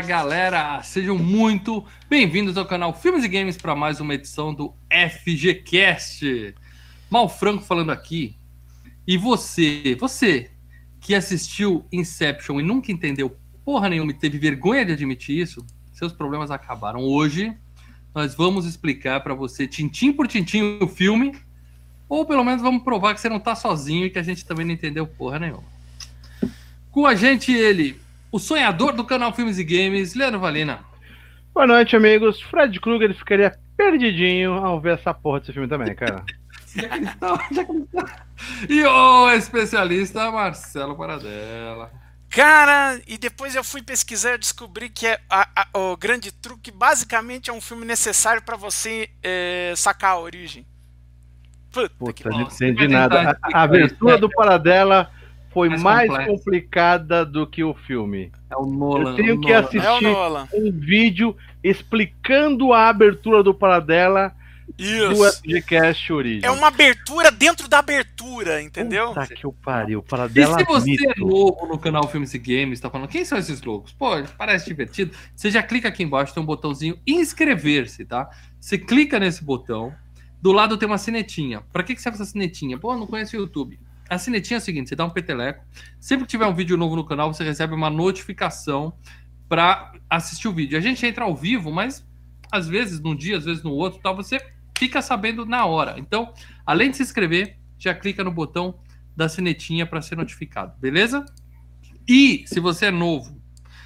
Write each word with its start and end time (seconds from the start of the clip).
Galera, 0.00 0.80
sejam 0.82 1.18
muito 1.18 1.84
bem-vindos 2.08 2.56
ao 2.56 2.64
canal 2.64 2.94
Filmes 2.94 3.24
e 3.24 3.28
Games 3.28 3.56
para 3.56 3.74
mais 3.74 4.00
uma 4.00 4.14
edição 4.14 4.54
do 4.54 4.72
FGCast. 4.90 6.54
Mal 7.10 7.28
Franco 7.28 7.64
falando 7.64 7.90
aqui. 7.90 8.36
E 9.06 9.16
você, 9.18 9.96
você 9.98 10.50
que 11.00 11.14
assistiu 11.14 11.84
Inception 11.90 12.60
e 12.60 12.62
nunca 12.62 12.92
entendeu 12.92 13.36
porra 13.64 13.88
nenhuma 13.88 14.12
e 14.12 14.14
teve 14.14 14.38
vergonha 14.38 14.84
de 14.84 14.92
admitir 14.92 15.36
isso, 15.36 15.66
seus 15.92 16.12
problemas 16.12 16.50
acabaram. 16.50 17.00
Hoje 17.00 17.56
nós 18.14 18.34
vamos 18.34 18.66
explicar 18.66 19.20
para 19.20 19.34
você, 19.34 19.66
tintim 19.66 20.12
por 20.12 20.28
tintim, 20.28 20.78
o 20.80 20.86
filme, 20.86 21.36
ou 22.08 22.24
pelo 22.24 22.44
menos 22.44 22.62
vamos 22.62 22.84
provar 22.84 23.14
que 23.14 23.20
você 23.20 23.28
não 23.28 23.40
tá 23.40 23.56
sozinho 23.56 24.06
e 24.06 24.10
que 24.10 24.18
a 24.18 24.22
gente 24.22 24.46
também 24.46 24.64
não 24.64 24.74
entendeu 24.74 25.06
porra 25.06 25.40
nenhuma. 25.40 25.64
Com 26.90 27.04
a 27.04 27.16
gente 27.16 27.52
ele, 27.52 28.00
o 28.30 28.38
sonhador 28.38 28.92
do 28.92 29.04
canal 29.04 29.32
Filmes 29.32 29.58
e 29.58 29.64
Games, 29.64 30.14
Leandro 30.14 30.40
Valina. 30.40 30.80
Boa 31.54 31.66
noite, 31.66 31.96
amigos. 31.96 32.40
Fred 32.40 32.78
Krueger 32.80 33.14
ficaria 33.14 33.58
perdidinho 33.76 34.52
ao 34.52 34.80
ver 34.80 34.98
essa 34.98 35.14
porra 35.14 35.40
desse 35.40 35.52
filme 35.52 35.68
também, 35.68 35.94
cara. 35.94 36.24
e 38.68 38.84
o 38.84 39.30
especialista 39.32 40.30
Marcelo 40.30 40.96
Paradela. 40.96 41.90
Cara, 42.28 43.00
e 43.06 43.16
depois 43.16 43.54
eu 43.54 43.64
fui 43.64 43.82
pesquisar 43.82 44.34
e 44.34 44.38
descobri 44.38 44.90
que 44.90 45.06
é 45.06 45.18
a, 45.30 45.48
a, 45.56 45.78
o 45.78 45.96
Grande 45.96 46.30
Truque 46.30 46.70
basicamente 46.70 47.48
é 47.48 47.52
um 47.52 47.60
filme 47.60 47.86
necessário 47.86 48.42
para 48.42 48.54
você 48.54 49.08
é, 49.22 49.72
sacar 49.74 50.12
a 50.12 50.18
origem. 50.20 50.66
Puta, 51.72 51.94
Puta 51.98 52.12
que 52.12 52.28
não 52.28 52.42
entendi 52.42 52.86
nada. 52.86 53.38
A, 53.42 53.58
a 53.58 53.62
abertura 53.62 54.18
do 54.18 54.28
Paradela 54.28 55.10
foi 55.58 55.68
mais, 55.78 56.08
mais 56.08 56.26
complicada 56.26 57.24
do 57.24 57.46
que 57.46 57.64
o 57.64 57.74
filme. 57.74 58.30
É 58.50 58.56
o 58.56 58.66
Nolan. 58.66 59.10
Eu 59.10 59.16
tenho 59.16 59.34
é 59.34 59.62
que 59.62 59.78
Nolan. 59.78 60.42
assistir 60.42 60.56
é 60.56 60.60
um 60.60 60.72
vídeo 60.72 61.36
explicando 61.62 62.72
a 62.72 62.88
abertura 62.88 63.42
do 63.42 63.52
Paradela 63.52 64.34
isso. 64.76 65.14
do 65.14 65.32
FGCast 65.32 66.12
Origem. 66.12 66.48
É 66.48 66.50
uma 66.50 66.68
abertura 66.68 67.30
dentro 67.30 67.68
da 67.68 67.78
abertura, 67.78 68.62
entendeu? 68.62 69.08
Puta 69.08 69.26
que 69.26 69.46
o 69.46 69.52
pariu, 69.52 70.02
Paradela 70.02 70.56
E 70.56 70.58
se 70.58 70.64
você 70.64 70.90
mito. 70.90 71.10
é 71.10 71.14
novo 71.18 71.66
no 71.66 71.78
canal 71.78 72.06
Filmes 72.08 72.34
e 72.34 72.38
Games, 72.38 72.78
tá 72.78 72.90
falando, 72.90 73.08
quem 73.08 73.24
são 73.24 73.38
esses 73.38 73.60
loucos? 73.62 73.92
Pô, 73.92 74.10
parece 74.36 74.66
divertido. 74.66 75.16
Você 75.34 75.50
já 75.50 75.62
clica 75.62 75.88
aqui 75.88 76.02
embaixo, 76.02 76.34
tem 76.34 76.42
um 76.42 76.46
botãozinho 76.46 76.98
inscrever-se, 77.06 78.04
tá? 78.04 78.30
Você 78.60 78.78
clica 78.78 79.18
nesse 79.18 79.42
botão, 79.42 79.92
do 80.40 80.52
lado 80.52 80.76
tem 80.76 80.86
uma 80.86 80.98
sinetinha. 80.98 81.62
Pra 81.72 81.82
que, 81.82 81.94
que 81.94 82.02
serve 82.02 82.16
essa 82.16 82.30
sinetinha? 82.30 82.78
Pô, 82.78 82.94
não 82.96 83.06
conhece 83.06 83.36
o 83.36 83.40
YouTube. 83.40 83.78
A 84.08 84.18
sinetinha 84.18 84.58
é 84.58 84.60
o 84.60 84.64
seguinte: 84.64 84.88
você 84.88 84.96
dá 84.96 85.04
um 85.04 85.10
peteleco. 85.10 85.64
Sempre 86.00 86.26
que 86.26 86.30
tiver 86.30 86.46
um 86.46 86.54
vídeo 86.54 86.76
novo 86.76 86.96
no 86.96 87.04
canal, 87.04 87.32
você 87.32 87.44
recebe 87.44 87.74
uma 87.74 87.90
notificação 87.90 88.96
para 89.48 89.92
assistir 90.08 90.48
o 90.48 90.52
vídeo. 90.52 90.78
A 90.78 90.80
gente 90.80 91.04
entra 91.06 91.24
ao 91.24 91.34
vivo, 91.34 91.72
mas 91.72 92.06
às 92.50 92.66
vezes 92.66 93.00
num 93.00 93.14
dia, 93.14 93.36
às 93.36 93.44
vezes 93.44 93.62
no 93.62 93.72
outro, 93.72 94.00
tal, 94.00 94.16
você 94.16 94.40
fica 94.76 95.02
sabendo 95.02 95.44
na 95.44 95.66
hora. 95.66 95.98
Então, 95.98 96.32
além 96.64 96.90
de 96.90 96.98
se 96.98 97.02
inscrever, 97.02 97.58
já 97.78 97.94
clica 97.94 98.22
no 98.24 98.30
botão 98.30 98.78
da 99.16 99.28
sinetinha 99.28 99.86
para 99.86 100.00
ser 100.00 100.16
notificado, 100.16 100.78
beleza? 100.78 101.24
E 102.06 102.44
se 102.46 102.60
você 102.60 102.86
é 102.86 102.90
novo, 102.90 103.40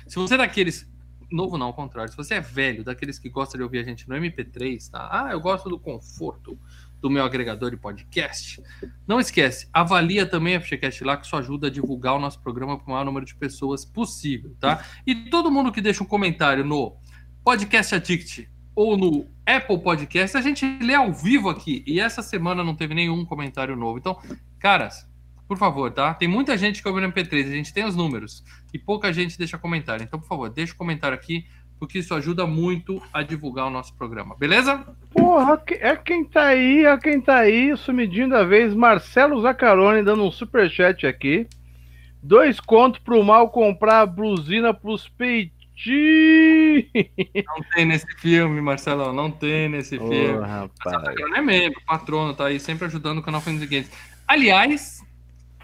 se 0.06 0.16
você 0.16 0.34
é 0.34 0.38
daqueles 0.38 0.90
novo 1.32 1.56
não, 1.56 1.68
ao 1.68 1.74
contrário, 1.74 2.10
se 2.10 2.16
você 2.16 2.34
é 2.34 2.40
velho, 2.40 2.84
daqueles 2.84 3.18
que 3.18 3.28
gosta 3.28 3.56
de 3.56 3.64
ouvir 3.64 3.78
a 3.78 3.82
gente 3.82 4.08
no 4.08 4.14
MP3, 4.14 4.90
tá? 4.90 5.08
Ah, 5.10 5.32
eu 5.32 5.40
gosto 5.40 5.68
do 5.68 5.78
conforto 5.78 6.58
do 7.02 7.10
meu 7.10 7.24
agregador 7.24 7.72
de 7.72 7.76
podcast. 7.76 8.62
Não 9.06 9.18
esquece, 9.18 9.68
avalia 9.72 10.24
também 10.24 10.54
a 10.54 10.60
FGCast 10.60 11.02
lá, 11.02 11.16
que 11.16 11.26
isso 11.26 11.36
ajuda 11.36 11.66
a 11.66 11.70
divulgar 11.70 12.14
o 12.14 12.20
nosso 12.20 12.40
programa 12.40 12.78
para 12.78 12.86
o 12.86 12.90
maior 12.90 13.04
número 13.04 13.26
de 13.26 13.34
pessoas 13.34 13.84
possível, 13.84 14.56
tá? 14.60 14.84
E 15.04 15.28
todo 15.28 15.50
mundo 15.50 15.72
que 15.72 15.80
deixa 15.80 16.04
um 16.04 16.06
comentário 16.06 16.64
no 16.64 16.96
Podcast 17.44 17.96
Addict 17.96 18.48
ou 18.74 18.96
no 18.96 19.26
Apple 19.44 19.78
Podcast, 19.78 20.36
a 20.36 20.40
gente 20.40 20.64
lê 20.80 20.94
ao 20.94 21.12
vivo 21.12 21.50
aqui. 21.50 21.82
E 21.86 21.98
essa 21.98 22.22
semana 22.22 22.62
não 22.62 22.74
teve 22.74 22.94
nenhum 22.94 23.24
comentário 23.24 23.76
novo. 23.76 23.98
Então, 23.98 24.16
caras, 24.60 25.06
por 25.48 25.58
favor, 25.58 25.90
tá? 25.90 26.14
Tem 26.14 26.28
muita 26.28 26.56
gente 26.56 26.80
que 26.80 26.88
ouve 26.88 27.00
no 27.00 27.12
MP3, 27.12 27.48
a 27.48 27.50
gente 27.50 27.74
tem 27.74 27.84
os 27.84 27.96
números. 27.96 28.44
E 28.72 28.78
pouca 28.78 29.12
gente 29.12 29.36
deixa 29.36 29.58
comentário. 29.58 30.04
Então, 30.04 30.20
por 30.20 30.28
favor, 30.28 30.48
deixa 30.48 30.72
o 30.72 30.76
um 30.76 30.78
comentário 30.78 31.16
aqui 31.16 31.44
porque 31.82 31.98
isso 31.98 32.14
ajuda 32.14 32.46
muito 32.46 33.02
a 33.12 33.24
divulgar 33.24 33.66
o 33.66 33.70
nosso 33.70 33.92
programa, 33.94 34.36
beleza? 34.38 34.86
Porra, 35.10 35.60
é 35.68 35.96
quem 35.96 36.24
tá 36.24 36.44
aí, 36.44 36.84
é 36.84 36.96
quem 36.96 37.20
tá 37.20 37.38
aí, 37.38 37.76
sumidinho 37.76 38.28
da 38.28 38.44
vez, 38.44 38.72
Marcelo 38.72 39.42
Zaccaroni 39.42 40.00
dando 40.04 40.22
um 40.22 40.30
superchat 40.30 41.08
aqui. 41.08 41.44
Dois 42.22 42.60
contos 42.60 43.00
pro 43.00 43.24
mal 43.24 43.50
comprar 43.50 44.02
a 44.02 44.06
blusina 44.06 44.72
pros 44.72 45.08
peitinhos. 45.08 45.52
Não 47.44 47.64
tem 47.74 47.84
nesse 47.84 48.06
filme, 48.18 48.60
Marcelo, 48.60 49.12
não 49.12 49.28
tem 49.28 49.68
nesse 49.68 49.98
oh, 49.98 50.06
filme. 50.06 50.38
Rapaz. 50.40 50.70
Zaccaroni 50.84 51.36
é 51.36 51.42
membro, 51.42 51.80
patrono, 51.84 52.32
tá 52.32 52.46
aí 52.46 52.60
sempre 52.60 52.86
ajudando 52.86 53.18
o 53.18 53.22
canal 53.22 53.40
Filmes 53.40 53.68
Games. 53.68 53.90
Aliás, 54.28 55.04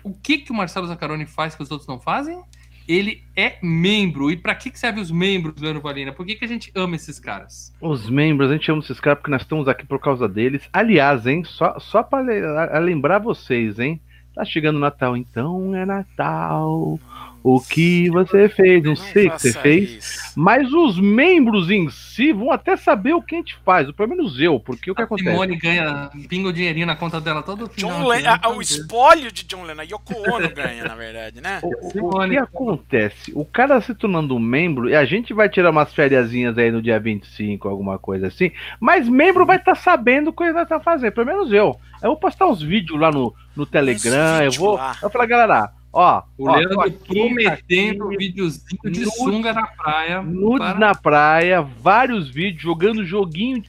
o 0.03 0.13
que 0.13 0.39
que 0.39 0.51
o 0.51 0.55
Marcelo 0.55 0.89
Zaccaroni 0.89 1.27
faz 1.27 1.55
que 1.55 1.63
os 1.63 1.71
outros 1.71 1.87
não 1.87 2.01
fazem? 2.01 2.43
Ele 2.89 3.23
é 3.37 3.59
membro. 3.63 4.31
E 4.31 4.37
para 4.37 4.55
que, 4.55 4.71
que 4.71 4.79
serve 4.79 5.01
os 5.01 5.11
membros, 5.11 5.61
Leandro 5.61 5.83
Valina? 5.83 6.13
Por 6.13 6.25
que, 6.25 6.35
que 6.35 6.45
a 6.45 6.49
gente 6.49 6.73
ama 6.75 6.97
esses 6.97 7.21
caras? 7.21 7.75
Os 7.81 8.09
membros, 8.09 8.51
a 8.51 8.55
gente 8.55 8.71
ama 8.71 8.81
esses 8.81 8.99
caras 8.99 9.19
porque 9.19 9.31
nós 9.31 9.43
estamos 9.43 9.69
aqui 9.69 9.87
por 9.87 10.01
causa 10.01 10.27
deles. 10.27 10.69
Aliás, 10.73 11.27
hein, 11.27 11.45
só, 11.45 11.79
só 11.79 12.03
para 12.03 12.79
lembrar 12.81 13.19
vocês, 13.19 13.79
hein, 13.79 14.01
tá 14.35 14.45
chegando 14.45 14.77
o 14.77 14.81
Natal, 14.81 15.17
então 15.17 15.75
é 15.75 15.85
Natal. 15.85 16.99
O 17.51 17.63
que 17.63 18.11
você 18.11 18.47
fez, 18.47 18.83
não, 18.83 18.91
não 18.91 18.97
sei 18.97 19.29
o 19.29 19.31
que 19.31 19.41
você 19.41 19.53
fez, 19.55 19.91
isso. 19.91 20.33
mas 20.37 20.71
os 20.71 21.01
membros 21.01 21.71
em 21.71 21.89
si 21.89 22.31
vão 22.31 22.53
até 22.53 22.77
saber 22.77 23.15
o 23.15 23.23
que 23.23 23.37
a 23.37 23.39
gente 23.39 23.57
faz, 23.65 23.91
pelo 23.91 24.11
menos 24.11 24.39
eu, 24.39 24.61
porque 24.61 24.91
o 24.91 24.95
que 24.95 25.01
a 25.01 25.07
acontece? 25.07 25.31
Simone 25.31 25.57
ganha, 25.57 26.11
pinga 26.29 26.51
o 26.51 26.53
dinheirinho 26.53 26.87
na 26.87 26.95
conta 26.95 27.19
dela 27.23 27.43
todo 27.43 27.67
final. 27.71 27.91
John 27.91 28.07
Lennon, 28.07 28.55
o 28.55 28.61
espólio 28.61 29.33
de 29.33 29.45
John 29.45 29.63
Lennon, 29.63 29.85
Yoko 29.85 30.13
Ono 30.31 30.55
ganha, 30.55 30.85
na 30.85 30.95
verdade, 30.95 31.41
né? 31.41 31.59
O, 31.65 32.19
o, 32.19 32.29
que 32.29 32.37
acontece? 32.37 33.33
O 33.35 33.47
cara 33.47 33.81
se 33.81 33.95
tornando 33.95 34.37
um 34.37 34.39
membro, 34.39 34.91
e 34.91 34.95
a 34.95 35.07
gente 35.07 35.33
vai 35.33 35.49
tirar 35.49 35.71
umas 35.71 35.95
férias 35.95 36.31
aí 36.59 36.71
no 36.71 36.83
dia 36.83 37.01
25, 37.01 37.67
alguma 37.67 37.99
coisa 37.99 38.27
assim, 38.27 38.53
mas 38.79 39.09
membro 39.09 39.47
vai 39.47 39.57
estar 39.57 39.75
tá 39.75 39.81
sabendo 39.81 40.29
o 40.29 40.33
que 40.35 40.43
ele 40.43 40.53
vai 40.53 40.65
estar 40.65 40.79
tá 40.79 40.85
fazendo, 40.85 41.13
pelo 41.13 41.27
menos 41.27 41.51
eu. 41.51 41.81
Eu 42.03 42.11
vou 42.11 42.17
postar 42.17 42.47
uns 42.47 42.61
vídeos 42.61 43.01
lá 43.01 43.11
no, 43.11 43.35
no 43.57 43.65
Telegram, 43.65 44.43
eu 44.43 44.53
vou. 44.53 44.75
Lá. 44.75 44.95
Eu 45.03 45.09
falo, 45.09 45.27
galera, 45.27 45.73
Ó, 45.93 46.23
o 46.37 46.49
ó, 46.49 46.57
Leandro 46.57 46.81
aqui, 46.81 47.15
prometendo 47.15 48.09
aqui, 48.09 48.17
videozinho 48.19 48.81
de 48.85 49.01
nudes, 49.01 49.15
sunga 49.17 49.53
na 49.53 49.67
praia. 49.67 50.23
Nudes 50.23 50.59
para... 50.59 50.79
na 50.79 50.95
praia, 50.95 51.63
vários 51.63 52.29
vídeos, 52.29 52.63
jogando 52.63 53.05
joguinho. 53.05 53.63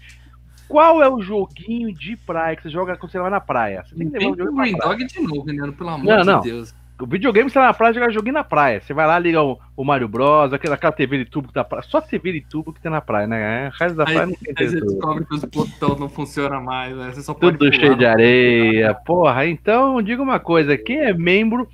Qual 0.68 1.02
é 1.02 1.10
o 1.10 1.22
joguinho 1.22 1.92
de 1.92 2.16
praia 2.16 2.56
que 2.56 2.64
você 2.64 2.70
joga 2.70 2.96
quando 2.96 3.12
você 3.12 3.20
vai 3.20 3.32
na 3.32 3.40
praia? 3.40 3.84
Você 3.88 3.96
tem 3.96 4.12
que 4.12 4.20
levar 4.20 4.52
um 4.52 4.56
Green 4.56 4.78
Dog 4.78 5.06
de 5.06 5.22
novo, 5.22 5.46
Leandro, 5.46 5.74
pelo 5.74 5.90
amor 5.90 6.06
não, 6.06 6.24
não. 6.24 6.42
de 6.42 6.52
Deus. 6.52 6.76
O 7.02 7.08
videogame 7.08 7.50
você 7.50 7.58
vai 7.58 7.70
na 7.70 7.74
praia 7.74 7.94
jogar 7.94 8.12
joguinho 8.12 8.34
na 8.34 8.44
praia. 8.44 8.82
Você 8.82 8.94
vai 8.94 9.08
lá, 9.08 9.18
liga 9.18 9.42
o, 9.42 9.58
o 9.76 9.86
Mario 9.86 10.10
Bros, 10.10 10.52
aquela, 10.52 10.76
aquela 10.76 10.92
TV 10.92 11.20
de 11.20 11.26
tubo 11.26 11.48
que 11.48 11.54
tá 11.54 11.64
praia. 11.64 11.82
Só 11.84 12.02
TV 12.02 12.34
de 12.34 12.42
tubo 12.42 12.74
que 12.74 12.82
tem 12.82 12.92
na 12.92 13.00
praia, 13.00 13.26
né? 13.26 13.70
O 13.70 13.82
resto 13.82 13.96
da 13.96 14.04
aí, 14.04 14.14
praia 14.14 14.28
não 14.28 14.34
tem 14.36 14.54
Aí 14.58 14.68
você 14.68 14.82
descobre 14.82 15.26
que 15.26 15.34
os 15.34 15.44
botões 15.46 15.98
não 15.98 16.10
funcionam 16.10 16.62
mais, 16.62 16.94
né? 16.96 17.12
Você 17.14 17.24
só 17.24 17.34
pode 17.34 17.58
Tudo 17.58 17.74
cheio 17.74 17.96
de 17.96 18.06
areia. 18.06 18.94
Porra, 18.94 19.48
então 19.48 20.02
diga 20.02 20.22
uma 20.22 20.42
coisa: 20.42 20.78
quem 20.78 21.00
é 21.00 21.14
membro 21.14 21.70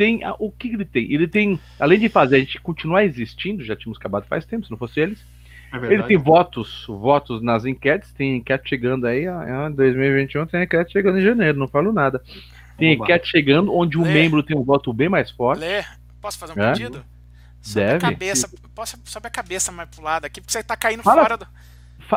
tem. 0.00 0.22
O 0.38 0.50
que 0.50 0.68
ele 0.68 0.86
tem? 0.86 1.12
Ele 1.12 1.28
tem, 1.28 1.60
além 1.78 1.98
de 1.98 2.08
fazer 2.08 2.36
a 2.36 2.38
gente 2.38 2.58
continuar 2.58 3.04
existindo, 3.04 3.62
já 3.62 3.76
tínhamos 3.76 3.98
acabado 3.98 4.24
faz 4.26 4.46
tempo, 4.46 4.64
se 4.64 4.70
não 4.70 4.78
fosse 4.78 4.98
eles. 4.98 5.22
É 5.70 5.92
ele 5.92 6.02
tem 6.04 6.16
votos, 6.16 6.86
votos 6.88 7.42
nas 7.42 7.66
enquetes, 7.66 8.10
tem 8.14 8.36
enquete 8.36 8.70
chegando 8.70 9.06
aí, 9.06 9.26
em 9.26 9.72
2021 9.72 10.46
tem 10.46 10.62
enquete 10.62 10.92
chegando 10.92 11.18
em 11.18 11.22
janeiro, 11.22 11.58
não 11.58 11.68
falo 11.68 11.92
nada. 11.92 12.22
Tem 12.78 12.94
Oba. 12.94 13.04
enquete 13.04 13.28
chegando 13.28 13.76
onde 13.76 13.98
o 13.98 14.00
um 14.00 14.04
membro 14.10 14.42
tem 14.42 14.56
um 14.56 14.64
voto 14.64 14.90
bem 14.90 15.10
mais 15.10 15.30
forte. 15.30 15.60
Lê, 15.60 15.84
posso 16.18 16.38
fazer 16.38 16.58
um 16.58 16.62
é? 16.62 16.72
pedido? 16.72 17.04
Sobe 17.60 17.86
Deve. 17.86 18.06
A 18.06 18.10
cabeça, 18.10 18.50
posso, 18.74 18.98
sobe 19.04 19.26
a 19.26 19.30
cabeça 19.30 19.70
mais 19.70 19.88
pro 19.90 20.02
lado 20.02 20.24
aqui, 20.24 20.40
porque 20.40 20.50
você 20.50 20.62
tá 20.62 20.76
caindo 20.76 21.02
Fala. 21.02 21.22
fora 21.22 21.36
do. 21.36 21.46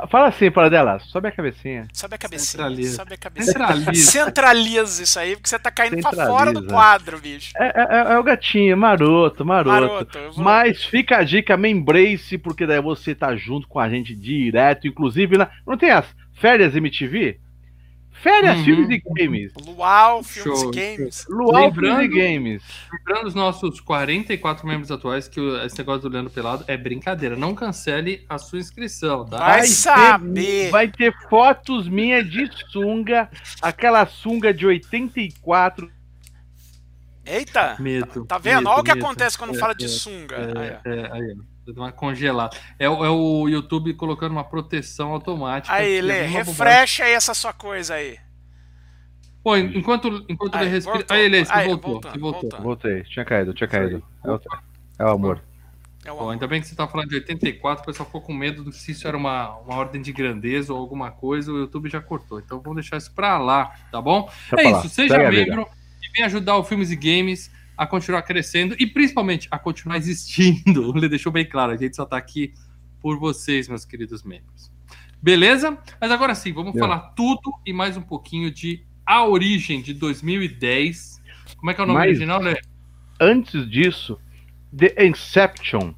Fala 0.09 0.27
assim 0.27 0.49
para 0.49 0.69
dela, 0.69 0.99
sobe 0.99 1.27
a 1.27 1.31
cabecinha. 1.31 1.87
Sobe 1.93 2.15
a 2.15 2.17
cabecinha. 2.17 2.49
Centraliza. 2.51 2.95
Sobe 2.95 3.13
a 3.13 3.17
cabecinha. 3.17 3.53
Centraliza. 3.53 4.11
Centraliza 4.11 5.03
isso 5.03 5.19
aí, 5.19 5.35
porque 5.35 5.49
você 5.49 5.59
tá 5.59 5.69
caindo 5.69 6.01
pra 6.01 6.25
fora 6.25 6.51
do 6.51 6.65
quadro, 6.65 7.19
bicho. 7.19 7.53
É, 7.55 7.67
é, 7.67 8.13
é 8.13 8.17
o 8.17 8.23
gatinho, 8.23 8.75
maroto, 8.75 9.45
maroto. 9.45 9.69
maroto 9.69 10.19
vou... 10.35 10.43
Mas 10.43 10.83
fica 10.83 11.17
a 11.17 11.23
dica, 11.23 11.55
membrace, 11.55 12.37
porque 12.37 12.65
daí 12.65 12.81
você 12.81 13.13
tá 13.13 13.35
junto 13.35 13.67
com 13.67 13.79
a 13.79 13.87
gente 13.87 14.15
direto, 14.15 14.87
inclusive 14.87 15.37
na... 15.37 15.49
Não 15.65 15.77
tem 15.77 15.91
as 15.91 16.05
férias 16.33 16.75
MTV? 16.75 17.39
Férias, 18.21 18.60
uhum. 18.60 18.63
filmes 18.63 18.89
e 18.89 19.04
games. 19.13 19.51
Luau, 19.65 20.24
filmes 20.24 20.60
Show. 20.62 20.71
e 20.74 20.75
games. 20.75 21.25
Luau, 21.30 21.65
lembrando, 21.65 22.00
filmes 22.00 22.15
e 22.15 22.19
games. 22.19 22.63
Lembrando 22.92 23.27
os 23.27 23.36
nossos 23.36 23.80
44 23.81 24.68
membros 24.68 24.92
atuais 24.92 25.27
que 25.27 25.39
esse 25.65 25.77
negócio 25.77 26.04
do 26.04 26.10
Leandro 26.10 26.31
Pelado 26.31 26.63
é 26.68 26.77
brincadeira. 26.77 27.36
Não 27.36 27.54
cancele 27.54 28.25
a 28.30 28.38
sua 28.38 28.60
inscrição, 28.60 29.25
tá? 29.25 29.38
Vai, 29.38 29.60
vai 29.60 29.68
saber. 29.68 30.65
Ter, 30.65 30.71
vai 30.71 30.88
ter 30.88 31.13
fotos 31.30 31.88
minhas 31.89 32.30
de 32.30 32.50
sunga, 32.71 33.30
aquela 33.62 34.06
sunga 34.06 34.54
de 34.54 34.65
84 34.65 35.92
Eita! 37.25 37.77
Medo. 37.80 38.25
Tá 38.25 38.38
vendo? 38.38 38.57
medo, 38.57 38.69
Olha 38.69 38.81
o 38.81 38.83
que 38.83 38.94
medo. 38.94 39.06
acontece 39.06 39.38
quando 39.38 39.56
É, 39.56 39.57
fala 39.57 39.74
de 39.74 39.86
é, 39.86 39.88
sunga. 39.88 40.36
É, 40.36 40.60
Aí, 40.60 41.00
é, 41.00 41.12
aí, 41.12 41.36
uma 41.68 41.92
congelada. 41.92 42.56
É, 42.77 42.89
o- 42.89 43.04
é 43.06 43.10
o 43.10 43.48
YouTube 43.48 43.94
colocando 43.94 44.31
uma 44.33 44.44
proteção 44.44 45.12
automática. 45.12 45.74
Aí, 45.74 46.01
Lê, 46.01 46.24
refresh 46.24 47.01
aí 47.01 47.13
essa 47.13 47.33
sua 47.33 47.54
coisa 47.54 47.95
aí. 47.95 48.18
Pô, 49.44 49.57
enquanto, 49.57 50.25
enquanto 50.30 50.56
Aí, 50.56 50.63
ele 50.65 50.71
respira. 50.71 50.98
voltou. 51.00 51.18
Aí, 51.18 51.27
Lê, 51.27 51.44
você 51.45 51.51
Aí, 51.54 51.68
voltou. 51.68 51.92
voltando, 51.92 52.12
você 52.13 52.19
voltou. 52.19 52.42
voltando. 52.42 52.63
Voltei, 52.63 53.04
tinha 53.04 53.25
caído, 53.25 53.54
tinha 53.54 53.68
Isso 53.68 53.75
aí. 53.75 53.81
caído. 53.89 54.04
É 54.24 54.31
o, 54.31 54.39
é 55.00 55.06
o 55.06 55.10
amor. 55.10 55.42
É 56.06 56.12
o 56.12 56.15
Pô, 56.15 56.21
amor. 56.21 56.31
ainda 56.33 56.48
bem 56.48 56.62
que 56.62 56.68
você 56.68 56.75
tá 56.75 56.88
falando 56.88 57.10
de 57.10 57.15
84, 57.15 57.83
o 57.83 57.86
pessoal 57.86 58.06
ficou 58.06 58.21
com 58.21 58.33
medo 58.33 58.63
do 58.63 58.71
se 58.71 58.92
isso 58.92 59.06
era 59.07 59.15
uma, 59.18 59.57
uma 59.57 59.75
ordem 59.75 60.01
de 60.01 60.12
grandeza 60.13 60.74
ou 60.74 60.80
alguma 60.80 61.12
coisa, 61.12 61.51
o 61.51 61.57
YouTube 61.57 61.89
já 61.89 62.01
cortou. 62.01 62.39
Então 62.39 62.62
vamos 62.62 62.75
deixar 62.81 62.98
isso 62.98 63.13
pra 63.13 63.38
lá, 63.38 63.74
tá 63.92 64.01
bom? 64.01 64.24
Deixa 64.24 64.56
é 64.56 64.62
pra 64.63 64.69
lá. 64.71 64.80
isso, 64.80 64.89
seja 64.89 65.13
Segue 65.15 65.25
a 65.25 65.30
vida. 65.30 65.45
membro 65.56 65.68
e 66.01 66.12
vem 66.18 66.25
ajudar 66.25 66.56
o 66.57 66.63
Filmes 66.63 66.92
e 66.92 66.95
Games 66.95 67.51
a 67.77 67.85
continuar 67.87 68.21
crescendo 68.23 68.75
e 68.79 68.85
principalmente 68.85 69.47
a 69.51 69.57
continuar 69.57 69.97
existindo. 69.97 70.93
Ele 70.97 71.09
deixou 71.09 71.31
bem 71.31 71.45
claro, 71.45 71.71
a 71.71 71.77
gente 71.77 71.95
só 71.95 72.05
tá 72.05 72.17
aqui 72.17 72.53
por 73.01 73.17
vocês, 73.19 73.67
meus 73.67 73.85
queridos 73.85 74.23
membros. 74.23 74.71
Beleza? 75.21 75.77
Mas 75.99 76.11
agora 76.11 76.35
sim, 76.35 76.51
vamos 76.51 76.77
falar 76.77 76.99
tudo 77.15 77.41
e 77.65 77.71
mais 77.71 77.95
um 77.95 78.01
pouquinho 78.01 78.51
de 78.51 78.83
A 79.05 79.25
Origem 79.25 79.81
de 79.81 79.93
2010. 79.93 81.21
Como 81.57 81.71
é 81.71 81.73
que 81.73 81.81
é 81.81 81.83
o 81.83 81.87
nome 81.87 81.99
Mas- 81.99 82.09
original, 82.09 82.41
né? 82.41 82.55
Antes 83.19 83.69
disso, 83.69 84.19
The 84.77 85.05
Inception. 85.05 85.93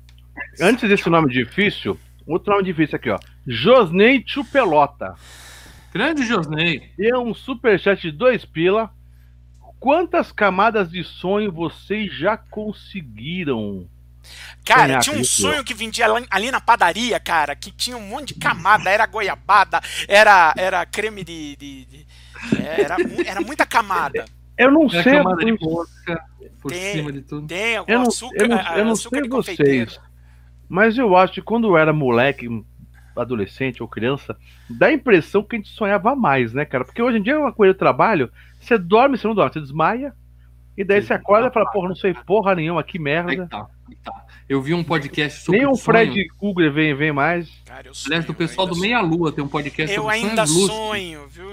Antes 0.61 0.87
desse 0.87 1.09
nome 1.09 1.31
difícil, 1.31 1.97
outro 2.27 2.51
nome 2.51 2.65
difícil 2.65 2.97
aqui, 2.97 3.09
ó. 3.09 3.17
Josnei 3.47 4.23
Chupelota. 4.25 5.15
Grande 5.93 6.25
Josney. 6.25 6.91
Deu 6.97 7.21
um 7.21 7.33
superchat 7.33 8.01
de 8.01 8.11
dois 8.11 8.43
pila. 8.43 8.91
Quantas 9.79 10.31
camadas 10.31 10.89
de 10.89 11.03
sonho 11.03 11.51
vocês 11.51 12.11
já 12.17 12.35
conseguiram? 12.37 13.87
Cara, 14.65 14.97
tinha 14.99 15.15
um 15.15 15.23
sonho 15.23 15.63
que 15.63 15.73
vendia 15.73 16.07
ali- 16.31 16.49
na 16.49 16.59
padaria, 16.59 17.19
cara, 17.19 17.55
que 17.55 17.71
tinha 17.71 17.95
um 17.95 18.01
monte 18.01 18.33
de 18.33 18.39
camada, 18.39 18.89
era 18.89 19.05
goiabada, 19.05 19.79
era, 20.07 20.53
era 20.57 20.85
creme 20.85 21.23
de. 21.23 21.55
de- 21.55 21.85
de- 21.85 22.07
é, 22.59 22.81
era, 22.81 22.95
era 23.25 23.41
muita 23.41 23.65
camada. 23.65 24.25
Eu 24.57 24.71
não 24.71 24.83
É 24.83 24.99
a 24.99 25.03
sei. 25.03 25.17
camada 25.17 25.41
eu 25.41 25.45
de 25.57 25.65
mosca 25.65 26.23
por 26.61 26.71
Tem- 26.71 26.93
cima 26.93 27.11
de 27.11 27.21
tudo. 27.21 27.45
Tem 27.45 27.75
algum 27.75 27.91
Eu 27.91 27.99
não, 27.99 28.07
açúcar, 28.07 28.35
eu 28.41 28.47
não, 28.47 28.57
a- 28.57 28.77
eu 28.77 28.85
não 28.85 28.91
açúcar 28.93 29.19
sei 29.19 29.29
vocês, 29.29 29.99
mas 30.69 30.97
eu 30.97 31.13
acho 31.17 31.33
que 31.33 31.41
quando 31.41 31.67
eu 31.67 31.77
era 31.77 31.91
moleque, 31.91 32.47
adolescente 33.17 33.83
ou 33.83 33.89
criança, 33.89 34.35
dá 34.69 34.87
a 34.87 34.93
impressão 34.93 35.43
que 35.43 35.57
a 35.57 35.59
gente 35.59 35.69
sonhava 35.69 36.15
mais, 36.15 36.53
né, 36.53 36.63
cara? 36.63 36.85
Porque 36.85 37.01
hoje 37.01 37.17
em 37.17 37.21
dia 37.21 37.33
é 37.33 37.37
uma 37.37 37.51
coisa 37.51 37.73
de 37.73 37.79
trabalho, 37.79 38.31
você 38.67 38.77
dorme, 38.77 39.17
você 39.17 39.27
não 39.27 39.35
dorme, 39.35 39.53
você 39.53 39.61
desmaia, 39.61 40.13
e 40.77 40.83
daí 40.83 41.01
você 41.01 41.13
acorda 41.13 41.47
e 41.47 41.53
fala, 41.53 41.69
porra, 41.71 41.87
não 41.89 41.95
sei 41.95 42.13
porra 42.13 42.53
nenhuma, 42.55 42.83
que 42.83 42.97
Aí 42.97 43.03
merda. 43.03 43.31
que 43.43 43.49
tá, 43.49 43.67
aí 43.89 43.95
tá. 44.03 44.25
Eu 44.47 44.61
vi 44.61 44.73
um 44.73 44.83
podcast 44.83 45.41
sobre 45.43 45.59
Nem 45.59 45.67
o 45.67 45.75
sonho. 45.75 45.83
Fred 45.85 46.27
Krueger 46.37 46.71
vem, 46.71 46.93
vem 46.95 47.11
mais. 47.11 47.49
Cara, 47.65 47.87
eu 47.87 47.93
Aliás, 48.05 48.25
do 48.25 48.27
sonho, 48.27 48.37
pessoal 48.37 48.67
eu 48.67 48.73
do 48.73 48.75
ainda 48.83 48.87
Meia 48.87 49.01
Lua 49.01 49.31
tem 49.31 49.43
um 49.43 49.47
podcast 49.47 49.95
Eu 49.95 50.03
sobre 50.03 50.15
ainda 50.17 50.45
sonhos 50.45 50.51
lúcidos. 50.69 50.75
sonho, 50.87 51.27
viu? 51.29 51.51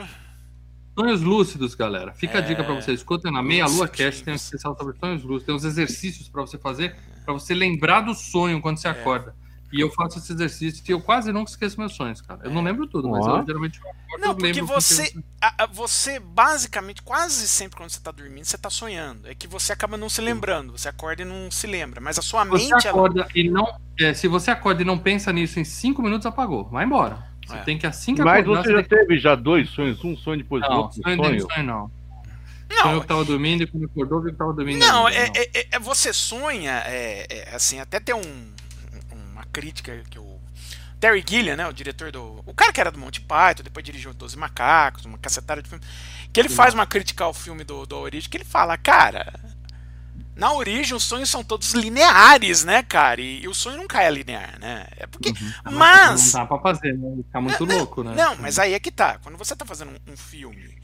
Sonhos 0.98 1.22
lúcidos, 1.22 1.74
galera. 1.74 2.12
Fica 2.12 2.36
a 2.38 2.40
dica 2.42 2.62
pra 2.62 2.74
vocês. 2.74 2.98
Escutem 3.00 3.32
na 3.32 3.42
Meia 3.42 3.64
Lua. 3.66 3.88
Cast, 3.88 4.22
tem 4.24 4.32
um 4.32 4.36
especial 4.36 4.76
sobre 4.76 4.94
sonhos 4.98 5.22
lúcidos. 5.22 5.44
Tem 5.46 5.54
uns 5.54 5.64
exercícios 5.64 6.28
pra 6.28 6.42
você 6.42 6.58
fazer, 6.58 6.94
pra 7.24 7.32
você 7.32 7.54
lembrar 7.54 8.02
do 8.02 8.12
sonho 8.14 8.60
quando 8.60 8.76
É. 8.76 8.80
você 8.80 8.88
acorda. 8.88 9.34
E 9.72 9.80
eu 9.80 9.90
faço 9.90 10.18
esse 10.18 10.32
exercício 10.32 10.82
e 10.86 10.92
eu 10.92 11.00
quase 11.00 11.32
nunca 11.32 11.50
esqueço 11.50 11.78
meus 11.80 11.94
sonhos, 11.94 12.20
cara. 12.20 12.40
Eu 12.44 12.50
não 12.50 12.62
lembro 12.62 12.86
tudo, 12.86 13.08
mas 13.08 13.24
eu 13.26 13.46
geralmente 13.46 13.80
eu 13.80 13.90
acordo, 13.90 14.20
Não, 14.22 14.28
eu 14.30 14.36
porque 14.36 14.60
você- 14.62 15.14
A- 15.40 15.64
a- 15.64 15.66
Você, 15.66 16.20
basicamente, 16.20 17.00
quase 17.02 17.48
sempre 17.48 17.76
quando 17.76 17.90
você 17.90 18.00
tá 18.00 18.10
dormindo, 18.10 18.44
você 18.44 18.58
tá 18.58 18.68
sonhando. 18.70 19.26
É 19.28 19.34
que 19.34 19.46
você 19.48 19.72
acaba 19.72 19.96
não 19.96 20.08
se 20.10 20.20
lembrando. 20.20 20.72
Você 20.72 20.88
acorda 20.88 21.22
e 21.22 21.24
não 21.24 21.50
se 21.50 21.66
lembra. 21.66 22.00
Mas 22.00 22.18
a 22.18 22.22
sua 22.22 22.44
Você 22.44 22.70
mente, 22.70 22.86
ela. 22.86 22.98
acorda 22.98 23.26
e 23.34 23.48
não. 23.50 23.66
é, 23.98 24.12
se 24.14 24.28
você 24.28 24.50
acorda 24.50 24.82
e 24.82 24.84
não 24.84 24.98
pensa 24.98 25.32
nisso 25.32 25.58
em 25.58 25.64
cinco 25.64 26.02
minutos, 26.02 26.26
apagou. 26.26 26.68
Vai 26.68 26.84
embora. 26.84 27.30
Você 27.46 27.56
É. 27.56 27.62
tem 27.62 27.76
que 27.78 27.86
assim 27.86 28.14
que 28.14 28.22
Mas 28.22 28.40
acordar. 28.42 28.62
você 28.62 28.68
você 28.68 28.76
já 28.76 28.82
que- 28.82 28.88
teve 28.90 29.18
já 29.18 29.34
dois 29.34 29.68
sonhos, 29.70 30.04
um 30.04 30.16
sonho 30.16 30.38
depois 30.38 30.62
do 30.62 30.68
Não, 30.70 30.76
outro 30.82 31.02
sonho, 31.02 31.16
sonho. 31.16 31.40
sonho. 31.40 31.66
não. 31.66 31.90
Sonhou 32.70 32.94
Não, 32.94 33.00
que 33.02 33.06
tava 33.06 33.24
dormindo 33.24 33.62
e 33.64 33.66
quando 33.66 33.84
acordou 33.84 34.22
viu 34.22 34.30
que 34.32 34.38
tava 34.38 34.52
dormindo. 34.54 34.78
Não, 34.78 35.06
ainda, 35.06 35.18
é, 35.38 35.42
é- 35.42 35.50
é- 35.60 35.66
é- 35.72 35.78
você 35.78 36.10
sonha, 36.12 36.82
é, 36.86 37.26
é, 37.28 37.54
assim, 37.54 37.78
até 37.80 38.00
tem 38.00 38.14
um, 38.14 38.52
crítica 39.52 40.02
que 40.10 40.18
o 40.18 40.40
Terry 40.98 41.24
Gilliam, 41.28 41.56
né, 41.56 41.66
o 41.66 41.72
diretor 41.72 42.12
do... 42.12 42.42
O 42.46 42.54
cara 42.54 42.72
que 42.72 42.80
era 42.80 42.90
do 42.90 42.98
Monty 42.98 43.20
Python, 43.20 43.64
depois 43.64 43.84
dirigiu 43.84 44.14
Doze 44.14 44.38
Macacos, 44.38 45.04
uma 45.04 45.18
cacetada 45.18 45.60
de 45.60 45.68
filme, 45.68 45.84
que 46.32 46.38
ele 46.38 46.48
faz 46.48 46.74
uma 46.74 46.86
crítica 46.86 47.24
ao 47.24 47.34
filme 47.34 47.64
do, 47.64 47.84
do 47.84 47.96
Origem, 47.96 48.30
que 48.30 48.36
ele 48.36 48.44
fala, 48.44 48.78
cara, 48.78 49.32
na 50.36 50.52
origem 50.52 50.96
os 50.96 51.02
sonhos 51.02 51.28
são 51.28 51.42
todos 51.42 51.72
lineares, 51.72 52.64
né, 52.64 52.84
cara, 52.84 53.20
e, 53.20 53.42
e 53.42 53.48
o 53.48 53.54
sonho 53.54 53.78
nunca 53.78 54.00
é 54.00 54.10
linear, 54.10 54.58
né, 54.60 54.86
é 54.96 55.06
porque... 55.06 55.30
Uhum. 55.30 55.72
Mas... 55.72 56.32
Não 56.32 56.40
dá 56.40 56.46
pra 56.46 56.58
fazer, 56.60 56.96
né? 56.96 57.16
Ficar 57.16 57.40
muito 57.40 57.64
louco, 57.64 58.04
né? 58.04 58.14
Não, 58.14 58.36
mas 58.36 58.60
aí 58.60 58.72
é 58.72 58.78
que 58.78 58.92
tá. 58.92 59.18
Quando 59.18 59.36
você 59.36 59.56
tá 59.56 59.66
fazendo 59.66 59.90
um, 59.90 60.12
um 60.12 60.16
filme 60.16 60.81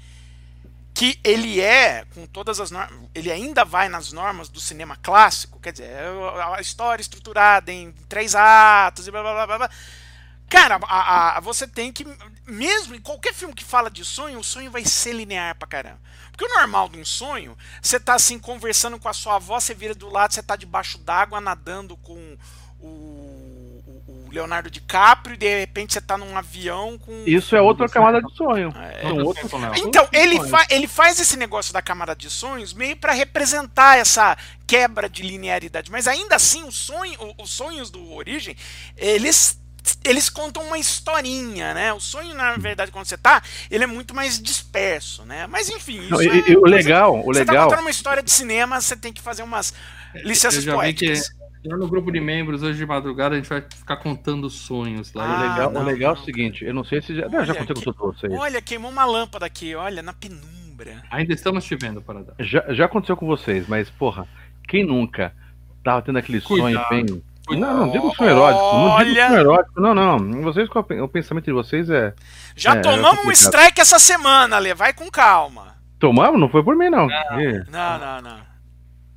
que 0.99 1.21
ele 1.23 1.61
é, 1.61 2.05
com 2.13 2.27
todas 2.27 2.59
as 2.59 2.73
normas, 2.73 2.99
ele 3.15 3.31
ainda 3.31 3.65
vai 3.65 3.89
nas 3.89 4.11
normas 4.11 4.49
do 4.49 4.59
cinema 4.59 4.97
clássico, 4.97 5.61
quer 5.61 5.71
dizer, 5.71 5.85
é 5.91 6.57
a 6.57 6.61
história 6.61 7.01
estruturada 7.01 7.73
em 7.73 7.93
três 8.09 8.35
atos 8.35 9.07
e 9.07 9.11
blá 9.13 9.23
blá 9.23 9.47
blá 9.47 9.59
blá. 9.59 9.71
Cara, 10.49 10.81
a, 10.83 11.37
a- 11.37 11.41
você 11.41 11.69
tem 11.69 11.93
que, 11.93 12.05
mesmo 12.45 12.97
em 12.97 13.01
qualquer 13.01 13.33
filme 13.33 13.55
que 13.55 13.63
fala 13.63 13.89
de 13.89 14.05
sonho, 14.05 14.41
o 14.41 14.45
sonho 14.45 14.73
vai 14.73 14.85
ser 14.85 15.13
linear 15.13 15.55
pra 15.55 15.69
caramba. 15.69 16.01
Porque 16.33 16.45
o 16.45 16.55
normal 16.59 16.89
de 16.89 16.99
um 16.99 17.05
sonho, 17.05 17.57
você 17.81 18.01
tá 18.01 18.15
assim 18.15 18.37
conversando 18.37 18.99
com 18.99 19.09
a 19.09 19.13
sua 19.13 19.37
avó, 19.37 19.61
você 19.61 19.75
vira 19.75 19.95
do 19.95 20.09
lado, 20.11 20.35
você 20.35 20.43
tá 20.43 20.57
debaixo 20.57 20.99
d'água 20.99 21.41
nadando 21.41 21.97
com 21.99 22.37
o, 22.81 22.87
o- 24.29 24.33
Leonardo 24.33 24.71
DiCaprio, 24.71 25.35
e 25.35 25.37
de 25.39 25.59
repente 25.61 25.93
você 25.93 26.01
tá 26.01 26.17
num 26.17 26.37
avião 26.37 26.99
com. 26.99 27.25
Isso 27.27 27.57
é 27.57 27.61
outra 27.61 27.89
camada 27.89 28.21
de 28.23 28.35
sonho. 28.37 28.73
É. 28.77 29.03
São 29.03 29.19
outros 29.25 29.51
Então, 29.79 30.09
ele, 30.13 30.41
fa 30.49 30.67
ele 30.71 30.87
faz 30.87 31.19
esse 31.21 31.37
negócio 31.37 31.73
da 31.73 31.83
Câmara 31.83 32.15
de 32.15 32.31
Sonhos 32.31 32.73
meio 32.73 32.97
para 32.97 33.13
representar 33.13 33.99
essa 33.99 34.37
quebra 34.67 35.09
de 35.09 35.23
linearidade. 35.23 35.91
Mas 35.91 36.07
ainda 36.07 36.37
assim, 36.37 36.63
o 36.65 36.73
sonho, 36.73 37.19
o- 37.21 37.43
os 37.43 37.51
sonhos 37.51 37.91
do 37.91 38.13
Origem, 38.13 38.57
eles. 38.97 39.59
Eles 40.05 40.29
contam 40.29 40.63
uma 40.65 40.77
historinha, 40.77 41.73
né? 41.73 41.95
O 41.95 42.01
sonho, 42.01 42.35
na 42.35 42.57
verdade, 42.57 42.91
quando 42.93 43.07
você 43.07 43.17
tá, 43.17 43.43
ele 43.71 43.85
é 43.85 43.87
muito 43.87 44.15
mais 44.15 44.39
disperso, 44.39 45.25
né? 45.25 45.47
Mas 45.47 45.71
enfim, 45.71 46.01
isso 46.03 46.11
Não, 46.11 46.21
é 46.21 46.25
e- 46.25 46.53
e 46.53 46.57
o 46.59 46.65
legal, 46.67 47.19
o 47.19 47.23
você 47.33 47.43
tá 47.45 47.53
legal. 47.53 47.69
contando 47.69 47.81
uma 47.81 47.91
história 47.91 48.23
de 48.23 48.31
cinema, 48.31 48.79
você 48.83 48.95
tem 48.95 49.15
que 49.15 49.23
fazer 49.23 49.43
umas 49.43 49.73
Eu 50.15 50.25
licenças 50.29 50.63
que 50.63 50.71
poéticas. 50.71 51.31
No 51.77 51.89
grupo 51.89 52.11
de 52.11 52.21
membros, 52.21 52.63
hoje 52.63 52.79
de 52.79 52.87
madrugada, 52.87 53.35
a 53.35 53.39
gente 53.39 53.49
vai 53.49 53.61
ficar 53.61 53.97
contando 53.97 54.49
sonhos 54.49 55.13
lá. 55.13 55.25
O 55.25 55.27
Ah, 55.27 55.43
legal, 55.53 55.71
não, 55.73 55.81
o 55.83 55.85
legal 55.85 56.13
é 56.13 56.15
não, 56.17 56.23
o 56.23 56.25
seguinte, 56.25 56.65
eu 56.65 56.73
não 56.75 56.85
sei 56.85 57.03
se 57.03 57.15
já. 57.15 57.29
Não, 57.29 57.45
já 57.45 57.53
Olha, 57.53 57.55
contei 57.67 57.75
com 57.77 57.93
todos 57.93 58.17
vocês. 58.21 58.33
Olha, 58.33 58.63
queimou 58.63 58.91
uma 58.91 59.05
lâmpada 59.05 59.45
aqui, 59.47 59.75
olha, 59.75 60.03
na 60.03 60.13
penumbra. 60.13 61.03
Ainda 61.11 61.33
estamos 61.35 61.65
te 61.65 61.75
vendo, 61.77 62.01
Paradá. 62.01 62.33
Já, 62.39 62.65
já 62.73 62.85
aconteceu 62.87 63.17
com 63.17 63.27
vocês, 63.27 63.67
mas, 63.69 63.91
porra, 63.91 64.27
quem 64.69 64.85
nunca 64.85 65.33
tava 65.85 66.01
tendo 66.03 66.19
aquele 66.19 66.41
sonho 66.41 66.63
Cuidado. 66.63 66.89
bem. 66.91 67.23
Não, 67.59 67.79
não 67.87 67.91
digo 67.91 68.15
sonho 68.15 68.31
erótico, 68.31 68.63
não 68.63 68.99
digo 68.99 69.11
Olha. 69.11 69.29
sonho 69.29 69.41
erótico, 69.41 69.81
não, 69.81 69.95
não. 69.95 70.43
Vocês, 70.43 70.69
o 70.71 71.09
pensamento 71.09 71.47
de 71.47 71.53
vocês 71.53 71.89
é. 71.89 72.13
Já 72.55 72.75
É, 72.77 72.81
tomamos 72.81 73.25
um 73.25 73.31
strike 73.33 73.81
essa 73.81 73.99
semana, 73.99 74.59
Lê, 74.59 74.75
vai 74.75 74.93
com 74.93 75.11
calma. 75.11 75.75
Tomamos? 75.99 76.39
Não 76.39 76.49
foi 76.49 76.63
por 76.63 76.77
mim, 76.77 76.91
não. 76.91 77.09
E- 77.11 77.65
Não, 77.71 77.99
não, 77.99 78.21
não. 78.23 78.48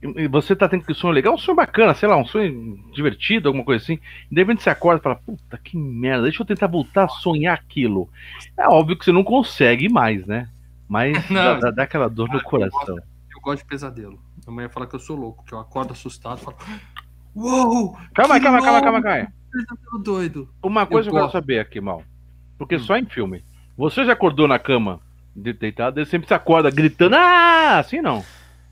E 0.04 0.28
você 0.28 0.56
tá 0.56 0.68
tendo 0.68 0.84
que 0.84 0.94
sonho 0.96 1.14
legal, 1.14 1.36
um 1.36 1.38
sonho 1.38 1.56
bacana, 1.56 1.94
sei 1.94 2.10
lá, 2.10 2.18
um 2.18 2.26
sonho 2.26 2.80
divertido, 2.92 3.48
alguma 3.50 3.64
coisa 3.64 3.84
assim. 3.84 4.00
E 4.32 4.34
de 4.36 4.42
repente 4.42 4.64
você 4.64 4.70
acorda 4.72 5.00
e 5.00 5.04
fala, 5.04 5.16
puta 5.16 5.58
que 5.58 5.78
merda, 5.78 6.24
deixa 6.24 6.42
eu 6.42 6.46
tentar 6.46 6.66
voltar 6.68 7.04
a 7.06 7.08
sonhar 7.10 7.54
aquilo. 7.54 8.10
É 8.58 8.68
óbvio 8.68 8.98
que 8.98 9.06
você 9.06 9.12
não 9.12 9.24
consegue 9.24 9.88
mais, 9.90 10.26
né? 10.26 10.50
Mas 10.90 11.14
Não. 11.30 11.60
dá, 11.60 11.70
dá- 11.72 11.84
aquela 11.84 12.10
dor 12.10 12.28
no 12.30 12.42
coração. 12.42 12.98
Eu 12.98 13.42
gosto 13.44 13.62
de 13.64 13.70
pesadelo. 13.70 14.20
Minha 14.48 14.56
mãe 14.56 14.70
fala 14.70 14.88
que 14.88 14.96
eu 14.96 15.00
sou 15.00 15.16
louco, 15.16 15.44
que 15.46 15.54
eu 15.54 15.60
acordo 15.60 15.94
assustado 15.94 16.40
e 16.40 16.44
falo. 16.46 16.58
Uou! 17.36 17.96
Calma, 18.14 18.40
calma, 18.40 18.60
calma, 18.60 18.72
louco, 18.72 18.84
calma, 18.84 19.02
calma. 19.02 19.34
Pesadelo 19.52 20.04
doido. 20.04 20.50
Uma 20.64 20.86
coisa 20.86 21.10
Eu 21.10 21.12
eu 21.12 21.14
quero 21.14 21.26
gosto. 21.26 21.34
saber 21.34 21.60
aqui, 21.60 21.80
mal. 21.80 22.04
Porque 22.58 22.76
Hum. 22.76 22.80
só 22.80 22.98
em 22.98 23.06
filme. 23.06 23.44
Você 23.78 24.04
já 24.06 24.14
acordou 24.14 24.48
na 24.48 24.60
cama 24.60 25.00
de- 25.36 25.54
deitado, 25.54 26.00
ele 26.00 26.06
sempre 26.08 26.28
se 26.28 26.34
acorda 26.34 26.70
gritando, 26.72 27.16
ah, 27.16 27.78
assim 27.80 28.02
não. 28.02 28.24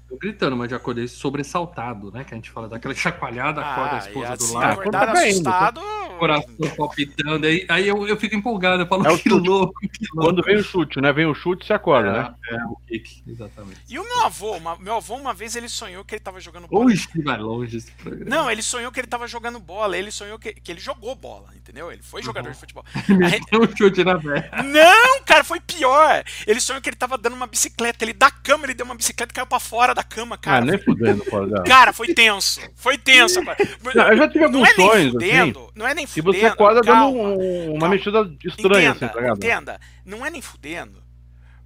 Eu 0.09 0.17
gritando, 0.17 0.55
mas 0.57 0.71
já 0.71 0.77
acordei 0.77 1.07
sobressaltado, 1.07 2.11
né? 2.11 2.23
Que 2.23 2.33
a 2.33 2.37
gente 2.37 2.49
fala 2.49 2.67
daquela 2.67 2.93
chacoalhada, 2.95 3.61
acorda 3.61 3.95
a 3.95 3.99
Ah, 3.99 4.03
e 4.03 4.07
esposa 4.07 4.37
do 4.37 4.43
assim, 4.43 4.55
lado. 4.55 4.71
acordar 4.79 5.05
tá 5.05 5.11
assustado, 5.23 5.81
coração 6.17 6.55
palpitando. 6.75 7.45
Aí, 7.47 7.65
aí 7.69 7.87
eu, 7.87 8.07
eu 8.07 8.17
fico 8.17 8.35
empolgado, 8.35 8.81
eu 8.83 8.87
falo 8.87 9.05
É 9.07 9.11
o 9.11 9.17
que 9.19 9.29
louco. 9.29 9.43
que 9.43 9.49
louco. 9.49 9.73
Quando 10.15 10.41
vem 10.43 10.57
o 10.57 10.63
chute, 10.63 10.99
né? 10.99 11.13
Vem 11.13 11.25
o 11.25 11.33
chute, 11.35 11.65
você 11.65 11.73
acorda, 11.73 12.11
né? 12.11 12.35
É, 12.49 12.55
é, 12.55 12.63
o 12.65 12.75
kick, 12.87 13.23
exatamente. 13.27 13.81
E 13.87 13.99
o 13.99 14.03
meu 14.03 14.25
avô, 14.25 14.55
uma- 14.57 14.75
meu 14.77 14.95
avô 14.95 15.15
uma 15.15 15.33
vez 15.33 15.55
ele 15.55 15.69
sonhou 15.69 16.03
que 16.03 16.15
ele 16.15 16.19
tava 16.21 16.39
jogando 16.39 16.67
bola. 16.67 16.85
Ui, 16.85 16.95
vai 17.23 17.37
longe 17.37 17.77
esse 17.77 17.91
programa. 17.91 18.25
Não, 18.29 18.49
ele 18.51 18.61
sonhou 18.61 18.91
que 18.91 18.99
ele 18.99 19.07
tava 19.07 19.27
jogando 19.27 19.59
bola, 19.59 19.97
ele 19.97 20.11
sonhou 20.11 20.39
que, 20.39 20.53
que 20.53 20.71
ele 20.71 20.79
jogou 20.79 21.15
bola, 21.15 21.49
entendeu? 21.55 21.91
Ele 21.91 22.01
foi 22.01 22.23
jogador 22.23 22.47
Uhum. 22.47 22.53
de 22.53 22.59
futebol. 22.59 22.83
Meteu 23.07 23.61
um 23.61 23.75
chute 23.77 24.03
na 24.03 24.15
velha. 24.15 24.49
Não, 24.65 25.21
cara, 25.23 25.43
foi 25.43 25.59
pior. 25.59 26.23
Ele 26.47 26.59
sonhou 26.59 26.81
que 26.81 26.89
ele 26.89 26.95
tava 26.95 27.17
dando 27.17 27.35
uma 27.35 27.47
bicicleta, 27.47 28.03
ele 28.03 28.13
da 28.13 28.31
cama, 28.31 28.65
ele 28.65 28.73
deu 28.73 28.85
uma 28.85 28.95
bicicleta 28.95 29.31
e 29.31 29.35
caiu 29.35 29.45
pra 29.47 29.59
fora 29.59 29.93
da 30.00 30.03
cama, 30.03 30.36
Ah, 30.36 30.38
cara. 30.38 30.65
nem 30.65 30.77
fudendo, 30.77 31.24
não. 31.50 31.63
Cara, 31.63 31.91
foi 31.94 32.13
tenso. 32.13 32.62
Foi 32.75 32.98
tenso, 32.98 33.44
cara. 33.44 33.58
Não, 33.94 34.08
eu 34.10 34.18
já 34.18 34.27
tive 34.27 34.39
Não 34.39 34.46
alguns 34.48 34.70
é 34.70 34.77
nem 34.77 34.88
sonhos, 34.89 35.12
fudendo, 35.12 35.72
não 35.75 35.88
é 35.88 35.94
nem 35.94 36.03
E 36.06 36.08
fudendo. 36.08 36.34
você 36.34 36.46
acorda 36.46 36.82
dando 36.82 37.06
um- 37.08 37.72
uma 37.72 37.79
calma. 37.79 37.89
mexida 37.96 38.32
estranha, 38.46 38.89
entenda, 38.89 39.06
assim, 39.06 39.13
tá 39.13 39.20
ligado? 39.22 39.38
entenda. 39.38 39.79
Não 40.06 40.25
é 40.25 40.29
nem 40.29 40.41
fudendo. 40.41 41.03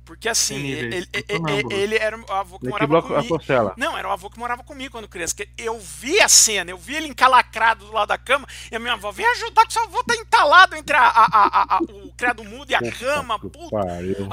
Porque 0.05 0.27
assim, 0.27 0.57
níveis, 0.57 0.83
ele, 0.83 0.95
eu 1.13 1.19
ele, 1.19 1.23
tô 1.23 1.35
sonâmbulo. 1.37 1.73
ele 1.73 1.95
era 1.95 2.17
o 2.19 2.31
avô 2.33 2.59
que 2.59 2.65
Ele 2.65 2.71
morava 2.71 3.01
comigo. 3.01 3.39
Não, 3.77 3.97
era 3.97 4.09
o 4.09 4.11
avô 4.11 4.29
que 4.29 4.37
morava 4.37 4.61
comigo 4.61 4.91
quando 4.91 5.07
criança. 5.07 5.33
Eu 5.57 5.79
vi 5.79 6.19
a 6.19 6.27
cena, 6.27 6.69
eu 6.71 6.77
vi 6.77 6.95
ele 6.95 7.07
encalacrado 7.07 7.85
do 7.85 7.93
lado 7.93 8.09
da 8.09 8.17
cama, 8.17 8.45
e 8.69 8.75
a 8.75 8.79
minha 8.79 8.93
avó, 8.93 9.11
vem 9.13 9.25
ajudar 9.25 9.65
que 9.65 9.71
seu 9.71 9.81
avô 9.83 10.03
tá 10.03 10.13
entalado 10.15 10.75
entre 10.75 10.93
a, 10.97 11.03
a- 11.07 11.29
a- 11.31 11.77
a- 11.77 11.79
o 11.83 12.11
criado 12.17 12.43
mudo 12.43 12.69
e 12.69 12.75
a 12.75 12.81
cama, 12.91 13.39
puta. 13.39 13.69
pariu. 13.69 14.27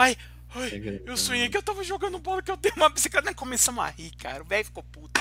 Ai, 0.54 1.00
eu 1.06 1.16
sonhei 1.16 1.48
que 1.48 1.56
eu 1.56 1.62
tava 1.62 1.82
jogando 1.84 2.18
bola, 2.18 2.42
que 2.42 2.50
eu 2.50 2.56
dei 2.56 2.72
uma 2.76 2.88
bicicleta, 2.88 3.30
e 3.30 3.34
começamos 3.34 3.82
a 3.84 3.88
rir, 3.88 4.10
cara. 4.20 4.42
O 4.42 4.46
velho 4.46 4.64
ficou 4.64 4.82
puto. 4.82 5.20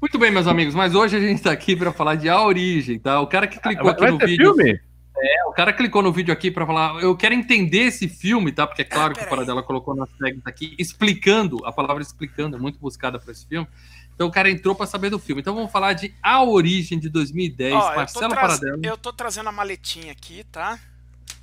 Muito 0.00 0.18
bem, 0.18 0.30
meus 0.30 0.46
amigos, 0.46 0.74
mas 0.74 0.94
hoje 0.94 1.16
a 1.16 1.20
gente 1.20 1.42
tá 1.42 1.52
aqui 1.52 1.76
pra 1.76 1.92
falar 1.92 2.16
de 2.16 2.28
A 2.28 2.40
Origem, 2.42 2.98
tá? 2.98 3.20
O 3.20 3.26
cara 3.26 3.46
que 3.46 3.58
clicou 3.60 3.90
aqui 3.90 4.06
no 4.06 4.18
vídeo. 4.18 4.54
filme? 4.54 4.80
O 5.46 5.52
cara 5.52 5.72
clicou 5.72 6.02
no 6.02 6.10
vídeo 6.12 6.32
aqui 6.32 6.50
pra 6.50 6.66
falar, 6.66 7.00
eu 7.02 7.14
quero 7.16 7.34
entender 7.34 7.82
esse 7.82 8.08
filme, 8.08 8.50
tá? 8.50 8.66
Porque 8.66 8.82
é 8.82 8.84
claro 8.84 9.12
Ah, 9.12 9.18
que 9.20 9.24
o. 9.24 9.28
Paradela 9.28 9.62
colocou 9.62 9.94
nas 9.94 10.08
tags 10.18 10.40
aqui, 10.44 10.74
explicando, 10.78 11.64
a 11.64 11.70
palavra 11.72 12.02
explicando 12.02 12.56
é 12.56 12.58
muito 12.58 12.78
buscada 12.80 13.18
pra 13.20 13.30
esse 13.30 13.46
filme. 13.46 13.68
Então 14.14 14.26
o 14.26 14.30
cara 14.30 14.50
entrou 14.50 14.74
pra 14.74 14.86
saber 14.86 15.10
do 15.10 15.18
filme. 15.18 15.40
Então 15.40 15.54
vamos 15.54 15.70
falar 15.70 15.92
de 15.92 16.12
A 16.22 16.42
Origem 16.42 16.98
de 16.98 17.08
2010, 17.08 17.74
Ó, 17.74 17.94
Marcelo 17.94 18.34
Paradela. 18.34 18.78
eu 18.82 18.96
tô 18.96 19.12
trazendo 19.12 19.48
a 19.48 19.52
maletinha 19.52 20.10
aqui, 20.12 20.42
tá? 20.50 20.78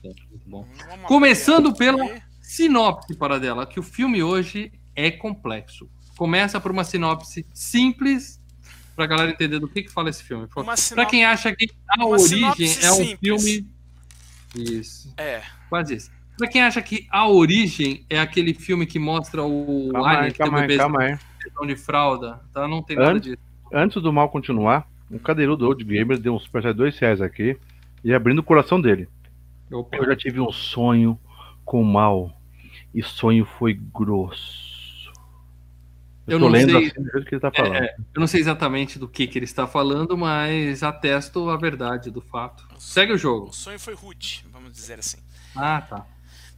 Muito 0.03 0.21
bom. 0.45 0.67
Vamos 0.89 1.05
Começando 1.07 1.73
pela 1.73 2.03
sinopse, 2.49 3.15
Paradela, 3.15 3.65
que 3.67 3.79
o 3.79 3.83
filme 3.83 4.23
hoje 4.23 4.71
é 4.95 5.11
complexo. 5.11 5.87
Começa 6.17 6.59
por 6.59 6.71
uma 6.71 6.83
sinopse 6.83 7.45
simples 7.53 8.41
pra 8.95 9.05
galera 9.05 9.29
entender 9.31 9.59
do 9.59 9.67
que, 9.67 9.83
que 9.83 9.91
fala 9.91 10.09
esse 10.09 10.23
filme. 10.23 10.47
Sinop... 10.75 11.07
quem 11.09 11.23
acha 11.23 11.55
que 11.55 11.69
A 11.87 12.03
Uma 12.03 12.09
Origem 12.17 12.43
é 12.83 12.91
um 12.91 12.95
simples. 12.95 13.19
filme. 13.43 13.67
Isso. 14.55 15.13
É. 15.15 15.43
Quase 15.69 15.95
isso. 15.95 16.11
Pra 16.37 16.47
quem 16.47 16.63
acha 16.63 16.81
que 16.81 17.05
A 17.11 17.27
Origem 17.29 18.03
é 18.09 18.19
aquele 18.19 18.53
filme 18.55 18.87
que 18.87 18.97
mostra 18.97 19.43
o 19.43 19.89
Calma 19.93 20.07
alien 20.09 20.23
aí, 20.25 20.31
que 20.31 20.37
tem 20.39 20.47
o 20.47 20.49
calma 20.49 20.61
aí, 20.61 20.67
bebê 20.67 20.77
calma 20.79 21.03
aí. 21.03 21.67
de 21.67 21.75
fralda, 21.75 22.41
tá? 22.51 22.67
Não 22.67 22.81
tem 22.81 22.97
nada 22.97 23.11
Antes- 23.11 23.29
disso. 23.31 23.37
Antes 23.71 24.01
do 24.01 24.11
mal 24.11 24.27
continuar, 24.29 24.89
um 25.11 25.19
cadeirudo 25.19 25.67
Old 25.67 25.83
Gamer 25.83 26.17
deu 26.17 26.33
um 26.33 26.39
super 26.39 26.63
de 26.63 26.73
dois 26.73 26.97
reais 26.97 27.21
aqui 27.21 27.55
e 28.03 28.11
abrindo 28.11 28.39
o 28.39 28.43
coração 28.43 28.81
dele. 28.81 29.07
Opa. 29.71 29.95
Eu 29.97 30.05
já 30.07 30.15
tive 30.15 30.39
um 30.39 30.51
sonho 30.51 31.17
com 31.63 31.79
o 31.79 31.85
mal 31.85 32.35
e 32.93 33.01
sonho 33.03 33.45
foi 33.45 33.73
grosso. 33.73 34.69
Eu, 36.27 36.33
Eu 36.33 36.39
tô 36.39 36.45
não 36.45 36.51
lendo 36.51 36.71
sei- 36.71 36.87
assim 36.87 37.01
do 37.03 37.11
jeito 37.11 37.25
que 37.27 37.35
ele 37.35 37.41
tá 37.41 37.51
falando. 37.51 37.75
É, 37.75 37.95
eu 38.13 38.19
não 38.19 38.27
sei 38.27 38.39
exatamente 38.39 38.99
do 38.99 39.07
que, 39.07 39.25
que 39.25 39.37
ele 39.39 39.45
está 39.45 39.65
falando, 39.65 40.15
mas 40.15 40.83
atesto 40.83 41.49
a 41.49 41.57
verdade 41.57 42.11
do 42.11 42.21
fato. 42.21 42.67
Segue 42.77 43.13
o 43.13 43.17
jogo. 43.17 43.47
O 43.49 43.53
sonho 43.53 43.79
foi 43.79 43.95
rude, 43.95 44.45
vamos 44.51 44.71
dizer 44.71 44.99
assim. 44.99 45.17
Ah, 45.55 45.81
tá. 45.81 46.05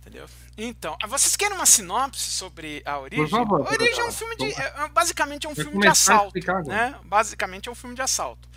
Entendeu? 0.02 0.26
Então, 0.58 0.98
vocês 1.08 1.36
querem 1.38 1.56
uma 1.56 1.66
sinopse 1.66 2.32
sobre 2.32 2.82
a 2.86 3.00
origem? 3.00 3.24
Por 3.24 3.30
favor, 3.30 3.66
a 3.66 3.72
origem 3.72 4.00
é 4.02 4.06
um 4.06 4.12
filme 4.12 4.36
de. 4.36 4.46
é- 4.46 4.74
é- 4.84 4.90
basicamente 4.90 5.46
é 5.48 5.50
um 5.50 5.56
filme 5.56 5.80
de 5.80 5.88
assalto. 5.88 6.28
explicar. 6.38 6.64
Né? 6.64 6.96
Basicamente 7.06 7.70
é 7.70 7.72
um 7.72 7.76
filme 7.76 7.96
de 7.96 8.02
assalto. 8.02 8.50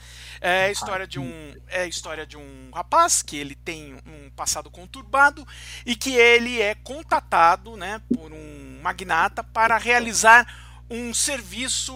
É 0.46 0.66
a 0.66 0.70
história 0.70 1.06
de 1.06 1.18
um. 1.18 1.54
É 1.68 1.80
a 1.84 1.86
história 1.86 2.26
de 2.26 2.36
um 2.36 2.70
rapaz 2.70 3.22
que 3.22 3.34
ele 3.34 3.54
tem 3.54 3.94
um 4.06 4.28
passado 4.36 4.70
conturbado 4.70 5.46
e 5.86 5.96
que 5.96 6.14
ele 6.14 6.60
é 6.60 6.74
contatado 6.74 7.78
né, 7.78 8.02
por 8.14 8.30
um 8.30 8.78
magnata 8.82 9.42
para 9.42 9.78
realizar 9.78 10.46
um 10.90 11.14
serviço 11.14 11.94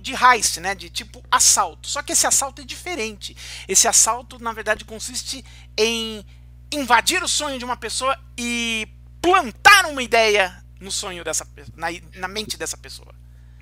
de 0.00 0.14
heist, 0.14 0.60
né, 0.60 0.72
de 0.72 0.88
tipo 0.88 1.20
assalto. 1.28 1.88
Só 1.88 2.00
que 2.00 2.12
esse 2.12 2.28
assalto 2.28 2.62
é 2.62 2.64
diferente. 2.64 3.36
Esse 3.66 3.88
assalto, 3.88 4.38
na 4.38 4.52
verdade, 4.52 4.84
consiste 4.84 5.44
em 5.76 6.24
invadir 6.72 7.20
o 7.24 7.28
sonho 7.28 7.58
de 7.58 7.64
uma 7.64 7.76
pessoa 7.76 8.16
e 8.38 8.86
plantar 9.20 9.86
uma 9.86 10.00
ideia 10.00 10.64
no 10.80 10.92
sonho 10.92 11.24
dessa 11.24 11.44
na, 11.74 11.88
na 12.14 12.28
mente 12.28 12.56
dessa 12.56 12.76
pessoa. 12.76 13.12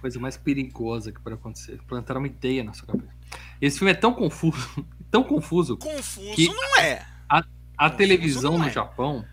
Coisa 0.02 0.20
mais 0.20 0.37
perigosa 0.37 1.11
que 1.11 1.18
pode 1.18 1.37
acontecer. 1.37 1.80
Plantar 1.88 2.18
uma 2.18 2.26
ideia 2.26 2.62
na 2.62 2.75
sua 2.75 2.88
cabeça. 2.88 3.17
Esse 3.61 3.78
filme 3.78 3.90
é 3.92 3.94
tão 3.94 4.12
confuso, 4.12 4.68
tão 5.11 5.23
confuso. 5.23 5.76
Confuso 5.76 6.35
Que- 6.35 6.49
não 6.49 6.76
é. 6.80 7.02
A 7.28 7.42
Confuso 7.85 7.97
televisão 7.97 8.52
não 8.52 8.58
no 8.61 8.66
é. 8.68 8.70
Japão, 8.70 9.25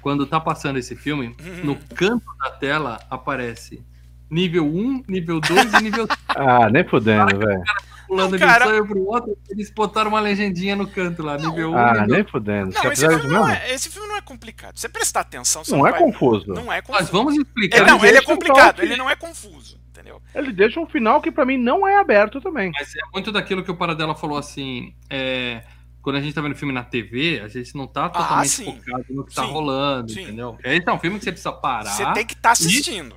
quando 0.00 0.24
tá 0.26 0.38
passando 0.38 0.78
esse 0.78 0.94
filme, 0.94 1.34
Uhum. 1.40 1.64
no 1.64 1.76
canto 1.96 2.24
da 2.38 2.50
tela 2.50 3.00
aparece 3.10 3.82
nível 4.30 4.64
1, 4.64 5.02
nível 5.08 5.40
2 5.40 5.72
e 5.74 5.82
nível 5.82 6.06
3 6.06 6.18
Ah, 6.28 6.70
nem 6.70 6.86
fudendo, 6.86 7.36
velho. 7.36 7.62
pulando 8.06 8.30
Não, 8.30 8.38
de 8.38 8.44
um 8.44 8.46
cara. 8.46 8.64
sonho 8.66 8.86
pro 8.86 9.04
outro. 9.08 9.36
Eles 9.48 9.70
botaram 9.72 10.10
uma 10.10 10.20
legendinha 10.20 10.76
no 10.76 10.86
canto 10.86 11.20
lá, 11.20 11.36
nível 11.36 11.72
1, 11.72 11.76
Ah, 11.76 11.92
nível 12.02 12.06
nem 12.06 12.24
fudendo. 12.24 12.72
Não, 12.72 12.92
esse 12.92 13.08
filme 13.08 13.26
não, 13.28 13.48
é, 13.48 13.72
esse 13.74 13.88
filme 13.90 14.06
não 14.06 14.16
é 14.16 14.20
complicado. 14.20 14.76
Se 14.76 14.82
você 14.82 14.88
prestar 14.88 15.20
atenção, 15.22 15.64
você 15.64 15.72
Não 15.72 15.84
é 15.84 15.90
vai- 15.90 15.98
confuso. 16.00 16.46
Não 16.46 16.72
é 16.72 16.76
Mas 16.76 16.82
confuso. 16.86 17.10
vamos 17.12 17.34
Ele, 17.34 17.42
explicar. 17.42 17.86
não, 17.86 18.04
ele 18.04 18.18
é 18.18 18.22
complicado, 18.22 18.82
ele 18.82 18.96
não 18.96 19.10
é 19.10 19.16
confuso, 19.16 19.79
entendeu? 20.00 20.20
Ele 20.34 20.52
deixa 20.52 20.80
um 20.80 20.86
final 20.86 21.20
que 21.20 21.30
pra 21.30 21.44
mim 21.44 21.56
não 21.56 21.86
é 21.86 21.98
aberto 21.98 22.40
também. 22.40 22.70
Mas 22.72 22.94
é 22.96 23.00
muito 23.12 23.30
daquilo 23.30 23.62
que 23.62 23.70
o 23.70 23.76
Paradela 23.76 24.14
falou 24.14 24.38
assim. 24.38 24.94
é, 25.08 25.62
quando 26.02 26.16
a 26.16 26.20
gente 26.22 26.32
tá 26.34 26.40
vendo 26.40 26.54
filme 26.54 26.72
na 26.72 26.82
TV, 26.82 27.42
a 27.44 27.48
gente 27.48 27.76
não 27.76 27.86
tá 27.86 28.08
totalmente 28.08 28.62
Ah, 28.62 28.64
focado 28.72 29.04
no 29.10 29.24
que 29.26 29.34
tá 29.34 29.44
Sim, 29.44 29.52
rolando, 29.52 30.10
sim. 30.12 30.22
entendeu? 30.22 30.56
Esse 30.64 30.88
é 30.88 30.92
um 30.92 30.98
filme 30.98 31.18
que 31.18 31.24
você 31.24 31.30
precisa 31.32 31.52
parar. 31.52 31.90
Você 31.90 32.10
tem 32.12 32.24
que 32.24 32.32
estar 32.32 32.52
assistindo. 32.52 33.14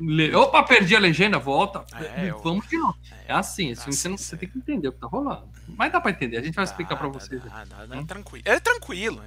Ler- 0.00 0.34
Opa, 0.34 0.62
perdi 0.62 0.94
a 0.96 0.98
legenda, 0.98 1.38
volta. 1.38 1.84
É, 2.16 2.30
eu- 2.30 2.38
Vamos 2.38 2.68
de 2.68 2.76
novo. 2.78 2.96
É 3.26 3.32
assim, 3.32 3.68
filme 3.68 3.72
Assim, 3.72 3.92
você, 3.92 4.08
não, 4.08 4.16
você 4.18 4.36
tem 4.36 4.48
que 4.48 4.58
entender 4.58 4.88
o 4.88 4.92
que 4.92 4.98
tá 4.98 5.06
rolando. 5.06 5.44
Mas 5.78 5.90
dá 5.90 6.00
pra 6.00 6.10
entender, 6.10 6.36
a 6.36 6.42
gente 6.42 6.54
vai 6.54 6.64
explicar 6.64 6.96
pra 6.96 7.08
Dá, 7.08 7.12
vocês. 7.18 7.42
dá, 7.42 7.64
dá, 7.64 7.86
dá, 7.86 7.96
Hum? 7.98 8.04
tranquilo. 8.04 8.42
Ele 8.46 8.56
é 8.56 8.60
tranquilo. 8.60 9.22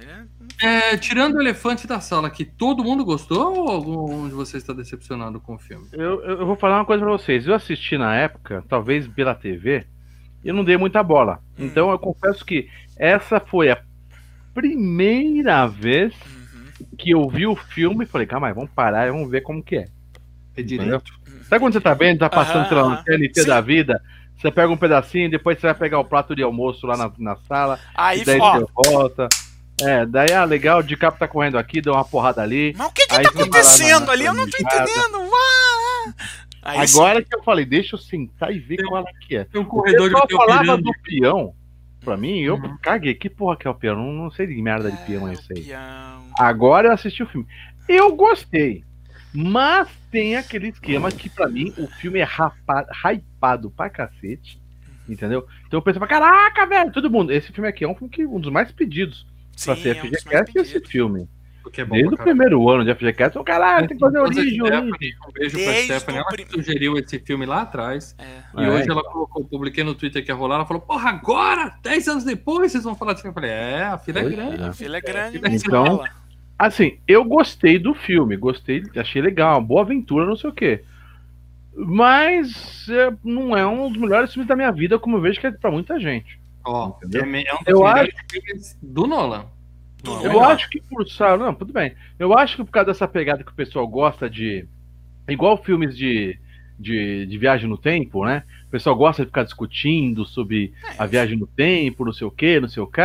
É... 0.60 0.92
É, 0.92 0.96
tirando 0.96 1.34
o 1.36 1.40
elefante 1.40 1.86
da 1.86 2.00
sala, 2.00 2.30
que 2.30 2.44
todo 2.44 2.84
mundo 2.84 3.04
gostou 3.04 3.56
ou 3.58 3.68
algum 3.70 4.28
de 4.28 4.34
vocês 4.34 4.62
está 4.62 4.72
decepcionado 4.72 5.40
com 5.40 5.54
o 5.54 5.58
filme? 5.58 5.86
Eu, 5.92 6.22
eu 6.22 6.40
eu 6.40 6.46
vou 6.46 6.54
falar 6.56 6.76
uma 6.78 6.84
coisa 6.84 7.02
pra 7.02 7.12
vocês. 7.12 7.46
Eu 7.46 7.54
assisti 7.54 7.98
na 7.98 8.14
época, 8.14 8.64
talvez 8.68 9.06
pela 9.08 9.34
TV, 9.34 9.84
e 10.44 10.48
eu 10.48 10.54
não 10.54 10.62
dei 10.64 10.76
muita 10.76 11.02
bola. 11.02 11.40
Hum. 11.58 11.64
Então 11.66 11.90
eu 11.90 11.98
confesso 11.98 12.44
que 12.44 12.68
essa 12.96 13.40
foi 13.40 13.70
a 13.70 13.82
primeira 14.54 15.66
vez 15.66 16.14
Uhum. 16.14 16.86
que 16.96 17.10
eu 17.10 17.28
vi 17.28 17.46
o 17.46 17.56
filme 17.56 18.04
e 18.04 18.08
falei, 18.08 18.26
calma 18.26 18.46
aí, 18.48 18.52
vamos 18.54 18.70
parar 18.70 19.06
e 19.08 19.10
vamos 19.10 19.30
ver 19.30 19.40
como 19.42 19.62
que 19.62 19.76
é. 19.76 19.88
É 20.58 20.74
Entendeu? 20.74 21.02
Sabe 21.48 21.60
quando 21.60 21.72
você 21.72 21.80
tá 21.80 21.94
vendo, 21.94 22.18
tá 22.18 22.28
passando, 22.28 22.74
lá, 22.74 22.80
aham. 22.82 22.90
no 22.96 23.04
TNT 23.04 23.40
Sim. 23.42 23.46
da 23.46 23.60
vida, 23.60 24.02
você 24.36 24.50
pega 24.50 24.72
um 24.72 24.76
pedacinho, 24.76 25.30
depois 25.30 25.58
você 25.58 25.66
vai 25.68 25.74
pegar 25.74 25.98
o 26.00 26.04
prato 26.04 26.34
de 26.36 26.42
almoço 26.42 26.86
lá 26.86 26.96
na, 26.96 27.10
na 27.18 27.36
sala, 27.36 27.78
Aí, 27.94 28.20
e 28.20 28.24
daí 28.24 28.38
ó, 28.40 28.58
você 28.60 28.66
volta. 28.90 29.28
É, 29.80 30.04
daí, 30.04 30.32
ah, 30.32 30.44
legal, 30.44 30.80
o 30.80 30.82
DiCaprio 30.82 31.20
tá 31.20 31.28
correndo 31.28 31.56
aqui, 31.56 31.80
deu 31.80 31.94
uma 31.94 32.04
porrada 32.04 32.42
ali. 32.42 32.74
mas 32.76 32.88
o 32.88 32.92
que 32.92 33.06
que 33.06 33.14
Aí 33.14 33.22
tá 33.22 33.30
acontecendo 33.30 34.06
na- 34.06 34.12
ali? 34.12 34.24
Eu 34.24 34.34
não 34.34 34.48
tô 34.50 34.56
entendendo. 34.60 35.18
Aí 36.62 36.86
sim. 36.86 36.98
Agora 36.98 37.22
que 37.22 37.34
eu 37.34 37.42
falei, 37.42 37.64
deixa 37.64 37.94
eu 37.94 37.98
sentar 38.00 38.52
e 38.54 38.58
ver 38.58 38.76
Tem- 38.76 38.86
qual 38.86 39.02
é 39.06 39.12
que 39.26 39.36
é. 39.36 39.44
Tem 39.44 39.60
um 39.60 39.64
O 39.64 39.68
corredor 39.68 40.08
de 40.10 40.14
pneu 40.26 40.36
falava 40.38 40.60
pirando. 40.62 40.82
do 40.82 40.92
peão, 41.02 41.54
pra 42.04 42.16
mim, 42.16 42.40
eu 42.40 42.54
Uhum. 42.56 42.76
caguei. 42.82 43.14
Que 43.14 43.30
porra 43.30 43.56
que 43.56 43.66
é 43.66 43.70
o 43.70 43.74
peão? 43.74 43.96
Não, 43.96 44.12
não 44.12 44.30
sei 44.30 44.46
de 44.48 44.60
merda 44.60 44.90
de 44.90 44.96
peão 44.98 45.28
é 45.28 45.30
É, 45.30 45.34
esse 45.34 45.52
o 45.52 45.56
aí. 45.56 45.62
peão. 45.64 46.22
Agora 46.38 46.88
eu 46.88 46.92
assisti 46.92 47.22
o 47.22 47.26
filme. 47.26 47.46
Eu 47.88 48.14
gostei. 48.14 48.84
Mas 49.32 49.88
tem 50.10 50.36
aquele 50.36 50.68
esquema 50.68 51.10
que 51.12 51.28
pra 51.28 51.48
mim 51.48 51.72
o 51.76 51.86
filme 51.86 52.18
é 52.18 52.24
rapa, 52.24 52.86
hypado 53.04 53.70
pra 53.70 53.90
cacete. 53.90 54.60
Entendeu? 55.08 55.46
Então 55.66 55.78
eu 55.78 55.82
pensei, 55.82 56.00
caraca, 56.06 56.66
velho, 56.66 56.92
todo 56.92 57.10
mundo. 57.10 57.32
Esse 57.32 57.50
filme 57.52 57.68
aqui 57.68 57.84
é 57.84 57.88
um 57.88 57.94
filme 57.94 58.10
que 58.10 58.26
um 58.26 58.38
dos 58.40 58.52
mais 58.52 58.70
pedidos 58.72 59.26
pra 59.64 59.74
Sim, 59.76 59.82
ser 59.82 59.96
é 59.96 60.02
um 60.02 60.06
FGCast 60.06 60.58
esse 60.58 60.80
filme. 60.80 61.28
Porque 61.62 61.82
é 61.82 61.84
bom 61.84 61.94
Desde 61.96 62.14
pra 62.16 62.22
o 62.22 62.24
primeiro 62.26 62.68
ano 62.70 62.82
de 62.84 62.94
FGCast, 62.94 63.36
eu, 63.36 63.44
caralho, 63.44 63.86
tem 63.88 63.96
que 63.96 64.00
fazer 64.02 64.18
Esposa 64.18 64.40
origem, 64.40 64.62
Um 64.62 65.32
beijo 65.32 65.56
Desde 65.56 65.64
pra 65.64 65.96
Stephanie. 65.98 66.18
o 66.18 66.22
Ela 66.22 66.30
prim- 66.30 66.44
que 66.46 66.52
sugeriu 66.52 66.96
esse 66.96 67.18
filme 67.18 67.44
lá 67.44 67.62
atrás. 67.62 68.14
É. 68.18 68.24
E 68.60 68.64
É, 68.64 68.70
hoje 68.70 68.82
então. 68.84 68.98
ela 68.98 69.10
colocou, 69.10 69.44
publiquei 69.44 69.84
no 69.84 69.94
Twitter 69.94 70.24
que 70.24 70.30
ia 70.30 70.34
rolar. 70.34 70.56
Ela 70.56 70.66
falou: 70.66 70.80
Porra, 70.82 71.10
agora, 71.10 71.74
10 71.82 72.08
anos 72.08 72.24
depois, 72.24 72.72
vocês 72.72 72.84
vão 72.84 72.94
falar 72.94 73.12
desse 73.12 73.22
filme. 73.22 73.32
Eu 73.32 73.34
falei: 73.34 73.50
É, 73.50 73.82
a 73.84 73.98
fila 73.98 74.20
é 74.20 74.24
grande. 74.30 74.62
é. 74.62 74.66
A 74.66 74.72
fila 74.72 74.96
é 74.96 75.00
grande, 75.00 75.36
Então- 75.38 75.50
mas 75.50 75.62
Então. 75.64 76.04
Assim, 76.58 76.98
eu 77.06 77.24
gostei 77.24 77.78
do 77.78 77.94
filme, 77.94 78.36
gostei, 78.36 78.82
achei 78.96 79.22
legal, 79.22 79.58
uma 79.58 79.66
boa 79.66 79.82
aventura, 79.82 80.26
não 80.26 80.36
sei 80.36 80.50
o 80.50 80.52
quê. 80.52 80.82
Mas 81.76 82.88
é, 82.88 83.14
não 83.22 83.56
é 83.56 83.64
um 83.66 83.88
dos 83.90 84.00
melhores 84.00 84.32
filmes 84.32 84.48
da 84.48 84.56
minha 84.56 84.72
vida, 84.72 84.98
como 84.98 85.16
eu 85.16 85.20
vejo 85.20 85.40
que 85.40 85.46
é 85.46 85.52
pra 85.52 85.70
muita 85.70 85.98
gente. 86.00 86.38
Ó, 86.64 86.94
Entendeu? 87.02 87.24
é, 87.24 87.42
é 87.46 87.54
um 87.54 87.58
dos 87.58 87.66
Eu 87.68 87.78
melhores 87.84 88.14
filmes 88.30 88.76
do 88.82 89.06
Nolan. 89.06 89.46
Não, 90.04 90.22
Eu 90.24 90.32
Nolan. 90.32 90.48
acho 90.48 90.68
que 90.68 90.80
por 90.80 91.08
sabe, 91.08 91.42
não, 91.42 91.54
tudo 91.54 91.72
bem. 91.72 91.92
Eu 92.18 92.36
acho 92.36 92.56
que 92.56 92.64
por 92.64 92.72
causa 92.72 92.88
dessa 92.88 93.06
pegada 93.06 93.44
que 93.44 93.52
o 93.52 93.54
pessoal 93.54 93.86
gosta 93.86 94.28
de. 94.28 94.66
Igual 95.28 95.62
filmes 95.62 95.96
de, 95.96 96.36
de, 96.78 97.26
de 97.26 97.38
viagem 97.38 97.68
no 97.68 97.78
tempo, 97.78 98.24
né? 98.24 98.42
O 98.66 98.70
pessoal 98.70 98.96
gosta 98.96 99.22
de 99.22 99.28
ficar 99.28 99.44
discutindo 99.44 100.24
sobre 100.26 100.72
a 100.98 101.06
viagem 101.06 101.38
no 101.38 101.46
tempo, 101.46 102.04
não 102.04 102.12
sei 102.12 102.26
o 102.26 102.30
que, 102.30 102.58
não 102.58 102.68
sei 102.68 102.82
o 102.82 102.86
que. 102.86 103.00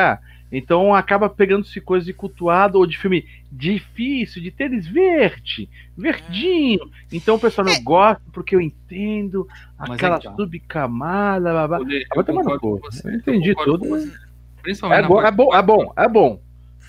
Então 0.55 0.93
acaba 0.93 1.27
pegando-se 1.27 1.81
coisa 1.81 2.05
de 2.05 2.13
cultuado 2.13 2.77
ou 2.77 2.85
de 2.85 2.95
filme 2.97 3.25
difícil, 3.51 4.39
de 4.41 4.51
tênis 4.51 4.85
verde, 4.85 5.67
verdinho. 5.97 6.91
Então 7.11 7.35
o 7.35 7.39
pessoal 7.39 7.65
não 7.65 7.83
gosta 7.83 8.21
porque 8.31 8.55
eu 8.55 8.61
entendo 8.61 9.47
Mas 9.79 9.89
aquela 9.91 10.17
é 10.17 10.19
tá. 10.19 10.35
subcamada, 10.35 11.51
blá, 11.51 11.67
blá. 11.67 11.79
Tomar 11.79 12.43
no 12.43 12.49
concordo 12.51 12.59
cu. 12.59 12.79
com 12.79 12.91
você, 12.91 13.07
Eu 13.09 13.13
entendi 13.15 13.55
concordo 13.55 13.71
tudo. 13.79 13.89
com 13.89 13.95
você. 13.97 14.11
Principalmente 14.61 14.99
É 14.99 15.01
na 15.01 15.07
bom, 15.09 15.21
é 15.21 15.31
bom, 15.31 15.55
é 15.55 15.61
bom, 15.63 15.93
é 15.97 16.07
bom. 16.07 16.41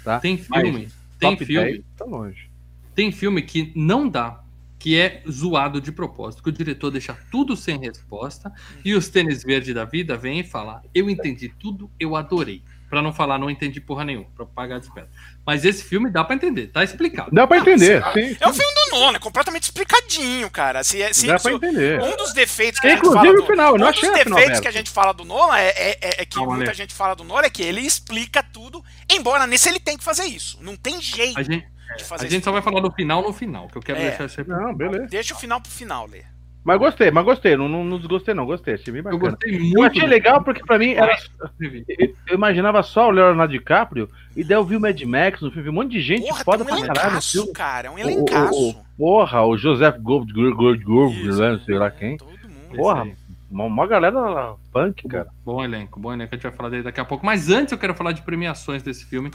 Tá? 0.05 0.21
Tem 0.21 0.37
filme, 0.37 0.89
tem 1.19 1.31
Top 1.31 1.45
filme, 1.47 1.71
10, 1.73 1.85
tá 1.97 2.05
longe. 2.05 2.51
tem 2.95 3.11
filme 3.11 3.41
que 3.41 3.73
não 3.75 4.07
dá, 4.09 4.41
que 4.79 4.97
é 4.99 5.23
zoado 5.29 5.81
de 5.81 5.91
propósito, 5.91 6.43
que 6.43 6.51
o 6.51 6.53
diretor 6.53 6.91
deixa 6.91 7.17
tudo 7.31 7.57
sem 7.57 7.79
resposta 7.81 8.53
e 8.85 8.93
os 8.95 9.09
tênis 9.09 9.43
verdes 9.43 9.75
da 9.75 9.87
vida 9.87 10.15
vêm 10.19 10.41
e 10.41 10.45
falam: 10.45 10.81
"Eu 10.95 11.09
entendi 11.09 11.49
tudo, 11.59 11.91
eu 11.99 12.15
adorei". 12.15 12.63
Pra 12.95 13.03
não 13.03 13.13
falar 13.13 13.39
não 13.41 13.51
entendi 13.51 13.81
porra 13.81 14.05
nenhuma, 14.05 14.29
pra 14.37 14.47
pagar 14.47 14.79
despesa. 14.79 15.09
Mas 15.45 15.65
esse 15.65 15.83
filme 15.83 16.09
dá 16.09 16.23
pra 16.23 16.37
entender, 16.37 16.69
tá 16.69 16.85
explicado. 16.85 17.29
Dá 17.33 17.45
pra 17.45 17.59
entender, 17.59 18.01
Ah, 18.05 18.13
sim. 18.13 18.37
É 18.41 18.47
o 18.49 18.55
filme 18.55 18.73
do 18.73 18.91
Nolan, 18.97 19.17
é 19.17 19.19
completamente 19.19 19.65
explicadinho, 19.65 20.49
cara. 20.49 20.85
Se, 20.85 21.13
se, 21.13 21.27
Dá 21.27 21.41
pra 21.41 21.53
entender. 21.55 22.01
um 22.01 22.17
dos 22.17 22.33
defeitos 22.33 22.79
que 22.79 22.87
a 22.87 22.91
gente 22.91 22.99
Inclusive 23.01 23.27
fala 23.27 23.43
o 23.43 23.47
final, 23.47 23.67
eu 23.67 23.73
do, 23.73 23.79
não 23.79 23.87
um 23.87 23.91
achei 23.91 24.09
dos 24.09 24.19
defeitos 24.25 24.61
que 24.61 24.69
a 24.69 24.71
gente 24.71 24.91
fala 24.91 25.13
do 25.13 25.25
Nolan 25.25 25.57
é, 25.59 25.69
é- 25.71 25.99
é- 26.01 26.23
é 26.23 26.25
que 26.25 26.37
Calma, 26.37 26.55
muita 26.55 26.73
gente 26.73 26.95
fala 26.95 27.17
do 27.17 27.25
Nolan 27.25 27.43
é 27.43 27.51
que 27.51 27.65
ele 27.65 27.81
explica 27.81 28.45
tudo, 28.45 28.81
embora 29.11 29.45
nesse 29.45 29.69
ele 29.69 29.81
tem 29.81 29.99
que 29.99 30.05
fazer 30.05 30.27
isso. 30.27 30.57
Não 30.63 30.77
tem 30.77 31.03
jeito 31.03 31.37
A 31.37 31.43
gente, 31.43 31.67
de 31.99 32.05
a 32.15 32.27
gente 32.29 32.45
só 32.45 32.53
vai 32.53 32.63
falar 32.63 32.81
do 32.81 32.93
final 32.93 33.23
no 33.23 33.33
final, 33.33 33.67
que 33.67 33.77
eu 33.77 33.83
quero 33.83 33.99
É. 33.99 34.17
deixar 34.17 34.45
pra- 34.45 34.57
Não, 34.57 34.73
beleza. 34.73 35.07
Deixa 35.09 35.35
o 35.35 35.37
final 35.37 35.61
pro 35.61 35.73
final, 35.73 36.07
Lê. 36.07 36.23
Mas 36.65 36.79
gostei, 36.79 37.11
mas 37.11 37.25
gostei. 37.25 37.57
Não, 37.57 37.69
não, 37.69 37.85
não 37.85 37.99
desgostei, 37.99 38.33
não. 38.33 38.47
Gostei, 38.47 38.75
achei 38.75 38.91
bem 38.93 39.01
Eu 39.01 39.05
bacana. 39.19 39.31
gostei 39.33 39.59
muito. 39.59 39.77
Eu 39.79 39.83
achei 39.85 40.07
legal 40.07 40.43
porque 40.43 40.65
pra 40.65 40.79
mim 40.79 40.93
era. 40.93 41.15
Eu 41.61 42.15
eu 42.27 42.35
imaginava 42.35 42.83
só 42.83 43.09
o 43.09 43.11
Leonardo 43.11 43.53
DiCaprio 43.53 44.09
e 44.35 44.43
daí 44.43 44.57
eu 44.57 44.65
vi 44.65 44.77
o 44.77 44.81
Mad 44.81 44.99
Max 45.03 45.43
no 45.43 45.51
filme. 45.51 45.69
Um 45.69 45.73
monte 45.75 45.91
de 45.93 46.01
gente 46.01 46.27
Porra, 46.27 46.43
foda 46.45 46.63
um 46.63 46.67
pra 46.67 46.77
caralho 46.81 47.01
elencaço, 47.01 47.33
filme. 47.33 47.53
cara. 47.53 47.89
É 47.89 47.91
um 47.91 47.95
O- 47.95 47.97
o- 47.97 48.01
elencaço. 48.01 48.71
o- 48.71 48.75
porra, 48.97 49.43
o 49.45 49.57
Joseph 49.59 49.99
Gold, 49.99 50.33
Gold, 50.33 50.55
Gold, 50.57 50.85
Gold, 50.85 51.29
Isso, 51.29 51.39
né, 51.41 51.61
sei 51.67 51.75
lá 51.79 51.87
é, 51.87 51.91
quem. 51.91 52.17
Todo 52.17 52.31
mundo. 52.31 52.77
Porra, 52.77 53.07
uma, 53.51 53.65
uma 53.67 53.87
galera 53.87 54.19
lá, 54.19 54.55
punk, 54.73 55.07
cara. 55.07 55.29
Bom 55.45 55.63
elenco, 55.63 56.01
bom 56.01 56.13
elenco, 56.15 56.35
a 56.35 56.37
gente 56.37 56.43
vai 56.45 56.53
falar 56.53 56.71
dele 56.71 56.83
daqui 56.83 56.99
a 57.01 57.05
pouco. 57.05 57.25
Mas 57.27 57.51
antes 57.51 57.73
eu 57.73 57.79
quero 57.79 57.95
falar 57.95 58.13
de 58.13 58.23
premiações 58.23 58.83
desse 58.83 59.05
filme. 59.05 59.31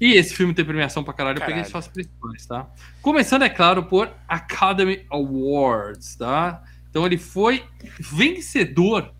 E 0.00 0.14
esse 0.14 0.34
filme 0.34 0.54
tem 0.54 0.64
premiação 0.64 1.04
pra 1.04 1.12
caralho, 1.12 1.36
eu 1.36 1.40
peguei 1.40 1.56
Caralho. 1.56 1.70
só 1.70 1.78
as 1.78 1.86
principais, 1.88 2.46
tá? 2.46 2.66
Começando, 3.02 3.42
é 3.42 3.50
claro, 3.50 3.84
por 3.84 4.10
Academy 4.26 5.04
Awards, 5.10 6.16
tá? 6.16 6.62
Então 6.88 7.04
ele 7.04 7.18
foi 7.18 7.64
vencedor 7.98 9.12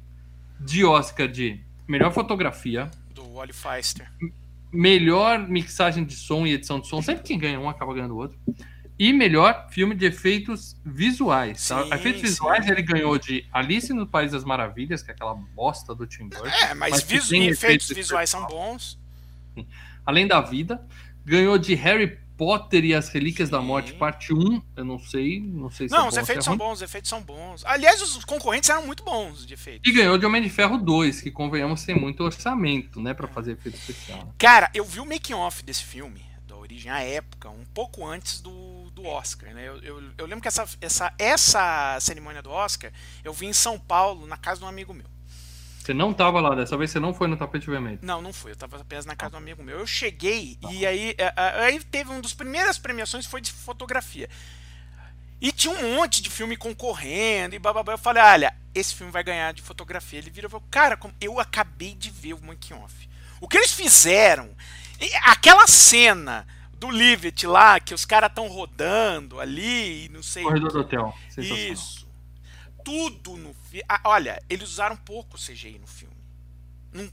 de 0.59 0.85
Oscar 0.85 1.29
de 1.29 1.61
melhor 1.87 2.13
fotografia, 2.13 2.91
Do 3.15 3.35
Wally 3.35 3.53
Feister. 3.53 4.11
melhor 4.73 5.47
mixagem 5.49 6.05
de 6.05 6.15
som 6.15 6.47
e 6.47 6.53
edição 6.53 6.81
de 6.81 6.87
som. 6.89 7.03
Sempre 7.03 7.25
quem 7.25 7.39
ganha 7.39 7.61
um 7.61 7.69
acaba 7.69 7.93
ganhando 7.95 8.15
o 8.15 8.19
outro. 8.19 8.39
E 8.99 9.13
melhor 9.13 9.69
filme 9.71 9.95
de 9.95 10.05
efeitos 10.07 10.77
visuais. 10.85 11.67
Tá? 11.69 11.85
Sim, 11.85 11.95
efeitos 11.95 12.21
sim. 12.21 12.27
visuais 12.27 12.69
ele 12.69 12.83
ganhou 12.83 13.19
de 13.19 13.47
Alice 13.51 13.91
no 13.95 14.07
País 14.07 14.33
das 14.33 14.45
Maravilhas, 14.45 15.03
que 15.03 15.11
é 15.11 15.15
aquela 15.15 15.35
bosta 15.35 15.95
do 15.95 16.07
Tim 16.07 16.29
Burton. 16.29 16.47
É, 16.47 16.75
mas, 16.75 16.91
Mas 16.93 17.03
visu- 17.05 17.35
efeitos 17.35 17.63
efeitos 17.65 17.89
visuais 17.89 18.29
são 18.31 18.47
bons. 18.47 18.99
Além 20.05 20.27
da 20.27 20.41
Vida. 20.41 20.81
Ganhou 21.25 21.59
de 21.59 21.75
Harry 21.75 22.19
Potter 22.37 22.85
e 22.87 22.95
as 22.95 23.11
Relíquias 23.11 23.51
da 23.51 23.61
Sim. 23.61 23.67
Morte, 23.67 23.93
parte 23.93 24.33
1. 24.33 24.63
Eu 24.75 24.85
não 24.85 24.99
sei, 24.99 25.41
não 25.41 25.71
sei 25.71 25.89
se 25.89 25.95
é 25.95 25.97
Não, 25.99 26.05
bom, 26.05 26.09
os 26.09 26.17
é 26.17 26.23
efeitos 26.23 26.45
são 26.47 26.55
ruim. 26.55 26.59
bons, 26.59 26.73
os 26.73 26.83
efeitos 26.83 27.11
são 27.11 27.23
bons. 27.23 27.65
Aliás, 27.67 28.01
os 28.01 28.25
concorrentes 28.25 28.71
eram 28.71 28.87
muito 28.87 29.05
bons 29.05 29.45
de 29.45 29.53
efeitos. 29.53 29.87
E 29.87 29.95
ganhou 29.95 30.17
de 30.17 30.25
Homem 30.25 30.41
de 30.43 30.49
Ferro 30.49 30.79
2, 30.79 31.21
que 31.21 31.31
convenhamos 31.31 31.85
tem 31.85 31.95
muito 31.95 32.25
orçamento, 32.25 32.99
né, 33.01 33.13
pra 33.13 33.29
fazer 33.29 33.53
efeito 33.53 33.77
especial. 33.77 34.35
Cara, 34.39 34.71
eu 34.73 34.85
vi 34.87 35.01
o 35.01 35.05
making 35.05 35.35
off 35.35 35.63
desse 35.63 35.85
filme, 35.85 36.23
da 36.47 36.57
origem 36.57 36.91
à 36.91 37.01
época, 37.03 37.51
um 37.51 37.65
pouco 37.75 38.07
antes 38.07 38.41
do, 38.41 38.91
do 38.93 39.05
Oscar, 39.05 39.53
né? 39.53 39.69
Eu, 39.69 39.77
eu, 39.83 40.03
eu 40.17 40.25
lembro 40.25 40.41
que 40.41 40.49
essa, 40.49 40.67
essa, 40.81 41.13
essa 41.19 41.99
cerimônia 42.01 42.41
do 42.41 42.51
Oscar 42.51 42.91
eu 43.23 43.35
vi 43.35 43.47
em 43.47 43.53
São 43.53 43.79
Paulo, 43.79 44.27
na 44.27 44.39
casa 44.39 44.61
de 44.61 44.65
um 44.65 44.69
amigo 44.69 44.95
meu. 44.95 45.07
Você 45.83 45.95
não 45.95 46.13
tava 46.13 46.41
lá, 46.41 46.55
dessa 46.55 46.77
vez 46.77 46.91
você 46.91 47.01
não 47.01 47.15
foi 47.15 47.27
no 47.27 47.37
tapete 47.37 47.69
vermelho. 47.69 47.99
Não, 48.03 48.21
não 48.21 48.33
fui, 48.33 48.53
eu 48.53 48.57
tava 48.57 48.79
apenas 48.81 49.07
na 49.07 49.17
casa 49.17 49.31
de 49.31 49.37
um 49.37 49.39
amigo 49.39 49.63
meu. 49.63 49.79
Eu 49.79 49.87
cheguei 49.87 50.59
e 50.71 50.87
aí, 50.87 51.15
é, 51.17 51.33
é, 51.35 51.65
aí 51.65 51.83
teve 51.85 52.11
uma 52.11 52.21
das 52.21 52.35
primeiras 52.35 52.79
premiações 52.79 53.25
foi 53.27 53.41
de 53.41 53.51
fotografia. 53.51 54.29
E 55.41 55.51
tinha 55.51 55.73
um 55.73 55.95
monte 55.97 56.21
de 56.21 56.29
filme 56.29 56.55
concorrendo 56.55 57.55
e 57.55 57.59
bababá. 57.59 57.95
Eu 57.95 57.99
falei, 57.99 58.23
olha, 58.23 58.55
esse 58.75 58.95
filme 58.95 59.11
vai 59.11 59.25
ganhar 59.25 59.55
de 59.55 59.63
fotografia. 59.63 60.19
Ele 60.19 60.29
virou 60.31 60.49
e 60.49 60.51
falou, 60.51 60.67
cara, 60.71 60.99
como- 60.99 61.15
eu 61.19 61.41
acabei 61.41 61.95
de 61.95 62.11
ver 62.11 62.35
o 62.35 62.45
making 62.45 62.75
off. 62.75 63.09
O 63.41 63.49
que 63.49 63.57
eles 63.57 63.73
fizeram, 63.73 64.51
aquela 65.25 65.67
cena 65.67 66.47
do 66.75 66.91
Livet 66.91 67.45
lá, 67.47 67.81
que 67.81 67.95
os 67.95 68.05
caras 68.05 68.29
estão 68.29 68.49
rodando 68.49 69.41
ali 69.41 70.05
e 70.05 70.09
não 70.11 70.23
sei 70.23 70.43
Corredor 70.43 70.73
do 70.73 70.81
Hotel. 70.81 71.15
Sensacional. 71.31 71.73
Isso. 71.73 72.07
Tudo 72.85 73.37
no 73.37 73.55
filme. 73.69 73.85
Olha, 74.05 74.43
eles 74.49 74.69
usaram 74.69 74.97
pouco 74.97 75.37
CGI 75.39 75.79
no 75.79 75.87
filme. 75.87 76.15
Não- 76.93 77.09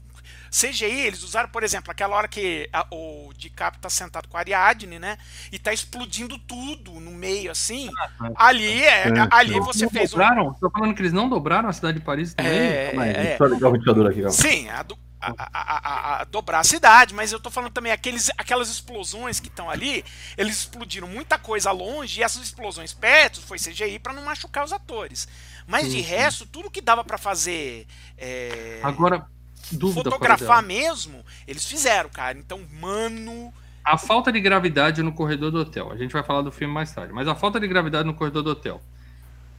CGI, 0.50 1.06
eles 1.06 1.22
usaram, 1.22 1.48
por 1.50 1.62
exemplo, 1.62 1.90
aquela 1.90 2.16
hora 2.16 2.26
que 2.26 2.68
a- 2.72 2.86
o 2.90 3.32
DiCaprio 3.36 3.80
tá 3.80 3.88
sentado 3.88 4.26
com 4.28 4.36
a 4.36 4.40
Ariadne, 4.40 4.98
né? 4.98 5.16
E 5.52 5.58
tá 5.58 5.72
explodindo 5.72 6.36
tudo 6.38 6.92
no 6.98 7.12
meio, 7.12 7.50
assim. 7.50 7.88
Ali, 8.34 8.82
é, 8.82 9.08
É, 9.08 9.28
ali 9.30 9.56
é. 9.56 9.60
você 9.60 9.84
Não 9.84 9.90
fez 9.90 10.12
um. 10.12 10.16
dobraram? 10.18 10.54
Tô 10.54 10.70
falando 10.70 10.94
que 10.94 11.02
eles 11.02 11.12
não 11.12 11.28
dobraram 11.28 11.68
a 11.68 11.72
cidade 11.72 11.98
de 12.00 12.04
Paris 12.04 12.34
também? 12.34 12.52
É, 12.52 12.86
Calma 12.88 13.02
aí, 13.04 13.10
é. 13.10 13.22
deixa 13.24 13.44
eu 13.44 13.54
ligar 13.54 13.68
o 13.68 13.72
ventilador 13.72 14.06
aqui, 14.10 14.16
calma. 14.22 14.30
Sim, 14.36 14.68
a, 14.70 14.82
do- 14.82 14.98
a- 15.20 15.34
a- 15.38 15.58
a- 15.88 16.20
a 16.20 16.24
dobrar 16.24 16.60
a 16.60 16.64
cidade, 16.64 17.14
mas 17.14 17.30
eu 17.32 17.38
tô 17.40 17.50
falando 17.50 17.72
também 17.72 17.92
aqueles, 17.92 18.30
aquelas 18.38 18.68
explosões 18.70 19.38
que 19.40 19.48
estão 19.48 19.68
ali, 19.70 20.04
eles 20.36 20.58
explodiram 20.58 21.06
muita 21.08 21.38
coisa 21.38 21.70
longe 21.72 22.20
e 22.20 22.22
essas 22.22 22.42
explosões 22.42 22.92
perto 22.94 23.40
foi 23.42 23.58
CGI 23.58 23.98
pra 23.98 24.12
não 24.12 24.24
machucar 24.24 24.64
os 24.64 24.72
atores. 24.72 25.28
Mas 25.68 25.84
Sim, 25.84 25.90
de 25.90 26.02
sim. 26.02 26.08
resto, 26.08 26.46
tudo 26.46 26.70
que 26.70 26.80
dava 26.80 27.04
pra 27.04 27.18
fazer 27.18 27.86
é, 28.16 28.80
Agora, 28.82 29.26
dúvida 29.70 30.10
fotografar 30.10 30.62
mesmo, 30.62 31.22
eles 31.46 31.66
fizeram, 31.66 32.08
cara. 32.08 32.38
Então, 32.38 32.58
mano, 32.80 33.52
A 33.84 33.98
falta 33.98 34.32
de 34.32 34.40
gravidade 34.40 35.02
no 35.02 35.12
corredor 35.12 35.50
do 35.50 35.58
hotel. 35.60 35.92
A 35.92 35.96
gente 35.96 36.10
vai 36.10 36.22
falar 36.22 36.40
do 36.40 36.50
filme 36.50 36.72
mais 36.72 36.90
tarde. 36.90 37.12
Mas 37.12 37.28
a 37.28 37.34
falta 37.34 37.60
de 37.60 37.68
gravidade 37.68 38.06
no 38.06 38.14
corredor 38.14 38.42
do 38.42 38.50
hotel. 38.50 38.80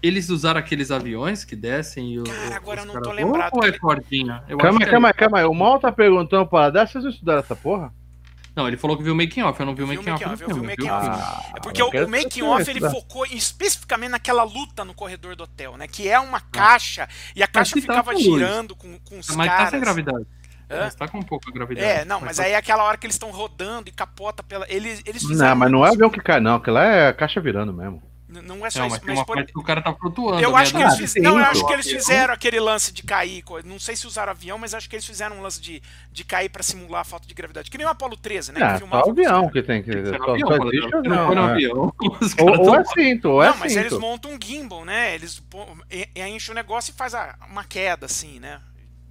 Eles 0.01 0.29
usaram 0.29 0.59
aqueles 0.59 0.89
aviões 0.91 1.43
que 1.43 1.55
descem 1.55 2.13
e 2.13 2.19
o. 2.19 2.23
Cara, 2.23 2.55
agora 2.55 2.81
eu 2.81 2.85
não 2.85 2.93
tô 2.95 3.01
caras- 3.01 3.15
lembrado. 3.17 3.53
Ou 3.53 3.63
é 3.65 3.71
cordinha? 3.77 4.43
Eu 4.47 4.57
Calma 4.57 4.79
calma 4.85 5.09
é... 5.09 5.13
calma 5.13 5.39
aí. 5.39 5.45
O 5.45 5.53
Mal 5.53 5.79
tá 5.79 5.91
perguntando 5.91 6.47
pra 6.47 6.69
dar, 6.71 6.87
vocês 6.87 7.03
não 7.03 7.11
estudaram 7.11 7.39
essa 7.41 7.55
porra? 7.55 7.93
Não, 8.59 8.67
ele 8.67 8.75
falou 8.75 8.97
que 8.97 9.03
viu 9.03 9.13
o 9.13 9.15
making 9.15 9.41
off. 9.43 9.57
Eu 9.57 9.65
não 9.65 9.73
vi 9.73 9.83
o 9.83 9.85
o 9.85 9.87
making 9.87 10.09
off. 10.11 10.23
eu 10.25 10.35
vi 10.35 10.59
o 10.59 10.63
making 10.65 10.89
off. 10.89 11.07
Ah, 11.09 11.53
É 11.55 11.59
porque 11.61 11.81
eu 11.81 11.87
o, 11.87 12.05
o 12.05 12.09
making 12.09 12.41
off 12.41 12.69
ele 12.69 12.81
focou 12.81 13.25
especificamente 13.25 14.11
naquela 14.11 14.43
luta 14.43 14.83
no 14.83 14.93
corredor 14.93 15.33
do 15.33 15.43
hotel, 15.43 15.77
né? 15.77 15.87
Que 15.87 16.09
é 16.09 16.19
uma 16.19 16.41
caixa 16.41 17.07
e 17.33 17.41
a 17.41 17.47
caixa 17.47 17.75
tá 17.75 17.81
ficava 17.81 18.11
com 18.11 18.19
girando 18.19 18.75
com, 18.75 18.99
com 18.99 19.17
os 19.17 19.29
Mas 19.33 19.47
caras. 19.47 19.63
tá 19.63 19.69
sem 19.71 19.79
gravidade. 19.79 20.27
Hã? 20.69 20.79
Mas 20.81 20.95
tá 20.95 21.07
com 21.07 21.21
pouca 21.21 21.49
gravidade. 21.53 21.87
É, 21.87 22.03
não, 22.03 22.19
mas 22.19 22.37
aí 22.37 22.51
é 22.51 22.57
aquela 22.57 22.83
hora 22.83 22.97
que 22.97 23.07
eles 23.07 23.15
estão 23.15 23.31
rodando 23.31 23.87
e 23.87 23.93
capota 23.93 24.43
pela. 24.43 24.65
Eles, 24.69 25.01
eles 25.05 25.23
fizeram. 25.23 25.51
Não, 25.51 25.55
mas 25.55 25.71
não 25.71 25.83
é 25.85 25.87
isso. 25.87 25.95
avião 25.95 26.09
que 26.09 26.19
cai, 26.19 26.41
não. 26.41 26.55
Aquilo 26.55 26.75
lá 26.75 26.83
é 26.83 27.07
a 27.07 27.13
caixa 27.13 27.39
virando 27.39 27.73
mesmo. 27.73 28.03
Não 28.29 28.63
é 28.63 28.69
só 28.69 28.79
Não, 28.79 28.85
isso. 28.85 28.95
mas 28.95 28.99
tem 28.99 29.07
Mas 29.07 29.17
uma 29.17 29.25
por- 29.25 29.35
parte 29.37 29.51
que 29.51 29.59
o 29.59 29.63
cara 29.63 29.81
tá 29.81 29.91
flutuando. 29.91 30.39
Eu 30.39 30.51
né? 30.51 30.57
acho 30.59 30.71
que 30.71 30.81
eles 30.81 30.97
fiz... 30.97 31.15
Não, 31.15 31.39
eu 31.39 31.45
acho 31.45 31.65
que 31.65 31.73
eles 31.73 31.89
fizeram 31.89 32.31
aquele 32.31 32.59
lance 32.59 32.93
de 32.93 33.01
cair. 33.01 33.43
Não 33.65 33.79
sei 33.79 33.95
se 33.95 34.05
usaram 34.05 34.31
avião, 34.31 34.55
mas 34.59 34.75
acho 34.75 34.87
que 34.87 34.95
eles 34.95 35.05
fizeram 35.05 35.37
um 35.37 35.41
lance 35.41 35.59
de, 35.59 35.81
de 36.11 36.23
cair 36.23 36.47
pra 36.47 36.61
simular 36.61 37.01
a 37.01 37.03
falta 37.03 37.27
de 37.27 37.33
gravidade. 37.33 37.71
Que 37.71 37.77
nem 37.77 37.87
o 37.87 37.89
Apollo 37.89 38.15
13, 38.15 38.51
né? 38.51 38.73
Que 38.73 38.87
só 38.87 39.07
o 39.07 39.09
avião 39.09 39.49
que 39.49 39.63
tem 39.63 39.81
que. 39.81 39.91
Só, 39.91 40.31
avião, 40.31 40.47
só 40.47 40.55
existe. 40.67 40.91
Não 41.09 41.25
foi 41.25 41.35
no 41.35 41.41
é. 41.41 41.51
avião. 41.51 41.93
Os 42.21 42.35
Ou, 42.37 42.75
é 42.75 42.85
cinto, 42.85 43.29
ou 43.29 43.43
é 43.43 43.49
Não, 43.49 43.57
mas 43.57 43.75
eles 43.75 43.93
montam 43.93 44.31
um 44.31 44.37
gimbal, 44.39 44.85
né? 44.85 45.15
Eles 45.15 45.41
enchem 46.15 46.51
o 46.51 46.55
negócio 46.55 46.91
e 46.91 46.95
faz 46.95 47.13
uma 47.49 47.63
queda, 47.63 48.05
assim, 48.05 48.39
né? 48.39 48.59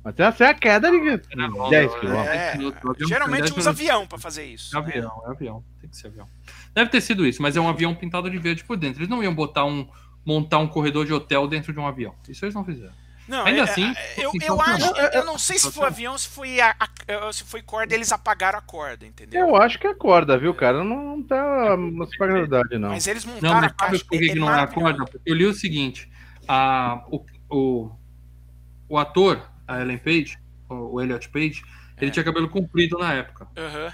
Mas 0.08 0.14
tem 0.14 0.26
essa 0.26 0.44
é 0.44 0.48
a 0.48 0.54
queda 0.54 0.90
de 0.90 1.08
Era 1.32 1.48
bom, 1.50 1.68
10 1.68 1.90
era- 1.92 2.00
quilômetros. 2.00 3.02
É, 3.02 3.06
geralmente 3.06 3.42
tem 3.44 3.52
10 3.52 3.56
usa 3.58 3.70
avião 3.70 4.06
pra 4.06 4.18
fazer 4.18 4.44
isso. 4.46 4.76
É 4.76 4.80
né? 4.80 4.86
avião, 4.86 5.22
é 5.26 5.30
avião. 5.30 5.64
Tem 5.80 5.90
que 5.90 5.96
ser 5.96 6.06
avião. 6.06 6.26
Deve 6.74 6.90
ter 6.90 7.00
sido 7.00 7.26
isso, 7.26 7.42
mas 7.42 7.56
é 7.56 7.60
um 7.60 7.68
avião 7.68 7.94
pintado 7.94 8.30
de 8.30 8.38
verde 8.38 8.64
por 8.64 8.76
dentro. 8.76 9.00
Eles 9.00 9.08
não 9.08 9.22
iam 9.22 9.34
botar 9.34 9.64
um. 9.64 9.86
montar 10.24 10.58
um 10.58 10.66
corredor 10.68 11.04
de 11.06 11.12
hotel 11.12 11.46
dentro 11.46 11.72
de 11.72 11.78
um 11.78 11.86
avião. 11.86 12.14
Isso 12.28 12.44
eles 12.44 12.54
não 12.54 12.64
fizeram. 12.64 12.92
Não, 13.26 13.44
Ainda 13.44 13.60
é- 13.60 13.64
assim, 13.64 13.84
é- 13.94 14.24
eu, 14.24 14.30
então, 14.34 14.48
eu 14.56 14.62
acho, 14.62 14.80
não, 14.86 14.96
eu 14.96 15.24
não 15.26 15.36
sei 15.38 15.58
se 15.58 15.70
foi 15.70 15.86
avião, 15.86 16.16
se 16.16 16.28
foi 16.28 16.60
a, 16.60 16.74
a- 16.80 17.32
se 17.32 17.44
foi 17.44 17.60
corda, 17.60 17.94
eles 17.94 18.10
apagaram 18.10 18.58
a 18.58 18.62
corda, 18.62 19.04
entendeu? 19.04 19.48
Eu 19.48 19.56
acho 19.56 19.78
que 19.78 19.86
é 19.86 19.92
corda, 19.94 20.38
viu, 20.38 20.54
cara? 20.54 20.82
Não, 20.82 21.16
não 21.16 21.22
tá 21.22 21.76
não 21.76 22.06
pra 22.16 22.26
gravidade, 22.26 22.78
não. 22.78 22.88
Mas 22.88 23.06
eles 23.06 23.26
Não, 23.26 23.34
montaram 23.34 23.54
mas 23.60 23.64
a 23.64 23.74
caixa. 23.74 24.04
por 24.08 24.18
que, 24.18 24.34
não 24.34 24.50
é 24.50 24.60
a 24.62 24.66
corda? 24.66 25.04
Porque 25.04 25.20
eu 25.30 25.34
li 25.34 25.44
o 25.44 25.52
seguinte: 25.52 26.10
a, 26.48 27.04
o, 27.10 27.24
o, 27.50 27.90
o 28.88 28.96
ator, 28.98 29.46
a 29.68 29.80
Ellen 29.80 29.98
Page, 29.98 30.38
o 30.68 31.00
Elliot 31.00 31.28
Page, 31.28 31.62
ele 31.98 32.08
é. 32.08 32.10
tinha 32.10 32.24
cabelo 32.24 32.48
comprido 32.48 32.98
na 32.98 33.12
época. 33.12 33.46
Uhum. 33.56 33.92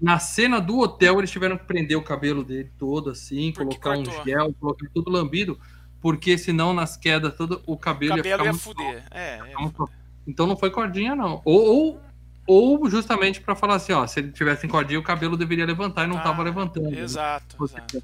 Na 0.00 0.18
cena 0.18 0.60
do 0.60 0.78
hotel, 0.78 1.18
eles 1.18 1.30
tiveram 1.30 1.58
que 1.58 1.64
prender 1.64 1.96
o 1.96 2.02
cabelo 2.02 2.42
dele 2.42 2.70
todo 2.78 3.10
assim, 3.10 3.52
porque 3.52 3.78
colocar 3.78 3.96
cortou. 3.96 4.22
um 4.22 4.24
gel, 4.24 4.54
colocar 4.58 4.86
tudo 4.94 5.10
lambido, 5.10 5.60
porque 6.00 6.38
senão 6.38 6.72
nas 6.72 6.96
quedas 6.96 7.34
todo 7.34 7.62
o 7.66 7.76
cabelo, 7.76 8.14
o 8.14 8.16
cabelo 8.16 8.44
ia, 8.44 8.50
ia 8.50 8.54
fuder. 8.54 9.04
É, 9.10 9.38
é. 9.38 9.54
Então 10.26 10.46
não 10.46 10.56
foi 10.56 10.70
cordinha, 10.70 11.14
não. 11.14 11.42
Ou, 11.44 11.66
ou, 11.66 12.00
ou 12.46 12.88
justamente 12.90 13.40
para 13.42 13.54
falar 13.54 13.74
assim, 13.74 13.92
ó, 13.92 14.06
se 14.06 14.20
ele 14.20 14.32
tivesse 14.32 14.66
em 14.66 14.70
cordinha, 14.70 14.98
o 14.98 15.02
cabelo 15.02 15.36
deveria 15.36 15.66
levantar 15.66 16.04
e 16.04 16.06
não 16.06 16.16
ah, 16.16 16.42
levantando. 16.42 16.98
Exato, 16.98 17.56
né? 17.60 17.66
exato. 17.66 18.02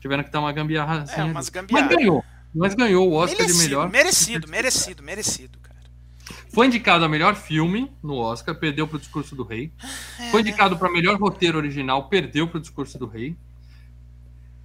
Tiveram 0.00 0.22
que 0.22 0.30
dar 0.30 0.40
uma 0.40 0.52
gambiarra 0.52 1.02
assim. 1.02 1.20
É, 1.20 1.24
umas 1.24 1.48
gambiarra. 1.48 1.86
Mas 1.86 1.96
ganhou. 1.96 2.24
Mas 2.54 2.74
ganhou 2.74 3.08
o 3.10 3.12
Oscar 3.12 3.40
merecido, 3.40 3.58
de 3.58 3.68
melhor. 3.68 3.90
Merecido, 3.90 4.48
merecido, 4.48 5.02
merecido. 5.02 5.58
Foi 6.52 6.66
indicado 6.66 7.04
a 7.04 7.08
melhor 7.08 7.34
filme 7.34 7.90
no 8.02 8.16
Oscar, 8.16 8.54
perdeu 8.54 8.86
pro 8.88 8.98
Discurso 8.98 9.36
do 9.36 9.42
Rei. 9.42 9.70
É, 10.18 10.30
Foi 10.30 10.40
indicado 10.40 10.78
para 10.78 10.90
melhor 10.90 11.18
roteiro 11.18 11.58
original, 11.58 12.08
perdeu 12.08 12.48
pro 12.48 12.60
Discurso 12.60 12.98
do 12.98 13.06
Rei. 13.06 13.36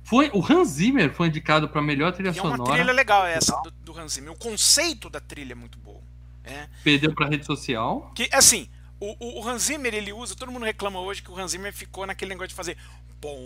Foi, 0.04 0.30
o 0.34 0.46
Hans 0.46 0.70
Zimmer 0.70 1.14
foi 1.14 1.28
indicado 1.28 1.70
para 1.70 1.82
melhor 1.82 2.12
trilha 2.12 2.30
e 2.30 2.34
sonora. 2.34 2.56
É 2.56 2.60
uma 2.60 2.74
trilha 2.74 2.94
legal 2.94 3.26
essa 3.26 3.56
do, 3.64 3.72
do, 3.72 3.98
Hans 3.98 4.14
Zimmer. 4.14 4.32
O 4.32 4.38
conceito 4.38 5.10
da 5.10 5.20
trilha 5.20 5.54
é 5.54 5.56
muito 5.56 5.78
bom. 5.78 6.04
É. 6.44 6.68
Perdeu 6.84 7.14
para 7.14 7.30
rede 7.30 7.46
social. 7.46 8.12
Que 8.14 8.28
assim, 8.34 8.70
o, 9.00 9.40
o, 9.40 9.48
Hans 9.48 9.64
Zimmer 9.64 9.94
ele 9.94 10.12
usa. 10.12 10.36
Todo 10.36 10.52
mundo 10.52 10.66
reclama 10.66 11.00
hoje 11.00 11.22
que 11.22 11.32
o 11.32 11.40
Hans 11.40 11.52
Zimmer 11.52 11.74
ficou 11.74 12.06
naquele 12.06 12.30
negócio 12.30 12.50
de 12.50 12.56
fazer 12.56 12.78
bom 13.22 13.38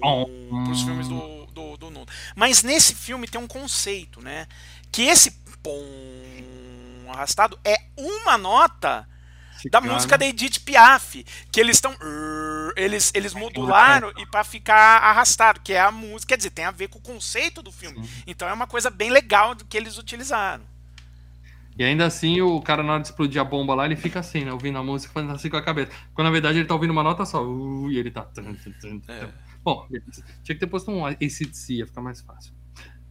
para 0.00 0.72
os 0.72 0.82
filmes 0.82 1.08
do, 1.08 1.46
do, 1.46 1.76
do 1.78 1.90
Nuno. 1.90 2.06
Mas 2.36 2.62
nesse 2.62 2.94
filme 2.94 3.26
tem 3.26 3.40
um 3.40 3.46
conceito, 3.46 4.20
né? 4.20 4.46
Que 4.92 5.02
esse 5.02 5.30
arrastado 7.10 7.58
é 7.64 7.76
uma 7.96 8.38
nota 8.38 9.08
da 9.70 9.80
música 9.80 10.18
da 10.18 10.26
Edith 10.26 10.60
Piaf, 10.60 11.24
que 11.50 11.60
eles 11.60 11.76
estão 11.76 11.94
eles 12.76 13.10
eles 13.14 13.32
modularam 13.34 14.12
e 14.18 14.26
para 14.26 14.44
ficar 14.44 15.02
arrastado, 15.02 15.60
que 15.60 15.72
é 15.72 15.80
a 15.80 15.90
música, 15.90 16.30
quer 16.30 16.36
dizer, 16.36 16.50
tem 16.50 16.64
a 16.64 16.70
ver 16.70 16.88
com 16.88 16.98
o 16.98 17.02
conceito 17.02 17.62
do 17.62 17.72
filme. 17.72 18.04
Sim. 18.04 18.22
Então 18.26 18.48
é 18.48 18.52
uma 18.52 18.66
coisa 18.66 18.90
bem 18.90 19.10
legal 19.10 19.54
do 19.54 19.64
que 19.64 19.76
eles 19.76 19.96
utilizaram. 19.96 20.64
E 21.76 21.82
ainda 21.82 22.06
assim, 22.06 22.40
o 22.40 22.60
cara, 22.60 22.82
na 22.82 22.92
hora 22.92 23.02
de 23.02 23.08
explodir 23.08 23.40
a 23.40 23.44
bomba 23.44 23.74
lá, 23.74 23.84
ele 23.84 23.96
fica 23.96 24.20
assim, 24.20 24.44
né? 24.44 24.52
Ouvindo 24.52 24.78
a 24.78 24.82
música, 24.82 25.12
fazendo 25.12 25.32
assim 25.32 25.50
com 25.50 25.56
a 25.56 25.62
cabeça. 25.62 25.90
Quando 26.14 26.26
na 26.26 26.30
verdade 26.30 26.58
ele 26.58 26.68
tá 26.68 26.74
ouvindo 26.74 26.92
uma 26.92 27.02
nota 27.02 27.24
só. 27.24 27.44
Uh, 27.44 27.90
e 27.90 27.98
ele 27.98 28.12
tá. 28.12 28.28
É. 29.08 29.28
Bom, 29.64 29.86
tinha 29.88 30.54
que 30.54 30.56
ter 30.56 30.66
posto 30.68 30.90
um 30.92 31.04
ACDC, 31.04 31.74
ia 31.74 31.86
ficar 31.86 32.00
mais 32.00 32.20
fácil. 32.20 32.52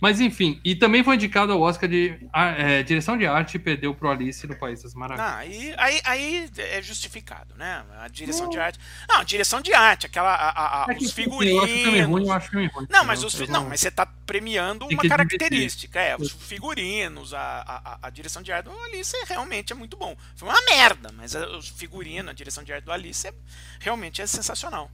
Mas 0.04 0.20
enfim, 0.20 0.60
e 0.66 0.76
também 0.76 1.02
foi 1.02 1.16
indicado 1.16 1.54
ao 1.54 1.62
Oscar 1.62 1.90
de 1.90 2.20
é, 2.34 2.84
direção 2.84 3.18
de 3.18 3.26
arte 3.26 3.56
e 3.56 3.60
perdeu 3.60 3.96
pro 3.96 4.10
Alice 4.12 4.46
no 4.46 4.54
País 4.54 4.84
das 4.84 4.94
Maravilhas. 4.94 5.32
Ah, 5.32 5.38
aí, 5.38 5.74
aí, 5.78 6.02
aí 6.04 6.52
é 6.58 6.82
justificado, 6.82 7.56
né? 7.56 7.86
A 8.02 8.10
direção 8.10 8.50
de 8.50 8.60
arte. 8.60 8.78
Não, 9.08 9.24
direção 9.24 9.62
de 9.62 9.74
arte, 9.74 10.06
aquela. 10.06 10.36
A, 10.36 10.84
a, 10.84 10.94
é 10.94 10.98
os 10.98 11.14
figurinos. 11.14 11.56
Eu 11.56 11.64
acho 11.64 11.74
filme 11.74 12.02
ruim, 12.02 12.26
eu 12.26 12.34
acho 12.34 12.50
filme 12.50 12.68
ruim. 12.68 12.86
Não, 12.90 13.06
mas, 13.06 13.24
os, 13.24 13.48
não, 13.48 13.70
mas 13.70 13.80
você 13.80 13.90
tá 13.90 14.06
premiando 14.26 14.86
uma 14.88 15.04
característica. 15.04 16.02
É, 16.02 16.18
os 16.18 16.32
figurinos, 16.32 17.34
a, 17.34 17.40
a, 17.42 18.08
a 18.08 18.10
direção 18.10 18.44
de 18.44 18.52
arte 18.52 18.66
do 18.66 18.78
Alice 18.84 19.16
realmente 19.26 19.72
é 19.72 19.76
muito 19.78 19.96
bom. 19.96 20.18
Foi 20.36 20.50
uma 20.50 20.62
merda, 20.66 21.14
mas 21.16 21.34
os 21.34 21.70
figurinos, 21.70 22.30
a 22.30 22.34
direção 22.34 22.62
de 22.62 22.74
arte 22.74 22.84
do 22.84 22.92
Alice 22.92 23.26
é, 23.26 23.34
realmente 23.80 24.22
é 24.22 24.28
sensacional. 24.28 24.92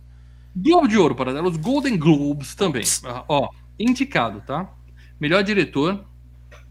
Globo 0.56 0.88
de 0.88 1.00
Ouro, 1.00 1.16
para 1.16 1.42
os 1.42 1.58
Golden 1.58 1.98
Globes 1.98 2.54
também. 2.54 2.84
Uh, 2.84 3.26
ó, 3.28 3.50
indicado, 3.80 4.42
tá? 4.42 4.70
Melhor 5.20 5.44
diretor, 5.44 6.06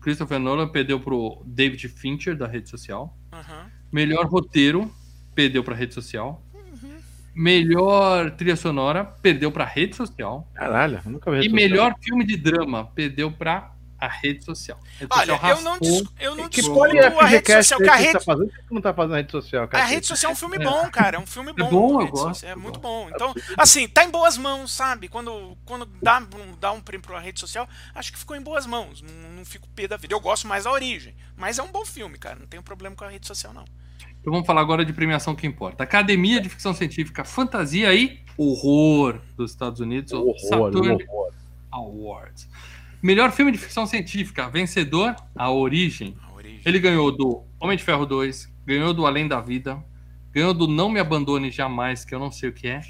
Christopher 0.01 0.39
Nolan 0.39 0.69
perdeu 0.69 0.99
pro 0.99 1.43
David 1.45 1.89
Fincher, 1.89 2.37
da 2.37 2.47
rede 2.47 2.69
social. 2.69 3.17
Uhum. 3.33 3.71
Melhor 3.93 4.27
roteiro, 4.27 4.91
perdeu 5.35 5.63
pra 5.63 5.75
rede 5.75 5.95
social. 5.95 6.43
Uhum. 6.55 6.97
Melhor 7.35 8.31
trilha 8.33 8.57
sonora, 8.57 9.05
perdeu 9.05 9.53
pra 9.53 9.65
rede 9.65 9.95
social. 9.95 10.51
Caralho, 10.55 11.01
nunca 11.05 11.31
vi. 11.31 11.47
E 11.47 11.49
melhor 11.49 11.95
filme 12.01 12.25
de 12.25 12.37
drama, 12.37 12.87
perdeu 12.87 13.31
pra 13.31 13.75
a 13.99 14.09
rede 14.09 14.45
social. 14.45 14.79
Rede 14.99 15.11
Olha, 15.13 15.35
social 15.35 15.57
eu 15.57 15.63
não, 15.63 15.79
eu 16.21 16.35
não 16.37 16.49
que 16.49 16.61
discuto 16.61 16.85
a 16.85 17.27
rede 17.27 17.53
social. 17.53 17.81
Que 17.81 17.89
a 17.89 17.97
rede... 17.97 18.13
Tá 18.13 18.21
fazendo? 18.21 18.49
que 18.49 18.75
não 18.75 18.81
tá 18.81 18.95
fazendo 18.95 19.15
a 19.15 19.17
rede 19.17 19.33
social? 19.33 19.69
Cara? 19.69 19.85
A 19.85 19.87
rede 19.87 20.07
social 20.07 20.31
é 20.31 20.33
um 20.33 20.37
filme 20.37 20.59
bom, 20.59 20.91
cara. 20.91 21.17
É 21.17 21.21
um 21.21 21.27
filme 21.27 21.53
bom. 21.53 21.69
É 21.69 21.71
bom, 21.71 22.01
eu 22.01 22.09
gosto. 22.09 22.45
É 22.45 22.55
muito 22.55 22.81
bom. 22.81 23.11
Então, 23.13 23.35
assim, 23.57 23.87
tá 23.89 24.05
em 24.05 24.11
boas 24.11 24.39
mãos, 24.39 24.73
sabe? 24.73 25.09
Quando, 25.09 25.57
quando 25.65 25.85
dá, 26.01 26.23
dá 26.59 26.73
um 26.73 26.81
prêmio 26.81 27.07
pra 27.07 27.19
rede 27.19 27.39
social, 27.41 27.69
acho 27.95 28.13
que 28.13 28.19
ficou 28.19 28.37
em 28.37 28.41
boas 28.41 28.67
mãos. 28.67 29.03
Não, 29.03 29.31
não 29.33 29.45
fico 29.45 29.69
pé 29.75 29.87
da 29.87 29.97
vida. 29.97 30.15
Eu 30.15 30.21
gosto 30.21 30.47
mais 30.47 30.65
da 30.65 30.73
origem. 30.73 31.15
Mas 31.37 31.59
é 31.59 31.63
um 31.63 31.71
bom 31.71 31.85
filme, 31.85 32.17
cara. 32.19 32.37
Não 32.37 32.47
tenho 32.47 32.63
problema 32.63 32.97
com 32.97 33.05
a 33.05 33.09
rede 33.09 33.27
social, 33.27 33.53
não. 33.53 33.65
Então 34.21 34.33
vamos 34.33 34.47
falar 34.47 34.61
agora 34.61 34.85
de 34.85 34.93
premiação 34.93 35.35
que 35.35 35.47
importa. 35.47 35.85
Academia 35.85 36.41
de 36.41 36.49
Ficção 36.49 36.75
Científica, 36.75 37.25
Fantasia 37.25 37.95
e 37.95 38.21
Horror 38.37 39.21
dos 39.37 39.51
Estados 39.51 39.81
Unidos, 39.81 40.13
horror, 40.13 40.39
Saturn 40.39 41.05
horror. 41.05 41.33
Awards. 41.71 42.49
Melhor 43.03 43.31
filme 43.31 43.53
de 43.53 43.59
ficção 43.59 43.87
científica, 43.87 44.49
vencedor, 44.49 45.15
A 45.37 45.51
Origem. 45.51 46.17
A 46.23 46.33
Origem. 46.33 46.63
Ele 46.65 46.81
ganhou 46.81 47.13
do 47.13 47.45
Homem 47.61 47.77
de 47.77 47.85
Ferro 47.85 48.05
2, 48.05 48.53
ganhou 48.67 48.93
do 48.93 49.07
Além 49.07 49.29
da 49.29 49.41
Vida, 49.41 49.83
ganhou 50.33 50.53
do 50.53 50.67
Não 50.67 50.89
Me 50.89 50.99
Abandone 50.99 51.51
Jamais, 51.51 52.05
que 52.05 52.15
eu 52.15 52.19
não 52.19 52.31
sei 52.31 52.49
o 52.49 52.53
que 52.53 52.69
é. 52.69 52.81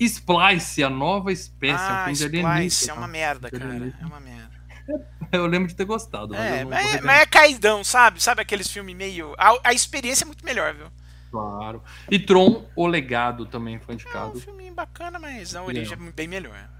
Splice, 0.00 0.82
a 0.82 0.90
nova 0.90 1.32
espécie, 1.32 1.74
ah, 1.76 2.06
um 2.08 2.12
Splice, 2.12 2.90
é 2.90 2.92
uma 2.92 3.08
merda, 3.08 3.50
cara. 3.50 3.94
É 4.00 4.06
uma 4.06 4.20
merda. 4.20 4.58
Eu 5.30 5.46
lembro 5.46 5.68
de 5.68 5.74
ter 5.74 5.84
gostado. 5.84 6.34
É, 6.34 6.64
mas, 6.64 6.94
é, 6.94 7.00
mas 7.02 7.20
é 7.20 7.26
caidão, 7.26 7.84
sabe? 7.84 8.22
Sabe 8.22 8.40
aqueles 8.40 8.68
filmes 8.68 8.96
meio. 8.96 9.34
A, 9.36 9.58
a, 9.64 9.74
experiência 9.74 10.24
é 10.24 10.26
muito 10.26 10.42
melhor, 10.42 10.74
viu? 10.74 10.86
Claro. 11.30 11.82
E 12.10 12.18
Tron, 12.18 12.66
O 12.74 12.86
Legado 12.86 13.44
também 13.44 13.78
foi 13.78 13.94
indicado. 13.94 14.32
É 14.32 14.36
um 14.36 14.40
filme 14.40 14.70
bacana, 14.70 15.18
mas 15.18 15.54
a 15.54 15.62
origem 15.62 15.98
é, 15.98 16.08
é 16.08 16.12
bem 16.12 16.26
melhor. 16.26 16.70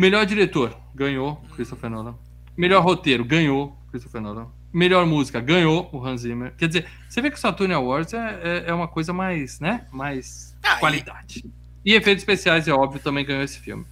Melhor 0.00 0.24
diretor, 0.24 0.74
ganhou 0.94 1.36
Christopher 1.54 1.90
Nolan. 1.90 2.16
Melhor 2.56 2.82
roteiro, 2.82 3.22
ganhou 3.22 3.76
Christopher 3.90 4.22
Nolan. 4.22 4.48
Melhor 4.72 5.04
música, 5.04 5.38
ganhou 5.40 5.90
o 5.92 6.02
Hans 6.02 6.22
Zimmer. 6.22 6.54
Quer 6.56 6.68
dizer, 6.68 6.86
você 7.06 7.20
vê 7.20 7.30
que 7.30 7.36
o 7.36 7.38
Saturn 7.38 7.74
Awards 7.74 8.14
é, 8.14 8.40
é, 8.42 8.64
é 8.68 8.72
uma 8.72 8.88
coisa 8.88 9.12
mais, 9.12 9.60
né? 9.60 9.86
Mais 9.92 10.56
ah, 10.62 10.76
qualidade. 10.76 11.44
E... 11.84 11.92
e 11.92 11.94
efeitos 11.94 12.22
especiais, 12.22 12.66
é 12.66 12.72
óbvio, 12.72 12.98
também 12.98 13.26
ganhou 13.26 13.42
esse 13.42 13.60
filme. 13.60 13.84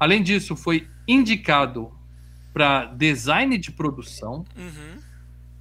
Além 0.00 0.20
disso, 0.20 0.56
foi 0.56 0.88
indicado 1.06 1.92
para 2.52 2.86
design 2.86 3.56
de 3.56 3.70
produção. 3.70 4.44
Uhum. 4.58 5.00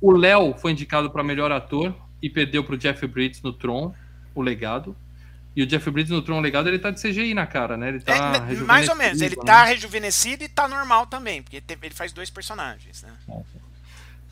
O 0.01 0.11
Léo 0.13 0.55
foi 0.57 0.71
indicado 0.71 1.11
para 1.11 1.23
melhor 1.23 1.51
ator 1.51 1.95
e 2.23 2.27
perdeu 2.27 2.63
para 2.63 2.73
o 2.73 2.77
Jeff 2.79 3.05
Bridges 3.05 3.43
no 3.43 3.53
Tron, 3.53 3.93
o 4.33 4.41
legado. 4.41 4.95
E 5.55 5.63
o 5.63 5.65
Jeff 5.65 5.89
Bridges 5.89 6.11
no 6.11 6.21
Tron 6.21 6.41
Legado, 6.41 6.67
ele 6.67 6.77
tá 6.77 6.91
de 6.91 7.01
CGI 7.01 7.33
na 7.33 7.47
cara, 7.47 7.77
né? 7.77 7.89
Ele 7.89 7.99
tá 8.01 8.13
é, 8.49 8.55
mais 8.63 8.89
ou 8.89 8.95
menos, 8.95 9.21
ele 9.21 9.37
né? 9.37 9.43
tá 9.45 9.63
rejuvenescido 9.63 10.43
e 10.43 10.49
tá 10.49 10.67
normal 10.67 11.07
também, 11.07 11.41
porque 11.41 11.63
ele 11.81 11.93
faz 11.93 12.11
dois 12.11 12.29
personagens, 12.29 13.03
né? 13.03 13.43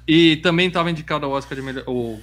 E 0.06 0.38
também 0.38 0.70
tava 0.70 0.92
indicado 0.92 1.26
ao 1.26 1.32
Oscar 1.32 1.58
de 1.58 1.62
melhor, 1.62 1.86
o, 1.88 2.22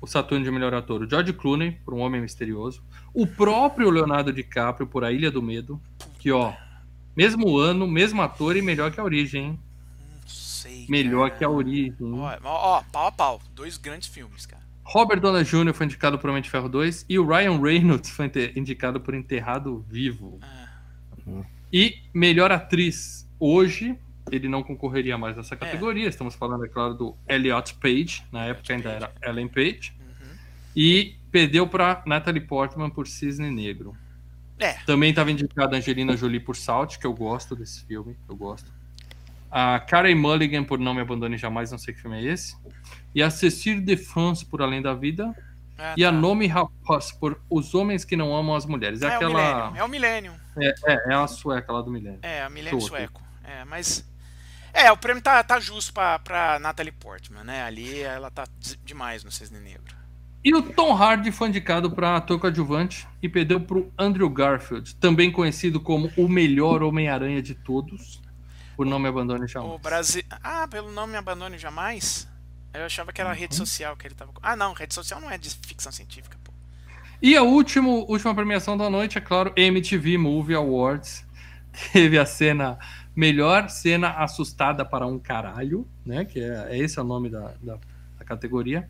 o 0.00 0.06
Saturno 0.08 0.44
de 0.44 0.50
melhor 0.50 0.74
ator, 0.74 1.02
o 1.02 1.08
George 1.08 1.32
Clooney, 1.32 1.70
por 1.84 1.94
Um 1.94 2.00
Homem 2.00 2.20
Misterioso, 2.20 2.82
o 3.14 3.28
próprio 3.28 3.90
Leonardo 3.90 4.32
DiCaprio 4.32 4.88
por 4.88 5.04
A 5.04 5.12
Ilha 5.12 5.30
do 5.30 5.40
Medo, 5.40 5.80
que 6.18 6.32
ó, 6.32 6.52
mesmo 7.16 7.56
ano, 7.56 7.86
mesmo 7.86 8.22
ator 8.22 8.56
e 8.56 8.62
melhor 8.62 8.90
que 8.90 8.98
a 8.98 9.04
origem, 9.04 9.44
hein? 9.44 9.60
Não 10.20 10.28
sei. 10.28 10.86
Melhor 10.88 11.28
cara. 11.28 11.38
que 11.38 11.44
a 11.44 11.48
origem. 11.48 11.94
Ó, 12.00 12.38
ó, 12.42 12.82
pau 12.90 13.06
a 13.06 13.12
pau, 13.12 13.40
dois 13.54 13.76
grandes 13.76 14.08
filmes, 14.08 14.46
cara. 14.46 14.61
Robert 14.92 15.20
Downey 15.20 15.42
Jr. 15.42 15.72
foi 15.72 15.86
indicado 15.86 16.18
por 16.18 16.28
Homem 16.28 16.42
de 16.42 16.50
Ferro 16.50 16.68
2 16.68 17.06
e 17.08 17.18
o 17.18 17.26
Ryan 17.26 17.58
Reynolds 17.58 18.10
foi 18.10 18.30
indicado 18.54 19.00
por 19.00 19.14
Enterrado 19.14 19.82
Vivo. 19.88 20.38
Ah. 20.42 21.44
E 21.72 22.02
melhor 22.12 22.52
atriz 22.52 23.26
hoje, 23.40 23.98
ele 24.30 24.50
não 24.50 24.62
concorreria 24.62 25.16
mais 25.16 25.34
nessa 25.34 25.56
categoria. 25.56 26.04
É. 26.04 26.08
Estamos 26.10 26.34
falando, 26.34 26.66
é 26.66 26.68
claro, 26.68 26.92
do 26.92 27.16
Elliot 27.26 27.72
Page, 27.76 28.22
na 28.30 28.44
época 28.44 28.70
ainda 28.74 28.90
era 28.90 29.10
Ellen 29.22 29.48
Page. 29.48 29.94
Uhum. 29.98 30.36
E 30.76 31.16
perdeu 31.30 31.66
para 31.66 32.02
Natalie 32.04 32.42
Portman 32.42 32.90
por 32.90 33.06
Cisne 33.08 33.50
Negro. 33.50 33.96
É. 34.58 34.74
Também 34.84 35.08
estava 35.08 35.30
indicada 35.30 35.74
Angelina 35.74 36.18
Jolie 36.18 36.38
por 36.38 36.54
Salt, 36.54 36.98
que 36.98 37.06
eu 37.06 37.14
gosto 37.14 37.56
desse 37.56 37.82
filme, 37.86 38.14
eu 38.28 38.36
gosto. 38.36 38.70
A 39.50 39.80
Karen 39.80 40.16
Mulligan 40.16 40.64
por 40.64 40.78
Não 40.78 40.92
Me 40.92 41.00
Abandone 41.00 41.38
Jamais, 41.38 41.70
não 41.70 41.78
sei 41.78 41.94
que 41.94 42.00
filme 42.02 42.18
é 42.18 42.30
esse 42.30 42.56
e 43.14 43.22
a 43.22 43.30
Cecile 43.30 43.80
de 43.80 43.96
France 43.96 44.44
por 44.44 44.62
Além 44.62 44.80
da 44.80 44.94
Vida 44.94 45.34
ah, 45.78 45.94
e 45.96 46.02
tá. 46.02 46.08
a 46.08 46.12
Nomi 46.12 46.46
Rapace 46.46 47.18
por 47.18 47.40
Os 47.50 47.74
Homens 47.74 48.04
que 48.04 48.16
Não 48.16 48.34
Amam 48.34 48.54
as 48.54 48.66
Mulheres. 48.66 49.02
É, 49.02 49.06
é 49.06 49.14
aquela. 49.14 49.72
É 49.76 49.82
o 49.82 49.88
Millennium. 49.88 50.34
É, 50.56 50.74
é, 50.86 51.12
é, 51.12 51.14
a 51.14 51.26
sueca 51.26 51.72
lá 51.72 51.82
do 51.82 51.90
Millennium. 51.90 52.20
É, 52.22 52.42
a 52.42 52.50
Millennium 52.50 52.80
sueco. 52.80 53.22
É, 53.44 53.64
mas. 53.64 54.08
É, 54.72 54.90
o 54.90 54.96
prêmio 54.96 55.22
tá, 55.22 55.42
tá 55.42 55.60
justo 55.60 55.92
pra, 55.92 56.18
pra 56.18 56.58
Natalie 56.58 56.92
Portman, 56.92 57.44
né? 57.44 57.62
Ali 57.62 58.00
ela 58.00 58.30
tá 58.30 58.44
demais 58.84 59.22
no 59.22 59.30
Cisne 59.30 59.60
Negro. 59.60 59.94
E 60.44 60.54
o 60.54 60.62
Tom 60.62 60.92
Hardy 60.92 61.30
foi 61.30 61.48
indicado 61.48 61.90
para 61.90 62.16
ator 62.16 62.38
coadjuvante 62.40 63.06
e 63.22 63.28
perdeu 63.28 63.60
para 63.60 63.78
o 63.78 63.92
Andrew 63.96 64.28
Garfield, 64.28 64.96
também 64.96 65.30
conhecido 65.30 65.78
como 65.78 66.10
o 66.16 66.28
melhor 66.28 66.82
Homem-Aranha 66.82 67.40
de 67.40 67.54
todos, 67.54 68.20
por 68.76 68.84
Não 68.84 68.98
Me 68.98 69.08
Abandone 69.08 69.46
Jamais. 69.46 69.72
O 69.72 69.78
Brasil... 69.78 70.24
Ah, 70.42 70.66
pelo 70.66 70.90
Não 70.90 71.06
Me 71.06 71.16
Abandone 71.16 71.58
Jamais? 71.58 72.28
Eu 72.74 72.84
achava 72.84 73.12
que 73.12 73.20
era 73.20 73.32
rede 73.32 73.54
social 73.54 73.96
que 73.96 74.06
ele 74.06 74.14
tava. 74.14 74.32
Ah, 74.42 74.56
não, 74.56 74.72
rede 74.72 74.94
social 74.94 75.20
não 75.20 75.30
é 75.30 75.36
de 75.38 75.50
ficção 75.50 75.92
científica, 75.92 76.36
pô. 76.42 76.52
E 77.20 77.36
a 77.36 77.42
último, 77.42 78.04
última 78.08 78.34
premiação 78.34 78.76
da 78.76 78.88
noite, 78.90 79.18
é 79.18 79.20
claro, 79.20 79.52
MTV 79.56 80.18
Movie 80.18 80.54
Awards. 80.54 81.24
Teve 81.92 82.18
a 82.18 82.26
cena 82.26 82.78
Melhor 83.14 83.68
Cena 83.68 84.10
Assustada 84.10 84.84
para 84.84 85.06
um 85.06 85.18
Caralho, 85.18 85.86
né? 86.04 86.24
Que 86.24 86.40
é, 86.40 86.68
é 86.70 86.78
esse 86.78 86.98
é 86.98 87.02
o 87.02 87.04
nome 87.04 87.28
da, 87.30 87.52
da, 87.62 87.78
da 88.18 88.24
categoria. 88.24 88.88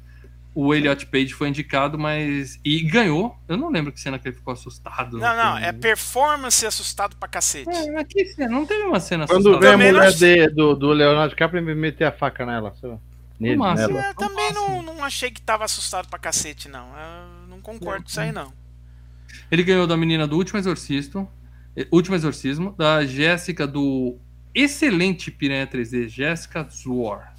O 0.54 0.74
Elliot 0.74 1.06
Page 1.06 1.32
foi 1.32 1.48
indicado, 1.48 1.98
mas. 1.98 2.60
E 2.64 2.82
ganhou. 2.82 3.36
Eu 3.48 3.56
não 3.56 3.70
lembro 3.70 3.90
que 3.90 3.98
cena 4.00 4.18
que 4.18 4.28
ele 4.28 4.36
ficou 4.36 4.52
assustado. 4.52 5.16
Não, 5.18 5.34
não, 5.36 5.56
é 5.58 5.72
performance 5.72 6.64
assustado 6.66 7.16
pra 7.16 7.26
cacete. 7.28 7.70
É, 7.70 7.90
mas 7.90 8.06
que 8.06 8.24
cena? 8.26 8.50
Não 8.50 8.66
teve 8.66 8.82
uma 8.82 9.00
cena 9.00 9.26
Quando 9.26 9.48
assustada. 9.48 9.76
vem 9.76 9.88
a 9.88 9.92
não 9.92 9.98
mulher 9.98 10.08
acho- 10.08 10.18
de- 10.18 10.48
do, 10.50 10.74
do 10.74 10.92
Leonardo 10.92 11.30
DiCaprio 11.30 11.68
e 11.70 11.74
meter 11.74 12.04
a 12.04 12.12
faca 12.12 12.44
nela. 12.44 12.74
sei 12.80 12.90
lá. 12.90 12.98
Nele, 13.38 13.56
nela. 13.56 14.00
É, 14.00 14.14
também 14.14 14.52
não, 14.52 14.82
não 14.82 15.04
achei 15.04 15.30
que 15.30 15.40
tava 15.40 15.64
assustado 15.64 16.08
pra 16.08 16.18
cacete, 16.18 16.68
não. 16.68 16.88
Eu 16.96 17.48
não 17.48 17.60
concordo 17.60 18.04
com 18.04 18.08
isso 18.08 18.20
aí, 18.20 18.32
não. 18.32 18.52
Ele 19.50 19.62
ganhou 19.62 19.86
da 19.86 19.96
menina 19.96 20.26
do 20.26 20.36
Último 20.36 20.58
Exorcisto, 20.58 21.28
eh, 21.76 21.86
Último 21.90 22.14
Exorcismo, 22.14 22.74
da 22.76 23.04
Jéssica 23.04 23.66
do 23.66 24.16
excelente 24.54 25.30
Piranha 25.30 25.66
3D, 25.66 26.08
Jéssica 26.08 26.66
Zwar. 26.70 27.34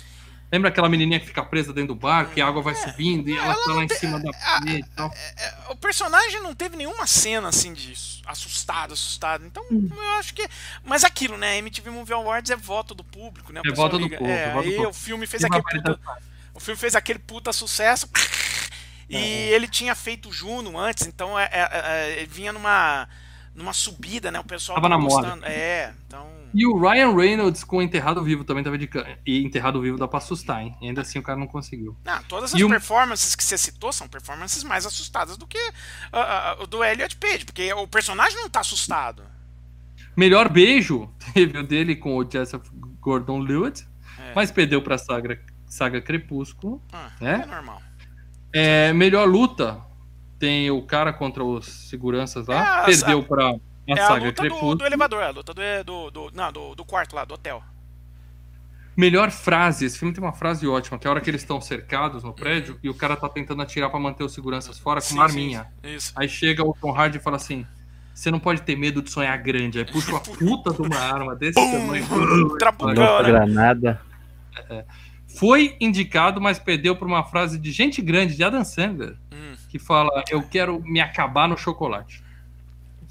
Lembra 0.53 0.69
aquela 0.69 0.87
menininha 0.87 1.19
que 1.19 1.25
fica 1.25 1.43
presa 1.43 1.73
dentro 1.73 1.95
do 1.95 1.99
bar, 1.99 2.29
que 2.29 2.39
a 2.39 2.45
água 2.47 2.61
vai 2.61 2.75
subindo 2.75 3.27
e 3.27 3.35
ela 3.35 3.55
tá 3.55 3.73
lá 3.73 3.83
em 3.83 3.89
cima 3.89 4.19
da 4.19 4.31
parede 4.31 4.81
e 4.81 4.95
tal? 4.95 5.11
É, 5.35 5.71
O 5.71 5.75
personagem 5.75 6.43
não 6.43 6.53
teve 6.53 6.77
nenhuma 6.77 7.07
cena 7.07 7.49
assim 7.49 7.73
disso. 7.73 8.21
Assustado, 8.23 8.93
assustado. 8.93 9.43
Então, 9.47 9.63
Hum. 9.71 9.89
eu 9.91 10.11
acho 10.19 10.31
que. 10.35 10.47
Mas 10.85 11.03
aquilo, 11.03 11.37
né? 11.39 11.57
MTV 11.57 11.89
Movie 11.89 12.13
Awards 12.13 12.51
é 12.51 12.55
voto 12.55 12.93
do 12.93 13.03
público, 13.03 13.51
né? 13.51 13.61
O 13.65 13.67
É 13.67 13.69
pessoal 13.71 13.87
voto 13.89 13.97
do 13.97 14.03
liga. 14.03 14.17
público, 14.19 14.37
É, 14.39 14.43
é 14.43 14.53
voto 14.53 14.69
do 14.69 14.89
o 14.89 14.93
filme 14.93 15.25
fez 15.25 15.41
E 15.41 15.45
aquele 15.47 15.63
puta. 15.63 15.99
O 16.53 16.59
filme 16.59 16.79
fez 16.79 16.95
aquele 16.95 17.17
puta 17.19 17.51
sucesso. 17.51 18.07
E 19.09 19.17
ele 19.17 19.67
tinha 19.67 19.93
feito 19.95 20.31
Juno 20.31 20.77
antes, 20.77 21.05
então 21.05 21.37
é, 21.37 21.43
é, 21.51 21.69
é, 21.83 22.11
ele 22.17 22.25
vinha 22.25 22.51
numa, 22.53 23.07
numa 23.53 23.73
subida, 23.73 24.31
né? 24.31 24.39
O 24.39 24.43
pessoal 24.43 24.75
Tava 24.75 24.89
na 24.89 24.97
moda. 24.97 25.37
É, 25.43 25.93
então. 26.07 26.27
E 26.53 26.65
o 26.67 26.77
Ryan 26.79 27.15
Reynolds 27.15 27.63
com 27.63 27.81
Enterrado 27.81 28.23
Vivo 28.23 28.43
também 28.43 28.63
tava 28.63 28.77
de 28.77 28.87
E 29.25 29.43
Enterrado 29.43 29.81
Vivo 29.81 29.97
dá 29.97 30.07
pra 30.07 30.19
assustar, 30.19 30.61
hein? 30.61 30.75
E 30.81 30.87
ainda 30.87 31.01
assim 31.01 31.17
o 31.17 31.23
cara 31.23 31.39
não 31.39 31.47
conseguiu. 31.47 31.97
Não, 32.05 32.21
todas 32.23 32.53
as 32.53 32.59
E 32.59 32.63
o- 32.63 32.69
performances 32.69 33.35
que 33.35 33.43
você 33.43 33.57
citou 33.57 33.91
são 33.91 34.07
performances 34.07 34.63
mais 34.63 34.85
assustadas 34.85 35.35
do 35.37 35.47
que 35.47 35.57
ah, 36.11 36.55
ah, 36.59 36.63
o 36.63 36.67
do 36.67 36.83
Elliot 36.83 37.15
Page, 37.17 37.45
porque 37.45 37.73
o 37.73 37.87
personagem 37.87 38.37
não 38.37 38.49
tá 38.49 38.59
assustado. 38.59 39.23
Melhor 40.15 40.47
beijo 40.47 41.09
teve 41.33 41.57
o 41.57 41.63
dele 41.65 41.95
com 41.95 42.15
o 42.17 42.23
Joseph 42.29 42.67
Gordon-Levitt, 42.99 43.87
É. 44.19 44.33
mas 44.35 44.51
perdeu 44.51 44.81
pra 44.81 44.97
saga, 44.97 45.39
saga 45.65 46.01
Crepúsculo. 46.01 46.81
Ah, 46.91 47.09
É? 47.19 47.31
é 47.33 47.45
normal. 47.47 47.81
É, 48.53 48.93
melhor 48.93 49.27
luta 49.27 49.81
tem 50.37 50.69
o 50.69 50.81
cara 50.85 51.11
contra 51.11 51.43
os 51.43 51.65
seguranças 51.89 52.45
lá, 52.47 52.55
É, 52.55 52.81
a- 52.81 52.83
perdeu 52.85 53.23
pra 53.23 53.55
É 53.85 53.93
a 53.93 54.07
saga 54.07 54.25
luta 54.25 54.47
do, 54.47 54.75
do 54.75 54.85
elevador, 54.85 55.21
é 55.21 55.27
a 55.27 55.31
luta 55.31 55.53
do, 55.53 55.83
do, 55.83 56.11
do, 56.11 56.31
não, 56.33 56.51
do, 56.51 56.75
do 56.75 56.85
quarto 56.85 57.15
lá, 57.15 57.25
do 57.25 57.33
hotel. 57.33 57.61
Melhor 58.95 59.31
frase, 59.31 59.85
esse 59.85 59.97
filme 59.97 60.13
tem 60.13 60.23
uma 60.23 60.33
frase 60.33 60.67
ótima, 60.67 60.99
que 60.99 61.07
é 61.07 61.09
a 61.09 61.11
hora 61.11 61.21
que 61.21 61.29
eles 61.29 61.41
estão 61.41 61.59
cercados 61.59 62.23
no 62.23 62.31
prédio 62.31 62.77
e 62.83 62.89
o 62.89 62.93
cara 62.93 63.15
tá 63.15 63.27
tentando 63.27 63.61
atirar 63.61 63.89
pra 63.89 63.99
manter 63.99 64.23
os 64.23 64.33
seguranças 64.33 64.77
fora 64.77 65.01
com 65.01 65.07
Sim, 65.07 65.15
uma 65.15 65.27
sim, 65.27 65.35
arminha. 65.35 65.67
Isso. 65.83 66.13
Aí 66.15 66.29
chega 66.29 66.63
o 66.63 66.75
Tom 66.79 66.91
Hardy 66.95 67.17
e 67.17 67.19
fala 67.19 67.37
assim: 67.37 67.65
Você 68.13 68.29
não 68.29 68.39
pode 68.39 68.61
ter 68.61 68.77
medo 68.77 69.01
de 69.01 69.09
sonhar 69.09 69.35
grande. 69.39 69.79
Aí 69.79 69.85
puxa 69.85 70.11
uma 70.11 70.19
puta 70.37 70.71
de 70.71 70.81
uma 70.81 70.99
arma 70.99 71.35
desse 71.35 71.55
tamanho. 71.55 72.05
Trabucão, 72.59 73.23
né? 73.23 73.23
granada. 73.23 74.01
Foi 75.39 75.75
indicado, 75.81 76.39
mas 76.39 76.59
perdeu 76.59 76.95
por 76.95 77.07
uma 77.07 77.23
frase 77.23 77.57
de 77.57 77.71
gente 77.71 77.99
grande, 77.99 78.35
de 78.35 78.43
Adam 78.43 78.63
Sandler, 78.63 79.17
Hum, 79.33 79.55
que 79.69 79.79
fala: 79.79 80.23
Eu 80.29 80.43
quero 80.43 80.79
me 80.83 81.01
acabar 81.01 81.49
no 81.49 81.57
chocolate. 81.57 82.22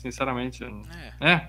Sinceramente, 0.02 0.62
não- 0.64 0.82
é. 1.20 1.48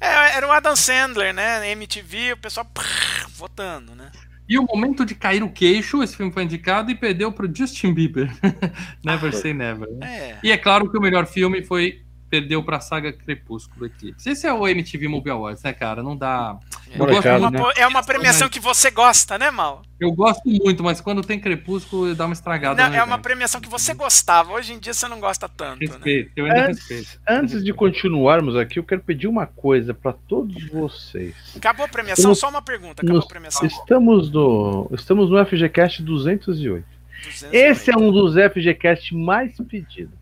É, 0.00 0.36
era 0.36 0.46
o 0.46 0.52
Adam 0.52 0.76
Sandler, 0.76 1.32
né? 1.32 1.58
Na 1.60 1.68
MTV, 1.68 2.32
o 2.34 2.36
pessoal 2.36 2.66
prrr, 2.66 3.28
votando, 3.30 3.94
né? 3.94 4.10
E 4.48 4.58
o 4.58 4.62
momento 4.62 5.04
de 5.04 5.14
cair 5.14 5.42
o 5.42 5.50
queixo, 5.50 6.02
esse 6.02 6.16
filme 6.16 6.32
foi 6.32 6.42
indicado 6.44 6.90
e 6.90 6.94
perdeu 6.94 7.30
pro 7.30 7.52
Justin 7.54 7.92
Bieber. 7.92 8.30
never 9.04 9.32
say 9.34 9.52
never. 9.52 9.88
né? 9.92 10.06
É. 10.30 10.38
E 10.42 10.50
é 10.52 10.56
claro 10.56 10.90
que 10.90 10.96
o 10.96 11.00
melhor 11.00 11.26
filme 11.26 11.62
foi. 11.62 12.02
Perdeu 12.30 12.62
pra 12.62 12.78
saga 12.78 13.10
Crepúsculo 13.12 13.86
Eclipse. 13.86 14.28
Esse 14.28 14.46
é 14.46 14.52
o 14.52 14.68
MTV 14.68 15.08
Movie 15.08 15.30
Awards, 15.30 15.62
né, 15.62 15.72
cara? 15.72 16.02
Não 16.02 16.14
dá. 16.16 16.58
Gosto, 16.88 16.98
Molecada, 16.98 17.38
Uma 17.38 17.50
né? 17.50 17.72
é 17.76 17.86
uma 17.86 18.02
premiação 18.02 18.48
que 18.48 18.60
você 18.60 18.90
gosta, 18.90 19.38
né, 19.38 19.50
Mal? 19.50 19.82
eu 20.00 20.10
gosto 20.12 20.42
muito, 20.48 20.82
mas 20.82 21.00
quando 21.00 21.22
tem 21.22 21.38
Crepúsculo, 21.40 22.14
dá 22.14 22.24
uma 22.26 22.32
estragada. 22.32 22.82
Não, 22.82 22.90
no 22.90 22.96
é 22.96 23.02
uma 23.02 23.18
premiação 23.18 23.60
que 23.60 23.68
você 23.68 23.92
gostava. 23.94 24.52
Hoje 24.52 24.72
em 24.72 24.78
dia 24.78 24.94
você 24.94 25.06
não 25.08 25.20
gosta 25.20 25.48
tanto, 25.48 25.80
né? 25.80 25.86
Respeito, 25.86 26.30
eu 26.36 26.44
ainda 26.46 26.66
Antes, 26.68 26.88
respeito. 26.88 27.20
antes 27.28 27.64
de 27.64 27.72
continuarmos 27.74 28.56
aqui, 28.56 28.78
eu 28.78 28.84
quero 28.84 29.00
pedir 29.02 29.26
uma 29.26 29.46
coisa 29.46 29.92
pra 29.92 30.12
todos 30.12 30.66
vocês. 30.68 31.34
Acabou 31.56 31.84
a 31.84 31.88
premiação? 31.88 32.30
Nos- 32.30 32.38
Só 32.38 32.48
uma 32.48 32.62
pergunta. 32.62 33.02
Acabou 33.02 33.16
Nos- 33.16 33.24
a 33.24 33.28
premiação? 33.28 33.66
estamos 33.66 34.30
no 34.30 34.88
estamos 34.92 35.30
no 35.30 35.38
FGCast 35.44 36.02
208. 36.02 36.86
200 37.24 37.52
Esse 37.52 37.90
é 37.90 37.96
um 37.96 38.12
dos 38.12 38.34
FGCast 38.36 39.14
mais 39.14 39.56
pedidos. 39.68 40.14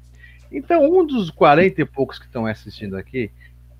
Então, 0.50 0.84
um 0.84 1.04
dos 1.04 1.30
40 1.30 1.80
e 1.80 1.84
poucos 1.84 2.18
que 2.18 2.26
estão 2.26 2.46
assistindo 2.46 2.96
aqui, 2.96 3.30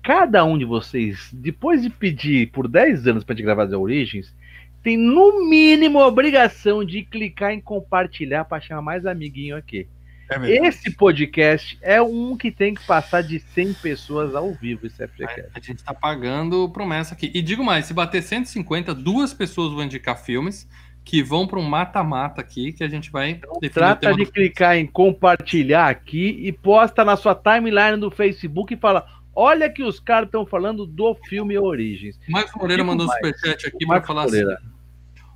cada 0.03 0.43
um 0.45 0.57
de 0.57 0.65
vocês, 0.65 1.29
depois 1.33 1.81
de 1.81 1.89
pedir 1.89 2.51
por 2.51 2.67
10 2.67 3.07
anos 3.07 3.23
pra 3.23 3.35
gente 3.35 3.43
gravar 3.43 3.67
The 3.67 3.75
Origins, 3.75 4.33
tem 4.83 4.97
no 4.97 5.49
mínimo 5.49 5.99
a 5.99 6.07
obrigação 6.07 6.85
de 6.85 7.03
clicar 7.03 7.51
em 7.51 7.59
compartilhar 7.59 8.45
para 8.45 8.61
chamar 8.61 8.81
mais 8.81 9.05
amiguinho 9.05 9.57
aqui. 9.57 9.87
É 10.29 10.67
Esse 10.67 10.91
podcast 10.91 11.77
é 11.81 12.01
um 12.01 12.35
que 12.35 12.51
tem 12.51 12.73
que 12.73 12.85
passar 12.85 13.21
de 13.21 13.39
100 13.39 13.73
pessoas 13.75 14.35
ao 14.35 14.53
vivo, 14.53 14.85
esse 14.85 15.07
FGCast. 15.07 15.51
A 15.53 15.59
gente 15.59 15.83
tá 15.83 15.93
pagando 15.93 16.69
promessa 16.69 17.13
aqui. 17.13 17.31
E 17.33 17.41
digo 17.41 17.63
mais, 17.63 17.85
se 17.85 17.93
bater 17.93 18.21
150, 18.21 18.93
duas 18.93 19.33
pessoas 19.33 19.73
vão 19.73 19.83
indicar 19.83 20.17
filmes 20.17 20.67
que 21.07 21.23
vão 21.23 21.47
para 21.47 21.57
um 21.57 21.63
mata-mata 21.63 22.41
aqui, 22.41 22.73
que 22.73 22.83
a 22.83 22.89
gente 22.89 23.09
vai 23.09 23.35
definir 23.35 23.67
o 23.69 23.69
Trata 23.69 24.13
de 24.13 24.25
do- 24.25 24.31
clicar 24.31 24.75
em 24.75 24.85
compartilhar 24.85 25.87
aqui 25.87 26.37
e 26.41 26.51
posta 26.51 27.05
na 27.05 27.15
sua 27.15 27.33
timeline 27.33 27.95
do 27.97 28.11
Facebook 28.11 28.73
e 28.73 28.77
fala: 28.77 29.07
Olha 29.33 29.69
que 29.69 29.83
os 29.83 30.01
caras 30.01 30.27
estão 30.27 30.45
falando 30.45 30.85
do 30.85 31.15
filme 31.29 31.57
Origens. 31.57 32.19
O 32.27 32.31
Marcos 32.33 32.53
Moreira 32.55 32.83
mandou 32.83 33.07
um 33.07 33.09
superchat 33.09 33.67
aqui 33.67 33.85
para 33.87 34.01
falar 34.01 34.23
Moreira. 34.25 34.55
assim. 34.55 34.67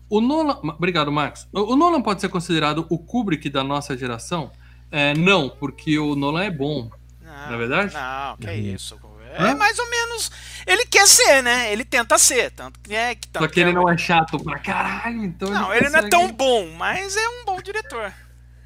O 0.09 0.19
Nolan. 0.19 0.59
Obrigado, 0.77 1.09
Marcos. 1.09 1.47
O 1.53 1.73
Nolan 1.77 2.01
pode 2.01 2.19
ser 2.19 2.27
considerado 2.27 2.85
o 2.89 2.99
Kubrick 2.99 3.49
da 3.49 3.63
nossa 3.63 3.97
geração? 3.97 4.51
É, 4.91 5.13
não, 5.13 5.47
porque 5.49 5.97
o 5.97 6.17
Nolan 6.17 6.43
é 6.43 6.51
bom. 6.51 6.89
Não, 7.23 7.47
Não 7.47 7.53
é 7.53 7.57
verdade? 7.57 7.93
Não, 7.93 8.35
que 8.35 8.47
é 8.47 8.57
isso. 8.57 8.99
É 9.33 9.41
Hã? 9.43 9.55
mais 9.55 9.77
ou 9.79 9.89
menos. 9.89 10.31
Ele 10.67 10.85
quer 10.85 11.07
ser, 11.07 11.41
né? 11.41 11.71
Ele 11.71 11.83
tenta 11.85 12.17
ser. 12.17 12.51
Tanto 12.51 12.79
que 12.79 12.93
é 12.95 13.15
que 13.15 13.27
tanto 13.27 13.43
Só 13.43 13.49
que 13.49 13.59
ele 13.59 13.69
é- 13.71 13.73
não 13.73 13.89
é 13.89 13.97
chato 13.97 14.37
pra 14.43 14.59
caralho, 14.59 15.23
então. 15.23 15.49
Não, 15.49 15.73
ele 15.73 15.89
não 15.89 15.99
é 15.99 16.09
tão 16.09 16.31
bom, 16.31 16.69
mas 16.77 17.15
é 17.15 17.29
um 17.29 17.45
bom 17.45 17.61
diretor. 17.61 18.13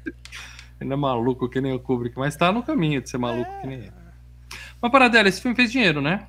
Ele 0.78 0.90
não 0.90 0.96
é 0.96 1.00
maluco 1.00 1.48
que 1.48 1.58
nem 1.58 1.72
o 1.72 1.80
Kubrick, 1.80 2.18
mas 2.18 2.36
tá 2.36 2.52
no 2.52 2.62
caminho 2.62 3.00
de 3.00 3.08
ser 3.08 3.16
maluco 3.16 3.50
que 3.62 3.66
nem 3.66 3.78
ele. 3.78 3.92
Mas, 4.80 4.92
Paradela, 4.92 5.26
esse 5.26 5.40
filme 5.40 5.56
fez 5.56 5.72
dinheiro, 5.72 6.02
né? 6.02 6.26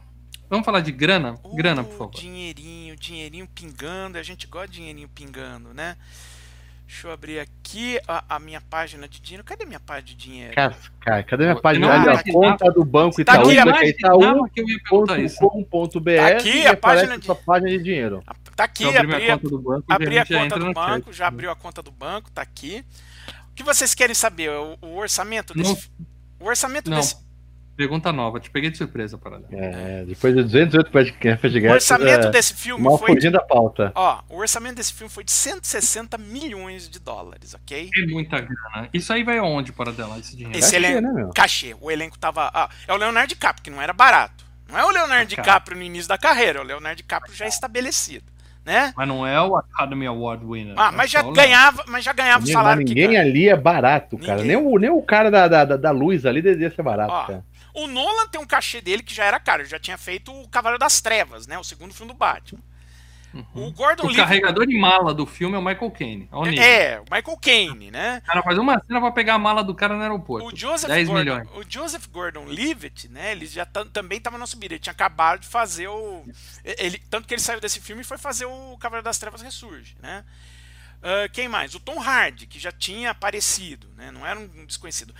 Vamos 0.50 0.64
falar 0.66 0.80
de 0.80 0.90
grana? 0.94 1.38
Grana, 1.54 1.84
por 1.84 1.94
Uh, 1.94 1.98
favor. 1.98 2.14
Dinheirinho, 2.16 2.96
dinheirinho 2.96 3.46
pingando. 3.54 4.18
A 4.18 4.24
gente 4.24 4.48
gosta 4.48 4.70
de 4.70 4.76
dinheirinho 4.76 5.10
pingando, 5.10 5.74
né? 5.74 5.98
Deixa 6.88 7.08
eu 7.10 7.12
abrir 7.12 7.40
aqui 7.40 8.00
a, 8.08 8.24
a 8.36 8.40
minha 8.40 8.62
página 8.62 9.10
de 9.10 9.20
dinheiro. 9.20 9.44
Cadê 9.44 9.66
minha 9.66 9.80
página 9.80 10.08
de 10.08 10.16
dinheiro? 10.16 10.56
Cascai, 10.56 11.22
cadê 11.26 11.44
minha 11.44 11.60
página? 11.60 11.86
não 11.86 11.94
Ali, 11.94 12.10
a 12.18 12.24
conta 12.32 12.72
do 12.72 12.86
banco 12.86 13.16
Tá 13.26 13.34
Itaú, 13.34 13.50
aqui, 13.50 13.56
tá 13.58 13.80
a 13.80 13.86
itaú.com.br 15.20 16.16
Tá 16.16 16.28
aqui 16.28 16.66
a 16.66 16.78
página 16.78 17.18
de- 17.18 17.26
sua 17.26 17.36
página 17.36 17.70
de 17.72 17.84
dinheiro. 17.84 18.24
Tá 18.56 18.64
aqui, 18.64 18.86
abri 18.86 19.08
minha 19.08 19.34
a- 19.34 19.38
conta 19.38 19.50
do 19.50 19.60
banco 19.60 19.86
abri 19.90 20.18
a 20.18 20.26
conta 20.26 20.60
do 20.60 20.74
banco, 20.74 21.14
já 21.14 21.28
abriu 21.28 21.52
a 21.52 21.56
conta 21.56 21.82
do 21.84 21.92
banco, 21.92 22.32
tá 22.32 22.42
aqui. 22.42 22.84
O 23.52 23.54
que 23.54 23.64
vocês 23.64 23.94
querem 23.94 24.16
saber? 24.16 24.50
O, 24.52 24.78
o 24.82 24.98
orçamento 24.98 25.54
desse. 25.54 25.90
O 26.40 26.46
orçamento 26.46 26.90
Não, 26.90 26.98
desse. 26.98 27.16
Pergunta 27.78 28.12
nova. 28.12 28.40
Te 28.40 28.50
peguei 28.50 28.70
de 28.70 28.78
surpresa, 28.78 29.18
Paradela. 29.18 29.48
É, 29.54 30.04
depois 30.06 30.36
de 30.36 30.44
208 30.44 30.92
podcasts, 30.92 31.54
O 31.54 31.68
orçamento 31.70 32.28
é, 32.28 32.32
desse 32.32 32.54
filme 32.56 32.84
mal 32.84 32.98
foi. 32.98 33.10
de- 33.10 33.14
fugindo 33.16 33.34
da 33.34 33.44
pauta. 33.44 33.92
Ó, 33.96 34.20
o 34.30 34.38
orçamento 34.40 34.76
desse 34.76 34.92
filme 34.94 35.10
foi 35.14 35.24
de 35.24 35.32
160 35.32 36.18
milhões 36.18 36.90
de 36.90 37.00
dólares, 37.00 37.54
ok? 37.54 37.90
É 37.96 38.06
muita 38.08 38.40
grana. 38.42 38.90
Isso 38.94 39.14
aí 39.14 39.24
vai 39.24 39.38
aonde, 39.38 39.72
Paradela, 39.72 40.18
esse 40.18 40.36
dinheiro? 40.36 40.58
Esse 40.58 40.72
Cachê, 40.74 40.86
elenco. 40.88 41.14
né? 41.14 41.30
Cachê. 41.34 41.76
O 41.80 41.92
elenco 41.92 42.18
tava. 42.18 42.50
ah, 42.54 42.70
é 42.88 42.94
o 42.94 42.98
Leonardo 42.98 43.30
DiCaprio, 43.30 43.64
que 43.64 43.70
não 43.70 43.82
era 43.82 43.94
barato. 43.94 44.44
Não 44.70 44.78
é 44.78 44.84
o 44.84 44.90
Leonardo. 44.90 45.28
DiCaprio 45.30 45.78
no 45.78 45.84
início 45.84 46.10
da 46.10 46.18
carreira, 46.18 46.60
é 46.60 46.62
o 46.62 46.66
Leonardo 46.66 46.98
DiCaprio 46.98 47.34
já 47.34 47.48
estabelecido. 47.48 48.26
Né? 48.66 48.92
Mas 48.98 49.08
não 49.08 49.26
é 49.26 49.42
o 49.42 49.56
Academy 49.56 50.06
Award 50.08 50.46
winner. 50.46 50.74
Ah, 50.78 50.90
é 50.92 50.92
mas 50.92 51.10
já 51.10 51.22
o 51.26 51.32
ganhava, 51.32 51.86
mas 51.88 52.04
já 52.04 52.12
ganhava 52.12 52.40
o 52.40 52.42
Mas 52.42 52.52
salário 52.52 52.84
que 52.84 52.90
ninguém 52.90 53.08
ganha. 53.08 53.22
ali 53.22 53.48
é 53.48 53.56
barato, 53.56 54.18
cara. 54.18 54.42
Ninguém. 54.42 54.58
Nem 54.58 54.58
o, 54.58 54.78
nem 54.78 54.90
o 54.90 55.02
cara 55.02 55.32
da, 55.32 55.48
da, 55.48 55.64
da- 55.64 55.78
da 55.78 55.92
luz 55.92 56.26
ali 56.26 56.42
devia 56.42 56.70
ser 56.70 56.82
barato, 56.84 57.14
Ó, 57.14 57.24
cara. 57.28 57.46
O 57.78 57.88
Nolan 57.88 58.28
tem 58.28 58.40
um 58.42 58.46
cachê 58.48 58.82
dele 58.82 59.04
que 59.04 59.14
já 59.14 59.26
era 59.26 59.40
caro, 59.40 59.62
ele 59.62 59.70
já 59.70 59.80
tinha 59.80 59.98
feito 59.98 60.32
o 60.34 60.48
Cavaleiro 60.48 60.80
das 60.80 61.00
Trevas, 61.02 61.46
né? 61.48 61.58
O 61.60 61.64
segundo 61.64 61.94
filme 61.94 62.12
do 62.12 62.18
Batman. 62.18 62.62
O 63.54 63.72
Gordon 63.72 64.04
O 64.04 64.08
Levitt 64.08 64.16
carregador 64.22 64.66
de 64.66 64.76
mala 64.80 65.14
do 65.14 65.26
filme 65.26 65.56
é 65.56 65.60
o 65.60 65.62
Michael 65.62 65.92
Caine. 65.92 66.28
Olha 66.32 66.52
o 66.52 66.64
é 66.64 67.00
o 67.00 67.04
Michael 67.04 67.38
Caine, 67.38 67.92
né? 67.92 68.22
O 68.24 68.26
cara 68.26 68.42
faz 68.42 68.58
uma 68.58 68.82
cena 68.84 69.00
pra 69.00 69.12
pegar 69.12 69.36
a 69.36 69.38
mala 69.38 69.64
do 69.64 69.76
cara 69.76 69.96
no 69.96 70.02
aeroporto. 70.02 70.48
O 70.48 70.56
Joseph, 70.58 70.90
10 70.90 71.08
Gordon, 71.08 71.20
milhões. 71.36 71.50
o 71.54 71.64
Joseph 71.70 72.08
Gordon-Levitt, 72.08 73.10
né? 73.10 73.34
Ele 73.34 73.46
já 73.46 73.66
tam- 73.66 73.86
também 73.88 74.18
estava 74.18 74.38
na 74.40 74.48
subida. 74.48 74.74
Ele 74.74 74.80
tinha 74.80 74.94
acabado 74.94 75.42
de 75.42 75.48
fazer 75.48 75.88
o, 75.88 76.26
ele 76.64 76.98
tanto 77.12 77.28
que 77.28 77.34
ele 77.34 77.42
saiu 77.42 77.60
desse 77.60 77.80
filme 77.80 78.02
e 78.02 78.06
foi 78.06 78.18
fazer 78.18 78.46
o 78.46 78.76
Cavaleiro 78.80 79.04
das 79.06 79.20
Trevas 79.20 79.42
ressurge, 79.42 79.96
né? 80.02 80.24
Ah, 81.04 81.30
quem 81.32 81.48
mais? 81.48 81.76
O 81.76 81.80
Tom 81.80 82.00
Hardy, 82.02 82.48
que 82.48 82.58
já 82.58 82.72
tinha 82.72 83.12
aparecido, 83.12 83.88
né? 83.96 84.10
Não 84.10 84.26
era 84.26 84.40
um 84.40 84.66
desconhecido. 84.66 85.14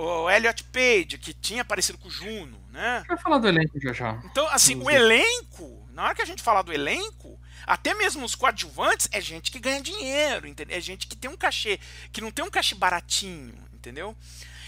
O 0.00 0.30
Elliot 0.30 0.62
Page, 0.64 1.18
que 1.18 1.34
tinha 1.34 1.62
aparecido 1.62 1.98
com 1.98 2.06
o 2.06 2.10
Juno, 2.10 2.56
né? 2.70 3.02
Vai 3.08 3.18
falar 3.18 3.38
do 3.38 3.48
elenco 3.48 3.80
já 3.80 3.92
já. 3.92 4.22
Então, 4.24 4.46
assim, 4.48 4.76
o 4.76 4.88
elenco, 4.88 5.88
na 5.92 6.04
hora 6.04 6.14
que 6.14 6.22
a 6.22 6.24
gente 6.24 6.40
falar 6.40 6.62
do 6.62 6.72
elenco, 6.72 7.36
até 7.66 7.94
mesmo 7.94 8.24
os 8.24 8.36
coadjuvantes, 8.36 9.08
é 9.10 9.20
gente 9.20 9.50
que 9.50 9.58
ganha 9.58 9.82
dinheiro, 9.82 10.46
entendeu? 10.46 10.76
É 10.76 10.80
gente 10.80 11.08
que 11.08 11.16
tem 11.16 11.28
um 11.28 11.36
cachê, 11.36 11.80
que 12.12 12.20
não 12.20 12.30
tem 12.30 12.44
um 12.44 12.50
cachê 12.50 12.76
baratinho, 12.76 13.52
entendeu? 13.74 14.16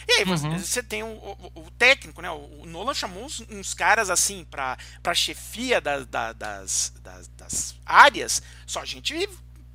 E 0.09 0.13
aí 0.15 0.25
você, 0.25 0.47
Uhum. 0.49 0.59
você 0.59 0.83
tem 0.83 1.05
o, 1.05 1.07
o- 1.07 1.53
o 1.67 1.71
técnico, 1.79 2.21
né? 2.21 2.31
O, 2.31 2.63
o 2.63 2.67
Nolan 2.67 2.93
chamou 2.95 3.25
uns, 3.25 3.41
uns 3.49 3.73
caras 3.73 4.11
assim 4.11 4.45
pra, 4.51 4.77
pra 5.01 5.15
chefia 5.15 5.81
da- 5.81 6.01
da- 6.01 6.33
das, 6.33 6.93
das, 7.05 7.29
das 7.29 7.75
áreas, 7.87 8.43
só 8.67 8.85
gente 8.85 9.29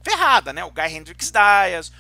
ferrada, 0.04 0.52
né? 0.52 0.66
O 0.66 0.72
Guy 0.72 0.88
Hendrix 0.94 1.32
Dias, 1.32 1.92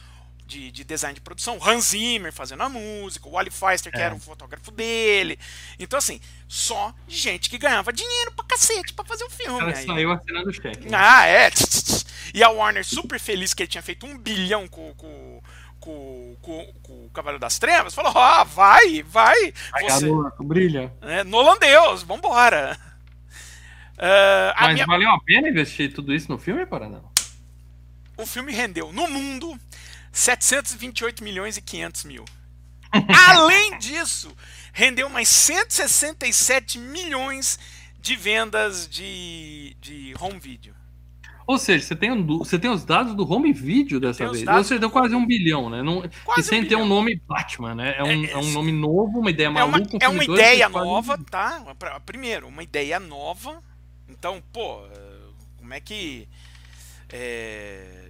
de, 0.45 0.71
de 0.71 0.83
design 0.83 1.13
de 1.15 1.21
produção, 1.21 1.57
Hans 1.61 1.85
Zimmer 1.85 2.31
fazendo 2.31 2.61
a 2.63 2.69
música, 2.69 3.27
o 3.27 3.31
Wally 3.31 3.49
Feister, 3.51 3.91
que 3.91 3.97
É. 3.99 4.03
era 4.03 4.15
o 4.15 4.19
fotógrafo 4.19 4.71
dele. 4.71 5.39
Então, 5.79 5.97
assim, 5.97 6.19
só 6.47 6.93
gente 7.07 7.49
que 7.49 7.57
ganhava 7.57 7.91
dinheiro 7.91 8.31
pra 8.31 8.45
cacete 8.45 8.93
pra 8.93 9.03
fazer 9.05 9.23
o 9.23 9.27
O 9.27 9.29
filme. 9.31 9.59
cara 9.59 9.77
aí. 9.77 9.85
saiu 9.85 10.11
assinando 10.11 10.49
o 10.49 10.53
cheque. 10.53 10.89
né? 10.89 10.97
Ah, 10.97 11.25
é. 11.27 11.49
E 12.33 12.43
a 12.43 12.49
Warner 12.49 12.85
super 12.85 13.19
feliz 13.19 13.53
que 13.53 13.63
ele 13.63 13.67
tinha 13.69 13.81
feito 13.81 14.05
um 14.05 14.17
bilhão 14.17 14.67
com, 14.67 14.93
com, 14.95 15.41
com, 15.79 16.37
com, 16.41 16.73
com 16.83 17.05
o 17.05 17.09
Cavaleiro 17.13 17.39
das 17.39 17.57
Trevas, 17.59 17.93
falou: 17.95 18.11
Ah, 18.15 18.43
vai, 18.43 19.01
vai. 19.03 19.53
Ai, 19.73 19.83
Você, 19.89 20.07
garoto, 20.09 20.43
brilha. 20.43 20.93
é, 21.01 21.23
Nolan 21.23 21.57
Deus, 21.57 22.03
vambora. 22.03 22.77
A 23.97 24.53
Mas 24.61 24.73
minha- 24.73 24.85
valeu 24.85 25.09
a 25.09 25.19
pena 25.21 25.47
investir 25.47 25.93
tudo 25.93 26.13
isso 26.13 26.29
no 26.31 26.37
filme, 26.37 26.65
Paranão? 26.65 27.09
o 28.17 28.25
filme 28.25 28.53
rendeu 28.53 28.93
no 28.93 29.09
mundo 29.09 29.59
728 30.15 31.23
milhões 31.23 31.57
e 31.57 31.61
500 31.61 32.05
mil. 32.05 32.25
Além 33.11 33.77
disso, 33.79 34.35
rendeu 34.73 35.09
mais 35.09 35.27
167 35.27 36.79
milhões 36.79 37.59
de 37.99 38.15
vendas 38.15 38.87
de, 38.87 39.75
de 39.81 40.13
home 40.19 40.39
video. 40.39 40.73
Ou 41.45 41.57
seja, 41.59 41.85
você 41.85 41.95
tem, 41.95 42.25
você 42.25 42.57
tem 42.57 42.71
os 42.71 42.83
dados 42.85 43.13
do 43.13 43.29
home 43.29 43.53
video 43.53 43.99
dessa 43.99 44.27
vez. 44.27 44.47
Ou 44.47 44.63
seja, 44.63 44.79
deu 44.79 44.89
quase 44.89 45.13
um 45.15 45.25
bilhão, 45.27 45.69
né? 45.69 45.83
Não, 45.83 46.03
Quase 46.23 46.41
e 46.41 46.43
sem 46.43 46.61
um 46.61 46.65
ter 46.65 46.75
um 46.75 46.85
nome 46.85 47.21
Batman, 47.27 47.75
né? 47.75 47.95
É 47.97 48.03
um, 48.03 48.25
É, 48.25 48.31
é 48.31 48.37
um 48.37 48.51
nome 48.51 48.71
novo, 48.71 49.19
uma 49.19 49.29
ideia 49.29 49.51
É 49.53 49.63
uma, 49.63 49.79
maluca. 49.79 49.97
é 49.99 50.07
uma 50.09 50.23
filme 50.23 50.25
dois, 50.25 50.39
ideia 50.39 50.69
nova, 50.69 51.17
tá? 51.29 51.75
Primeiro, 52.05 52.47
uma 52.47 52.63
ideia 52.63 52.99
nova. 52.99 53.61
Então, 54.09 54.41
pô, 54.51 54.81
como 55.57 55.73
é 55.73 55.79
que. 55.79 56.27
é, 57.09 58.09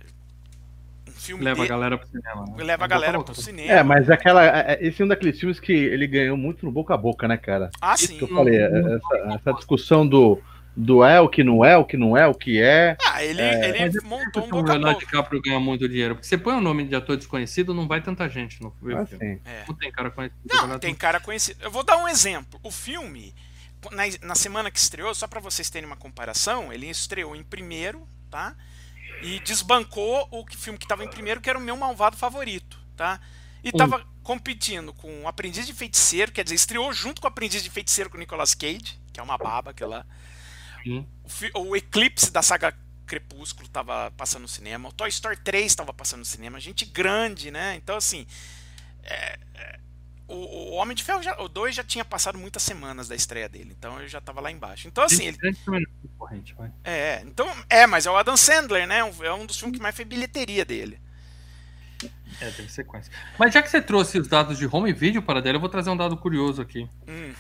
filme 1.16 1.44
Leva 1.44 1.64
a 1.64 1.68
galera 1.68 1.98
pro 1.98 2.08
cinema. 2.08 2.46
né? 2.46 2.64
leva 2.64 2.84
a 2.86 2.88
galera 2.88 3.24
pro 3.24 3.36
cinema. 3.36 3.72
É, 3.72 3.84
mas 3.84 4.10
aquela. 4.10 4.46
é- 4.46 4.78
Esse 4.82 5.02
é 5.02 5.06
um 5.06 5.08
daqueles 5.08 5.40
filmes 5.40 5.60
que 5.60 5.72
ele 5.74 6.06
ganhou 6.08 6.38
muito 6.38 6.66
no 6.66 6.72
boca 6.72 6.94
a 6.94 6.98
boca, 6.98 7.28
né, 7.28 7.38
cara? 7.38 7.70
Ah, 7.82 7.96
Isso 7.96 8.08
sim. 8.08 8.18
que 8.18 8.24
eu 8.24 8.28
falei, 8.28 8.58
é, 8.58 8.66
essa, 8.68 9.36
essa 9.36 9.54
discussão 9.54 10.06
do, 10.08 10.40
do 10.76 11.04
é 11.04 11.20
o 11.22 11.30
que 11.30 11.44
não 11.44 11.64
é, 11.64 11.78
o 11.78 11.86
que 11.86 11.96
não 11.98 12.16
é, 12.18 12.28
o 12.28 12.34
que 12.34 12.62
é. 12.62 12.98
Ah, 13.08 13.24
ele, 13.24 13.42
ele 13.42 13.80
Mas 13.80 13.96
é 13.96 14.02
montou 14.02 14.44
um 14.44 14.48
O 14.48 14.50
boca 14.50 14.74
a 14.74 14.78
boca. 14.80 14.96
DiCaprio 14.96 15.42
ganha 15.42 15.60
muito 15.60 15.88
dinheiro. 15.88 16.16
Porque 16.16 16.28
você 16.28 16.38
põe 16.38 16.54
o 16.56 16.62
nome 16.62 16.86
de 16.86 16.96
ator 16.96 17.16
desconhecido, 17.18 17.74
não 17.74 17.88
vai 17.88 18.02
tanta 18.02 18.28
gente 18.30 18.62
no 18.62 18.68
o 18.70 18.72
filme. 18.74 18.94
Assim. 18.96 19.40
É. 19.46 19.64
Não 19.68 19.76
tem 19.76 19.92
cara 19.92 20.12
conhecido. 20.12 20.40
Não, 20.68 20.80
tem 20.80 20.94
cara 20.94 21.20
conhecido. 21.20 21.64
Eu 21.64 21.72
vou 21.72 21.84
dar 21.84 21.98
um 21.98 22.08
exemplo. 22.08 22.60
O 22.62 22.70
filme, 22.72 23.34
na, 23.92 24.04
na 24.28 24.36
semana 24.36 24.70
que 24.70 24.78
estreou, 24.80 25.14
só 25.16 25.28
pra 25.28 25.40
vocês 25.40 25.70
terem 25.70 25.88
uma 25.88 25.96
comparação, 25.96 26.74
ele 26.74 26.90
estreou 26.90 27.36
em 27.36 27.44
primeiro, 27.44 28.06
tá? 28.30 28.54
E 29.22 29.40
desbancou 29.40 30.28
o 30.32 30.46
filme 30.56 30.78
que 30.78 30.88
tava 30.88 31.04
em 31.04 31.10
primeiro, 31.10 31.42
que 31.42 31.50
era 31.50 31.58
o 31.58 31.62
meu 31.62 31.76
malvado 31.76 32.18
favorito, 32.18 32.78
tá? 32.96 33.20
E 33.64 33.70
Um. 33.70 33.78
tava 33.78 34.06
competindo 34.22 34.94
com 34.94 35.24
o 35.24 35.28
Aprendiz 35.28 35.66
de 35.66 35.74
Feiticeiro, 35.74 36.32
quer 36.32 36.44
dizer, 36.44 36.56
estreou 36.56 36.92
junto 36.94 37.22
com 37.22 37.28
o 37.28 37.30
Aprendiz 37.30 37.64
de 37.64 37.70
Feiticeiro 37.70 38.10
com 38.10 38.18
o 38.18 38.20
Nicolas 38.20 38.54
Cage, 38.54 39.00
que 39.12 39.20
é 39.20 39.24
uma 39.24 39.38
baba 39.38 39.72
aquela. 39.72 40.06
O, 41.56 41.76
Eclipse 41.76 42.32
da 42.32 42.42
saga 42.44 42.76
Crepúsculo 43.08 43.68
tava 43.68 44.12
passando 44.18 44.44
no 44.44 44.48
cinema, 44.48 44.90
o 44.90 44.92
Toy 44.92 45.10
Story 45.10 45.38
3 45.38 45.74
tava 45.74 45.94
passando 45.94 46.20
no 46.20 46.26
cinema, 46.26 46.60
gente 46.60 46.86
grande, 46.86 47.50
né? 47.50 47.76
Então, 47.76 47.96
assim, 47.98 48.28
é, 49.04 49.40
é, 49.56 49.80
o, 50.28 50.34
o 50.34 50.72
Homem 50.74 50.96
de 50.96 51.04
Ferro, 51.04 51.22
já, 51.22 51.40
o 51.40 51.48
2 51.48 51.76
já 51.76 51.84
tinha 51.84 52.04
passado 52.04 52.38
muitas 52.38 52.64
semanas 52.64 53.08
da 53.08 53.16
estreia 53.16 53.48
dele, 53.48 53.76
então 53.78 54.00
eu 54.00 54.08
já 54.08 54.20
tava 54.20 54.42
lá 54.42 54.52
embaixo. 54.52 54.88
Então, 54.88 55.04
assim, 55.04 55.28
ele, 55.28 55.38
é 56.84 56.90
é, 56.90 57.22
então, 57.26 57.48
é, 57.70 57.86
mas 57.86 58.06
é 58.06 58.12
o 58.12 58.18
Adam 58.18 58.36
Sandler, 58.38 58.88
né? 58.88 59.00
É 59.00 59.34
um 59.34 59.46
dos 59.46 59.58
filmes 59.60 59.78
que 59.78 59.84
mais 59.84 59.96
fez 59.96 60.08
bilheteria 60.08 60.66
dele. 60.66 61.00
É, 62.42 62.50
teve 62.52 62.70
sequência. 62.70 63.12
Mas 63.40 63.54
já 63.54 63.62
que 63.62 63.70
você 63.70 63.82
trouxe 63.82 64.20
os 64.20 64.28
dados 64.28 64.58
de 64.58 64.68
home 64.68 64.92
video 64.92 65.22
para 65.22 65.42
dela, 65.42 65.58
eu 65.58 65.62
vou 65.62 65.70
trazer 65.70 65.90
um 65.90 65.98
dado 65.98 66.18
curioso 66.18 66.62
aqui. 66.62 66.90
Hum, 67.08 67.34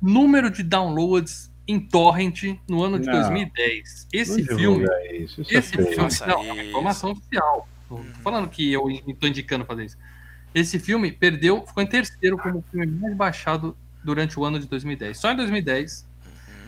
Número 0.00 0.50
de 0.50 0.62
downloads 0.62 1.50
em 1.66 1.80
torrent 1.80 2.42
no 2.68 2.82
ano 2.82 2.98
de 2.98 3.06
Não. 3.06 3.14
2010. 3.14 4.08
Esse 4.12 4.42
Não 4.42 4.58
filme, 4.58 4.86
isso, 5.12 5.42
isso 5.42 5.54
é 5.54 5.58
esse 5.58 5.72
feio. 5.72 5.88
filme, 5.88 6.08
não, 6.26 6.42
é 6.58 6.64
informação 6.66 7.12
oficial. 7.12 7.68
Não 7.88 8.04
tô 8.04 8.20
falando 8.20 8.48
que 8.48 8.72
eu 8.72 8.90
estou 8.90 9.28
indicando 9.28 9.64
fazer 9.64 9.84
isso. 9.84 9.96
Esse 10.54 10.78
filme 10.78 11.10
perdeu, 11.10 11.64
ficou 11.66 11.82
em 11.82 11.86
terceiro 11.86 12.36
como 12.36 12.58
o 12.58 12.64
filme 12.70 12.86
mais 12.86 13.16
baixado 13.16 13.76
durante 14.04 14.38
o 14.38 14.44
ano 14.44 14.58
de 14.58 14.66
2010. 14.66 15.18
Só 15.18 15.32
em 15.32 15.36
2010 15.36 16.06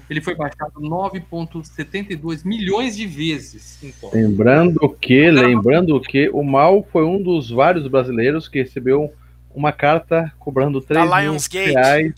ele 0.09 0.20
foi 0.20 0.35
baixado 0.35 0.81
9,72 0.81 2.44
milhões 2.44 2.97
de 2.97 3.07
vezes. 3.07 3.81
Lembrando 4.12 4.88
que, 5.01 5.31
lembrando 5.31 5.99
que 6.01 6.29
o 6.29 6.42
Mal 6.42 6.87
foi 6.92 7.05
um 7.05 7.23
dos 7.23 7.51
vários 7.51 7.87
brasileiros 7.88 8.49
que 8.49 8.62
recebeu 8.62 9.12
uma 9.55 9.73
carta 9.73 10.33
cobrando 10.38 10.81
3 10.81 11.05
mil 11.05 11.18
Lionsgate. 11.18 11.70
reais 11.70 12.12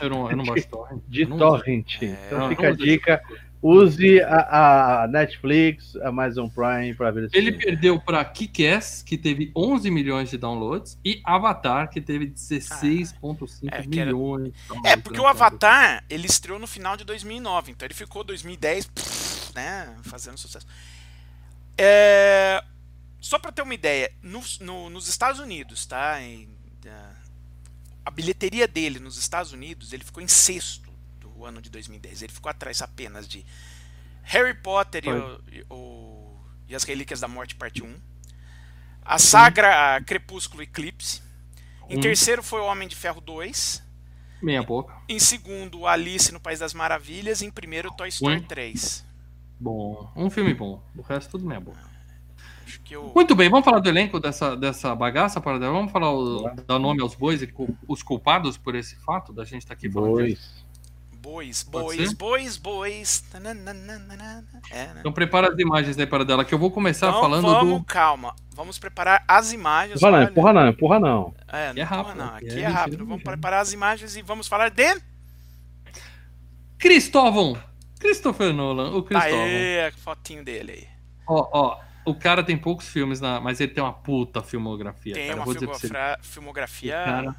Eu 0.00 0.10
não, 0.10 0.30
eu 0.30 0.36
não 0.36 0.44
baixo 0.44 0.68
torrent. 0.68 1.00
de 1.08 1.26
torrent. 1.26 2.02
É, 2.02 2.16
então 2.26 2.38
não, 2.38 2.48
fica 2.48 2.62
não 2.62 2.70
a 2.70 2.76
dica, 2.76 3.22
use 3.62 4.20
a, 4.22 5.02
a 5.04 5.08
Netflix, 5.08 5.96
a 5.96 6.08
Amazon 6.08 6.48
Prime 6.48 6.94
para 6.94 7.10
ver 7.10 7.24
esse 7.24 7.36
Ele 7.36 7.50
filme. 7.52 7.64
perdeu 7.64 8.00
para 8.00 8.24
Kick-Ass, 8.24 9.02
que 9.02 9.16
teve 9.18 9.50
11 9.56 9.90
milhões 9.90 10.30
de 10.30 10.38
downloads, 10.38 10.98
e 11.04 11.20
Avatar, 11.24 11.88
que 11.90 12.00
teve 12.00 12.26
16,5 12.26 13.68
é, 13.70 13.76
era- 13.76 13.86
milhões. 13.86 14.52
de 14.52 14.88
É, 14.88 14.96
porque 14.96 15.18
o 15.18 15.22
durante 15.22 15.36
Avatar, 15.42 16.04
ele 16.08 16.26
estreou 16.26 16.58
no 16.58 16.66
final 16.66 16.96
de 16.96 17.04
2009, 17.04 17.72
então 17.72 17.86
ele 17.86 17.94
ficou 17.94 18.22
2010, 18.22 18.86
pff, 18.86 19.52
né, 19.54 19.96
fazendo 20.02 20.38
sucesso. 20.38 20.66
É, 21.78 22.62
só 23.20 23.38
pra 23.38 23.50
ter 23.52 23.62
uma 23.62 23.74
ideia, 23.74 24.10
nos, 24.22 24.58
no- 24.60 24.88
nos 24.90 25.08
Estados 25.08 25.40
Unidos, 25.40 25.86
tá, 25.86 26.22
em, 26.22 26.48
ah, 26.86 27.12
a 28.04 28.10
bilheteria 28.10 28.68
dele 28.68 28.98
nos 29.00 29.18
Estados 29.18 29.52
Unidos, 29.52 29.92
ele 29.92 30.04
ficou 30.04 30.22
em 30.22 30.28
sexto 30.28 30.85
ano 31.46 31.60
de 31.62 31.70
2010. 31.70 32.22
Ele 32.22 32.32
ficou 32.32 32.50
atrás 32.50 32.82
apenas 32.82 33.26
de 33.28 33.44
Harry 34.24 34.54
Potter 34.54 35.04
e, 35.06 35.10
o- 35.10 35.40
e 35.52 35.64
o- 35.70 36.36
e 36.68 36.74
as 36.74 36.82
Relíquias 36.84 37.20
da 37.20 37.28
Morte, 37.28 37.54
parte 37.54 37.82
1. 37.82 37.94
A 39.04 39.18
saga 39.18 40.00
Crepúsculo 40.04 40.62
Eclipse. 40.62 41.22
Em 41.88 41.98
Um. 41.98 42.00
terceiro 42.00 42.42
foi 42.42 42.60
o 42.60 42.64
Homem 42.66 42.88
de 42.88 42.96
Ferro 42.96 43.20
2. 43.20 43.82
Meia 44.42 44.62
boca. 44.62 44.94
Em 45.08 45.18
segundo, 45.18 45.86
Alice 45.86 46.32
no 46.32 46.40
País 46.40 46.58
das 46.58 46.74
Maravilhas. 46.74 47.40
Em 47.40 47.50
primeiro, 47.50 47.90
Toy 47.92 48.08
Story 48.08 48.34
Ui. 48.36 48.40
3. 48.42 49.04
Bom. 49.58 50.10
Um 50.14 50.28
filme 50.28 50.52
bom. 50.52 50.82
O 50.96 51.02
resto 51.02 51.30
tudo 51.32 51.46
meia 51.46 51.60
boca. 51.60 51.78
Acho 52.66 52.80
que 52.80 52.94
eu. 52.96 53.12
Muito 53.14 53.34
bem, 53.36 53.48
vamos 53.48 53.64
falar 53.64 53.78
do 53.78 53.88
elenco 53.88 54.18
dessa, 54.18 54.56
dessa 54.56 54.92
bagaça, 54.94 55.40
para 55.40 55.56
Vamos 55.58 55.92
falar 55.92 56.12
o, 56.12 56.50
dar 56.66 56.78
nome 56.80 57.00
aos 57.00 57.14
bois 57.14 57.40
e 57.40 57.54
os 57.86 58.02
culpados 58.02 58.58
por 58.58 58.74
esse 58.74 58.96
fato 58.96 59.32
da 59.32 59.44
gente 59.44 59.62
estar 59.62 59.74
aqui 59.74 59.88
falando 59.88 60.26
disso. 60.26 60.65
Bois, 61.26 61.64
bois, 61.64 62.12
bois, 62.12 62.56
bois. 62.56 63.24
É, 64.70 64.86
né? 64.86 64.94
Então 65.00 65.12
prepara 65.12 65.52
as 65.52 65.58
imagens 65.58 65.98
aí 65.98 66.06
para 66.06 66.24
dela, 66.24 66.44
que 66.44 66.54
eu 66.54 66.58
vou 66.58 66.70
começar 66.70 67.08
Então 67.08 67.20
falando 67.20 67.42
vamos, 67.48 67.78
do. 67.80 67.84
calma. 67.84 68.32
Vamos 68.54 68.78
preparar 68.78 69.24
as 69.26 69.52
imagens. 69.52 69.96
Empurra 70.00 70.12
não, 70.12 70.22
empurra 70.22 70.52
não, 70.52 70.68
empurra 70.68 71.00
não. 71.00 71.34
É, 71.48 71.70
Aqui 71.70 71.80
é 71.80 71.84
não 71.84 71.90
empurra 71.90 71.96
rápido, 71.96 72.16
não. 72.18 72.34
aqui 72.36 72.46
é 72.46 72.60
é 72.60 72.66
rápido. 72.66 72.84
ligeiro, 72.92 73.06
Vamos 73.06 73.22
preparar 73.24 73.60
as 73.60 73.72
imagens 73.72 74.16
e 74.16 74.22
vamos 74.22 74.46
falar 74.46 74.70
de. 74.70 75.02
Cristóvão! 76.78 77.58
Christopher 77.98 78.52
Nolan, 78.52 78.94
o 78.94 79.02
Cristóvão. 79.02 79.40
Aê, 79.40 79.90
fotinho 80.04 80.44
dele 80.44 80.72
aí. 80.72 80.88
Ó, 81.26 81.48
ó, 81.52 81.80
o 82.04 82.14
cara 82.14 82.44
tem 82.44 82.56
poucos 82.56 82.86
filmes, 82.86 83.20
na, 83.20 83.40
mas 83.40 83.60
ele 83.60 83.72
tem 83.72 83.82
uma 83.82 83.92
puta 83.92 84.42
filmografia. 84.44 85.12
Tem 85.14 85.24
cara. 85.26 85.32
Eu 85.32 85.38
uma 85.40 85.44
vou 85.44 85.54
dizer 85.54 85.66
pra 85.66 85.74
você. 85.74 85.88
filmogra- 85.88 86.18
filmografia. 86.22 87.00
O 87.00 87.04
cara, 87.04 87.36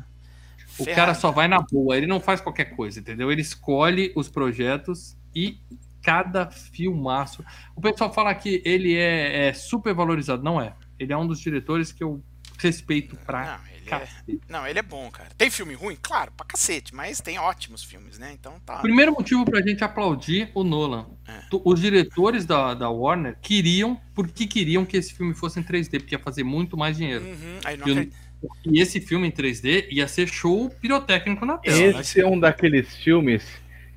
o 0.80 0.86
cara 0.96 1.14
só 1.14 1.32
vai 1.32 1.48
na 1.48 1.62
boa, 1.62 1.98
ele 1.98 2.08
não 2.08 2.20
faz 2.20 2.42
qualquer 2.42 2.76
coisa, 2.76 3.00
entendeu? 3.00 3.32
Ele 3.32 3.42
escolhe 3.42 4.12
os 4.16 4.30
projetos 4.30 5.18
e 5.36 5.60
cada 6.02 6.50
filmaço. 6.50 7.44
O 7.76 7.82
pessoal 7.82 8.14
fala 8.14 8.34
que 8.34 8.62
ele 8.64 8.96
é, 8.96 9.48
é 9.48 9.54
super 9.54 9.94
valorizado. 9.94 10.42
Não 10.42 10.62
é. 10.62 10.74
Ele 10.98 11.12
é 11.12 11.18
um 11.18 11.28
dos 11.28 11.40
diretores 11.40 11.92
que 11.92 12.04
eu 12.04 12.24
respeito 12.58 13.16
pra 13.18 13.46
Não, 13.46 13.68
ele 13.68 13.90
é, 13.92 14.40
não, 14.50 14.68
ele 14.68 14.80
é 14.80 14.82
bom, 14.82 15.10
cara. 15.12 15.30
Tem 15.38 15.50
filme 15.50 15.74
ruim? 15.74 15.98
Claro, 16.02 16.32
pra 16.36 16.46
cacete, 16.46 16.94
mas 16.94 17.22
tem 17.22 17.38
ótimos 17.38 17.84
filmes, 17.84 18.18
né? 18.18 18.32
Então 18.34 18.60
tá. 18.66 18.78
Primeiro 18.78 19.12
motivo 19.12 19.46
pra 19.46 19.62
gente 19.62 19.84
aplaudir 19.84 20.50
o 20.54 20.64
Nolan. 20.64 21.08
É. 21.28 21.42
Os 21.64 21.80
diretores 21.80 22.46
da, 22.46 22.74
da 22.74 22.90
Warner 22.90 23.38
queriam, 23.42 24.00
porque 24.16 24.48
queriam 24.48 24.86
que 24.86 24.98
esse 24.98 25.14
filme 25.14 25.34
fosse 25.34 25.60
em 25.60 25.64
3D, 25.64 26.00
porque 26.00 26.16
ia 26.16 26.20
fazer 26.20 26.44
muito 26.44 26.76
mais 26.76 26.98
dinheiro. 26.98 27.26
Uhum, 27.26 27.60
aí 27.64 27.78
não 27.78 27.86
acredito. 27.86 28.16
O- 28.42 28.50
e 28.66 28.80
esse 28.82 29.00
filme 29.02 29.28
em 29.28 29.32
3D 29.32 29.88
ia 29.90 30.08
ser 30.08 30.28
show 30.28 30.70
pirotécnico 30.82 31.46
na 31.46 31.58
tela. 31.58 31.78
né? 31.94 32.00
Esse 32.02 32.22
é 32.22 32.28
um 32.28 32.40
daqueles 32.40 32.96
filmes 32.98 33.44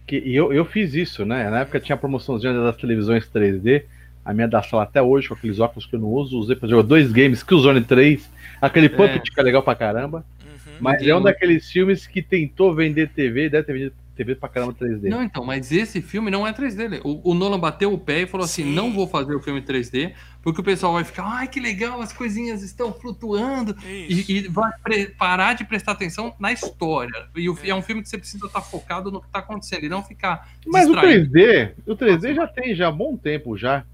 que 0.07 0.17
e 0.19 0.35
eu, 0.35 0.53
eu 0.53 0.65
fiz 0.65 0.95
isso, 0.95 1.25
né? 1.25 1.49
Na 1.51 1.61
época 1.61 1.79
tinha 1.81 1.95
a 1.95 1.99
promoçãozinha 1.99 2.53
das 2.53 2.77
televisões 2.77 3.27
3D. 3.29 3.85
A 4.25 4.35
minha 4.35 4.47
da 4.47 4.63
sala 4.63 4.83
até 4.83 5.01
hoje, 5.01 5.29
com 5.29 5.35
aqueles 5.35 5.59
óculos 5.61 5.87
que 5.87 5.97
eu 5.97 6.01
não 6.01 6.09
uso, 6.09 6.39
usei 6.39 6.55
pra 6.55 6.69
jogar 6.69 6.83
dois 6.83 7.11
games, 7.11 7.43
Killzone 7.43 7.81
3, 7.83 8.31
aquele 8.61 8.89
Puppet 8.89 9.23
que 9.31 9.41
é 9.41 9.43
legal 9.43 9.63
pra 9.63 9.75
caramba. 9.75 10.25
Uhum. 10.45 10.73
Mas 10.79 11.07
é 11.07 11.15
um 11.17 11.23
daqueles 11.23 11.71
filmes 11.71 12.07
que 12.07 12.21
tentou 12.21 12.75
vender 12.75 13.09
TV, 13.09 13.49
deve 13.49 13.65
ter 13.65 13.73
vendido 13.73 13.95
TV 14.25 14.35
pra 14.35 14.49
caramba 14.49 14.75
3D. 14.75 15.09
Não, 15.09 15.23
então, 15.23 15.45
mas 15.45 15.73
esse 15.73 16.03
filme 16.03 16.31
não 16.31 16.47
é 16.47 16.53
3D. 16.53 16.89
né? 16.89 17.01
O, 17.03 17.31
o 17.31 17.35
Nolan 17.35 17.59
bateu 17.59 17.93
o 17.93 17.99
pé 17.99 18.23
e 18.23 18.27
falou 18.27 18.45
assim: 18.45 18.65
Sim. 18.65 18.75
não 18.75 18.93
vou 18.93 19.07
fazer 19.09 19.35
o 19.35 19.41
filme 19.41 19.63
3D, 19.63 20.13
porque 20.43 20.61
o 20.61 20.65
pessoal 20.65 20.93
vai 20.93 21.05
ficar, 21.05 21.25
ai, 21.25 21.49
que 21.49 21.59
legal, 21.59 22.01
as 22.03 22.13
coisinhas 22.13 22.63
estão 22.63 22.93
flutuando. 22.93 23.75
Isso. 23.87 24.31
E, 24.31 24.39
e 24.45 24.49
vai 24.49 24.71
parar 25.17 25.55
de 25.55 25.65
prestar 25.65 25.93
atenção 25.93 26.35
na 26.39 26.53
história. 26.53 27.29
E 27.35 27.49
o, 27.49 27.59
é 27.65 27.75
um 27.75 27.81
filme 27.83 28.03
que 28.03 28.09
você 28.09 28.19
precisa 28.19 28.47
estar 28.47 28.61
focado 28.61 29.11
no 29.11 29.21
que 29.21 29.27
está 29.27 29.39
acontecendo 29.39 29.85
e 29.85 29.89
não 29.89 30.03
ficar 30.05 30.49
Mas 30.67 30.87
o 30.89 30.93
distraído. 30.93 31.33
3D, 31.33 31.73
o 31.87 31.97
3D 31.97 32.35
já 32.35 32.47
tem 32.47 32.75
já 32.75 32.89
há 32.89 32.93
bom 32.93 33.17
tempo 33.17 33.57
já. 33.57 33.85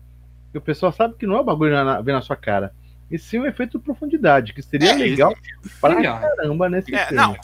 E 0.53 0.59
o 0.59 0.61
pessoal 0.61 0.91
sabe 0.93 1.15
que 1.19 1.27
não 1.27 1.37
é 1.37 1.41
o 1.41 1.45
bagulho 1.45 1.73
na, 1.73 1.85
na, 1.85 2.01
ver 2.01 2.13
na 2.13 2.21
sua 2.23 2.37
cara. 2.37 2.73
E 3.09 3.17
sim 3.19 3.39
um 3.39 3.47
efeito 3.47 3.79
de 3.79 3.85
profundidade, 3.85 4.53
que 4.53 4.61
seria 4.61 4.91
É, 4.91 4.95
legal 4.95 5.33
pra 5.81 5.95
Legal. 5.95 6.21
caramba 6.21 6.69
nesse 6.69 6.93
É, 6.93 7.07
filme. 7.07 7.23
não. 7.23 7.37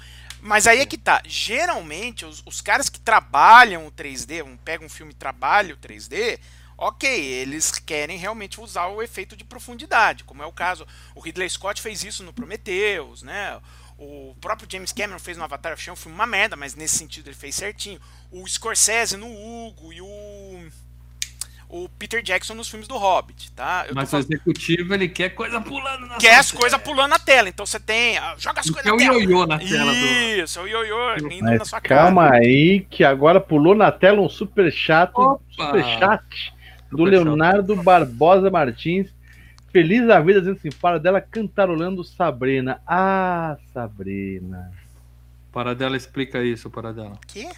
Mas 0.43 0.67
aí 0.67 0.81
é 0.81 0.87
que 0.87 0.99
tá. 0.99 1.23
Geralmente, 1.25 2.27
os, 2.27 2.43
os 2.45 2.61
caras 2.61 2.89
que 2.89 2.99
trabalham 2.99 3.87
o 3.87 3.93
3D, 3.93 4.45
um, 4.45 4.57
pegam 4.57 4.87
um 4.87 4.91
filme 4.91 5.13
e 5.13 5.15
trabalham 5.15 5.77
o 5.77 5.79
3D, 5.79 6.41
ok, 6.77 7.09
eles 7.09 7.71
querem 7.71 8.19
realmente 8.19 8.61
usar 8.61 8.89
o 8.89 9.01
efeito 9.01 9.37
de 9.37 9.45
profundidade, 9.45 10.25
como 10.25 10.43
é 10.43 10.47
o 10.47 10.53
caso. 10.53 10.85
O 11.15 11.21
Ridley 11.21 11.49
Scott 11.49 11.81
fez 11.81 12.03
isso 12.03 12.25
no 12.25 12.33
Prometheus, 12.33 13.23
né? 13.23 13.61
O 13.97 14.35
próprio 14.41 14.69
James 14.69 14.91
Cameron 14.91 15.21
fez 15.21 15.37
no 15.37 15.45
Avatar, 15.45 15.71
eu 15.71 15.75
achei 15.75 15.93
um 15.93 15.97
filme 15.97 16.17
uma 16.17 16.27
merda, 16.27 16.57
mas 16.57 16.75
nesse 16.75 16.99
sentido 16.99 17.29
ele 17.29 17.37
fez 17.37 17.55
certinho. 17.55 18.01
O 18.33 18.45
Scorsese 18.49 19.17
no 19.17 19.29
Hugo 19.29 19.93
e 19.93 20.03
o. 20.03 20.73
O 21.75 21.89
Peter 21.89 22.23
Jackson 22.23 22.53
nos 22.55 22.69
filmes 22.69 22.87
do 22.87 22.99
Hobbit, 22.99 23.51
tá? 23.53 23.87
Eu 23.89 23.95
Mas 23.95 24.09
o 24.09 24.11
falando- 24.11 24.27
executivo, 24.31 24.93
ele 24.93 25.09
quer 25.09 25.31
coisa 25.31 25.59
pulando 25.59 26.07
na 26.07 26.19
quer 26.19 26.35
as 26.35 26.53
coisas 26.53 26.79
pulando 26.83 27.09
na 27.13 27.19
tela. 27.19 27.49
Então 27.49 27.65
você 27.65 27.81
tem. 27.81 28.19
ah, 28.19 28.35
Joga 28.37 28.61
as 28.61 28.69
coisas 28.69 28.85
na 28.85 28.95
o 28.95 28.99
tela. 28.99 29.15
ioiô 29.15 29.47
na 29.47 29.59
tela 29.59 29.91
do. 29.93 30.43
Isso, 30.43 30.59
é 30.59 30.63
o 30.63 30.67
ioiô 30.67 31.17
indo 31.31 31.45
na 31.47 31.59
Mas 31.59 31.69
sua 31.69 31.81
cara. 31.81 32.03
calma 32.03 32.31
aí, 32.31 32.87
que 32.91 33.03
agora 33.03 33.41
pulou 33.41 33.75
na 33.75 33.91
tela 33.91 34.21
um 34.21 34.29
super 34.29 34.71
chato, 34.71 35.17
Opa! 35.19 35.41
super 35.51 35.83
chat 35.99 36.53
do 36.91 36.99
Super 36.99 37.11
Leonardo 37.11 37.75
Barbosa 37.77 38.51
Martins. 38.51 39.09
Feliz 39.73 40.11
a 40.11 40.21
vida, 40.21 40.41
dizendo 40.41 40.59
assim, 40.59 40.71
para 40.79 41.01
dela 41.01 41.23
cantarolando 41.23 42.05
Sabrina. 42.05 42.83
Ah, 42.87 43.57
Sabrina. 43.73 44.71
Paradela 45.51 45.97
explica 45.97 46.43
isso, 46.43 46.69
Paradela. 46.69 47.19
Quê? 47.27 47.49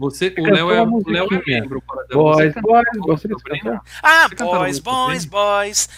Você, 0.00 0.34
o 0.38 0.44
Léo 0.44 0.70
é, 0.72 0.82
o 0.82 1.02
Léo 1.08 1.26
é 1.26 1.30
musiquinha. 1.30 1.60
membro. 1.60 1.82
Boys, 2.12 2.52
Você 2.54 2.60
boys, 2.60 2.86
você? 3.00 3.28
Ah, 4.02 4.26
Você 4.28 4.34
boys, 4.44 4.78
boys, 4.78 5.24
boys. 5.26 5.88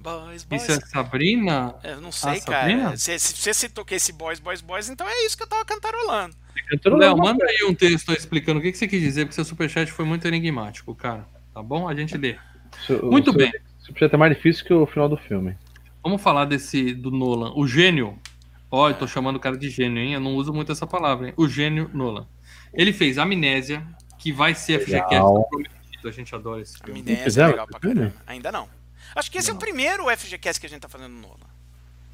Boys, 0.00 0.44
boys. 0.44 0.62
Isso 0.62 0.72
é 0.72 0.80
Sabrina? 0.80 1.74
Eu 1.82 2.00
não 2.00 2.12
sei, 2.12 2.38
Ah, 2.38 2.40
cara. 2.50 2.96
Se, 2.96 3.18
se 3.18 3.34
você 3.36 3.54
citou 3.54 3.84
que 3.84 3.94
esse 3.94 4.12
boys, 4.12 4.40
boys, 4.40 4.60
boys, 4.60 4.88
então 4.90 5.08
é 5.08 5.24
isso 5.24 5.36
que 5.36 5.42
eu 5.44 5.46
tava 5.46 5.64
cantarolando. 5.64 6.34
Léo, 6.84 7.16
manda 7.16 7.44
aí 7.46 7.64
um 7.68 7.74
texto 7.74 8.12
explicando 8.12 8.58
o 8.58 8.62
que 8.62 8.72
que 8.72 8.78
você 8.78 8.86
quis 8.88 9.00
dizer, 9.00 9.24
porque 9.24 9.34
seu 9.34 9.44
superchat 9.44 9.90
foi 9.90 10.04
muito 10.04 10.26
enigmático, 10.28 10.94
cara. 10.94 11.24
Tá 11.54 11.62
bom? 11.62 11.88
A 11.88 11.94
gente 11.94 12.16
lê. 12.18 12.36
Su- 12.86 13.00
Muito 13.06 13.32
bem. 13.32 13.52
Super 13.80 14.12
é 14.12 14.16
mais 14.16 14.34
difícil 14.36 14.64
que 14.64 14.72
o 14.74 14.86
final 14.86 15.08
do 15.08 15.16
filme. 15.16 15.56
Vamos 16.02 16.20
falar 16.20 16.44
desse 16.46 16.92
do 16.94 17.10
Nolan. 17.10 17.52
O 17.54 17.66
gênio. 17.66 18.18
Ó, 18.74 18.88
eu 18.88 18.94
tô 18.94 19.06
chamando 19.06 19.36
o 19.36 19.40
cara 19.40 19.56
de 19.56 19.68
gênio, 19.68 20.02
hein? 20.02 20.14
Eu 20.14 20.20
não 20.20 20.34
uso 20.34 20.50
muito 20.52 20.72
essa 20.72 20.86
palavra, 20.86 21.28
hein? 21.28 21.34
O 21.36 21.46
gênio 21.46 21.90
Nolan. 21.92 22.26
Ele 22.72 22.90
fez 22.92 23.18
Amnésia, 23.18 23.86
que 24.18 24.32
vai 24.32 24.54
ser 24.54 24.80
FGCast 24.80 25.12
Legal. 25.12 25.44
prometido. 25.50 26.08
A 26.08 26.10
gente 26.10 26.34
adora 26.34 26.62
esse 26.62 26.78
filme. 26.78 27.00
Amnésia 27.00 27.42
é 27.42 27.46
legal 27.48 27.66
pra 27.66 27.78
caramba. 27.78 28.12
Ainda 28.26 28.50
não. 28.50 28.66
Acho 29.14 29.30
que 29.30 29.36
esse 29.36 29.50
é 29.50 29.52
o 29.52 29.56
primeiro 29.56 30.04
FGCast 30.16 30.58
que 30.58 30.66
a 30.66 30.70
gente 30.70 30.80
tá 30.80 30.88
fazendo 30.88 31.10
no 31.12 31.20
Nolan. 31.20 31.52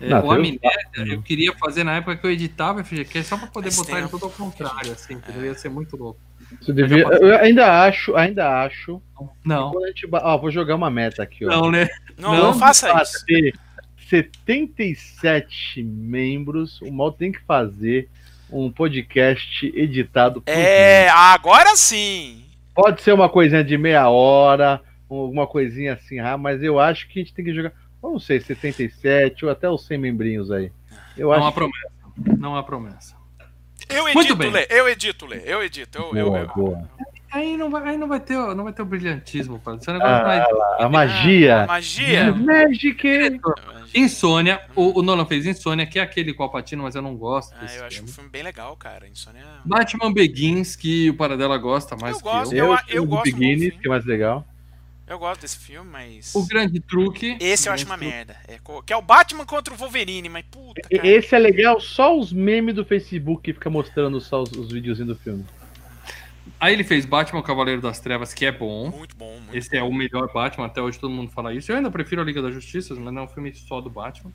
É, 0.01 0.09
Não, 0.09 0.19
o 0.19 0.23
tem- 0.23 0.33
Amnésia, 0.33 1.15
eu 1.15 1.23
queria 1.23 1.53
fazer 1.57 1.85
na 1.85 1.97
época 1.97 2.17
que 2.17 2.27
eu 2.27 2.31
editava 2.31 2.83
FGCast 2.83 3.29
só 3.29 3.37
pra 3.37 3.47
poder 3.47 3.71
Faz 3.71 3.77
botar 3.77 3.99
ele 3.99 4.07
tempo. 4.09 4.19
todo 4.19 4.25
ao 4.25 4.31
contrário, 4.37 4.93
assim, 4.93 5.15
entendeu? 5.15 5.45
Ia 5.45 5.55
ser 5.55 5.69
muito 5.69 5.97
louco. 5.97 6.21
Você 6.61 6.73
devia... 6.73 7.03
Eu 7.05 7.37
ainda 7.39 7.85
acho, 7.85 8.17
ainda 8.17 8.63
acho. 8.65 9.01
Não, 9.45 9.73
a 9.83 9.87
gente... 9.89 10.07
vou 10.07 10.51
jogar 10.51 10.75
uma 10.75 10.91
meta 10.91 11.23
aqui, 11.23 11.45
ó. 11.47 11.49
não, 11.51 11.71
né? 11.71 11.89
Não, 12.19 12.33
Não, 12.35 12.43
não, 12.53 12.59
faça 12.59 12.91
Pra 12.91 13.03
isso. 13.03 13.25
Ter 14.09 14.31
77 14.47 15.83
membros, 15.83 16.81
o 16.81 16.91
Mal 16.93 17.13
tem 17.13 17.31
que 17.33 17.41
fazer 17.41 18.09
um 18.51 18.71
podcast 18.73 19.67
editado 19.77 20.41
por 20.41 20.51
É, 20.51 21.09
agora 21.09 21.77
sim. 21.77 22.45
Pode 22.75 23.03
ser 23.03 23.13
uma 23.13 23.29
coisinha 23.29 23.63
de 23.63 23.77
meia 23.77 24.09
hora, 24.09 24.81
alguma 25.11 25.47
coisinha 25.47 25.95
assim, 25.95 26.19
ah, 26.21 26.39
mas 26.39 26.63
eu 26.63 26.79
acho 26.79 27.09
que 27.09 27.19
a 27.21 27.23
gente 27.23 27.35
tem 27.35 27.45
que 27.45 27.53
jogar, 27.53 27.73
eu 28.03 28.11
não 28.13 28.19
sei, 28.21 28.41
77 28.41 29.45
ou 29.45 29.51
até 29.51 29.69
os 29.69 29.85
100 29.87 29.99
membrinhos 29.99 30.51
aí. 30.51 30.71
Eu 31.17 31.29
Não 31.29 31.35
há 31.35 31.39
acho 31.39 31.49
que... 31.49 31.55
promessa. 31.55 31.91
Não 32.39 32.57
há 32.57 32.63
promessa. 32.63 33.17
Eu 33.89 34.05
Muito 34.05 34.19
edito, 34.21 34.37
bem. 34.37 34.51
Lê. 34.51 34.67
Eu 34.71 34.89
edito, 34.89 35.27
Lê. 35.27 35.43
Eu 35.45 35.63
edito. 35.63 35.99
Eu, 35.99 36.15
eu, 36.17 36.27
Boa, 36.27 36.39
eu- 36.41 36.55
boa. 36.55 36.91
Aí 37.31 37.57
não 37.57 37.71
vai, 37.71 37.91
aí 37.91 37.99
não 37.99 38.09
vai, 38.09 38.21
ter, 38.21 38.35
não 38.55 38.65
vai 38.65 38.73
ter 38.73 38.81
o 38.83 38.87
brilhantismo, 38.87 39.59
cara. 39.61 39.77
Isso 39.77 39.91
é 39.91 39.93
um 39.95 39.97
negócio 39.99 40.17
Ah, 40.17 40.25
mais. 40.25 40.81
A 40.81 40.89
magia. 40.89 41.67
Magia. 41.67 42.33
Magic. 42.33 43.41
Insônia, 43.95 44.61
o, 44.75 44.99
o 44.99 45.03
Nolan 45.03 45.25
fez 45.27 45.47
Insônia, 45.47 45.87
que 45.87 45.99
é 45.99 46.03
aquele 46.03 46.33
com 46.35 46.43
o 46.43 46.47
Alpatino, 46.47 46.83
mas 46.83 46.95
eu 46.95 47.03
não 47.03 47.17
gosto 47.17 47.55
Ah, 47.55 47.61
desse 47.61 47.79
eu 47.79 47.85
acho 47.85 47.97
um 47.97 47.99
filme. 47.99 48.13
filme 48.13 48.31
bem 48.31 48.43
legal, 48.43 48.77
cara. 48.77 49.09
Insônia. 49.09 49.45
Batman 49.65 50.13
Begins, 50.13 50.77
que 50.77 51.11
o 51.11 51.15
Paradela 51.15 51.57
gosta 51.59 51.97
mais 51.97 52.17
Eu 52.17 52.23
que 52.23 52.29
gosto. 52.31 52.53
eu. 52.55 52.59
Eu- 52.67 52.73
Eu, 52.73 52.79
eu 52.89 52.95
eu 52.97 53.07
gosto 53.07 53.25
filme. 53.25 53.71
que 53.73 53.87
é 53.87 53.89
mais 53.89 54.05
legal. 54.05 54.47
Eu 55.07 55.19
gosto 55.19 55.41
desse 55.41 55.59
filme, 55.59 55.89
mas. 55.91 56.35
O 56.35 56.47
Grande 56.47 56.81
Truque. 56.81 57.39
Esse 57.41 57.67
eu 57.69 57.73
acho 57.73 57.87
uma 57.87 57.97
Grande 57.97 58.15
merda. 58.15 58.37
É, 58.47 58.59
que 58.85 58.93
é 58.93 58.97
o 58.97 59.01
Batman 59.01 59.47
contra 59.47 59.73
o 59.73 59.77
Wolverine, 59.77 60.29
mas 60.29 60.45
puta, 60.51 60.83
cara. 60.83 61.07
Esse 61.09 61.35
é 61.35 61.39
legal, 61.39 61.81
só 61.81 62.15
os 62.19 62.31
memes 62.31 62.75
do 62.75 62.85
Facebook 62.85 63.43
que 63.43 63.55
fica 63.55 63.71
mostrando 63.71 64.21
só 64.21 64.43
os, 64.43 64.53
os 64.53 64.71
videozinhos 64.71 65.17
do 65.17 65.23
filme. 65.23 65.47
Aí 66.61 66.73
ele 66.73 66.85
fez 66.85 67.05
Batman, 67.05 67.41
o 67.41 67.43
Cavaleiro 67.43 67.81
das 67.81 68.01
Trevas, 68.01 68.33
que 68.35 68.45
é 68.47 68.53
bom. 68.53 68.91
Muito 68.91 69.17
bom, 69.17 69.33
muito 69.41 69.57
Esse 69.57 69.77
é 69.77 69.83
o 69.83 69.93
melhor 69.93 70.33
Batman, 70.33 70.67
até 70.67 70.81
hoje 70.83 70.99
todo 70.99 71.11
mundo 71.11 71.31
fala 71.31 71.53
isso. 71.55 71.71
Eu 71.73 71.77
ainda 71.77 71.91
prefiro 71.91 72.21
a 72.21 72.25
Liga 72.25 72.41
da 72.43 72.51
Justiça, 72.51 72.95
mas 72.95 73.13
não 73.13 73.23
é 73.23 73.25
um 73.25 73.29
filme 73.29 73.53
só 73.55 73.81
do 73.81 73.91
Batman. 73.91 74.33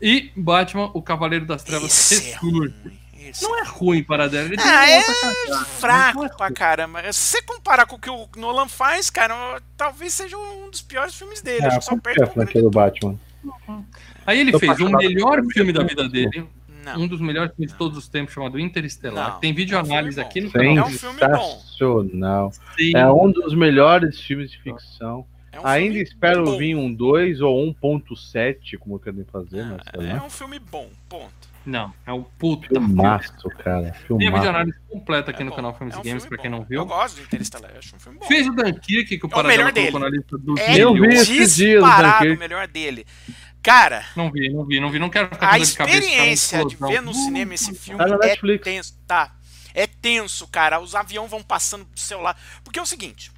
E 0.00 0.30
Batman, 0.36 0.90
o 0.94 1.00
Cavaleiro 1.02 1.46
das 1.46 1.62
Trevas, 1.62 1.86
Esse 1.90 2.14
é 2.30 2.32
Ressurge. 2.34 2.74
ruim. 2.82 2.98
Esse 3.18 3.42
Não 3.42 3.58
é 3.58 3.64
ruim, 3.64 4.02
Paradela. 4.04 4.46
Ele 4.46 4.56
tem 4.56 4.64
Ah, 4.70 4.88
é 4.88 5.02
cagada, 5.02 5.64
fraco 5.64 6.24
é 6.24 6.28
pra 6.28 6.52
caramba. 6.52 7.12
Se 7.12 7.18
você 7.38 7.42
comparar 7.42 7.86
com 7.86 7.96
o 7.96 7.98
que 7.98 8.08
o 8.10 8.28
Nolan 8.36 8.68
faz, 8.68 9.10
cara, 9.10 9.60
talvez 9.76 10.12
seja 10.14 10.36
um 10.36 10.70
dos 10.70 10.82
piores 10.82 11.14
filmes 11.14 11.40
dele. 11.42 11.66
Acho 11.66 11.78
que 11.80 11.84
só 11.86 11.96
perde 11.98 12.20
é 12.20 12.24
a 12.24 12.28
franquia 12.28 12.62
do 12.62 12.70
Batman? 12.70 13.18
Aí 14.24 14.38
ele 14.38 14.52
Tô 14.52 14.58
fez 14.58 14.78
o 14.80 14.88
melhor 14.90 15.42
filme 15.52 15.72
da 15.72 15.80
ele. 15.80 15.88
vida 15.88 16.08
dele, 16.08 16.46
Não. 16.86 17.00
um 17.02 17.06
dos 17.08 17.20
melhores 17.20 17.52
filmes 17.54 17.72
de 17.72 17.78
todos 17.78 17.98
os 17.98 18.08
tempos, 18.08 18.32
chamado 18.34 18.58
Interestelar. 18.58 19.32
Não, 19.34 19.40
Tem 19.40 19.52
vídeo 19.52 19.74
é 19.76 19.82
um 19.82 19.84
análise 19.84 20.20
aqui 20.20 20.40
no 20.40 20.48
É 20.48 20.52
canal. 20.52 20.86
um 20.86 20.90
filme 20.90 21.20
bom. 21.20 22.52
Sim. 22.78 22.92
É 22.96 23.06
um 23.10 23.30
dos 23.30 23.54
melhores 23.54 24.20
filmes 24.20 24.50
de 24.50 24.58
ficção. 24.62 25.26
É 25.52 25.60
um 25.60 25.66
Ainda 25.66 25.98
espero 25.98 26.44
bom. 26.44 26.58
vir 26.58 26.74
um 26.76 26.92
2 26.92 27.40
ou 27.40 27.56
1.7, 27.66 28.76
como 28.78 28.98
querem 28.98 29.24
fazer, 29.24 29.64
mas 29.64 29.80
sei 29.98 30.10
É 30.10 30.22
um 30.22 30.30
filme 30.30 30.58
bom, 30.58 30.88
ponto. 31.08 31.46
Não, 31.64 31.92
é 32.06 32.12
o 32.12 32.22
puta 32.22 32.68
filme. 32.68 32.86
Filmaço, 32.86 33.48
cara. 33.58 33.80
Tem 33.82 33.90
a 33.90 33.94
Filmaço. 33.94 34.32
vídeo 34.36 34.48
análise 34.50 34.78
completa 34.88 35.32
aqui 35.32 35.40
É 35.42 35.44
no 35.44 35.50
bom. 35.50 35.56
canal 35.56 35.74
Filmes 35.74 35.94
É 35.96 35.98
um 35.98 36.00
e 36.00 36.04
Games, 36.04 36.22
filme 36.22 36.36
pra 36.36 36.42
quem 36.42 36.50
bom. 36.50 36.58
não 36.58 36.64
viu. 36.64 36.80
Eu 36.82 36.86
gosto 36.86 37.16
do 37.16 37.22
Interestelar, 37.22 37.72
eu 37.72 37.78
acho 37.80 37.96
um 37.96 37.98
filme 37.98 38.18
bom. 38.20 38.26
Fez 38.26 38.46
o 38.46 38.52
Dunkirk, 38.52 39.04
que 39.08 39.16
o 39.16 39.18
É 39.24 39.26
o 39.26 39.28
Paradela 39.28 39.48
melhor 39.64 39.72
colocou 39.72 40.00
dele. 40.00 40.04
na 40.04 40.16
lista 40.16 40.38
dos 40.38 40.60
É 40.60 40.78
Eu 40.78 40.94
vi 40.94 41.06
esses 41.08 41.56
dias, 41.56 41.82
disparado 41.82 42.18
Dunkirk. 42.18 42.36
o 42.36 42.38
melhor 42.38 42.68
dele. 42.68 43.06
Cara, 43.66 44.06
Não 44.14 44.30
vi, 44.30 44.48
não 44.48 44.64
vi, 44.64 44.78
não 44.78 44.90
vi. 44.90 44.98
Não 45.00 45.10
quero 45.10 45.28
ficar 45.28 45.48
a 45.48 45.50
com 45.52 45.56
dor 45.58 45.66
de 45.66 45.74
cabeça, 45.74 45.98
experiência 45.98 46.64
de 46.64 46.76
ver 46.76 47.02
no 47.02 47.12
cinema 47.12 47.52
esse 47.52 47.74
filme 47.74 47.98
Tá 47.98 48.14
é 48.14 48.28
Netflix. 48.28 48.62
tenso. 48.64 48.98
Tá. 49.08 49.34
É 49.74 49.86
tenso, 49.88 50.46
cara. 50.46 50.78
Os 50.78 50.94
aviões 50.94 51.28
vão 51.28 51.42
passando 51.42 51.84
do 51.84 51.98
seu 51.98 52.20
lado. 52.20 52.38
Porque 52.62 52.78
é 52.78 52.82
o 52.82 52.86
seguinte. 52.86 53.32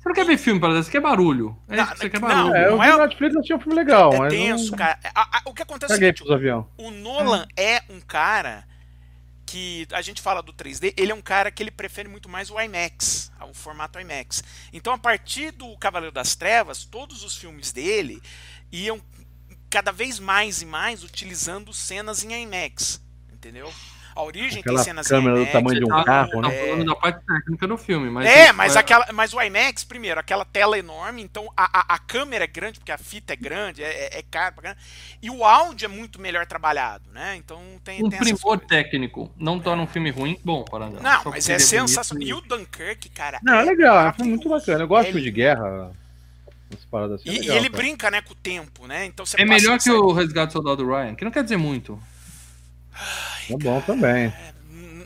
Você 0.00 0.08
não 0.08 0.14
quer 0.14 0.26
ver 0.26 0.36
filme, 0.36 0.60
Paradela? 0.60 0.82
Você 0.82 0.90
quer 0.90 1.00
barulho. 1.00 1.56
É 1.68 1.76
Não, 1.76 1.84
isso 1.84 1.92
que 1.94 1.98
você 2.00 2.10
quer 2.10 2.20
não, 2.20 2.28
barulho. 2.28 2.54
É, 2.56 2.66
eu 2.66 2.70
Não 2.72 2.80
vi 2.80 2.86
é- 2.88 2.92
no 2.92 2.98
Netflix 2.98 3.36
achei 3.36 3.54
um 3.56 3.60
filme 3.60 3.74
legal, 3.76 4.26
é 4.26 4.28
tenso, 4.28 4.70
não... 4.72 4.78
cara. 4.78 4.98
A- 5.14 5.38
a- 5.38 5.42
o 5.44 5.54
que 5.54 5.62
acontece 5.62 5.92
é 5.92 5.96
o 5.96 5.98
seguinte. 5.98 6.24
O 6.76 6.90
Nolan 6.90 7.46
é 7.56 7.82
um 7.88 8.00
cara 8.00 8.66
que 9.46 9.86
a 9.92 10.02
gente 10.02 10.20
fala 10.20 10.42
do 10.42 10.52
3D, 10.52 10.92
ele 10.96 11.10
é 11.10 11.14
um 11.14 11.22
cara 11.22 11.50
que 11.50 11.62
ele 11.62 11.70
prefere 11.70 12.08
muito 12.08 12.28
mais 12.28 12.50
o 12.50 12.60
IMAX, 12.60 13.30
o 13.48 13.54
formato 13.54 13.98
IMAX. 13.98 14.42
Então, 14.72 14.92
a 14.92 14.98
partir 14.98 15.52
do 15.52 15.76
Cavaleiro 15.78 16.12
das 16.12 16.34
Trevas, 16.36 16.84
todos 16.84 17.22
os 17.24 17.36
filmes 17.36 17.72
dele 17.72 18.20
iam 18.70 19.00
cada 19.70 19.92
vez 19.92 20.18
mais 20.18 20.62
e 20.62 20.66
mais 20.66 21.02
utilizando 21.04 21.72
cenas 21.72 22.24
em 22.24 22.32
IMAX, 22.42 23.00
entendeu? 23.32 23.72
A 24.16 24.22
origem 24.24 24.58
Aquela 24.58 24.78
tem 24.78 24.84
cenas 24.84 25.06
câmera 25.06 25.36
do 25.36 25.40
IMAX, 25.42 25.52
tamanho 25.52 25.78
de 25.78 25.84
um 25.84 25.88
tá? 25.88 26.02
carro, 26.02 26.42
Tá 26.42 26.48
né? 26.48 26.50
falando 26.66 26.84
da 26.86 26.96
parte 26.96 27.24
técnica 27.24 27.68
do 27.68 27.78
filme, 27.78 28.10
mas. 28.10 28.26
É, 28.26 28.52
mas, 28.52 28.74
é- 28.74 28.78
aquela, 28.80 29.06
mas 29.12 29.32
o 29.32 29.40
IMAX, 29.40 29.84
primeiro, 29.84 30.18
aquela 30.18 30.44
tela 30.44 30.76
enorme, 30.76 31.22
então 31.22 31.48
a, 31.56 31.80
a, 31.92 31.94
a 31.94 31.98
câmera 32.00 32.42
é 32.42 32.48
grande, 32.48 32.80
porque 32.80 32.90
a 32.90 32.98
fita 32.98 33.34
é 33.34 33.36
grande, 33.36 33.80
é, 33.84 33.86
é, 33.86 34.18
é 34.18 34.22
caro 34.28 34.54
pra 34.56 34.62
caramba, 34.64 34.80
e 35.22 35.30
o 35.30 35.44
áudio 35.44 35.84
é 35.84 35.88
muito 35.88 36.20
melhor 36.20 36.46
trabalhado, 36.46 37.08
né? 37.12 37.36
Então 37.36 37.62
tem, 37.84 38.02
Um 38.02 38.08
tem 38.08 38.18
primor 38.18 38.58
técnico 38.58 39.32
não 39.36 39.60
torna 39.60 39.84
um 39.84 39.86
filme 39.86 40.10
ruim 40.10 40.36
bom, 40.44 40.64
para 40.64 40.86
andar. 40.86 41.00
Não, 41.00 41.22
Só 41.22 41.30
mas 41.30 41.48
é 41.48 41.60
bonito 41.60 41.68
sensacional. 41.86 42.26
E 42.26 42.34
o 42.34 42.40
Dunkirk, 42.40 43.08
cara. 43.10 43.38
Não, 43.40 43.54
é 43.54 43.62
legal, 43.62 44.12
foi 44.14 44.26
muito 44.26 44.48
bacana. 44.48 44.82
Eu 44.82 44.88
gosto 44.88 45.04
de 45.04 45.10
É 45.10 45.12
filme 45.12 45.22
de 45.22 45.30
lindo. 45.30 45.36
guerra. 45.36 45.92
Umas 46.70 46.84
paradas 46.84 47.20
assim. 47.20 47.30
E, 47.30 47.32
é 47.32 47.36
e 47.36 47.40
legal, 47.40 47.56
ele 47.56 47.70
cara. 47.70 47.82
brinca, 47.82 48.10
né, 48.10 48.20
com 48.22 48.32
o 48.32 48.36
tempo, 48.36 48.86
né? 48.86 49.06
Então 49.06 49.24
você 49.24 49.40
É 49.40 49.44
melhor 49.44 49.78
que 49.78 49.90
o 49.90 50.12
Resgate 50.12 50.48
do 50.48 50.52
Soldado 50.52 50.86
Ryan, 50.86 51.14
que 51.14 51.24
não 51.24 51.30
quer 51.30 51.42
dizer 51.42 51.56
muito. 51.56 51.98
É 53.50 53.56
bom 53.56 53.80
também. 53.80 54.32
Hum, 54.70 55.04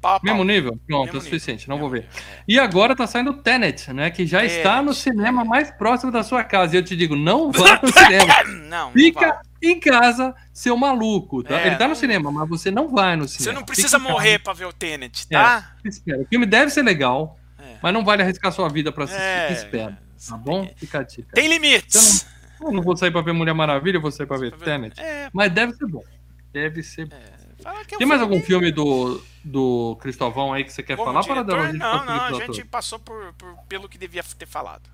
pau 0.00 0.20
pau. 0.20 0.20
Mesmo 0.22 0.44
nível? 0.44 0.78
Pronto, 0.86 1.06
Mesmo 1.06 1.18
é 1.18 1.22
suficiente, 1.22 1.68
não 1.68 1.78
vou 1.78 1.88
ver. 1.88 2.02
Nível, 2.02 2.20
E 2.46 2.58
agora 2.58 2.94
tá 2.94 3.06
saindo 3.06 3.32
Tenet, 3.34 3.92
né? 3.92 4.10
Que 4.10 4.26
já 4.26 4.44
está 4.44 4.80
no 4.82 4.94
cinema 4.94 5.44
mais 5.44 5.70
próximo 5.70 6.12
da 6.12 6.22
sua 6.22 6.44
casa. 6.44 6.76
E 6.76 6.78
eu 6.78 6.84
te 6.84 6.94
digo, 6.96 7.16
não 7.16 7.50
vá 7.52 7.80
no 7.82 7.92
cinema. 7.92 8.32
é. 8.32 8.44
Não, 8.44 8.86
não 8.86 8.92
Fica 8.92 9.20
vai. 9.20 9.38
em 9.62 9.80
casa, 9.80 10.34
seu 10.52 10.76
maluco, 10.76 11.42
tá? 11.42 11.60
É, 11.60 11.66
Ele 11.68 11.76
tá 11.76 11.84
no 11.84 11.88
não- 11.90 11.94
cinema, 11.96 12.30
mas 12.30 12.48
você 12.48 12.70
não 12.70 12.88
vai 12.88 13.16
no 13.16 13.26
Você 13.26 13.38
cinema. 13.38 13.58
não 13.58 13.64
precisa 13.66 13.98
Fica 13.98 14.10
morrer 14.12 14.38
pra 14.38 14.52
ver 14.52 14.66
o 14.66 14.72
Tenet, 14.72 15.26
tá? 15.26 15.42
casa, 15.42 15.66
espera. 15.86 16.22
O 16.22 16.26
filme 16.26 16.46
deve 16.46 16.70
ser 16.70 16.82
legal, 16.82 17.38
É. 17.58 17.76
mas 17.82 17.92
não 17.92 18.04
vale 18.04 18.22
arriscar 18.22 18.52
sua 18.52 18.68
vida 18.68 18.92
pra 18.92 19.04
assistir. 19.04 19.22
É. 19.22 19.52
Espera, 19.52 19.98
tá 20.28 20.36
bom? 20.36 20.68
Fica 20.76 21.00
a 21.00 21.02
dica. 21.02 21.34
Tem 21.34 21.48
limites. 21.48 22.26
Eu 22.60 22.70
não 22.72 22.82
vou 22.82 22.96
sair 22.96 23.10
pra 23.10 23.22
ver 23.22 23.32
Mulher 23.32 23.54
Maravilha, 23.54 23.96
eu 23.96 24.00
vou 24.02 24.10
sair 24.10 24.26
pra 24.26 24.36
ver 24.36 24.52
Tenet. 24.52 25.00
É, 25.00 25.30
Mas 25.32 25.50
deve 25.52 25.72
ser 25.72 25.86
bom. 25.86 26.04
Deve 26.52 26.82
ser 26.82 27.06
bom. 27.06 27.16
é 27.16 27.70
um 27.70 27.98
Tem 27.98 28.06
mais 28.06 28.20
filme 28.20 28.34
algum 28.34 28.40
filme 28.40 28.70
do, 28.70 29.22
do 29.44 29.96
Cristóvão 30.00 30.52
aí 30.52 30.64
que 30.64 30.72
você 30.72 30.82
quer 30.82 30.96
como 30.96 31.06
falar? 31.12 31.24
Para 31.24 31.42
dar 31.42 31.72
Não, 31.72 32.04
não, 32.04 32.24
a 32.24 32.32
gente 32.34 32.64
passou 32.64 32.98
por, 32.98 33.32
por- 33.34 33.56
pelo 33.68 33.88
que 33.88 33.96
devia 33.96 34.22
ter 34.22 34.46
falado. 34.46 34.90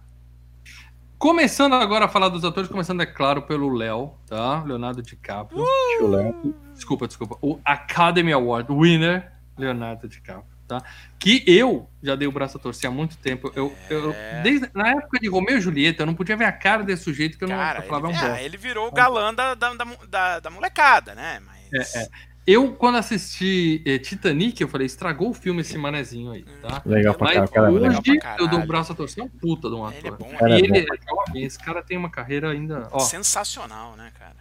Começando 1.18 1.72
agora 1.74 2.04
a 2.04 2.08
falar 2.08 2.28
dos 2.28 2.44
atores, 2.44 2.68
começando, 2.68 3.00
é 3.00 3.06
claro, 3.06 3.42
pelo 3.42 3.70
Léo, 3.70 4.12
tá? 4.26 4.62
Leonardo 4.64 5.02
DiCaprio. 5.02 5.64
Chulé. 5.98 6.34
Desculpa, 6.74 7.06
desculpa. 7.08 7.38
O 7.40 7.58
Academy 7.64 8.32
Award 8.32 8.70
winner, 8.70 9.32
Leonardo 9.56 10.06
DiCaprio, 10.06 10.44
tá? 10.66 10.82
Que 11.18 11.42
eu 11.46 11.88
já 12.02 12.14
dei 12.14 12.26
o 12.28 12.32
braço 12.32 12.56
a 12.56 12.60
torcer 12.60 12.88
há 12.88 12.92
muito 12.92 13.16
tempo. 13.18 13.50
Eu, 13.54 13.74
eu, 13.88 14.12
É. 14.12 14.42
desde, 14.42 14.68
na 14.74 14.88
época 14.90 15.18
de 15.18 15.28
Romeu 15.28 15.58
e 15.58 15.60
Julieta, 15.60 16.02
eu 16.02 16.06
não 16.06 16.14
podia 16.14 16.36
ver 16.36 16.44
a 16.44 16.52
cara 16.52 16.82
desse 16.82 17.04
sujeito 17.04 17.38
que 17.38 17.44
eu 17.44 17.48
Cara, 17.48 17.78
não 17.78 17.84
eu 17.84 17.88
falava 17.88 18.08
ele, 18.08 18.16
é 18.16 18.20
um 18.20 18.24
é, 18.24 18.28
bosta. 18.30 18.42
ele 18.44 18.56
virou 18.56 18.88
o 18.88 18.92
galã 18.92 19.32
da, 19.34 19.54
da, 19.54 19.74
da, 19.74 19.84
da- 20.08 20.40
da 20.40 20.50
molecada, 20.50 21.14
né? 21.14 21.40
Mas. 21.44 21.94
É, 21.94 22.02
é. 22.02 22.08
Eu, 22.48 22.74
quando 22.74 22.96
assisti 22.96 23.82
eh, 23.84 23.98
Titanic, 23.98 24.60
eu 24.60 24.68
falei, 24.68 24.86
estragou 24.86 25.30
o 25.30 25.34
filme 25.34 25.62
esse 25.62 25.76
manezinho 25.76 26.30
aí, 26.30 26.44
tá? 26.62 26.80
Legal 26.86 27.12
pra 27.14 27.24
Mas 27.24 27.34
caralho. 27.34 27.50
Cara, 27.52 27.70
hoje 27.72 27.80
legal. 27.88 28.02
pra 28.02 28.18
caralho. 28.20 28.42
eu 28.44 28.48
dou 28.48 28.60
o 28.60 28.66
braço 28.68 28.92
a 28.92 28.94
torcer, 28.94 29.20
é 29.24 29.26
um 29.26 29.28
puta 29.28 29.68
de 29.68 29.74
um 29.74 29.84
Ele 29.88 29.96
é 29.96 30.10
ator. 30.10 30.18
bom, 30.18 30.30
e 30.30 30.52
é 30.52 30.58
ele 30.60 30.78
é 30.78 30.86
jovem, 31.08 31.42
esse 31.44 31.58
cara 31.58 31.82
tem 31.82 31.96
uma 31.98 32.08
carreira 32.08 32.50
ainda, 32.52 32.88
ó, 32.92 33.00
Sensacional, 33.00 33.96
né, 33.96 34.12
cara? 34.16 34.36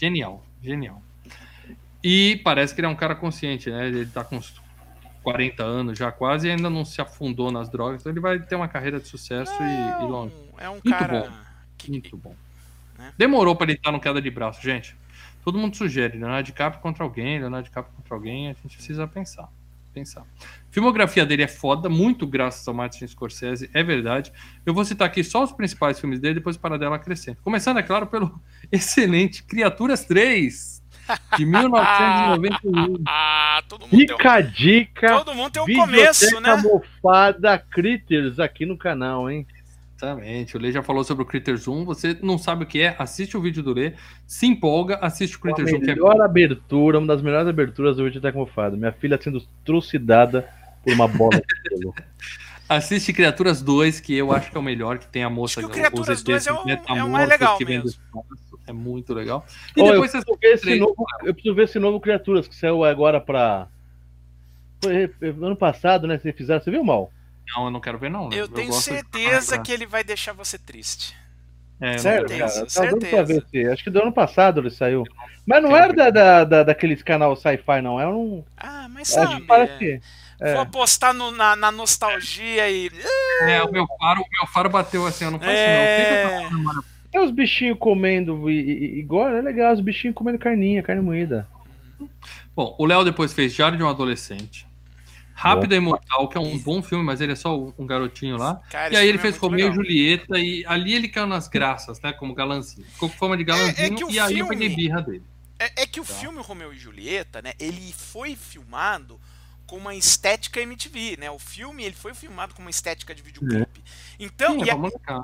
genial, 0.00 0.42
genial. 0.62 1.02
E 2.02 2.40
parece 2.42 2.74
que 2.74 2.80
ele 2.80 2.86
é 2.86 2.90
um 2.90 2.96
cara 2.96 3.14
consciente, 3.14 3.70
né? 3.70 3.88
Ele 3.88 4.06
tá 4.06 4.24
40 5.22 5.62
anos 5.62 5.98
já 5.98 6.10
quase 6.10 6.48
e 6.48 6.50
ainda 6.50 6.70
não 6.70 6.84
se 6.84 7.00
afundou 7.00 7.50
nas 7.52 7.68
drogas, 7.68 8.00
então 8.00 8.12
ele 8.12 8.20
vai 8.20 8.38
ter 8.40 8.54
uma 8.56 8.68
carreira 8.68 8.98
de 9.00 9.08
sucesso 9.08 9.52
e, 9.62 10.02
e 10.04 10.06
longe. 10.06 10.34
É 10.58 10.68
um 10.68 10.74
Muito 10.74 10.90
cara. 10.90 11.20
bom. 11.22 11.30
que- 11.78 11.90
Muito 11.90 12.16
bom. 12.16 12.34
Né? 12.98 13.12
Demorou 13.16 13.54
pra 13.56 13.64
ele 13.66 13.74
estar 13.74 13.92
no 13.92 14.00
queda 14.00 14.20
de 14.20 14.30
braço, 14.30 14.62
gente. 14.62 14.96
Todo 15.44 15.56
mundo 15.58 15.74
sugere, 15.76 16.18
Leonardo 16.18 16.44
DiCaprio 16.46 16.82
contra 16.82 17.02
alguém, 17.02 17.38
Leonardo 17.38 17.64
DiCaprio 17.64 17.94
contra 17.96 18.14
alguém, 18.14 18.48
a 18.50 18.52
gente 18.52 18.76
precisa 18.76 19.06
pensar. 19.06 19.48
Pensar. 19.92 20.24
Filmografia 20.70 21.26
dele 21.26 21.42
é 21.42 21.48
foda, 21.48 21.88
muito 21.88 22.24
graças 22.26 22.66
ao 22.68 22.72
Martin 22.74 23.06
Scorsese, 23.08 23.68
é 23.74 23.82
verdade. 23.82 24.32
Eu 24.64 24.72
vou 24.72 24.84
citar 24.84 25.08
aqui 25.08 25.24
só 25.24 25.42
os 25.42 25.50
principais 25.50 25.98
filmes 25.98 26.20
dele, 26.20 26.34
depois 26.34 26.56
para 26.56 26.78
dela 26.78 26.94
acrescento. 26.96 27.42
Começando, 27.42 27.78
é 27.78 27.82
claro, 27.82 28.06
pelo 28.06 28.40
excelente 28.70 29.42
Criaturas 29.42 30.04
3, 30.04 30.79
de 31.36 31.46
1991. 31.46 33.02
Ah, 33.06 33.62
todo 33.68 33.82
mundo 33.82 33.90
tem 33.90 34.00
Fica 34.00 34.32
a 34.32 34.40
dica. 34.40 35.18
todo 35.18 35.34
mundo 35.34 35.50
tem 35.50 35.62
um 35.62 35.66
começo, 35.80 36.40
né? 36.40 36.56
mofada 36.56 37.58
Critters 37.58 38.38
aqui 38.38 38.64
no 38.64 38.76
canal, 38.76 39.30
hein? 39.30 39.46
Exatamente. 39.96 40.56
O 40.56 40.60
Lê 40.60 40.72
já 40.72 40.82
falou 40.82 41.04
sobre 41.04 41.22
o 41.24 41.26
Critters 41.26 41.68
1. 41.68 41.84
Você 41.84 42.16
não 42.22 42.38
sabe 42.38 42.64
o 42.64 42.66
que 42.66 42.80
é, 42.80 42.96
assiste 42.98 43.36
o 43.36 43.40
vídeo 43.40 43.62
do 43.62 43.74
Lê, 43.74 43.92
se 44.26 44.46
empolga, 44.46 44.98
assiste 45.02 45.34
o 45.34 45.38
A 45.38 45.40
Critters 45.42 45.72
1, 45.72 45.80
que 45.80 45.90
é 45.90 45.94
melhor 45.94 46.20
abertura, 46.22 46.98
uma 46.98 47.06
das 47.06 47.20
melhores 47.20 47.46
aberturas 47.48 47.96
do 47.96 48.04
Videoteca 48.04 48.38
mofada. 48.38 48.76
Minha 48.76 48.92
filha 48.92 49.20
sendo 49.20 49.42
trucidada 49.64 50.48
por 50.82 50.92
uma 50.94 51.06
bola 51.06 51.36
de 51.40 51.68
pelo. 51.68 51.94
Assiste 52.66 53.12
Criaturas 53.12 53.60
2, 53.60 53.98
que 53.98 54.14
eu 54.14 54.32
acho 54.32 54.48
que 54.48 54.56
é 54.56 54.60
o 54.60 54.62
melhor, 54.62 54.96
que 54.98 55.06
tem 55.08 55.24
a 55.24 55.28
moça 55.28 55.58
Acho 55.58 55.68
que 55.68 55.72
o 55.72 55.76
Criaturas 55.76 56.18
os 56.18 56.22
2 56.24 56.46
é 56.46 56.52
o- 56.52 56.68
ETs 56.68 56.84
é 56.88 57.02
o 57.02 57.08
mais 57.08 57.28
metamorfos 57.28 57.28
legal 57.28 57.58
que 57.58 57.64
vem 57.64 57.78
do 57.80 57.84
mesmo. 57.84 58.00
É 58.66 58.72
muito 58.72 59.12
legal. 59.14 59.44
E 59.76 59.80
eu, 59.80 59.86
depois 59.92 60.10
você 60.10 60.18
preciso 60.18 60.38
ver 60.40 60.48
esse 60.54 60.62
três. 60.62 60.80
novo, 60.80 61.04
eu 61.24 61.32
preciso 61.34 61.54
ver 61.54 61.64
esse 61.64 61.78
novo 61.78 62.00
Criaturas 62.00 62.46
que 62.46 62.54
saiu 62.54 62.84
agora 62.84 63.20
pra. 63.20 63.66
Foi 64.82 65.12
ano 65.42 65.56
passado, 65.56 66.06
né? 66.06 66.18
Vocês 66.18 66.34
fizeram. 66.36 66.60
Você 66.62 66.70
viu 66.70 66.82
mal? 66.84 67.10
Não, 67.54 67.64
eu 67.66 67.70
não 67.70 67.80
quero 67.80 67.98
ver, 67.98 68.10
não. 68.10 68.30
Eu 68.32 68.46
tenho 68.48 68.68
gosto 68.68 68.88
de- 68.90 68.96
certeza 68.96 69.56
Ah, 69.56 69.58
que 69.58 69.72
ele 69.72 69.86
vai 69.86 70.04
deixar 70.04 70.32
você 70.32 70.56
triste. 70.58 71.16
É, 71.80 71.96
Sério, 71.98 72.26
tenho 72.26 72.40
cara? 72.40 72.50
certeza, 72.50 72.80
Tá 72.82 72.90
dando 72.90 73.06
pra 73.06 73.22
ver 73.22 73.44
se. 73.50 73.66
Acho 73.66 73.82
que 73.84 73.90
do 73.90 74.02
ano 74.02 74.12
passado 74.12 74.60
ele 74.60 74.70
saiu. 74.70 75.02
Mas 75.46 75.62
não 75.62 75.74
era 75.76 75.92
da, 75.92 76.10
da, 76.10 76.44
da- 76.44 76.62
daqueles 76.62 77.02
canal 77.02 77.34
sci-fi, 77.34 77.80
não. 77.82 77.98
É 78.00 78.06
um. 78.06 78.44
Ah, 78.56 78.86
mas 78.90 79.16
Acho 79.16 79.26
sabe. 79.28 79.40
que 79.40 79.46
parece. 79.46 80.00
É. 80.40 80.52
Vou 80.54 80.62
apostar 80.62 81.12
no- 81.12 81.30
na, 81.30 81.56
na 81.56 81.72
nostalgia 81.72 82.70
e. 82.70 82.90
É, 83.42 83.62
o 83.62 83.72
meu 83.72 83.86
faro, 83.98 84.20
o 84.20 84.26
meu 84.38 84.46
faro 84.52 84.70
bateu 84.70 85.06
assim, 85.06 85.24
eu 85.24 85.30
não 85.30 85.38
faço 85.38 85.50
É. 85.50 86.48
não. 86.50 86.60
Fica 86.82 86.84
É 87.12 87.20
os 87.20 87.30
bichinhos 87.30 87.76
comendo 87.78 88.48
igual, 88.50 89.28
é 89.28 89.40
legal, 89.42 89.72
os 89.72 89.80
bichinhos 89.80 90.14
comendo 90.14 90.38
carninha, 90.38 90.82
carne 90.82 91.02
moída. 91.02 91.48
Bom, 92.54 92.74
o 92.78 92.86
Léo 92.86 93.04
depois 93.04 93.32
fez 93.32 93.52
Diário 93.52 93.76
de 93.76 93.82
um 93.82 93.88
Adolescente. 93.88 94.66
Rápido 95.34 95.72
e 95.74 95.78
Imortal, 95.78 96.28
que 96.28 96.36
é 96.36 96.40
um 96.40 96.58
bom 96.58 96.82
filme, 96.82 97.02
mas 97.02 97.20
ele 97.20 97.32
é 97.32 97.36
só 97.36 97.58
um 97.78 97.86
garotinho 97.86 98.36
lá. 98.36 98.60
Cara, 98.70 98.92
E 98.92 98.96
aí 98.96 99.08
ele 99.08 99.16
filme 99.18 99.28
é 99.28 99.32
fez 99.32 99.40
muito 99.40 99.42
Romeu 99.62 99.70
e. 99.70 99.74
Julieta 99.74 100.38
e 100.38 100.64
ali 100.66 100.92
ele 100.94 101.08
caiu 101.08 101.26
nas 101.26 101.48
graças, 101.48 101.98
né? 102.02 102.12
Como 102.12 102.34
galanzinho. 102.34 102.86
Ficou 102.86 103.08
com 103.08 103.16
fama 103.16 103.36
de 103.38 103.44
galanzinho 103.44 103.96
que 103.96 104.04
o 104.04 104.10
e 104.10 104.18
aí 104.20 104.38
eu 104.38 104.46
filme- 104.46 104.50
peguei 104.50 104.76
birra 104.76 105.00
dele. 105.00 105.22
É, 105.58 105.82
é 105.82 105.86
que 105.86 105.98
o 105.98 106.04
Tá. 106.04 106.12
filme 106.14 106.40
Romeu 106.42 106.72
e 106.74 106.78
Julieta, 106.78 107.40
né? 107.40 107.54
Ele 107.58 107.92
foi 107.96 108.36
filmado 108.36 109.18
com 109.66 109.76
uma 109.78 109.94
estética 109.94 110.60
MTV, 110.60 111.16
né? 111.18 111.30
O 111.30 111.38
filme 111.38 111.84
ele 111.84 111.94
foi 111.96 112.12
filmado 112.12 112.54
com 112.54 112.60
uma 112.60 112.70
estética 112.70 113.14
de 113.14 113.22
videoclipe. 113.22 113.80
Então, 114.18 114.58
Sim, 114.60 114.64
e 114.66 114.68
é 114.70 114.72
a-. 114.72 115.22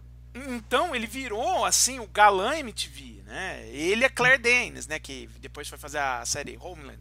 então 0.48 0.94
ele 0.94 1.06
virou 1.06 1.64
assim 1.64 1.98
o 2.00 2.06
galã 2.06 2.56
MTV, 2.58 3.22
né? 3.26 3.66
Ele 3.68 4.04
é 4.04 4.08
Claire 4.08 4.40
Danes, 4.40 4.86
né? 4.86 4.98
Que 4.98 5.28
depois 5.40 5.68
foi 5.68 5.78
fazer 5.78 5.98
a 5.98 6.24
série 6.24 6.58
Homeland. 6.60 6.98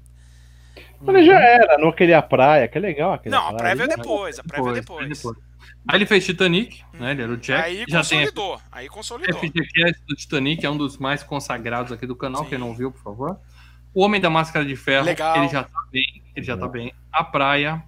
Mas 1.00 1.16
ele 1.16 1.26
já 1.26 1.40
era, 1.40 1.78
não 1.78 1.92
queria 1.92 2.18
a 2.18 2.22
praia, 2.22 2.68
que 2.68 2.78
é 2.78 2.82
legal 2.82 3.14
aquele 3.14 3.34
Não, 3.34 3.48
a 3.48 3.54
prévia 3.54 3.84
é 3.84 3.88
depois, 3.88 4.40
a 4.40 4.44
prévia 4.44 4.72
é 4.72 4.74
Depois, 4.76 5.08
depois. 5.08 5.38
Aí 5.88 5.98
ele 5.98 6.06
fez 6.06 6.26
Titanic, 6.26 6.84
né? 6.94 7.12
Ele 7.12 7.22
era 7.22 7.32
o 7.32 7.38
Jack. 7.38 7.64
Aí 7.64 7.86
já 7.88 8.04
tem 8.04 8.20
consolidou, 8.20 8.62
aí 8.72 8.88
consolidou. 8.90 9.40
FGCast 9.40 10.04
do 10.08 10.16
Titanic, 10.16 10.66
é 10.66 10.70
um 10.70 10.78
dos 10.78 10.98
mais 10.98 11.22
consagrados 11.22 11.92
aqui 11.92 12.08
do 12.08 12.16
canal. 12.16 12.44
Sim. 12.44 12.50
Quem 12.50 12.58
não 12.58 12.74
viu, 12.74 12.92
por 12.92 13.02
favor. 13.02 13.40
O 13.94 14.02
Homem 14.04 14.20
da 14.20 14.30
Máscara 14.30 14.66
de 14.66 14.76
Ferro, 14.76 15.06
Legal. 15.06 15.38
ele 15.38 15.48
já 15.48 15.64
tá 15.64 15.80
bem. 15.92 16.24
Ele 16.36 16.46
já 16.46 16.58
tá 16.58 16.68
bem. 16.68 16.94
A 17.12 17.24
Praia. 17.24 17.84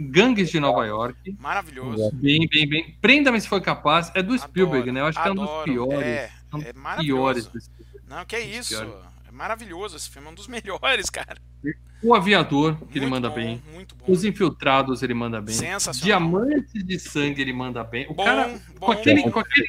Gangues 0.00 0.50
de 0.50 0.58
Nova 0.58 0.86
York. 0.86 1.36
Maravilhoso. 1.38 2.10
Bem, 2.14 2.48
bem, 2.48 2.68
bem. 2.68 2.96
Prenda-me 3.00 3.40
se 3.40 3.48
for 3.48 3.60
capaz. 3.60 4.10
É 4.14 4.22
do 4.22 4.36
Spielberg, 4.38 4.90
Adoro, 4.90 4.92
né? 4.92 5.00
Eu 5.00 5.06
acho 5.06 5.22
que 5.22 5.28
é 5.28 5.32
um 5.32 5.34
dos 5.34 5.64
piores. 5.64 6.06
É, 6.06 6.30
um 6.52 6.58
dos 6.58 6.66
é 6.66 6.72
piores 6.72 6.82
maravilhoso. 6.82 7.50
do 7.50 7.60
Spielberg. 7.60 8.08
Não, 8.08 8.24
que 8.24 8.36
é 8.36 8.40
isso. 8.40 8.76
piores. 8.76 9.10
É 9.28 9.32
maravilhoso 9.32 9.96
esse 9.96 10.10
filme, 10.10 10.26
é 10.26 10.30
um 10.30 10.34
dos 10.34 10.48
melhores, 10.48 11.08
cara. 11.10 11.38
O 12.02 12.14
Aviador, 12.14 12.76
que 12.86 12.98
ele 12.98 13.06
Muito 13.06 13.10
manda 13.10 13.28
bom, 13.28 13.34
bem. 13.34 13.62
Muito 13.72 13.94
bom. 13.94 14.06
Os 14.08 14.24
Infiltrados, 14.24 15.02
ele 15.02 15.14
manda 15.14 15.40
bem. 15.40 15.54
Sensacional. 15.54 16.04
Diamantes 16.04 16.84
de 16.84 16.98
Sangue, 16.98 17.42
ele 17.42 17.52
manda 17.52 17.84
bem. 17.84 18.06
O 18.08 18.14
Bom, 18.14 18.24
cara, 18.24 18.48
bom. 18.48 18.86
com 18.86 18.92
aquele, 18.92 19.30
com 19.30 19.38
aquele. 19.38 19.68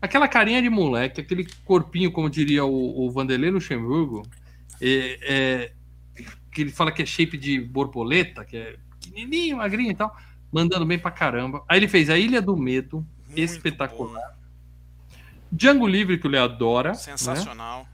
Aquela 0.00 0.26
carinha 0.26 0.62
de 0.62 0.70
moleque, 0.70 1.20
aquele 1.20 1.46
corpinho, 1.64 2.10
como 2.10 2.30
diria 2.30 2.64
o, 2.64 3.06
o 3.06 3.10
Vanderlei 3.10 3.50
Luxemburgo, 3.50 4.22
é, 4.80 5.18
é, 5.22 5.72
que 6.50 6.62
ele 6.62 6.70
fala 6.70 6.90
que 6.90 7.02
é 7.02 7.06
shape 7.06 7.36
de 7.36 7.60
borboleta, 7.60 8.44
que 8.44 8.56
é 8.56 8.76
pequenininho, 9.10 9.56
magrinho 9.58 9.90
e 9.90 9.94
tal, 9.94 10.14
mandando 10.52 10.86
bem 10.86 10.98
pra 10.98 11.10
caramba. 11.10 11.62
Aí 11.68 11.78
ele 11.78 11.88
fez 11.88 12.08
A 12.10 12.16
Ilha 12.18 12.40
do 12.40 12.56
Medo, 12.56 13.04
Muito 13.26 13.38
espetacular. 13.40 14.38
Django 15.52 15.86
Livre, 15.86 16.18
que 16.18 16.26
o 16.26 16.30
Leo 16.30 16.44
adora. 16.44 16.90
bom, 16.90 16.96
né? 16.96 17.02
Sensacional. 17.02 17.86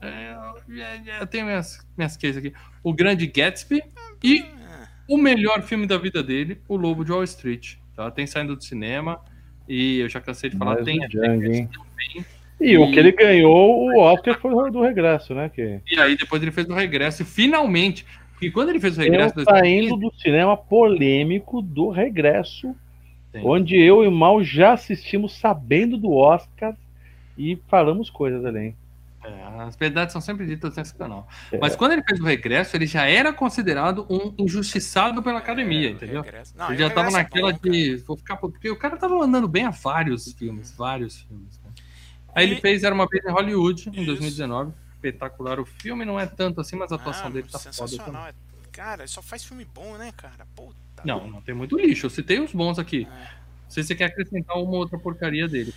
É, 0.00 0.34
eu, 0.68 1.14
eu 1.20 1.26
tenho 1.28 1.46
minhas, 1.46 1.78
minhas 1.96 2.16
cases 2.16 2.36
aqui. 2.38 2.52
O 2.82 2.92
Grande 2.92 3.26
Gatsby 3.26 3.82
e 4.22 4.38
É. 4.40 4.88
o 5.08 5.16
melhor 5.16 5.62
filme 5.62 5.86
da 5.86 5.96
vida 5.96 6.22
dele, 6.22 6.60
O 6.68 6.76
Lobo 6.76 7.04
de 7.04 7.12
Wall 7.12 7.22
Street. 7.22 7.76
Tá? 7.94 8.10
Tem 8.10 8.26
saindo 8.26 8.56
do 8.56 8.64
cinema 8.64 9.20
e 9.68 10.00
eu 10.00 10.08
já 10.08 10.20
cansei 10.20 10.50
de 10.50 10.56
falar, 10.56 10.74
Mais 10.74 10.84
tem 10.84 10.98
Django, 11.06 11.44
hein? 11.44 11.68
também. 11.68 12.26
E 12.60 12.78
o 12.78 12.90
que 12.92 12.98
ele 12.98 13.12
ganhou, 13.12 13.86
o 13.90 13.98
Oscar 14.00 14.38
foi 14.40 14.52
o 14.52 14.70
do 14.70 14.82
regresso, 14.82 15.34
né? 15.34 15.48
Que 15.48 15.80
E 15.88 15.98
aí 16.00 16.16
depois 16.16 16.40
ele 16.42 16.52
fez 16.52 16.68
o 16.68 16.74
regresso 16.74 17.22
e 17.22 17.24
finalmente, 17.24 18.04
porque 18.42 18.50
quando 18.50 18.70
ele 18.70 18.80
fez 18.80 18.98
o 18.98 19.02
eu 19.02 19.04
regresso... 19.04 19.40
em 19.40 19.44
saindo 19.44 19.96
do 19.96 20.12
cinema 20.16 20.56
polêmico 20.56 21.62
do 21.62 21.90
regresso, 21.90 22.74
Sim. 23.30 23.40
onde 23.44 23.76
eu 23.80 24.02
e 24.02 24.08
o 24.08 24.10
Mal 24.10 24.42
já 24.42 24.72
assistimos 24.72 25.38
sabendo 25.38 25.96
do 25.96 26.10
Oscar 26.12 26.76
e 27.38 27.56
falamos 27.68 28.10
coisas 28.10 28.44
ali. 28.44 28.58
hein? 28.58 28.76
É, 29.24 29.62
as 29.62 29.76
verdades 29.76 30.12
são 30.12 30.20
sempre 30.20 30.44
ditas 30.44 30.74
nesse 30.74 30.92
canal. 30.92 31.28
É. 31.52 31.58
Mas 31.58 31.76
quando 31.76 31.92
ele 31.92 32.02
fez 32.02 32.18
o 32.18 32.24
regresso, 32.24 32.76
ele 32.76 32.86
já 32.86 33.06
era 33.06 33.32
considerado 33.32 34.04
um 34.10 34.34
injustiçado 34.36 35.22
pela 35.22 35.38
academia, 35.38 35.90
entendeu? 35.90 36.22
Regresso. 36.22 36.52
Não, 36.58 36.66
ele 36.66 36.74
e 36.74 36.78
já 36.80 36.86
o 36.86 36.90
tava 36.90 37.02
regresso 37.06 37.16
é 37.18 37.22
naquela 37.22 37.52
bom, 37.52 37.70
de. 37.70 37.96
Vou 37.98 38.16
ficar. 38.16 38.36
Porque 38.38 38.68
o 38.68 38.76
cara 38.76 38.96
tava 38.96 39.14
andando 39.22 39.46
bem 39.46 39.64
a 39.66 39.70
vários 39.70 40.32
filmes, 40.32 40.74
vários 40.76 41.20
filmes. 41.20 41.60
né? 41.62 41.70
Aí 42.34 42.48
E- 42.48 42.50
ele 42.50 42.60
fez 42.60 42.82
Era 42.82 42.92
uma 42.92 43.06
vez 43.06 43.24
em 43.24 43.30
Hollywood, 43.30 43.88
em 43.90 43.92
Isso. 43.92 44.06
2019. 44.06 44.72
Espetacular 45.06 45.58
o 45.58 45.64
filme, 45.66 46.04
não 46.04 46.18
é 46.18 46.26
tanto 46.26 46.60
assim, 46.60 46.76
mas 46.76 46.92
a 46.92 46.94
atuação 46.94 47.26
Ah, 47.26 47.30
dele 47.30 47.48
tá 47.50 47.58
foda 47.58 47.72
sensacional. 47.72 48.06
também. 48.06 48.28
É- 48.28 48.52
Cara, 48.70 49.06
só 49.06 49.20
faz 49.20 49.44
filme 49.44 49.66
bom, 49.66 49.98
né, 49.98 50.12
cara? 50.16 50.46
Puta. 50.56 51.02
Não, 51.04 51.26
não 51.28 51.42
tem 51.42 51.54
muito 51.54 51.76
lixo. 51.76 52.06
Eu 52.06 52.10
citei 52.10 52.40
os 52.40 52.52
bons 52.52 52.78
aqui. 52.78 53.06
É. 53.10 53.42
Não 53.64 53.70
sei 53.70 53.82
se 53.82 53.88
você 53.88 53.94
quer 53.94 54.04
acrescentar 54.06 54.56
uma 54.56 54.76
outra 54.76 54.98
porcaria 54.98 55.46
dele. 55.46 55.74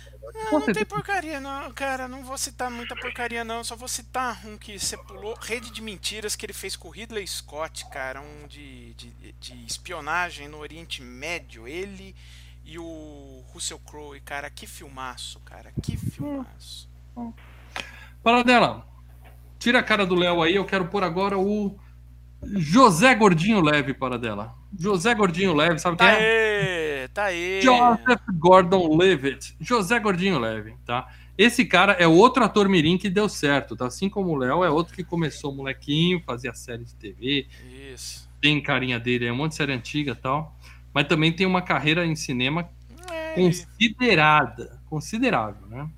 Não, 0.50 0.60
não 0.60 0.72
tem 0.72 0.84
porcaria, 0.84 1.38
não, 1.40 1.70
cara. 1.72 2.08
Não 2.08 2.24
vou 2.24 2.38
citar 2.38 2.70
muita 2.70 2.94
porcaria, 2.96 3.44
não. 3.44 3.62
Só 3.64 3.76
vou 3.76 3.88
citar 3.88 4.46
um 4.46 4.56
que 4.56 4.78
você 4.78 4.96
pulou: 4.96 5.34
Rede 5.38 5.70
de 5.70 5.82
Mentiras, 5.82 6.34
que 6.36 6.46
ele 6.46 6.52
fez 6.54 6.74
com 6.76 6.88
o 6.88 6.90
Ridley 6.90 7.26
Scott, 7.26 7.86
cara. 7.90 8.22
Um 8.22 8.46
de, 8.46 8.94
de, 8.94 9.32
de 9.32 9.66
espionagem 9.66 10.48
no 10.48 10.58
Oriente 10.58 11.02
Médio. 11.02 11.68
Ele 11.68 12.14
e 12.64 12.78
o 12.78 13.44
Russell 13.48 13.78
Crowe, 13.80 14.18
cara. 14.20 14.48
Que 14.50 14.66
filmaço, 14.66 15.38
cara. 15.40 15.70
Que 15.82 15.96
filmaço. 15.98 16.88
Para 18.22 18.42
dela. 18.42 18.86
Tira 19.66 19.80
a 19.80 19.82
cara 19.82 20.06
do 20.06 20.14
Léo 20.14 20.42
aí, 20.42 20.54
eu 20.54 20.64
quero 20.64 20.86
pôr 20.86 21.02
agora 21.02 21.36
o 21.36 21.76
José 22.54 23.12
Gordinho 23.16 23.60
Leve 23.60 23.92
para 23.92 24.16
dela. 24.16 24.54
José 24.78 25.12
Gordinho 25.12 25.52
Leve, 25.52 25.80
sabe 25.80 25.96
quem 25.96 26.06
Tá 26.06 26.12
é? 26.12 27.00
aí, 27.02 27.08
tá 27.08 27.24
aí. 27.24 27.60
Joseph 27.60 28.20
Gordon-Levitt. 28.38 29.56
José 29.60 29.98
Gordinho 29.98 30.38
Leve, 30.38 30.76
tá? 30.86 31.08
Esse 31.36 31.64
cara 31.64 31.94
é 31.94 32.06
outro 32.06 32.44
ator 32.44 32.68
mirim 32.68 32.96
que 32.96 33.10
deu 33.10 33.28
certo, 33.28 33.74
tá? 33.74 33.86
Assim 33.88 34.08
como 34.08 34.28
o 34.30 34.36
Léo, 34.36 34.62
é 34.62 34.70
outro 34.70 34.94
que 34.94 35.02
começou 35.02 35.52
molequinho, 35.52 36.22
fazia 36.24 36.54
série 36.54 36.84
de 36.84 36.94
TV, 36.94 37.48
Isso. 37.92 38.30
tem 38.40 38.62
carinha 38.62 39.00
dele, 39.00 39.26
é 39.26 39.32
um 39.32 39.36
monte 39.36 39.50
de 39.50 39.56
série 39.56 39.72
antiga 39.72 40.12
e 40.12 40.14
tal. 40.14 40.54
Mas 40.94 41.08
também 41.08 41.32
tem 41.32 41.44
uma 41.44 41.60
carreira 41.60 42.06
em 42.06 42.14
cinema 42.14 42.68
É, 43.10 43.34
considerada, 43.34 44.80
considerável, 44.88 45.66
né? 45.66 45.88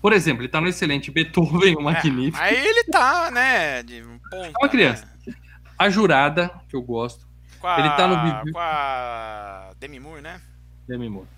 Por 0.00 0.12
exemplo, 0.12 0.42
ele 0.42 0.48
tá 0.48 0.60
no 0.60 0.68
excelente 0.68 1.10
Beethoven, 1.10 1.76
o 1.76 1.80
é, 1.80 1.82
Magnífico. 1.82 2.42
aí 2.42 2.56
ele 2.66 2.84
tá, 2.84 3.30
né? 3.30 3.82
De 3.82 4.02
ponto. 4.30 4.44
É 4.46 4.52
uma 4.60 4.68
criança. 4.68 5.06
A 5.78 5.90
Jurada, 5.90 6.50
que 6.68 6.74
eu 6.76 6.82
gosto, 6.82 7.26
Com 7.60 7.66
a, 7.68 7.78
Ele 7.80 7.90
tá 7.90 8.06
no 8.08 8.22
Vivi- 8.22 8.52
Com 8.52 8.58
a 8.58 9.72
Demi 9.78 10.00
Moore, 10.00 10.22
né? 10.22 10.40
Demi 10.88 11.08
Moore. 11.08 11.28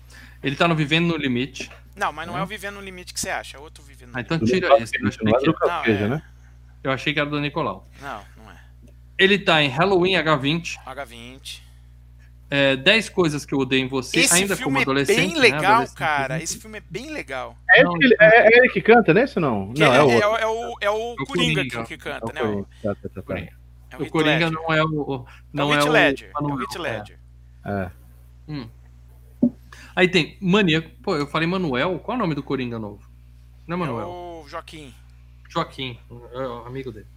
Ele 0.41 0.55
tá 0.55 0.67
no 0.67 0.75
Vivendo 0.75 1.07
no 1.07 1.17
Limite. 1.17 1.69
Não, 1.95 2.13
mas 2.13 2.25
não 2.27 2.37
é 2.37 2.41
o 2.43 2.45
Vivendo 2.45 2.75
no 2.75 2.81
Limite 2.81 3.13
que 3.13 3.19
você 3.19 3.29
acha, 3.29 3.57
é 3.57 3.59
outro 3.59 3.83
Vivendo 3.83 4.11
no 4.11 4.17
Ah, 4.17 4.21
Limite. 4.21 4.33
então 4.35 4.47
tira 4.47 4.67
esse. 4.81 4.95
Eu 4.97 5.07
achei, 5.07 5.27
é 5.27 5.39
que, 5.83 5.91
Não, 5.91 6.05
é. 6.05 6.07
né? 6.09 6.21
eu 6.83 6.91
achei 6.91 7.13
que 7.13 7.19
era 7.19 7.29
do 7.29 7.39
Nicolau. 7.41 7.85
Não, 8.01 8.21
não 8.37 8.51
é. 8.51 8.55
Ele 9.17 9.37
tá 9.39 9.61
em 9.61 9.67
Halloween 9.69 10.13
H20, 10.13 10.77
H20. 10.85 11.61
É, 12.49 12.75
10 12.75 13.09
coisas 13.09 13.45
que 13.45 13.53
eu 13.53 13.59
odeio 13.59 13.85
em 13.85 13.87
você, 13.87 14.19
Esse 14.21 14.33
ainda 14.33 14.55
filme 14.55 14.63
como 14.65 14.77
é 14.79 14.81
adolescente. 14.81 15.17
bem 15.17 15.33
né? 15.33 15.39
legal, 15.39 15.63
Adolescente, 15.73 15.97
cara. 15.97 16.37
né? 16.37 16.43
Esse 16.43 16.57
filme 16.59 16.77
é 16.79 16.83
bem 16.89 17.11
legal. 17.11 17.55
É, 17.69 17.81
ele, 17.81 17.89
que- 17.99 18.15
é- 18.19 18.47
é 18.53 18.57
ele 18.57 18.69
que 18.69 18.81
canta 18.81 19.13
nesse 19.13 19.37
ou 19.37 19.41
não? 19.41 19.73
Que 19.73 19.79
Não, 19.81 19.93
é, 19.93 19.97
é, 19.97 20.01
o 20.03 20.09
é, 20.11 20.13
outro. 20.15 20.29
o- 20.29 20.37
é 20.37 20.47
o, 20.47 20.75
é 20.81 20.89
o 20.89 21.11
o 21.13 21.15
Coringa, 21.25 21.55
Coringa. 21.61 21.83
que, 21.83 21.87
que 21.87 21.93
É 21.93 21.97
canta, 21.97 22.25
o 22.25 22.33
né? 22.33 22.41
O, 22.41 22.45
Coringa. 22.45 22.67
Tá, 22.83 22.95
tá, 22.95 23.01
tá, 23.03 23.09
tá. 23.15 23.21
Coringa. 23.21 23.51
é 23.91 23.95
O 23.97 24.09
Coringa 24.09 24.31
Ledger. 24.47 24.51
não 24.51 24.73
é 24.73 24.83
o. 24.83 25.25
Não 25.53 25.73
é 25.73 25.77
é 25.79 25.83
o. 25.83 25.91
Ledger. 25.91 26.29
É 26.29 26.33
Manuel, 26.41 26.67
o 26.75 26.81
Ledger. 26.81 27.19
É. 27.65 27.91
Hum. 28.47 28.67
Aí 29.95 30.07
tem 30.07 30.37
Maníaco. 30.41 30.89
Pô, 31.03 31.15
eu 31.15 31.27
falei 31.27 31.47
Manuel. 31.47 31.99
Qual 31.99 32.15
é 32.15 32.17
o 32.17 32.21
nome 32.21 32.33
do 32.35 32.41
Coringa 32.43 32.79
novo? 32.79 33.01
Não 33.67 33.77
é 33.77 33.79
É 33.79 33.85
Manuel. 33.85 34.07
o 34.07 34.45
Joaquim. 34.47 34.93
Joaquim, 35.49 35.97
é 36.33 36.37
o 36.39 36.65
amigo 36.65 36.91
dele. 36.91 37.07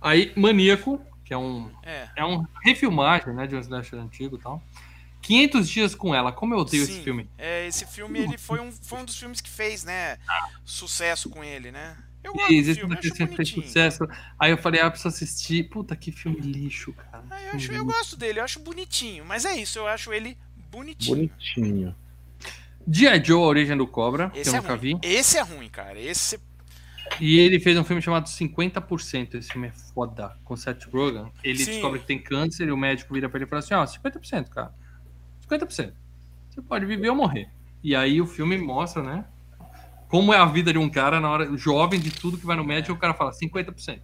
Aí 0.00 0.32
Maníaco, 0.36 1.00
que 1.24 1.32
é 1.32 1.38
um 1.38 1.70
É. 1.82 2.08
é 2.16 2.24
um 2.24 2.46
refilmagem, 2.62 3.34
né, 3.34 3.46
de 3.46 3.54
um 3.54 3.60
slasher 3.60 3.98
antigo 3.98 4.36
e 4.36 4.40
tal. 4.40 4.62
500 5.22 5.68
dias 5.68 5.94
com 5.94 6.14
ela. 6.14 6.32
Como 6.32 6.52
eu 6.52 6.58
odeio 6.58 6.82
esse 6.82 6.94
Sim, 6.94 7.02
filme. 7.02 7.30
É, 7.38 7.66
esse 7.66 7.86
filme 7.86 8.18
ele 8.18 8.36
foi 8.36 8.58
um, 8.60 8.72
foi 8.72 8.98
um 8.98 9.04
dos 9.04 9.16
filmes 9.16 9.40
que 9.40 9.48
fez, 9.48 9.84
né? 9.84 10.18
Sucesso 10.64 11.30
com 11.30 11.44
ele, 11.44 11.70
né? 11.70 11.96
Eu 12.24 12.32
gosto 12.32 12.48
Fez, 12.48 12.66
do 12.66 12.70
esse 12.70 12.80
filme, 12.80 12.96
acho 12.96 13.36
fez 13.36 13.48
sucesso. 13.48 14.08
Aí 14.38 14.50
eu 14.50 14.58
falei, 14.58 14.80
ah, 14.80 14.90
preciso 14.90 15.08
assistir. 15.08 15.68
Puta, 15.68 15.94
que 15.96 16.12
filme 16.12 16.40
lixo, 16.40 16.92
cara. 16.92 17.24
Ah, 17.30 17.42
eu, 17.42 17.52
acho, 17.52 17.72
eu 17.72 17.84
gosto 17.84 18.16
dele, 18.16 18.40
eu 18.40 18.44
acho 18.44 18.60
bonitinho. 18.60 19.24
Mas 19.24 19.44
é 19.44 19.56
isso, 19.56 19.78
eu 19.78 19.86
acho 19.86 20.12
ele 20.12 20.36
bonitinho. 20.70 21.16
Bonitinho. 21.16 21.96
G.I. 22.88 23.24
Joe, 23.24 23.42
A 23.42 23.46
Origem 23.46 23.76
do 23.76 23.86
Cobra, 23.86 24.30
que 24.30 24.40
Esse 24.40 24.50
eu 24.50 24.54
é 24.54 24.60
nunca 24.60 24.74
ruim. 24.74 24.98
vi. 25.00 25.08
Esse 25.08 25.38
é 25.38 25.42
ruim, 25.42 25.68
cara. 25.68 26.00
Esse 26.00 26.38
E 27.20 27.38
ele 27.38 27.60
fez 27.60 27.78
um 27.78 27.84
filme 27.84 28.00
chamado 28.02 28.26
50%. 28.26 29.34
Esse 29.34 29.52
filme 29.52 29.68
é 29.68 29.72
foda. 29.72 30.36
Com 30.44 30.56
Seth 30.56 30.84
Rogen. 30.92 31.30
Ele 31.44 31.58
Sim. 31.58 31.72
descobre 31.72 32.00
que 32.00 32.06
tem 32.06 32.18
câncer 32.18 32.66
e 32.68 32.72
o 32.72 32.76
médico 32.76 33.12
vira 33.14 33.28
pra 33.28 33.38
ele 33.38 33.44
e 33.46 33.48
fala 33.48 33.60
assim: 33.60 33.74
ó, 33.74 33.84
50%, 33.84 34.48
cara. 34.48 34.74
50%. 35.48 35.92
Você 36.50 36.62
pode 36.62 36.84
viver 36.86 37.08
ou 37.10 37.16
morrer. 37.16 37.48
E 37.82 37.94
aí 37.96 38.20
o 38.20 38.26
filme 38.26 38.56
mostra, 38.58 39.02
né? 39.02 39.24
Como 40.08 40.32
é 40.32 40.36
a 40.38 40.44
vida 40.44 40.72
de 40.72 40.78
um 40.78 40.90
cara 40.90 41.20
na 41.20 41.30
hora, 41.30 41.56
jovem 41.56 41.98
de 41.98 42.10
tudo 42.10 42.36
que 42.36 42.44
vai 42.44 42.56
no 42.56 42.64
médico, 42.64 42.92
e 42.92 42.94
o 42.94 42.98
cara 42.98 43.14
fala 43.14 43.30
50%. 43.32 44.00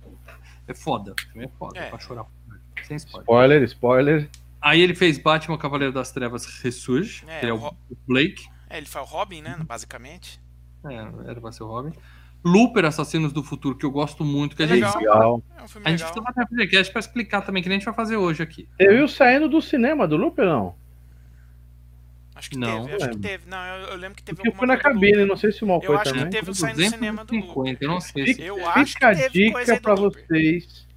É 0.66 0.74
foda. 0.74 1.12
O 1.12 1.32
filme 1.32 1.46
é 1.46 1.50
foda, 1.58 1.78
É. 1.78 1.90
pra 1.90 1.98
chorar. 1.98 2.24
Sem 2.84 2.96
spoiler. 2.96 3.22
Spoiler, 3.24 3.62
spoiler. 3.64 4.30
Aí 4.60 4.80
ele 4.80 4.94
fez 4.94 5.18
Batman 5.18 5.58
Cavaleiro 5.58 5.92
das 5.92 6.10
Trevas 6.10 6.46
Ressurge, 6.62 7.22
É, 7.26 7.40
que 7.40 7.46
é 7.46 7.52
o 7.52 7.58
o 7.66 7.76
Blake. 8.06 8.46
É, 8.70 8.78
ele 8.78 8.86
foi 8.86 9.00
o 9.00 9.04
Robin, 9.04 9.42
né? 9.42 9.56
Basicamente. 9.66 10.40
É, 10.84 10.94
era 11.30 11.40
pra 11.40 11.52
ser 11.52 11.62
o 11.62 11.66
Robin. 11.66 11.92
Looper, 12.44 12.84
Assassinos 12.84 13.32
do 13.32 13.42
Futuro, 13.42 13.76
que 13.76 13.84
eu 13.84 13.90
gosto 13.90 14.24
muito. 14.24 14.54
Que 14.56 14.62
a 14.62 14.66
É 14.66 14.68
gente, 14.68 14.96
legal. 14.96 15.42
É 15.58 15.62
um 15.62 15.68
filme 15.68 15.86
a 15.86 15.90
gente 15.90 16.00
legal. 16.00 16.12
precisa 16.12 16.24
fazer 16.24 16.42
um 16.42 16.46
podcast 16.56 16.92
pra 16.92 17.00
explicar 17.00 17.42
também, 17.42 17.62
que 17.62 17.68
nem 17.68 17.76
a 17.76 17.78
gente 17.78 17.86
vai 17.86 17.94
fazer 17.94 18.16
hoje 18.16 18.42
aqui. 18.42 18.68
Você 18.78 18.88
viu 18.88 19.08
saindo 19.08 19.48
do 19.48 19.60
cinema 19.60 20.06
do 20.06 20.16
Looper, 20.16 20.46
não? 20.46 20.74
Acho 22.34 22.50
que 22.50 22.56
Não, 22.56 22.84
teve, 22.86 22.94
acho 23.02 23.10
que 23.10 23.18
teve. 23.18 23.50
Não, 23.50 23.58
eu, 23.64 23.88
eu 23.88 23.96
lembro 23.96 24.16
que 24.16 24.22
teve 24.22 24.36
Porque 24.36 24.48
alguma 24.48 24.58
foi 24.60 24.66
na 24.68 24.80
coisa 24.80 24.94
do 24.96 25.00
cabine, 25.00 25.24
não 25.24 25.36
sei 25.36 25.50
se 25.50 25.64
o 25.64 25.66
Mal 25.66 25.80
Eu 25.82 25.98
acho 25.98 26.14
que 26.14 26.26
teve 26.26 26.50
o 26.50 26.54
saindo 26.54 26.80
no 26.80 26.90
cinema 26.90 27.24
do 27.24 27.34
Looper. 27.34 27.54
250, 27.54 27.84
eu 27.84 27.88
não 27.88 28.00
sei 28.00 28.26
se... 28.26 28.34
Fica, 28.34 28.44
Eu 28.44 28.68
acho 28.68 28.92
fica 28.92 29.08
a 29.08 29.14
que 29.14 29.20
teve 29.22 29.52
coisa 29.52 29.72
dica 29.74 29.76
do 29.76 29.82
pra 29.82 29.94
vocês. 29.96 30.88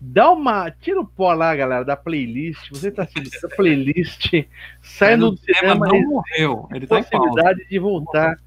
Dá 0.00 0.30
uma. 0.30 0.70
Tira 0.70 1.00
o 1.00 1.06
pó 1.06 1.32
lá, 1.34 1.54
galera, 1.56 1.84
da 1.84 1.96
playlist. 1.96 2.70
Você 2.70 2.90
tá 2.90 3.02
assistindo 3.02 3.44
a 3.44 3.56
playlist. 3.56 4.32
Saindo 4.80 5.32
do 5.32 5.36
cinema 5.38 5.86
não 5.88 6.00
morreu. 6.02 6.68
Ele 6.72 6.86
tá 6.86 7.02
possibilidade 7.02 7.68
de 7.68 7.78
voltar. 7.78 8.38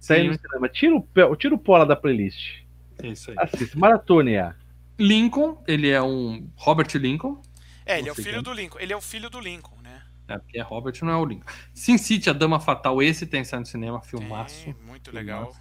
Saindo 0.00 0.36
do 0.36 0.40
cinema. 0.40 0.68
Tira 0.68 0.96
o, 0.96 1.36
tira 1.36 1.54
o 1.54 1.58
pó 1.58 1.76
lá 1.76 1.84
da 1.84 1.94
playlist. 1.94 2.62
é 3.02 3.08
isso 3.08 3.30
aí. 3.30 3.36
Assista. 3.38 3.78
Maratônia. 3.78 4.56
Lincoln, 4.98 5.62
ele 5.68 5.88
é 5.88 6.02
um 6.02 6.50
Robert 6.56 6.88
Lincoln. 6.94 7.40
É, 7.86 7.98
ele 7.98 8.08
é 8.08 8.12
o 8.12 8.14
filho 8.14 8.34
quem. 8.34 8.42
do 8.42 8.52
Lincoln. 8.52 8.78
Ele 8.80 8.92
é 8.92 8.96
o 8.96 9.00
filho 9.00 9.30
do 9.30 9.38
Lincoln, 9.40 9.76
né? 9.82 10.02
É, 10.28 10.38
porque 10.38 10.58
é 10.58 10.62
Robert, 10.62 10.94
não 11.02 11.12
é 11.12 11.16
o 11.16 11.24
Lincoln. 11.24 11.46
Sin 11.74 11.98
City, 11.98 12.30
A 12.30 12.32
Dama 12.32 12.60
Fatal, 12.60 13.02
esse 13.02 13.26
tem 13.26 13.44
saído 13.44 13.60
no 13.62 13.66
cinema, 13.66 14.00
filmaço. 14.00 14.64
Tem, 14.64 14.74
muito 14.86 15.12
legal. 15.12 15.54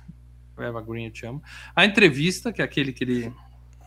Eva 0.57 0.81
Green, 0.81 1.05
eu 1.05 1.11
te 1.11 1.25
amo. 1.25 1.41
A 1.75 1.85
entrevista, 1.85 2.51
que 2.51 2.61
é 2.61 2.65
aquele 2.65 2.91
que 2.91 3.03
ele 3.03 3.33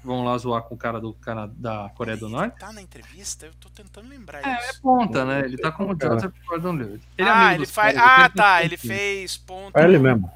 vão 0.03 0.25
lá 0.25 0.37
zoar 0.39 0.63
com 0.63 0.75
o 0.75 0.79
cara 0.79 1.01
do 1.01 1.13
Cana 1.15 1.47
da 1.47 1.91
Coreia 1.95 2.17
do 2.17 2.27
Ele 2.27 2.35
Norte. 2.35 2.59
Tá 2.59 2.73
na 2.73 2.83
entrevista? 2.83 3.47
Eu 3.47 3.53
tô 3.55 3.69
tentando 3.69 4.09
lembrar 4.09 4.45
É, 4.45 4.49
é 4.49 4.71
isso. 4.71 4.83
ponta, 4.83 5.25
né? 5.25 5.41
Ele 5.41 5.57
tá 5.57 5.71
com 5.71 5.91
o 5.91 5.97
Cara. 5.97 6.15
Joseph 6.15 6.35
Gordon-Levitt. 6.47 7.07
Ele 7.17 7.29
é 7.29 7.33
ah, 7.33 7.55
ele 7.55 7.67
faz. 7.67 7.97
Ah, 7.97 8.25
ele 8.25 8.35
tá. 8.35 8.65
Ele 8.65 8.77
fez 8.77 9.37
ponta. 9.37 9.79
É 9.81 9.85
ele 9.85 9.99
mesmo. 9.99 10.31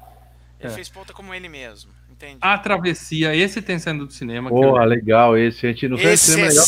Ele 0.59 0.69
É. 0.69 0.75
fez 0.75 0.89
ponta 0.89 1.13
como 1.13 1.33
ele 1.33 1.47
mesmo. 1.47 1.91
Entendi. 2.11 2.37
A 2.41 2.57
Travessia, 2.57 3.35
esse 3.35 3.61
tem 3.61 3.77
saindo 3.77 4.07
do 4.07 4.11
cinema. 4.11 4.49
Porra, 4.49 4.83
eu- 4.83 4.89
legal 4.89 5.37
esse. 5.37 5.67
A 5.67 5.69
gente 5.69 5.87
não 5.87 5.97
fez 5.97 6.13
Esse 6.13 6.31
cinema 6.31 6.47
é 6.47 6.49
legal 6.49 6.65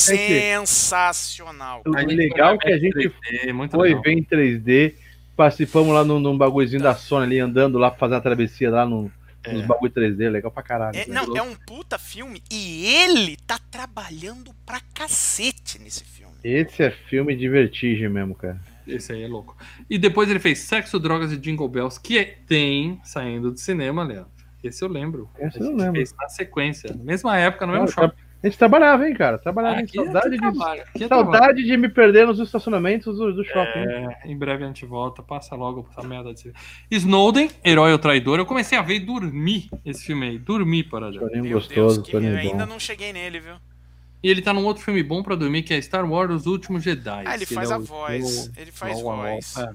sensacional. 0.66 1.82
O 1.86 1.92
legal 1.92 2.58
que 2.58 2.70
a 2.72 2.78
gente 2.78 2.94
3D, 2.94 3.54
muito 3.54 3.72
foi 3.76 3.88
legal. 3.90 4.02
ver 4.04 4.12
em 4.12 4.24
3D. 4.24 4.96
Participamos 5.36 5.94
lá 5.94 6.04
num, 6.04 6.20
num 6.20 6.38
bagulhozinho 6.38 6.82
da 6.84 6.94
Sony 6.96 7.26
ali, 7.26 7.40
andando 7.40 7.78
lá 7.78 7.90
pra 7.90 8.00
fazer 8.00 8.16
a 8.16 8.22
travessia 8.22 8.70
lá 8.70 8.86
no, 8.86 9.12
É. 9.44 9.54
nos 9.54 9.66
bagulho 9.66 9.92
3D. 9.92 10.30
Legal 10.30 10.52
pra 10.52 10.62
caralho. 10.62 10.96
É, 10.96 11.06
velho. 11.06 11.14
não, 11.14 11.36
é 11.38 11.42
um 11.42 11.56
puta 11.56 11.98
filme 11.98 12.44
e 12.52 12.86
ele 12.86 13.38
tá 13.48 13.58
trabalhando 13.72 14.54
pra 14.66 14.80
cacete 14.94 15.80
nesse 15.80 16.04
filme. 16.04 16.34
Esse 16.44 16.84
é 16.84 16.92
filme 16.92 17.36
de 17.36 17.50
vertigem 17.50 18.08
mesmo, 18.10 18.36
cara. 18.36 18.60
Esse 18.96 19.14
aí 19.14 19.24
é 19.24 19.28
louco. 19.28 19.56
E 19.90 19.98
depois 19.98 20.30
ele 20.30 20.40
fez 20.40 20.60
Sexo, 20.60 21.00
Drogas 21.00 21.32
e 21.32 21.38
Jingle 21.38 21.68
Bells, 21.70 22.00
que 22.02 22.18
é- 22.18 22.38
tem 22.48 23.00
saindo 23.04 23.52
do 23.52 23.58
cinema, 23.60 24.04
Leandro. 24.04 24.32
Esse 24.64 24.84
eu 24.84 24.90
lembro. 24.90 25.30
Esse 25.40 25.58
a 25.58 25.62
eu 25.62 25.68
gente 25.68 25.78
lembro. 25.80 25.94
fez 25.94 26.14
na 26.18 26.28
sequência. 26.30 26.94
Mesma 27.02 27.38
época, 27.38 27.66
no 27.66 27.72
mesmo 27.72 27.86
Nossa, 27.86 28.02
shopping. 28.02 28.22
A 28.42 28.48
gente 28.48 28.58
trabalhava, 28.58 29.06
hein, 29.08 29.14
cara? 29.14 29.38
Trabalhava, 29.38 29.76
Ah, 29.76 29.80
hein? 29.80 29.84
aqui- 29.86 29.98
Saudade, 29.98 30.28
aqui 30.36 30.38
de, 30.52 30.64
aqui 30.72 31.04
é 31.04 31.08
saudade 31.10 31.64
de 31.64 31.76
me 31.78 31.90
perder 31.90 32.26
nos 32.26 32.40
estacionamentos 32.40 33.18
do, 33.18 33.34
do 33.34 33.44
shopping. 33.44 33.80
É, 33.80 34.20
em 34.26 34.38
breve 34.38 34.64
a 34.64 34.68
gente 34.68 34.86
volta, 34.86 35.22
passa 35.22 35.56
logo 35.56 35.86
essa 35.92 36.08
merda 36.08 36.34
de 36.34 36.54
Snowden, 36.90 37.50
Herói 37.66 37.92
ou 37.92 38.00
Traidor. 38.00 38.40
Eu 38.40 38.46
comecei 38.46 38.78
a 38.78 38.82
ver 38.82 38.96
e 38.96 39.00
dormir 39.02 39.70
esse 39.86 40.06
filme 40.06 40.26
aí. 40.28 40.40
Dormi, 40.40 40.84
para 40.86 41.12
Toninho 41.12 41.44
Meu 41.44 41.54
gostoso, 41.54 42.02
Deus, 42.02 42.10
que 42.10 42.16
ainda 42.16 42.66
bom. 42.66 42.72
não 42.74 42.80
cheguei 42.80 43.12
nele, 43.12 43.42
viu? 43.42 43.56
E 44.22 44.30
ele 44.30 44.42
tá 44.42 44.52
num 44.54 44.66
outro 44.66 44.84
filme 44.84 45.02
bom 45.02 45.24
pra 45.24 45.36
dormir, 45.36 45.64
que 45.64 45.74
é 45.74 45.82
Star 45.82 46.10
Wars 46.10 46.32
Os 46.34 46.46
Últimos 46.46 46.84
Jedi. 46.84 47.24
Ah, 47.26 47.36
ele 47.36 47.46
que 47.46 47.54
faz 47.54 47.72
é 47.72 47.74
a 47.74 47.78
voz. 47.78 48.52
Ele 48.58 48.72
faz 48.72 49.02
voz. 49.02 49.58
é. 49.58 49.70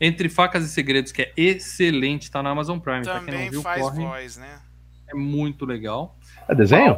Entre 0.00 0.28
Facas 0.28 0.64
e 0.64 0.68
Segredos, 0.68 1.12
que 1.12 1.22
é 1.22 1.32
excelente, 1.36 2.28
tá 2.30 2.42
na 2.42 2.50
Amazon 2.50 2.78
Prime. 2.80 3.02
pra 3.02 3.12
quem 3.14 3.20
não 3.20 3.26
Também 3.32 3.50
viu, 3.50 3.62
faz 3.62 3.82
corre. 3.82 4.04
voz, 4.04 4.36
né? 4.36 4.60
É 5.08 5.14
muito 5.14 5.64
legal. 5.64 6.18
É 6.48 6.54
desenho? 6.56 6.96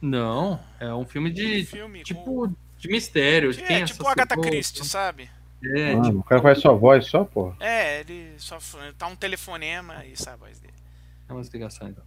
Não, 0.00 0.58
é 0.80 0.92
um 0.92 1.04
filme 1.06 1.30
de 1.30 1.64
filme 1.64 1.98
com- 2.00 2.04
tipo 2.04 2.56
de 2.78 2.88
mistério. 2.88 3.50
É, 3.52 3.54
tem 3.54 3.84
tipo 3.84 4.02
essa 4.02 4.10
Agatha 4.10 4.36
Christie, 4.40 4.84
sabe? 4.84 5.30
É, 5.64 5.92
Ah, 5.94 6.02
tipo, 6.02 6.18
o 6.18 6.24
cara 6.24 6.42
faz 6.42 6.58
sua 6.58 6.72
voz 6.72 7.06
só, 7.06 7.24
porra. 7.24 7.54
É, 7.60 8.00
ele 8.00 8.34
só 8.38 8.58
tá 8.98 9.06
um 9.06 9.14
telefonema 9.14 10.04
e 10.04 10.16
sabe 10.16 10.34
a 10.42 10.46
voz 10.46 10.58
dele. 10.58 10.74
é 11.28 11.32
uma 11.32 11.42
ligação 11.42 11.88
então. 11.88 12.02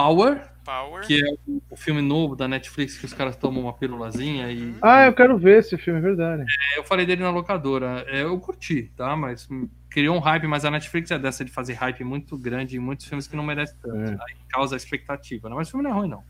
Power, 0.00 0.48
Power. 0.64 1.06
que 1.06 1.20
é 1.24 1.34
o- 1.70 1.76
filme 1.76 2.00
novo 2.02 2.34
da 2.36 2.46
Netflix 2.48 2.96
que 2.98 3.04
os 3.06 3.12
caras 3.12 3.36
tomam 3.36 3.62
uma 3.62 3.72
pílulazinha 3.72 4.50
e 4.50 4.74
Ah, 4.82 5.06
eu 5.06 5.12
quero 5.14 5.38
ver 5.38 5.58
esse 5.60 5.76
filme, 5.78 5.98
é 5.98 6.02
verdade. 6.02 6.44
eu 6.76 6.84
falei 6.84 7.04
dele 7.06 7.22
na 7.22 7.30
locadora. 7.30 8.04
É, 8.08 8.22
eu 8.22 8.38
curti, 8.40 8.90
tá? 8.96 9.16
Mas 9.16 9.48
criou 9.90 10.16
um 10.16 10.20
hype, 10.20 10.46
mas 10.46 10.64
a 10.64 10.70
Netflix 10.70 11.10
é 11.10 11.18
dessa 11.18 11.44
de 11.44 11.50
fazer 11.50 11.74
hype 11.74 12.04
muito 12.04 12.36
grande 12.36 12.76
em 12.76 12.80
muitos 12.80 13.06
filmes 13.06 13.26
que 13.26 13.34
não 13.36 13.44
merecem 13.44 13.76
tanto. 13.82 13.96
É. 13.96 14.24
Aí 14.28 14.36
causa 14.48 14.76
expectativa, 14.76 15.48
né? 15.48 15.54
Mas 15.56 15.68
o 15.68 15.70
filme 15.72 15.84
não 15.84 15.90
é 15.90 15.94
ruim, 15.94 16.08
não. 16.08 16.22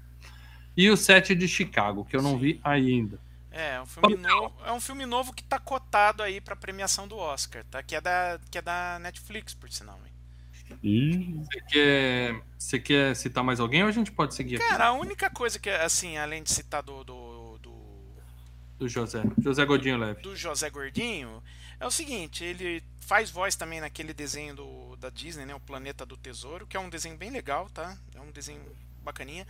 E 0.77 0.89
o 0.91 0.97
set 0.97 1.35
de 1.35 1.49
Chicago, 1.49 2.05
que 2.05 2.15
eu 2.17 2.23
não 2.23 2.33
Sim. 2.33 2.39
vi 2.39 2.61
ainda. 2.63 3.19
É, 3.51 3.75
é 3.77 3.81
um 3.81 3.87
filme 3.87 4.17
novo, 4.17 4.55
é 4.65 4.73
um 4.73 4.81
filme 4.81 5.07
novo 5.07 5.33
que 5.33 5.43
tá 5.43 5.59
cotado 5.59 6.23
aí 6.23 6.41
pra 6.41 6.55
premiação 6.55 7.09
do 7.09 7.17
Oscar, 7.17 7.65
tá? 7.69 7.83
Que 7.83 7.97
é 7.97 8.01
da, 8.01 8.39
que 8.51 8.59
é 8.59 8.63
da 8.63 8.99
Netflix, 9.01 9.53
por 9.55 9.69
sinal. 9.71 9.99
Você 10.83 11.61
quer, 11.69 12.43
você 12.59 12.79
quer 12.79 13.17
citar 13.17 13.43
mais 13.43 13.61
alguém 13.61 13.83
ou 13.83 13.89
a 13.89 13.93
gente 13.93 14.13
pode 14.13 14.35
seguir 14.35 14.57
aqui? 14.57 14.69
Cara, 14.69 14.87
a 14.87 14.93
única 14.93 15.31
coisa 15.31 15.59
que, 15.59 15.71
assim, 15.71 16.17
além 16.17 16.43
de 16.43 16.51
citar 16.51 16.83
do, 16.83 17.05
do, 17.05 17.59
do, 17.59 17.73
Do 18.79 18.89
José. 18.89 19.23
José 19.43 19.65
Godinho 19.65 19.99
Leve. 19.99 20.23
do 20.23 20.37
José 20.37 20.71
Gordinho, 20.71 21.43
é 21.81 21.87
o 21.87 21.91
seguinte, 21.91 22.45
ele 22.45 22.83
faz 23.01 23.31
voz 23.31 23.57
também 23.57 23.81
naquele 23.81 24.13
desenho 24.13 24.55
do, 24.55 24.97
da 24.97 25.11
Disney, 25.11 25.47
né? 25.47 25.55
O 25.55 25.61
Planeta 25.61 26.05
do 26.05 26.17
Tesouro, 26.17 26.67
que 26.67 26.77
é 26.77 26.81
um 26.81 26.91
desenho 26.91 27.17
bem 27.17 27.31
legal, 27.31 27.71
tá? 27.71 27.97
É 28.15 28.21
um 28.21 28.31
desenho 28.31 28.61
bacaninha. 29.03 29.47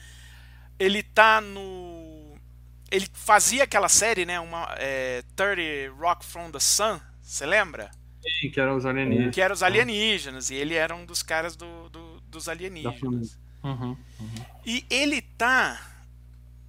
Ele 0.78 1.02
tá 1.02 1.40
no. 1.40 2.38
Ele 2.90 3.06
fazia 3.12 3.64
aquela 3.64 3.88
série, 3.88 4.24
né? 4.24 4.38
Uma 4.38 4.74
é, 4.78 5.22
30 5.34 5.92
Rock 5.98 6.24
from 6.24 6.50
the 6.50 6.60
Sun, 6.60 7.00
você 7.20 7.44
lembra? 7.44 7.90
Sim, 8.22 8.50
que 8.50 8.60
eram 8.60 8.76
os 8.76 8.84
alienígenas. 8.86 9.34
Que 9.34 9.40
era 9.40 9.52
os 9.54 9.62
alienígenas, 9.62 10.50
e 10.50 10.54
ele 10.54 10.74
era 10.74 10.94
um 10.94 11.04
dos 11.04 11.22
caras 11.22 11.56
do, 11.56 11.88
do- 11.88 12.20
dos 12.22 12.48
alienígenas. 12.48 12.98
família. 13.00 13.28
Uhum. 13.62 13.96
E 14.64 14.84
ele 14.90 15.20
tá. 15.22 15.80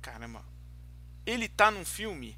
Caramba. 0.02 0.44
Ele 1.26 1.48
tá 1.48 1.70
num 1.70 1.86
filme 1.86 2.38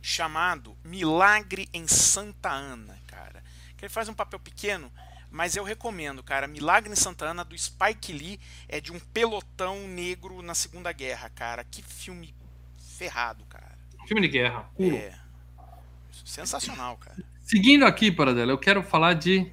chamado 0.00 0.76
Milagre 0.84 1.68
em 1.72 1.86
Santa 1.86 2.50
Ana, 2.50 2.98
cara. 3.06 3.42
Que 3.76 3.84
ele 3.84 3.92
faz 3.92 4.08
um 4.08 4.14
papel 4.14 4.38
pequeno, 4.38 4.90
mas 5.30 5.56
eu 5.56 5.64
recomendo, 5.64 6.22
cara. 6.22 6.46
Milagre 6.46 6.92
em 6.92 6.96
Santa 6.96 7.26
Ana 7.26 7.44
do 7.44 7.56
Spike 7.58 8.12
Lee 8.12 8.40
é 8.68 8.80
de 8.80 8.92
um 8.92 8.98
pelotão 9.00 9.86
negro 9.88 10.40
na 10.42 10.54
Segunda 10.54 10.92
Guerra, 10.92 11.28
cara. 11.30 11.64
Que 11.64 11.82
filme 11.82 12.34
ferrado, 12.96 13.44
cara. 13.46 13.76
Filme 14.06 14.22
de 14.22 14.28
guerra. 14.28 14.62
puro. 14.76 14.94
É. 14.96 15.18
Sensacional, 16.24 16.96
cara. 16.98 17.16
Seguindo 17.44 17.84
aqui, 17.84 18.10
Paradela, 18.10 18.50
eu 18.50 18.58
quero 18.58 18.82
falar 18.82 19.12
de 19.12 19.52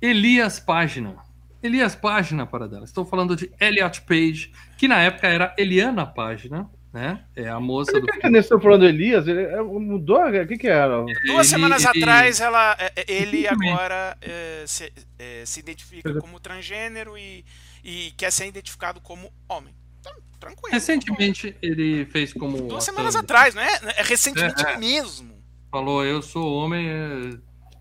Elias 0.00 0.60
Página. 0.60 1.16
Elias 1.60 1.96
Página, 1.96 2.46
Paradela. 2.46 2.84
Estou 2.84 3.04
falando 3.04 3.34
de 3.34 3.50
Elliot 3.60 4.02
Page, 4.02 4.52
que 4.78 4.86
na 4.86 5.02
época 5.02 5.26
era 5.26 5.54
Eliana 5.58 6.06
Página, 6.06 6.70
né? 6.92 7.24
É 7.34 7.48
a 7.48 7.58
moça 7.58 7.92
do 7.92 8.00
Por 8.00 8.12
que 8.12 8.20
que 8.20 8.30
nesse 8.30 8.46
estão 8.46 8.60
falando 8.60 8.82
do 8.82 8.86
Elias? 8.86 9.26
Ele 9.26 9.42
é, 9.42 9.60
mudou? 9.60 10.20
O 10.24 10.46
que 10.46 10.56
que 10.56 10.68
era? 10.68 11.02
Duas 11.02 11.18
Ele- 11.26 11.44
semanas 11.44 11.84
ele- 11.84 11.98
atrás, 11.98 12.40
ela, 12.40 12.76
é, 12.78 12.92
é, 12.94 13.04
ele 13.12 13.48
agora 13.48 14.16
é, 14.22 14.64
se, 14.64 14.92
é, 15.18 15.42
se 15.44 15.58
identifica 15.58 16.14
como 16.20 16.38
transgênero 16.38 17.18
e, 17.18 17.44
e 17.82 18.12
quer 18.16 18.30
ser 18.30 18.46
identificado 18.46 19.00
como 19.00 19.32
homem. 19.48 19.74
Então, 20.00 20.12
tranquilo. 20.38 20.72
Recentemente 20.72 21.56
ele 21.60 22.06
fez 22.06 22.32
como. 22.32 22.68
Duas 22.68 22.84
a 22.84 22.86
semanas 22.86 23.16
atrás, 23.16 23.52
não 23.54 23.62
é? 23.62 23.80
É 23.96 24.02
recentemente 24.02 24.64
é. 24.64 24.78
mesmo. 24.78 25.35
Falou, 25.76 26.02
eu 26.02 26.22
sou 26.22 26.54
homem 26.54 26.88
é, 26.88 27.30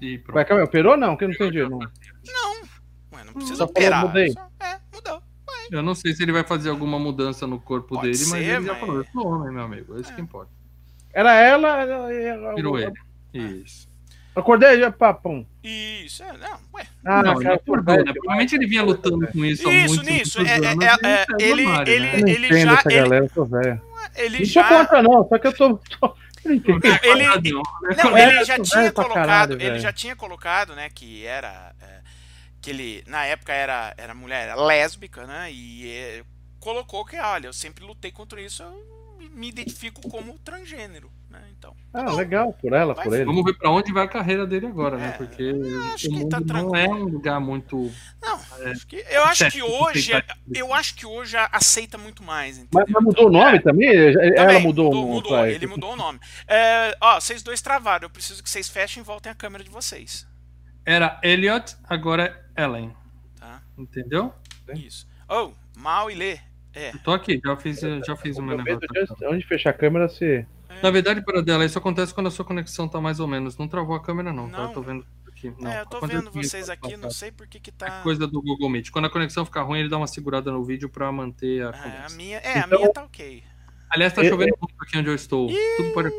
e 0.02 0.18
pronto. 0.18 0.34
Vai, 0.36 0.44
calma, 0.44 0.66
operou 0.66 0.98
não? 0.98 1.16
Que 1.16 1.24
eu 1.24 1.28
não 1.30 1.36
entendi. 1.36 1.60
Não. 1.64 1.80
Ué, 1.80 3.24
não 3.24 3.34
precisa 3.34 3.56
Só 3.56 3.68
falou, 3.68 3.72
operar. 3.72 4.06
mudei. 4.06 4.32
Só- 4.34 4.50
é, 4.60 4.80
mudou. 4.94 5.22
Eu 5.72 5.82
não 5.82 5.96
sei 5.96 6.14
se 6.14 6.22
ele 6.22 6.34
vai 6.34 6.44
fazer 6.44 6.70
alguma 6.72 7.00
mudança 7.00 7.48
no 7.48 7.58
corpo 7.58 7.96
Pode 7.96 8.02
dele, 8.12 8.18
mas 8.18 8.28
ser, 8.28 8.38
ele 8.40 8.66
já 8.66 8.72
mas- 8.74 8.80
falou, 8.82 8.98
eu 8.98 9.06
sou 9.14 9.26
homem, 9.28 9.54
meu 9.54 9.64
amigo. 9.64 9.98
É 9.98 10.02
isso 10.02 10.14
que 10.14 10.20
importa. 10.22 10.52
Era 11.14 11.34
ela. 11.36 11.82
ela- 11.84 12.14
ela- 12.14 12.56
Virou 12.56 12.78
eu- 12.78 12.92
ele. 13.34 13.62
Isso. 13.64 13.88
Acordei 14.36 14.78
já, 14.78 14.92
papum. 14.92 15.46
Isso, 15.64 16.22
é, 16.22 16.34
não, 16.34 16.60
ué. 16.74 16.86
Ah, 17.06 17.24
não, 17.24 17.34
cara, 17.36 17.46
ele 17.46 17.54
acordou, 17.54 17.96
né? 17.96 18.12
Provavelmente 18.12 18.56
ele 18.56 18.68
vinha 18.68 18.84
lutando 18.84 19.26
com 19.28 19.46
isso 19.46 19.70
há 19.70 19.74
Isso, 19.74 19.96
muitos, 19.96 20.06
nisso. 20.14 20.42
É, 20.42 20.56
anos, 20.68 20.84
é, 20.84 21.22
é, 21.22 21.26
do 21.26 21.42
ele- 21.42 21.66
armário, 21.66 21.94
ele- 21.94 22.06
né? 22.06 22.16
Eu 22.16 22.20
não 22.22 22.28
ele 22.28 22.60
já- 22.60 22.74
essa 22.74 22.90
ele- 22.92 23.02
galera, 23.02 23.26
eu 23.26 23.30
tô 23.30 23.46
velho. 23.46 23.82
Ele 24.18 24.38
Não 24.40 24.46
já. 24.46 24.68
contra, 24.68 25.02
não, 25.02 25.28
só 25.30 25.38
que 25.40 25.48
eu 25.48 25.54
tô. 25.56 25.78
tô- 25.78 26.16
Ele- 27.04 27.24
né? 27.82 27.96
Não, 28.04 28.18
ele 28.18 28.46
já 28.46 28.56
tinha 28.64 28.82
colocado, 28.94 29.54
ele 29.62 29.80
já 29.80 29.94
tinha 29.94 30.16
colocado, 30.16 30.76
né, 30.76 30.90
que 30.90 31.26
era 31.26 31.76
é, 31.82 32.02
que 32.62 32.70
ele 32.70 33.04
na 33.08 33.26
época 33.26 33.54
era 33.54 33.94
era 33.98 34.14
mulher 34.14 34.44
era 34.50 34.56
lésbica, 34.56 35.26
né? 35.26 35.52
E 35.52 35.90
é, 35.90 36.24
colocou 36.60 37.06
que, 37.06 37.18
olha, 37.18 37.48
eu 37.48 37.54
sempre 37.54 37.84
lutei 37.84 38.12
contra 38.12 38.42
isso, 38.42 38.64
eu 38.64 39.18
me 39.32 39.50
identifico 39.50 40.02
como 40.10 40.38
transgênero, 40.40 41.12
né? 41.40 41.48
Então, 41.58 41.76
Ah, 41.94 42.12
legal, 42.14 42.52
por 42.54 42.74
ela, 42.74 42.94
Vai 42.94 43.06
por 43.06 43.14
ele. 43.16 43.26
Vamos 43.26 43.44
ver 43.46 43.54
pra 43.58 43.70
onde 43.72 43.92
vai 43.94 44.04
a 44.04 44.08
carreira 44.08 44.46
dele 44.46 44.68
agora, 44.68 44.98
né? 44.98 45.08
É, 45.08 45.12
Porque 45.12 45.54
acho 45.94 46.08
o 46.08 46.10
que 46.12 46.16
mundo 46.20 46.30
tá 46.30 46.40
não 46.62 46.76
é 46.76 46.88
um 46.90 47.04
lugar 47.06 47.40
muito. 47.40 47.92
não, 48.22 48.40
acho 48.72 48.86
que, 48.88 48.98
eu 49.10 49.24
acho 49.24 49.50
que 49.52 49.62
hoje 49.64 50.12
aceitar. 50.14 50.38
eu 50.54 50.74
acho 50.74 50.96
que 50.96 51.06
hoje 51.06 51.38
aceita 51.52 51.98
muito 51.98 52.22
mais, 52.24 52.58
entendeu? 52.58 52.70
Mas, 52.74 52.86
mas 52.90 53.04
mudou 53.04 53.28
o 53.28 53.32
nome 53.32 53.60
também? 53.62 53.88
Ela 53.90 54.36
Também, 54.36 54.62
mudou, 54.62 54.92
o 54.92 54.96
mudou, 54.96 55.02
nome. 55.04 55.14
mudou, 55.16 55.32
pra 55.32 55.50
ele 55.52 55.68
mudou 55.68 55.94
o 55.94 55.96
nome. 55.96 56.20
É, 56.48 56.96
ó, 57.00 57.20
vocês 57.20 57.42
dois 57.42 57.62
travaram, 57.62 58.06
eu 58.06 58.10
preciso 58.10 58.44
que 58.44 58.50
vocês 58.50 58.68
fechem 58.68 59.02
e 59.02 59.06
voltem 59.06 59.32
a 59.32 59.36
câmera 59.36 59.64
de 59.64 59.70
vocês, 59.70 60.28
Era 60.86 61.20
Elliot, 61.24 61.76
agora 61.86 62.46
é 62.56 62.64
Ellen. 62.64 62.94
tá? 63.40 63.62
Entendeu? 63.78 64.34
Isso. 64.76 65.08
Oh, 65.30 65.52
mal 65.78 66.12
e 66.12 66.16
lê. 66.16 66.40
É. 66.74 66.90
Eu 66.94 67.00
tô 67.00 67.12
aqui, 67.14 67.40
já 67.44 67.56
fiz, 67.56 67.80
já 67.80 68.16
fiz 68.18 68.38
o 68.38 68.42
meu 68.42 68.58
negócio. 68.58 68.86
de- 69.18 69.26
Onde 69.28 69.46
fechar 69.48 69.70
a 69.70 69.74
câmera, 69.74 70.10
você. 70.10 70.46
Na 70.82 70.90
verdade, 70.92 71.22
para 71.24 71.42
dela, 71.42 71.66
isso 71.66 71.78
acontece 71.78 72.14
quando 72.14 72.28
a 72.28 72.32
sua 72.32 72.46
conexão 72.46 72.88
tá 72.88 73.00
mais 73.02 73.20
ou 73.20 73.28
menos. 73.28 73.58
Não 73.58 73.68
travou 73.68 73.96
a 73.96 74.02
câmera, 74.02 74.32
não, 74.34 74.50
tá? 74.50 74.58
Não. 74.58 74.68
Eu 74.68 74.74
tô 74.74 74.82
vendo 74.82 75.06
aqui. 75.28 75.54
Não, 75.60 75.72
é, 75.72 75.82
eu 75.82 75.86
tô 75.86 75.98
acontece 75.98 76.22
vendo 76.22 76.32
vocês 76.32 76.68
tá? 76.68 76.74
aqui, 76.74 76.98
não 76.98 77.10
sei 77.12 77.32
por 77.32 77.48
que 77.48 77.60
que 77.60 77.70
É 77.70 77.74
tá. 77.74 78.02
coisa 78.02 78.26
do 78.28 78.42
Google 78.42 78.70
Meet. 78.70 78.90
Quando 78.92 79.06
a 79.06 79.10
conexão 79.10 79.46
ficar 79.46 79.64
ruim, 79.64 79.80
ele 79.80 79.90
dá 79.90 79.98
uma 79.98 80.08
segurada 80.08 80.52
no 80.52 80.64
vídeo 80.64 80.90
pra 80.90 81.12
manter 81.12 81.64
a 81.66 81.70
É, 81.70 82.06
a 82.06 82.10
minha, 82.16 82.38
é, 82.38 82.54
a 82.60 82.66
Então- 82.66 82.80
minha 82.80 82.94
tá 82.94 83.04
ok. 83.04 83.44
Aliás, 83.90 84.14
tá 84.14 84.24
É, 84.24 84.30
chovendo 84.30 84.58
muito 84.60 84.76
aqui 84.82 84.98
onde 84.98 85.10
eu 85.10 85.16
estou. 85.16 85.48
Tudo 85.78 85.92
pode 85.94 86.10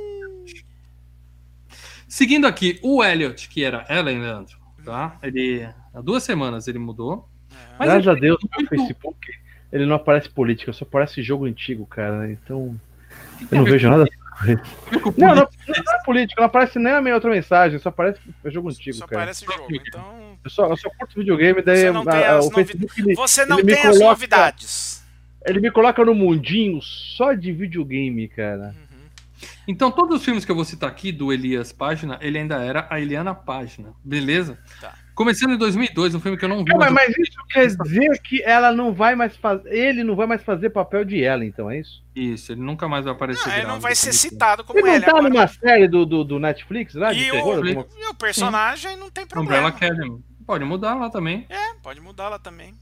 Seguindo 2.08 2.46
aqui, 2.46 2.78
o 2.82 3.02
Elliot, 3.02 3.48
que 3.48 3.64
era 3.64 3.84
Ellen, 3.90 4.20
Leandro, 4.20 4.56
tá? 4.84 5.18
Ele, 5.22 5.68
há 5.92 6.00
duas 6.00 6.22
semanas 6.22 6.68
ele 6.68 6.78
mudou. 6.78 7.28
É. 7.50 7.54
Mas 7.78 7.88
Graças 7.88 8.06
ele 8.06 8.10
a 8.16 8.20
Deus, 8.20 8.38
no 8.42 8.48
muito- 8.54 8.68
Facebook 8.68 9.32
ele 9.72 9.84
não 9.86 9.96
aparece 9.96 10.28
política, 10.30 10.72
só 10.72 10.84
aparece 10.84 11.22
jogo 11.22 11.44
antigo, 11.46 11.84
cara. 11.86 12.30
Então. 12.30 12.78
que 13.38 13.44
Eu 13.54 13.58
não 13.58 13.66
a 13.66 13.70
vejo 13.70 13.90
nada. 13.90 14.06
Não, 15.16 15.28
não, 15.34 15.34
não 15.34 15.94
é 15.94 16.04
política, 16.04 16.40
não 16.40 16.46
aparece 16.46 16.78
nem 16.78 16.92
a 16.92 17.00
minha 17.00 17.14
outra 17.14 17.30
mensagem, 17.30 17.78
só 17.78 17.88
aparece 17.88 18.20
jogo 18.46 18.68
antigo, 18.68 18.96
Só 18.96 19.06
cara. 19.06 19.22
parece 19.22 19.44
jogo. 19.46 19.66
Então, 19.70 20.38
Eu 20.44 20.50
só, 20.50 20.66
eu 20.68 20.76
só 20.76 20.90
curto 20.90 21.18
videogame, 21.18 21.62
daí 21.62 21.78
Você 21.78 21.90
não 21.90 22.04
tem 22.04 22.14
a- 22.24 22.32
a- 22.34 22.38
as 22.38 22.46
o 22.46 22.50
Facebook 22.50 23.00
ele, 23.00 23.14
você 23.14 23.46
não 23.46 23.56
tem 23.64 23.74
as 23.74 23.82
coloca- 23.82 24.04
novidades. 24.04 25.04
ele 25.44 25.60
me 25.60 25.70
coloca 25.70 26.04
no 26.04 26.14
mundinho 26.14 26.80
só 26.82 27.32
de 27.32 27.50
videogame, 27.52 28.28
cara. 28.28 28.74
Uhum. 28.92 29.46
Então, 29.66 29.90
todos 29.90 30.18
os 30.18 30.24
filmes 30.24 30.44
que 30.44 30.50
eu 30.50 30.56
vou 30.56 30.64
citar 30.64 30.88
aqui 30.88 31.10
do 31.10 31.32
Elias 31.32 31.72
Página, 31.72 32.18
ele 32.20 32.38
ainda 32.38 32.56
era 32.62 32.86
a 32.90 33.00
Eliana 33.00 33.34
Página, 33.34 33.92
beleza? 34.04 34.58
Tá. 34.80 34.94
Começando 35.16 35.54
em 35.54 35.56
2002, 35.56 36.14
um 36.14 36.20
filme 36.20 36.36
que 36.38 36.44
eu 36.44 36.48
não 36.48 36.58
vi. 36.62 36.70
Não, 36.70 36.78
mas, 36.78 36.92
mas 36.92 37.08
eu- 37.16 37.24
isso 37.24 37.38
quer 37.50 37.66
dizer 37.66 38.20
que 38.22 38.42
ela 38.42 38.70
não 38.70 38.92
vai 38.92 39.16
mais 39.16 39.34
fazer. 39.36 39.68
Ele 39.74 40.04
não 40.04 40.14
vai 40.14 40.26
mais 40.26 40.42
fazer 40.44 40.70
papel 40.70 41.04
de 41.04 41.24
ela, 41.24 41.44
então, 41.44 41.68
é 41.70 41.80
isso? 41.80 42.04
Isso, 42.14 42.52
ele 42.52 42.60
nunca 42.60 42.86
mais 42.86 43.04
vai 43.04 43.14
aparecer. 43.14 43.48
Não, 43.48 43.56
ele 43.56 43.66
não 43.66 43.80
vai 43.80 43.94
ser 43.96 44.12
citado 44.12 44.62
como 44.62 44.78
Ele 44.78 44.86
não 44.88 44.94
ele. 44.94 45.04
tá 45.04 45.10
agora. 45.12 45.28
numa 45.28 45.48
série 45.48 45.88
do, 45.88 46.04
do, 46.06 46.22
do 46.22 46.38
Netflix 46.38 46.94
lá 46.94 47.12
de 47.12 47.20
E 47.20 47.30
terror? 47.30 47.46
o, 47.48 47.66
alguma- 47.66 47.86
e 47.98 48.06
o 48.10 48.14
personagem 48.14 48.96
não 48.96 49.10
tem 49.10 49.24
Umbrella 49.24 49.42
problema. 49.42 49.68
Academy. 49.68 50.24
Pode 50.46 50.64
mudar 50.64 50.94
lá 50.94 51.10
também. 51.10 51.46
É, 51.48 51.74
pode 51.82 52.00
mudar 52.00 52.28
lá 52.28 52.38
também. 52.38 52.74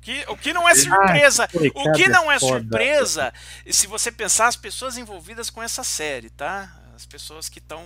Que, 0.00 0.24
o 0.28 0.36
que 0.36 0.52
não 0.52 0.68
é 0.68 0.74
surpresa. 0.74 1.46
Ai, 1.60 1.70
o 1.74 1.92
que 1.92 2.08
não 2.08 2.32
é 2.32 2.40
foda. 2.40 2.58
surpresa, 2.60 3.32
se 3.70 3.86
você 3.86 4.10
pensar 4.10 4.48
as 4.48 4.56
pessoas 4.56 4.96
envolvidas 4.96 5.48
com 5.50 5.62
essa 5.62 5.84
série, 5.84 6.30
tá? 6.30 6.74
As 6.96 7.06
pessoas 7.06 7.48
que 7.48 7.58
estão 7.60 7.84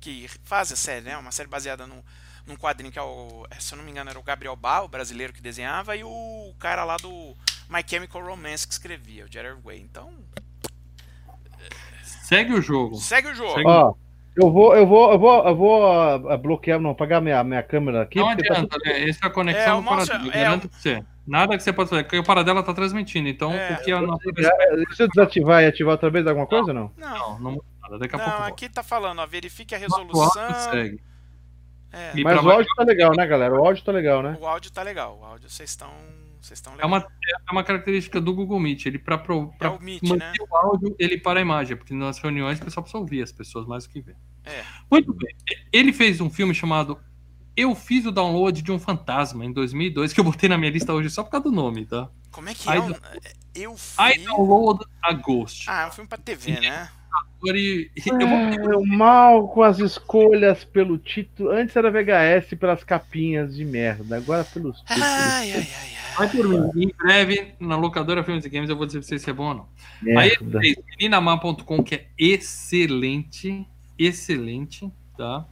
que 0.00 0.26
fazem 0.44 0.72
a 0.74 0.76
série, 0.76 1.00
né? 1.02 1.16
Uma 1.18 1.30
série 1.32 1.48
baseada 1.48 1.86
num, 1.86 2.02
num 2.46 2.56
quadrinho 2.56 2.92
que 2.92 2.98
é 2.98 3.02
o, 3.02 3.46
se 3.58 3.72
eu 3.72 3.78
não 3.78 3.84
me 3.84 3.90
engano, 3.90 4.10
era 4.10 4.18
o 4.18 4.22
Gabriel 4.22 4.56
Ba, 4.56 4.82
o 4.82 4.88
brasileiro 4.88 5.32
que 5.32 5.40
desenhava, 5.40 5.96
e 5.96 6.04
o 6.04 6.54
cara 6.58 6.84
lá 6.84 6.96
do 6.98 7.08
My 7.70 7.82
Chemical 7.86 8.22
Romance 8.22 8.66
que 8.66 8.72
escrevia, 8.74 9.24
o 9.24 9.32
Jerry 9.32 9.56
Way. 9.62 9.80
Então, 9.80 10.12
Segue 12.02 12.54
o 12.54 12.62
jogo. 12.62 12.96
segue 12.96 13.28
o 13.28 13.34
jogo. 13.34 13.54
Segue- 13.54 13.68
Ó, 13.68 13.94
eu 14.36 14.50
vou, 14.50 14.74
eu 14.76 14.86
vou, 14.86 15.12
eu 15.12 15.18
vou, 15.18 15.46
eu 15.46 15.56
vou 15.56 15.86
ah, 16.30 16.36
bloquear, 16.36 16.80
não, 16.80 16.90
apagar 16.90 17.20
minha, 17.20 17.42
minha 17.44 17.62
câmera 17.62 18.02
aqui. 18.02 18.18
Não 18.18 18.26
tá 18.26 18.32
adianta, 18.32 18.76
né? 18.84 19.08
Essa 19.08 19.20
é 19.24 19.26
a 19.26 19.30
É, 19.30 19.32
conexão 19.32 19.78
o 19.78 19.82
do 19.82 19.84
mouse- 19.84 20.06
Paradela. 20.10 20.34
é, 20.34 20.42
Garanto 20.44 20.68
pra 20.68 20.78
você. 20.78 21.04
Nada 21.26 21.56
que 21.56 21.62
você 21.62 21.72
possa 21.72 21.90
fazer, 21.90 22.02
porque 22.04 22.18
o 22.18 22.24
Paradela 22.24 22.62
tá 22.62 22.74
transmitindo. 22.74 23.28
Então, 23.28 23.52
É, 23.52 23.72
o 23.74 23.82
que 23.84 23.92
a 23.92 24.00
nossa. 24.00 24.22
tudo- 24.22 24.42
Se 24.94 25.02
eu 25.02 25.08
desativar 25.08 25.62
e 25.62 25.66
ativar 25.66 25.92
outra 25.92 26.10
vez 26.10 26.26
alguma 26.26 26.46
coisa 26.46 26.68
ou 26.68 26.74
não? 26.74 26.90
Não, 26.96 27.08
Não, 27.08 27.38
não 27.40 27.50
muda 27.52 27.64
nada. 27.82 27.98
Daqui 27.98 28.14
a 28.14 28.18
não, 28.18 28.24
pouco. 28.24 28.38
volta. 28.40 28.52
aqui 28.54 28.68
tá 28.68 28.82
falando, 28.82 29.18
ó, 29.20 29.26
verifique 29.26 29.74
a 29.74 29.78
resolução. 29.78 30.30
segue. 30.70 31.00
É, 31.94 32.22
Mas 32.22 32.42
o 32.44 32.50
áudio 32.50 32.70
tá 32.76 32.84
legal, 32.84 33.12
né, 33.16 33.26
galera? 33.26 33.54
O 33.54 33.64
áudio 33.66 33.84
tá 33.84 33.92
legal, 33.92 34.22
né? 34.22 34.36
o 34.40 34.46
áudio 34.46 34.70
tá 34.70 34.82
legal, 34.82 35.18
o 35.20 35.24
áudio 35.24 35.48
vocês 35.48 35.70
estão, 35.70 35.90
vocês 36.40 36.58
estão 36.58 36.72
É 36.78 36.84
uma, 36.84 36.98
é 36.98 37.52
uma 37.52 37.62
característica 37.64 38.20
do 38.20 38.34
Google 38.34 38.58
Meet. 38.60 38.86
Ele, 38.86 38.98
pra 38.98 39.22
É 39.60 39.68
o 39.68 39.80
Meet, 39.80 40.02
manter 40.02 40.18
né? 40.18 40.32
o 40.50 40.56
áudio, 40.56 40.94
ele 40.98 41.18
para 41.18 41.38
a 41.38 41.42
imagem, 41.42 41.76
porque 41.76 41.94
nas 41.94 42.18
reuniões 42.18 42.58
o 42.60 42.64
pessoal 42.64 42.82
precisa 42.82 42.98
ouvir 43.00 43.22
as 43.22 43.32
pessoas 43.32 43.66
mais 43.66 43.84
do 43.84 43.90
que 43.90 44.00
ver. 44.00 44.16
É. 44.44 44.62
Muito 44.90 45.12
bem. 45.14 45.34
Ele 45.72 45.92
fez 45.92 46.20
um 46.20 46.28
filme 46.28 46.54
chamado 46.54 46.98
Eu 47.56 47.74
Fiz 47.74 48.04
o 48.04 48.10
Download 48.12 48.60
de 48.60 48.72
um 48.72 48.78
Fantasma, 48.78 49.44
em 49.44 49.52
2002, 49.52 50.12
que 50.12 50.20
eu 50.20 50.24
botei 50.24 50.48
na 50.48 50.58
minha 50.58 50.70
lista 50.70 50.92
hoje 50.92 51.08
só 51.10 51.22
por 51.22 51.30
causa 51.30 51.44
do 51.44 51.52
nome, 51.52 51.86
tá? 51.86 52.08
Como 52.30 52.48
é 52.48 52.54
que 52.54 52.68
I 52.68 52.76
é? 52.76 52.80
Um, 52.80 52.88
don't- 52.88 53.00
eu 53.54 53.72
I 53.74 53.78
fui... 53.78 54.18
Download 54.24 54.84
a 55.02 55.12
Ghost. 55.12 55.70
Ah, 55.70 55.82
é 55.82 55.86
um 55.86 55.92
filme 55.92 56.08
pra 56.08 56.18
TV, 56.18 56.60
né? 56.60 56.90
E- 57.44 57.90
eu 58.06 58.18
vou- 58.28 58.38
É, 58.72 58.76
o 58.76 58.86
mal 58.86 59.48
com 59.48 59.62
as 59.62 59.78
escolhas 59.78 60.64
pelo 60.64 60.96
título. 60.98 61.50
Antes 61.50 61.76
era 61.76 61.90
VHS 61.90 62.56
pelas 62.56 62.82
capinhas 62.82 63.54
de 63.54 63.64
merda, 63.64 64.16
agora 64.16 64.44
pelos 64.44 64.78
títulos. 64.80 65.02
Ai, 65.02 65.52
ai, 65.52 65.52
ai, 65.52 65.68
ai. 65.80 65.94
Vai 66.16 66.28
por 66.30 66.48
mim. 66.48 66.70
Em 66.84 66.88
breve, 66.96 67.54
na 67.60 67.76
locadora 67.76 68.22
Filmes 68.24 68.44
e 68.44 68.48
Games, 68.48 68.70
eu 68.70 68.76
vou 68.76 68.86
dizer 68.86 69.00
pra 69.00 69.08
vocês 69.08 69.20
se 69.22 69.28
é 69.28 69.32
bom 69.32 69.48
ou 69.48 69.54
não. 69.54 69.68
Aí 70.18 70.28
ele 70.30 70.36
Merda. 70.42 70.60
fez 70.60 70.76
meninamar.com, 70.98 71.82
que 71.82 71.94
é 71.96 72.06
excelente. 72.16 73.66
Excelente, 73.98 74.90
tá? 75.16 75.44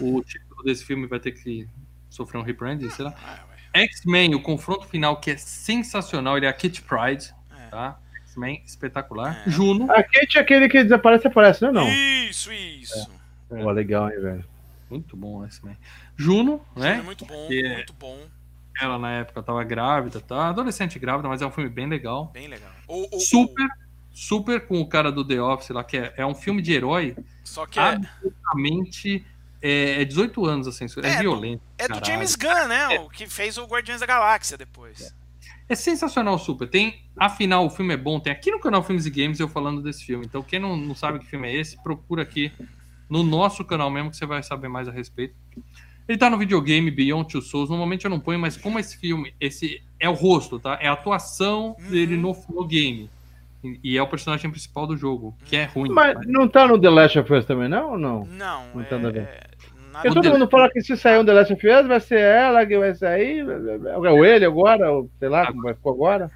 Uhum. 0.00 0.16
O 0.16 0.22
título 0.22 0.62
desse 0.64 0.84
filme 0.84 1.06
vai 1.06 1.18
ter 1.18 1.32
que 1.32 1.66
sofrer 2.10 2.38
um 2.38 2.42
rebranding, 2.42 2.88
sei 2.90 3.04
lá. 3.04 3.14
Ah. 3.24 3.40
X-Men, 3.74 4.34
o 4.34 4.40
confronto 4.40 4.86
final, 4.86 5.16
que 5.18 5.30
é 5.30 5.36
sensacional. 5.36 6.36
Ele 6.36 6.44
é 6.46 6.48
a 6.48 6.52
Kit 6.52 6.82
Pride, 6.82 7.32
É. 7.58 7.66
tá? 7.68 7.98
X-Men, 8.32 8.62
espetacular. 8.64 9.42
É. 9.46 9.50
Juno, 9.50 9.90
A 9.92 10.02
Kate 10.02 10.38
é 10.38 10.40
aquele 10.40 10.68
que 10.68 10.82
desaparece, 10.82 11.26
aparece, 11.26 11.62
não 11.62 11.68
é 11.68 11.72
não? 11.72 11.88
Isso, 11.88 12.52
isso. 12.52 13.10
Pô, 13.48 13.70
legal, 13.70 14.10
hein, 14.10 14.20
velho. 14.20 14.44
muito 14.90 15.16
bom 15.16 15.44
X-Men. 15.44 15.76
Juno, 16.16 16.64
É 16.76 16.80
né? 16.80 17.02
muito 17.02 17.24
bom, 17.24 17.46
Que 17.48 17.64
é- 17.64 17.74
muito 17.74 17.92
bom. 17.94 18.18
Ela 18.80 18.98
na 18.98 19.12
época 19.12 19.42
tava 19.42 19.62
grávida, 19.64 20.18
tá? 20.20 20.48
Adolescente 20.48 20.98
grávida, 20.98 21.28
mas 21.28 21.42
é 21.42 21.46
um 21.46 21.50
filme 21.50 21.68
bem 21.68 21.86
legal. 21.86 22.30
Bem 22.32 22.48
legal. 22.48 22.70
O, 22.88 23.16
o- 23.16 23.20
Super, 23.20 23.68
super 24.12 24.66
com 24.66 24.80
o 24.80 24.86
cara 24.88 25.12
do 25.12 25.26
The 25.26 25.40
Office 25.40 25.70
lá, 25.70 25.84
que 25.84 25.98
é, 25.98 26.12
é 26.16 26.26
um 26.26 26.34
filme 26.34 26.62
de 26.62 26.72
herói 26.72 27.14
o- 27.18 27.24
só 27.44 27.66
que 27.66 27.78
é, 27.78 27.82
absolutamente. 27.82 29.24
É, 29.60 30.02
é 30.02 30.04
18 30.04 30.44
anos, 30.44 30.66
assim, 30.66 30.86
é, 31.02 31.08
É, 31.08 31.18
violento. 31.20 31.62
é 31.78 31.86
do. 31.86 32.04
James 32.04 32.34
Gunn, 32.34 32.66
né? 32.66 32.98
O 33.00 33.08
que 33.08 33.26
fez 33.28 33.56
o 33.58 33.64
Guardiões 33.64 34.00
da 34.00 34.06
Galáxia 34.06 34.56
depois. 34.58 35.14
É 35.68 35.74
sensacional, 35.74 36.38
super. 36.38 36.68
Tem, 36.68 37.02
afinal, 37.16 37.64
o 37.66 37.70
filme 37.70 37.94
é 37.94 37.96
bom. 37.96 38.20
Tem 38.20 38.32
aqui 38.32 38.50
no 38.50 38.60
canal 38.60 38.82
Filmes 38.82 39.06
e 39.06 39.10
Games 39.10 39.40
eu 39.40 39.48
falando 39.48 39.82
desse 39.82 40.04
filme. 40.04 40.24
Então, 40.26 40.42
quem 40.42 40.58
não, 40.58 40.76
não 40.76 40.94
sabe 40.94 41.18
que 41.18 41.26
filme 41.26 41.48
é 41.48 41.54
esse, 41.56 41.82
procura 41.82 42.22
aqui 42.22 42.52
no 43.08 43.22
nosso 43.22 43.64
canal 43.64 43.90
mesmo 43.90 44.10
que 44.10 44.16
você 44.16 44.26
vai 44.26 44.42
saber 44.42 44.68
mais 44.68 44.88
a 44.88 44.92
respeito. 44.92 45.34
Ele 46.08 46.18
tá 46.18 46.28
no 46.28 46.36
videogame 46.36 46.90
Beyond 46.90 47.30
Two 47.30 47.40
Souls. 47.42 47.70
Normalmente 47.70 48.04
eu 48.04 48.10
não 48.10 48.18
ponho, 48.20 48.38
mas 48.38 48.56
como 48.56 48.78
esse 48.78 48.98
filme, 48.98 49.32
esse 49.40 49.82
é 50.00 50.08
o 50.08 50.14
rosto, 50.14 50.58
tá? 50.58 50.78
É 50.80 50.88
a 50.88 50.92
atuação 50.92 51.76
Uhum. 51.78 51.90
dele 51.90 52.16
no, 52.16 52.36
no 52.50 52.64
game. 52.66 53.08
E, 53.62 53.78
e 53.84 53.96
é 53.96 54.02
o 54.02 54.08
personagem 54.08 54.50
principal 54.50 54.86
do 54.86 54.96
jogo, 54.96 55.34
que 55.44 55.56
é 55.56 55.64
ruim. 55.64 55.90
Mas 55.90 56.18
não 56.26 56.48
tá 56.48 56.66
no 56.66 56.78
The 56.78 56.90
Last 56.90 57.18
of 57.20 57.32
Us 57.32 57.44
também, 57.44 57.68
não? 57.68 57.92
Ou 57.92 57.98
não? 57.98 58.26
Não, 58.26 58.66
Não 58.74 58.80
é, 58.80 58.84
tem 58.84 58.98
nada 59.92 60.08
é 60.08 60.12
todo 60.12 60.30
mundo 60.30 60.48
fala 60.48 60.70
que 60.70 60.80
se 60.80 60.96
sair 60.96 61.18
um 61.18 61.24
The 61.24 61.32
Last 61.32 61.52
of 61.52 61.68
Us, 61.68 61.86
vai 61.86 62.00
ser 62.00 62.20
ela 62.20 62.66
que 62.66 62.78
vai 62.78 62.94
sair, 62.94 63.44
ou 63.46 64.24
ele 64.24 64.44
agora, 64.44 64.90
ou 64.90 65.10
sei 65.18 65.28
lá 65.28 65.46
como 65.46 65.62
vai 65.62 65.74
ficou 65.74 65.92
agora. 65.92 66.30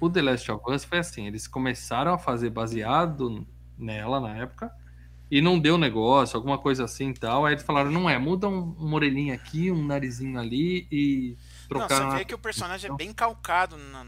O 0.00 0.08
The 0.10 0.22
Last 0.22 0.50
of 0.50 0.62
Us 0.70 0.84
foi 0.84 0.98
assim, 0.98 1.26
eles 1.26 1.46
começaram 1.46 2.12
a 2.14 2.18
fazer 2.18 2.50
baseado 2.50 3.46
nela 3.78 4.20
na 4.20 4.36
época 4.36 4.70
e 5.30 5.40
não 5.40 5.58
deu 5.58 5.78
negócio, 5.78 6.36
alguma 6.36 6.58
coisa 6.58 6.84
assim 6.84 7.10
e 7.10 7.14
tal. 7.14 7.46
Aí 7.46 7.54
eles 7.54 7.62
falaram, 7.62 7.90
não 7.90 8.08
é, 8.10 8.18
muda 8.18 8.48
um, 8.48 8.74
uma 8.78 8.96
orelhinha 8.96 9.34
aqui, 9.34 9.70
um 9.70 9.84
narizinho 9.86 10.38
ali 10.38 10.86
e 10.90 11.36
Não, 11.70 11.78
trocaram. 11.80 12.10
você 12.10 12.14
a- 12.14 12.18
vê 12.18 12.24
que 12.24 12.34
o 12.34 12.38
personagem 12.38 12.90
é 12.90 12.94
bem 12.94 13.12
calcado 13.12 13.76
na. 13.76 14.04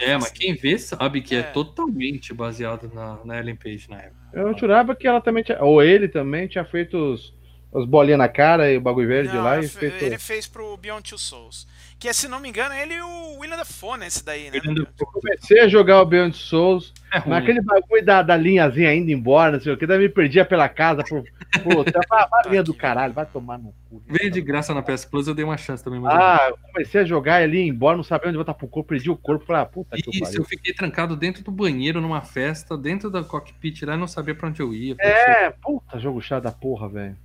É, 0.00 0.16
mas 0.16 0.30
quem 0.30 0.54
vê 0.54 0.76
sabe 0.78 1.20
que 1.20 1.36
é, 1.36 1.40
É. 1.40 1.42
totalmente 1.42 2.32
baseado 2.32 2.90
na, 2.92 3.18
na 3.24 3.38
Ellen 3.38 3.54
Page 3.54 3.88
na 3.90 3.98
época. 3.98 4.16
Eu 4.32 4.56
jurava 4.56 4.94
que 4.96 5.06
ela 5.06 5.20
também 5.20 5.44
tinha, 5.44 5.62
ou 5.62 5.82
ele 5.82 6.08
também 6.08 6.48
tinha 6.48 6.64
feito 6.64 6.96
os, 6.96 7.34
as 7.74 7.84
bolinhas 7.84 8.18
na 8.18 8.28
cara 8.28 8.70
e 8.70 8.76
o 8.76 8.80
bagulho 8.80 9.08
verde 9.08 9.34
Não, 9.34 9.42
lá 9.42 9.56
e 9.56 9.60
ele 9.60 9.68
fez. 9.68 10.02
ele 10.02 10.18
fez 10.18 10.46
pro 10.46 10.76
Beyond 10.76 11.08
Two 11.10 11.18
Souls. 11.18 11.66
Que 11.98 12.08
é, 12.08 12.12
se 12.12 12.28
não 12.28 12.38
me 12.40 12.48
engano, 12.48 12.74
ele 12.74 12.94
e 12.94 13.00
o 13.00 13.38
William 13.38 13.56
Dafoe, 13.56 13.98
né? 13.98 14.06
Esse 14.08 14.24
daí, 14.24 14.50
né? 14.50 14.60
Eu 14.64 15.06
comecei 15.06 15.60
a 15.60 15.68
jogar 15.68 16.02
o 16.02 16.04
Beyond 16.04 16.36
Souls, 16.36 16.92
É 17.12 17.18
mas 17.20 17.42
aquele 17.42 17.62
bagulho 17.62 18.04
da, 18.04 18.20
da 18.22 18.36
linhazinha 18.36 18.90
ainda 18.90 19.10
embora, 19.10 19.52
não 19.52 19.60
sei 19.60 19.72
o 19.72 19.76
que, 19.76 19.86
daí 19.86 19.98
me 19.98 20.08
perdia 20.08 20.44
pela 20.44 20.68
casa 20.68 21.02
por, 21.08 21.24
por 21.62 21.76
hotel. 21.78 22.00
Ah, 22.10 22.28
vai 22.30 22.50
linha 22.50 22.62
do 22.62 22.74
caralho, 22.74 23.12
vai 23.12 23.26
tomar 23.26 23.58
no 23.58 23.74
cu. 23.88 24.02
Veio 24.06 24.30
de 24.30 24.40
graça 24.40 24.72
na 24.74 24.82
PS 24.82 25.04
Plus, 25.04 25.26
eu 25.26 25.34
dei 25.34 25.44
uma 25.44 25.56
chance 25.56 25.82
também. 25.82 26.00
Ah, 26.04 26.48
eu 26.50 26.58
comecei 26.58 27.00
a 27.00 27.04
jogar 27.04 27.42
ali 27.42 27.66
embora, 27.66 27.96
não 27.96 28.04
sabia 28.04 28.28
onde 28.28 28.36
voltar 28.36 28.54
pro 28.54 28.68
corpo, 28.68 28.90
perdi 28.90 29.10
o 29.10 29.16
corpo, 29.16 29.44
falei, 29.46 29.62
ah, 29.62 29.66
puta 29.66 29.96
que 29.96 30.10
Isso, 30.10 30.20
pariu. 30.20 30.40
eu 30.40 30.44
fiquei 30.44 30.72
trancado 30.74 31.16
dentro 31.16 31.42
do 31.42 31.50
banheiro 31.50 32.00
numa 32.00 32.20
festa, 32.22 32.76
dentro 32.76 33.10
da 33.10 33.24
cockpit 33.24 33.82
lá, 33.82 33.94
e 33.94 33.98
não 33.98 34.06
sabia 34.06 34.34
pra 34.34 34.48
onde 34.48 34.60
eu 34.60 34.72
ia. 34.74 34.94
É, 35.00 35.50
puta, 35.50 35.98
jogo 35.98 36.20
chato 36.20 36.44
da 36.44 36.52
porra, 36.52 36.88
velho. 36.88 37.16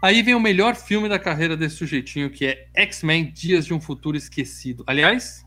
Aí 0.00 0.22
vem 0.22 0.34
o 0.34 0.40
melhor 0.40 0.76
filme 0.76 1.08
da 1.08 1.18
carreira 1.18 1.56
desse 1.56 1.76
sujeitinho, 1.76 2.30
que 2.30 2.46
é 2.46 2.68
X-Men 2.72 3.32
Dias 3.32 3.66
de 3.66 3.74
um 3.74 3.80
Futuro 3.80 4.16
Esquecido. 4.16 4.84
Aliás, 4.86 5.44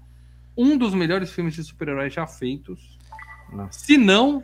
um 0.58 0.78
dos 0.78 0.94
melhores 0.94 1.32
filmes 1.32 1.54
de 1.54 1.64
super-heróis 1.64 2.14
já 2.14 2.28
feitos. 2.28 3.00
Nossa. 3.50 3.80
Se 3.80 3.98
não, 3.98 4.44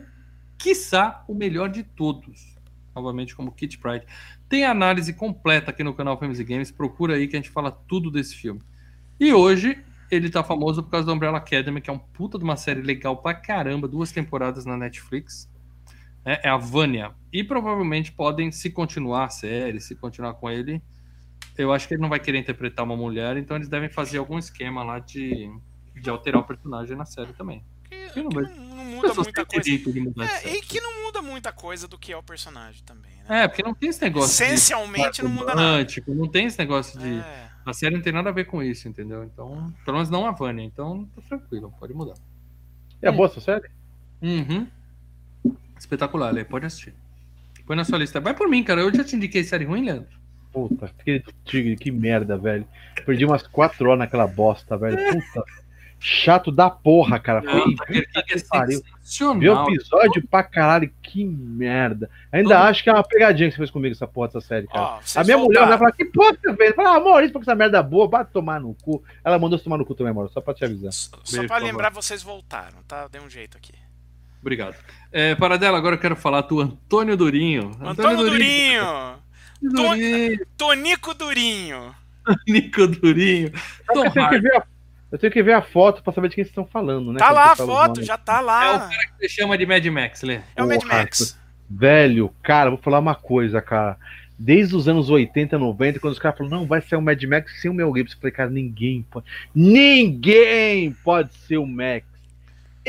quiçá, 0.56 1.22
o 1.28 1.34
melhor 1.34 1.68
de 1.68 1.82
todos. 1.82 2.56
Novamente, 2.94 3.36
como 3.36 3.52
Kit 3.52 3.76
Pride. 3.76 4.06
Tem 4.48 4.64
análise 4.64 5.12
completa 5.12 5.70
aqui 5.70 5.84
no 5.84 5.92
canal 5.92 6.18
Filmes 6.18 6.40
e 6.40 6.44
Games. 6.44 6.70
Procura 6.70 7.16
aí 7.16 7.28
que 7.28 7.36
a 7.36 7.38
gente 7.38 7.50
fala 7.50 7.70
tudo 7.70 8.10
desse 8.10 8.34
filme. 8.34 8.62
E 9.20 9.30
hoje, 9.34 9.78
ele 10.10 10.30
tá 10.30 10.42
famoso 10.42 10.82
por 10.82 10.90
causa 10.90 11.06
do 11.06 11.12
Umbrella 11.12 11.36
Academy, 11.36 11.82
que 11.82 11.90
é 11.90 11.92
um 11.92 11.98
puta 11.98 12.38
de 12.38 12.44
uma 12.44 12.56
série 12.56 12.80
legal 12.80 13.18
pra 13.18 13.34
caramba. 13.34 13.86
Duas 13.86 14.10
temporadas 14.10 14.64
na 14.64 14.76
Netflix. 14.76 15.47
É, 16.28 16.48
é 16.48 16.50
a 16.50 16.56
Vânia. 16.56 17.14
E 17.32 17.42
provavelmente 17.42 18.12
podem, 18.12 18.50
se 18.52 18.70
continuar 18.70 19.24
a 19.24 19.28
série, 19.30 19.80
se 19.80 19.94
continuar 19.96 20.34
com 20.34 20.50
ele, 20.50 20.82
eu 21.56 21.72
acho 21.72 21.88
que 21.88 21.94
ele 21.94 22.02
não 22.02 22.08
vai 22.08 22.20
querer 22.20 22.38
interpretar 22.38 22.84
uma 22.84 22.96
mulher, 22.96 23.36
então 23.36 23.56
eles 23.56 23.68
devem 23.68 23.88
fazer 23.88 24.18
algum 24.18 24.38
esquema 24.38 24.82
lá 24.84 24.98
de, 24.98 25.50
de 26.00 26.10
alterar 26.10 26.40
o 26.42 26.44
personagem 26.44 26.96
na 26.96 27.04
série 27.06 27.32
também. 27.32 27.64
Que, 27.88 28.10
Que 28.10 28.22
não 28.22 28.30
vai- 28.30 28.44
não, 28.44 28.64
não 28.76 28.84
muda 28.84 29.14
muita 29.14 29.44
coisa. 29.46 29.62
de 29.62 29.78
de 29.78 30.22
É, 30.22 30.56
e 30.56 30.60
que 30.60 30.80
não 30.80 31.04
muda 31.04 31.22
muita 31.22 31.50
coisa 31.52 31.88
do 31.88 31.98
que 31.98 32.12
é 32.12 32.16
o 32.16 32.22
personagem 32.22 32.82
também, 32.84 33.12
né? 33.28 33.44
É, 33.44 33.48
porque 33.48 33.62
não 33.62 33.74
tem 33.74 33.88
esse 33.88 34.02
negócio. 34.02 34.28
de 34.36 34.52
Essencialmente 34.52 35.22
não 35.22 35.30
muda 35.30 35.54
nada. 35.54 35.60
romântico, 35.70 36.14
Não 36.14 36.28
tem 36.28 36.46
esse 36.46 36.58
negócio 36.58 36.98
de. 36.98 37.18
É. 37.18 37.48
A 37.64 37.72
série 37.72 37.94
não 37.94 38.02
tem 38.02 38.12
nada 38.12 38.30
a 38.30 38.32
ver 38.32 38.44
com 38.46 38.62
isso, 38.62 38.88
entendeu? 38.88 39.24
Então, 39.24 39.72
pelo 39.84 39.96
menos 39.98 40.08
não 40.10 40.26
a 40.26 40.32
Vânia. 40.32 40.62
Então, 40.64 41.06
tá 41.14 41.20
tranquilo, 41.28 41.72
pode 41.78 41.92
mudar. 41.94 42.14
É 43.02 43.10
boa 43.10 43.26
essa 43.28 43.40
série? 43.40 43.68
Uhum. 44.22 44.66
Espetacular, 45.78 46.32
Lê, 46.32 46.44
pode 46.44 46.66
assistir. 46.66 46.94
Põe 47.66 47.76
na 47.76 47.84
sua 47.84 47.98
lista. 47.98 48.20
Vai 48.20 48.34
por 48.34 48.48
mim, 48.48 48.62
cara. 48.64 48.80
Eu 48.80 48.94
já 48.94 49.04
te 49.04 49.14
indiquei 49.16 49.44
série 49.44 49.64
ruim, 49.64 49.84
Leandro. 49.84 50.08
Puta, 50.52 50.90
que 51.04 51.22
tigre, 51.44 51.76
que 51.76 51.90
merda, 51.90 52.36
velho. 52.38 52.66
Perdi 53.04 53.24
umas 53.24 53.46
quatro 53.46 53.86
horas 53.88 53.98
naquela 53.98 54.26
bosta, 54.26 54.76
velho. 54.76 54.96
Puta. 54.96 55.44
Chato 56.00 56.52
da 56.52 56.70
porra, 56.70 57.18
cara. 57.18 57.42
Foi 57.42 57.52
Não, 57.54 57.66
Tiger 57.74 58.06
King 58.12 58.32
é 58.32 58.40
pariu. 58.48 58.80
Viu 58.80 58.84
sensacional. 59.02 59.70
episódio 59.70 60.28
pra 60.28 60.44
caralho, 60.44 60.90
que 61.02 61.24
merda. 61.24 62.08
Ainda 62.30 62.50
Todo- 62.54 62.64
acho 62.68 62.82
que 62.84 62.88
é 62.88 62.92
uma 62.92 63.02
pegadinha 63.02 63.48
que 63.48 63.54
você 63.56 63.58
fez 63.58 63.70
comigo, 63.70 63.92
essa 63.94 64.06
porra 64.06 64.28
dessa 64.28 64.40
série, 64.40 64.68
cara. 64.68 64.80
Ó, 64.80 65.00
a 65.16 65.24
minha 65.24 65.36
mulher 65.38 65.66
vai 65.66 65.76
falar, 65.76 65.92
que 65.92 66.04
porra 66.04 66.36
que 66.36 66.40
você 66.48 66.56
fez? 66.56 66.74
Fala, 66.76 66.96
ah, 66.96 67.00
Maurício, 67.00 67.32
porque 67.32 67.50
essa 67.50 67.56
merda 67.56 67.78
é 67.78 67.82
boa, 67.82 68.06
vai 68.08 68.24
tomar 68.24 68.60
no 68.60 68.74
cu. 68.74 69.02
Ela 69.24 69.38
mandou 69.40 69.58
você 69.58 69.64
tomar 69.64 69.76
no 69.78 69.84
cu 69.84 69.94
também, 69.94 70.12
Maurício, 70.14 70.34
só 70.34 70.40
pra 70.40 70.54
te 70.54 70.64
avisar. 70.64 70.92
Só 70.92 71.16
Beijo, 71.32 71.48
pra 71.48 71.58
por 71.58 71.64
lembrar, 71.66 71.90
vocês 71.90 72.22
voltaram, 72.22 72.78
tá? 72.86 73.08
Dei 73.08 73.20
um 73.20 73.28
jeito 73.28 73.56
aqui. 73.58 73.72
Obrigado. 74.40 74.76
É, 75.10 75.34
Paradela, 75.34 75.78
agora 75.78 75.94
eu 75.96 76.00
quero 76.00 76.16
falar 76.16 76.42
do 76.42 76.60
Antônio 76.60 77.16
Durinho. 77.16 77.70
Antônio 77.80 78.18
Durinho! 78.18 78.84
Durinho. 79.60 80.46
Tonico 80.56 81.14
Durinho! 81.14 81.94
Nico 82.46 82.86
Durinho. 82.86 83.50
Tom 83.92 84.02
Você 84.04 84.10
tem 84.10 84.28
que 84.28 84.38
ver 84.40 84.56
a- 84.56 84.64
Eu 85.10 85.18
tenho 85.18 85.32
que 85.32 85.42
ver 85.42 85.52
a 85.54 85.62
foto 85.62 86.02
pra 86.02 86.12
saber 86.12 86.28
de 86.28 86.34
quem 86.34 86.44
vocês 86.44 86.50
estão 86.50 86.66
falando, 86.66 87.10
né? 87.12 87.18
Tá 87.18 87.26
Quando 87.28 87.34
lá 87.36 87.52
a 87.52 87.56
foto, 87.56 88.02
já 88.02 88.18
tá 88.18 88.36
É 88.36 88.40
o 88.42 88.44
lá. 88.44 88.78
cara 88.80 89.06
que 89.06 89.12
você 89.18 89.28
chama 89.30 89.56
de 89.56 89.64
Mad 89.64 89.86
Max, 89.86 90.20
Lê. 90.22 90.40
É 90.54 90.62
o 90.62 90.68
Mad 90.68 90.82
Max. 90.84 91.38
Velho, 91.70 92.30
cara, 92.42 92.68
vou 92.68 92.78
falar 92.78 92.98
uma 92.98 93.14
coisa, 93.14 93.62
cara. 93.62 93.96
Desde 94.38 94.76
os 94.76 94.86
anos 94.86 95.08
80, 95.08 95.58
90, 95.58 95.98
quando 95.98 96.12
os 96.12 96.18
caras 96.18 96.36
falaram, 96.36 96.58
não, 96.58 96.66
vai 96.66 96.82
ser 96.82 96.96
o 96.96 97.00
Mad 97.02 97.20
Max 97.24 97.60
sem 97.62 97.70
o 97.70 97.74
Mel 97.74 97.92
Gibson. 97.96 98.16
Eu 98.16 98.20
falei, 98.20 98.32
cara, 98.32 98.50
ninguém 98.50 99.04
pode. 99.10 99.24
Ninguém 99.54 100.92
pode 101.02 101.32
ser 101.34 101.56
o 101.56 101.66
Max. 101.66 102.04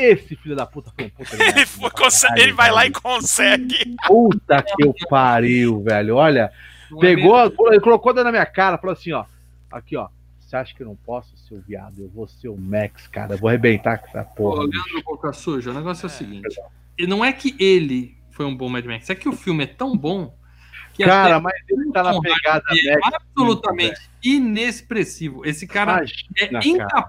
Esse 0.04 0.36
filho 0.36 0.56
da 0.56 0.66
puta 0.66 0.90
foi 0.96 1.06
um 1.06 1.10
puta 1.10 1.36
Ele, 1.42 1.66
foi- 1.66 1.90
consegue- 1.90 2.40
ele 2.40 2.52
vai 2.52 2.70
lá 2.70 2.86
e 2.86 2.90
consegue. 2.90 3.96
Puta 4.06 4.62
que 4.62 4.84
eu 4.84 4.94
pariu, 5.08 5.82
velho. 5.82 6.16
Olha, 6.16 6.52
Não 6.90 6.98
é 6.98 7.00
pegou, 7.00 7.36
mesmo? 7.38 7.68
ele 7.68 7.80
colocou 7.80 8.12
dentro 8.12 8.24
da 8.24 8.32
minha 8.32 8.46
cara, 8.46 8.78
falou 8.78 8.92
assim, 8.94 9.12
ó. 9.12 9.24
Aqui, 9.70 9.96
ó. 9.96 10.08
Você 10.40 10.56
acha 10.56 10.74
que 10.74 10.82
eu 10.82 10.86
não 10.88 10.96
posso 10.96 11.36
ser 11.36 11.54
o 11.54 11.60
viado? 11.60 12.00
Eu 12.00 12.08
vou 12.08 12.26
ser 12.26 12.48
o 12.48 12.56
Max, 12.56 13.06
cara. 13.06 13.34
Eu 13.34 13.38
vou 13.38 13.48
arrebentar 13.48 13.98
com 13.98 14.08
essa 14.08 14.24
porra. 14.24 14.62
Leandro 14.64 15.02
Boca 15.04 15.32
Suja, 15.32 15.70
o 15.70 15.74
negócio 15.74 16.06
é, 16.06 16.08
o 16.08 16.10
É. 16.10 16.12
seguinte. 16.12 16.60
E 16.98 17.06
não 17.06 17.24
é 17.24 17.32
que 17.32 17.54
ele 17.58 18.16
foi 18.32 18.44
um 18.46 18.56
bom 18.56 18.68
Mad 18.68 18.84
Max, 18.84 19.08
é 19.10 19.14
que 19.14 19.28
o 19.28 19.32
filme 19.32 19.62
é 19.62 19.66
tão 19.68 19.96
bom 19.96 20.34
que 20.92 21.04
Cara, 21.04 21.38
mas 21.38 21.54
ele 21.68 21.92
tá 21.92 22.02
na 22.02 22.20
pegada 22.20 22.64
é 22.88 22.98
Max. 22.98 23.14
absolutamente 23.14 24.00
inexpressivo. 24.24 25.46
Esse 25.46 25.66
cara 25.66 26.02
é 26.36 26.48
Imagina, 26.48 26.86
cara. 26.88 27.08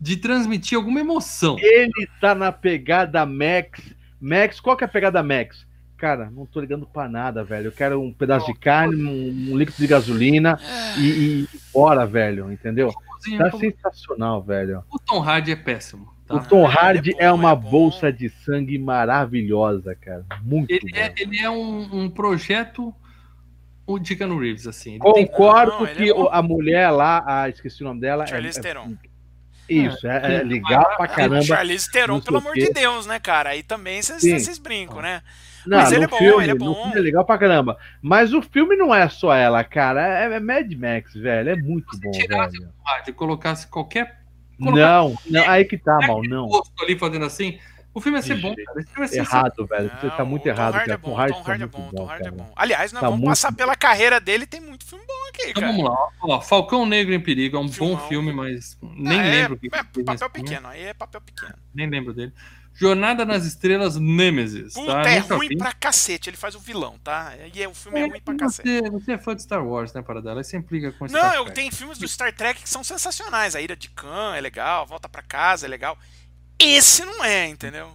De 0.00 0.16
transmitir 0.16 0.76
alguma 0.76 1.00
emoção. 1.00 1.56
Ele 1.58 2.08
tá 2.20 2.34
na 2.34 2.52
pegada 2.52 3.24
Max. 3.26 3.80
Max, 4.20 4.60
qual 4.60 4.76
que 4.76 4.84
é 4.84 4.86
a 4.86 4.90
pegada 4.90 5.22
Max? 5.22 5.66
Cara, 5.96 6.30
não 6.30 6.46
tô 6.46 6.60
ligando 6.60 6.86
pra 6.86 7.08
nada, 7.08 7.42
velho. 7.42 7.66
Eu 7.68 7.72
quero 7.72 8.00
um 8.00 8.12
pedaço 8.12 8.46
de 8.46 8.54
carne, 8.58 8.94
um, 9.02 9.52
um 9.52 9.56
líquido 9.58 9.78
de 9.78 9.86
gasolina 9.88 10.58
e, 10.96 11.08
e 11.42 11.48
bora, 11.72 12.06
velho. 12.06 12.52
Entendeu? 12.52 12.92
Tá 13.36 13.50
sensacional, 13.58 14.40
velho. 14.40 14.84
O 14.92 14.98
Tom 15.00 15.20
Hardy 15.20 15.50
é 15.50 15.56
péssimo. 15.56 16.08
tá? 16.24 16.36
O 16.36 16.40
Tom 16.46 16.58
Ele 16.64 16.66
é 16.66 16.78
Hardy 16.80 17.12
bom, 17.14 17.18
é 17.20 17.32
uma 17.32 17.50
é 17.50 17.56
bolsa 17.56 18.12
de 18.12 18.28
sangue 18.28 18.78
maravilhosa, 18.78 19.96
cara. 19.96 20.24
Muito 20.42 20.70
Ele 20.70 20.88
bom. 20.92 20.96
é, 20.96 21.12
ele 21.18 21.38
é 21.40 21.50
um, 21.50 22.04
um 22.04 22.08
projeto 22.10 22.94
o 23.84 23.98
de 23.98 24.14
Keanu 24.14 24.38
Reeves, 24.38 24.68
assim. 24.68 25.00
Ele 25.02 25.12
tem- 25.14 25.26
Concordo 25.26 25.72
Não, 25.72 25.86
ele 25.88 25.94
que 25.94 26.10
é 26.12 26.28
a 26.30 26.42
mulher 26.42 26.90
lá, 26.90 27.24
a, 27.26 27.48
esqueci 27.48 27.82
o 27.82 27.86
nome 27.86 28.00
dela. 28.00 28.22
é- 28.22 28.26
Charlize 28.28 28.58
é- 28.60 28.62
Theron. 28.62 28.94
Isso, 29.68 30.06
é, 30.06 30.36
é 30.36 30.42
legal 30.42 30.84
pra 30.96 31.04
Ah, 31.04 31.08
caramba. 31.08 31.42
Charlize 31.42 31.90
Theron, 31.90 32.20
pelo 32.20 32.36
o 32.38 32.40
amor 32.40 32.54
quê. 32.54 32.66
de 32.66 32.72
Deus, 32.72 33.06
né, 33.06 33.18
cara? 33.18 33.50
Aí 33.50 33.62
também 33.62 34.00
vocês 34.02 34.58
brincam, 34.58 35.02
né? 35.02 35.22
Não, 35.66 35.78
Mas 35.78 35.92
ele 35.92 35.98
no 36.00 36.04
é 36.04 36.08
bom, 36.08 36.16
filme, 36.18 36.42
ele 36.44 36.50
é 36.50 36.54
no 36.54 36.64
bom. 36.64 36.74
filme 36.82 36.96
é 36.96 37.00
legal 37.00 37.24
pra 37.26 37.36
caramba. 37.36 37.76
Mas 38.00 38.32
o 38.32 38.40
filme 38.40 38.74
não 38.76 38.94
é 38.94 39.08
só 39.08 39.34
ela, 39.34 39.62
cara. 39.64 40.22
É, 40.24 40.32
é 40.34 40.40
Mad 40.40 40.72
Max, 40.72 41.12
velho. 41.14 41.50
É 41.50 41.56
muito 41.56 41.98
bom, 42.00 42.10
tirasse 42.12 42.58
velho. 42.58 42.72
E 43.06 43.12
colocasse 43.12 43.66
qualquer 43.66 44.18
colocar 44.58 44.76
Não, 44.80 45.14
não, 45.28 45.48
aí 45.48 45.64
que 45.64 45.76
tá, 45.76 45.98
mal, 46.06 46.22
não. 46.22 46.48
ali 46.80 46.98
fazendo 46.98 47.26
assim, 47.26 47.58
o 47.98 48.00
filme 48.00 48.18
ia 48.18 48.22
ser 48.22 48.36
bom, 48.40 48.54
cara. 48.54 48.80
Esse 48.80 48.90
filme 48.90 49.04
ia 49.06 49.08
ser 49.08 49.18
Errado, 49.18 49.66
velho. 49.66 49.90
Você 50.00 50.10
tá 50.10 50.24
muito 50.24 50.46
o 50.46 50.48
errado, 50.48 50.72
cara. 50.74 50.92
é 50.92 50.96
bom, 50.96 51.10
Tom 51.10 51.26
Tom 51.26 51.42
tá 51.42 51.54
é 51.54 51.66
bom, 51.66 51.90
Tom 51.94 52.08
Hardy 52.08 52.28
é 52.28 52.30
bom. 52.30 52.52
Aliás, 52.56 52.92
nós 52.92 53.00
Tá 53.00 53.10
vamos 53.10 53.24
passar 53.26 53.52
pela 53.52 53.76
carreira 53.76 54.18
dele, 54.20 54.46
tem 54.46 54.60
muito 54.60 54.86
filme 54.86 55.04
bom 55.06 55.28
aqui, 55.28 55.50
Então 55.50 55.62
cara. 55.62 55.72
vamos 55.72 55.84
lá. 55.90 56.08
Ó, 56.22 56.40
Falcão 56.40 56.86
Negro 56.86 57.12
em 57.14 57.20
Perigo 57.20 57.56
é 57.56 57.60
um 57.60 57.68
Filmão. 57.68 57.96
bom 57.96 58.08
filme, 58.08 58.32
mas 58.32 58.78
nem 58.82 59.20
Ah, 59.20 59.24
é- 59.26 59.30
lembro 59.30 59.54
é, 59.54 59.58
que 59.58 59.70
fez 59.70 59.84
nesse 59.84 60.04
papel 60.04 60.30
filme. 60.30 60.48
pequeno, 60.48 60.68
aí 60.68 60.82
é 60.84 60.94
papel 60.94 61.20
pequeno. 61.20 61.54
Nem 61.74 61.88
lembro 61.90 62.14
dele. 62.14 62.32
Jornada 62.74 63.24
nas 63.24 63.44
Estrelas 63.44 63.96
Nemesis. 63.96 64.74
Puta, 64.74 65.02
tá? 65.02 65.10
é 65.10 65.18
Nunca 65.18 65.34
ruim 65.34 65.48
vi. 65.48 65.56
pra 65.56 65.72
cacete, 65.72 66.30
ele 66.30 66.36
faz 66.36 66.54
o 66.54 66.60
vilão, 66.60 66.96
tá? 67.02 67.32
E 67.52 67.60
é- 67.60 67.66
o 67.66 67.74
filme 67.74 67.98
é, 67.98 68.04
É, 68.04 68.08
ruim 68.08 68.20
pra 68.20 68.36
cacete. 68.36 68.68
você, 68.68 68.88
você 68.90 69.12
é 69.14 69.18
fã 69.18 69.34
de 69.34 69.42
Star 69.42 69.66
Wars, 69.66 69.92
né, 69.92 70.00
Paradela? 70.00 70.38
Aí 70.38 70.44
você 70.44 70.56
implica 70.56 70.92
com 70.92 71.06
Não, 71.06 71.18
Star 71.18 71.34
eu 71.34 71.44
tenho 71.46 71.74
filmes 71.74 71.98
do 71.98 72.06
Star 72.06 72.32
Trek 72.32 72.62
que 72.62 72.68
são 72.68 72.84
sensacionais. 72.84 73.56
A 73.56 73.60
Ira 73.60 73.74
de 73.74 73.88
Khan 73.90 74.36
é 74.36 74.40
legal, 74.40 74.86
Volta 74.86 75.08
pra 75.08 75.22
Casa 75.22 75.66
é 75.66 75.68
legal. 75.68 75.98
Esse 76.60 77.04
não 77.04 77.24
é, 77.24 77.46
entendeu? 77.48 77.90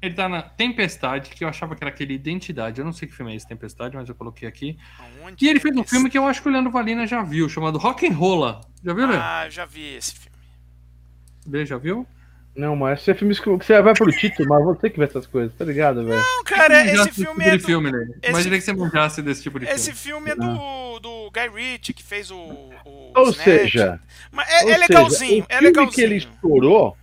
Ele 0.00 0.14
tá 0.14 0.28
na 0.28 0.42
Tempestade, 0.42 1.30
que 1.30 1.42
eu 1.42 1.48
achava 1.48 1.74
que 1.74 1.82
era 1.82 1.90
aquele 1.90 2.14
Identidade. 2.14 2.78
Eu 2.80 2.84
não 2.84 2.92
sei 2.92 3.08
que 3.08 3.14
filme 3.14 3.32
é 3.32 3.36
esse, 3.36 3.48
Tempestade, 3.48 3.96
mas 3.96 4.08
eu 4.08 4.14
coloquei 4.14 4.46
aqui. 4.46 4.78
Aonde 4.98 5.44
E 5.44 5.48
ele 5.48 5.58
é 5.58 5.62
fez 5.62 5.74
um 5.76 5.80
esse? 5.80 5.90
filme 5.90 6.10
que 6.10 6.18
eu 6.18 6.26
acho 6.26 6.40
que 6.42 6.48
o 6.48 6.52
Leandro 6.52 6.70
Valina 6.70 7.06
já 7.06 7.22
viu, 7.22 7.48
chamado 7.48 7.78
Rock 7.78 8.06
and 8.06 8.12
Rolla. 8.12 8.60
Já 8.84 8.92
viu, 8.92 9.06
Leandro? 9.06 9.22
Ah, 9.24 9.46
eu 9.46 9.50
já 9.50 9.64
vi 9.64 9.94
esse 9.96 10.12
filme. 10.12 10.36
Lê, 11.48 11.64
Já 11.64 11.78
viu? 11.78 12.06
Não, 12.54 12.74
mas 12.74 13.00
esse 13.00 13.10
é 13.10 13.14
filme 13.14 13.34
que 13.34 13.48
você 13.50 13.82
vai 13.82 13.92
pro 13.94 14.10
título, 14.10 14.48
mas 14.48 14.64
você 14.64 14.88
que 14.88 14.98
vê 14.98 15.04
essas 15.04 15.26
coisas, 15.26 15.54
tá 15.56 15.64
ligado, 15.64 16.04
velho? 16.06 16.18
Não, 16.18 16.42
cara, 16.44 16.82
esse 16.84 16.96
manjasse 16.96 17.24
filme 17.24 17.44
é 17.44 17.50
tipo 17.50 17.58
do, 17.62 17.66
filme, 17.66 17.90
Lê. 17.90 18.02
esse- 18.04 18.30
Imaginei 18.30 18.58
que 18.58 18.64
você 18.64 18.72
manjasse 18.72 19.22
desse 19.22 19.42
tipo 19.42 19.60
de 19.60 19.66
esse 19.66 19.92
filme. 19.92 20.26
filme 20.26 20.30
é 20.30 20.34
do, 20.36 20.98
do 21.00 21.30
Guy 21.30 21.48
Ritchie, 21.54 21.92
que 21.92 22.02
fez 22.02 22.30
o. 22.30 22.36
o 22.38 23.12
Ou 23.14 23.28
Snatch. 23.30 23.44
seja, 23.44 24.00
Mas 24.32 24.48
é, 24.50 24.64
ou 24.64 24.70
é 24.70 24.76
legalzinho, 24.78 25.28
seja, 25.28 25.42
o 25.42 25.46
é 25.50 25.58
filme 25.58 25.66
legalzinho. 25.66 25.92
que 25.94 26.00
ele 26.00 26.16
estourou 26.16 26.96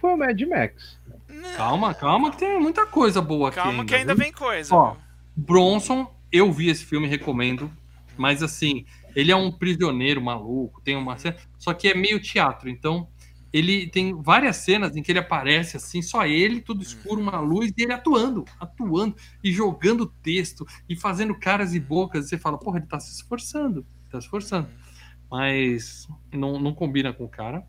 foi 0.00 0.14
o 0.14 0.16
Mad 0.16 0.40
Max. 0.42 0.98
Não, 1.28 1.56
Calma, 1.56 1.94
calma, 1.94 2.30
que 2.30 2.38
tem 2.38 2.58
muita 2.60 2.86
coisa 2.86 3.20
boa 3.20 3.48
aqui. 3.48 3.56
calma 3.56 3.84
que 3.84 3.94
ainda 3.94 4.14
viu? 4.14 4.24
vem 4.24 4.32
coisa. 4.32 4.74
Ó? 4.74 4.96
Bronson, 5.36 6.12
eu 6.32 6.52
vi 6.52 6.68
esse 6.68 6.84
filme, 6.84 7.06
recomendo. 7.06 7.70
Mas 8.16 8.42
assim, 8.42 8.84
ele 9.14 9.30
é 9.30 9.36
um 9.36 9.50
prisioneiro 9.50 10.20
maluco, 10.20 10.80
tem 10.82 10.96
uma 10.96 11.16
cena. 11.16 11.36
Só 11.58 11.72
que 11.72 11.88
é 11.88 11.94
meio 11.94 12.20
teatro, 12.20 12.68
então 12.68 13.08
ele 13.52 13.88
tem 13.88 14.14
várias 14.20 14.56
cenas 14.56 14.96
em 14.96 15.02
que 15.02 15.10
ele 15.10 15.18
aparece 15.18 15.76
assim, 15.76 16.00
só 16.02 16.24
ele, 16.24 16.60
tudo 16.60 16.82
escuro, 16.82 17.20
uma 17.20 17.40
luz, 17.40 17.72
e 17.76 17.82
ele 17.82 17.92
atuando, 17.92 18.44
atuando, 18.60 19.16
e 19.42 19.50
jogando 19.52 20.06
texto, 20.22 20.64
e 20.88 20.94
fazendo 20.94 21.34
caras 21.38 21.74
e 21.74 21.80
bocas. 21.80 22.26
E 22.26 22.28
você 22.28 22.38
fala, 22.38 22.58
porra, 22.58 22.78
ele 22.78 22.86
tá 22.86 23.00
se 23.00 23.12
esforçando, 23.12 23.84
tá 24.10 24.20
se 24.20 24.26
esforçando. 24.26 24.68
Mas 25.30 26.06
não, 26.32 26.60
não 26.60 26.74
combina 26.74 27.12
com 27.12 27.24
o 27.24 27.28
cara. 27.28 27.64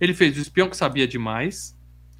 Ele 0.00 0.14
fez 0.14 0.36
O 0.36 0.40
Espião 0.40 0.68
que 0.70 0.76
Sabia 0.76 1.06
Demais, 1.08 1.76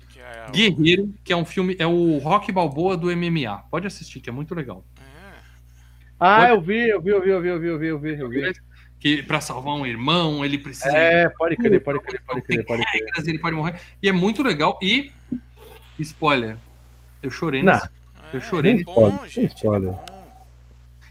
Que 0.08 0.20
é 0.20 0.46
o- 0.48 0.52
Guerreiro, 0.52 1.14
que 1.22 1.32
é 1.32 1.36
um 1.36 1.44
filme, 1.44 1.76
é 1.78 1.86
o 1.86 2.18
Rock 2.18 2.50
Balboa 2.52 2.96
do 2.96 3.10
MMA. 3.10 3.58
Pode 3.70 3.86
assistir, 3.86 4.20
que 4.20 4.28
é 4.28 4.32
muito 4.32 4.54
legal. 4.54 4.84
É. 4.98 5.02
Ah, 6.18 6.38
Pode- 6.40 6.50
eu 6.52 6.60
vi, 6.60 6.88
eu 6.88 7.00
vi, 7.02 7.10
eu 7.10 7.22
vi, 7.22 7.28
eu 7.30 7.40
vi, 7.42 7.48
eu 7.48 7.60
vi, 7.60 7.66
eu 7.68 7.78
vi, 7.78 7.86
eu 7.88 7.98
vi, 8.00 8.20
eu 8.20 8.30
vi. 8.30 8.52
Que 8.98 9.22
para 9.22 9.40
salvar 9.40 9.74
um 9.76 9.86
irmão, 9.86 10.44
ele 10.44 10.58
precisa 10.58 10.88
É, 10.96 11.28
pode 11.28 11.56
crer, 11.56 11.80
pode 11.84 12.00
crer, 12.00 12.20
pode 12.26 12.42
crer, 12.42 12.64
pode 12.66 12.82
crer. 12.84 13.02
regras, 13.04 13.28
ele 13.28 13.38
pode 13.38 13.54
morrer. 13.54 13.80
E 14.02 14.08
é 14.08 14.12
muito 14.12 14.42
legal. 14.42 14.76
E 14.82 15.12
spoiler, 16.00 16.56
eu 17.22 17.30
chorei 17.30 17.62
Não. 17.62 17.72
nesse, 17.74 17.88
Eu 18.32 18.40
chorei. 18.40 18.72
É 18.72 18.74
Nem 18.74 18.84
bom, 18.84 19.24
gente. 19.26 19.54
spoiler. 19.54 19.94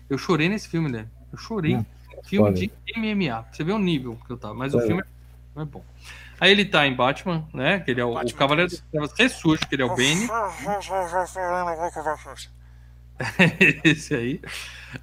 eu 0.10 0.18
chorei 0.18 0.50
nesse 0.50 0.68
filme, 0.68 0.90
né? 0.92 1.08
Eu 1.32 1.38
chorei. 1.38 1.76
Não, 1.76 1.86
filme 2.26 2.50
spoiler. 2.54 2.72
de 2.86 3.00
MMA. 3.00 3.46
Você 3.52 3.64
vê 3.64 3.72
o 3.72 3.80
nível 3.80 4.18
que 4.26 4.32
eu 4.32 4.38
tava, 4.38 4.54
mas 4.54 4.74
o 4.74 4.80
É. 4.82 4.86
filme 4.86 5.02
é 5.56 5.66
bom. 5.66 5.84
Aí 6.40 6.52
ele 6.52 6.66
tá 6.66 6.86
em 6.86 6.96
Batman, 6.96 7.48
né? 7.54 7.80
Que 7.80 7.92
ele 7.92 8.02
é 8.02 8.06
o, 8.06 8.12
o 8.14 8.34
Cavaleiro 8.34 8.70
3. 8.70 8.82
das 8.82 8.90
Trevas 8.92 9.14
ressurge, 9.18 9.66
que 9.68 9.76
ele 9.76 9.82
é 9.82 9.86
o 9.86 9.96
Bane. 9.96 10.28
Esse 13.84 14.16
aí. 14.16 14.42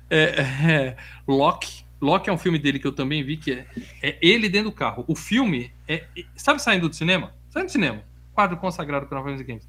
É, 0.09 0.19
é, 0.19 0.97
Loki. 1.27 1.85
Loki 2.01 2.29
é 2.29 2.33
um 2.33 2.39
filme 2.39 2.59
dele 2.59 2.79
que 2.79 2.87
eu 2.87 2.93
também 2.93 3.25
vi, 3.25 3.37
que 3.37 3.53
é, 3.53 3.67
é 4.03 4.19
ele 4.21 4.49
dentro 4.49 4.71
do 4.71 4.77
carro. 4.77 5.05
O 5.09 5.17
filme 5.17 5.73
é. 5.89 6.05
Sabe 6.37 6.63
saindo 6.63 6.89
do 6.89 6.95
cinema? 6.95 7.33
Saindo 7.51 7.67
do 7.67 7.73
cinema. 7.73 8.03
Quadro 8.33 8.57
consagrado 8.57 9.07
para 9.07 9.19
Nova 9.19 9.31
Games. 9.43 9.69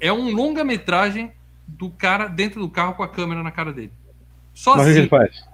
É 0.00 0.12
um 0.12 0.30
longa-metragem 0.32 1.32
do 1.66 1.90
cara 1.90 2.28
dentro 2.28 2.60
do 2.60 2.68
carro 2.68 2.94
com 2.94 3.02
a 3.02 3.08
câmera 3.08 3.42
na 3.42 3.50
cara 3.50 3.72
dele. 3.72 3.92
Mas 4.54 4.66
o 4.66 4.72
que 4.72 4.78
Sozinho. 4.78 4.98
ele 4.98 5.08
faz? 5.08 5.44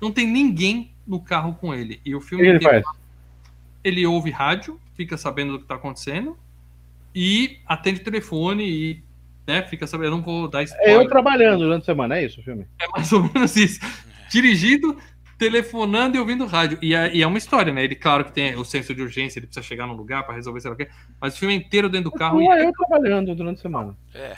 Não 0.00 0.12
tem 0.12 0.26
ninguém 0.26 0.94
no 1.06 1.20
carro 1.20 1.54
com 1.54 1.74
ele. 1.74 2.00
E 2.04 2.14
o 2.14 2.18
O 2.18 2.20
filme 2.20 2.44
que 2.44 2.50
ele 2.50 2.60
faz? 2.60 2.84
ele 3.82 4.06
ouve 4.06 4.30
rádio, 4.30 4.80
fica 4.96 5.16
sabendo 5.16 5.52
do 5.52 5.58
que 5.60 5.66
tá 5.66 5.74
acontecendo 5.76 6.36
e 7.14 7.58
atende 7.66 8.00
telefone 8.00 8.64
e 8.68 9.02
né, 9.46 9.62
fica 9.62 9.86
sabendo. 9.86 10.06
Eu 10.08 10.10
não 10.12 10.22
vou 10.22 10.48
dar 10.48 10.60
É 10.62 10.64
spoiler. 10.64 10.94
eu 11.02 11.08
trabalhando 11.08 11.60
durante 11.60 11.82
a 11.82 11.86
semana, 11.86 12.18
é 12.18 12.24
isso 12.24 12.40
o 12.40 12.44
filme? 12.44 12.66
É 12.80 12.88
mais 12.88 13.12
ou 13.12 13.22
menos 13.22 13.56
isso. 13.56 13.80
Dirigindo, 14.30 14.96
telefonando 15.38 16.16
e 16.16 16.20
ouvindo 16.20 16.46
rádio. 16.46 16.78
E 16.82 16.94
é, 16.94 17.14
e 17.14 17.22
é 17.22 17.26
uma 17.26 17.38
história, 17.38 17.72
né? 17.72 17.84
Ele, 17.84 17.94
claro 17.94 18.24
que 18.24 18.32
tem 18.32 18.56
o 18.56 18.64
senso 18.64 18.94
de 18.94 19.02
urgência, 19.02 19.38
ele 19.38 19.46
precisa 19.46 19.64
chegar 19.64 19.86
num 19.86 19.94
lugar 19.94 20.24
para 20.24 20.34
resolver 20.34 20.60
sei 20.60 20.70
lá 20.70 20.74
o 20.74 20.76
quê. 20.76 20.88
Mas 21.20 21.36
o 21.36 21.38
filme 21.38 21.54
é 21.54 21.56
inteiro 21.58 21.88
dentro 21.88 22.10
do 22.10 22.16
carro. 22.16 22.40
Não, 22.40 22.42
E 22.42 22.58
é 22.58 22.66
eu 22.66 22.72
trabalhando 22.72 23.34
durante 23.34 23.58
a 23.58 23.62
semana. 23.62 23.96
É. 24.14 24.36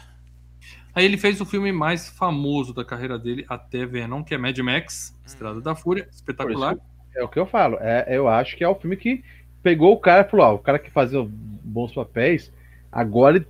aí 0.94 1.04
ele 1.04 1.16
fez 1.16 1.40
o 1.40 1.46
filme 1.46 1.72
mais 1.72 2.08
famoso 2.08 2.74
da 2.74 2.84
carreira 2.84 3.18
dele 3.18 3.46
até 3.48 3.86
Venom, 3.86 4.22
que 4.22 4.34
é 4.34 4.38
Mad 4.38 4.58
Max, 4.58 5.18
Estrada 5.24 5.60
da 5.60 5.74
Fúria, 5.74 6.06
espetacular. 6.12 6.76
É 7.16 7.24
o 7.24 7.28
que 7.28 7.38
eu 7.38 7.46
falo. 7.46 7.78
É, 7.80 8.04
eu 8.10 8.28
acho 8.28 8.56
que 8.56 8.62
é 8.62 8.68
o 8.68 8.74
filme 8.74 8.96
que 8.96 9.24
pegou 9.62 9.92
o 9.92 9.98
cara 10.00 10.26
e 10.26 10.30
falou: 10.30 10.46
ó, 10.46 10.54
o 10.54 10.58
cara 10.58 10.78
que 10.78 10.90
fazia 10.90 11.24
bons 11.28 11.92
papéis, 11.92 12.52
agora 12.90 13.36
ele. 13.36 13.46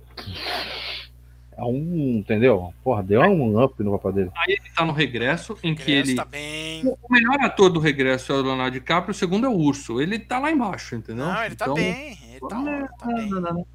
É 1.57 1.63
um. 1.63 2.17
Entendeu? 2.19 2.73
Porra, 2.83 3.03
deu 3.03 3.21
um 3.21 3.61
up 3.61 3.81
no 3.83 3.91
papel 3.97 4.13
dele. 4.13 4.31
Aí 4.37 4.53
ele 4.53 4.69
tá 4.75 4.85
no 4.85 4.93
regresso, 4.93 5.57
em 5.63 5.75
que 5.75 5.83
Ingresso 5.91 6.09
ele. 6.11 6.15
tá 6.15 6.25
bem. 6.25 6.85
O 6.85 7.11
melhor 7.13 7.37
ator 7.41 7.69
do 7.69 7.79
regresso 7.79 8.31
é 8.31 8.35
o 8.35 8.41
Leonardo 8.41 8.71
DiCaprio, 8.71 9.11
o 9.11 9.15
segundo 9.15 9.45
é 9.45 9.49
o 9.49 9.53
Urso. 9.57 9.99
Ele 10.01 10.17
tá 10.19 10.39
lá 10.39 10.51
embaixo, 10.51 10.95
entendeu? 10.95 11.25
Não, 11.25 11.43
ele 11.43 11.55
tá 11.55 11.65
Então, 11.65 11.75
bem. 11.75 12.17
Ele 12.31 12.39
tá, 12.47 12.55
Não, 12.55 12.87
tá 12.87 13.05
bem. 13.07 13.29
não, 13.29 13.41
não, 13.41 13.53
não. 13.53 13.67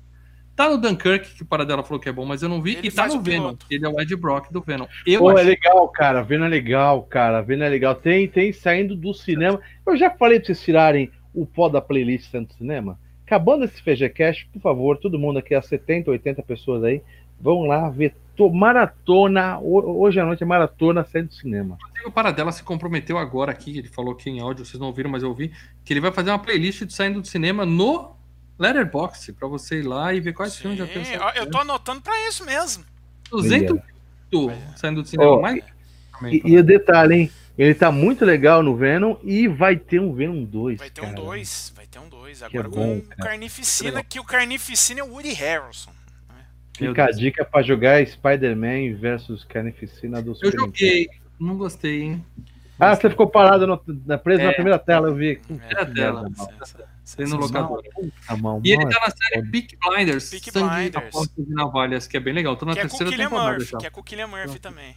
Tá 0.56 0.70
no 0.70 0.78
Dunkirk, 0.78 1.34
que 1.34 1.42
o 1.42 1.46
Paradela 1.46 1.82
falou 1.82 1.98
que 1.98 2.08
é 2.08 2.12
bom, 2.12 2.24
mas 2.24 2.40
eu 2.40 2.48
não 2.48 2.62
vi. 2.62 2.76
Ele 2.76 2.86
e 2.86 2.90
tá 2.92 3.08
no 3.08 3.16
o 3.16 3.20
Venom. 3.20 3.42
piloto. 3.48 3.66
Ele 3.68 3.84
é 3.84 3.88
o 3.88 4.00
Ed 4.00 4.14
Brock 4.16 4.52
do 4.52 4.62
Venom. 4.62 4.86
Eu 5.04 5.18
Pô, 5.18 5.36
é 5.36 5.42
legal, 5.42 5.88
cara. 5.88 6.22
Vendo 6.22 6.44
é 6.44 6.48
legal, 6.48 7.02
cara. 7.02 7.42
Vendo 7.42 7.64
é 7.64 7.68
legal. 7.68 7.96
Tem, 7.96 8.28
tem 8.28 8.52
saindo 8.52 8.94
do 8.94 9.12
cinema. 9.12 9.60
Eu 9.84 9.96
já 9.96 10.10
falei 10.12 10.38
pra 10.38 10.46
vocês 10.46 10.62
tirarem 10.62 11.10
o 11.34 11.44
pó 11.44 11.68
da 11.68 11.80
playlist 11.80 12.30
saindo 12.30 12.48
do 12.48 12.54
cinema. 12.54 12.98
acabando 13.26 13.64
esse 13.64 13.80
FGCast, 13.80 14.48
por 14.52 14.60
favor, 14.60 14.98
todo 14.98 15.18
mundo 15.18 15.38
aqui, 15.38 15.54
as 15.54 15.66
70, 15.66 16.10
80 16.10 16.42
pessoas 16.42 16.84
aí, 16.84 17.02
vão 17.40 17.62
lá 17.62 17.88
ver 17.88 18.14
maratona. 18.52 19.58
Hoje 19.60 20.18
à 20.18 20.24
noite 20.24 20.42
é 20.42 20.46
maratona 20.46 21.04
saindo 21.04 21.28
do 21.28 21.34
cinema. 21.34 21.78
O 22.04 22.10
Paradela 22.10 22.52
se 22.52 22.62
comprometeu 22.62 23.16
agora 23.16 23.52
aqui, 23.52 23.78
ele 23.78 23.88
falou 23.88 24.12
aqui 24.12 24.28
em 24.28 24.40
áudio, 24.40 24.64
vocês 24.64 24.80
não 24.80 24.88
ouviram, 24.88 25.10
mas 25.10 25.22
eu 25.22 25.28
ouvi, 25.28 25.52
que 25.84 25.92
ele 25.92 26.00
vai 26.00 26.12
fazer 26.12 26.30
uma 26.30 26.38
playlist 26.38 26.84
de 26.84 26.92
saindo 26.92 27.20
do 27.20 27.26
cinema 27.26 27.64
no 27.64 28.14
Letterboxd, 28.58 29.32
para 29.32 29.48
você 29.48 29.80
ir 29.80 29.82
lá 29.82 30.12
e 30.12 30.20
ver 30.20 30.32
quais 30.32 30.52
Sim, 30.52 30.62
filmes 30.62 30.78
já 30.78 30.86
tem. 30.86 31.02
Eu 31.36 31.50
tô 31.50 31.58
anotando 31.58 32.00
para 32.00 32.28
isso 32.28 32.44
mesmo. 32.44 32.84
200 33.30 33.78
saindo 34.76 35.02
do 35.02 35.08
cinema. 35.08 35.30
Oh, 35.30 35.40
mais... 35.40 35.62
e, 36.24 36.42
e 36.44 36.58
o 36.58 36.64
detalhe, 36.64 37.14
hein? 37.14 37.30
Ele 37.56 37.74
tá 37.74 37.92
muito 37.92 38.24
legal 38.24 38.62
no 38.62 38.76
Venom 38.76 39.16
e 39.22 39.46
vai 39.46 39.76
ter 39.76 40.00
um 40.00 40.12
Venom 40.12 40.44
2. 40.44 40.78
Vai 40.78 40.90
ter 40.90 41.00
cara. 41.02 41.12
um 41.12 41.14
2, 41.14 41.72
vai 41.76 41.86
ter 41.86 41.98
um 42.00 42.08
2. 42.08 42.42
Agora 42.42 42.66
é 42.66 42.70
com 42.70 42.98
o 42.98 43.02
Carnificina, 43.16 44.02
que 44.02 44.18
o 44.18 44.24
Carnificina 44.24 45.00
é 45.00 45.04
o 45.04 45.12
Woody 45.12 45.32
Harrelson. 45.32 45.92
Fica 46.76 47.04
a 47.04 47.10
dica 47.12 47.44
pra 47.44 47.62
jogar 47.62 48.04
Spider-Man 48.04 48.96
versus 48.98 49.44
Carnificina 49.44 50.20
do 50.20 50.34
Super 50.34 50.54
Eu 50.54 50.60
joguei, 50.60 51.08
não 51.38 51.56
gostei, 51.56 52.02
hein? 52.02 52.24
Ah, 52.78 52.96
você 52.96 53.08
ficou 53.08 53.28
parado 53.28 53.66
no, 53.66 53.80
na, 54.04 54.18
preso 54.18 54.42
é. 54.42 54.46
na 54.46 54.52
primeira 54.52 54.78
tela, 54.78 55.08
eu 55.08 55.14
vi. 55.14 55.36
Primeira 55.36 55.82
é, 55.82 55.84
tela. 55.84 56.28
Você 57.04 57.24
no 57.24 57.36
locador. 57.36 57.80
e 58.64 58.72
ele 58.72 58.88
tá 58.88 59.06
na 59.06 59.10
série 59.10 59.48
Peak 59.48 59.76
Blinders, 59.78 60.30
Peak 60.30 60.50
Sangue, 60.50 60.90
Blinders. 60.90 61.30
e 61.38 61.54
Navalhas, 61.54 62.06
que 62.08 62.16
é 62.16 62.20
bem 62.20 62.34
legal. 62.34 62.56
Tô 62.56 62.66
na 62.66 62.72
que 62.72 62.80
terceira 62.80 63.14
é 63.14 63.16
temporada 63.16 63.52
Murphy, 63.52 63.70
já. 63.70 63.78
Que 63.78 63.86
é 63.86 63.90
com 63.90 64.00
o 64.00 64.04
Killian 64.04 64.26
Murphy 64.26 64.58
também. 64.58 64.96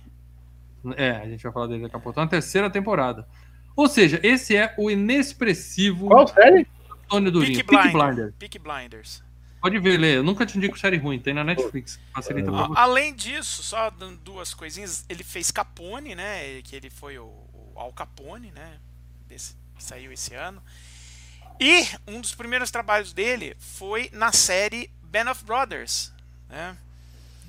É, 0.95 1.11
a 1.17 1.27
gente 1.27 1.43
vai 1.43 1.51
falar 1.51 1.67
dele 1.67 1.83
daqui 1.83 1.95
a 1.95 1.99
pouco. 1.99 2.15
Tô 2.15 2.21
na 2.21 2.27
terceira 2.27 2.69
temporada. 2.69 3.27
Ou 3.75 3.87
seja, 3.87 4.19
esse 4.23 4.55
é 4.55 4.73
o 4.77 4.89
inexpressivo... 4.89 6.07
Qual 6.07 6.27
série? 6.27 6.67
Antônio 7.05 7.31
Durinho. 7.31 7.65
Peak, 7.65 7.91
Blinders. 7.91 8.33
Peak 8.37 8.59
Blinders. 8.59 9.23
Pode 9.61 9.79
ver, 9.79 9.97
Lê. 9.97 10.17
Eu 10.17 10.23
nunca 10.23 10.45
te 10.45 10.57
indico 10.57 10.77
série 10.77 10.97
ruim, 10.97 11.19
tem 11.19 11.33
na 11.33 11.43
Netflix. 11.43 11.99
Facilita 12.13 12.51
pra 12.51 12.67
você. 12.67 12.79
Além 12.79 13.13
disso, 13.13 13.63
só 13.63 13.89
dando 13.89 14.17
duas 14.17 14.53
coisinhas, 14.53 15.05
ele 15.09 15.23
fez 15.23 15.51
Capone, 15.51 16.15
né? 16.15 16.61
Que 16.63 16.75
ele 16.75 16.89
foi 16.89 17.17
o, 17.17 17.25
o 17.25 17.73
Al 17.75 17.91
Capone, 17.93 18.51
né? 18.51 18.79
Desse, 19.27 19.55
que 19.75 19.83
saiu 19.83 20.11
esse 20.11 20.33
ano. 20.35 20.61
E 21.59 21.87
um 22.07 22.21
dos 22.21 22.35
primeiros 22.35 22.69
trabalhos 22.69 23.13
dele 23.13 23.55
foi 23.59 24.09
na 24.13 24.31
série 24.31 24.91
Band 25.01 25.31
of 25.31 25.43
Brothers, 25.43 26.13
né? 26.47 26.77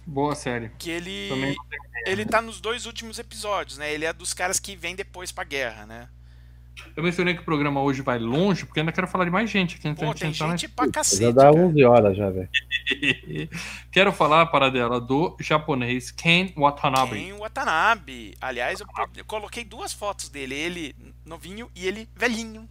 Boa 0.09 0.35
série. 0.35 0.71
Que 0.79 0.91
ele 0.91 1.55
ele 2.07 2.25
tá 2.25 2.41
nos 2.41 2.61
dois 2.61 2.87
últimos 2.87 3.19
episódios, 3.19 3.77
né? 3.77 3.93
Ele 3.93 4.07
é 4.07 4.13
dos 4.13 4.33
caras 4.33 4.59
que 4.59 4.75
vem 4.75 4.97
depois 4.97 5.31
pra 5.31 5.45
guerra, 5.45 5.85
né? 5.85 6.09
Eu 6.97 7.03
mencionei 7.03 7.35
que 7.35 7.43
o 7.43 7.45
programa 7.45 7.83
hoje 7.83 8.01
vai 8.01 8.19
longe, 8.19 8.65
porque 8.65 8.81
ainda 8.81 8.93
quero 8.93 9.07
falar 9.07 9.27
de 9.27 9.31
mais 9.31 9.51
gente 9.51 9.77
aqui. 9.77 9.95
Pô, 9.95 10.15
tem 10.15 10.33
gente 10.33 10.67
na... 10.69 10.75
pra 10.75 10.91
cacete. 10.91 11.23
Já 11.23 11.31
dá 11.31 11.53
11 11.53 11.85
horas 11.85 12.17
já, 12.17 12.31
velho. 12.31 12.49
quero 13.93 14.13
falar, 14.13 14.47
para 14.47 14.71
dela, 14.71 14.99
do 14.99 15.37
japonês 15.41 16.11
Ken 16.11 16.53
Watanabe. 16.57 17.17
Ken 17.17 17.33
Watanabe. 17.35 18.35
Aliás, 18.41 18.81
eu, 18.81 18.87
eu 19.17 19.25
coloquei 19.27 19.65
duas 19.65 19.93
fotos 19.93 20.31
dele. 20.31 20.55
Ele 20.55 20.97
novinho 21.27 21.71
e 21.75 21.87
ele 21.87 22.09
velhinho. 22.17 22.67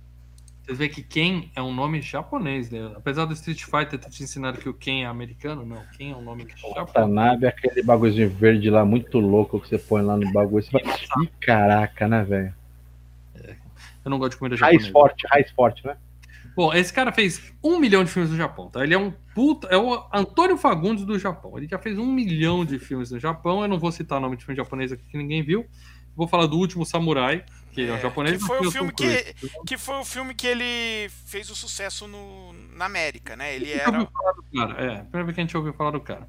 Vocês 0.68 0.80
veem 0.80 0.92
que 0.92 1.02
Ken 1.02 1.50
é 1.56 1.62
um 1.62 1.74
nome 1.74 2.02
japonês, 2.02 2.70
né? 2.70 2.92
Apesar 2.94 3.24
do 3.24 3.34
Street 3.34 3.64
Fighter 3.64 3.98
ter 3.98 4.10
te 4.10 4.22
ensinado 4.22 4.60
que 4.60 4.68
o 4.68 4.74
Ken 4.74 5.04
é 5.04 5.06
americano, 5.06 5.66
não. 5.66 5.82
Ken 5.98 6.12
é 6.12 6.16
um 6.16 6.22
nome 6.22 6.46
japonês. 6.46 6.76
Watanabe 6.76 7.46
é 7.46 7.48
aquele 7.48 7.82
bagulhozinho 7.82 8.30
verde 8.30 8.70
lá, 8.70 8.84
muito 8.84 9.18
louco, 9.18 9.62
que 9.62 9.70
você 9.70 9.78
põe 9.78 10.02
lá 10.02 10.18
no 10.18 10.30
bagulho. 10.34 10.62
Você 10.62 10.70
fala, 10.70 11.24
Ih, 11.24 11.30
caraca, 11.40 12.06
né, 12.10 12.22
velho? 12.26 12.54
Eu 14.04 14.12
não 14.12 14.20
gosto 14.20 14.32
de 14.32 14.38
comida 14.40 14.58
japonesa. 14.58 14.84
Raiz 14.84 14.92
forte, 14.92 15.28
raiz 15.32 15.52
forte, 15.52 15.88
né? 15.88 15.96
Bom, 16.54 16.74
esse 16.74 16.92
cara 16.92 17.14
fez 17.14 17.54
um 17.64 17.80
milhão 17.80 18.04
de 18.04 18.12
filmes 18.12 18.32
no 18.32 18.36
Japão, 18.36 18.70
tá? 18.70 18.84
Ele 18.84 18.94
é 18.94 18.98
um 18.98 19.12
puta. 19.34 19.68
É 19.68 19.78
o 19.78 20.06
Antônio 20.12 20.58
Fagundes 20.58 21.06
do 21.06 21.18
Japão. 21.18 21.58
Ele 21.58 21.68
já 21.68 21.78
fez 21.78 21.98
um 21.98 22.06
milhão 22.06 22.66
de 22.66 22.78
filmes 22.78 23.10
no 23.10 23.20
Japão. 23.20 23.62
Eu 23.62 23.70
não 23.70 23.80
vou 23.80 23.92
citar 23.92 24.18
o 24.18 24.22
nome 24.22 24.36
de 24.36 24.44
filme 24.44 24.58
japonês 24.58 24.92
aqui 24.92 25.04
que 25.04 25.18
ninguém 25.18 25.44
viu. 25.44 25.66
Vou 26.18 26.28
falar 26.28 26.48
do 26.48 26.58
último 26.58 26.84
Samurai, 26.84 27.46
que 27.72 27.82
é, 27.82 27.90
é 27.90 27.94
um 27.94 28.00
japonês. 28.02 28.42
Que 28.42 28.48
foi, 28.48 28.66
o 28.66 28.72
filme 28.72 28.92
que, 28.92 29.36
que 29.68 29.78
foi 29.78 29.96
o 30.00 30.04
filme 30.04 30.34
que 30.34 30.48
ele 30.48 31.10
fez 31.28 31.48
o 31.52 31.56
sucesso 31.56 32.08
no, 32.08 32.54
na 32.76 32.86
América, 32.86 33.36
né? 33.36 33.56
Ele 33.56 33.72
era. 33.72 34.04
Cara. 34.52 34.74
É, 34.82 35.02
primeira 35.04 35.24
vez 35.26 35.36
que 35.36 35.42
a 35.42 35.44
gente 35.44 35.56
ouviu 35.56 35.74
falar 35.74 35.92
do 35.92 36.02
cara. 36.02 36.28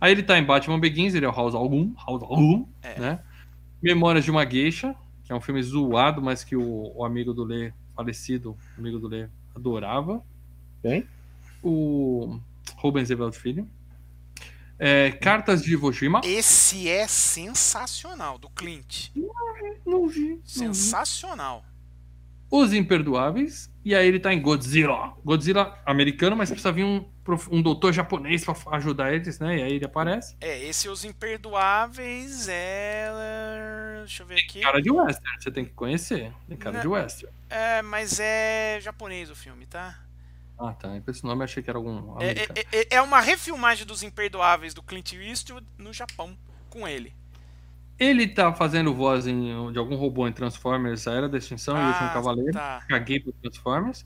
Aí 0.00 0.10
ele 0.10 0.22
tá 0.22 0.38
em 0.38 0.44
Batman 0.44 0.80
Begins, 0.80 1.14
ele 1.14 1.26
é 1.26 1.28
o 1.28 1.32
House 1.32 1.54
Algum, 1.54 1.92
House 2.06 2.22
Algum, 2.22 2.66
é. 2.82 2.98
né? 2.98 3.20
Memórias 3.82 4.24
de 4.24 4.30
uma 4.30 4.48
Geisha, 4.48 4.96
que 5.24 5.32
é 5.32 5.34
um 5.34 5.40
filme 5.40 5.62
zoado, 5.62 6.22
mas 6.22 6.42
que 6.42 6.56
o, 6.56 6.92
o 6.94 7.04
amigo 7.04 7.34
do 7.34 7.44
Lê, 7.44 7.74
falecido 7.94 8.56
amigo 8.78 8.98
do 8.98 9.06
Lê, 9.06 9.28
adorava. 9.54 10.24
Quem? 10.80 11.06
O 11.62 12.40
Rubens 12.76 13.10
Evald 13.10 13.36
Filho. 13.36 13.68
É, 14.78 15.10
Cartas 15.12 15.62
de 15.62 15.72
Iwo 15.72 15.92
Jima. 15.92 16.20
Esse 16.24 16.88
é 16.88 17.06
sensacional, 17.06 18.38
do 18.38 18.50
Clint. 18.50 19.10
Não, 19.14 19.28
não 19.86 20.08
vi. 20.08 20.40
Sensacional. 20.44 21.62
Não 21.64 21.70
vi. 21.70 21.76
Os 22.48 22.72
Imperdoáveis. 22.72 23.70
E 23.84 23.94
aí 23.94 24.06
ele 24.06 24.18
tá 24.18 24.32
em 24.32 24.40
Godzilla. 24.40 25.14
Godzilla 25.24 25.78
americano, 25.86 26.36
mas 26.36 26.50
precisa 26.50 26.72
vir 26.72 26.84
um, 26.84 27.04
um 27.50 27.62
doutor 27.62 27.92
japonês 27.92 28.44
para 28.44 28.54
ajudar 28.76 29.12
eles, 29.12 29.38
né? 29.38 29.58
E 29.58 29.62
aí 29.62 29.72
ele 29.74 29.84
aparece. 29.84 30.36
É, 30.40 30.64
esse 30.64 30.88
Os 30.88 31.04
Imperdoáveis 31.04 32.48
é. 32.48 33.08
Deixa 34.00 34.22
eu 34.22 34.26
ver 34.26 34.34
aqui. 34.34 34.54
Tem 34.54 34.62
cara 34.62 34.80
de 34.80 34.90
western, 34.90 35.42
você 35.42 35.50
tem 35.50 35.64
que 35.64 35.72
conhecer. 35.72 36.32
Tem 36.48 36.56
cara 36.56 36.74
Não, 36.74 36.80
de 36.80 36.88
western. 36.88 37.34
É, 37.48 37.82
mas 37.82 38.18
é 38.20 38.78
japonês 38.80 39.30
o 39.30 39.34
filme, 39.36 39.66
tá? 39.66 40.05
Ah, 40.58 40.72
tá. 40.72 41.00
Com 41.00 41.10
esse 41.10 41.24
nome 41.24 41.40
eu 41.40 41.44
achei 41.44 41.62
que 41.62 41.70
era 41.70 41.78
algum. 41.78 42.20
É, 42.20 42.30
é, 42.30 42.46
é, 42.72 42.96
é, 42.96 43.02
uma 43.02 43.20
refilmagem 43.20 43.86
dos 43.86 44.02
Imperdoáveis 44.02 44.72
do 44.72 44.82
Clint 44.82 45.12
Eastwood 45.12 45.66
no 45.78 45.92
Japão, 45.92 46.36
com 46.70 46.86
ele. 46.88 47.12
Ele 47.98 48.26
tá 48.26 48.52
fazendo 48.52 48.92
voz 48.94 49.26
em, 49.26 49.72
de 49.72 49.78
algum 49.78 49.96
robô 49.96 50.28
em 50.28 50.32
Transformers, 50.32 51.06
a 51.08 51.12
Era 51.12 51.28
da 51.28 51.38
Extinção 51.38 51.76
ah, 51.76 51.80
e 51.80 51.84
o 51.84 51.88
Último 51.88 52.12
Cavaleiro. 52.12 52.52
Tá. 52.52 52.84
Caguei 52.88 53.20
pro 53.20 53.32
Transformers. 53.32 54.04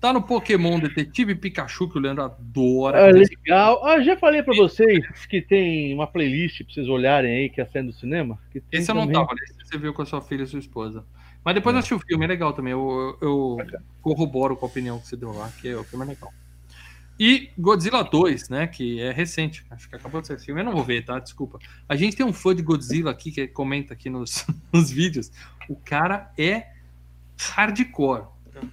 Tá 0.00 0.12
no 0.12 0.22
Pokémon 0.22 0.78
Detetive 0.78 1.34
Pikachu, 1.34 1.88
que 1.88 1.96
o 1.96 2.00
Leandro 2.00 2.24
adora. 2.24 2.98
É 2.98 3.10
legal. 3.10 3.84
Ah, 3.86 4.00
já 4.02 4.16
falei 4.16 4.42
pra 4.42 4.54
vocês 4.54 5.02
que 5.26 5.40
tem 5.40 5.94
uma 5.94 6.06
playlist 6.06 6.62
pra 6.62 6.74
vocês 6.74 6.88
olharem 6.88 7.34
aí, 7.34 7.48
que 7.48 7.60
é 7.60 7.64
a 7.64 7.66
cena 7.66 7.88
do 7.88 7.94
cinema. 7.94 8.38
esse 8.70 8.90
eu 8.90 8.94
não 8.94 9.10
tava, 9.10 9.28
esse 9.42 9.54
você 9.64 9.78
viu 9.78 9.94
com 9.94 10.02
a 10.02 10.06
sua 10.06 10.20
filha 10.20 10.42
e 10.42 10.46
sua 10.46 10.58
esposa. 10.58 11.04
Mas 11.44 11.54
depois 11.54 11.74
é. 11.74 11.76
eu 11.76 11.78
assisti 11.80 11.94
o 11.94 12.00
filme, 12.00 12.24
é 12.24 12.28
legal 12.28 12.52
também. 12.52 12.72
Eu, 12.72 13.18
eu, 13.20 13.56
eu 13.60 13.80
corroboro 14.00 14.56
com 14.56 14.64
a 14.64 14.68
opinião 14.68 14.98
que 14.98 15.06
você 15.06 15.16
deu 15.16 15.32
lá, 15.32 15.50
que 15.60 15.68
é, 15.68 15.76
o 15.76 15.84
filme 15.84 16.04
é 16.04 16.08
legal. 16.08 16.32
E 17.18 17.50
Godzilla 17.56 18.02
2, 18.02 18.48
né? 18.48 18.66
Que 18.66 19.00
é 19.00 19.12
recente. 19.12 19.64
Acho 19.70 19.88
que 19.88 19.94
acabou 19.94 20.20
de 20.20 20.26
ser 20.26 20.40
filme. 20.40 20.60
Eu 20.60 20.64
não 20.64 20.72
vou 20.72 20.82
ver, 20.82 21.04
tá? 21.04 21.18
Desculpa. 21.18 21.58
A 21.88 21.94
gente 21.94 22.16
tem 22.16 22.26
um 22.26 22.32
fã 22.32 22.54
de 22.54 22.62
Godzilla 22.62 23.10
aqui 23.10 23.30
que 23.30 23.46
comenta 23.46 23.94
aqui 23.94 24.10
nos, 24.10 24.44
nos 24.72 24.90
vídeos. 24.90 25.30
O 25.68 25.76
cara 25.76 26.32
é 26.36 26.72
hardcore. 27.38 28.26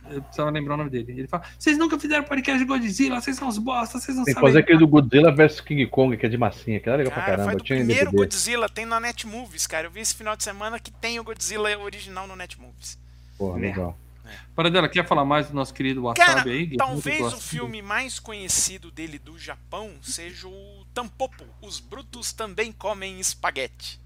Eu 0.10 0.22
precisava 0.22 0.50
lembrar 0.50 0.76
o 0.76 0.78
nome 0.78 0.90
dele. 0.90 1.12
Ele 1.12 1.28
fala: 1.28 1.44
Vocês 1.58 1.78
nunca 1.78 1.98
fizeram 2.00 2.24
podcast 2.24 2.60
de 2.60 2.66
Godzilla, 2.66 3.20
vocês 3.20 3.38
são 3.38 3.48
os 3.48 3.58
bosta, 3.58 4.00
vocês 4.00 4.18
não 4.18 4.24
tem 4.24 4.34
sabem. 4.34 4.50
fazer 4.50 4.60
aquele 4.60 4.80
do 4.80 4.88
Godzilla 4.88 5.32
vs 5.32 5.62
King 5.62 5.86
Kong, 5.88 6.16
que 6.18 6.26
é 6.26 6.30
de 6.30 6.38
massinha, 6.38 6.80
que 6.80 6.90
é 6.90 6.96
legal 6.96 7.12
cara, 7.12 7.24
pra 7.24 7.32
caramba. 7.32 7.52
Foi 7.52 7.58
do 7.60 7.64
primeiro 7.64 8.12
Godzilla, 8.12 8.70
tem 8.70 8.86
na 8.86 9.00
Netmovies, 9.00 9.66
cara. 9.68 9.88
Eu 9.88 9.92
vi 9.92 10.02
esse 10.02 10.16
final 10.16 10.36
de 10.36 10.44
semana 10.44 10.80
que 10.80 10.92
tem 10.92 11.20
o 11.20 11.24
Godzilla 11.24 11.78
original 11.78 12.28
no 12.28 12.36
Netmovies. 12.36 13.00
Porra, 13.38 13.60
legal. 13.60 13.98
É. 14.26 14.36
Para 14.56 14.70
dela, 14.70 14.88
quer 14.88 15.06
falar 15.06 15.26
mais 15.26 15.48
do 15.48 15.56
nosso 15.56 15.74
querido 15.74 16.04
Wasabi 16.04 16.26
Cara, 16.26 16.50
aí? 16.50 16.76
Talvez 16.78 17.34
o 17.34 17.42
filme 17.42 17.82
mais 17.82 18.20
conhecido 18.20 18.92
dele 18.92 19.18
do 19.18 19.38
Japão 19.38 19.92
seja 20.02 20.48
o 20.48 20.86
Tampopo. 20.94 21.44
Os 21.62 21.80
brutos 21.80 22.32
também 22.32 22.72
comem 22.72 23.20
espaguete. 23.20 24.00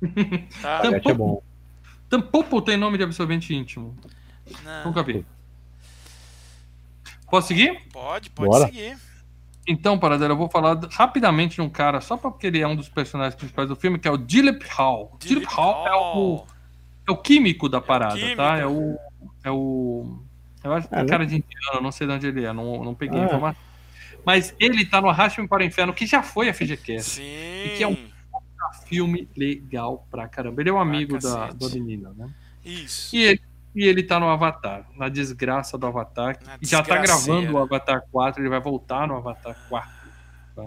tá? 0.62 0.80
Tampopo. 0.80 1.10
é 1.10 1.14
bom. 1.14 1.42
Tampopo 2.08 2.62
tem 2.62 2.76
nome 2.76 2.96
de 2.96 3.04
absorvente 3.04 3.54
íntimo. 3.54 3.96
Não. 4.64 4.84
Nunca 4.86 5.02
vi. 5.02 5.24
Posso 7.30 7.48
seguir? 7.48 7.82
Pode, 7.92 8.30
pode 8.30 8.50
Bora. 8.50 8.66
seguir. 8.66 8.96
Então, 9.66 9.98
Paradela, 9.98 10.32
eu 10.32 10.36
vou 10.36 10.48
falar 10.48 10.78
rapidamente 10.90 11.56
de 11.56 11.60
um 11.60 11.68
cara, 11.68 12.00
só 12.00 12.16
porque 12.16 12.46
ele 12.46 12.60
é 12.60 12.66
um 12.66 12.74
dos 12.74 12.88
personagens 12.88 13.34
principais 13.34 13.68
do 13.68 13.76
filme, 13.76 13.98
que 13.98 14.08
é 14.08 14.10
o 14.10 14.16
Dilip 14.16 14.66
Hall. 14.70 15.16
Dilip, 15.20 15.40
Dilip 15.40 15.54
Hall, 15.54 15.74
Hall 15.74 15.86
é 15.86 15.94
o 15.94 16.46
é 17.08 17.12
o 17.12 17.16
químico 17.16 17.68
da 17.68 17.80
parada, 17.80 18.18
é 18.18 18.20
químico. 18.20 18.36
tá? 18.36 18.58
É 18.58 18.66
o. 18.66 18.98
É 19.42 19.50
o. 19.50 20.22
Eu 20.62 20.72
acho 20.74 20.88
que 20.88 20.94
é, 20.94 21.04
cara 21.06 21.24
de 21.24 21.36
indiano, 21.36 21.80
não 21.80 21.90
sei 21.90 22.06
de 22.06 22.12
onde 22.12 22.26
ele 22.26 22.44
é, 22.44 22.52
não, 22.52 22.84
não 22.84 22.94
peguei 22.94 23.18
ah. 23.18 23.24
informação. 23.24 23.62
Mas 24.24 24.54
ele 24.58 24.84
tá 24.84 25.00
no 25.00 25.08
Arraste-me 25.08 25.48
para 25.48 25.62
o 25.62 25.66
Inferno, 25.66 25.94
que 25.94 26.06
já 26.06 26.22
foi 26.22 26.50
a 26.50 26.54
FGCast. 26.54 27.10
Sim. 27.10 27.22
E 27.22 27.74
que 27.76 27.82
é 27.82 27.88
um 27.88 27.96
filme 28.86 29.26
legal 29.34 30.06
pra 30.10 30.28
caramba. 30.28 30.60
Ele 30.60 30.68
é 30.68 30.72
um 30.72 30.80
amigo 30.80 31.18
da, 31.18 31.50
da 31.50 31.68
menina, 31.70 32.12
né? 32.14 32.28
Isso. 32.62 33.16
E 33.16 33.22
ele, 33.22 33.40
e 33.74 33.84
ele 33.84 34.02
tá 34.02 34.18
no 34.18 34.28
Avatar, 34.28 34.84
na 34.96 35.08
desgraça 35.08 35.76
do 35.78 35.86
Avatar. 35.86 36.38
Na 36.44 36.58
já 36.60 36.82
tá 36.82 36.96
gravando 36.98 37.52
o 37.52 37.58
Avatar 37.58 38.02
4, 38.10 38.42
ele 38.42 38.48
vai 38.48 38.60
voltar 38.60 39.06
no 39.06 39.16
Avatar 39.16 39.56
4. 39.68 39.90
Tá? 40.56 40.64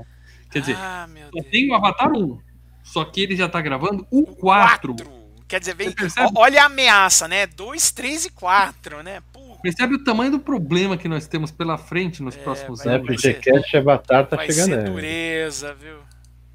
Quer 0.52 0.60
dizer, 0.60 0.76
ah, 0.78 1.08
só 1.34 1.44
tem 1.50 1.70
o 1.70 1.74
Avatar 1.74 2.12
1. 2.12 2.40
Só 2.84 3.06
que 3.06 3.22
ele 3.22 3.36
já 3.36 3.48
tá 3.48 3.62
gravando 3.62 4.06
o 4.12 4.26
4. 4.26 4.96
4. 4.96 5.22
Quer 5.48 5.60
dizer, 5.60 5.76
vem, 5.76 5.94
olha 6.36 6.64
a 6.64 6.66
ameaça, 6.66 7.28
né? 7.28 7.46
2, 7.46 7.92
3 7.92 8.26
e 8.26 8.30
4, 8.32 9.04
né? 9.04 9.22
Puta 9.34 9.60
Percebe 9.62 9.96
o 9.96 10.04
tamanho 10.04 10.32
do 10.32 10.40
problema 10.40 10.98
que 10.98 11.08
nós 11.10 11.28
temos 11.28 11.52
pela 11.52 11.78
frente 11.78 12.24
nos 12.24 12.36
É, 12.36 12.40
próximos 12.42 12.80
vai- 12.80 12.88
Né? 12.88 12.94
anos. 12.96 13.08
vai 13.08 13.18
ser- 13.18 13.36
FGCast 13.36 13.76
é 13.78 13.82
batata 13.82 14.36
Vai 14.38 14.46
chegando 14.50 14.70
ser 14.70 14.84
dureza, 14.86 15.74
viu? 15.76 15.98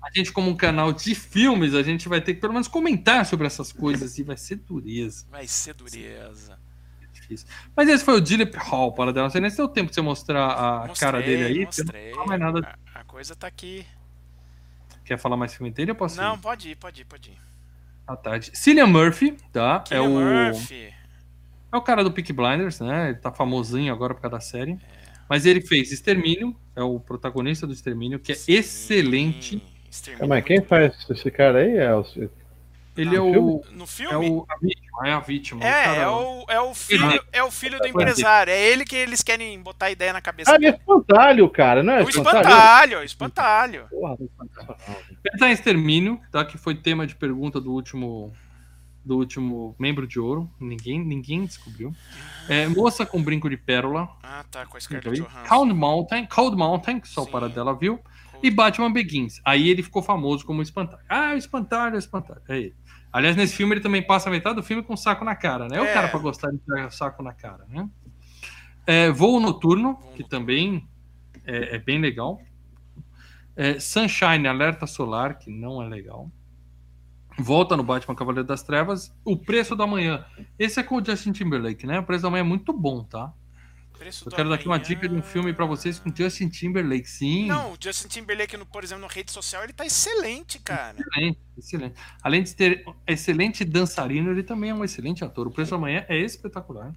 A 0.07 0.11
gente, 0.17 0.31
como 0.33 0.49
um 0.51 0.57
canal 0.57 0.93
de 0.93 1.15
filmes, 1.17 1.75
a 1.75 1.83
gente 1.83 2.09
vai 2.09 2.21
ter 2.21 2.35
que 2.35 2.41
pelo 2.41 2.53
menos 2.53 2.69
comentar 2.69 3.27
sobre 3.27 3.47
essas 3.47 3.73
coisas 3.73 4.17
e 4.19 4.23
vai 4.23 4.37
ser 4.37 4.57
dureza. 4.57 5.27
Vai 5.31 5.49
ser 5.49 5.75
dureza. 5.75 6.57
Difícil. 7.13 7.49
Mas 7.77 7.89
esse 7.89 8.05
foi 8.05 8.15
o 8.15 8.21
Dilip 8.21 8.57
Hall, 8.57 8.93
para. 8.93 9.13
Não 9.13 9.29
sei 9.29 9.41
nem 9.41 9.51
se 9.51 9.57
deu 9.57 9.67
tempo 9.67 9.89
de 9.89 9.95
você 9.97 10.01
mostrar 10.01 10.47
a 10.53 10.87
Mostrei, 10.87 10.97
cara 11.11 11.21
dele 11.21 11.45
aí. 11.45 11.65
Mostrei. 11.65 12.13
Não 12.13 12.25
mais 12.25 12.41
nada. 12.41 12.79
A, 12.95 13.01
a 13.01 13.05
coisa 13.05 13.35
tá 13.35 13.49
aqui. 13.49 13.85
Quer 15.05 15.19
falar 15.19 15.37
mais 15.37 15.53
filme 15.55 15.73
dele? 15.73 15.91
Eu 15.91 15.95
posso 15.97 16.17
Não, 16.21 16.35
ir 16.37 16.39
pode 16.39 16.69
ir, 16.71 16.77
pode 16.77 17.01
ir, 17.01 17.05
pode 17.05 17.31
ir. 17.31 17.39
à 18.07 18.17
tarde. 18.17 18.53
Cillian 18.55 18.87
Murphy, 18.87 19.33
tá? 19.53 19.83
é 19.91 19.97
Cillian 19.97 20.03
o, 20.09 20.53
Murphy. 20.53 20.95
é 21.73 21.77
o 21.77 21.83
cara 21.83 22.05
do 22.05 22.13
Peak 22.13 22.33
Blinders, 22.33 22.79
né? 22.81 23.11
Ele 23.11 23.19
tá 23.19 23.33
famosinho 23.33 23.93
agora 23.93 24.15
por 24.15 24.21
causa 24.21 24.37
da 24.37 24.41
série. 24.41 24.79
Mas 25.29 25.45
ele 25.47 25.61
fez 25.61 25.91
Extermínio, 25.91 26.57
é 26.77 26.83
o 26.83 27.01
protagonista 27.01 27.67
do 27.67 27.73
Extermínio, 27.73 28.21
que 28.21 28.31
é 28.31 28.35
Sim, 28.37 28.53
excelente. 28.53 29.63
Calma 30.19 30.35
muito 30.37 30.47
quem 30.47 30.63
faz 30.63 30.95
esse 31.11 31.31
cara 31.31 31.59
aí? 31.59 31.77
É 31.77 31.95
o... 31.95 32.05
Ele 32.97 33.15
é 33.15 33.21
o. 33.21 33.31
filme? 33.31 33.61
No 33.73 33.85
É 33.85 33.87
filme? 33.87 34.31
o. 34.31 34.47
A 34.49 34.57
vítima, 34.59 35.07
é 35.09 35.13
a 35.13 35.21
vítima. 35.21 35.61
o 35.61 35.65
É, 35.67 35.85
cara- 35.85 35.97
é 36.01 36.09
o, 36.09 36.45
é 36.49 36.61
o 36.63 36.75
filho, 36.75 37.25
é 37.31 37.45
o 37.45 37.51
filho 37.51 37.79
do 37.79 37.85
Ele- 37.85 37.91
empresário. 37.91 38.51
É 38.51 38.59
ele 38.59 38.87
que 38.87 38.97
eles 38.97 39.23
querem 39.23 39.61
botar 39.61 39.91
ideia 39.91 40.15
na 40.15 40.23
cabeça 40.23 40.51
Ah, 40.51 40.55
ele 40.55 40.69
é 40.69 40.71
espantalho, 40.71 41.47
cara, 41.51 41.83
não 41.83 41.93
é? 41.93 42.03
O 42.03 42.09
espantalho, 42.09 43.01
o 43.01 43.03
espantalho. 43.03 43.87
Porra, 43.91 44.17
Ele 44.19 45.39
tá 45.39 45.49
em 45.51 45.53
Extermínio, 45.53 46.19
tá? 46.33 46.43
Que 46.45 46.57
foi 46.57 46.75
tema 46.75 47.07
de 47.07 47.15
pergunta 47.15 47.61
do 47.61 47.71
último. 47.73 48.33
Do 49.05 49.19
último 49.19 49.77
membro 49.79 50.05
de 50.05 50.19
ouro. 50.19 50.51
Ninguém, 50.59 50.99
ninguém 50.99 51.45
descobriu. 51.45 51.95
É, 52.49 52.67
Moça 52.67 53.07
com 53.07 53.23
brinco 53.23 53.49
de 53.49 53.57
pérola. 53.57 54.09
Ah, 54.21 54.45
tá, 54.51 54.67
com 54.67 54.77
a 54.77 54.81
Scarlett 54.81 55.09
vi. 55.11 55.19
Johansson. 55.21 55.49
Cold 55.49 55.73
Mountain, 55.75 56.27
Cold 56.27 56.57
Mountain, 56.57 56.99
que 56.99 57.07
só 57.09 57.23
o 57.23 57.25
Sim. 57.27 57.31
para 57.31 57.49
dela 57.49 57.73
viu. 57.73 58.01
E 58.43 58.51
Batman 58.51 58.93
Begins. 58.93 59.41
Aí 59.45 59.69
ele 59.69 59.83
ficou 59.83 60.03
famoso 60.03 60.45
como 60.45 60.63
espantalho. 60.63 61.03
Ah, 61.09 61.33
o 61.35 61.37
espantalho, 61.37 61.97
o 61.97 61.99
espantalho. 61.99 62.41
É 62.49 62.57
ele. 62.59 62.75
Aliás, 63.13 63.35
nesse 63.37 63.57
filme 63.57 63.75
ele 63.75 63.81
também 63.81 64.03
passa 64.07 64.29
a 64.29 64.33
metade 64.33 64.57
do 64.57 64.63
filme 64.63 64.83
com 64.83 64.97
saco 64.97 65.25
na 65.25 65.35
cara, 65.35 65.69
né? 65.69 65.79
É 65.79 65.81
o 65.81 65.85
É. 65.87 65.93
cara 65.93 66.09
pra 66.09 66.19
gostar 66.21 66.51
de 66.51 66.59
ter 66.59 66.91
saco 66.93 67.23
na 67.23 67.33
cara, 67.33 67.65
né? 67.69 67.89
É, 68.87 69.11
Voo 69.11 69.41
Noturno, 69.41 69.99
que 70.15 70.23
também 70.23 70.87
é, 71.45 71.77
é 71.77 71.79
bem 71.79 71.99
legal. 72.01 72.41
É, 73.57 73.81
Sunshine, 73.81 74.47
Alerta 74.47 74.87
Solar, 74.87 75.39
que 75.39 75.51
não 75.51 75.83
é 75.83 75.89
legal. 75.89 76.31
Volta 77.39 77.77
no 77.77 77.83
Batman 77.83 78.15
Cavaleiro 78.15 78.47
das 78.47 78.63
Trevas. 78.63 79.15
O 79.25 79.37
Preço 79.37 79.75
da 79.75 79.87
Manhã. 79.87 80.25
Esse 80.59 80.81
é 80.81 80.83
com 80.83 80.97
o 80.97 81.05
Justin 81.05 81.33
Timberlake, 81.33 81.87
né? 81.87 81.99
O 81.99 82.03
Preço 82.03 82.23
da 82.23 82.31
Manhã 82.31 82.41
é 82.41 82.45
muito 82.45 82.73
bom, 82.73 83.03
tá? 83.03 83.33
Preço 83.99 84.29
Eu 84.29 84.33
quero 84.33 84.49
dar 84.49 84.57
aqui 84.57 84.67
uma 84.67 84.77
amanhã. 84.77 84.89
dica 84.89 85.09
de 85.09 85.15
um 85.15 85.23
filme 85.23 85.53
pra 85.53 85.65
vocês 85.67 85.99
com 85.99 86.15
Justin 86.15 86.49
Timberlake. 86.49 87.09
Sim. 87.09 87.47
Não, 87.47 87.73
o 87.73 87.77
Justin 87.81 88.09
Timberlake, 88.09 88.57
no, 88.57 88.67
por 88.67 88.85
exemplo, 88.85 89.03
na 89.03 89.13
rede 89.13 89.33
social, 89.33 89.65
ele 89.65 89.73
tá 89.73 89.87
excelente, 89.87 90.59
cara. 90.59 90.97
Excelente, 90.99 91.39
excelente. 91.57 91.95
Além 92.23 92.43
de 92.43 92.55
ter 92.55 92.85
excelente 93.07 93.65
dançarino, 93.65 94.31
ele 94.31 94.43
também 94.43 94.71
é 94.71 94.75
um 94.75 94.85
excelente 94.85 95.25
ator. 95.25 95.47
O 95.47 95.51
Preço 95.51 95.71
da 95.73 95.79
Manhã 95.79 96.05
é 96.09 96.19
espetacular. 96.19 96.95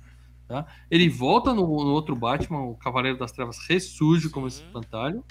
Tá? 0.48 0.66
Ele 0.90 1.08
volta 1.08 1.54
no, 1.54 1.62
no 1.62 1.92
outro 1.92 2.16
Batman, 2.16 2.62
o 2.62 2.76
Cavaleiro 2.76 3.18
das 3.18 3.32
Trevas 3.32 3.60
ressurge 3.68 4.30
como 4.30 4.48
esse 4.48 4.64
espantalho. 4.64 5.24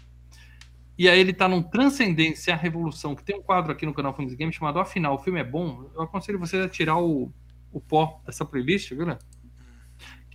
E 0.97 1.09
aí 1.09 1.19
ele 1.19 1.32
tá 1.32 1.49
num 1.49 1.62
Transcendência 1.62 2.53
a 2.53 2.57
Revolução, 2.57 3.15
que 3.15 3.23
tem 3.23 3.36
um 3.36 3.43
quadro 3.43 3.70
aqui 3.70 3.86
no 3.86 3.95
canal 3.95 4.15
Filmes 4.15 4.32
e 4.32 4.36
Games 4.36 4.55
chamado 4.55 4.81
Afinal, 4.81 5.15
o 5.15 5.19
filme 5.19 5.39
é 5.39 5.45
bom. 5.45 5.89
Eu 5.95 6.03
aconselho 6.03 6.39
você 6.39 6.57
a 6.59 6.69
tirar 6.69 6.99
o, 6.99 7.32
o 7.73 7.81
pó 7.81 8.20
dessa 8.27 8.45
playlist, 8.45 8.90
viu, 8.90 9.07
né? 9.07 9.19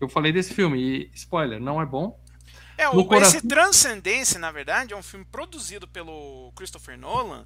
Eu 0.03 0.09
falei 0.09 0.31
desse 0.31 0.53
filme. 0.53 0.79
E, 0.79 1.11
spoiler, 1.13 1.59
não 1.59 1.81
é 1.81 1.85
bom. 1.85 2.19
É, 2.77 2.87
o, 2.89 3.05
coração- 3.05 3.37
esse 3.37 3.47
Transcendência, 3.47 4.39
na 4.39 4.51
verdade, 4.51 4.93
é 4.93 4.97
um 4.97 5.03
filme 5.03 5.25
produzido 5.25 5.87
pelo 5.87 6.51
Christopher 6.55 6.97
Nolan, 6.97 7.45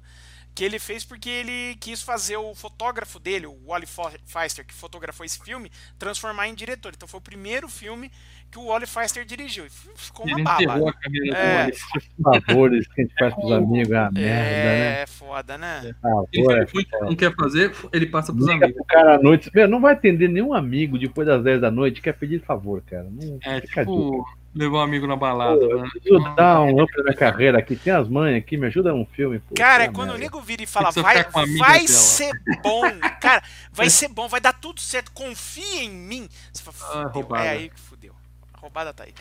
que 0.58 0.64
ele 0.64 0.80
fez 0.80 1.04
porque 1.04 1.28
ele 1.30 1.76
quis 1.76 2.02
fazer 2.02 2.36
o 2.36 2.52
fotógrafo 2.52 3.20
dele, 3.20 3.46
o 3.46 3.56
Wally 3.68 3.86
Feister, 4.26 4.66
que 4.66 4.74
fotografou 4.74 5.24
esse 5.24 5.38
filme, 5.38 5.70
transformar 5.96 6.48
em 6.48 6.54
diretor. 6.54 6.92
Então 6.96 7.06
foi 7.06 7.18
o 7.18 7.22
primeiro 7.22 7.68
filme 7.68 8.10
que 8.50 8.58
o 8.58 8.66
Wally 8.66 8.86
Feister 8.88 9.24
dirigiu. 9.24 9.66
E 9.66 9.70
ficou 9.70 10.26
uma 10.26 10.34
Ele 10.34 10.42
baba. 10.42 10.62
enterrou 10.64 10.88
a 10.88 10.92
carreira 10.94 11.36
É. 11.36 11.46
do 11.46 11.54
Wally. 11.58 11.78
Por 12.16 12.44
favor, 12.48 12.74
isso 12.74 12.90
que 12.92 13.00
a 13.02 13.04
gente 13.04 13.14
faz 13.16 13.34
pros 13.34 13.52
amigos 13.52 13.92
é 13.92 14.00
uma 14.00 14.10
merda, 14.10 14.20
né? 14.20 15.02
É, 15.02 15.06
foda, 15.06 15.56
né? 15.56 15.80
Por 15.80 16.28
Ele 16.32 16.44
favor, 16.44 16.58
é 16.58 17.00
não 17.04 17.14
quer 17.14 17.34
fazer, 17.36 17.72
ele 17.92 18.06
passa 18.06 18.32
pros 18.32 18.48
Liga 18.48 18.64
amigos. 18.64 18.84
pro 18.84 18.84
cara 18.96 19.14
à 19.14 19.22
noite. 19.22 19.48
Meu, 19.54 19.68
não 19.68 19.80
vai 19.80 19.92
atender 19.92 20.26
nenhum 20.28 20.52
amigo 20.52 20.98
depois 20.98 21.28
das 21.28 21.40
10 21.40 21.60
da 21.60 21.70
noite 21.70 22.00
quer 22.02 22.14
pedir 22.14 22.40
favor, 22.40 22.82
cara. 22.82 23.06
Não 23.08 23.38
É 23.44 23.60
fica 23.60 23.86
tipo 23.86 24.26
levar 24.54 24.78
um 24.78 24.80
amigo 24.80 25.06
na 25.06 25.14
balada. 25.16 25.60
Pô, 25.60 25.76
né? 25.82 25.88
Ajuda, 26.04 26.30
dá 26.34 26.60
um 26.62 26.82
up 26.82 26.92
na 26.96 27.04
minha 27.04 27.16
carreira 27.16 27.58
aqui. 27.58 27.76
Tem 27.76 27.92
as 27.92 28.08
mães 28.08 28.36
aqui, 28.36 28.56
me 28.56 28.66
ajuda 28.66 28.92
num 28.92 29.04
filme. 29.06 29.38
Pô, 29.38 29.54
Cara, 29.54 29.84
é 29.84 29.88
quando 29.92 30.10
o 30.12 30.18
nego 30.18 30.40
vira 30.40 30.62
e 30.62 30.66
fala, 30.66 30.90
vai, 30.90 31.22
vai 31.24 31.78
dela. 31.78 31.88
ser 31.88 32.32
bom, 32.62 32.82
cara, 33.20 33.42
vai 33.72 33.88
ser 33.90 34.08
bom, 34.08 34.26
vai 34.28 34.40
dar 34.40 34.52
tudo 34.52 34.80
certo, 34.80 35.12
confia 35.12 35.82
em 35.84 35.90
mim. 35.90 36.28
Você 36.52 36.62
fala, 36.62 36.76
Ah, 36.80 37.02
fudeu, 37.08 37.10
roubada. 37.22 37.44
é 37.44 37.48
aí 37.50 37.68
que 37.68 37.80
fudeu. 37.80 38.14
A 38.54 38.58
roubada 38.58 38.92
tá 38.92 39.04
aí. 39.04 39.14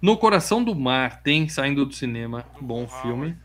No 0.00 0.16
Coração 0.16 0.62
do 0.62 0.74
Mar 0.74 1.22
tem 1.22 1.48
saindo 1.48 1.84
do 1.86 1.94
cinema, 1.94 2.44
bom 2.60 2.86
filme. 2.88 3.36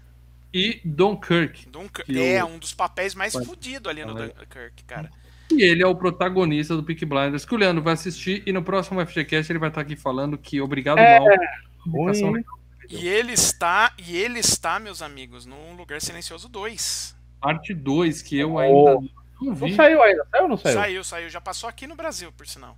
E 0.53 0.81
Dunkirk. 0.83 1.67
Dunkirk 1.69 2.19
é 2.19 2.43
o- 2.43 2.47
um 2.47 2.57
dos 2.57 2.73
papéis 2.73 3.13
mais 3.13 3.33
fudidos 3.33 3.89
ali 3.89 4.03
no 4.03 4.13
Dunkirk, 4.15 4.83
cara. 4.85 5.11
E 5.57 5.63
ele 5.63 5.81
é 5.83 5.87
o 5.87 5.95
protagonista 5.95 6.75
do 6.75 6.83
Peak 6.83 7.03
Blinders, 7.05 7.45
que 7.45 7.53
o 7.55 7.57
Leandro 7.57 7.83
vai 7.83 7.93
assistir. 7.93 8.43
E 8.45 8.51
no 8.51 8.61
próximo 8.63 9.05
FGCast 9.05 9.51
ele 9.51 9.59
vai 9.59 9.69
estar 9.69 9.81
aqui 9.81 9.95
falando 9.95 10.37
que 10.37 10.61
obrigado, 10.61 10.99
É, 10.99 11.19
mal. 11.19 11.27
E 12.89 13.07
ele 13.07 13.33
está, 13.33 13.91
e 13.97 14.15
ele 14.15 14.39
está, 14.39 14.79
meus 14.79 15.01
amigos, 15.01 15.45
num 15.45 15.75
Lugar 15.75 16.01
Silencioso 16.01 16.47
2. 16.47 17.15
Parte 17.41 17.73
2, 17.73 18.21
que 18.21 18.37
eu 18.37 18.53
Oh. 18.53 18.59
ainda 18.59 18.93
não 18.93 19.09
Não 19.41 19.55
vi. 19.55 19.75
saiu 19.75 20.01
ainda, 20.01 20.25
saiu 20.31 20.43
ou 20.43 20.49
não 20.49 20.57
saiu? 20.57 20.73
Saiu, 20.73 21.03
saiu, 21.03 21.29
já 21.29 21.41
passou 21.41 21.67
aqui 21.69 21.85
no 21.85 21.95
Brasil, 21.95 22.31
por 22.31 22.47
sinal. 22.47 22.77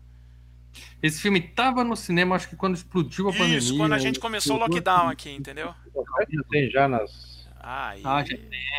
Esse 1.01 1.21
filme 1.21 1.39
tava 1.41 1.83
no 1.83 1.95
cinema, 1.95 2.35
acho 2.35 2.49
que 2.49 2.55
quando 2.55 2.75
explodiu 2.75 3.29
a 3.29 3.31
pandemia. 3.31 3.57
Isso, 3.57 3.77
quando 3.77 3.93
a 3.93 3.97
gente 3.97 4.19
começou 4.19 4.55
o 4.57 4.59
lockdown 4.59 5.09
aqui, 5.09 5.31
entendeu? 5.31 5.73
Já 5.95 6.43
tem 6.49 6.69
já 6.69 6.87
nas 6.87 7.38
Aí, 7.61 8.01
Ah, 8.05 8.23
já 8.23 8.35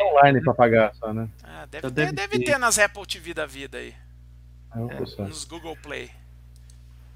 online 0.06 0.40
pra 0.42 0.54
pagar 0.54 0.94
só, 0.94 1.12
né? 1.12 1.28
ah, 1.44 1.66
deve, 1.70 1.88
Já 1.88 1.94
ter, 1.94 2.06
deve 2.06 2.12
deve 2.12 2.38
ter. 2.38 2.44
ter 2.52 2.58
nas 2.58 2.78
Apple 2.78 3.06
TV 3.06 3.34
da 3.34 3.44
vida 3.46 3.78
aí, 3.78 3.94
Eu 4.74 4.88
vou 4.88 5.06
só. 5.06 5.24
nos 5.24 5.44
Google 5.44 5.76
Play. 5.82 6.10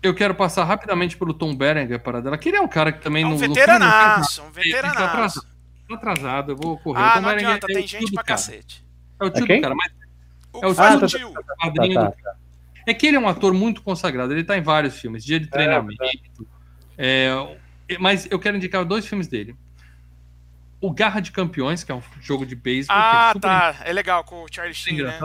Eu 0.03 0.15
quero 0.15 0.35
passar 0.35 0.65
rapidamente 0.65 1.17
pelo 1.17 1.33
Tom 1.33 1.55
Berenger 1.57 1.99
para 2.01 2.21
dela, 2.21 2.37
que 2.37 2.51
ele 2.51 2.59
é 2.59 2.61
um 2.61 2.69
cara 2.69 2.93
que 2.93 3.01
também 3.01 3.23
É 3.25 3.27
um 3.27 3.31
no 3.31 3.39
filme 3.39 3.55
veteranaço, 3.55 4.43
um 4.43 4.45
não 4.45 4.53
tá 4.53 4.61
veteranaço. 4.61 5.03
atrasado, 5.05 5.47
tá 5.89 5.95
atrasado, 5.95 6.53
eu 6.53 6.57
vou 6.57 6.77
correr. 6.79 7.01
Ah, 7.03 7.15
Tom 7.15 7.21
não 7.23 7.29
Berenger 7.31 7.49
adianta, 7.49 7.67
é 7.73 7.75
tem 7.75 7.87
gente 7.87 8.07
do 8.11 8.13
pra 8.13 8.23
cara. 8.25 8.37
cacete. 8.39 8.85
É 9.19 9.25
o 9.25 9.31
tio 9.31 9.45
É 9.45 9.57
do 9.57 9.61
cara, 9.63 9.75
mas 9.75 9.93
O 10.53 10.59
É 10.63 10.67
o 10.67 10.71
que 10.71 10.77
faz 10.77 11.11
tio- 11.11 11.29
o 11.29 11.33
tio. 11.33 11.45
padrinho 11.59 11.95
Tá, 11.95 12.05
do 12.05 12.13
tá, 12.17 12.23
tá. 12.23 12.37
É 12.87 12.93
que 12.93 13.07
ele 13.07 13.17
é 13.17 13.21
um 13.21 13.27
ator 13.29 13.55
muito 13.55 13.81
consagrado, 13.83 14.33
ele 14.35 14.45
tá 14.45 14.59
em 14.59 14.63
vários 14.63 15.01
filmes, 15.01 15.25
Dia 15.25 15.41
de 15.41 15.47
Treinamento. 15.47 16.05
É, 16.99 17.31
mas 17.99 18.29
eu 18.31 18.39
quero 18.39 18.59
indicar 18.59 18.85
dois 18.85 19.07
filmes 19.07 19.27
dele. 19.27 19.57
O 20.87 20.93
Garra 20.93 21.21
de 21.21 21.33
Campeões, 21.33 21.83
que 21.83 21.91
é 21.91 21.95
um 21.95 22.03
jogo 22.21 22.45
de 22.45 22.55
beisebol, 22.55 22.97
é 22.97 23.01
Ah, 23.01 23.31
super 23.33 23.41
tá. 23.49 23.77
É 23.85 23.93
legal 23.93 24.23
com 24.25 24.43
o 24.43 24.47
Charlie 24.51 24.75
Sheen, 24.75 25.03
né? 25.03 25.19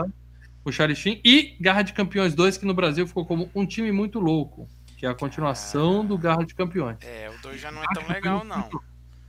O 0.64 0.72
Charlie 0.72 0.96
Sheen. 0.96 1.20
E 1.24 1.56
Garra 1.60 1.82
de 1.82 1.92
Campeões 1.92 2.34
2, 2.34 2.56
que 2.56 2.64
no 2.64 2.72
Brasil 2.74 3.06
ficou 3.06 3.26
como 3.26 3.50
Um 3.54 3.66
Time 3.66 3.92
Muito 3.92 4.18
Louco, 4.20 4.68
que 4.96 5.04
é 5.04 5.08
a 5.08 5.14
continuação 5.14 6.04
do 6.04 6.16
Garra 6.16 6.44
de 6.44 6.54
Campeões. 6.54 6.98
É, 7.02 7.30
o 7.30 7.42
2 7.42 7.60
já 7.60 7.70
não 7.70 7.82
é 7.82 7.86
tão 7.92 8.06
legal, 8.08 8.44
não. 8.44 8.68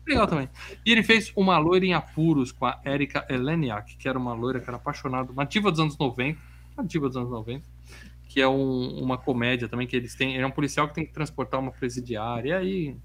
Legal 0.08 0.26
também. 0.28 0.50
E 0.86 0.92
ele 0.92 1.04
fez 1.04 1.32
Uma 1.36 1.58
Loira 1.58 1.86
em 1.86 1.94
Apuros 1.94 2.52
com 2.52 2.66
a 2.66 2.80
Erika 2.86 3.26
Eleniak, 3.30 3.98
que 3.98 4.08
era 4.08 4.18
uma 4.18 4.34
loira 4.34 4.60
que 4.60 4.70
era 4.70 4.78
apaixonada, 4.78 5.32
uma 5.32 5.46
diva 5.46 5.70
dos 5.70 5.80
anos 5.80 5.98
90, 5.98 6.40
uma 6.78 6.86
diva 6.88 7.08
dos 7.08 7.18
anos 7.18 7.30
90, 7.30 7.66
que 8.28 8.42
é 8.42 8.48
um- 8.48 9.00
uma 9.04 9.18
comédia 9.18 9.68
também, 9.68 9.86
que 9.86 9.96
eles 9.96 10.16
têm. 10.16 10.34
Ele 10.34 10.44
é 10.44 10.48
um 10.48 10.52
policial 10.52 10.88
que 10.88 10.96
tem 10.96 11.06
que 11.06 11.12
transportar 11.14 11.60
uma 11.60 11.72
presidiária, 11.72 12.50
e 12.50 12.54
aí. 12.54 12.96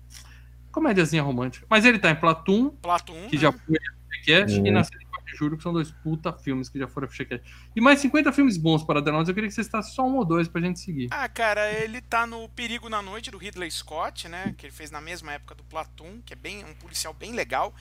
Comédiazinha 0.76 1.22
romântica. 1.22 1.66
Mas 1.70 1.86
ele 1.86 1.98
tá 1.98 2.10
em 2.10 2.16
Platum, 2.16 2.68
Plato 2.82 3.10
1, 3.14 3.28
que 3.30 3.36
né? 3.36 3.40
já 3.42 3.50
foi 3.50 3.78
FGCast, 4.10 4.60
Uhum. 4.60 4.66
e 4.66 4.70
na 4.70 4.84
série 4.84 4.98
de 4.98 5.36
Juro, 5.38 5.56
que 5.56 5.62
são 5.62 5.72
dois 5.72 5.90
puta 5.90 6.32
filmes 6.34 6.68
que 6.68 6.78
já 6.78 6.86
foram 6.86 7.08
FGCast. 7.08 7.42
E 7.74 7.80
mais 7.80 7.98
50 8.00 8.30
filmes 8.30 8.58
bons 8.58 8.84
para 8.84 9.00
nós. 9.10 9.26
Eu 9.26 9.34
queria 9.34 9.48
que 9.48 9.54
você 9.54 9.64
citasse 9.64 9.94
só 9.94 10.06
um 10.06 10.16
ou 10.16 10.24
dois 10.24 10.48
pra 10.48 10.60
gente 10.60 10.78
seguir. 10.78 11.08
Ah, 11.10 11.26
cara, 11.30 11.72
ele 11.72 12.02
tá 12.02 12.26
no 12.26 12.46
Perigo 12.50 12.90
na 12.90 13.00
Noite 13.00 13.30
do 13.30 13.38
Ridley 13.38 13.70
Scott, 13.70 14.28
né? 14.28 14.54
Que 14.58 14.66
ele 14.66 14.72
fez 14.72 14.90
na 14.90 15.00
mesma 15.00 15.32
época 15.32 15.54
do 15.54 15.64
Platoon, 15.64 16.20
que 16.26 16.34
é 16.34 16.36
bem 16.36 16.62
um 16.62 16.74
policial 16.74 17.14
bem 17.14 17.32
legal. 17.32 17.74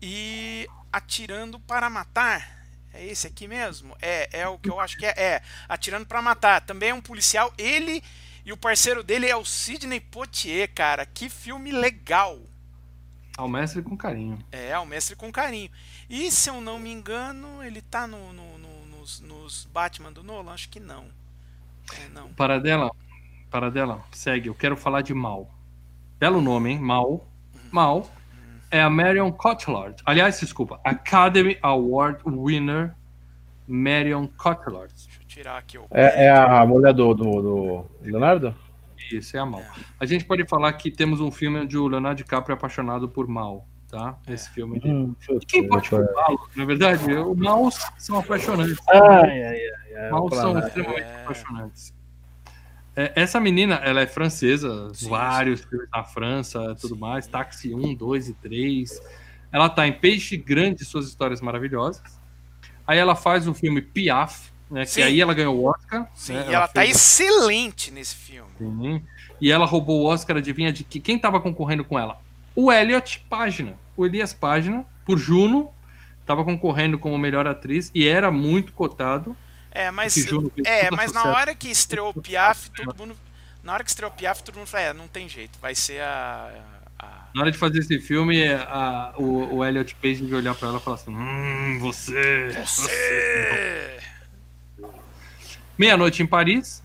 E 0.00 0.68
Atirando 0.92 1.58
para 1.58 1.90
Matar. 1.90 2.54
É 2.94 3.04
esse 3.04 3.26
aqui 3.26 3.46
mesmo? 3.48 3.94
É, 4.00 4.40
é 4.40 4.48
o 4.48 4.56
que 4.56 4.70
eu 4.70 4.78
acho 4.80 4.96
que 4.96 5.04
é. 5.04 5.14
É, 5.16 5.42
Atirando 5.68 6.06
para 6.06 6.22
Matar. 6.22 6.60
Também 6.62 6.90
é 6.90 6.94
um 6.94 7.02
policial. 7.02 7.52
Ele 7.58 8.02
e 8.46 8.52
o 8.52 8.56
parceiro 8.56 9.02
dele 9.02 9.26
é 9.26 9.36
o 9.36 9.44
Sidney 9.44 10.00
Poitier, 10.00 10.72
cara. 10.74 11.04
Que 11.04 11.28
filme 11.28 11.70
legal. 11.70 12.38
Ao 13.36 13.46
mestre 13.48 13.82
com 13.82 13.94
carinho. 13.96 14.38
É, 14.50 14.78
o 14.78 14.86
Mestre 14.86 15.14
com 15.14 15.30
Carinho. 15.30 15.70
E 16.08 16.30
se 16.30 16.48
eu 16.48 16.58
não 16.62 16.78
me 16.78 16.90
engano, 16.90 17.62
ele 17.62 17.82
tá 17.82 18.06
no, 18.06 18.32
no- 18.32 18.56
no- 18.58 18.86
nos, 18.86 19.20
nos 19.20 19.66
Batman 19.66 20.10
do 20.10 20.22
Nolan? 20.22 20.52
Acho 20.52 20.70
que 20.70 20.80
não. 20.80 21.04
É, 22.00 22.08
não. 22.08 22.32
Paradela, 22.32 22.90
Paradela, 23.50 24.02
segue. 24.10 24.48
Eu 24.48 24.54
quero 24.54 24.74
falar 24.74 25.02
de 25.02 25.12
Mal. 25.12 25.50
Belo 26.18 26.40
nome, 26.40 26.70
hein? 26.70 26.78
Mal. 26.78 27.28
Mal 27.70 28.10
é 28.70 28.80
a 28.80 28.88
Marion 28.88 29.30
Cotillard. 29.30 29.96
Aliás, 30.06 30.40
desculpa, 30.40 30.80
Academy 30.82 31.58
Award 31.60 32.22
winner 32.24 32.94
Marion 33.68 34.26
Cotillard. 34.28 34.94
Tirar 35.36 35.58
aqui 35.58 35.76
o. 35.76 35.84
É, 35.90 36.24
é 36.24 36.30
a 36.30 36.64
mulher 36.64 36.94
do, 36.94 37.12
do, 37.12 37.24
do 37.42 37.84
Leonardo? 38.00 38.54
Isso, 39.12 39.36
é 39.36 39.40
a 39.40 39.44
Mal. 39.44 39.62
A 40.00 40.06
gente 40.06 40.24
pode 40.24 40.46
falar 40.48 40.72
que 40.72 40.90
temos 40.90 41.20
um 41.20 41.30
filme 41.30 41.60
onde 41.60 41.76
o 41.76 41.86
Leonardo 41.86 42.16
DiCaprio 42.16 42.54
é 42.54 42.56
apaixonado 42.56 43.06
por 43.06 43.28
Mal, 43.28 43.68
tá? 43.86 44.16
Esse 44.26 44.48
filme. 44.48 44.80
Hum, 44.82 45.14
E 45.28 45.38
quem 45.44 45.68
pode 45.68 45.90
mal, 45.92 46.48
na 46.56 46.64
verdade? 46.64 47.12
Os 47.14 47.36
maus 47.36 47.78
são 47.98 48.18
apaixonantes. 48.18 48.78
Ai, 48.88 48.98
ai, 49.02 49.44
ai. 49.44 49.94
ai 50.04 50.10
Maus 50.10 50.34
são 50.34 50.54
lá. 50.54 50.60
extremamente 50.66 51.02
É. 51.02 51.22
apaixonantes. 51.22 51.94
É, 52.96 53.12
essa 53.14 53.38
menina, 53.38 53.74
ela 53.84 54.00
é 54.00 54.06
francesa, 54.06 54.90
Sim, 54.94 55.10
vários 55.10 55.60
filmes 55.62 55.86
na 55.92 56.02
França, 56.02 56.74
tudo 56.80 56.96
mais, 56.96 57.26
Táxi 57.26 57.74
1, 57.74 57.94
2 57.94 58.30
e 58.30 58.32
3. 58.32 59.02
Ela 59.52 59.68
tá 59.68 59.86
em 59.86 59.92
Peixe 59.92 60.34
Grande, 60.38 60.82
Suas 60.82 61.06
Histórias 61.06 61.42
Maravilhosas. 61.42 62.18
Aí 62.86 62.96
ela 62.98 63.14
faz 63.14 63.46
o 63.46 63.52
filme 63.52 63.82
Piaf, 63.82 64.50
né, 64.70 64.84
que 64.86 65.02
aí 65.02 65.20
ela 65.20 65.32
ganhou 65.34 65.56
o 65.56 65.64
Oscar. 65.66 66.06
Sim, 66.14 66.34
né, 66.34 66.46
e 66.50 66.54
ela 66.54 66.68
tá 66.68 66.82
fez- 66.82 66.96
excelente 66.96 67.90
nesse 67.90 68.14
filme. 68.14 68.50
Sim. 68.58 69.02
E 69.40 69.50
ela 69.52 69.66
roubou 69.66 70.02
o 70.02 70.04
Oscar, 70.06 70.36
adivinha 70.38 70.72
de 70.72 70.82
que 70.84 70.98
quem 70.98 71.18
tava 71.18 71.40
concorrendo 71.40 71.84
com 71.84 71.98
ela? 71.98 72.18
O 72.54 72.72
Elliot 72.72 73.24
Página. 73.28 73.74
O 73.96 74.04
Elias 74.06 74.32
Página, 74.32 74.84
por 75.04 75.18
Juno, 75.18 75.70
tava 76.24 76.42
concorrendo 76.44 76.98
como 76.98 77.16
melhor 77.18 77.46
atriz 77.46 77.90
e 77.94 78.06
era 78.08 78.30
muito 78.30 78.72
cotado. 78.72 79.36
É, 79.70 79.90
mas. 79.90 80.16
É, 80.64 80.90
mas 80.90 81.12
na 81.12 81.24
hora 81.24 81.54
que 81.54 81.68
estreou 81.68 82.10
o 82.14 82.22
Piaf, 82.22 82.70
todo 82.70 82.96
mundo. 82.96 83.16
Na 83.62 83.74
hora 83.74 83.84
que 83.84 83.90
estreou 83.90 84.10
o 84.10 84.14
Piaf, 84.14 84.42
todo 84.42 84.56
mundo 84.56 84.66
falou: 84.66 84.86
é, 84.86 84.92
não 84.94 85.06
tem 85.06 85.28
jeito, 85.28 85.58
vai 85.60 85.74
ser 85.74 86.00
a. 86.00 86.50
a- 86.98 87.28
Na 87.34 87.42
hora 87.42 87.50
de 87.52 87.58
fazer 87.58 87.80
esse 87.80 87.98
filme, 88.00 88.46
a- 88.54 89.12
o, 89.18 89.56
o 89.56 89.64
Elliot 89.64 89.94
Page 89.96 90.16
devia 90.22 90.36
olhar 90.38 90.54
pra 90.54 90.68
ela 90.68 90.78
e 90.78 90.80
falar 90.80 90.96
assim: 90.96 91.14
Hum, 91.14 91.78
você. 91.80 92.50
Você! 92.64 93.98
Meia-noite 95.78 96.22
em 96.22 96.26
Paris. 96.26 96.82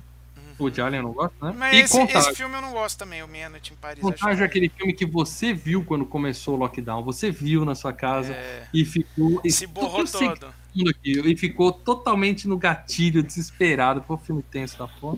O 0.60 0.70
de 0.70 0.80
Alien 0.80 1.02
eu 1.02 1.08
não 1.08 1.14
gosto, 1.14 1.34
né? 1.44 1.54
Mas 1.58 1.74
e 1.76 1.80
esse, 1.82 2.00
esse 2.00 2.36
filme 2.36 2.56
eu 2.56 2.62
não 2.62 2.72
gosto 2.72 3.00
também, 3.00 3.24
o 3.24 3.28
Meia 3.28 3.50
Noite 3.50 3.74
em 3.74 3.76
Paris. 3.76 4.00
Contágio 4.00 4.44
é 4.44 4.46
aquele 4.46 4.70
filme 4.70 4.94
que 4.94 5.08
você 5.08 5.54
viu 5.54 5.84
quando 5.84 6.06
começou 6.06 6.54
o 6.54 6.58
lockdown. 6.58 7.04
Você 7.04 7.32
viu 7.32 7.66
na 7.66 7.74
sua 7.74 7.92
casa 7.92 8.34
É, 8.34 8.68
e 8.72 8.86
ficou. 8.86 9.42
e 9.44 9.52
se 9.52 9.66
borrou 9.66 10.06
todo. 10.06 10.54
aqui, 10.88 11.20
e 11.20 11.36
ficou 11.36 11.72
totalmente 11.72 12.48
no 12.48 12.58
gatilho, 12.58 13.24
desesperado. 13.24 14.02
Pô, 14.02 14.18
filme 14.18 14.44
tenso 14.44 14.78
da 14.78 14.88
porra. 14.88 15.18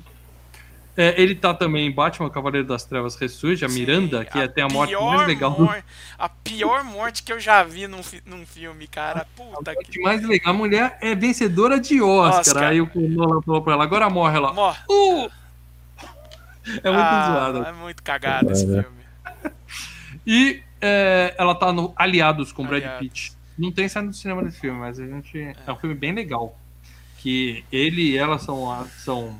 É, 0.95 1.19
ele 1.19 1.33
tá 1.33 1.53
também 1.55 1.87
em 1.87 1.91
Batman, 1.91 2.29
Cavaleiro 2.29 2.67
das 2.67 2.83
Trevas 2.85 3.15
Ressurge, 3.15 3.65
a 3.65 3.69
Sim, 3.69 3.79
Miranda, 3.79 4.23
que 4.23 4.37
é 4.37 4.43
até 4.43 4.61
a 4.61 4.67
morte 4.69 4.93
mais 4.95 5.27
legal 5.27 5.49
mor- 5.59 5.83
A 6.19 6.29
pior 6.29 6.83
morte 6.83 7.23
que 7.23 7.33
eu 7.33 7.39
já 7.39 7.63
vi 7.63 7.87
num, 7.87 8.03
fi- 8.03 8.21
num 8.25 8.45
filme, 8.45 8.85
cara. 8.87 9.25
Puta 9.35 9.73
morte 9.73 9.89
que. 9.91 9.99
mais 10.01 10.21
legal. 10.21 10.53
A 10.53 10.55
mulher 10.57 10.97
é 11.01 11.15
vencedora 11.15 11.79
de 11.79 11.99
Oscar. 11.99 12.39
Oscar. 12.41 12.63
Aí 12.65 12.79
o 12.79 12.89
Nolan 12.93 13.41
falou 13.41 13.61
pra 13.63 13.73
ela, 13.73 13.83
agora 13.83 14.07
morre 14.09 14.37
ela. 14.37 14.53
Morre. 14.53 14.77
Uh! 14.87 15.29
É 16.83 16.89
muito 16.91 17.03
Ah, 17.03 17.31
zoada. 17.51 17.69
É 17.69 17.71
muito 17.73 18.03
cagado 18.03 18.51
esse 18.51 18.63
É, 18.63 18.83
filme. 18.83 18.97
E 20.25 20.61
é, 20.79 21.33
ela 21.37 21.55
tá 21.55 21.73
no 21.73 21.91
Aliados 21.95 22.51
com 22.51 22.63
Brad 22.65 22.83
Aliados. 22.83 22.99
Pitt. 22.99 23.33
Não 23.57 23.71
tem 23.71 23.87
saído 23.89 24.09
do 24.11 24.15
cinema 24.15 24.43
desse 24.43 24.59
filme, 24.59 24.79
mas 24.79 24.99
a 24.99 25.05
gente. 25.05 25.37
É, 25.65 25.71
um 25.71 25.75
filme 25.75 25.95
bem 25.95 26.13
legal. 26.13 26.57
Que 27.17 27.63
ele 27.71 28.11
e 28.11 28.17
ela 28.17 28.37
são, 28.37 28.71
a- 28.71 28.85
são 28.99 29.37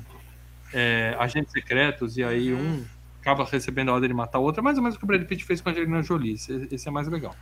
é, 0.74 1.16
agentes 1.18 1.52
secretos, 1.52 2.16
e 2.16 2.24
aí 2.24 2.52
Uhum. 2.52 2.60
um 2.60 2.84
acaba 3.20 3.44
recebendo 3.44 3.88
a 3.88 3.94
ordem 3.94 4.08
de 4.08 4.14
matar 4.14 4.38
o 4.38 4.42
outro. 4.42 4.60
É 4.60 4.62
mais 4.62 4.76
ou 4.76 4.82
menos 4.82 4.96
o 4.96 4.98
que 4.98 5.04
o 5.04 5.06
Brad 5.06 5.24
Pitt 5.24 5.44
fez 5.46 5.60
com 5.62 5.70
a 5.70 5.72
Angelina 5.72 6.02
Jolie. 6.02 6.34
Esse, 6.34 6.68
esse 6.70 6.86
é 6.86 6.90
mais 6.90 7.08
legal. 7.08 7.34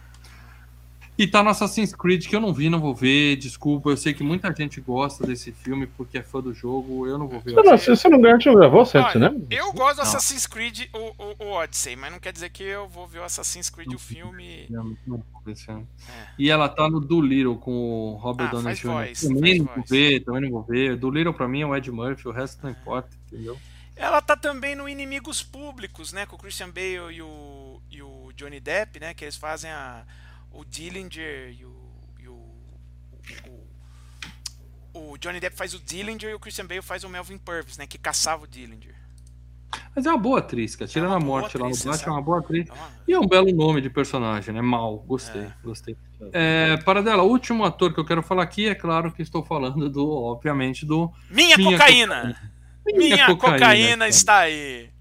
E 1.19 1.27
tá 1.27 1.43
no 1.43 1.51
Assassin's 1.51 1.95
Creed, 1.95 2.27
que 2.27 2.35
eu 2.35 2.41
não 2.41 2.55
vi, 2.55 2.71
não 2.71 2.81
vou 2.81 2.95
ver. 2.95 3.37
Desculpa, 3.37 3.91
eu 3.91 3.97
sei 3.99 4.15
que 4.15 4.23
muita 4.23 4.53
gente 4.55 4.81
gosta 4.81 5.27
desse 5.27 5.53
filme 5.53 5.87
porque 5.87 6.17
é 6.19 6.23
fã 6.23 6.41
do 6.41 6.55
jogo. 6.55 7.07
Eu 7.07 7.19
não 7.19 7.29
vou 7.29 7.39
ver. 7.39 7.53
Você 7.55 7.63
não, 7.63 7.79
você 7.79 8.09
não 8.09 8.19
não 8.19 8.55
gravou 8.55 8.87
certo, 8.87 9.19
né? 9.19 9.31
Eu 9.51 9.73
gosto 9.75 9.97
do 9.97 9.99
Não. 9.99 10.03
Assassin's 10.05 10.47
Creed, 10.47 10.89
o, 10.93 10.99
o, 11.23 11.45
o 11.45 11.51
Odyssey, 11.53 11.97
mas 11.97 12.11
não 12.11 12.19
quer 12.19 12.33
dizer 12.33 12.49
que 12.49 12.63
eu 12.63 12.89
vou 12.89 13.07
ver 13.07 13.19
o 13.19 13.25
Assassin's 13.25 13.69
Creed, 13.69 13.93
o 13.93 13.99
filme. 13.99 14.67
Não, 14.71 14.85
não 15.07 15.23
vou 15.33 15.43
ver 15.45 15.53
esse 15.53 15.67
filme. 15.67 15.87
É. 16.09 16.29
E 16.39 16.51
ela 16.51 16.69
tá 16.69 16.89
no 16.89 16.99
Doolittle 16.99 17.57
com 17.59 17.73
o 17.73 18.17
Robert 18.17 18.49
Ah, 18.49 18.53
Downey 18.53 18.75
Jr. 18.75 18.87
voz, 18.87 19.21
também 19.21 19.59
não 19.59 19.67
voz. 19.67 19.77
vou 19.77 19.85
ver, 19.87 20.21
também 20.21 20.41
não 20.43 20.51
vou 20.51 20.63
ver. 20.63 20.97
Doolittle 20.97 21.35
pra 21.35 21.47
mim 21.47 21.61
é 21.61 21.67
o 21.67 21.77
Ed 21.77 21.91
Murphy, 21.91 22.27
o 22.27 22.33
resto 22.33 22.63
não 22.63 22.71
importa, 22.71 23.11
entendeu? 23.27 23.59
Ela 23.95 24.23
tá 24.23 24.35
também 24.35 24.75
no 24.75 24.89
Inimigos 24.89 25.43
Públicos, 25.43 26.13
né? 26.13 26.25
Com 26.25 26.37
o 26.37 26.39
Christian 26.39 26.71
Bale 26.71 27.15
e 27.15 27.23
o, 27.23 27.81
e 27.91 28.03
o 28.03 28.33
Johnny 28.35 28.59
Depp, 28.59 28.99
né? 28.99 29.13
Que 29.13 29.25
eles 29.27 29.37
fazem 29.37 29.71
a, 29.71 30.03
o 30.53 30.65
Dillinger 30.65 31.55
e 31.59 31.65
o. 31.65 31.73
E 32.21 32.29
o, 32.29 32.35
o, 34.95 35.13
o 35.13 35.19
Johnny 35.19 35.41
Depp 35.41 35.57
faz 35.57 35.75
o 35.75 35.79
Dillinger 35.81 36.31
e 36.31 36.35
o 36.35 36.41
Christian 36.41 36.67
Bale 36.67 36.83
faz 36.83 37.05
o 37.05 37.09
Melvin 37.09 37.39
Purvis, 37.39 37.79
né? 37.79 37.87
Que 37.87 37.99
caçava 37.99 38.45
o 38.45 38.47
Dillinger. 38.47 38.95
Mas 39.95 40.07
é 40.07 40.11
uma 40.11 40.19
boa 40.19 40.39
atriz, 40.39 40.77
cara. 40.77 40.89
Tirando 40.89 41.09
uma 41.11 41.17
a 41.17 41.21
morte 41.21 41.57
lá 41.57 41.69
no 41.69 41.75
Batman, 41.77 41.97
é 42.07 42.11
uma 42.11 42.23
boa 42.23 42.39
atriz. 42.41 42.63
Então, 42.65 42.77
E 43.09 43.13
é 43.13 43.19
um 43.19 43.27
belo 43.27 43.51
nome 43.53 43.81
de 43.81 43.89
personagem, 43.91 44.55
né? 44.55 44.61
Mal. 44.61 44.99
Gostei, 44.99 45.43
É. 45.43 45.53
gostei. 45.63 45.97
É, 46.33 46.77
para 46.79 47.03
dela, 47.03 47.23
o 47.23 47.29
último 47.29 47.65
ator 47.65 47.93
que 47.93 47.99
eu 47.99 48.05
quero 48.05 48.23
falar 48.23 48.43
aqui, 48.43 48.69
é 48.69 48.75
claro 48.75 49.11
que 49.13 49.23
estou 49.23 49.43
falando 49.45 49.89
do, 49.91 50.09
obviamente, 50.11 50.85
do. 50.87 51.11
minha, 51.31 51.57
Minha 51.57 51.73
cocaína! 51.73 52.53
Minha, 52.95 53.27
cocaína, 53.27 53.97
cara. 53.99 54.09
está 54.09 54.39
aí! 54.41 54.92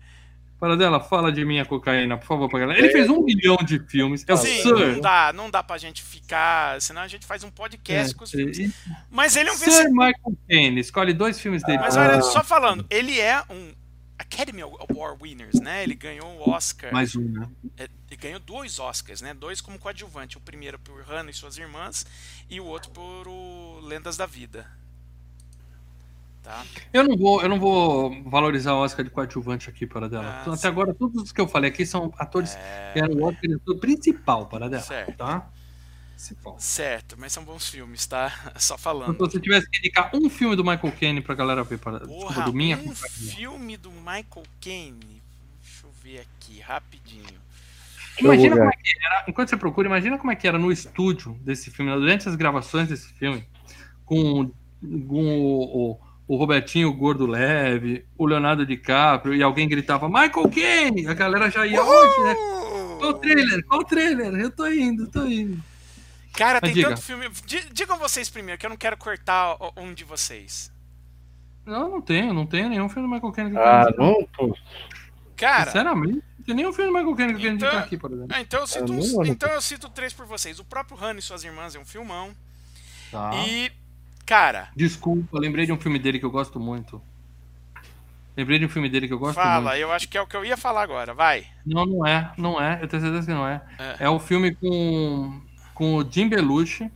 Para 0.61 0.77
dela, 0.77 0.99
fala 0.99 1.31
de 1.31 1.43
minha 1.43 1.65
cocaína, 1.65 2.19
por 2.19 2.27
favor, 2.27 2.47
pra 2.47 2.59
galera. 2.59 2.77
Ele 2.79 2.91
fez 2.91 3.09
um 3.09 3.23
milhão 3.23 3.55
de 3.57 3.79
filmes. 3.79 4.23
É 4.27 4.33
o 4.33 4.37
Sim, 4.37 4.61
Sir. 4.61 4.93
não 4.93 5.01
dá, 5.01 5.33
não 5.33 5.49
dá 5.49 5.63
pra 5.63 5.75
gente 5.79 6.03
ficar. 6.03 6.79
Senão 6.79 7.01
a 7.01 7.07
gente 7.07 7.25
faz 7.25 7.43
um 7.43 7.49
podcast 7.49 8.13
É, 8.13 8.15
com 8.15 8.23
os 8.23 8.29
filmes. 8.29 8.59
e- 8.59 8.71
Mas 9.09 9.35
ele 9.35 9.49
é 9.49 9.53
um 9.53 9.55
Sir 9.55 9.65
vencedor. 9.65 9.89
Michael 9.89 10.37
Caine, 10.47 10.79
escolhe 10.79 11.13
dois 11.13 11.39
filmes 11.41 11.63
dele. 11.63 11.79
Mas 11.79 11.97
olha, 11.97 12.21
só 12.21 12.43
falando, 12.43 12.85
ele 12.91 13.19
é 13.19 13.41
um 13.49 13.73
Academy 14.19 14.61
Award 14.61 15.17
Winners, 15.23 15.59
né? 15.59 15.81
Ele 15.81 15.95
ganhou 15.95 16.27
o 16.37 16.51
Oscar. 16.51 16.93
Mais 16.93 17.15
um, 17.15 17.23
né? 17.27 17.49
É, 17.79 17.89
Ele 18.07 18.17
ganhou 18.17 18.39
dois 18.39 18.77
Oscars, 18.77 19.19
né? 19.19 19.33
Dois 19.33 19.61
como 19.61 19.79
coadjuvante. 19.79 20.37
O 20.37 20.41
primeiro 20.41 20.77
por 20.77 21.01
Hannah 21.01 21.31
e 21.31 21.33
suas 21.33 21.57
irmãs 21.57 22.05
e 22.47 22.59
o 22.61 22.65
outro 22.65 22.91
por 22.91 23.27
o 23.27 23.79
Lendas 23.81 24.15
da 24.15 24.27
Vida. 24.27 24.67
Tá? 26.43 26.65
Eu 26.91 27.03
não 27.07 27.15
vou, 27.15 27.41
eu 27.41 27.47
não 27.49 27.59
vou 27.59 28.23
valorizar 28.23 28.73
o 28.73 28.77
Oscar 28.79 29.05
de 29.05 29.11
coadjuvante 29.11 29.69
aqui 29.69 29.85
para 29.85 30.09
dela. 30.09 30.25
Ah, 30.25 30.41
Até 30.47 30.57
sim. 30.57 30.67
agora, 30.67 30.93
todos 30.93 31.21
os 31.21 31.31
que 31.31 31.39
eu 31.39 31.47
falei 31.47 31.69
aqui 31.69 31.85
são 31.85 32.11
atores 32.17 32.55
É, 32.55 32.91
que 32.93 32.99
eram 32.99 33.13
o 33.15 33.23
Oscar 33.25 33.51
ator 33.55 33.77
principal 33.79 34.47
para 34.47 34.67
dela, 34.67 34.81
Certo. 34.81 35.17
tá? 35.17 35.47
Principal. 36.15 36.55
certo, 36.59 37.15
mas 37.17 37.31
são 37.33 37.43
bons 37.43 37.67
filmes, 37.69 38.05
tá? 38.07 38.29
Só 38.57 38.73
Então, 38.73 38.77
se 38.77 38.83
falando. 38.83 39.17
você 39.17 39.39
tivesse 39.39 39.69
que 39.69 39.79
indicar 39.79 40.09
um 40.15 40.29
filme 40.29 40.55
do 40.55 40.63
Michael 40.63 40.93
Caine 40.99 41.21
pra 41.21 41.35
galera 41.35 41.63
ver, 41.63 41.77
para, 41.77 41.99
desculpa, 41.99 42.25
Porra, 42.27 42.43
do 42.43 42.53
minha 42.53 42.77
um 42.77 42.93
filme 42.95 43.77
do 43.77 43.91
Michael 43.91 44.43
Caine. 44.59 45.21
Deixa 45.61 45.85
eu 45.85 45.91
ver 46.03 46.19
aqui, 46.21 46.59
rapidinho. 46.59 47.39
Imagina 48.19 48.55
como 48.55 48.69
é 48.69 48.73
que 48.75 49.05
era, 49.05 49.25
enquanto 49.27 49.49
você 49.49 49.57
procura, 49.57 49.87
imagina 49.87 50.17
como 50.17 50.31
é 50.31 50.35
que 50.35 50.47
era 50.47 50.57
no 50.59 50.71
estúdio 50.71 51.33
desse 51.41 51.71
filme, 51.71 51.91
durante 51.91 52.27
as 52.27 52.35
gravações 52.35 52.87
desse 52.87 53.11
filme, 53.13 53.47
com, 54.05 54.51
com 55.07 55.39
o, 55.41 55.91
o, 55.91 55.99
o 56.33 56.37
Robertinho 56.37 56.87
o 56.87 56.93
Gordo 56.93 57.25
Leve, 57.25 58.05
o 58.17 58.25
Leonardo 58.25 58.65
DiCaprio, 58.65 59.35
e 59.35 59.43
alguém 59.43 59.67
gritava 59.67 60.07
Michael 60.07 60.49
Caine! 60.49 61.05
A 61.07 61.13
galera 61.13 61.49
já 61.51 61.67
ia 61.67 61.83
hoje, 61.83 62.23
né? 62.23 62.35
Qual 62.99 63.09
o 63.11 63.13
trailer? 63.15 63.65
Qual 63.65 63.81
o 63.81 63.83
trailer? 63.83 64.33
Eu 64.35 64.49
tô 64.49 64.65
indo, 64.67 65.07
tô 65.09 65.25
indo. 65.25 65.61
Cara, 66.33 66.59
Mas 66.61 66.69
tem 66.69 66.73
diga. 66.75 66.89
tanto 66.89 67.01
filme. 67.01 67.27
Di- 67.45 67.67
Digam 67.73 67.97
vocês 67.97 68.29
primeiro, 68.29 68.57
que 68.57 68.65
eu 68.65 68.69
não 68.69 68.77
quero 68.77 68.95
cortar 68.95 69.57
um 69.75 69.93
de 69.93 70.05
vocês. 70.05 70.71
Não, 71.65 71.89
não 71.89 72.01
tenho, 72.01 72.33
não 72.33 72.45
tenho 72.45 72.69
nenhum 72.69 72.87
filme 72.87 73.09
do 73.09 73.13
Michael 73.13 73.33
Caine 73.33 73.51
que 73.51 73.57
eu 73.57 73.61
Ah, 73.61 73.93
não, 73.97 74.25
pô. 74.35 74.57
Cara, 75.35 75.65
Sinceramente, 75.65 76.23
não 76.37 76.45
tem 76.45 76.55
nenhum 76.55 76.71
filme 76.71 76.91
do 76.91 76.97
Michael 76.97 77.15
Caine 77.17 77.33
que 77.33 77.39
eu 77.39 77.41
quero 77.41 77.55
Então- 77.55 77.79
aqui, 77.79 77.97
por 77.97 78.09
exemplo. 78.09 78.29
ah, 78.33 78.39
então, 78.39 78.61
eu 78.61 78.67
cito 78.67 78.93
Ah, 78.93 78.95
não. 78.95 79.25
então 79.25 79.49
eu 79.49 79.61
cito 79.61 79.89
três 79.89 80.13
por 80.13 80.25
vocês. 80.25 80.59
O 80.59 80.63
próprio 80.63 80.95
Hannah 80.95 81.19
e 81.19 81.21
suas 81.21 81.43
irmãs 81.43 81.75
é 81.75 81.79
um 81.79 81.85
filmão. 81.85 82.31
Tá. 83.11 83.31
E, 83.45 83.69
cara, 84.31 84.69
Desculpa, 84.75 85.37
lembrei 85.39 85.65
de 85.65 85.73
um 85.73 85.77
filme 85.79 85.99
dele 85.99 86.17
que 86.19 86.25
eu 86.25 86.31
gosto 86.31 86.59
muito. 86.59 87.01
Lembrei 88.35 88.57
de 88.59 88.65
um 88.65 88.69
filme 88.69 88.87
dele 88.89 89.07
que 89.07 89.13
eu 89.13 89.19
gosto 89.19 89.35
fala, 89.35 89.71
muito. 89.71 89.81
eu 89.81 89.91
acho 89.91 90.07
que 90.07 90.17
é 90.17 90.21
o 90.21 90.25
que 90.25 90.35
eu 90.37 90.45
ia 90.45 90.55
falar 90.55 90.83
agora. 90.83 91.13
Vai. 91.13 91.45
Não, 91.65 91.85
não 91.85 92.07
é, 92.07 92.31
não 92.37 92.61
é. 92.61 92.79
Eu 92.81 92.87
tenho 92.87 93.01
certeza 93.03 93.27
que 93.27 93.33
não 93.33 93.45
é. 93.47 93.61
É. 93.77 94.05
É, 94.05 94.09
o 94.09 94.19
filme 94.19 94.55
com, 94.55 95.41
com 95.73 95.95
o 95.97 96.09
Jim 96.09 96.29
Belushi, 96.29 96.89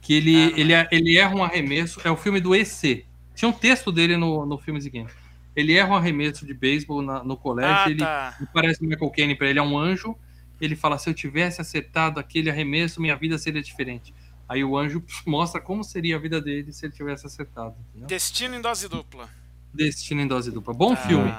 que 0.00 0.14
Ah, 0.14 0.16
ele, 0.16 0.32
não 0.50 0.58
ele, 0.58 0.72
é- 0.72 0.88
ele 0.90 1.18
erra 1.18 1.34
um 1.34 1.44
arremesso. 1.44 2.00
É 2.04 2.10
o 2.10 2.16
filme 2.16 2.40
do 2.40 2.54
EC. 2.54 3.04
Tinha 3.34 3.48
um 3.50 3.52
texto 3.52 3.92
dele 3.92 4.16
no, 4.16 4.46
no 4.46 4.56
filme 4.56 4.80
seguinte. 4.80 5.12
Ele 5.54 5.74
erra 5.76 5.90
um 5.90 5.96
arremesso 5.96 6.46
de 6.46 6.54
beisebol 6.54 7.02
na- 7.02 7.22
no 7.22 7.36
colégio. 7.36 7.76
Ah, 7.76 7.90
ele, 7.90 7.98
tá. 7.98 8.34
ele 8.40 8.48
parece 8.52 8.80
o 8.82 8.88
Michael 8.88 9.10
Caine 9.10 9.34
pra 9.34 9.48
ele, 9.50 9.58
é 9.58 9.62
um 9.62 9.76
anjo. 9.78 10.16
Ele 10.58 10.74
fala: 10.74 10.96
se 10.96 11.10
eu 11.10 11.12
tivesse 11.12 11.60
acertado 11.60 12.18
aquele 12.18 12.48
arremesso, 12.48 12.98
minha 13.00 13.14
vida 13.14 13.36
seria 13.36 13.60
diferente. 13.62 14.14
Aí 14.52 14.62
o 14.62 14.76
anjo 14.76 15.02
mostra 15.26 15.60
como 15.60 15.82
seria 15.82 16.16
a 16.16 16.18
vida 16.18 16.40
dele 16.40 16.72
se 16.72 16.84
ele 16.84 16.92
tivesse 16.92 17.26
acertado. 17.26 17.74
entendeu? 17.88 18.06
Destino 18.06 18.54
em 18.54 18.60
dose 18.60 18.88
dupla. 18.88 19.28
Destino 19.72 20.20
em 20.20 20.26
Dose 20.26 20.50
Dupla. 20.50 20.74
Bom 20.74 20.92
ah. 20.92 20.96
filme. 20.96 21.32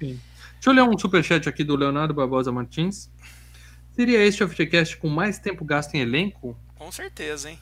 Deixa 0.00 0.20
eu 0.66 0.72
ler 0.72 0.82
um 0.82 0.98
superchat 0.98 1.48
aqui 1.48 1.62
do 1.62 1.76
Leonardo 1.76 2.14
Barbosa 2.14 2.50
Martins. 2.50 3.10
Seria 3.92 4.24
este 4.24 4.42
o 4.42 4.48
FGCast 4.48 4.96
com 4.96 5.08
mais 5.08 5.38
tempo 5.38 5.64
gasto 5.64 5.94
em 5.94 6.00
elenco? 6.00 6.56
Com 6.76 6.90
certeza, 6.90 7.50
hein? 7.50 7.58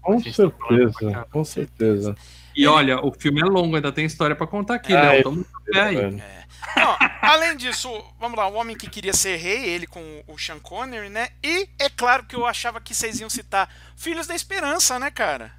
Com 0.00 0.20
certeza, 0.20 1.26
com 1.30 1.44
certeza. 1.44 2.16
E 2.54 2.66
olha, 2.66 3.04
o 3.04 3.10
filme 3.10 3.40
é 3.40 3.44
longo, 3.44 3.74
ainda 3.74 3.90
tem 3.90 4.04
história 4.04 4.36
para 4.36 4.46
contar 4.46 4.76
aqui, 4.76 4.92
né? 4.92 5.22
Tamo 5.22 5.44
aí. 5.74 5.96
É. 5.96 6.43
Não, 6.76 6.96
além 7.22 7.56
disso, 7.56 7.88
vamos 8.18 8.38
lá, 8.38 8.46
o 8.48 8.54
homem 8.54 8.76
que 8.76 8.88
queria 8.88 9.12
ser 9.12 9.36
rei, 9.36 9.64
ele 9.66 9.86
com 9.86 10.24
o 10.26 10.38
Sean 10.38 10.58
Connery, 10.58 11.08
né? 11.08 11.28
E 11.42 11.68
é 11.78 11.88
claro 11.88 12.24
que 12.24 12.34
eu 12.34 12.46
achava 12.46 12.80
que 12.80 12.94
vocês 12.94 13.20
iam 13.20 13.30
citar 13.30 13.68
Filhos 13.96 14.26
da 14.26 14.34
Esperança, 14.34 14.98
né, 14.98 15.10
cara? 15.10 15.52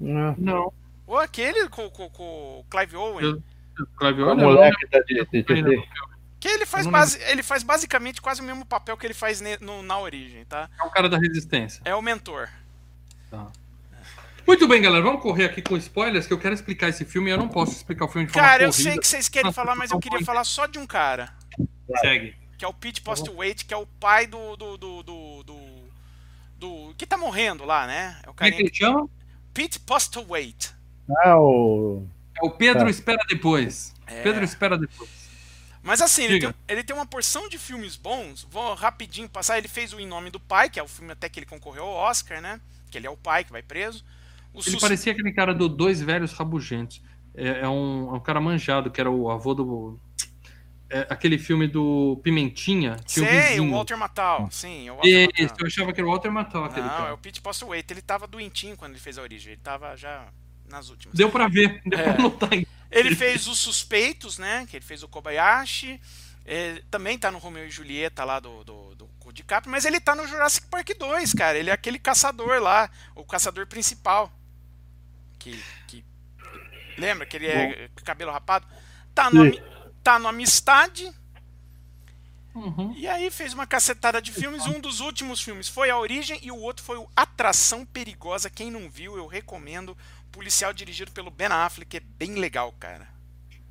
Não. 0.00 0.34
Não. 0.36 0.72
Ou 1.06 1.18
aquele 1.18 1.68
com, 1.68 1.88
com, 1.88 2.10
com 2.10 2.60
o 2.60 2.64
Clive 2.68 2.96
Owen. 2.96 3.42
Clive 3.98 4.22
Owen? 4.22 4.36
O 4.36 4.40
moleque 4.40 4.86
da 4.88 5.00
DTT. 5.00 5.88
Que 6.38 6.48
ele 6.48 6.66
faz, 6.66 6.86
base, 6.86 7.18
ele 7.30 7.42
faz 7.42 7.62
basicamente 7.62 8.20
quase 8.20 8.40
o 8.40 8.44
mesmo 8.44 8.64
papel 8.66 8.96
que 8.96 9.06
ele 9.06 9.14
faz 9.14 9.40
no, 9.60 9.82
na 9.82 9.98
origem, 9.98 10.44
tá? 10.44 10.68
É 10.80 10.84
o 10.84 10.90
cara 10.90 11.08
da 11.08 11.18
resistência. 11.18 11.80
É 11.84 11.94
o 11.94 12.02
mentor. 12.02 12.48
Tá. 13.30 13.50
Muito 14.46 14.68
bem, 14.68 14.80
galera, 14.80 15.02
vamos 15.02 15.20
correr 15.20 15.46
aqui 15.46 15.60
com 15.60 15.76
spoilers, 15.76 16.26
que 16.26 16.32
eu 16.32 16.38
quero 16.38 16.54
explicar 16.54 16.88
esse 16.88 17.04
filme 17.04 17.30
e 17.30 17.32
eu 17.32 17.36
não 17.36 17.48
posso 17.48 17.72
explicar 17.72 18.04
o 18.04 18.08
filme 18.08 18.26
de 18.26 18.32
forma 18.32 18.46
Cara, 18.46 18.62
eu 18.62 18.72
sei 18.72 18.96
que 18.96 19.06
vocês 19.06 19.28
querem 19.28 19.52
falar, 19.52 19.74
mas 19.74 19.90
eu 19.90 19.98
queria 19.98 20.24
falar 20.24 20.44
só 20.44 20.66
de 20.66 20.78
um 20.78 20.86
cara. 20.86 21.34
Segue. 22.00 22.36
Que 22.56 22.64
é 22.64 22.68
o 22.68 22.72
Pete 22.72 23.02
Postwaite, 23.02 23.64
que 23.64 23.74
é 23.74 23.76
o 23.76 23.86
pai 23.86 24.26
do 24.26 24.56
do, 24.56 24.76
do, 24.76 25.02
do, 25.02 25.42
do, 25.42 25.60
do 26.58 26.94
que 26.96 27.04
tá 27.06 27.18
morrendo 27.18 27.64
lá, 27.64 27.86
né? 27.86 28.20
É 28.22 28.30
o 28.30 28.34
cara 28.34 28.52
que 28.52 28.72
chama? 28.72 29.08
Pete 29.52 29.80
Postwaite. 29.80 30.74
Ah, 31.22 31.38
o... 31.38 32.06
É 32.40 32.46
o 32.46 32.50
Pedro 32.50 32.84
tá. 32.84 32.90
Espera 32.90 33.24
Depois. 33.28 33.94
É... 34.06 34.22
Pedro 34.22 34.44
Espera 34.44 34.78
Depois. 34.78 35.10
Mas 35.82 36.00
assim, 36.00 36.24
ele 36.24 36.40
tem, 36.40 36.54
ele 36.68 36.84
tem, 36.84 36.96
uma 36.96 37.06
porção 37.06 37.48
de 37.48 37.58
filmes 37.58 37.96
bons. 37.96 38.46
Vou 38.50 38.74
rapidinho 38.74 39.28
passar. 39.28 39.56
Ele 39.56 39.68
fez 39.68 39.92
o 39.92 40.00
Em 40.00 40.06
Nome 40.06 40.30
do 40.30 40.40
Pai, 40.40 40.68
que 40.68 40.80
é 40.80 40.82
o 40.82 40.88
filme 40.88 41.12
até 41.12 41.28
que 41.28 41.38
ele 41.38 41.46
concorreu 41.46 41.84
ao 41.84 41.94
Oscar, 41.94 42.40
né? 42.40 42.60
Que 42.90 42.98
ele 42.98 43.06
é 43.06 43.10
o 43.10 43.16
pai 43.16 43.44
que 43.44 43.52
vai 43.52 43.62
preso. 43.62 44.04
O 44.56 44.60
ele 44.60 44.70
sus... 44.70 44.80
parecia 44.80 45.12
aquele 45.12 45.32
cara 45.32 45.54
do 45.54 45.68
Dois 45.68 46.00
Velhos 46.00 46.32
Rabugentos. 46.32 47.02
É, 47.34 47.60
é, 47.60 47.68
um, 47.68 48.08
é 48.10 48.16
um 48.16 48.20
cara 48.20 48.40
manjado, 48.40 48.90
que 48.90 48.98
era 48.98 49.10
o 49.10 49.30
avô 49.30 49.54
do. 49.54 50.00
É, 50.88 51.06
aquele 51.10 51.36
filme 51.36 51.68
do 51.68 52.18
Pimentinha. 52.22 52.96
Sei, 53.06 53.60
o, 53.60 53.64
o, 53.64 53.70
Walter 53.72 53.96
Matthau. 53.96 54.48
Sim, 54.50 54.88
o 54.88 54.94
Walter 54.94 55.28
Matthau. 55.42 55.56
eu 55.60 55.66
achava 55.66 55.92
que 55.92 56.00
era 56.00 56.08
o 56.08 56.10
Walter 56.10 56.30
Matthau. 56.30 56.64
Aquele 56.64 56.86
Não, 56.86 56.96
cara. 56.96 57.10
é 57.10 57.12
o 57.12 57.18
Pete 57.18 57.42
Postlewaite. 57.42 57.92
Ele 57.92 58.00
tava 58.00 58.26
doentinho 58.26 58.76
quando 58.76 58.92
ele 58.92 59.00
fez 59.00 59.18
a 59.18 59.22
origem. 59.22 59.52
Ele 59.52 59.60
tava 59.62 59.94
já 59.94 60.28
nas 60.66 60.88
últimas. 60.88 61.14
Deu 61.14 61.30
pra 61.30 61.46
ver. 61.46 61.82
Deu 61.84 61.98
é. 61.98 62.12
pra 62.14 62.22
notar. 62.22 62.50
Ele 62.90 63.14
fez 63.14 63.46
Os 63.46 63.58
Suspeitos, 63.58 64.38
né? 64.38 64.66
Que 64.70 64.76
ele 64.76 64.84
fez 64.84 65.02
o 65.02 65.08
Kobayashi. 65.08 66.00
Ele 66.46 66.80
também 66.90 67.18
tá 67.18 67.30
no 67.30 67.38
Romeo 67.38 67.66
e 67.66 67.70
Julieta 67.70 68.24
lá 68.24 68.40
do, 68.40 68.64
do, 68.64 68.94
do 68.94 69.06
DiCaprio, 69.36 69.70
mas 69.70 69.84
ele 69.84 70.00
tá 70.00 70.14
no 70.14 70.26
Jurassic 70.26 70.66
Park 70.68 70.88
2, 70.98 71.34
cara. 71.34 71.58
Ele 71.58 71.70
é 71.70 71.72
aquele 71.72 71.98
caçador 71.98 72.60
lá, 72.60 72.90
o 73.14 73.24
caçador 73.24 73.66
principal. 73.66 74.32
Que. 75.46 75.62
que 75.86 76.04
lembra 76.98 77.26
que 77.26 77.36
ele 77.36 77.46
é 77.46 77.88
Bom. 77.88 78.02
cabelo 78.04 78.32
rapado? 78.32 78.66
Tá 79.14 79.30
no, 79.30 79.50
tá 80.02 80.18
no 80.18 80.28
Amistade. 80.28 81.10
Uhum. 82.54 82.94
E 82.96 83.06
aí 83.06 83.30
fez 83.30 83.52
uma 83.52 83.66
cacetada 83.66 84.20
de 84.20 84.32
filmes. 84.32 84.66
Um 84.66 84.80
dos 84.80 85.00
últimos 85.00 85.40
filmes 85.42 85.68
foi 85.68 85.90
A 85.90 85.98
Origem 85.98 86.38
e 86.42 86.50
o 86.50 86.56
outro 86.56 86.82
foi 86.84 86.96
o 86.96 87.08
Atração 87.14 87.84
Perigosa. 87.84 88.50
Quem 88.50 88.70
não 88.70 88.90
viu, 88.90 89.16
eu 89.16 89.26
recomendo. 89.26 89.96
Policial 90.32 90.72
dirigido 90.72 91.12
pelo 91.12 91.30
Ben 91.30 91.48
Affleck, 91.48 91.96
é 91.96 92.00
bem 92.00 92.34
legal, 92.34 92.72
cara. 92.78 93.08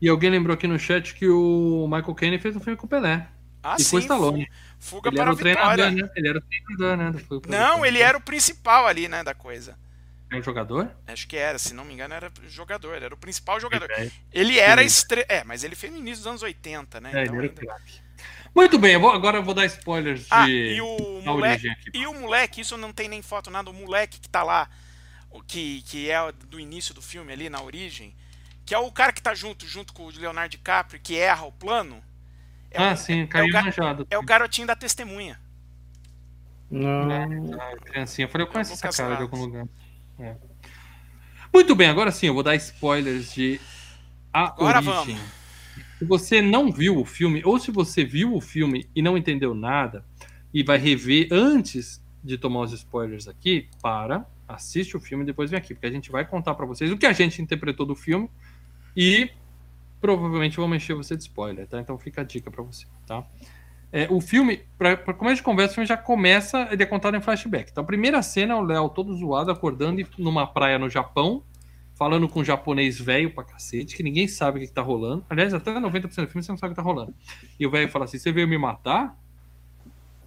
E 0.02 0.08
alguém 0.08 0.30
lembrou 0.30 0.54
aqui 0.54 0.68
no 0.68 0.80
chat 0.80 1.14
que 1.14 1.28
o 1.28 1.88
Michael 1.88 2.16
Caine 2.16 2.40
fez 2.40 2.56
um 2.56 2.60
filme 2.60 2.78
com 2.78 2.86
o 2.86 2.90
Pelé. 2.90 3.28
Ah, 3.62 3.76
e 3.78 3.84
sim. 3.84 3.98
Stallone. 3.98 4.48
Fuga 4.80 5.10
ele 5.10 5.18
para 5.18 5.26
era 5.26 5.34
o 5.34 5.38
treinador, 5.38 5.92
né? 5.92 6.10
Ele 6.16 6.28
era 6.28 6.40
o 6.40 6.42
treinador, 6.42 6.98
né? 6.98 7.40
Não, 7.48 7.86
ele 7.86 8.00
era 8.00 8.18
o 8.18 8.22
principal 8.22 8.88
ali, 8.88 9.08
né, 9.08 9.24
da 9.24 9.34
coisa. 9.34 9.78
Era 10.30 10.40
um 10.40 10.44
jogador? 10.44 10.92
Acho 11.08 11.28
que 11.28 11.38
era, 11.38 11.58
se 11.60 11.74
não 11.74 11.86
me 11.86 11.94
engano, 11.94 12.14
era 12.14 12.32
jogador, 12.48 12.96
ele 12.96 13.06
era 13.06 13.14
o 13.14 13.18
principal 13.18 13.60
jogador. 13.60 13.90
Ele 14.34 14.60
era 14.60 14.84
estrela. 14.84 15.26
É, 15.30 15.44
mas 15.44 15.64
ele 15.64 15.76
fez 15.76 15.92
no 15.94 16.00
início 16.00 16.18
dos 16.18 16.28
anos 16.28 16.44
80, 16.44 17.00
né? 17.00 17.12
É, 17.14 17.24
então, 17.24 17.36
ele 17.38 17.48
era 17.48 17.74
ainda... 17.74 18.06
Muito 18.56 18.80
bem, 18.80 18.94
eu 18.94 19.02
vou, 19.02 19.12
agora 19.12 19.38
eu 19.38 19.44
vou 19.44 19.54
dar 19.54 19.66
spoilers 19.66 20.22
de. 20.22 20.28
Ah, 20.32 20.48
e 20.48 20.80
o 20.80 21.22
moleque, 21.26 21.70
aqui. 21.70 21.92
E 21.94 22.08
o 22.08 22.14
moleque, 22.14 22.62
isso 22.62 22.78
não 22.78 22.94
tem 22.94 23.10
nem 23.10 23.22
foto 23.22 23.52
nada, 23.52 23.70
o 23.70 23.74
moleque 23.74 24.18
que 24.18 24.30
tá 24.30 24.44
lá, 24.44 24.70
que, 25.46 25.82
que 25.82 26.10
é 26.10 26.32
do 26.48 26.58
início 26.58 26.94
do 26.94 27.02
filme 27.02 27.34
ali, 27.34 27.50
na 27.50 27.62
origem, 27.62 28.16
que 28.66 28.74
é 28.74 28.80
o 28.80 28.90
cara 28.92 29.12
que 29.12 29.22
tá 29.22 29.36
junto, 29.36 29.68
junto 29.68 29.92
com 29.92 30.04
o 30.04 30.10
Leonardo 30.10 30.52
DiCaprio, 30.52 31.02
que 31.02 31.18
erra 31.18 31.44
o 31.46 31.52
plano. 31.52 32.02
É 32.72 32.82
ah, 32.82 32.94
o, 32.94 32.98
sim, 32.98 33.28
caiu 33.28 33.56
é 33.56 33.62
manjado. 33.62 34.08
É 34.10 34.18
o 34.18 34.24
garotinho 34.24 34.68
da 34.68 34.76
testemunha. 34.76 35.38
Não. 36.72 37.12
É, 37.12 37.76
criancinha. 37.84 38.26
Eu 38.26 38.30
falei, 38.30 38.48
eu 38.48 38.52
conheço 38.52 38.74
essa 38.74 38.90
cara 38.90 39.16
de 39.16 39.22
algum 39.24 39.38
lugar. 39.38 39.68
É. 40.20 40.36
Muito 41.54 41.76
bem, 41.76 41.88
agora 41.88 42.12
sim, 42.12 42.28
eu 42.28 42.34
vou 42.34 42.44
dar 42.44 42.56
spoilers 42.56 43.34
de 43.34 43.60
A 44.34 44.48
agora 44.48 44.78
Origem. 44.80 45.16
Vamos. 45.16 45.46
Se 45.98 46.06
você 46.06 46.42
não 46.42 46.72
viu 46.72 47.00
o 47.00 47.06
filme, 47.06 47.42
ou 47.46 47.58
se 47.58 47.72
você 47.72 48.04
viu 48.04 48.36
o 48.36 48.42
filme 48.42 48.90
e 48.94 49.02
não 49.02 49.18
entendeu 49.18 49.54
nada, 49.54 50.06
e 50.54 50.64
vai 50.64 50.78
rever 50.78 51.28
antes 51.32 52.04
de 52.24 52.38
tomar 52.38 52.62
os 52.62 52.74
spoilers 52.74 53.28
aqui, 53.28 53.70
para, 53.82 54.26
assiste 54.48 54.98
o 54.98 55.00
filme 55.00 55.24
e 55.24 55.28
depois 55.28 55.52
vem 55.52 55.58
aqui, 55.58 55.74
porque 55.74 55.86
a 55.86 55.92
gente 55.92 56.12
vai 56.12 56.26
contar 56.26 56.56
para 56.56 56.66
vocês 56.66 56.92
o 56.92 56.98
que 56.98 57.06
a 57.06 57.14
gente 57.14 57.42
interpretou 57.42 57.86
do 57.86 57.96
filme 57.96 58.30
e 58.96 59.30
provavelmente 60.02 60.58
vou 60.58 60.68
mexer 60.68 60.94
você 60.94 61.16
de 61.16 61.24
spoiler, 61.24 61.68
tá? 61.68 61.80
Então 61.80 61.98
fica 61.98 62.22
a 62.22 62.24
dica 62.24 62.52
para 62.52 62.64
você, 62.64 62.86
tá? 63.06 63.26
É, 63.92 64.08
o 64.10 64.20
filme, 64.20 64.62
para 64.78 64.98
começo 65.14 65.38
de 65.38 65.44
conversa, 65.44 65.72
o 65.72 65.76
filme 65.76 65.88
já 65.88 65.96
começa, 65.96 66.68
ele 66.72 66.84
é 66.84 66.86
contado 66.86 67.16
em 67.16 67.22
flashback. 67.22 67.72
Então 67.72 67.84
a 67.84 67.88
primeira 67.88 68.22
cena 68.22 68.54
é 68.54 68.58
o 68.58 68.62
Léo 68.62 68.90
todo 68.90 69.14
zoado, 69.16 69.52
acordando 69.52 70.06
numa 70.18 70.46
praia 70.46 70.78
no 70.78 70.90
Japão, 70.90 71.44
falando 71.94 72.28
com 72.28 72.42
um 72.42 72.44
japonês 72.44 73.00
velho 73.00 73.34
pra 73.34 73.44
cacete, 73.44 73.96
que 73.96 74.04
ninguém 74.04 74.28
sabe 74.28 74.58
o 74.58 74.62
que, 74.62 74.68
que 74.68 74.74
tá 74.74 74.82
rolando. 74.82 75.26
Aliás, 75.30 75.54
até 75.54 75.72
90% 75.72 76.02
do 76.02 76.10
filme 76.10 76.44
você 76.44 76.52
não 76.52 76.58
sabe 76.58 76.74
o 76.74 76.76
que 76.76 76.82
tá 76.82 76.82
rolando. 76.82 77.14
E 77.60 77.66
o 77.66 77.72
velho 77.72 77.90
fala 77.90 78.06
assim: 78.06 78.18
você 78.18 78.32
veio 78.32 78.48
me 78.48 78.58
matar? 78.58 79.18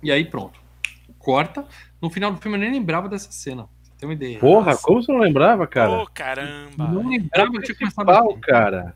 E 0.03 0.11
aí 0.11 0.25
pronto. 0.25 0.59
Corta. 1.19 1.67
No 2.01 2.09
final 2.09 2.33
do 2.33 2.39
filme 2.39 2.57
eu 2.57 2.61
nem 2.61 2.73
lembrava 2.73 3.09
dessa 3.09 3.31
cena. 3.31 3.69
Tem 3.99 4.09
uma 4.09 4.15
ideia. 4.15 4.39
Porra, 4.39 4.71
Nossa. 4.71 4.83
como 4.83 5.03
você 5.03 5.13
não 5.13 5.19
lembrava, 5.19 5.67
cara? 5.67 5.91
Ô, 5.91 6.03
oh, 6.03 6.07
caramba. 6.07 6.87
Não 6.89 7.09
lembrava, 7.09 7.51
eu 7.53 7.63
tinha 7.63 7.77
começado. 7.77 8.39
cara. 8.41 8.95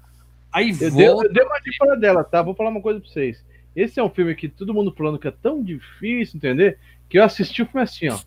Aí 0.53 0.71
eu 0.71 0.91
volta. 0.91 0.97
Dei, 0.97 1.09
eu 1.09 1.33
dei 1.33 1.45
uma 1.45 1.61
dica 1.61 1.97
dela, 1.97 2.23
tá? 2.23 2.41
Vou 2.41 2.55
falar 2.55 2.71
uma 2.71 2.81
coisa 2.81 3.01
pra 3.01 3.09
vocês. 3.09 3.45
Esse 3.75 3.99
é 3.99 4.03
um 4.03 4.11
filme 4.11 4.35
que 4.35 4.49
todo 4.49 4.75
mundo 4.75 4.93
falando 4.93 5.19
que 5.19 5.29
é 5.29 5.31
tão 5.31 5.63
difícil, 5.63 6.37
entender? 6.37 6.79
Que 7.09 7.19
eu 7.19 7.25
assisti 7.25 7.63
o 7.63 7.67
filme 7.67 7.83
assim, 7.83 8.09
ó. 8.09 8.19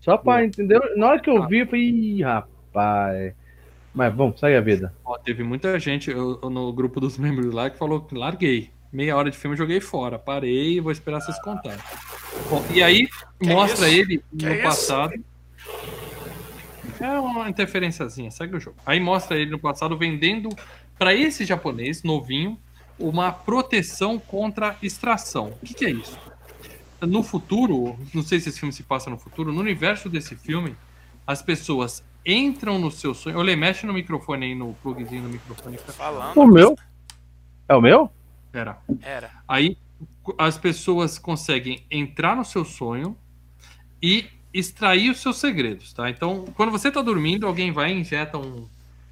Só 0.00 0.16
pra, 0.16 0.44
entender? 0.44 0.80
Na 0.96 1.08
hora 1.08 1.20
que 1.20 1.28
eu 1.28 1.46
vi, 1.46 1.58
eu 1.58 1.66
falei, 1.66 1.82
Ih, 1.82 2.22
rapaz. 2.22 3.34
Mas 3.94 4.14
vamos, 4.14 4.38
segue 4.38 4.56
a 4.56 4.60
vida. 4.60 4.94
Ó, 5.04 5.18
teve 5.18 5.42
muita 5.42 5.78
gente 5.78 6.10
eu, 6.10 6.38
no 6.50 6.72
grupo 6.72 7.00
dos 7.00 7.18
membros 7.18 7.52
lá 7.52 7.68
que 7.68 7.76
falou 7.76 8.00
que 8.00 8.14
larguei. 8.14 8.70
Meia 8.92 9.16
hora 9.16 9.30
de 9.30 9.36
filme 9.36 9.54
eu 9.54 9.58
joguei 9.58 9.80
fora. 9.80 10.18
Parei 10.18 10.74
e 10.74 10.80
vou 10.80 10.92
esperar 10.92 11.20
vocês 11.20 11.40
contarem. 11.42 11.80
Bom, 12.48 12.64
e 12.72 12.82
aí 12.82 13.08
que 13.40 13.48
mostra 13.48 13.88
ele 13.88 14.22
que 14.36 14.46
no 14.46 14.62
passado. 14.62 15.12
É 17.00 17.18
uma 17.18 17.48
interferenciazinha, 17.48 18.30
segue 18.30 18.56
o 18.56 18.60
jogo. 18.60 18.76
Aí 18.84 18.98
mostra 18.98 19.36
ele 19.36 19.50
no 19.50 19.58
passado 19.58 19.96
vendendo 19.96 20.48
para 20.98 21.14
esse 21.14 21.44
japonês 21.44 22.02
novinho 22.02 22.58
uma 22.98 23.32
proteção 23.32 24.18
contra 24.18 24.76
extração. 24.82 25.52
O 25.62 25.66
que, 25.66 25.74
que, 25.74 25.86
é 25.86 25.90
isso? 25.90 26.18
No 27.00 27.22
futuro, 27.22 27.98
não 28.12 28.22
sei 28.22 28.40
se 28.40 28.48
esse 28.48 28.58
filme 28.58 28.72
se 28.72 28.82
passa 28.82 29.08
no 29.08 29.18
futuro, 29.18 29.52
no 29.52 29.60
universo 29.60 30.08
desse 30.08 30.34
filme, 30.34 30.76
as 31.26 31.42
pessoas 31.42 32.02
entram 32.26 32.78
no 32.78 32.90
seu 32.90 33.14
sonho. 33.14 33.38
Olha, 33.38 33.56
mexe 33.56 33.86
no 33.86 33.92
microfone 33.92 34.46
aí, 34.46 34.54
no 34.54 34.74
plugzinho 34.82 35.22
do 35.22 35.28
microfone. 35.28 35.76
Tá 35.78 35.92
falando. 35.92 36.36
O 36.36 36.46
meu? 36.46 36.76
É 37.68 37.74
o 37.74 37.80
meu? 37.80 38.10
Era. 38.52 38.78
Era. 39.02 39.30
Aí 39.46 39.76
as 40.36 40.58
pessoas 40.58 41.18
conseguem 41.18 41.84
entrar 41.90 42.36
no 42.36 42.44
seu 42.44 42.64
sonho 42.64 43.16
e 44.02 44.26
extrair 44.52 45.10
os 45.10 45.20
seus 45.20 45.38
segredos, 45.38 45.92
tá? 45.92 46.08
Então, 46.10 46.44
quando 46.56 46.72
você 46.72 46.90
tá 46.90 47.02
dormindo, 47.02 47.46
alguém 47.46 47.70
vai 47.70 47.92
e 47.92 48.00
injeta 48.00 48.38
um, 48.38 48.66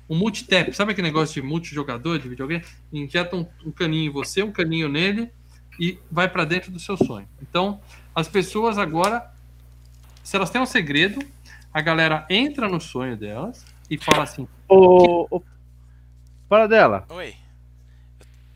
um 0.08 0.16
multitap, 0.16 0.72
sabe 0.72 0.92
aquele 0.92 1.08
negócio 1.08 1.40
de 1.40 1.46
multijogador 1.46 2.18
de 2.18 2.28
videogame? 2.28 2.64
Injeta 2.92 3.36
um, 3.36 3.46
um 3.64 3.72
caninho 3.72 4.08
em 4.08 4.12
você, 4.12 4.42
um 4.42 4.52
caninho 4.52 4.88
nele 4.88 5.30
e 5.78 5.98
vai 6.10 6.28
para 6.28 6.44
dentro 6.44 6.70
do 6.70 6.78
seu 6.78 6.96
sonho. 6.96 7.28
Então, 7.42 7.80
as 8.14 8.28
pessoas 8.28 8.78
agora, 8.78 9.30
se 10.22 10.36
elas 10.36 10.50
têm 10.50 10.60
um 10.60 10.66
segredo, 10.66 11.18
a 11.72 11.80
galera 11.80 12.24
entra 12.30 12.68
no 12.68 12.80
sonho 12.80 13.16
delas 13.16 13.64
e 13.90 13.98
fala 13.98 14.22
assim: 14.22 14.48
Ô, 14.68 15.26
ô 15.30 15.42
fala 16.48 16.66
dela. 16.66 17.04
Oi. 17.10 17.34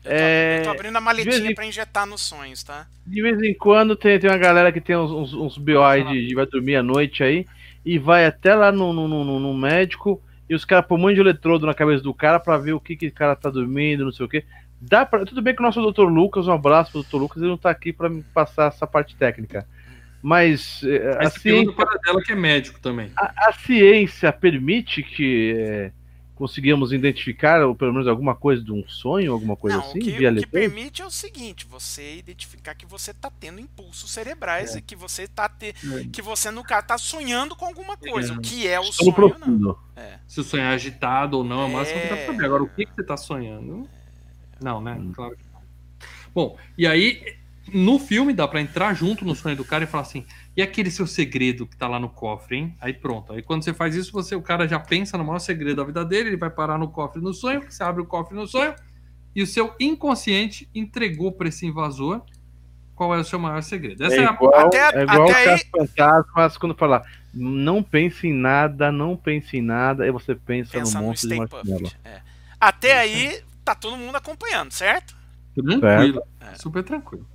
Eu 0.03 0.09
tô, 0.09 0.09
é... 0.09 0.59
eu 0.59 0.63
tô 0.63 0.69
abrindo 0.71 0.95
a 0.95 1.01
maletinha 1.01 1.51
em... 1.51 1.53
pra 1.53 1.65
injetar 1.65 2.07
nos 2.07 2.21
sonhos, 2.21 2.63
tá? 2.63 2.87
De 3.05 3.21
vez 3.21 3.39
em 3.43 3.53
quando 3.53 3.95
tem, 3.95 4.19
tem 4.19 4.29
uma 4.29 4.37
galera 4.37 4.71
que 4.71 4.81
tem 4.81 4.97
uns, 4.97 5.11
uns, 5.11 5.33
uns 5.33 5.57
BOI 5.57 6.03
de, 6.05 6.27
de 6.27 6.33
vai 6.33 6.47
dormir 6.47 6.77
à 6.77 6.83
noite 6.83 7.23
aí 7.23 7.45
e 7.85 7.99
vai 7.99 8.25
até 8.25 8.55
lá 8.55 8.71
no, 8.71 8.91
no, 8.93 9.07
no, 9.07 9.39
no 9.39 9.53
médico 9.53 10.21
e 10.51 10.53
os 10.53 10.65
caras 10.65 10.85
põem 10.85 10.99
um 10.99 11.01
monte 11.03 11.15
de 11.15 11.21
eletrodo 11.21 11.65
na 11.65 11.73
cabeça 11.73 12.03
do 12.03 12.13
cara 12.13 12.37
pra 12.37 12.57
ver 12.57 12.73
o 12.73 12.79
que, 12.79 12.97
que 12.97 13.07
o 13.07 13.13
cara 13.13 13.37
tá 13.37 13.49
dormindo, 13.49 14.03
não 14.03 14.11
sei 14.11 14.25
o 14.25 14.29
quê. 14.29 14.43
Dá 14.81 15.05
pra... 15.05 15.23
Tudo 15.23 15.41
bem 15.41 15.55
que 15.55 15.61
o 15.61 15.65
nosso 15.65 15.81
doutor 15.81 16.09
Lucas, 16.11 16.45
um 16.45 16.51
abraço 16.51 16.91
pro 16.91 17.01
doutor 17.03 17.19
Lucas, 17.19 17.37
ele 17.41 17.51
não 17.51 17.57
tá 17.57 17.69
aqui 17.69 17.93
pra 17.93 18.09
me 18.09 18.21
passar 18.21 18.67
essa 18.67 18.85
parte 18.85 19.15
técnica. 19.15 19.65
Mas 20.21 20.81
eh, 20.83 21.17
a 21.17 21.23
Esse 21.23 21.39
ciência, 21.39 21.73
dela 22.03 22.21
que 22.21 22.33
é 22.33 22.35
médico 22.35 22.81
também. 22.81 23.09
a, 23.15 23.47
a 23.47 23.53
ciência 23.53 24.29
permite 24.33 25.01
que 25.03 25.55
eh, 25.57 25.91
conseguimos 26.41 26.91
identificar, 26.91 27.63
ou 27.63 27.75
pelo 27.75 27.93
menos 27.93 28.07
alguma 28.07 28.33
coisa 28.33 28.63
de 28.63 28.71
um 28.71 28.83
sonho, 28.87 29.31
alguma 29.31 29.55
coisa 29.55 29.77
Não, 29.77 29.83
assim, 29.85 29.99
o 29.99 30.01
que, 30.01 30.27
o 30.27 30.35
que 30.37 30.47
permite 30.47 30.99
é 30.99 31.05
o 31.05 31.11
seguinte, 31.11 31.67
você 31.69 32.15
identificar 32.17 32.73
que 32.73 32.83
você 32.83 33.13
tá 33.13 33.31
tendo 33.39 33.59
impulsos 33.59 34.09
cerebrais 34.09 34.75
e 34.75 34.81
que 34.81 34.95
você 34.95 35.27
tá 35.27 35.47
te... 35.47 35.67
É. 35.67 35.73
que 36.11 36.19
você 36.19 36.49
no 36.49 36.63
caso 36.63 36.87
tá 36.87 36.97
sonhando 36.97 37.55
com 37.55 37.63
alguma 37.63 37.95
coisa. 37.95 38.33
É. 38.33 38.35
O 38.35 38.41
que 38.41 38.67
é 38.67 38.79
o 38.79 38.85
Sono 38.85 38.93
sonho, 38.93 39.05
não. 39.05 39.13
profundo. 39.13 39.79
Se 40.27 40.39
o 40.39 40.43
sonho 40.43 40.63
é 40.63 40.69
agitado 40.73 41.37
ou 41.37 41.43
não, 41.43 41.61
é 41.61 41.65
o 41.65 41.69
máximo 41.69 42.01
que 42.01 42.07
dá 42.07 42.15
pra 42.15 42.23
É. 42.23 42.25
saber. 42.25 42.45
Agora, 42.45 42.63
o 42.63 42.69
que, 42.69 42.87
que 42.87 42.95
você 42.95 43.03
tá 43.03 43.15
sonhando? 43.15 43.87
Não, 44.59 44.81
né? 44.81 44.93
Hum. 44.99 45.11
Claro 45.13 45.37
que 45.37 45.43
não. 45.53 45.61
Bom, 46.33 46.57
e 46.75 46.87
aí, 46.87 47.37
no 47.71 47.99
filme 47.99 48.33
dá 48.33 48.47
pra 48.47 48.61
entrar 48.61 48.95
junto 48.95 49.23
no 49.23 49.35
sonho 49.35 49.55
do 49.55 49.63
cara 49.63 49.83
e 49.83 49.87
falar 49.87 50.01
assim: 50.01 50.25
e 50.55 50.61
aquele 50.61 50.91
seu 50.91 51.07
segredo 51.07 51.65
que 51.65 51.77
tá 51.77 51.87
lá 51.87 51.99
no 51.99 52.09
cofre, 52.09 52.57
hein? 52.57 52.75
Aí 52.81 52.93
pronto. 52.93 53.33
Aí 53.33 53.41
quando 53.41 53.63
você 53.63 53.73
faz 53.73 53.95
isso, 53.95 54.11
você, 54.11 54.35
o 54.35 54.41
cara 54.41 54.67
já 54.67 54.79
pensa 54.79 55.17
no 55.17 55.23
maior 55.23 55.39
segredo 55.39 55.77
da 55.77 55.83
vida 55.83 56.03
dele, 56.05 56.29
ele 56.29 56.37
vai 56.37 56.49
parar 56.49 56.77
no 56.77 56.89
cofre 56.89 57.21
no 57.21 57.33
sonho, 57.33 57.61
você 57.69 57.83
abre 57.83 58.01
o 58.01 58.05
cofre 58.05 58.35
no 58.35 58.45
sonho, 58.47 58.73
e 59.35 59.41
o 59.41 59.47
seu 59.47 59.73
inconsciente 59.79 60.69
entregou 60.75 61.31
pra 61.31 61.47
esse 61.47 61.65
invasor 61.65 62.21
qual 62.93 63.15
é 63.15 63.19
o 63.19 63.23
seu 63.23 63.39
maior 63.39 63.63
segredo. 63.63 64.03
Essa 64.03 64.15
É 64.15 64.19
é, 64.23 64.27
a 64.27 64.33
igual, 64.33 64.67
Até- 64.67 64.99
é 64.99 65.03
igual 65.03 65.29
até 65.29 65.55
os 65.55 65.63
fantasmas 65.63 66.57
quando 66.57 66.75
falar 66.75 67.01
não 67.33 67.81
pense 67.81 68.27
em 68.27 68.33
nada, 68.33 68.91
não 68.91 69.15
pense 69.15 69.55
em 69.57 69.61
nada, 69.61 70.03
aí 70.03 70.11
você 70.11 70.35
pensa, 70.35 70.73
Pensa 70.73 70.95
no 70.97 71.01
no 71.01 71.07
monstro 71.07 71.29
de 71.29 71.35
marshmallow. 71.37 71.91
É. 72.03 72.21
Até 72.59 72.99
aí, 72.99 73.41
tá 73.63 73.73
todo 73.73 73.95
mundo 73.95 74.15
acompanhando, 74.17 74.71
certo? 74.71 75.15
Tranquilo, 75.55 76.21
É. 76.41 76.55
super 76.55 76.83
tranquilo. 76.83 77.25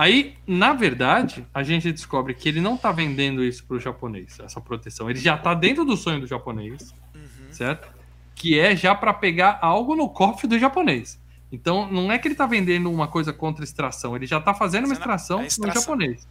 Aí, 0.00 0.36
na 0.46 0.72
verdade, 0.72 1.44
a 1.52 1.64
gente 1.64 1.90
descobre 1.90 2.32
que 2.32 2.48
ele 2.48 2.60
não 2.60 2.76
tá 2.76 2.92
vendendo 2.92 3.42
isso 3.42 3.64
pro 3.66 3.80
japonês, 3.80 4.38
essa 4.38 4.60
proteção. 4.60 5.10
Ele 5.10 5.18
já 5.18 5.36
tá 5.36 5.54
dentro 5.54 5.84
do 5.84 5.96
sonho 5.96 6.20
do 6.20 6.26
japonês, 6.26 6.94
Uhum. 7.12 7.50
certo? 7.52 7.88
Que 8.32 8.60
é 8.60 8.76
já 8.76 8.94
para 8.94 9.12
pegar 9.12 9.58
algo 9.60 9.96
no 9.96 10.08
cofre 10.08 10.46
do 10.46 10.56
japonês. 10.56 11.20
Então, 11.50 11.90
não 11.90 12.12
é 12.12 12.18
que 12.18 12.28
ele 12.28 12.36
tá 12.36 12.46
vendendo 12.46 12.92
uma 12.92 13.08
coisa 13.08 13.32
contra 13.32 13.64
extração, 13.64 14.14
ele 14.14 14.24
já 14.24 14.40
tá 14.40 14.54
fazendo 14.54 14.84
uma 14.84 14.92
extração 14.92 15.38
a 15.38 15.40
no 15.40 15.46
extração. 15.48 15.82
japonês. 15.82 16.28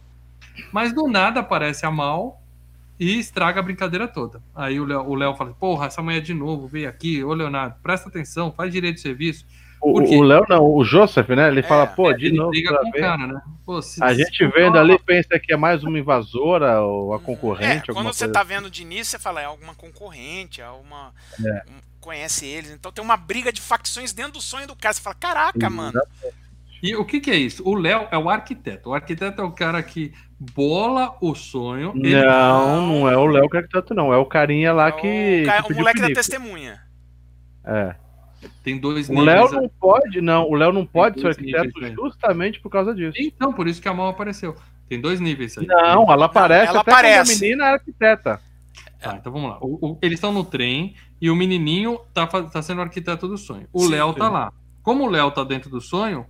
Mas 0.72 0.94
do 0.94 1.06
nada 1.06 1.40
aparece 1.40 1.84
a 1.84 1.90
Mal 1.90 2.40
e 2.98 3.18
estraga 3.18 3.60
a 3.60 3.62
brincadeira 3.62 4.08
toda. 4.08 4.42
Aí 4.54 4.80
o 4.80 4.84
o 4.84 5.14
Léo 5.14 5.34
fala: 5.34 5.52
Porra, 5.52 5.86
essa 5.88 6.00
manhã 6.00 6.22
de 6.22 6.32
novo, 6.32 6.66
veio 6.66 6.88
aqui, 6.88 7.22
ô 7.22 7.34
Leonardo, 7.34 7.76
presta 7.82 8.08
atenção, 8.08 8.50
faz 8.50 8.72
direito 8.72 8.94
de 8.96 9.02
serviço. 9.02 9.44
O, 9.80 10.22
Léo 10.22 10.44
não, 10.48 10.64
o 10.64 10.84
Joseph, 10.84 11.28
né? 11.30 11.48
Ele 11.48 11.60
É, 11.60 11.62
fala, 11.62 11.86
pô, 11.86 12.12
de 12.12 12.26
ele 12.26 12.36
novo. 12.36 12.52
cara, 12.98 13.26
né? 13.26 13.40
Pô, 13.64 13.80
se- 13.80 14.02
A 14.02 14.08
se- 14.08 14.16
gente 14.16 14.46
vendo 14.48 14.76
ali 14.78 14.98
pensa 14.98 15.38
que 15.38 15.52
é 15.52 15.56
mais 15.56 15.84
uma 15.84 15.98
invasora 15.98 16.80
ou 16.80 17.12
a 17.12 17.16
É, 17.16 17.20
concorrente. 17.20 17.86
quando 17.86 17.96
alguma 17.98 18.12
você 18.12 18.24
coisa 18.24 18.32
tá 18.32 18.40
assim. 18.40 18.48
vendo 18.48 18.70
de 18.70 18.82
início, 18.82 19.04
você 19.06 19.18
fala, 19.18 19.40
é 19.40 19.44
alguma 19.44 19.74
concorrente, 19.74 20.60
é 20.60 20.68
uma. 20.68 21.12
É. 21.44 21.62
um- 21.70 21.88
conhece 22.00 22.46
eles. 22.46 22.70
Então 22.70 22.90
tem 22.90 23.04
uma 23.04 23.16
briga 23.16 23.52
de 23.52 23.60
facções 23.60 24.12
dentro 24.12 24.32
do 24.34 24.40
sonho 24.40 24.66
do 24.66 24.74
cara. 24.74 24.94
Você 24.94 25.00
fala, 25.02 25.16
caraca, 25.18 25.68
mano. 25.68 26.00
E 26.82 26.94
o 26.96 27.04
que, 27.04 27.20
que 27.20 27.30
é 27.30 27.34
isso? 27.36 27.62
O 27.68 27.74
Léo 27.74 28.06
é 28.10 28.16
o 28.16 28.30
arquiteto. 28.30 28.90
O 28.90 28.94
arquiteto 28.94 29.42
é 29.42 29.44
o 29.44 29.50
cara 29.50 29.82
que 29.82 30.12
bola 30.38 31.16
o 31.20 31.34
sonho. 31.34 31.92
ele- 31.96 32.14
Não, 32.22 32.86
não 32.86 33.08
é 33.10 33.16
o 33.16 33.26
Léo 33.26 33.48
que 33.50 33.56
é 33.56 33.60
arquiteto, 33.60 33.94
não. 33.94 34.12
É 34.12 34.16
o 34.16 34.24
carinha 34.24 34.72
lá 34.72 34.88
É 34.88 34.92
que. 34.92 35.40
o, 35.42 35.46
cara- 35.46 35.62
que 35.64 35.72
o 35.72 35.76
moleque 35.76 36.00
da 36.00 36.06
testemunha. 36.08 36.80
É. 37.66 37.94
Tem 38.62 38.78
dois 38.78 39.08
O 39.08 39.12
níveis. 39.12 39.26
Léo 39.26 39.46
aí. 39.46 39.52
não 39.54 39.68
pode, 39.68 40.20
não. 40.20 40.48
O 40.48 40.54
Léo 40.54 40.72
não 40.72 40.86
pode 40.86 41.20
ser 41.20 41.28
arquiteto 41.28 41.64
níveis, 41.66 41.90
né? 41.90 41.96
justamente 41.96 42.60
por 42.60 42.70
causa 42.70 42.94
disso. 42.94 43.16
Então, 43.18 43.52
por 43.52 43.66
isso 43.66 43.80
que 43.82 43.88
a 43.88 43.94
mão 43.94 44.06
apareceu. 44.08 44.54
Tem 44.88 45.00
dois 45.00 45.20
níveis 45.20 45.56
aí. 45.58 45.66
Não, 45.66 46.10
ela 46.10 46.26
aparece 46.26 46.68
ela 46.70 46.80
até 46.80 46.90
quando 46.90 46.98
aparece. 46.98 47.32
a 47.32 47.38
menina 47.40 47.64
é 47.64 47.72
arquiteta. 47.72 48.40
Tá, 49.00 49.16
então 49.20 49.32
vamos 49.32 49.50
lá. 49.50 49.58
O- 49.60 49.90
o- 49.92 49.98
eles 50.02 50.14
estão 50.18 50.32
no 50.32 50.44
trem 50.44 50.94
e 51.20 51.30
o 51.30 51.36
menininho 51.36 52.00
tá, 52.14 52.26
tá 52.26 52.62
sendo 52.62 52.78
o 52.78 52.82
arquiteto 52.82 53.28
do 53.28 53.36
sonho. 53.38 53.66
O 53.72 53.86
Léo 53.88 54.12
tá 54.14 54.28
lá. 54.28 54.52
Como 54.82 55.04
o 55.04 55.10
Léo 55.10 55.30
tá 55.30 55.44
dentro 55.44 55.68
do 55.70 55.80
sonho, 55.80 56.24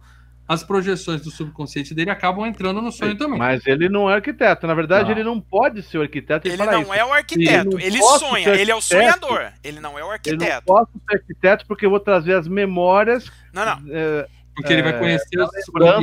as 0.48 0.64
projeções 0.64 1.20
do 1.20 1.30
subconsciente 1.30 1.94
dele 1.94 2.10
acabam 2.10 2.46
entrando 2.46 2.80
no 2.80 2.90
sonho 2.90 3.14
também. 3.18 3.38
Mas 3.38 3.66
ele 3.66 3.88
não 3.90 4.10
é 4.10 4.14
arquiteto. 4.14 4.66
Na 4.66 4.72
verdade, 4.74 5.04
Tá. 5.06 5.10
ele 5.12 5.22
não 5.22 5.38
pode 5.38 5.82
ser 5.82 5.98
o 5.98 6.02
arquiteto. 6.02 6.48
Ele 6.48 6.56
não 6.56 6.80
isso. 6.82 6.94
é 6.94 7.04
o 7.04 7.12
arquiteto, 7.12 7.70
não 7.72 7.78
ele 7.80 7.98
posso 7.98 8.18
sonha, 8.26 8.48
ele 8.54 8.70
é 8.70 8.74
o 8.74 8.78
arquiteto. 8.78 8.82
sonhador. 8.82 9.52
Ele 9.62 9.78
não 9.80 9.90
é 9.90 9.94
o 9.96 9.98
Eu 9.98 10.04
não 10.06 10.10
arquiteto. 10.12 10.62
posso 10.64 10.88
ser 11.08 11.16
arquiteto 11.16 11.66
porque 11.68 11.84
eu 11.84 11.90
vou 11.90 12.00
trazer 12.00 12.32
as 12.34 12.48
memórias. 12.48 13.30
Não, 13.52 13.64
não. 13.64 13.82
é, 13.90 14.26
Porque 14.58 14.72
ele 14.72 14.82
vai 14.82 14.92
É, 14.94 14.98
conhecer 14.98 15.40
os 15.40 15.50
da, 15.78 16.00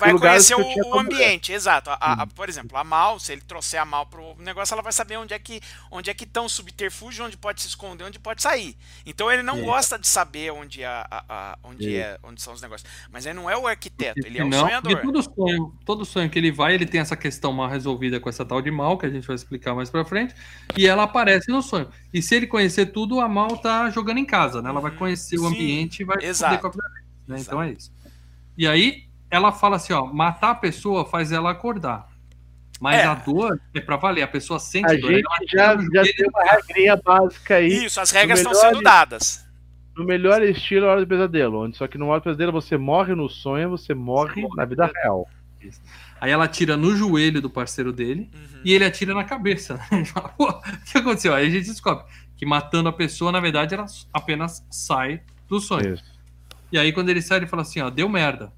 Vai 0.00 0.18
conhecer 0.18 0.54
o, 0.56 0.60
o 0.60 0.98
ambiente, 0.98 1.52
exato. 1.52 1.88
A- 1.90 1.98
a- 2.00 2.24
Hum. 2.24 2.28
por 2.34 2.48
exemplo, 2.48 2.76
a 2.76 2.82
Mal, 2.82 3.20
se 3.20 3.32
ele 3.32 3.40
trouxer 3.42 3.80
a 3.80 3.84
Mal 3.84 4.06
pro 4.06 4.34
negócio, 4.38 4.74
ela 4.74 4.82
vai 4.82 4.92
saber 4.92 5.16
onde 5.16 5.32
é 5.32 5.38
que 5.38 5.60
onde 5.90 6.10
é 6.10 6.14
que 6.14 6.24
estão 6.24 6.46
os 6.46 6.52
subterfúgios, 6.52 7.24
onde 7.24 7.36
pode 7.36 7.62
se 7.62 7.68
esconder, 7.68 8.02
onde 8.04 8.18
pode 8.18 8.42
sair. 8.42 8.76
Então 9.06 9.30
ele 9.30 9.42
não 9.44 9.58
É. 9.58 9.62
gosta 9.62 9.96
de 9.98 10.08
saber 10.08 10.50
onde, 10.50 10.82
a, 10.84 11.06
a- 11.08 11.24
a- 11.28 11.58
onde, 11.62 11.96
é, 11.96 12.18
onde 12.24 12.42
são 12.42 12.52
os 12.52 12.60
negócios. 12.60 12.90
Mas 13.10 13.24
ele 13.24 13.34
não 13.34 13.48
é 13.48 13.56
o 13.56 13.66
arquiteto, 13.68 14.26
ele 14.26 14.38
é 14.40 14.44
o 14.44 14.48
Não, 14.48 14.60
sonhador. 14.60 14.90
porque 14.90 15.06
todo 15.06 15.22
sonho, 15.22 15.74
todo 15.84 16.04
sonho 16.04 16.28
que 16.28 16.38
ele 16.40 16.50
vai, 16.50 16.74
ele 16.74 16.86
tem 16.86 17.00
essa 17.00 17.16
questão 17.16 17.52
mal 17.52 17.68
resolvida 17.68 18.18
com 18.18 18.28
essa 18.28 18.44
tal 18.44 18.60
de 18.60 18.70
mal, 18.72 18.98
que 18.98 19.06
a 19.06 19.10
gente 19.10 19.26
vai 19.26 19.36
explicar 19.36 19.74
mais 19.74 19.90
pra 19.90 20.04
frente, 20.04 20.34
e 20.76 20.88
ela 20.88 21.04
aparece 21.04 21.50
no 21.52 21.62
sonho. 21.62 21.88
E 22.12 22.20
se 22.20 22.34
ele 22.34 22.48
conhecer 22.48 22.86
tudo, 22.86 23.20
a 23.20 23.28
mal 23.28 23.56
tá 23.58 23.88
jogando 23.90 24.18
em 24.18 24.24
casa, 24.26 24.60
né? 24.60 24.70
Ela 24.70 24.80
vai 24.80 24.90
conhecer 24.90 25.36
o 25.36 25.42
Sim, 25.42 25.46
ambiente 25.46 26.00
e 26.00 26.04
vai 26.04 26.18
exato. 26.24 26.58
poder 26.58 26.74
com 26.74 26.80
a 26.80 27.05
né? 27.26 27.36
Então 27.40 27.60
é 27.62 27.72
isso. 27.72 27.92
E 28.56 28.66
aí 28.66 29.04
ela 29.30 29.52
fala 29.52 29.76
assim, 29.76 29.92
ó, 29.92 30.06
matar 30.06 30.50
a 30.50 30.54
pessoa 30.54 31.04
faz 31.04 31.32
ela 31.32 31.50
acordar. 31.50 32.08
Mas 32.80 32.98
É. 33.00 33.04
a 33.04 33.14
dor 33.14 33.58
é 33.74 33.80
pra 33.80 33.96
valer, 33.96 34.22
a 34.22 34.28
pessoa 34.28 34.58
sente 34.58 34.86
A 34.92 34.98
dor. 35.00 35.10
gente 35.12 35.24
ela 35.58 35.76
já, 35.76 35.76
já 35.92 36.02
tem 36.12 36.26
uma 36.28 36.42
regrinha 36.44 36.96
básica 36.96 37.56
aí. 37.56 37.84
Isso, 37.86 37.98
as 38.00 38.10
regras 38.10 38.38
estão 38.40 38.52
melhor 38.52 38.68
sendo 38.70 38.82
dadas. 38.82 39.46
No 39.96 40.04
melhor 40.04 40.42
estilo, 40.42 40.86
Hora 40.86 41.00
do 41.00 41.06
Pesadelo. 41.06 41.64
Onde 41.64 41.76
só 41.78 41.86
que 41.86 41.96
no 41.96 42.08
Hora 42.08 42.20
do 42.20 42.24
Pesadelo 42.24 42.52
você 42.52 42.76
morre 42.76 43.14
no 43.14 43.28
sonho, 43.30 43.70
você 43.70 43.94
morre 43.94 44.46
na 44.54 44.66
vida 44.66 44.90
real. 44.94 45.26
Aí 46.20 46.30
ela 46.30 46.44
atira 46.44 46.76
no 46.76 46.94
joelho 46.94 47.40
do 47.40 47.48
parceiro 47.50 47.92
dele 47.92 48.30
Uhum. 48.34 48.60
e 48.64 48.72
ele 48.74 48.84
atira 48.84 49.14
na 49.14 49.24
cabeça. 49.24 49.78
Fala, 50.12 50.28
Pô, 50.30 50.48
o 50.50 50.60
que 50.84 50.98
aconteceu? 50.98 51.34
Aí 51.34 51.46
a 51.46 51.50
gente 51.50 51.66
descobre 51.66 52.04
que 52.36 52.44
matando 52.44 52.90
a 52.90 52.92
pessoa, 52.92 53.32
na 53.32 53.40
verdade, 53.40 53.74
ela 53.74 53.86
apenas 54.12 54.64
sai 54.70 55.22
do 55.48 55.58
sonho. 55.60 55.94
Isso. 55.94 56.04
E 56.70 56.78
aí, 56.78 56.92
quando 56.92 57.08
ele 57.08 57.22
sai, 57.22 57.38
ele 57.38 57.46
fala 57.46 57.62
assim: 57.62 57.80
ó, 57.80 57.90
deu 57.90 58.08
merda. 58.08 58.52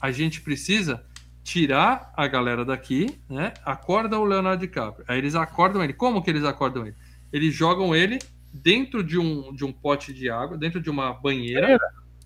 A 0.00 0.10
gente 0.10 0.40
precisa 0.40 1.04
tirar 1.42 2.12
a 2.16 2.26
galera 2.26 2.64
daqui, 2.64 3.18
né? 3.28 3.52
Acorda 3.64 4.18
o 4.18 4.24
Leonardo 4.24 4.60
DiCaprio. 4.60 5.04
Aí 5.08 5.18
eles 5.18 5.34
acordam 5.34 5.82
ele. 5.82 5.92
Como 5.92 6.22
que 6.22 6.30
eles 6.30 6.44
acordam 6.44 6.86
ele? 6.86 6.96
Eles 7.32 7.54
jogam 7.54 7.94
ele 7.94 8.18
dentro 8.52 9.02
de 9.02 9.18
um, 9.18 9.54
de 9.54 9.64
um 9.64 9.72
pote 9.72 10.12
de 10.12 10.28
água, 10.28 10.56
dentro 10.56 10.80
de 10.80 10.90
uma 10.90 11.12
banheira 11.12 11.78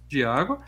de 0.08 0.24
água. 0.24 0.60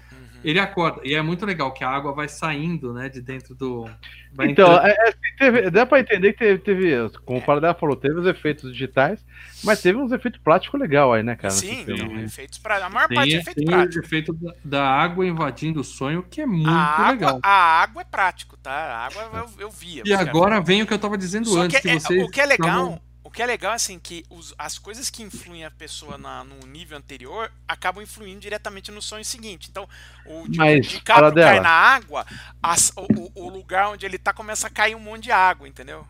Ele 0.49 0.61
acorda. 0.61 1.01
E 1.03 1.13
é 1.13 1.21
muito 1.21 1.45
legal 1.45 1.73
que 1.73 1.83
a 1.83 1.89
água 1.91 2.13
vai 2.13 2.29
saindo, 2.29 2.93
né? 2.95 3.09
De 3.09 3.21
dentro 3.21 3.53
do. 3.53 3.91
vai 4.33 4.47
Então, 4.49 4.71
entrando- 4.75 4.87
é, 4.87 4.91
é, 5.09 5.15
teve- 5.39 5.71
dá 5.71 5.85
pra 5.85 5.99
entender 5.99 6.35
que 6.35 6.39
teve, 6.39 6.59
teve 6.59 7.19
como 7.25 7.41
o 7.41 7.43
Paradela 7.43 7.75
falou, 7.75 7.97
teve 7.97 8.15
os 8.21 8.27
efeitos 8.27 8.73
digitais, 8.73 9.27
mas 9.65 9.83
teve 9.83 9.99
uns 9.99 10.13
efeitos 10.13 10.41
práticos 10.41 10.79
legal 10.79 11.13
aí, 11.13 11.25
né, 11.25 11.35
cara? 11.35 11.51
Sim, 11.53 11.85
filme. 11.85 12.09
tem 12.09 12.23
efeitos 12.23 12.59
pra... 12.59 12.77
A 12.87 12.89
maior 12.89 13.09
parte 13.09 13.29
é 13.31 13.33
Tem, 13.33 13.41
efeito 13.41 13.57
tem 13.57 13.65
o 13.67 13.71
prático. 13.71 14.05
efeito 14.05 14.33
da, 14.35 14.55
da 14.65 14.89
água 14.89 15.27
invadindo 15.27 15.81
o 15.81 15.85
sonho, 15.85 16.23
que 16.23 16.41
é 16.41 16.47
muito 16.47 16.69
A 16.71 17.11
legal. 17.11 17.29
água, 17.31 17.41
a 17.43 17.83
água 17.83 18.03
é 18.03 18.05
prático, 18.05 18.57
tá? 18.59 18.71
A 18.71 19.07
água 19.07 19.23
eu, 19.59 19.65
eu 19.65 19.71
via. 19.71 20.05
E 20.07 20.15
agora 20.15 20.61
vem 20.61 20.81
o 20.83 20.87
que 20.87 20.95
eu 20.95 20.99
tava 21.01 21.19
dizendo 21.19 21.49
Só 21.49 21.63
antes, 21.63 21.75
que 21.77 21.83
que, 21.83 21.89
é- 21.89 21.99
vocês 21.99 22.23
o 22.25 22.31
que 22.31 22.41
é 22.41 22.47
legal, 22.47 22.69
estavam- 22.69 23.01
o 23.27 23.31
que 23.31 23.43
é 23.43 23.47
legal 23.47 23.73
assim 23.73 23.99
que 23.99 24.25
os- 24.31 24.55
as 24.59 24.79
coisas 24.79 25.11
que 25.11 25.23
influem 25.23 25.65
a 25.65 25.71
pessoa 25.71 26.19
na, 26.19 26.45
no 26.45 26.67
nível 26.67 26.97
anterior 26.99 27.53
acabam 27.69 28.03
influindo 28.03 28.41
diretamente 28.41 28.91
no 28.93 29.03
sonho 29.03 29.25
seguinte. 29.25 29.69
Então, 29.71 29.89
o 30.25 30.49
Mas, 30.49 30.87
DiCaprio 30.87 31.13
fala 31.13 31.31
dela. 31.33 31.37
cai 31.41 31.61
na 31.61 31.71
água, 31.71 32.27
as- 32.63 32.93
o, 32.97 33.31
o- 33.35 33.49
lugar 33.51 33.89
onde 33.91 34.07
ele 34.07 34.19
tá 34.19 34.33
começa 34.33 34.67
a 34.67 34.71
cair 34.71 34.95
um 34.95 35.01
monte 35.01 35.25
de 35.25 35.33
água, 35.33 35.69
entendeu? 35.69 36.07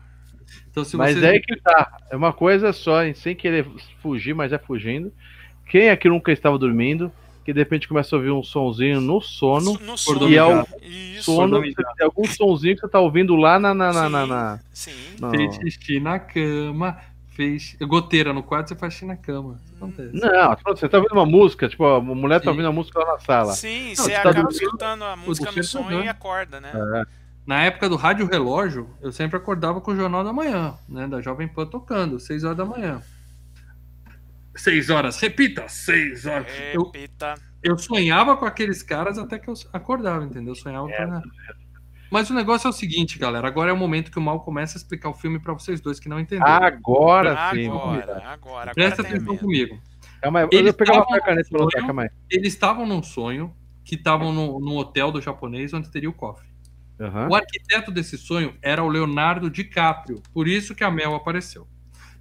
Então, 0.69 0.83
se 0.85 0.95
Mas 0.95 1.21
você... 1.21 1.23
é 1.23 1.29
aí 1.31 1.39
que 1.41 1.59
tá. 1.61 1.97
É 2.09 2.15
uma 2.15 2.33
coisa 2.33 2.71
só, 2.73 3.03
hein, 3.03 3.13
sem 3.13 3.35
querer 3.35 3.65
fugir, 4.01 4.33
mas 4.33 4.51
já 4.51 4.59
fugindo. 4.59 5.11
Quem 5.67 5.89
aqui 5.89 6.09
nunca 6.09 6.31
estava 6.31 6.57
dormindo, 6.57 7.11
que 7.47 7.53
de 7.53 7.59
repente 7.61 7.87
começa 7.87 8.13
a 8.13 8.19
ouvir 8.19 8.29
um 8.29 8.43
sonzinho 8.43 8.99
no 8.99 9.21
sono. 9.21 9.71
no 9.75 9.79
por 9.79 9.97
sono. 9.97 10.29
E 10.29 10.35
é 10.35 10.43
o 10.43 10.67
Isso. 10.81 11.23
sono, 11.33 11.61
tem 11.61 11.73
algum 12.01 12.25
sonzinho 12.25 12.75
que 12.75 12.81
você 12.81 12.89
tá 12.89 12.99
ouvindo 12.99 13.37
lá 13.37 13.57
na. 13.57 13.73
na, 13.73 13.93
na, 13.93 14.03
Sim. 14.03 14.09
na- 14.11 14.27
na- 14.27 14.59
Sim. 14.73 14.91
no- 15.17 15.29
Fez 15.29 15.55
xixi 15.55 15.99
na 16.01 16.19
cama, 16.19 16.97
fez 17.29 17.77
goteira 17.79 18.33
no 18.33 18.43
quarto, 18.43 18.67
você 18.67 18.75
faz 18.75 18.91
xixi 18.95 19.05
na 19.05 19.15
cama. 19.15 19.61
Isso 19.63 19.75
acontece. 19.77 20.09
Não, 20.13 20.57
você 20.75 20.89
tá 20.89 20.97
ouvindo 20.97 21.13
uma 21.13 21.25
música, 21.25 21.69
tipo, 21.69 21.85
a 21.85 22.01
mulher 22.01 22.41
tá 22.41 22.49
ouvindo 22.51 22.67
a 22.67 22.71
música 22.73 22.99
lá 22.99 23.13
na 23.13 23.19
sala. 23.19 23.53
Sim, 23.53 23.87
Não, 23.91 23.95
você 23.95 24.01
você 24.03 24.11
tá 24.11 24.19
acaba 24.19 24.33
dormindo, 24.41 24.51
escutando 24.63 25.03
a 25.05 25.15
música 25.15 25.49
no 25.49 25.55
despertador. 25.55 25.91
sonho 25.93 26.03
e 26.05 26.09
acorda, 26.09 26.59
né? 26.59 27.05
Na 27.45 27.63
época 27.63 27.87
do 27.87 27.95
rádio 27.95 28.27
relógio, 28.29 28.89
eu 29.01 29.13
sempre 29.13 29.37
acordava 29.37 29.79
com 29.79 29.91
o 29.91 29.95
Jornal 29.95 30.21
da 30.21 30.33
Manhã, 30.33 30.73
né? 30.89 31.07
Da 31.07 31.21
Jovem 31.21 31.47
Pan 31.47 31.65
tocando, 31.65 32.19
6 32.19 32.43
horas 32.43 32.57
da 32.57 32.65
manhã. 32.65 33.01
Seis 34.57 34.89
horas, 34.89 35.19
repita, 35.19 35.67
seis 35.69 36.25
horas. 36.25 36.51
Repita. 36.51 37.35
Eu, 37.63 37.73
eu 37.73 37.77
sonhava 37.77 38.35
com 38.35 38.45
aqueles 38.45 38.81
caras 38.81 39.17
até 39.17 39.37
que 39.37 39.49
eu 39.49 39.53
acordava, 39.71 40.25
entendeu? 40.25 40.51
Eu 40.51 40.55
sonhava 40.55 40.89
É. 40.91 41.07
Mas 42.09 42.29
o 42.29 42.33
negócio 42.33 42.67
é 42.67 42.69
o 42.69 42.73
seguinte, 42.73 43.19
galera. 43.19 43.47
Agora 43.47 43.69
é 43.69 43.73
o 43.73 43.77
momento 43.77 44.09
que 44.09 44.17
o 44.17 44.21
Mal 44.21 44.39
começa 44.39 44.77
a 44.77 44.79
explicar 44.79 45.09
o 45.09 45.13
filme 45.13 45.39
pra 45.39 45.53
vocês 45.53 45.81
dois 45.81 45.99
que 45.99 46.07
não 46.07 46.19
entenderam. 46.19 46.51
Agora 46.51 47.51
sim. 47.51 47.67
Agora, 47.67 48.01
agora, 48.01 48.29
agora 48.29 48.73
Presta 48.73 49.03
tem 49.03 49.13
atenção 49.15 49.37
comigo. 49.37 49.77
Calma 50.21 50.39
aí, 50.39 50.45
eu 50.45 50.49
Eles 50.51 50.71
vou 50.71 50.73
pegar 50.73 51.05
uma 51.05 51.19
caneta 51.21 51.49
pra 51.49 51.59
lutar, 51.59 51.81
sonho. 51.81 51.87
calma 51.87 52.03
aí. 52.03 52.09
Eles 52.29 52.53
estavam 52.53 52.85
num 52.85 53.03
sonho 53.03 53.53
que 53.83 53.95
estavam 53.95 54.31
no, 54.31 54.59
num 54.59 54.77
hotel 54.77 55.11
do 55.11 55.21
japonês 55.21 55.73
onde 55.73 55.91
teria 55.91 56.09
o 56.09 56.13
cofre. 56.13 56.47
Aham. 56.99 57.27
O 57.29 57.35
arquiteto 57.35 57.91
desse 57.91 58.17
sonho 58.17 58.55
era 58.61 58.83
o 58.83 58.87
Leonardo 58.87 59.49
DiCaprio, 59.49 60.21
por 60.33 60.47
isso 60.47 60.73
que 60.73 60.83
a 60.83 60.89
Mel 60.89 61.13
apareceu. 61.13 61.67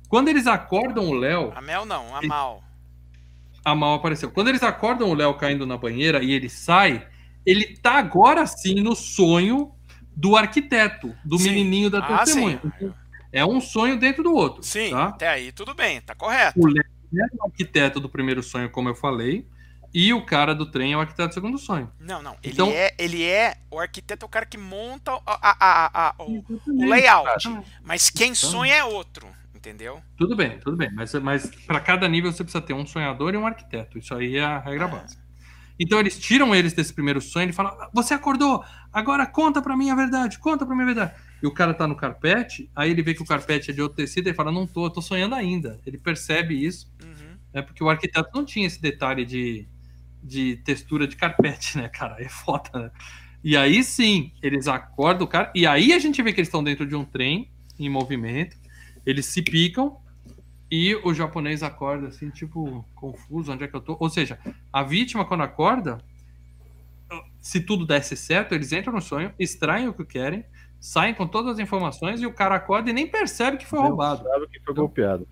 Quando 0.08 0.28
eles 0.28 0.46
acordam 0.46 1.08
o 1.08 1.14
Léo, 1.14 1.52
A 1.54 1.60
Mel 1.60 1.84
não, 1.84 2.14
a 2.16 2.22
Mal. 2.22 2.62
a 3.64 3.74
Mal 3.74 3.94
apareceu. 3.94 4.30
Quando 4.30 4.48
eles 4.48 4.62
acordam 4.62 5.10
o 5.10 5.14
Léo 5.14 5.34
caindo 5.34 5.66
na 5.66 5.76
banheira 5.76 6.22
e 6.22 6.30
ele 6.32 6.48
sai, 6.48 7.06
ele 7.44 7.76
tá 7.76 7.94
agora 7.98 8.46
sim 8.46 8.76
no 8.76 8.94
sonho 8.94 9.72
do 10.16 10.36
arquiteto, 10.36 11.14
do 11.24 11.38
Sim. 11.38 11.50
menininho 11.50 11.90
da 11.90 11.98
Ah, 11.98 12.18
testemunha. 12.24 12.60
sim. 12.78 12.92
É 13.32 13.44
um 13.44 13.60
sonho 13.60 13.98
dentro 13.98 14.22
do 14.22 14.32
outro. 14.32 14.62
Sim, 14.62 14.90
tá? 14.90 15.06
até 15.08 15.28
aí 15.28 15.52
tudo 15.52 15.74
bem, 15.74 16.00
tá 16.00 16.14
correto. 16.14 16.58
O 16.58 16.66
Léo 16.66 16.84
é 17.14 17.36
o 17.38 17.44
arquiteto 17.44 18.00
do 18.00 18.08
primeiro 18.08 18.42
sonho, 18.42 18.70
como 18.70 18.88
eu 18.88 18.94
falei, 18.94 19.46
e 19.92 20.12
o 20.14 20.24
cara 20.24 20.54
do 20.54 20.64
trem 20.70 20.92
é 20.92 20.96
o 20.96 21.00
arquiteto 21.00 21.28
do 21.28 21.34
segundo 21.34 21.58
sonho. 21.58 21.90
Não, 22.00 22.22
não. 22.22 22.32
Ele, 22.42 22.52
Então- 22.54 22.68
é, 22.70 22.94
ele 22.98 23.24
é. 23.24 23.56
O 23.70 23.78
arquiteto 23.78 24.24
é 24.24 24.26
o 24.26 24.28
cara 24.28 24.46
que 24.46 24.56
monta 24.56 25.12
a- 25.12 25.20
a- 25.26 25.90
a- 26.08 26.14
o, 26.18 26.44
o 26.66 26.88
layout. 26.88 27.48
Mas 27.84 28.08
quem 28.08 28.34
sonha 28.34 28.74
é 28.74 28.84
outro, 28.84 29.28
entendeu? 29.56 30.00
Tudo 30.16 30.36
bem, 30.36 30.58
tudo 30.60 30.76
bem. 30.76 30.90
Mas, 30.94 31.12
mas 31.14 31.46
para 31.66 31.80
cada 31.80 32.06
nível 32.08 32.30
você 32.32 32.44
precisa 32.44 32.62
ter 32.62 32.72
um 32.74 32.86
sonhador 32.86 33.34
e 33.34 33.36
um 33.36 33.46
arquiteto. 33.46 33.98
Isso 33.98 34.14
aí 34.14 34.36
é 34.36 34.44
a 34.44 34.58
regra 34.58 34.86
básica. 34.86 35.24
Então 35.78 35.98
eles 36.00 36.18
tiram 36.18 36.54
eles 36.54 36.72
desse 36.72 36.92
primeiro 36.92 37.20
sonho 37.20 37.50
e 37.50 37.52
falam: 37.52 37.72
"Ah, 37.80 37.90
Você 37.92 38.14
acordou, 38.14 38.64
agora 38.92 39.26
conta 39.26 39.60
pra 39.60 39.76
mim 39.76 39.90
a 39.90 39.94
verdade, 39.94 40.38
conta 40.38 40.64
pra 40.64 40.74
mim 40.74 40.82
a 40.82 40.86
verdade. 40.86 41.12
E 41.42 41.46
o 41.46 41.52
cara 41.52 41.74
tá 41.74 41.86
no 41.86 41.94
carpete, 41.94 42.70
aí 42.74 42.90
ele 42.90 43.02
vê 43.02 43.12
que 43.12 43.22
o 43.22 43.26
carpete 43.26 43.70
é 43.70 43.74
de 43.74 43.82
outro 43.82 43.96
tecido 43.96 44.28
e 44.28 44.34
fala: 44.34 44.50
Não 44.52 44.66
tô, 44.66 44.86
eu 44.86 44.90
tô 44.90 45.02
sonhando 45.02 45.34
ainda. 45.34 45.78
Ele 45.86 45.98
percebe 45.98 46.54
isso, 46.54 46.90
Uhum. 47.04 47.36
né? 47.52 47.60
Porque 47.62 47.82
o 47.84 47.90
arquiteto 47.90 48.30
não 48.34 48.44
tinha 48.44 48.66
esse 48.66 48.80
detalhe 48.80 49.26
de, 49.26 49.68
de 50.22 50.56
textura 50.64 51.06
de 51.06 51.14
carpete, 51.16 51.76
né, 51.76 51.88
cara? 51.90 52.16
É 52.22 52.28
foda, 52.28 52.70
né? 52.74 52.90
E 53.44 53.54
aí 53.54 53.84
sim, 53.84 54.32
eles 54.42 54.66
acordam 54.66 55.24
o 55.26 55.28
cara, 55.28 55.52
e 55.54 55.66
aí 55.66 55.92
a 55.92 55.98
gente 55.98 56.22
vê 56.22 56.32
que 56.32 56.40
eles 56.40 56.48
estão 56.48 56.64
dentro 56.64 56.86
de 56.86 56.96
um 56.96 57.04
trem 57.04 57.50
em 57.78 57.88
movimento, 57.90 58.56
eles 59.06 59.26
se 59.26 59.40
picam 59.40 59.96
e 60.70 60.96
o 60.96 61.14
japonês 61.14 61.62
acorda 61.62 62.08
assim, 62.08 62.28
tipo, 62.28 62.84
confuso, 62.94 63.52
onde 63.52 63.64
é 63.64 63.68
que 63.68 63.76
eu 63.76 63.80
tô? 63.80 63.96
Ou 64.00 64.10
seja, 64.10 64.38
a 64.72 64.82
vítima 64.82 65.24
quando 65.24 65.44
acorda, 65.44 65.98
se 67.40 67.60
tudo 67.60 67.86
desse 67.86 68.16
certo, 68.16 68.52
eles 68.52 68.72
entram 68.72 68.92
no 68.92 69.00
sonho, 69.00 69.32
extraem 69.38 69.86
o 69.86 69.94
que 69.94 70.04
querem, 70.04 70.44
saem 70.80 71.14
com 71.14 71.26
todas 71.26 71.52
as 71.52 71.58
informações 71.60 72.20
e 72.20 72.26
o 72.26 72.32
cara 72.32 72.56
acorda 72.56 72.90
e 72.90 72.92
nem 72.92 73.06
percebe 73.06 73.56
que 73.56 73.66
foi 73.66 73.78
Não 73.78 73.88
roubado. 73.88 74.24
sabe 74.24 74.48
que 74.48 74.60
foi 74.60 74.74
golpeado. 74.74 75.26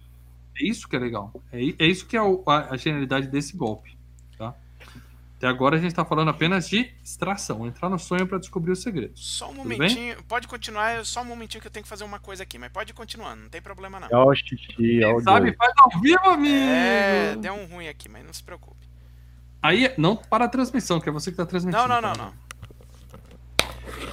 É 0.57 0.65
isso 0.65 0.89
que 0.89 0.95
é 0.95 0.99
legal. 1.01 1.33
É, 1.53 1.59
é 1.59 1.87
isso 1.87 2.07
que 2.07 2.17
é 2.17 2.21
a, 2.21 2.69
a 2.71 2.77
genialidade 2.77 3.27
desse 3.27 3.57
golpe. 3.57 3.94
Até 5.37 5.49
agora 5.49 5.77
a 5.77 5.79
gente 5.79 5.91
está 5.91 6.05
falando 6.05 6.29
apenas 6.29 6.69
de 6.69 6.93
extração, 7.03 7.67
entrar 7.67 7.89
no 7.89 7.99
sonho 7.99 8.27
para 8.27 8.39
descobrir 8.39 8.73
os 8.73 8.83
segredos. 8.83 9.21
Só 9.37 9.51
um 9.51 9.55
momentinho. 9.55 10.23
Pode 10.25 10.47
continuar, 10.47 11.05
só 11.05 11.23
um 11.23 11.25
momentinho 11.25 11.61
que 11.61 11.67
eu 11.67 11.71
tenho 11.71 11.83
que 11.83 11.89
fazer 11.89 12.05
uma 12.05 12.21
coisa 12.21 12.45
aqui, 12.45 12.59
mas 12.59 12.71
pode 12.71 12.95
continuar, 12.95 13.35
não 13.35 13.49
tem 13.49 13.61
problema 13.61 13.99
não. 13.99 14.09
Ó, 14.13 14.31
o 14.31 14.35
xixi, 14.35 15.03
ó, 15.05 15.17
o 15.17 15.21
Sabe? 15.21 15.55
Faz 15.57 15.73
ao 15.77 16.01
vivo, 16.01 16.29
amigo! 16.29 16.55
É, 16.55 17.37
deu 17.37 17.55
um 17.55 17.67
ruim 17.67 17.89
aqui, 17.89 18.09
mas 18.09 18.25
não 18.25 18.33
se 18.33 18.43
preocupe. 18.43 18.87
Aí, 19.61 19.93
não 19.97 20.15
para 20.15 20.45
a 20.45 20.49
transmissão, 20.49 21.01
que 21.01 21.09
é 21.09 21.13
você 21.13 21.31
que 21.31 21.35
está 21.35 21.47
transmitindo. 21.47 21.89
Não, 21.89 21.89
não, 21.89 22.01
não, 22.01 22.13
tá? 22.13 22.25
não. 22.25 22.35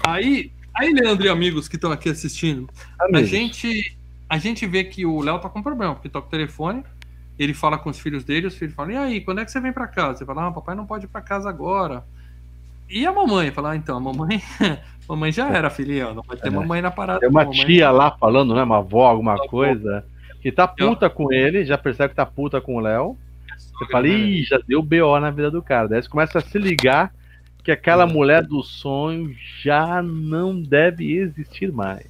Aí, 0.08 0.52
aí, 0.74 0.92
Leandro 0.94 1.26
e 1.26 1.30
amigos 1.30 1.68
que 1.68 1.76
estão 1.76 1.92
aqui 1.92 2.10
assistindo, 2.10 2.70
a 3.14 3.22
gente, 3.22 3.98
a 4.30 4.38
gente 4.38 4.66
vê 4.66 4.84
que 4.84 5.06
o 5.06 5.22
Léo 5.22 5.40
tá 5.40 5.50
com 5.50 5.62
problema, 5.62 5.94
porque 5.94 6.10
toca 6.10 6.28
o 6.28 6.32
telefone, 6.32 6.84
ele 7.44 7.54
fala 7.54 7.78
com 7.78 7.90
os 7.90 8.00
filhos 8.00 8.24
dele, 8.24 8.48
os 8.48 8.56
filhos 8.56 8.74
falam, 8.76 8.92
e 8.94 8.98
aí, 8.98 9.22
quando 9.22 9.40
é 9.42 9.46
que 9.46 9.52
você 9.52 9.60
vem 9.60 9.72
pra 9.74 9.88
casa? 9.88 10.20
Você 10.20 10.26
fala, 10.26 10.48
ah, 10.48 10.52
papai 10.52 10.76
não 10.76 10.86
pode 10.86 11.06
ir 11.06 11.08
pra 11.08 11.22
casa 11.22 11.50
agora. 11.50 12.04
E 12.90 13.06
a 13.06 13.12
mamãe? 13.12 13.52
Fala, 13.52 13.72
ah, 13.72 13.76
então, 13.76 13.98
a 13.98 14.00
mamãe, 14.00 14.42
mamãe 15.08 15.32
já 15.32 15.50
era, 15.50 15.70
filhinha, 15.70 16.14
não 16.14 16.24
pode 16.24 16.42
ter 16.42 16.50
É. 16.50 16.52
mamãe 16.52 16.82
na 16.82 16.92
parada. 16.92 17.20
Tem 17.20 17.30
uma 17.30 17.44
mamãe- 17.46 17.66
tia 17.66 17.90
lá 17.90 18.12
falando, 18.12 18.54
né? 18.54 18.64
Uma 18.64 18.80
avó, 18.80 19.08
alguma 19.08 19.34
Avó. 19.34 19.48
coisa. 19.48 20.06
Que 20.42 20.52
tá 20.52 20.68
puta 20.68 21.10
com 21.10 21.32
ele, 21.32 21.64
já 21.66 21.78
percebe 21.78 22.10
que 22.10 22.16
tá 22.16 22.26
puta 22.26 22.60
com 22.60 22.76
o 22.76 22.80
Léo. 22.80 23.18
Você 23.58 23.86
fala, 23.92 24.08
né? 24.08 24.14
ih, 24.14 24.44
já 24.44 24.60
deu 24.68 24.82
BO 24.84 25.20
na 25.20 25.30
vida 25.32 25.50
do 25.52 25.62
cara. 25.62 25.88
Daí 25.88 26.02
você 26.04 26.10
começa 26.10 26.40
a 26.40 26.42
se 26.42 26.58
ligar 26.60 27.14
que 27.64 27.72
aquela 27.72 28.04
É. 28.04 28.08
mulher 28.08 28.44
do 28.44 28.62
sonho 28.64 29.34
já 29.64 30.02
não 30.02 30.60
deve 30.62 31.14
existir 31.16 31.72
mais. 31.72 32.08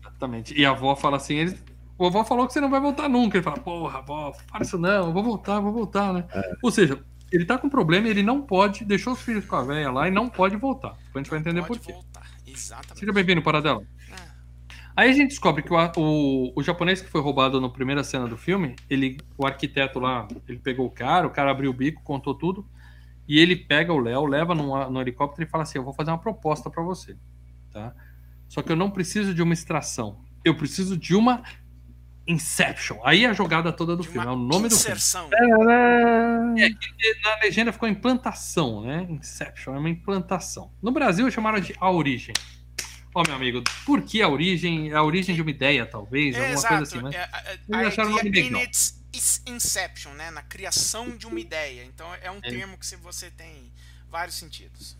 Exatamente. 0.00 0.58
E 0.58 0.64
a 0.64 0.70
avó 0.70 0.96
fala 0.96 1.16
assim, 1.18 1.36
ele, 1.36 1.56
o 2.00 2.06
avó 2.06 2.24
falou 2.24 2.46
que 2.46 2.54
você 2.54 2.62
não 2.62 2.70
vai 2.70 2.80
voltar 2.80 3.10
nunca. 3.10 3.36
Ele 3.36 3.44
fala, 3.44 3.58
porra, 3.58 3.98
avó, 3.98 4.32
fala 4.50 4.64
isso 4.64 4.78
não, 4.78 5.08
eu 5.08 5.12
vou 5.12 5.22
voltar, 5.22 5.56
eu 5.56 5.62
vou 5.62 5.72
voltar, 5.72 6.14
né? 6.14 6.24
É. 6.32 6.52
Ou 6.62 6.70
seja, 6.70 6.98
ele 7.30 7.44
tá 7.44 7.58
com 7.58 7.68
problema 7.68 8.08
e 8.08 8.10
ele 8.10 8.22
não 8.22 8.40
pode, 8.40 8.86
deixou 8.86 9.12
os 9.12 9.20
filhos 9.20 9.44
com 9.44 9.54
a 9.54 9.62
velha 9.62 9.90
lá 9.90 10.08
e 10.08 10.10
não 10.10 10.26
pode 10.26 10.56
voltar. 10.56 10.94
Depois 11.04 11.16
a 11.16 11.18
gente 11.18 11.30
vai 11.30 11.40
entender 11.40 11.62
por 11.62 11.78
quê. 11.78 11.94
Seja 12.94 13.12
bem-vindo, 13.12 13.42
Paradela. 13.42 13.82
Ah, 14.10 14.30
Aí 14.96 15.10
a 15.10 15.12
gente 15.12 15.28
descobre 15.28 15.62
que 15.62 15.70
o, 15.74 15.76
o, 15.98 16.52
o 16.56 16.62
japonês 16.62 17.02
que 17.02 17.10
foi 17.10 17.20
roubado 17.20 17.60
na 17.60 17.68
primeira 17.68 18.02
cena 18.02 18.26
do 18.26 18.36
filme, 18.38 18.76
ele, 18.88 19.18
o 19.36 19.46
arquiteto 19.46 20.00
lá, 20.00 20.26
ele 20.48 20.58
pegou 20.58 20.86
o 20.86 20.90
cara, 20.90 21.26
o 21.26 21.30
cara 21.30 21.50
abriu 21.50 21.70
o 21.70 21.74
bico, 21.74 22.02
contou 22.02 22.34
tudo, 22.34 22.66
e 23.28 23.38
ele 23.38 23.56
pega 23.56 23.92
o 23.92 23.98
Léo, 23.98 24.24
leva 24.24 24.54
no, 24.54 24.88
no 24.88 25.00
helicóptero 25.02 25.46
e 25.46 25.50
fala 25.50 25.64
assim: 25.64 25.76
Eu 25.76 25.84
vou 25.84 25.92
fazer 25.92 26.10
uma 26.10 26.18
proposta 26.18 26.70
pra 26.70 26.82
você, 26.82 27.14
tá? 27.70 27.94
Só 28.48 28.62
que 28.62 28.72
eu 28.72 28.76
não 28.76 28.90
preciso 28.90 29.34
de 29.34 29.42
uma 29.42 29.52
extração, 29.52 30.24
eu 30.44 30.56
preciso 30.56 30.96
de 30.96 31.14
uma 31.14 31.42
Inception. 32.30 32.98
Aí 33.04 33.26
a 33.26 33.32
jogada 33.32 33.72
toda 33.72 33.96
do 33.96 34.02
de 34.02 34.08
filme, 34.08 34.26
é 34.26 34.30
o 34.30 34.36
nome 34.36 34.68
do 34.68 34.76
filme. 34.76 34.94
inserção. 34.94 35.28
E 36.56 37.20
na 37.24 37.36
legenda 37.42 37.72
ficou 37.72 37.88
implantação, 37.88 38.82
né? 38.82 39.06
Inception, 39.08 39.74
é 39.74 39.78
uma 39.78 39.88
implantação. 39.90 40.72
No 40.82 40.92
Brasil 40.92 41.30
chamaram 41.30 41.60
de 41.60 41.74
A 41.80 41.90
Origem. 41.90 42.34
Ó, 43.12 43.22
meu 43.26 43.34
amigo, 43.34 43.62
por 43.84 44.02
que 44.02 44.22
a 44.22 44.28
origem? 44.28 44.92
A 44.92 45.02
origem 45.02 45.34
de 45.34 45.42
uma 45.42 45.50
ideia, 45.50 45.84
talvez, 45.84 46.36
É, 46.36 46.38
alguma 46.38 46.54
exato. 46.54 46.76
coisa 46.76 46.82
assim, 46.84 47.02
mas. 47.02 47.14
É, 47.14 47.18
é, 47.18 47.84
a 47.84 47.88
acharam 47.88 48.10
o 48.10 48.12
nome 48.12 48.28
ideia 48.28 48.44
legal. 48.44 48.60
in 48.62 48.64
its 48.64 49.42
inception, 49.46 50.12
né? 50.12 50.30
Na 50.30 50.42
criação 50.42 51.16
de 51.16 51.26
uma 51.26 51.40
ideia. 51.40 51.84
Então 51.84 52.06
é 52.22 52.30
um 52.30 52.38
É. 52.38 52.48
termo 52.48 52.78
que 52.78 52.86
se 52.86 52.94
você 52.94 53.28
tem 53.28 53.72
vários 54.08 54.36
sentidos. 54.36 54.96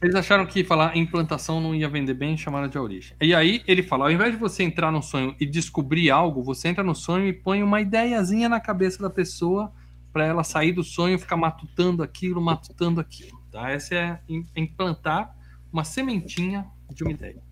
Eles 0.00 0.14
acharam 0.14 0.46
que 0.46 0.62
falar 0.62 0.96
implantação 0.96 1.60
não 1.60 1.74
ia 1.74 1.88
vender 1.88 2.14
bem, 2.14 2.36
chamaram 2.36 2.68
de 2.68 2.78
origem. 2.78 3.16
E 3.20 3.34
aí 3.34 3.62
ele 3.66 3.82
fala: 3.82 4.04
ao 4.04 4.10
invés 4.12 4.32
de 4.32 4.38
você 4.38 4.62
entrar 4.62 4.92
no 4.92 5.02
sonho 5.02 5.34
e 5.40 5.46
descobrir 5.46 6.10
algo, 6.10 6.42
você 6.42 6.68
entra 6.68 6.84
no 6.84 6.94
sonho 6.94 7.26
e 7.26 7.32
põe 7.32 7.62
uma 7.62 7.80
ideiazinha 7.80 8.48
na 8.48 8.60
cabeça 8.60 9.02
da 9.02 9.10
pessoa 9.10 9.72
para 10.12 10.24
ela 10.24 10.44
sair 10.44 10.72
do 10.72 10.84
sonho 10.84 11.16
e 11.16 11.18
ficar 11.18 11.36
matutando 11.36 12.02
aquilo, 12.02 12.40
matutando 12.40 13.00
aquilo. 13.00 13.42
Tá? 13.50 13.70
Essa 13.70 13.94
é 13.94 14.20
im- 14.28 14.46
implantar 14.56 15.34
uma 15.72 15.82
sementinha 15.84 16.64
de 16.92 17.02
uma 17.02 17.12
ideia. 17.12 17.42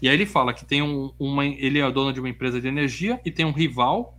E 0.00 0.08
aí 0.08 0.14
ele 0.14 0.26
fala 0.26 0.54
que 0.54 0.64
tem 0.64 0.80
um, 0.80 1.12
uma, 1.18 1.44
ele 1.44 1.80
é 1.80 1.90
dono 1.90 2.12
de 2.12 2.20
uma 2.20 2.28
empresa 2.28 2.60
de 2.60 2.66
energia 2.68 3.20
e 3.24 3.30
tem 3.30 3.44
um 3.44 3.52
rival 3.52 4.16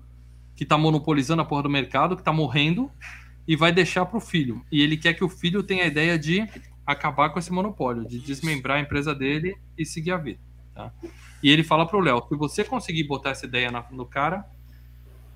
que 0.55 0.65
tá 0.65 0.77
monopolizando 0.77 1.41
a 1.41 1.45
porra 1.45 1.63
do 1.63 1.69
mercado, 1.69 2.15
que 2.15 2.23
tá 2.23 2.33
morrendo 2.33 2.91
e 3.47 3.55
vai 3.55 3.71
deixar 3.71 4.05
pro 4.05 4.19
filho. 4.19 4.63
E 4.71 4.81
ele 4.81 4.97
quer 4.97 5.13
que 5.13 5.23
o 5.23 5.29
filho 5.29 5.63
tenha 5.63 5.83
a 5.83 5.87
ideia 5.87 6.19
de 6.19 6.47
acabar 6.91 7.29
com 7.29 7.39
esse 7.39 7.51
monopólio, 7.51 8.05
de 8.07 8.17
Isso. 8.17 8.25
desmembrar 8.27 8.77
a 8.77 8.79
empresa 8.81 9.13
dele 9.13 9.55
e 9.77 9.85
seguir 9.85 10.11
a 10.11 10.17
vida. 10.17 10.39
Tá? 10.73 10.91
E 11.43 11.49
ele 11.49 11.63
fala 11.63 11.85
pro 11.85 11.99
Léo: 11.99 12.23
se 12.27 12.35
você 12.35 12.63
conseguir 12.63 13.03
botar 13.05 13.31
essa 13.31 13.45
ideia 13.45 13.71
na- 13.71 13.85
no 13.91 14.05
cara, 14.05 14.45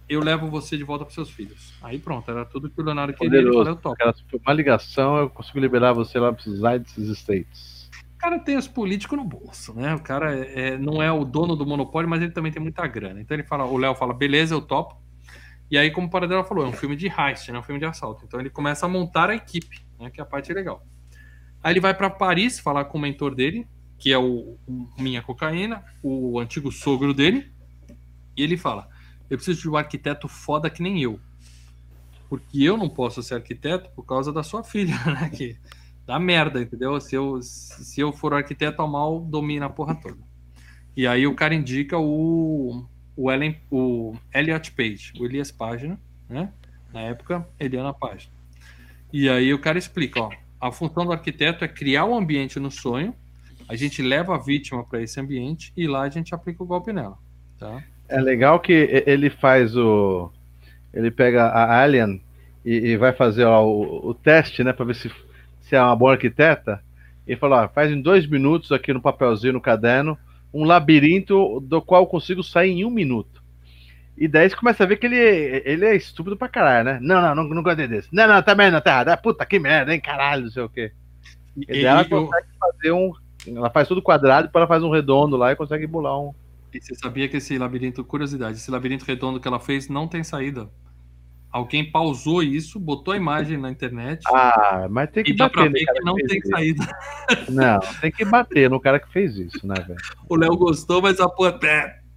eu 0.07 0.19
levo 0.21 0.49
você 0.49 0.77
de 0.77 0.83
volta 0.83 1.05
pros 1.05 1.15
seus 1.15 1.29
filhos. 1.29 1.73
Aí 1.81 1.97
pronto, 1.97 2.29
era 2.29 2.45
tudo 2.45 2.69
que 2.69 2.79
o 2.79 2.83
Leonardo 2.83 3.13
queria. 3.13 3.37
Ele 3.39 3.45
Poderoso. 3.47 3.63
falou, 3.65 3.77
eu 3.77 3.81
topo. 3.81 3.95
Cara, 3.97 4.13
se 4.13 4.23
for 4.29 4.39
uma 4.45 4.53
ligação, 4.53 5.17
eu 5.17 5.29
consigo 5.29 5.59
liberar 5.59 5.93
você 5.93 6.19
lá 6.19 6.31
pros 6.33 6.45
United 6.61 7.11
States. 7.13 7.89
O 8.15 8.17
cara 8.23 8.39
tem 8.39 8.55
os 8.57 8.67
políticos 8.69 9.17
no 9.17 9.25
bolso, 9.25 9.73
né? 9.73 9.93
O 9.95 9.99
cara 9.99 10.33
é- 10.37 10.69
é- 10.69 10.77
não 10.77 11.01
é 11.03 11.11
o 11.11 11.25
dono 11.25 11.55
do 11.57 11.65
monopólio, 11.65 12.09
mas 12.09 12.21
ele 12.21 12.31
também 12.31 12.51
tem 12.53 12.61
muita 12.61 12.85
grana. 12.87 13.19
Então 13.19 13.35
ele 13.35 13.43
fala, 13.43 13.65
o 13.65 13.77
Léo 13.77 13.95
fala, 13.95 14.13
beleza, 14.13 14.55
eu 14.55 14.61
topo. 14.61 14.95
E 15.69 15.77
aí, 15.77 15.89
como 15.91 16.07
o 16.07 16.09
Paradela 16.09 16.43
falou, 16.43 16.65
é 16.65 16.67
um 16.67 16.73
filme 16.73 16.95
de 16.95 17.07
heist, 17.07 17.49
né? 17.51 17.59
Um 17.59 17.63
filme 17.63 17.79
de 17.79 17.85
assalto. 17.85 18.23
Então 18.25 18.39
ele 18.39 18.49
começa 18.49 18.85
a 18.85 18.89
montar 18.89 19.29
a 19.29 19.35
equipe, 19.35 19.81
né? 19.99 20.09
Que 20.09 20.21
é 20.21 20.23
a 20.23 20.25
parte 20.25 20.53
legal. 20.53 20.85
Aí 21.63 21.71
ele 21.71 21.79
vai 21.79 21.93
para 21.93 22.09
Paris 22.09 22.59
falar 22.59 22.85
com 22.85 22.97
o 22.97 23.01
mentor 23.01 23.33
dele, 23.33 23.65
que 23.97 24.11
é 24.11 24.17
o, 24.17 24.57
o 24.67 24.87
Minha 24.99 25.21
Cocaína, 25.21 25.81
o 26.03 26.37
antigo 26.37 26.71
sogro 26.71 27.13
dele. 27.13 27.49
E 28.35 28.43
ele 28.43 28.57
fala: 28.57 28.89
Eu 29.29 29.37
preciso 29.37 29.61
de 29.61 29.69
um 29.69 29.77
arquiteto 29.77 30.27
foda 30.27 30.69
que 30.69 30.83
nem 30.83 31.01
eu. 31.01 31.19
Porque 32.27 32.61
eu 32.61 32.75
não 32.75 32.89
posso 32.89 33.23
ser 33.23 33.35
arquiteto 33.35 33.89
por 33.91 34.03
causa 34.03 34.33
da 34.33 34.43
sua 34.43 34.63
filha, 34.63 34.95
né? 35.07 35.29
Que 35.29 35.55
dá 36.05 36.19
merda, 36.19 36.61
entendeu? 36.61 36.99
Se 36.99 37.15
eu, 37.15 37.41
se 37.41 38.01
eu 38.01 38.11
for 38.11 38.33
arquiteto, 38.33 38.81
ao 38.81 38.87
mal 38.87 39.21
domina 39.21 39.67
a 39.67 39.69
porra 39.69 39.95
toda. 39.95 40.17
E 40.95 41.07
aí 41.07 41.25
o 41.25 41.33
cara 41.33 41.55
indica 41.55 41.97
o, 41.97 42.85
o, 43.15 43.31
Ellen, 43.31 43.57
o 43.71 44.15
Elliot 44.33 44.71
Page, 44.73 45.13
o 45.19 45.25
Elias 45.25 45.51
Página, 45.51 45.99
né? 46.27 46.51
Na 46.91 47.01
época, 47.01 47.47
Eliana 47.59 47.93
Paz. 47.93 48.29
E 49.11 49.29
aí 49.29 49.53
o 49.53 49.59
cara 49.59 49.79
explica, 49.79 50.21
ó, 50.21 50.29
a 50.63 50.71
função 50.71 51.05
do 51.05 51.11
arquiteto 51.11 51.65
é 51.65 51.67
criar 51.67 52.05
o 52.05 52.11
um 52.11 52.17
ambiente 52.17 52.57
no 52.57 52.71
sonho, 52.71 53.13
a 53.67 53.75
gente 53.75 54.01
leva 54.01 54.35
a 54.35 54.37
vítima 54.37 54.81
para 54.81 55.01
esse 55.01 55.19
ambiente 55.19 55.73
e 55.75 55.85
lá 55.87 56.03
a 56.03 56.09
gente 56.09 56.33
aplica 56.33 56.63
o 56.63 56.65
golpe 56.65 56.93
nela, 56.93 57.17
tá? 57.59 57.83
É 58.07 58.21
legal 58.21 58.61
que 58.61 59.03
ele 59.05 59.29
faz 59.29 59.75
o 59.75 60.31
ele 60.93 61.11
pega 61.11 61.47
a 61.47 61.81
Alien 61.81 62.21
e, 62.63 62.91
e 62.91 62.97
vai 62.97 63.11
fazer 63.11 63.43
ó, 63.43 63.65
o, 63.65 64.09
o, 64.09 64.13
teste, 64.13 64.63
né, 64.63 64.71
para 64.71 64.85
ver 64.85 64.95
se, 64.95 65.11
se 65.59 65.75
é 65.75 65.81
uma 65.81 65.95
boa 65.95 66.13
arquiteta. 66.13 66.81
E 67.27 67.35
fala, 67.35 67.65
ó, 67.65 67.67
faz 67.67 67.91
em 67.91 68.01
dois 68.01 68.25
minutos 68.25 68.71
aqui 68.71 68.93
no 68.93 69.01
papelzinho, 69.01 69.53
no 69.53 69.61
caderno, 69.61 70.17
um 70.53 70.63
labirinto 70.63 71.59
do 71.59 71.81
qual 71.81 72.03
eu 72.03 72.07
consigo 72.07 72.43
sair 72.43 72.71
em 72.71 72.85
um 72.85 72.89
minuto. 72.89 73.42
E 74.15 74.27
daí 74.27 74.49
você 74.49 74.55
começa 74.55 74.83
a 74.83 74.87
ver 74.87 74.97
que 74.97 75.07
ele, 75.07 75.17
ele 75.65 75.85
é 75.85 75.95
estúpido 75.95 76.37
pra 76.37 76.47
caralho, 76.47 76.85
né? 76.85 76.99
Não, 77.01 77.21
não, 77.21 77.35
não, 77.35 77.43
não 77.45 77.63
gostei 77.63 77.87
desse. 77.87 78.07
Não, 78.11 78.27
não, 78.27 78.41
também 78.43 78.69
não, 78.69 78.79
tá 78.79 78.91
errado. 78.91 79.09
Ah, 79.09 79.17
puta 79.17 79.45
que 79.45 79.57
merda, 79.57 79.93
hein, 79.93 79.99
caralho, 79.99 80.43
não 80.43 80.51
sei 80.51 80.63
o 80.63 80.69
quê. 80.69 80.91
E, 81.57 81.79
e 81.79 81.85
ela 81.85 82.05
consegue 82.05 82.47
fazer 82.59 82.91
um. 82.91 83.11
Ela 83.47 83.69
faz 83.69 83.87
tudo 83.87 84.01
quadrado, 84.01 84.47
depois 84.47 84.61
ela 84.61 84.67
faz 84.67 84.83
um 84.83 84.91
redondo 84.91 85.35
lá 85.35 85.51
e 85.51 85.55
consegue 85.55 85.87
bolar 85.87 86.19
um. 86.19 86.33
E 86.73 86.81
você 86.81 86.95
sabia 86.95 87.27
que 87.27 87.37
esse 87.37 87.57
labirinto, 87.57 88.03
curiosidade, 88.03 88.57
esse 88.57 88.71
labirinto 88.71 89.05
redondo 89.05 89.39
que 89.39 89.47
ela 89.47 89.59
fez 89.59 89.89
não 89.89 90.07
tem 90.07 90.23
saída. 90.23 90.69
Alguém 91.51 91.91
pausou 91.91 92.41
isso, 92.41 92.79
botou 92.79 93.13
a 93.13 93.17
imagem 93.17 93.59
na 93.59 93.69
internet. 93.69 94.23
Ah, 94.27 94.87
mas 94.89 95.11
tem 95.11 95.23
que 95.23 95.31
e 95.31 95.35
bater. 95.35 95.55
Dá 95.55 95.61
pra 95.61 95.71
ver 95.71 95.85
que 95.85 96.03
não 96.03 96.15
tem 96.15 96.37
isso. 96.39 96.47
saída. 96.47 96.97
Não, 97.47 97.79
tem 98.01 98.11
que 98.11 98.25
bater 98.25 98.69
no 98.69 98.79
cara 98.79 98.99
que 98.99 99.11
fez 99.11 99.37
isso, 99.37 99.65
né, 99.65 99.75
velho? 99.75 99.99
O 100.27 100.35
Léo 100.35 100.57
gostou, 100.57 100.99
mas 100.99 101.19
a 101.19 101.29
porra 101.29 101.53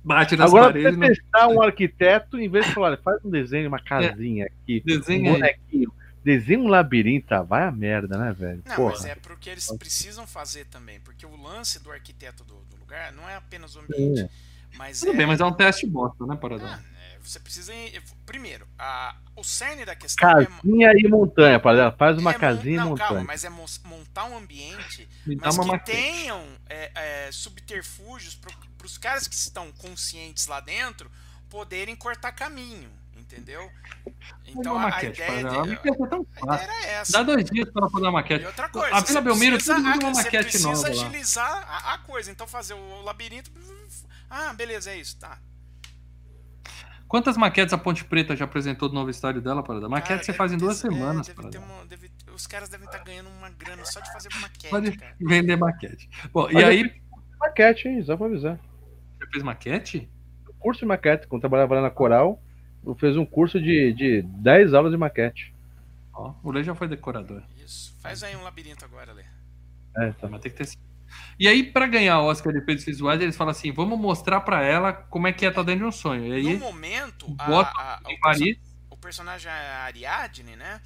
bate 0.06 0.36
nas 0.36 0.48
Agora, 0.48 0.66
paredes. 0.66 0.94
Agora, 0.94 1.08
você 1.08 1.20
testar 1.20 1.48
um 1.48 1.60
arquiteto, 1.62 2.38
em 2.38 2.48
vez 2.48 2.66
de 2.66 2.72
falar, 2.72 2.96
faz 2.98 3.24
um 3.24 3.30
desenho, 3.30 3.68
uma 3.68 3.82
casinha 3.82 4.44
é. 4.44 4.46
aqui, 4.46 4.82
desenho 4.84 5.30
um 5.30 5.32
bonequinho. 5.34 5.92
Desenha 6.24 6.58
um 6.58 6.66
labirinto, 6.66 7.32
ah, 7.34 7.42
vai 7.42 7.62
a 7.62 7.70
merda, 7.70 8.18
né, 8.18 8.32
velho? 8.32 8.60
Não, 8.66 8.74
Porra. 8.74 8.94
mas 8.94 9.04
é 9.04 9.14
porque 9.14 9.48
eles 9.48 9.70
precisam 9.78 10.26
fazer 10.26 10.64
também. 10.66 10.98
Porque 10.98 11.24
o 11.24 11.36
lance 11.36 11.80
do 11.80 11.92
arquiteto 11.92 12.42
do, 12.42 12.54
do 12.64 12.76
lugar 12.80 13.12
não 13.12 13.28
é 13.28 13.36
apenas 13.36 13.76
o 13.76 13.80
ambiente. 13.80 14.22
É. 14.22 14.28
Mas 14.76 15.00
Tudo 15.00 15.12
é... 15.12 15.16
bem, 15.16 15.26
mas 15.26 15.40
é 15.40 15.44
um 15.44 15.52
teste 15.52 15.86
bosta, 15.86 16.26
né, 16.26 16.34
Paradão? 16.34 16.66
Ah, 16.66 16.80
é, 17.00 17.18
você 17.22 17.38
precisa. 17.38 17.72
Primeiro, 18.24 18.66
a, 18.76 19.16
o 19.36 19.44
cerne 19.44 19.84
da 19.84 19.94
questão 19.94 20.28
casinha 20.28 20.90
é. 20.90 20.98
e 20.98 21.08
montanha, 21.08 21.60
Paradão. 21.60 21.96
Faz 21.96 22.18
uma 22.18 22.32
é, 22.32 22.34
casinha 22.34 22.78
não, 22.78 22.86
e 22.86 22.90
montanha. 22.90 23.08
Calma, 23.08 23.24
mas 23.24 23.44
é 23.44 23.48
montar 23.48 24.24
um 24.24 24.36
ambiente, 24.36 25.08
mas 25.40 25.56
que 25.56 25.64
maquete. 25.64 25.96
tenham 25.96 26.44
é, 26.68 27.30
subterfúgios 27.30 28.34
para 28.86 28.92
os 28.92 28.98
caras 28.98 29.26
que 29.26 29.34
estão 29.34 29.72
conscientes 29.72 30.46
lá 30.46 30.60
dentro 30.60 31.10
poderem 31.50 31.96
cortar 31.96 32.32
caminho. 32.32 32.88
Entendeu? 33.16 33.68
Então 34.44 34.76
a, 34.76 34.82
maquete, 34.82 35.20
a 35.22 35.40
ideia 35.40 35.62
de, 35.62 35.70
a 35.70 35.72
é 35.72 36.08
tão 36.08 36.24
fácil. 36.38 36.62
era 36.62 36.86
essa. 36.86 37.12
Dá 37.12 37.22
dois 37.24 37.44
dias 37.46 37.68
para 37.70 37.88
fazer 37.88 38.04
uma 38.04 38.12
maquete. 38.12 38.44
E 38.44 38.46
outra 38.46 38.68
coisa, 38.68 38.94
a 38.94 39.00
Vila 39.00 39.20
Belmiro 39.20 39.56
precisa, 39.56 39.74
precisa, 39.74 40.06
uma 40.06 40.14
maquete 40.14 40.36
você 40.36 40.68
precisa 40.68 40.70
nova. 40.70 40.88
agilizar 40.88 41.64
a, 41.68 41.94
a, 41.94 41.98
coisa. 41.98 42.30
Então 42.30 42.46
fazer 42.46 42.74
o 42.74 43.02
labirinto. 43.02 43.50
Ah, 44.30 44.52
beleza, 44.52 44.90
é 44.90 44.98
isso, 44.98 45.18
tá. 45.18 45.38
Quantas 47.08 47.36
maquetes 47.36 47.72
a 47.72 47.78
Ponte 47.78 48.04
Preta 48.04 48.36
já 48.36 48.44
apresentou 48.44 48.88
do 48.88 48.94
novo 48.94 49.10
estádio 49.10 49.40
dela, 49.40 49.62
Parada? 49.62 49.88
Maquete 49.88 50.26
você 50.26 50.32
faz 50.32 50.52
em 50.52 50.58
duas 50.58 50.80
ter, 50.80 50.92
semanas, 50.92 51.28
é, 51.28 51.34
deve 51.34 51.58
uma, 51.58 51.86
deve, 51.86 52.10
Os 52.32 52.46
caras 52.46 52.68
devem 52.68 52.86
estar 52.86 53.02
ganhando 53.02 53.30
uma 53.30 53.48
grana 53.50 53.84
só 53.84 53.98
de 53.98 54.12
fazer 54.12 54.28
maquete. 54.40 54.68
Pode 54.68 54.96
cara. 54.96 55.16
vender 55.18 55.56
maquete. 55.56 56.08
Bom, 56.32 56.48
e 56.50 56.62
aí. 56.62 57.06
Maquete, 57.40 57.88
hein? 57.88 58.04
Só 58.04 58.16
pra 58.16 58.26
avisar. 58.26 58.58
Você 59.26 59.32
fez 59.32 59.42
maquete? 59.42 60.08
Curso 60.58 60.80
de 60.80 60.86
maquete. 60.86 61.26
Quando 61.26 61.42
trabalhava 61.42 61.74
lá 61.74 61.82
na 61.82 61.90
Coral, 61.90 62.42
eu 62.84 62.94
fiz 62.94 63.16
um 63.16 63.26
curso 63.26 63.60
de, 63.60 63.92
de 63.92 64.22
10 64.22 64.74
aulas 64.74 64.92
de 64.92 64.98
maquete. 64.98 65.54
Ó, 66.12 66.34
o 66.42 66.50
Lê 66.50 66.62
já 66.62 66.74
foi 66.74 66.88
decorador. 66.88 67.42
Isso. 67.56 67.96
Faz 68.00 68.22
aí 68.22 68.34
um 68.36 68.42
labirinto 68.42 68.84
agora, 68.84 69.12
Lê. 69.12 69.24
É, 69.96 70.12
tá. 70.12 70.28
Mas 70.28 70.40
tem 70.40 70.50
que 70.50 70.58
ter 70.58 70.66
e 71.38 71.46
aí, 71.46 71.62
para 71.62 71.86
ganhar 71.86 72.20
o 72.20 72.26
Oscar 72.26 72.52
de 72.52 72.58
efeitos 72.58 72.84
visuais, 72.84 73.20
eles 73.20 73.36
falam 73.36 73.50
assim: 73.50 73.72
vamos 73.72 73.98
mostrar 73.98 74.40
para 74.40 74.64
ela 74.64 74.92
como 74.92 75.26
é 75.26 75.32
que 75.32 75.44
é 75.44 75.48
estar 75.48 75.62
tá 75.62 75.66
dentro 75.66 75.82
de 75.82 75.86
um 75.86 75.92
sonho. 75.92 76.26
E 76.26 76.32
aí, 76.32 76.54
no 76.54 76.58
momento, 76.58 77.28
bota 77.28 77.70
a, 77.76 77.96
a, 77.96 78.12
em 78.12 78.18
Paris. 78.20 78.58
o 78.90 78.96
personagem 78.96 79.50
Ariadne, 79.50 80.56
né? 80.56 80.80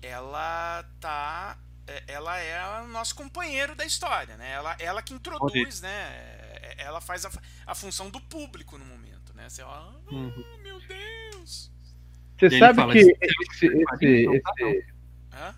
Ela 0.00 0.84
tá. 1.00 1.58
Ela 2.06 2.38
é 2.38 2.82
o 2.82 2.88
nosso 2.88 3.14
companheiro 3.14 3.74
da 3.74 3.84
história, 3.84 4.36
né? 4.36 4.52
Ela, 4.52 4.76
ela 4.78 5.02
que 5.02 5.12
introduz, 5.12 5.80
né? 5.80 6.51
Ela 6.78 7.00
faz 7.00 7.24
a, 7.24 7.30
a 7.66 7.74
função 7.74 8.10
do 8.10 8.20
público 8.20 8.78
no 8.78 8.84
momento, 8.84 9.34
né? 9.34 9.48
Você, 9.48 9.62
ah, 9.62 9.92
uhum. 10.10 10.44
meu 10.62 10.78
Deus! 10.80 11.70
Você 12.38 12.58
sabe 12.58 12.76
fala, 12.76 12.92
que 12.92 12.98
esse, 12.98 13.16
esse, 13.20 13.66
esse, 13.66 14.26
esse 14.36 14.92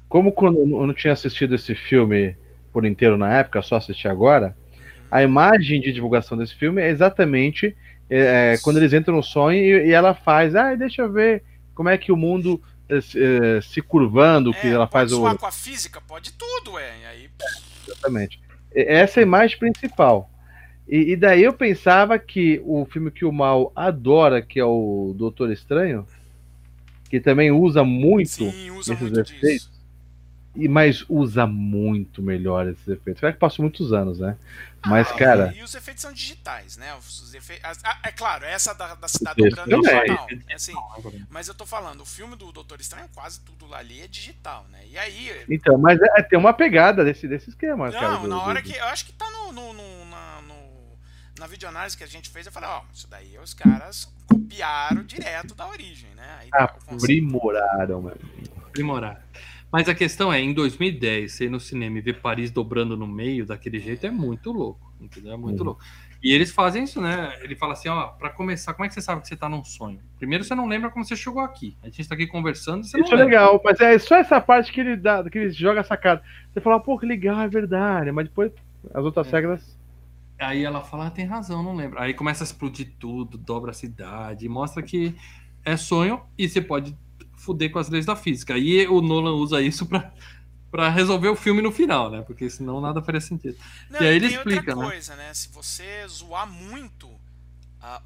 como 0.08 0.32
quando 0.32 0.58
eu 0.58 0.86
não 0.86 0.94
tinha 0.94 1.12
assistido 1.12 1.54
esse 1.54 1.74
filme 1.74 2.36
por 2.72 2.84
inteiro 2.84 3.16
na 3.16 3.32
época, 3.32 3.62
só 3.62 3.76
assisti 3.76 4.08
agora, 4.08 4.56
a 5.10 5.22
imagem 5.22 5.80
de 5.80 5.92
divulgação 5.92 6.36
desse 6.36 6.54
filme 6.54 6.82
é 6.82 6.88
exatamente 6.88 7.76
é, 8.10 8.56
quando 8.62 8.76
eles 8.76 8.92
entram 8.92 9.16
no 9.16 9.22
sonho 9.22 9.58
e, 9.58 9.88
e, 9.88 9.92
ela 9.92 10.14
faz, 10.14 10.54
ah, 10.54 10.74
deixa 10.74 11.02
eu 11.02 11.12
ver 11.12 11.42
como 11.74 11.88
é 11.88 11.96
que 11.96 12.12
o 12.12 12.16
mundo 12.16 12.62
é, 12.88 13.60
se 13.60 13.80
curvando, 13.80 14.52
que 14.52 14.68
ela 14.68 14.86
faz 14.86 15.12
o. 15.12 15.24
o. 15.24 15.38
com 15.38 15.46
a 15.46 15.52
física, 15.52 16.00
pode 16.00 16.32
tudo, 16.32 16.78
é. 16.78 17.00
E 17.00 17.06
aí... 17.06 17.30
Exatamente. 17.86 18.40
Essa 18.74 19.20
é 19.20 19.22
a 19.22 19.26
imagem 19.26 19.58
principal. 19.58 20.30
E, 20.88 21.12
e, 21.12 21.16
daí 21.16 21.42
eu 21.42 21.52
pensava 21.52 22.18
que 22.18 22.60
o 22.64 22.84
filme 22.84 23.10
que 23.10 23.24
o 23.24 23.32
Mal 23.32 23.72
adora, 23.74 24.42
que 24.42 24.60
é 24.60 24.64
o 24.64 25.14
Doutor 25.16 25.50
Estranho, 25.50 26.06
que 27.08 27.20
também 27.20 27.50
usa 27.50 27.82
muito 27.82 28.28
Sim, 28.28 28.70
usa 28.72 28.92
esses 28.92 29.02
muito 29.02 29.20
efeitos. 29.20 29.40
Disso. 29.40 29.74
E, 30.56 30.68
mas 30.68 31.04
usa 31.08 31.46
muito 31.46 32.22
melhor 32.22 32.68
esses 32.68 32.86
efeitos. 32.86 33.20
Claro 33.20 33.34
que 33.34 33.40
passou 33.40 33.62
muitos 33.64 33.92
anos, 33.92 34.20
né? 34.20 34.36
Mas, 34.86 35.10
ah, 35.10 35.14
cara. 35.14 35.54
E 35.56 35.62
os 35.62 35.74
efeitos 35.74 36.02
são 36.02 36.12
digitais, 36.12 36.76
né? 36.76 36.94
Os 36.96 37.34
efeitos... 37.34 37.64
ah, 37.82 37.98
é 38.04 38.12
claro, 38.12 38.44
essa 38.44 38.74
da, 38.74 38.94
da 38.94 39.08
cidade 39.08 39.42
dobrando 39.42 39.86
é 39.88 40.04
digital. 40.04 40.26
É 40.48 40.54
assim, 40.54 40.74
mas 41.30 41.48
eu 41.48 41.54
tô 41.54 41.64
falando, 41.64 42.02
o 42.02 42.06
filme 42.06 42.36
do 42.36 42.52
Doutor 42.52 42.80
Estranho, 42.80 43.08
quase 43.14 43.40
tudo 43.40 43.66
lá 43.66 43.78
ali 43.78 44.00
é 44.00 44.06
digital, 44.06 44.66
né? 44.70 44.80
E 44.90 44.98
aí. 44.98 45.44
Então, 45.48 45.78
mas 45.78 45.98
é, 46.00 46.22
tem 46.22 46.38
uma 46.38 46.52
pegada 46.52 47.04
desse, 47.04 47.26
desse 47.26 47.48
esquema, 47.48 47.90
não, 47.90 47.98
cara. 47.98 48.16
Do, 48.16 48.28
na 48.28 48.42
hora 48.42 48.60
do... 48.60 48.68
que. 48.68 48.76
Eu 48.76 48.84
acho 48.86 49.06
que 49.06 49.12
tá 49.12 49.28
no. 49.30 49.52
no, 49.52 49.72
no, 49.72 50.03
na 51.38 51.46
videoanálise 51.46 51.96
que 51.96 52.04
a 52.04 52.08
gente 52.08 52.30
fez, 52.30 52.46
eu 52.46 52.52
falei, 52.52 52.68
ó, 52.68 52.82
isso 52.92 53.08
daí 53.08 53.36
os 53.38 53.54
caras 53.54 54.12
copiaram 54.28 55.02
direto 55.02 55.54
da 55.54 55.68
origem, 55.68 56.10
né? 56.16 56.36
Aí, 56.40 56.50
tá 56.50 56.64
Aprimoraram, 56.64 58.02
mano. 58.02 58.16
Aprimoraram. 58.68 59.20
Mas 59.72 59.88
a 59.88 59.94
questão 59.94 60.32
é, 60.32 60.40
em 60.40 60.54
2010, 60.54 61.32
você 61.32 61.44
ir 61.46 61.50
no 61.50 61.58
cinema 61.58 61.98
e 61.98 62.00
ver 62.00 62.20
Paris 62.20 62.50
dobrando 62.50 62.96
no 62.96 63.08
meio 63.08 63.44
daquele 63.44 63.80
jeito 63.80 64.06
é 64.06 64.10
muito 64.10 64.52
louco, 64.52 64.92
entendeu? 65.00 65.32
É 65.32 65.36
muito 65.36 65.58
uhum. 65.58 65.66
louco. 65.66 65.82
E 66.22 66.32
eles 66.32 66.52
fazem 66.52 66.84
isso, 66.84 67.00
né? 67.02 67.36
Ele 67.42 67.56
fala 67.56 67.72
assim, 67.74 67.88
ó, 67.88 68.06
para 68.06 68.30
começar, 68.30 68.72
como 68.72 68.86
é 68.86 68.88
que 68.88 68.94
você 68.94 69.02
sabe 69.02 69.20
que 69.20 69.28
você 69.28 69.36
tá 69.36 69.48
num 69.48 69.64
sonho? 69.64 70.00
Primeiro 70.16 70.44
você 70.44 70.54
não 70.54 70.66
lembra 70.66 70.90
como 70.90 71.04
você 71.04 71.16
chegou 71.16 71.42
aqui. 71.42 71.76
A 71.82 71.86
gente 71.86 72.08
tá 72.08 72.14
aqui 72.14 72.26
conversando, 72.26 72.84
você 72.84 72.98
Isso 72.98 73.10
não 73.10 73.18
é 73.18 73.24
legal, 73.24 73.60
mas 73.62 73.78
é 73.80 73.98
só 73.98 74.16
essa 74.16 74.40
parte 74.40 74.72
que 74.72 74.80
ele 74.80 74.96
dá, 74.96 75.22
que 75.28 75.36
ele 75.36 75.50
joga 75.50 75.80
essa 75.80 75.96
cara. 75.96 76.22
Você 76.52 76.60
fala, 76.60 76.80
pô, 76.80 76.98
que 76.98 77.04
legal, 77.04 77.40
é 77.40 77.48
verdade, 77.48 78.10
mas 78.12 78.26
depois 78.26 78.52
as 78.94 79.04
outras 79.04 79.26
é. 79.26 79.30
regras 79.32 79.76
Aí 80.46 80.64
ela 80.64 80.82
fala, 80.82 81.06
ah, 81.06 81.10
tem 81.10 81.24
razão, 81.24 81.62
não 81.62 81.74
lembro. 81.74 82.00
Aí 82.00 82.14
começa 82.14 82.44
a 82.44 82.46
explodir 82.46 82.92
tudo, 82.98 83.38
dobra 83.38 83.70
a 83.70 83.74
cidade, 83.74 84.48
mostra 84.48 84.82
que 84.82 85.14
é 85.64 85.76
sonho 85.76 86.22
e 86.36 86.48
você 86.48 86.60
pode 86.60 86.96
fuder 87.36 87.70
com 87.70 87.78
as 87.78 87.88
leis 87.88 88.06
da 88.06 88.16
física. 88.16 88.54
Aí 88.54 88.86
o 88.86 89.00
Nolan 89.00 89.34
usa 89.34 89.60
isso 89.60 89.86
para 89.86 90.12
para 90.70 90.88
resolver 90.88 91.28
o 91.28 91.36
filme 91.36 91.62
no 91.62 91.70
final, 91.70 92.10
né? 92.10 92.22
Porque 92.22 92.50
senão 92.50 92.80
nada 92.80 93.00
faria 93.00 93.20
sentido. 93.20 93.56
Não, 93.88 94.00
e 94.00 94.08
aí 94.08 94.16
ele 94.16 94.26
explica, 94.26 94.72
outra 94.72 94.74
né? 94.74 94.90
coisa, 94.90 95.14
né? 95.14 95.32
Se 95.32 95.48
você 95.50 96.04
zoar 96.08 96.50
muito, 96.50 97.08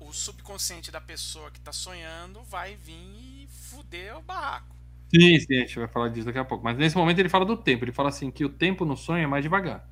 o 0.00 0.12
subconsciente 0.12 0.90
da 0.90 1.00
pessoa 1.00 1.50
que 1.50 1.58
tá 1.60 1.72
sonhando 1.72 2.42
vai 2.42 2.76
vir 2.76 2.92
e 2.92 3.48
fuder 3.70 4.18
o 4.18 4.20
barraco. 4.20 4.76
Sim, 5.08 5.40
sim, 5.40 5.56
a 5.56 5.60
gente 5.60 5.78
vai 5.78 5.88
falar 5.88 6.08
disso 6.08 6.26
daqui 6.26 6.38
a 6.38 6.44
pouco. 6.44 6.62
Mas 6.62 6.76
nesse 6.76 6.94
momento 6.94 7.18
ele 7.18 7.30
fala 7.30 7.46
do 7.46 7.56
tempo. 7.56 7.84
Ele 7.84 7.92
fala 7.92 8.10
assim 8.10 8.30
que 8.30 8.44
o 8.44 8.50
tempo 8.50 8.84
no 8.84 8.98
sonho 8.98 9.24
é 9.24 9.26
mais 9.26 9.42
devagar. 9.42 9.88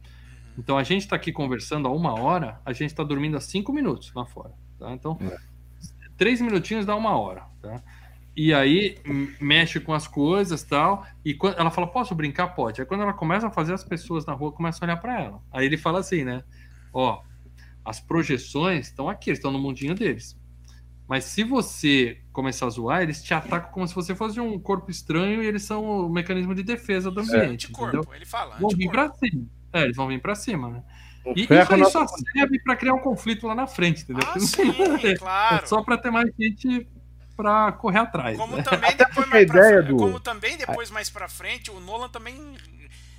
Então 0.58 0.78
a 0.78 0.82
gente 0.82 1.02
está 1.02 1.16
aqui 1.16 1.32
conversando 1.32 1.88
há 1.88 1.90
uma 1.92 2.18
hora, 2.18 2.60
a 2.64 2.72
gente 2.72 2.90
está 2.90 3.04
dormindo 3.04 3.36
há 3.36 3.40
cinco 3.40 3.72
minutos 3.72 4.12
lá 4.14 4.24
fora. 4.24 4.52
Tá? 4.78 4.92
Então, 4.92 5.18
é. 5.20 5.36
três 6.16 6.40
minutinhos 6.40 6.86
dá 6.86 6.94
uma 6.96 7.16
hora. 7.18 7.44
Tá? 7.60 7.82
E 8.36 8.52
aí 8.52 8.98
mexe 9.40 9.80
com 9.80 9.94
as 9.94 10.06
coisas 10.06 10.62
tal. 10.62 11.06
E 11.24 11.32
quando 11.34 11.58
ela 11.58 11.70
fala, 11.70 11.86
posso 11.86 12.14
brincar? 12.14 12.48
Pode. 12.48 12.80
Aí 12.80 12.86
quando 12.86 13.02
ela 13.02 13.14
começa 13.14 13.46
a 13.46 13.50
fazer, 13.50 13.72
as 13.72 13.82
pessoas 13.82 14.26
na 14.26 14.34
rua 14.34 14.52
começam 14.52 14.86
a 14.86 14.92
olhar 14.92 15.00
para 15.00 15.22
ela. 15.22 15.42
Aí 15.50 15.64
ele 15.64 15.78
fala 15.78 16.00
assim, 16.00 16.22
né? 16.22 16.44
Ó, 16.92 17.22
as 17.84 17.98
projeções 17.98 18.88
estão 18.88 19.08
aqui, 19.08 19.30
eles 19.30 19.38
estão 19.38 19.50
no 19.50 19.58
mundinho 19.58 19.94
deles. 19.94 20.38
Mas 21.08 21.24
se 21.24 21.44
você 21.44 22.20
começar 22.32 22.66
a 22.66 22.70
zoar, 22.70 23.02
eles 23.02 23.22
te 23.22 23.32
atacam 23.32 23.70
como 23.70 23.86
se 23.86 23.94
você 23.94 24.14
fosse 24.14 24.40
um 24.40 24.58
corpo 24.58 24.90
estranho 24.90 25.42
e 25.42 25.46
eles 25.46 25.62
são 25.62 25.84
o 25.84 26.08
mecanismo 26.10 26.54
de 26.54 26.64
defesa 26.64 27.10
do 27.10 27.20
ambiente. 27.20 27.68
É, 27.68 27.82
entendeu? 27.82 28.04
ele 28.12 28.26
fala. 28.26 28.56
Vão 28.56 28.70
vir 28.70 28.90
pra 28.90 29.12
cima. 29.14 29.46
É, 29.76 29.84
eles 29.84 29.96
vão 29.96 30.08
vir 30.08 30.20
pra 30.20 30.34
cima, 30.34 30.70
né? 30.70 30.82
E 31.34 31.42
isso 31.42 31.52
aí 31.74 31.84
só 31.86 32.06
serve 32.06 32.58
para 32.60 32.76
criar 32.76 32.94
um 32.94 33.00
conflito 33.00 33.46
lá 33.46 33.54
na 33.54 33.66
frente, 33.66 34.02
entendeu? 34.02 34.26
Ah, 34.32 34.38
sim, 34.40 35.16
claro. 35.18 35.64
É 35.64 35.66
só 35.66 35.82
para 35.82 35.98
ter 35.98 36.10
mais 36.10 36.30
gente 36.38 36.86
para 37.36 37.72
correr 37.72 37.98
atrás. 37.98 38.38
Como 38.38 38.56
né? 38.56 38.62
também 38.62 38.90
Até 38.90 39.04
depois 39.04 39.28
mais 39.28 39.46
pra 39.50 39.80
do- 39.82 39.96
como 39.96 40.20
também 40.20 40.56
depois 40.56 40.90
mais 40.90 41.10
para 41.10 41.28
frente, 41.28 41.70
o 41.70 41.80
Nolan 41.80 42.08
também 42.08 42.34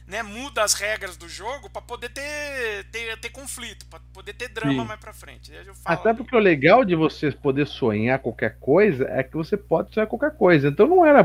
né, 0.08 0.24
muda 0.24 0.64
as 0.64 0.74
regras 0.74 1.18
do 1.18 1.28
jogo 1.28 1.70
para 1.70 1.82
poder 1.82 2.08
ter, 2.10 2.86
ter, 2.94 3.18
ter 3.20 3.30
conflito, 3.30 3.86
para 3.88 4.00
poder 4.14 4.34
ter 4.34 4.48
drama 4.48 4.82
Sim. 4.84 4.88
mais 4.88 5.00
para 5.02 5.12
frente. 5.12 5.52
Falo, 5.52 6.00
Até 6.00 6.14
porque 6.14 6.34
o 6.36 6.40
legal 6.40 6.86
de 6.86 6.96
você 6.96 7.30
poder 7.32 7.68
sonhar 7.68 8.18
qualquer 8.20 8.58
coisa 8.58 9.06
é 9.10 9.22
que 9.22 9.36
você 9.36 9.58
pode 9.58 9.94
sonhar 9.94 10.08
qualquer 10.08 10.32
coisa. 10.32 10.70
Então 10.70 10.88
não 10.88 11.06
era 11.06 11.24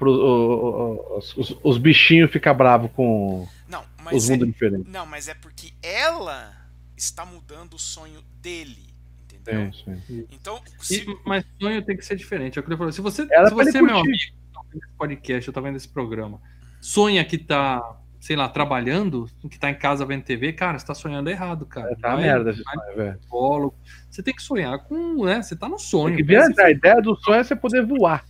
o- 0.00 0.06
o- 0.06 1.18
os, 1.18 1.36
os- 1.36 1.58
os 1.62 1.78
bichinhos 1.78 2.30
ficar 2.30 2.54
bravos 2.54 2.90
com 2.96 3.46
não, 3.68 3.84
os 4.16 4.28
é, 4.28 4.32
mundos 4.32 4.48
diferentes. 4.48 4.92
não, 4.92 5.06
mas 5.06 5.28
é 5.28 5.34
porque 5.34 5.72
ela 5.82 6.54
está 6.96 7.24
mudando 7.24 7.74
o 7.74 7.78
sonho 7.78 8.22
dele, 8.40 8.92
entendeu? 9.24 9.72
Sim, 9.72 10.00
sim. 10.06 10.26
Então, 10.30 10.60
E- 10.80 10.84
se, 10.84 11.06
mas 11.24 11.44
sonho 11.60 11.82
tem 11.84 11.96
que 11.96 12.04
ser 12.04 12.16
diferente. 12.16 12.58
É 12.58 12.60
o 12.60 12.64
que 12.64 12.72
eu 12.72 12.76
falei. 12.78 12.92
Se 12.92 13.00
você, 13.00 13.26
Era 13.30 13.48
se 13.48 13.54
você 13.54 13.80
meu 13.82 13.94
curtir. 13.96 14.08
amigo, 14.08 14.36
tá 14.52 14.60
vendo 14.70 14.82
esse 14.84 14.92
podcast, 14.96 15.48
eu 15.48 15.54
tô 15.54 15.62
vendo 15.62 15.76
esse 15.76 15.88
programa, 15.88 16.40
sonha 16.80 17.24
que 17.24 17.38
tá, 17.38 17.98
sei 18.20 18.34
lá, 18.36 18.48
trabalhando, 18.48 19.26
que 19.50 19.58
tá 19.58 19.70
em 19.70 19.74
casa 19.78 20.04
vendo 20.04 20.24
TV, 20.24 20.52
cara, 20.52 20.78
você 20.78 20.86
tá 20.86 20.94
sonhando 20.94 21.30
errado, 21.30 21.64
cara. 21.66 21.94
Tá 21.96 22.08
uma 22.08 22.16
Vai- 22.16 22.24
merda 22.26 22.52
vai 22.52 22.62
sonho, 22.62 22.96
velho. 22.96 23.74
Você 24.10 24.22
tem 24.22 24.34
que 24.34 24.42
sonhar 24.42 24.78
com, 24.84 25.24
né? 25.24 25.40
Você 25.42 25.54
tá 25.56 25.68
no 25.68 25.78
sonho. 25.78 26.16
Que 26.16 26.36
a 26.36 26.70
ideia 26.70 27.00
do 27.00 27.14
sonho 27.16 27.40
é 27.40 27.44
você 27.44 27.54
poder 27.56 27.84
voar. 27.86 28.24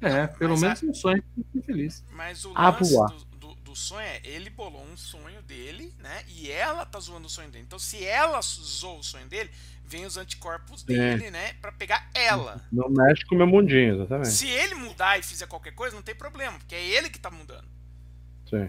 É, 0.00 0.26
pelo 0.26 0.52
Mas 0.58 0.60
menos 0.62 0.82
um 0.82 0.94
sonho 0.94 1.22
que 1.22 1.44
fique 1.52 1.62
feliz. 1.66 2.04
mas 2.12 2.44
o 2.44 2.52
Ah, 2.56 2.70
lance 2.70 2.92
voar. 2.92 3.08
do, 3.10 3.24
do, 3.72 3.76
sonho 3.76 4.02
é, 4.02 4.20
ele 4.22 4.50
bolou 4.50 4.84
um 4.84 4.96
sonho 4.96 5.40
dele, 5.42 5.94
né? 5.98 6.22
E 6.28 6.50
ela 6.50 6.84
tá 6.84 7.00
zoando 7.00 7.26
o 7.26 7.30
sonho 7.30 7.50
dele. 7.50 7.64
Então, 7.66 7.78
se 7.78 8.04
ela 8.04 8.40
zoou 8.42 8.98
o 8.98 9.02
sonho 9.02 9.26
dele, 9.26 9.50
vem 9.84 10.04
os 10.04 10.16
anticorpos 10.16 10.82
dele, 10.82 11.30
né? 11.30 11.54
Pra 11.54 11.72
pegar 11.72 12.08
ela. 12.14 12.60
Não 12.70 12.88
mexe 12.90 13.24
com 13.24 13.34
o 13.34 13.38
meu 13.38 13.46
mundinho, 13.46 13.94
exatamente. 13.94 14.30
Se 14.30 14.48
ele 14.48 14.74
mudar 14.74 15.18
e 15.18 15.22
fizer 15.22 15.46
qualquer 15.46 15.72
coisa, 15.72 15.96
não 15.96 16.02
tem 16.02 16.14
problema, 16.14 16.58
porque 16.58 16.74
é 16.74 16.84
ele 16.84 17.08
que 17.08 17.18
tá 17.18 17.30
mudando. 17.30 17.66
Sim. 18.48 18.68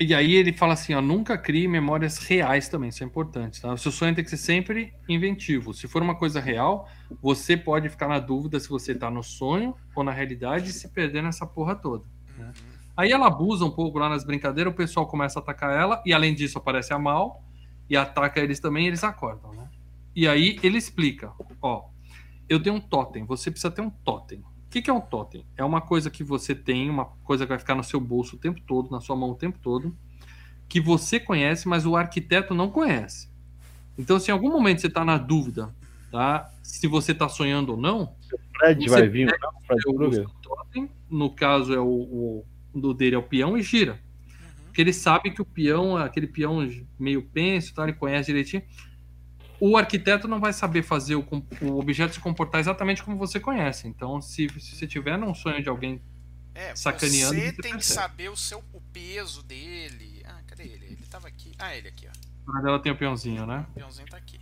E 0.00 0.14
aí 0.14 0.34
ele 0.34 0.52
fala 0.52 0.72
assim, 0.72 0.94
ó, 0.94 1.00
nunca 1.00 1.36
crie 1.38 1.68
memórias 1.68 2.16
reais 2.18 2.68
também, 2.68 2.88
isso 2.88 3.04
é 3.04 3.06
importante, 3.06 3.60
tá? 3.60 3.72
O 3.72 3.78
seu 3.78 3.92
sonho 3.92 4.14
tem 4.14 4.24
que 4.24 4.30
ser 4.30 4.38
sempre 4.38 4.92
inventivo. 5.08 5.74
Se 5.74 5.86
for 5.86 6.02
uma 6.02 6.14
coisa 6.16 6.40
real, 6.40 6.88
você 7.20 7.56
pode 7.56 7.88
ficar 7.88 8.08
na 8.08 8.18
dúvida 8.18 8.58
se 8.58 8.68
você 8.68 8.94
tá 8.94 9.10
no 9.10 9.22
sonho 9.22 9.76
ou 9.94 10.02
na 10.02 10.10
realidade 10.10 10.70
e 10.70 10.72
se 10.72 10.88
perder 10.88 11.22
nessa 11.22 11.46
porra 11.46 11.76
toda. 11.76 12.04
né? 12.36 12.52
Aí 12.96 13.10
ela 13.10 13.26
abusa 13.26 13.64
um 13.64 13.70
pouco 13.70 13.98
lá 13.98 14.08
nas 14.08 14.24
brincadeiras, 14.24 14.72
o 14.72 14.76
pessoal 14.76 15.06
começa 15.06 15.38
a 15.38 15.42
atacar 15.42 15.74
ela, 15.74 16.02
e 16.04 16.12
além 16.12 16.34
disso 16.34 16.58
aparece 16.58 16.92
a 16.92 16.98
Mal, 16.98 17.42
e 17.88 17.96
ataca 17.96 18.40
eles 18.40 18.60
também, 18.60 18.84
e 18.84 18.88
eles 18.88 19.02
acordam, 19.02 19.52
né? 19.54 19.68
E 20.14 20.28
aí 20.28 20.58
ele 20.62 20.76
explica, 20.76 21.32
ó, 21.60 21.88
eu 22.48 22.58
dei 22.58 22.72
um 22.72 22.80
totem, 22.80 23.24
você 23.24 23.50
precisa 23.50 23.70
ter 23.70 23.80
um 23.80 23.90
totem. 23.90 24.40
O 24.40 24.70
que, 24.70 24.82
que 24.82 24.90
é 24.90 24.92
um 24.92 25.00
totem? 25.00 25.46
É 25.56 25.64
uma 25.64 25.80
coisa 25.80 26.10
que 26.10 26.22
você 26.22 26.54
tem, 26.54 26.88
uma 26.90 27.06
coisa 27.24 27.44
que 27.44 27.48
vai 27.48 27.58
ficar 27.58 27.74
no 27.74 27.84
seu 27.84 28.00
bolso 28.00 28.36
o 28.36 28.38
tempo 28.38 28.60
todo, 28.60 28.90
na 28.90 29.00
sua 29.00 29.16
mão 29.16 29.30
o 29.30 29.34
tempo 29.34 29.58
todo, 29.58 29.96
que 30.68 30.80
você 30.80 31.18
conhece, 31.18 31.68
mas 31.68 31.84
o 31.86 31.96
arquiteto 31.96 32.54
não 32.54 32.70
conhece. 32.70 33.30
Então, 33.98 34.18
se 34.18 34.30
em 34.30 34.32
algum 34.32 34.50
momento 34.50 34.80
você 34.80 34.86
está 34.86 35.04
na 35.04 35.18
dúvida, 35.18 35.74
tá? 36.10 36.50
Se 36.62 36.86
você 36.86 37.12
está 37.12 37.28
sonhando 37.28 37.72
ou 37.72 37.76
não, 37.76 38.14
Fred 38.56 38.88
vai 38.88 39.08
vir, 39.08 39.26
não? 39.26 39.60
Fred 39.66 39.82
eu 39.86 39.94
Krueger. 39.94 40.20
uso 40.20 40.30
o 40.30 40.42
totem, 40.42 40.90
no 41.10 41.34
caso 41.34 41.74
é 41.74 41.80
o, 41.80 41.86
o 41.86 42.44
do 42.74 42.94
dele 42.94 43.16
é 43.16 43.18
o 43.18 43.22
peão 43.22 43.56
e 43.56 43.62
gira. 43.62 43.92
Uhum. 43.92 44.64
Porque 44.64 44.80
ele 44.80 44.92
sabe 44.92 45.30
que 45.30 45.42
o 45.42 45.44
peão, 45.44 45.96
aquele 45.96 46.26
peão 46.26 46.68
meio 46.98 47.22
penso, 47.22 47.74
tá? 47.74 47.84
ele 47.84 47.92
conhece 47.92 48.26
direitinho. 48.26 48.62
O 49.60 49.76
arquiteto 49.76 50.26
não 50.26 50.40
vai 50.40 50.52
saber 50.52 50.82
fazer 50.82 51.14
o, 51.14 51.24
o 51.60 51.78
objeto 51.78 52.14
se 52.14 52.20
comportar 52.20 52.60
exatamente 52.60 53.02
como 53.02 53.16
você 53.16 53.38
conhece. 53.38 53.86
Então, 53.86 54.20
se, 54.20 54.48
se 54.58 54.76
você 54.76 54.86
tiver 54.86 55.16
num 55.16 55.34
sonho 55.34 55.62
de 55.62 55.68
alguém 55.68 56.02
É, 56.52 56.74
Sacaneando, 56.74 57.34
você 57.34 57.50
você 57.52 57.62
tem 57.62 57.76
que 57.76 57.86
saber 57.86 58.28
o 58.28 58.36
seu 58.36 58.62
o 58.72 58.80
peso 58.80 59.42
dele. 59.42 60.20
Ah, 60.26 60.42
cadê 60.48 60.64
ele? 60.64 60.86
Ele 60.86 61.06
tava 61.08 61.28
aqui. 61.28 61.52
Ah, 61.58 61.76
ele 61.76 61.86
aqui, 61.86 62.08
ó. 62.08 62.58
ela 62.66 62.80
tem 62.80 62.90
o 62.90 62.96
peãozinho, 62.96 63.46
né? 63.46 63.64
O 63.70 63.74
peãozinho 63.74 64.08
tá 64.08 64.16
aqui. 64.16 64.40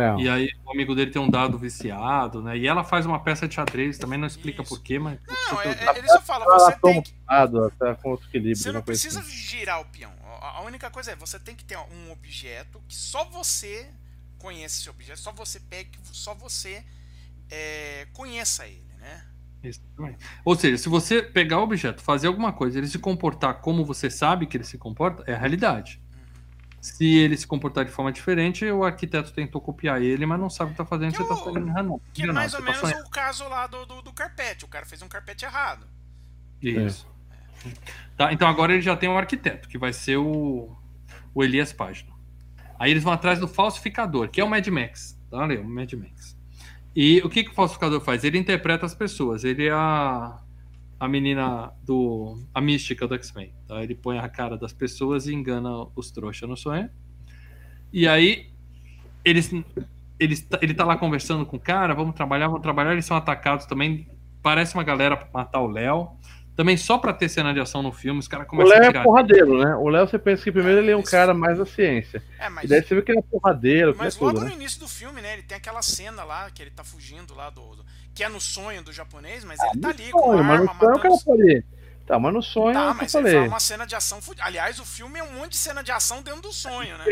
É, 0.00 0.16
E 0.22 0.28
aí 0.28 0.50
o 0.64 0.70
amigo 0.70 0.94
dele 0.94 1.10
tem 1.10 1.20
um 1.20 1.28
dado 1.28 1.58
viciado, 1.58 2.42
né? 2.42 2.56
E 2.56 2.66
ela 2.66 2.82
faz 2.84 3.04
uma 3.06 3.20
peça 3.22 3.46
de 3.46 3.54
xadrez, 3.54 3.98
também 3.98 4.18
não 4.18 4.26
explica 4.26 4.62
Isso. 4.62 4.68
porquê, 4.74 4.98
mas. 4.98 5.18
Não, 5.26 5.60
é- 5.62 5.68
é- 5.68 5.98
ele 5.98 6.08
só 6.08 6.20
fala, 6.20 6.44
ela 6.44 6.58
você 6.58 6.78
toma 6.78 6.92
tem 6.94 7.02
que. 7.02 7.14
lado, 7.28 7.70
tá 7.78 7.94
com 7.96 8.10
outro 8.10 8.26
equilíbrio. 8.28 8.56
Você 8.56 8.68
não 8.72 8.80
uma 8.80 8.82
coisa 8.84 9.00
precisa 9.02 9.20
assim. 9.20 9.30
girar 9.30 9.80
o 9.80 9.84
peão. 9.86 10.12
A 10.40 10.62
única 10.62 10.90
coisa 10.90 11.12
é, 11.12 11.16
você 11.16 11.38
tem 11.38 11.54
que 11.54 11.64
ter 11.64 11.76
um 11.76 12.10
objeto 12.10 12.80
que 12.88 12.94
só 12.94 13.24
você 13.24 13.90
conhece 14.38 14.80
esse 14.80 14.88
objeto, 14.90 15.18
só 15.20 15.32
você 15.32 15.60
pegue, 15.60 15.98
só 16.04 16.34
você 16.34 16.82
é, 17.50 18.06
conheça 18.14 18.66
ele, 18.66 18.90
né? 18.98 19.26
Exatamente. 19.62 20.18
Ou 20.44 20.56
seja, 20.56 20.78
se 20.78 20.88
você 20.88 21.22
pegar 21.22 21.58
o 21.58 21.62
objeto, 21.64 22.02
fazer 22.02 22.26
alguma 22.28 22.52
coisa, 22.52 22.78
ele 22.78 22.86
se 22.86 22.98
comportar 22.98 23.60
como 23.60 23.84
você 23.84 24.08
sabe 24.10 24.46
que 24.46 24.56
ele 24.56 24.64
se 24.64 24.78
comporta, 24.78 25.22
é 25.26 25.34
a 25.34 25.38
realidade. 25.38 26.00
Se 26.80 27.06
ele 27.06 27.36
se 27.36 27.46
comportar 27.46 27.84
de 27.84 27.90
forma 27.90 28.10
diferente, 28.10 28.64
o 28.64 28.84
arquiteto 28.84 29.32
tentou 29.32 29.60
copiar 29.60 30.00
ele, 30.00 30.24
mas 30.24 30.40
não 30.40 30.48
sabe 30.48 30.70
o 30.70 30.74
que 30.74 30.82
está 30.82 30.86
fazendo, 30.86 31.10
Que 31.12 31.18
você 31.18 31.22
está 31.24 31.36
fazendo 31.36 31.68
errado. 31.68 32.02
Que 32.14 32.22
é 32.22 32.32
mais 32.32 32.54
ou 32.54 32.60
tá 32.60 32.64
menos 32.64 32.80
sonhando. 32.80 33.06
o 33.06 33.10
caso 33.10 33.48
lá 33.48 33.66
do, 33.66 33.84
do, 33.84 34.02
do 34.02 34.12
carpete. 34.12 34.64
O 34.64 34.68
cara 34.68 34.86
fez 34.86 35.02
um 35.02 35.08
carpete 35.08 35.44
errado. 35.44 35.86
Isso. 36.62 37.06
Tá, 38.16 38.32
então 38.32 38.48
agora 38.48 38.72
ele 38.72 38.80
já 38.80 38.96
tem 38.96 39.08
um 39.08 39.18
arquiteto, 39.18 39.68
que 39.68 39.76
vai 39.76 39.92
ser 39.92 40.16
o, 40.16 40.74
o 41.34 41.44
Elias 41.44 41.72
Página. 41.72 42.10
Aí 42.78 42.90
eles 42.90 43.02
vão 43.02 43.12
atrás 43.12 43.38
do 43.38 43.46
falsificador, 43.46 44.30
que 44.30 44.40
é 44.40 44.44
o 44.44 44.48
Mad 44.48 44.66
Max. 44.68 45.18
Tá 45.30 45.42
ali, 45.42 45.58
o 45.58 45.64
Mad 45.64 45.92
Max. 45.92 46.36
E 46.96 47.20
o 47.20 47.28
que, 47.28 47.44
que 47.44 47.50
o 47.50 47.54
falsificador 47.54 48.00
faz? 48.00 48.24
Ele 48.24 48.38
interpreta 48.38 48.86
as 48.86 48.94
pessoas. 48.94 49.44
Ele 49.44 49.66
é 49.66 49.72
a, 49.72 50.40
a 51.00 51.08
menina 51.08 51.72
do. 51.82 52.38
a 52.54 52.60
mística 52.60 53.08
do 53.08 53.14
X-Men. 53.14 53.54
Tá? 53.66 53.82
Ele 53.82 53.94
põe 53.94 54.18
a 54.18 54.28
cara 54.28 54.58
das 54.58 54.74
pessoas 54.74 55.26
e 55.26 55.34
engana 55.34 55.86
os 55.96 56.10
trouxas 56.10 56.46
no 56.46 56.56
sonho. 56.56 56.90
E 57.90 58.06
aí 58.06 58.52
eles, 59.24 59.50
eles, 60.18 60.46
ele 60.60 60.74
tá 60.74 60.84
lá 60.84 60.96
conversando 60.98 61.46
com 61.46 61.56
o 61.56 61.60
cara, 61.60 61.94
vamos 61.94 62.14
trabalhar, 62.14 62.48
vamos 62.48 62.62
trabalhar. 62.62 62.92
Eles 62.92 63.06
são 63.06 63.16
atacados 63.16 63.64
também. 63.64 64.06
Parece 64.42 64.74
uma 64.74 64.84
galera 64.84 65.16
pra 65.16 65.28
matar 65.32 65.60
o 65.60 65.66
Léo. 65.66 66.10
Também 66.56 66.76
só 66.76 66.98
pra 66.98 67.12
ter 67.14 67.28
cena 67.28 67.54
de 67.54 67.60
ação 67.60 67.82
no 67.82 67.90
filme, 67.90 68.20
os 68.20 68.28
caras 68.28 68.46
O 68.46 68.50
começam 68.50 68.72
a 68.72 68.78
Léo 68.80 68.84
é 68.88 68.90
tirar. 68.92 69.02
porradeiro, 69.02 69.58
né? 69.64 69.74
O 69.76 69.88
Léo 69.88 70.06
você 70.06 70.18
pensa 70.18 70.44
que 70.44 70.52
primeiro 70.52 70.80
ele 70.80 70.90
é 70.90 70.96
um 70.96 71.00
Isso. 71.00 71.10
cara 71.10 71.32
mais 71.32 71.56
da 71.56 71.64
ciência. 71.64 72.22
É, 72.38 72.46
E 72.46 72.50
mas, 72.50 72.68
daí 72.68 72.82
você 72.82 72.94
vê 72.94 73.02
que 73.02 73.12
ele 73.12 73.20
é 73.20 73.22
porradeiro, 73.22 73.94
que 73.94 74.00
é 74.00 74.04
mas 74.04 74.14
tudo, 74.14 74.26
logo 74.26 74.40
né? 74.40 74.46
no 74.50 74.52
início 74.60 74.78
do 74.80 74.88
filme, 74.88 75.22
né? 75.22 75.34
Ele 75.34 75.42
tem 75.42 75.56
aquela 75.56 75.80
cena 75.80 76.22
lá 76.22 76.50
que 76.50 76.60
ele 76.62 76.70
tá 76.70 76.84
fugindo 76.84 77.34
lá 77.34 77.48
do. 77.50 77.76
do- 77.76 77.86
que 78.14 78.22
é 78.24 78.28
no 78.28 78.40
sonho 78.40 78.82
do 78.82 78.92
japonês, 78.92 79.42
mas 79.44 79.58
ele 79.62 79.80
tá 79.80 79.88
ali 79.88 80.10
com 80.10 80.18
Sonho, 80.18 80.44
mas 80.44 80.60
arma, 80.60 80.72
no 80.74 80.78
sonho 80.78 80.90
o 80.90 80.96
matando. 80.96 81.00
cara 81.02 81.24
pode. 81.24 81.64
Tá, 82.06 82.18
mas 82.18 82.34
no 82.34 82.42
sonho 82.42 82.74
Tá, 82.74 82.80
é 82.80 82.82
o 82.82 82.86
que 82.88 82.90
eu 82.90 82.96
mas 83.02 83.12
falei. 83.12 83.32
fala 83.34 83.46
uma 83.46 83.60
cena 83.60 83.86
de 83.86 83.94
ação 83.94 84.20
fudida. 84.20 84.44
Aliás, 84.44 84.78
o 84.80 84.84
filme 84.84 85.18
é 85.18 85.22
um 85.22 85.32
monte 85.32 85.52
de 85.52 85.56
cena 85.58 85.82
de 85.82 85.92
ação 85.92 86.20
dentro 86.22 86.42
do 86.42 86.52
sonho, 86.52 86.98
né? 86.98 87.04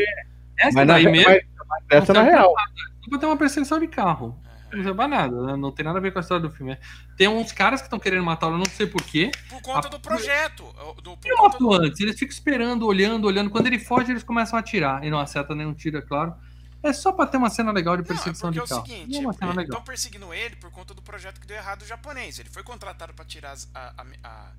Essa 0.57 0.75
Mas, 0.75 0.87
na, 0.87 0.93
daí 0.93 1.05
mesmo, 1.09 1.29
mas, 1.29 1.41
mas 1.69 1.83
essa 2.03 2.13
na 2.13 2.19
serve 2.21 2.35
real. 2.37 2.53
Só 3.01 3.09
pra 3.09 3.19
ter 3.19 3.25
uma 3.25 3.37
perseguição 3.37 3.79
de 3.79 3.87
carro. 3.87 4.37
Não 4.71 4.83
serve 4.83 4.93
pra 4.95 5.07
nada, 5.07 5.41
né? 5.43 5.55
não 5.55 5.71
tem 5.71 5.83
nada 5.85 5.97
a 5.97 6.01
ver 6.01 6.11
com 6.11 6.19
a 6.19 6.21
história 6.21 6.41
do 6.47 6.51
filme. 6.53 6.77
Tem 7.17 7.27
uns 7.27 7.51
caras 7.51 7.81
que 7.81 7.87
estão 7.87 7.99
querendo 7.99 8.23
matá-lo, 8.23 8.57
não 8.57 8.65
sei 8.65 8.85
porquê. 8.87 9.31
Por 9.49 9.61
conta 9.61 9.87
A- 9.87 9.91
do 9.91 9.99
projeto. 9.99 10.63
Do, 11.03 11.17
por 11.17 11.35
conta 11.37 11.57
do- 11.57 11.73
antes, 11.73 11.99
eles 11.99 12.17
ficam 12.17 12.33
esperando, 12.33 12.85
olhando, 12.85 13.25
olhando. 13.25 13.49
Quando 13.49 13.67
ele 13.67 13.79
foge, 13.79 14.11
eles 14.11 14.23
começam 14.23 14.57
a 14.57 14.59
atirar. 14.59 15.03
E 15.03 15.09
não 15.09 15.19
acerta 15.19 15.53
nenhum 15.55 15.73
tiro, 15.73 15.97
é 15.97 16.01
claro. 16.01 16.33
É 16.81 16.93
só 16.93 17.11
pra 17.11 17.25
ter 17.25 17.35
uma 17.37 17.49
cena 17.49 17.71
legal 17.73 17.97
de 17.97 18.03
Não, 18.03 18.05
é 18.05 18.07
perseguição 18.15 18.49
porque 18.53 18.59
é 18.59 18.63
de 18.63 18.71
o 18.71 18.75
carro. 18.75 18.87
seguinte, 18.87 19.11
Não 19.11 19.19
é 19.19 19.21
uma 19.25 19.33
cena 19.33 19.49
legal. 19.51 19.63
estão 19.65 19.81
perseguindo 19.83 20.33
ele 20.33 20.55
por 20.55 20.71
conta 20.71 20.93
do 20.93 21.01
projeto 21.01 21.39
que 21.41 21.45
deu 21.45 21.57
errado 21.57 21.79
do 21.79 21.85
japonês. 21.85 22.39
Ele 22.39 22.49
foi 22.49 22.63
contratado 22.63 23.13
para 23.13 23.25
tirar 23.25 23.51
as- 23.51 23.69
a- 23.75 23.93
a- 23.97 24.05
a- 24.23 24.51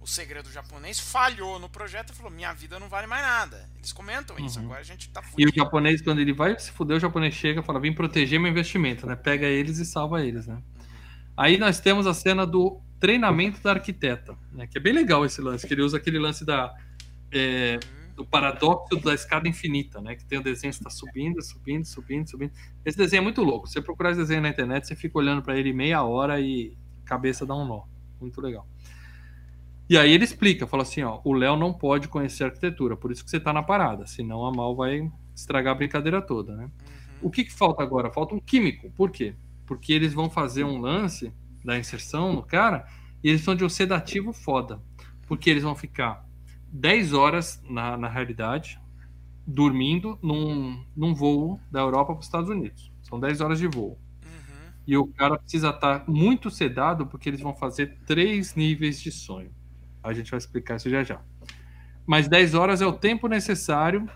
o 0.00 0.06
segredo 0.06 0.50
japonês, 0.50 0.98
falhou 0.98 1.58
no 1.58 1.68
projeto 1.68 2.10
e 2.12 2.16
falou: 2.16 2.30
minha 2.30 2.52
vida 2.54 2.78
não 2.80 2.88
vale 2.88 3.06
mais 3.06 3.22
nada. 3.22 3.68
Eles 3.76 3.92
comentam 3.92 4.38
isso, 4.38 4.58
Uhum. 4.58 4.64
agora 4.66 4.80
a 4.80 4.84
gente 4.84 5.08
tá 5.10 5.20
E 5.20 5.24
o 5.24 5.30
fudido. 5.30 5.52
japonês, 5.54 6.00
quando 6.02 6.20
ele 6.20 6.32
vai 6.32 6.58
se 6.58 6.70
fuder, 6.72 6.96
o 6.96 7.00
japonês 7.00 7.34
chega 7.34 7.60
e 7.60 7.64
fala: 7.64 7.78
vem 7.80 7.94
proteger 7.94 8.40
meu 8.40 8.50
investimento, 8.50 9.06
né? 9.06 9.14
Pega 9.16 9.46
eles 9.46 9.78
e 9.78 9.84
salva 9.84 10.24
eles, 10.24 10.46
né? 10.46 10.62
Aí 11.36 11.56
nós 11.58 11.80
temos 11.80 12.06
a 12.06 12.14
cena 12.14 12.46
do 12.46 12.80
treinamento 12.98 13.62
da 13.62 13.70
arquiteta, 13.72 14.36
né? 14.52 14.66
Que 14.66 14.78
é 14.78 14.80
bem 14.80 14.92
legal 14.92 15.24
esse 15.24 15.40
lance, 15.40 15.66
que 15.66 15.72
ele 15.74 15.82
usa 15.82 15.96
aquele 15.96 16.18
lance 16.18 16.44
da. 16.44 16.74
é, 17.32 17.78
do 18.16 18.26
paradoxo 18.26 18.96
da 19.00 19.14
escada 19.14 19.48
infinita, 19.48 19.98
né? 20.02 20.14
Que 20.14 20.24
tem 20.26 20.38
o 20.38 20.42
desenho 20.42 20.70
que 20.72 20.78
está 20.78 20.90
subindo, 20.90 21.40
subindo, 21.42 21.86
subindo, 21.86 22.28
subindo. 22.28 22.52
Esse 22.84 22.98
desenho 22.98 23.20
é 23.20 23.22
muito 23.22 23.42
louco. 23.42 23.66
Você 23.66 23.80
procurar 23.80 24.10
esse 24.10 24.20
desenho 24.20 24.42
na 24.42 24.50
internet, 24.50 24.86
você 24.86 24.94
fica 24.94 25.16
olhando 25.16 25.40
para 25.42 25.56
ele 25.58 25.72
meia 25.72 26.02
hora 26.02 26.38
e 26.38 26.76
cabeça 27.06 27.46
dá 27.46 27.54
um 27.54 27.64
nó. 27.64 27.84
Muito 28.20 28.38
legal. 28.42 28.68
E 29.90 29.98
aí 29.98 30.12
ele 30.12 30.22
explica, 30.22 30.68
fala 30.68 30.84
assim, 30.84 31.02
ó, 31.02 31.20
o 31.24 31.32
Léo 31.32 31.56
não 31.56 31.72
pode 31.72 32.06
conhecer 32.06 32.44
arquitetura, 32.44 32.96
por 32.96 33.10
isso 33.10 33.24
que 33.24 33.30
você 33.30 33.40
tá 33.40 33.52
na 33.52 33.60
parada, 33.60 34.06
senão 34.06 34.46
a 34.46 34.52
Mal 34.52 34.76
vai 34.76 35.10
estragar 35.34 35.72
a 35.72 35.76
brincadeira 35.76 36.22
toda, 36.22 36.54
né? 36.54 36.64
Uhum. 36.64 36.70
O 37.22 37.28
que, 37.28 37.42
que 37.42 37.52
falta 37.52 37.82
agora? 37.82 38.08
Falta 38.08 38.32
um 38.32 38.38
químico. 38.38 38.88
Por 38.92 39.10
quê? 39.10 39.34
Porque 39.66 39.92
eles 39.92 40.14
vão 40.14 40.30
fazer 40.30 40.62
um 40.62 40.78
lance 40.80 41.32
da 41.64 41.76
inserção 41.76 42.32
no 42.32 42.40
cara 42.44 42.86
e 43.20 43.30
eles 43.30 43.40
são 43.40 43.52
de 43.52 43.64
um 43.64 43.68
sedativo 43.68 44.32
foda. 44.32 44.80
Porque 45.26 45.50
eles 45.50 45.64
vão 45.64 45.74
ficar 45.74 46.24
10 46.68 47.12
horas 47.12 47.60
na, 47.68 47.96
na 47.96 48.08
realidade, 48.08 48.80
dormindo 49.44 50.16
num, 50.22 50.84
num 50.96 51.12
voo 51.12 51.58
da 51.68 51.80
Europa 51.80 52.12
para 52.12 52.20
os 52.20 52.26
Estados 52.26 52.48
Unidos. 52.48 52.92
São 53.02 53.18
10 53.18 53.40
horas 53.40 53.58
de 53.58 53.66
voo. 53.66 53.98
Uhum. 54.24 54.72
E 54.86 54.96
o 54.96 55.08
cara 55.08 55.36
precisa 55.36 55.70
estar 55.70 55.98
tá 55.98 56.04
muito 56.06 56.48
sedado 56.48 57.08
porque 57.08 57.28
eles 57.28 57.40
vão 57.40 57.56
fazer 57.56 57.98
três 58.06 58.54
níveis 58.54 59.02
de 59.02 59.10
sonho. 59.10 59.50
A 60.02 60.12
gente 60.12 60.30
vai 60.30 60.38
explicar 60.38 60.76
isso 60.76 60.90
já 60.90 61.02
já. 61.02 61.20
Mas 62.06 62.28
10 62.28 62.54
horas 62.54 62.80
é 62.80 62.86
o 62.86 62.92
tempo 62.92 63.28
necessário 63.28 64.08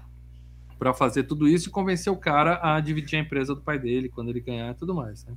para 0.79 0.93
fazer 0.93 1.25
tudo 1.25 1.49
isso 1.49 1.69
e 1.69 1.73
convencer 1.73 2.13
o 2.13 2.17
cara 2.17 2.59
a 2.63 2.81
dividir 2.81 3.19
a 3.19 3.23
empresa 3.23 3.55
do 3.55 3.63
pai 3.63 3.79
dele 3.79 4.09
quando 4.09 4.31
ele 4.31 4.41
ganhar 4.41 4.71
e 4.71 4.75
tudo 4.75 4.95
mais. 4.95 5.25
Né? 5.25 5.35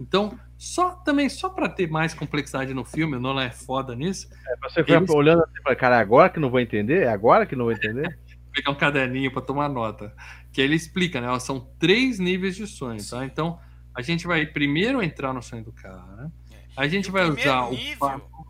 Então, 0.00 0.38
só 0.56 0.92
também 0.92 1.28
só 1.28 1.50
para 1.50 1.68
ter 1.68 1.88
mais 1.90 2.14
complexidade 2.14 2.72
no 2.72 2.84
filme, 2.84 3.16
o 3.16 3.20
Nolan 3.20 3.44
é 3.44 3.50
foda 3.50 3.94
nisso. 3.94 4.28
É, 4.48 4.56
você 4.62 4.80
eles... 4.80 5.10
olhando 5.10 5.44
assim, 5.44 5.76
cara, 5.76 5.96
é 5.96 6.00
agora 6.00 6.30
que 6.30 6.40
não 6.40 6.48
vou 6.48 6.58
entender? 6.58 7.02
É 7.02 7.08
agora 7.08 7.44
que 7.44 7.54
não 7.54 7.66
vou 7.66 7.72
entender? 7.72 8.18
Pegar 8.52 8.70
um 8.72 8.74
caderninho 8.74 9.30
para 9.30 9.42
tomar 9.42 9.68
nota. 9.68 10.12
Que 10.52 10.62
aí 10.62 10.66
ele 10.66 10.74
explica, 10.74 11.20
né? 11.20 11.38
São 11.38 11.60
três 11.78 12.18
níveis 12.18 12.56
de 12.56 12.66
sonho, 12.66 12.98
tá? 13.08 13.24
Então, 13.24 13.60
a 13.94 14.00
gente 14.00 14.26
vai 14.26 14.46
primeiro 14.46 15.02
entrar 15.02 15.32
no 15.32 15.42
sonho 15.42 15.62
do 15.62 15.72
cara. 15.72 16.32
A 16.76 16.88
gente 16.88 17.10
vai 17.10 17.28
usar 17.28 17.70
nível, 17.70 18.08
o. 18.08 18.49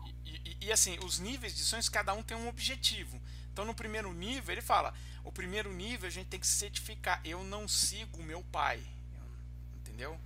e, 0.71 0.73
assim, 0.73 0.97
os 1.03 1.19
níveis 1.19 1.53
de 1.53 1.63
sonhos, 1.63 1.89
cada 1.89 2.13
um 2.13 2.23
tem 2.23 2.35
um 2.37 2.47
objetivo. 2.47 3.21
Então, 3.51 3.65
no 3.65 3.73
primeiro 3.73 4.13
nível, 4.13 4.53
ele 4.53 4.61
fala: 4.61 4.93
o 5.21 5.31
primeiro 5.31 5.71
nível 5.73 6.07
a 6.07 6.11
gente 6.11 6.27
tem 6.27 6.39
que 6.39 6.47
certificar. 6.47 7.19
Eu 7.25 7.43
não 7.43 7.67
sigo 7.67 8.23
meu 8.23 8.41
pai. 8.43 8.79
Entendeu? 9.75 10.17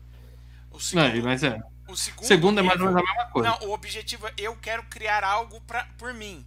O 0.69 0.79
segundo, 0.79 1.15
não, 1.15 1.23
mas 1.23 1.43
é. 1.43 1.59
O 1.87 1.97
segundo, 1.97 2.27
segundo 2.27 2.61
nível, 2.61 2.71
é 2.71 2.77
mais 2.77 2.81
ou 2.81 2.87
menos 2.87 3.01
a 3.01 3.13
mesma 3.13 3.31
coisa. 3.31 3.49
Não, 3.49 3.67
o 3.67 3.73
objetivo 3.73 4.27
é 4.27 4.33
eu 4.37 4.55
quero 4.57 4.83
criar 4.83 5.23
algo 5.23 5.59
pra, 5.61 5.85
por 5.97 6.13
mim. 6.13 6.45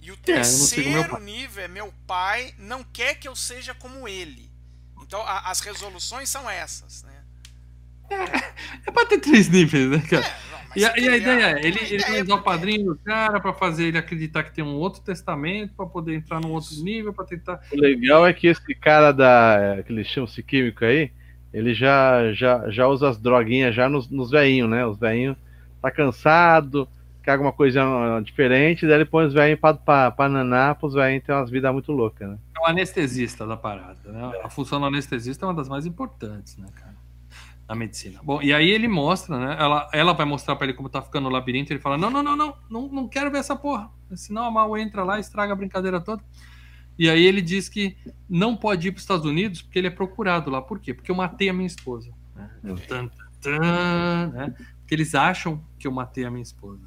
E 0.00 0.12
o 0.12 0.16
terceiro 0.16 1.16
é, 1.16 1.20
nível 1.20 1.64
é 1.64 1.66
meu 1.68 1.92
pai 2.06 2.54
não 2.58 2.84
quer 2.84 3.16
que 3.16 3.26
eu 3.26 3.34
seja 3.34 3.74
como 3.74 4.06
ele. 4.06 4.52
Então 5.02 5.20
a, 5.22 5.50
as 5.50 5.60
resoluções 5.60 6.28
são 6.28 6.48
essas, 6.48 7.02
né? 7.02 7.24
É, 8.10 8.88
é 8.88 8.90
pra 8.92 9.06
ter 9.06 9.18
três 9.18 9.48
níveis, 9.48 9.90
né, 9.90 10.00
cara? 10.06 10.26
É, 10.26 10.40
não, 10.50 10.63
e, 10.76 10.84
a, 10.84 10.98
e 10.98 11.08
a 11.08 11.16
ideia 11.16 11.58
é, 11.58 11.66
ele, 11.66 11.78
ele 11.80 12.02
vai 12.04 12.22
usar 12.22 12.34
o 12.34 12.42
padrinho 12.42 12.94
do 12.94 12.96
cara 12.96 13.40
pra 13.40 13.52
fazer 13.52 13.84
ele 13.84 13.98
acreditar 13.98 14.42
que 14.42 14.52
tem 14.52 14.64
um 14.64 14.74
outro 14.74 15.00
testamento, 15.00 15.74
pra 15.74 15.86
poder 15.86 16.14
entrar 16.14 16.40
num 16.40 16.52
outro 16.52 16.74
nível, 16.82 17.12
pra 17.12 17.24
tentar. 17.24 17.60
O 17.72 17.76
legal 17.76 18.26
é 18.26 18.32
que 18.32 18.46
esse 18.46 18.74
cara 18.74 19.12
da. 19.12 19.82
que 19.84 19.92
eles 19.92 20.06
chamam-se 20.06 20.42
químico 20.42 20.84
aí, 20.84 21.10
ele 21.52 21.74
já, 21.74 22.32
já, 22.32 22.68
já 22.70 22.88
usa 22.88 23.08
as 23.08 23.18
droguinhas 23.18 23.74
já 23.74 23.88
nos, 23.88 24.08
nos 24.08 24.30
veinhos, 24.30 24.68
né? 24.68 24.84
Os 24.86 24.98
veinhos 24.98 25.36
tá 25.80 25.90
cansado, 25.90 26.88
quer 27.22 27.32
alguma 27.32 27.52
coisa 27.52 27.82
diferente, 28.22 28.86
daí 28.86 28.96
ele 28.96 29.04
põe 29.04 29.26
os 29.26 29.32
velhinhos 29.32 29.60
pra, 29.60 29.72
pra, 29.72 30.10
pra 30.10 30.28
nanar, 30.28 30.74
pros 30.74 30.94
velhinhos 30.94 31.24
ter 31.24 31.32
umas 31.32 31.50
vidas 31.50 31.72
muito 31.72 31.90
loucas, 31.90 32.28
né? 32.28 32.38
É 32.56 32.60
o 32.60 32.66
anestesista 32.66 33.46
da 33.46 33.56
parada, 33.56 34.12
né? 34.12 34.32
É. 34.34 34.44
A 34.44 34.50
função 34.50 34.78
do 34.78 34.86
anestesista 34.86 35.44
é 35.44 35.48
uma 35.48 35.54
das 35.54 35.68
mais 35.68 35.86
importantes, 35.86 36.56
né, 36.58 36.66
cara? 36.74 36.93
Na 37.68 37.74
medicina. 37.74 38.20
Bom, 38.22 38.42
e 38.42 38.52
aí 38.52 38.68
ele 38.68 38.86
mostra, 38.86 39.38
né? 39.38 39.56
Ela, 39.58 39.88
ela 39.92 40.12
vai 40.12 40.26
mostrar 40.26 40.54
pra 40.54 40.66
ele 40.66 40.74
como 40.74 40.88
tá 40.88 41.00
ficando 41.00 41.28
o 41.28 41.30
labirinto, 41.30 41.72
ele 41.72 41.80
fala: 41.80 41.96
não, 41.96 42.10
não, 42.10 42.22
não, 42.22 42.36
não, 42.36 42.56
não, 42.68 42.88
não 42.88 43.08
quero 43.08 43.30
ver 43.30 43.38
essa 43.38 43.56
porra. 43.56 43.90
Senão 44.14 44.44
a 44.44 44.50
Mal 44.50 44.76
entra 44.76 45.02
lá 45.02 45.16
e 45.16 45.20
estraga 45.20 45.54
a 45.54 45.56
brincadeira 45.56 46.00
toda. 46.00 46.22
E 46.98 47.08
aí 47.08 47.24
ele 47.24 47.40
diz 47.40 47.68
que 47.68 47.96
não 48.28 48.54
pode 48.54 48.88
ir 48.88 48.92
para 48.92 48.98
os 48.98 49.02
Estados 49.02 49.24
Unidos 49.24 49.62
porque 49.62 49.78
ele 49.78 49.88
é 49.88 49.90
procurado 49.90 50.50
lá. 50.50 50.60
Por 50.60 50.78
quê? 50.78 50.94
Porque 50.94 51.10
eu 51.10 51.14
matei 51.14 51.48
a 51.48 51.52
minha 51.52 51.66
esposa. 51.66 52.12
Né? 52.36 52.50
né? 54.32 54.54
Porque 54.80 54.94
eles 54.94 55.14
acham 55.14 55.64
que 55.78 55.86
eu 55.86 55.92
matei 55.92 56.24
a 56.24 56.30
minha 56.30 56.42
esposa. 56.42 56.82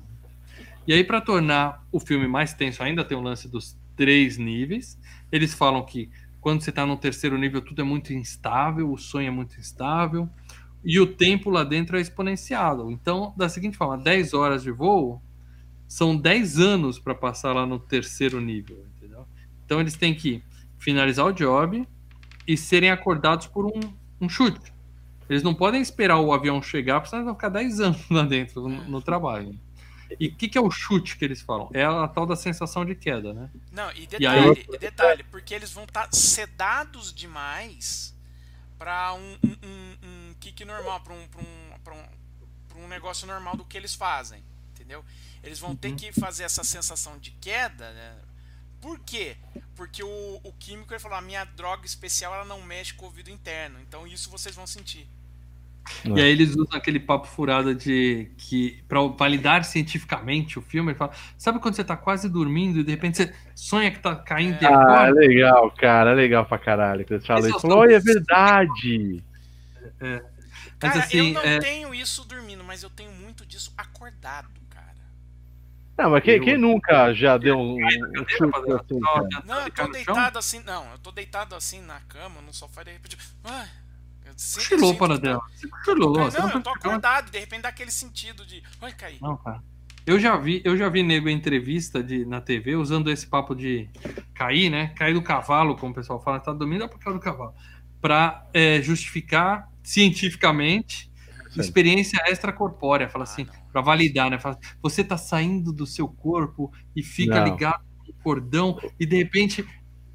E 0.87 0.93
aí, 0.93 1.03
para 1.03 1.19
tornar 1.19 1.85
o 1.91 1.99
filme 1.99 2.27
mais 2.27 2.53
tenso, 2.53 2.81
ainda 2.81 3.03
tem 3.03 3.17
o 3.17 3.21
lance 3.21 3.49
dos 3.49 3.77
três 3.95 4.37
níveis. 4.37 4.97
Eles 5.29 5.53
falam 5.53 5.83
que 5.83 6.09
quando 6.39 6.61
você 6.61 6.69
está 6.69 6.85
no 6.85 6.95
terceiro 6.95 7.37
nível, 7.37 7.61
tudo 7.61 7.81
é 7.81 7.83
muito 7.83 8.13
instável, 8.13 8.89
o 8.89 8.97
sonho 8.97 9.27
é 9.27 9.31
muito 9.31 9.59
instável, 9.59 10.29
e 10.83 10.99
o 10.99 11.07
tempo 11.07 11.49
lá 11.49 11.63
dentro 11.63 11.97
é 11.97 12.01
exponenciado. 12.01 12.91
Então, 12.91 13.33
da 13.35 13.49
seguinte 13.49 13.77
forma, 13.77 13.97
10 13.97 14.33
horas 14.33 14.63
de 14.63 14.71
voo 14.71 15.21
são 15.87 16.15
10 16.15 16.59
anos 16.59 16.99
para 16.99 17.15
passar 17.15 17.53
lá 17.53 17.65
no 17.65 17.79
terceiro 17.79 18.41
nível. 18.41 18.85
Então 19.67 19.81
eles 19.81 19.95
têm 19.95 20.15
que 20.15 20.41
finalizar 20.79 21.25
o 21.25 21.33
job 21.33 21.85
e 22.47 22.57
serem 22.57 22.89
acordados 22.89 23.47
por 23.47 23.65
um, 23.65 23.79
um 24.19 24.29
chute. 24.29 24.73
Eles 25.29 25.43
não 25.43 25.53
podem 25.53 25.81
esperar 25.81 26.19
o 26.19 26.31
avião 26.31 26.61
chegar, 26.61 27.01
porque 27.01 27.09
senão 27.09 27.23
eles 27.23 27.27
vão 27.27 27.35
ficar 27.35 27.49
10 27.49 27.79
anos 27.81 28.09
lá 28.09 28.23
dentro 28.23 28.61
no, 28.61 28.83
no 28.85 29.01
trabalho. 29.01 29.59
E 30.17 30.27
o 30.27 30.35
que, 30.35 30.47
que, 30.47 30.57
é 30.57 30.61
o 30.61 30.71
chute 30.71 31.17
que 31.17 31.25
eles 31.25 31.41
falam? 31.41 31.69
É 31.73 31.83
a 31.83 32.07
tal 32.07 32.25
da 32.25 32.37
sensação 32.37 32.85
de 32.85 32.95
queda, 32.95 33.33
né? 33.33 33.49
Não, 33.73 33.91
e 33.91 34.07
detalhe, 34.07 34.65
e 34.69 34.73
aí... 34.73 34.79
detalhe 34.79 35.23
porque 35.29 35.53
eles 35.53 35.73
vão 35.73 35.83
estar 35.83 36.03
tá 36.03 36.09
sedados 36.13 37.13
demais 37.13 38.15
para 38.79 39.13
um, 39.15 39.37
um, 39.43 40.07
um, 40.07 40.26
kick 40.39 40.63
normal, 40.65 41.01
para 41.01 41.13
um, 41.13 41.17
um, 41.17 42.79
um, 42.79 42.83
um 42.85 42.87
negócio 42.87 43.27
normal 43.27 43.55
do 43.55 43.65
que 43.65 43.77
eles 43.77 43.95
fazem, 43.95 44.43
entendeu? 44.71 45.03
Eles 45.43 45.59
vão 45.59 45.71
uhum. 45.71 45.75
ter 45.75 45.93
que 45.95 46.11
fazer 46.11 46.43
essa 46.43 46.63
sensação 46.63 47.17
de 47.17 47.31
queda, 47.31 47.91
né? 47.93 48.15
Por 48.81 48.99
quê? 48.99 49.35
Porque 49.75 50.03
o, 50.03 50.39
o 50.43 50.53
químico 50.59 50.93
ele 50.93 50.99
falou: 50.99 51.17
a 51.17 51.21
minha 51.21 51.43
droga 51.43 51.85
especial 51.85 52.33
ela 52.33 52.45
não 52.45 52.61
mexe 52.61 52.93
com 52.93 53.05
o 53.05 53.07
ouvido 53.07 53.29
interno. 53.29 53.79
Então 53.81 54.05
isso 54.05 54.29
vocês 54.29 54.55
vão 54.55 54.67
sentir. 54.67 55.07
E 56.05 56.21
aí 56.21 56.29
eles 56.29 56.55
usam 56.55 56.77
aquele 56.77 56.99
papo 56.99 57.27
furado 57.27 57.73
de 57.73 58.29
que 58.37 58.83
para 58.87 59.01
validar 59.01 59.63
cientificamente 59.63 60.59
o 60.59 60.61
filme, 60.61 60.91
ele 60.91 60.97
fala, 60.97 61.11
sabe 61.37 61.59
quando 61.59 61.75
você 61.75 61.83
tá 61.83 61.95
quase 61.95 62.29
dormindo 62.29 62.79
e 62.79 62.83
de 62.83 62.91
repente 62.91 63.17
você 63.17 63.33
sonha 63.55 63.89
que 63.89 63.99
tá 63.99 64.15
caindo 64.15 64.63
é. 64.63 64.67
Ah, 64.67 65.07
é 65.07 65.11
legal, 65.11 65.71
cara, 65.71 66.11
é 66.11 66.15
legal 66.15 66.45
pra 66.45 66.57
caralho. 66.57 67.05
Que 67.05 67.17
você 67.17 67.25
fala 67.25 67.47
isso, 67.47 67.59
falou, 67.59 67.85
é 67.85 67.99
verdade. 67.99 69.23
É. 69.99 70.23
Mas, 70.81 70.93
cara, 70.93 70.99
assim, 70.99 71.17
eu 71.17 71.33
não 71.33 71.41
é... 71.41 71.59
tenho 71.59 71.93
isso 71.93 72.23
dormindo, 72.25 72.63
mas 72.63 72.83
eu 72.83 72.89
tenho 72.89 73.11
muito 73.11 73.45
disso 73.45 73.73
acordado. 73.77 74.57
Não, 75.97 76.11
mas 76.11 76.23
quem, 76.23 76.39
quem 76.39 76.57
nunca 76.57 77.11
já 77.11 77.39
deu 77.39 77.57
um, 77.57 77.83
um 77.83 78.27
chute 78.29 78.71
assim, 78.71 78.99
cara? 78.99 79.43
Não, 79.45 79.61
eu 79.61 79.71
tô 79.71 79.87
deitado 79.87 80.37
assim, 80.37 80.59
não, 80.59 80.91
eu 80.91 80.99
tô 80.99 81.11
deitado 81.11 81.55
assim 81.55 81.81
na 81.81 81.99
cama, 82.01 82.39
no 82.39 82.53
sofá, 82.53 82.83
de 82.83 82.91
repente. 82.91 83.17
Ai, 83.43 83.67
Cochilou 84.55 84.93
para 84.95 85.17
dela. 85.17 85.41
Você 85.55 85.67
cochilou. 85.67 86.13
Não, 86.13 86.29
não, 86.29 86.49
eu 86.51 86.61
tô 86.61 86.69
acordado, 86.69 87.31
de 87.31 87.39
repente 87.39 87.61
dá 87.61 87.69
aquele 87.69 87.89
sentido 87.89 88.45
de. 88.45 88.61
Ai, 88.79 88.93
cair. 88.93 89.17
Não, 89.19 89.37
cara. 89.37 89.63
Eu 90.05 90.19
já 90.19 90.37
vi, 90.37 90.61
eu 90.63 90.77
já 90.77 90.87
vi 90.87 91.01
nego 91.01 91.27
em 91.27 91.35
entrevista 91.35 92.03
de, 92.03 92.23
na 92.25 92.39
TV 92.39 92.75
usando 92.75 93.09
esse 93.09 93.25
papo 93.25 93.55
de 93.55 93.89
cair, 94.35 94.69
né? 94.69 94.89
Cair 94.95 95.13
do 95.13 95.21
cavalo, 95.21 95.75
como 95.75 95.91
o 95.91 95.95
pessoal 95.95 96.21
fala, 96.21 96.39
tá 96.39 96.53
dormindo 96.53 96.83
é 96.83 96.87
pra 96.87 96.99
cair 96.99 97.13
do 97.13 97.19
cavalo. 97.19 97.53
Pra 97.99 98.45
é, 98.53 98.81
justificar 98.81 99.67
cientificamente 99.87 101.09
experiência 101.57 102.21
extracorpórea. 102.27 103.07
Fala 103.07 103.23
assim, 103.23 103.47
para 103.71 103.81
validar, 103.81 104.29
né? 104.29 104.37
Fala, 104.37 104.59
você 104.81 105.01
tá 105.01 105.17
saindo 105.17 105.71
do 105.71 105.85
seu 105.85 106.09
corpo 106.09 106.71
e 106.93 107.01
fica 107.01 107.39
Não. 107.39 107.45
ligado 107.45 107.83
no 108.05 108.13
cordão 108.21 108.77
e 108.99 109.05
de 109.05 109.15
repente 109.15 109.65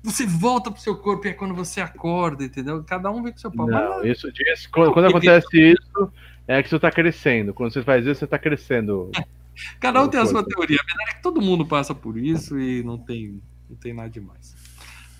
você 0.02 0.26
volta 0.26 0.70
pro 0.70 0.80
seu 0.80 0.94
corpo 0.96 1.26
e 1.26 1.30
é 1.30 1.32
quando 1.32 1.54
você 1.54 1.80
acorda, 1.80 2.44
entendeu? 2.44 2.84
Cada 2.84 3.10
um 3.10 3.22
vem 3.22 3.32
com 3.32 3.38
seu 3.38 3.50
papo. 3.50 3.70
Não, 3.70 4.04
isso, 4.04 4.28
isso, 4.28 4.68
quando, 4.70 4.92
quando 4.92 5.06
acontece 5.06 5.46
isso, 5.56 6.12
é 6.46 6.62
que 6.62 6.68
você 6.68 6.78
tá 6.78 6.90
crescendo. 6.90 7.54
Quando 7.54 7.72
você 7.72 7.82
faz 7.82 8.04
isso, 8.04 8.20
você 8.20 8.26
tá 8.26 8.38
crescendo. 8.38 9.10
Cada 9.80 10.02
um 10.02 10.08
tem 10.08 10.20
a 10.20 10.26
sua 10.26 10.44
teoria. 10.44 10.78
A 10.80 10.84
verdade 10.84 11.10
é 11.10 11.14
que 11.14 11.22
todo 11.22 11.40
mundo 11.40 11.64
passa 11.64 11.94
por 11.94 12.18
isso 12.18 12.58
e 12.58 12.82
não 12.82 12.98
tem, 12.98 13.40
não 13.70 13.76
tem 13.76 13.94
nada 13.94 14.10
demais. 14.10 14.54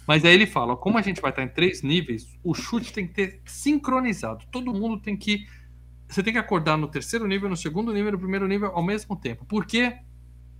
Mas 0.07 0.25
aí 0.25 0.35
ele 0.35 0.47
fala: 0.47 0.77
como 0.77 0.99
a 0.99 1.03
gente 1.03 1.21
vai 1.21 1.31
estar 1.31 1.43
em 1.43 1.49
três 1.49 1.83
níveis, 1.83 2.39
o 2.43 2.55
chute 2.55 2.93
tem 2.93 3.07
que 3.07 3.15
ter 3.15 3.41
sincronizado. 3.45 4.45
Todo 4.51 4.73
mundo 4.73 5.01
tem 5.01 5.17
que 5.17 5.47
você 6.13 6.23
tem 6.23 6.35
que 6.35 6.39
acordar 6.39 6.77
no 6.77 6.89
terceiro 6.89 7.27
nível, 7.27 7.49
no 7.49 7.57
segundo 7.57 7.93
nível, 7.93 8.13
no 8.13 8.19
primeiro 8.19 8.47
nível 8.47 8.71
ao 8.75 8.83
mesmo 8.83 9.17
tempo. 9.17 9.47
Por 9.47 9.65
quê? 9.65 9.99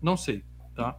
Não 0.01 0.17
sei, 0.17 0.45
tá? 0.75 0.99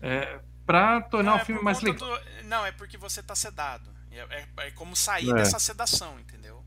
É, 0.00 0.40
para 0.66 1.02
tornar 1.02 1.32
não, 1.32 1.38
o 1.38 1.40
é 1.40 1.44
filme 1.44 1.62
mais 1.62 1.80
legal. 1.80 2.08
Do... 2.08 2.48
Não, 2.48 2.66
é 2.66 2.72
porque 2.72 2.96
você 2.96 3.22
tá 3.22 3.36
sedado. 3.36 3.88
É, 4.10 4.18
é, 4.18 4.46
é 4.66 4.70
como 4.72 4.96
sair 4.96 5.30
é. 5.30 5.34
dessa 5.34 5.58
sedação, 5.58 6.18
entendeu? 6.18 6.61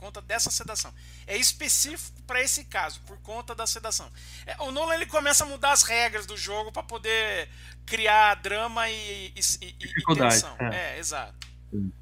É 0.00 0.04
por 0.04 0.06
conta 0.06 0.22
dessa 0.22 0.50
sedação. 0.50 0.92
É 1.26 1.36
específico 1.36 2.22
para 2.26 2.40
esse 2.40 2.64
caso, 2.64 3.00
por 3.06 3.18
conta 3.18 3.54
da 3.54 3.66
sedação. 3.66 4.06
É, 4.46 4.56
o 4.62 4.72
Nolan 4.72 4.94
ele 4.94 5.06
começa 5.06 5.44
a 5.44 5.46
mudar 5.46 5.72
as 5.72 5.82
regras 5.82 6.24
do 6.24 6.36
jogo 6.36 6.72
para 6.72 6.82
poder 6.82 7.48
criar 7.84 8.34
drama 8.36 8.88
e, 8.88 9.32
e, 9.36 9.40
e, 9.60 9.76
e 9.78 10.14
tensão. 10.14 10.56
É, 10.58 10.98
exato. 10.98 11.34
Sim. 11.70 11.92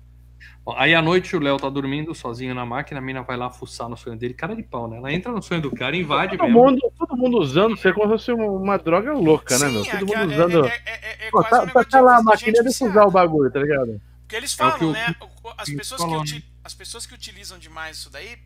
Aí 0.77 0.95
à 0.95 1.01
noite 1.01 1.35
o 1.35 1.41
Léo 1.41 1.57
tá 1.57 1.69
dormindo 1.70 2.15
sozinho 2.15 2.55
na 2.55 2.65
máquina, 2.65 3.01
a 3.01 3.03
mina 3.03 3.23
vai 3.23 3.39
lá 3.39 3.49
fuçar 3.49 3.89
no 3.89 3.97
sonho 3.97 4.19
dele, 4.19 4.35
cara 4.35 4.55
de 4.55 4.62
pau, 4.62 4.87
né? 4.87 4.99
Ela 4.99 5.11
entra 5.11 5.33
no 5.33 5.43
sonho 5.43 5.62
do 5.62 5.70
cara, 5.70 5.97
invade 5.97 6.37
todo 6.37 6.47
mesmo. 6.47 6.62
Mundo, 6.62 6.93
todo 6.99 7.16
mundo 7.16 7.39
usando, 7.39 7.75
você 7.75 7.91
como 7.91 8.05
se 8.19 8.27
fosse 8.27 8.33
uma 8.33 8.77
droga 8.77 9.15
louca, 9.15 9.57
Sim, 9.57 9.65
né, 9.65 9.70
meu? 9.70 9.85
Todo 9.85 10.07
mundo 10.07 10.33
usando. 10.33 10.66
É, 10.66 10.83
é, 10.85 11.27
é, 11.27 11.31
Pô, 11.31 11.43
tá, 11.43 11.62
um 11.62 11.85
tá 11.85 12.01
lá 12.03 12.19
a 12.19 12.23
máquina, 12.23 12.62
deixa 12.62 12.85
usar 12.85 13.07
o 13.07 13.11
bagulho, 13.11 13.51
tá 13.51 13.61
ligado? 13.61 13.99
Porque 14.20 14.37
eles 14.37 14.53
falam, 14.53 14.93
né? 14.93 15.16
As 15.57 15.70
pessoas, 15.70 16.05
que 16.05 16.37
uti... 16.37 16.57
as 16.69 16.74
pessoas 16.74 17.07
que 17.07 17.15
utilizam 17.15 17.59
demais 17.59 17.97
isso 17.97 18.11
daí 18.11 18.39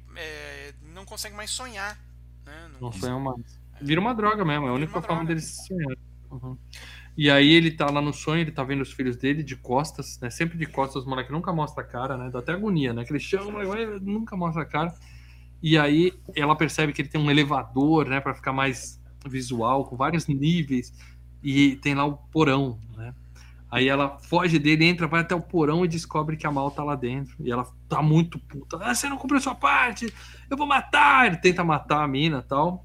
não 0.95 1.05
conseguem 1.05 1.37
mais 1.37 1.51
sonhar. 1.51 1.99
Né? 2.47 2.71
Não, 2.75 2.81
não 2.83 2.93
sonham 2.93 3.19
mais. 3.21 3.61
Vira 3.81 4.01
uma 4.01 4.15
droga 4.15 4.45
mesmo, 4.45 4.67
é 4.67 4.71
a 4.71 4.73
única 4.73 5.03
forma 5.03 5.25
deles 5.25 5.57
sonhar. 5.67 5.97
Uhum. 6.31 6.57
E 7.17 7.29
aí 7.29 7.53
ele 7.53 7.73
tá 7.73 7.91
lá 7.91 8.01
no 8.01 8.13
sonho, 8.13 8.41
ele 8.41 8.53
tá 8.53 8.63
vendo 8.63 8.81
os 8.81 8.93
filhos 8.93 9.17
dele 9.17 9.43
de 9.43 9.57
costas, 9.57 10.19
né? 10.21 10.31
Sempre 10.31 10.57
de 10.57 10.67
costas, 10.67 11.03
os 11.03 11.09
moleques 11.09 11.33
nunca 11.33 11.53
mostra 11.53 11.83
a 11.83 11.87
cara, 11.87 12.17
né? 12.17 12.31
Dá 12.31 12.39
até 12.39 12.53
agonia, 12.53 12.95
né? 12.95 13.05
Que 13.05 13.13
ele 13.13 13.21
chama, 13.21 13.65
mas 13.65 14.01
nunca 14.01 14.37
mostra 14.37 14.63
a 14.63 14.67
cara. 14.67 14.95
E 15.61 15.77
aí 15.77 16.13
ela 16.35 16.57
percebe 16.57 16.93
que 16.93 17.03
ele 17.03 17.09
tem 17.09 17.21
um 17.21 17.31
elevador, 17.31 18.09
né, 18.09 18.21
para 18.21 18.35
ficar 18.35 18.53
mais 18.53 19.01
visual, 19.27 19.85
com 19.85 19.97
vários 19.97 20.27
níveis, 20.27 20.93
e 21.43 21.77
tem 21.77 21.95
lá 21.95 22.05
o 22.05 22.17
porão, 22.17 22.79
né? 22.92 22.92
Aí 23.73 23.89
ela 23.89 24.19
foge 24.19 24.59
dele, 24.59 24.85
entra, 24.85 25.07
vai 25.07 25.23
até 25.23 25.35
o 25.35 25.41
porão 25.41 25.83
e 25.83 25.89
descobre 25.89 26.37
que 26.37 26.47
a 26.47 26.53
Mal 26.53 26.71
tá 26.71 26.85
lá 26.85 26.95
dentro. 26.95 27.35
E 27.41 27.51
ela 27.51 27.67
tá 27.89 28.03
muito 28.03 28.39
puta. 28.39 28.77
Ah, 28.79 28.95
você 28.95 29.09
não 29.09 29.17
cumpriu 29.17 29.41
sua 29.41 29.55
parte, 29.55 30.13
eu 30.51 30.59
vou 30.59 30.67
matar. 30.67 31.27
Ele 31.27 31.39
tenta 31.39 31.65
matar 31.65 32.05
a 32.05 32.07
mina 32.07 32.43
tal. 32.43 32.85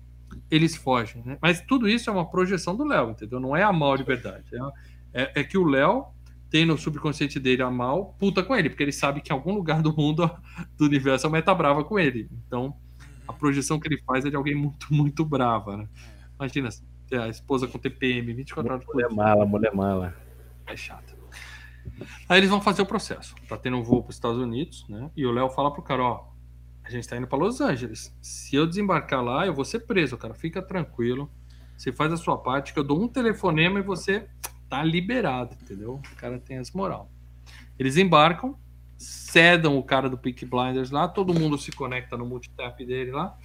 Eles 0.49 0.77
fogem, 0.77 1.22
né? 1.26 1.38
Mas 1.41 1.59
tudo 1.59 1.89
isso 1.89 2.09
é 2.09 2.14
uma 2.14 2.30
projeção 2.30 2.73
do 2.73 2.85
Léo, 2.85 3.09
entendeu? 3.09 3.38
Não 3.38 3.53
é 3.53 3.64
a 3.64 3.73
Mal 3.73 3.97
de 3.97 4.03
verdade. 4.03 4.45
É, 5.14 5.23
é, 5.23 5.31
é 5.41 5.43
que 5.43 5.57
o 5.57 5.65
Léo 5.65 6.05
tem 6.49 6.65
no 6.65 6.77
subconsciente 6.77 7.38
dele 7.38 7.64
a 7.64 7.69
Mal 7.69 8.15
puta 8.18 8.41
com 8.41 8.55
ele, 8.55 8.69
porque 8.69 8.84
ele 8.84 8.93
sabe 8.93 9.19
que 9.19 9.30
em 9.30 9.35
algum 9.35 9.53
lugar 9.53 9.81
do 9.81 9.93
mundo, 9.93 10.31
do 10.77 10.85
universo, 10.85 11.27
a 11.27 11.30
mãe 11.30 11.41
tá 11.41 11.53
brava 11.53 11.84
com 11.84 11.99
ele. 11.99 12.30
Então, 12.47 12.73
a 13.27 13.34
projeção 13.34 13.77
que 13.77 13.89
ele 13.89 14.01
faz 14.03 14.23
é 14.23 14.30
de 14.30 14.38
alguém 14.38 14.55
muito, 14.55 14.88
muito 14.89 15.26
brava, 15.26 15.76
né? 15.76 15.89
Imagina, 16.39 16.69
a 17.11 17.27
esposa 17.27 17.68
com 17.68 17.77
TPM 17.77 18.34
24 18.34 18.72
horas 18.72 18.85
por 18.85 18.95
dia. 18.95 19.09
Mulher 19.09 19.18
mala, 19.18 19.45
mulher 19.45 19.76
mala. 19.76 20.26
É 20.68 20.76
chato. 20.76 21.15
Aí 22.30 22.39
eles 22.39 22.49
vão 22.49 22.61
fazer 22.61 22.81
o 22.81 22.85
processo. 22.85 23.34
Tá 23.48 23.57
tendo 23.57 23.77
um 23.77 23.84
voo 23.84 24.03
para 24.03 24.10
os 24.10 24.15
Estados 24.15 24.38
Unidos, 24.38 24.85
né? 24.88 25.10
E 25.15 25.26
o 25.26 25.31
Léo 25.31 25.49
fala 25.49 25.72
pro 25.72 25.81
cara, 25.81 26.03
ó, 26.03 26.27
a 26.84 26.89
gente 26.89 27.07
tá 27.07 27.18
indo 27.18 27.27
para 27.27 27.38
Los 27.38 27.60
Angeles. 27.60 28.15
Se 28.22 28.56
eu 28.56 28.68
desembarcar 28.68 29.23
lá, 29.23 29.45
eu 29.45 29.53
vou 29.53 29.65
ser 29.65 29.80
preso, 29.80 30.18
cara. 30.18 30.34
Fica 30.34 30.61
tranquilo. 30.61 31.31
Você 31.77 31.91
faz 31.91 32.11
a 32.11 32.18
sua 32.18 32.38
parte, 32.38 32.73
que 32.73 32.80
eu 32.80 32.84
dou 32.84 33.02
um 33.02 33.07
telefonema 33.07 33.80
e 33.80 33.84
você 33.84 34.27
tá 34.69 34.84
liberado, 34.84 35.56
entendeu? 35.61 36.02
O 36.11 36.15
cara 36.15 36.39
tem 36.39 36.57
essa 36.57 36.76
moral. 36.76 37.10
Eles 37.77 37.98
embarcam, 37.98 38.57
cedam 38.98 39.77
o 39.77 39.84
cara 39.84 40.10
do 40.10 40.18
Peak 40.18 40.45
Blinders 40.45 40.91
lá, 40.91 41.07
todo 41.07 41.34
mundo 41.34 41.57
se 41.57 41.72
conecta 41.72 42.18
no 42.18 42.26
multitap 42.26 42.84
dele 42.84 43.11
lá, 43.11 43.38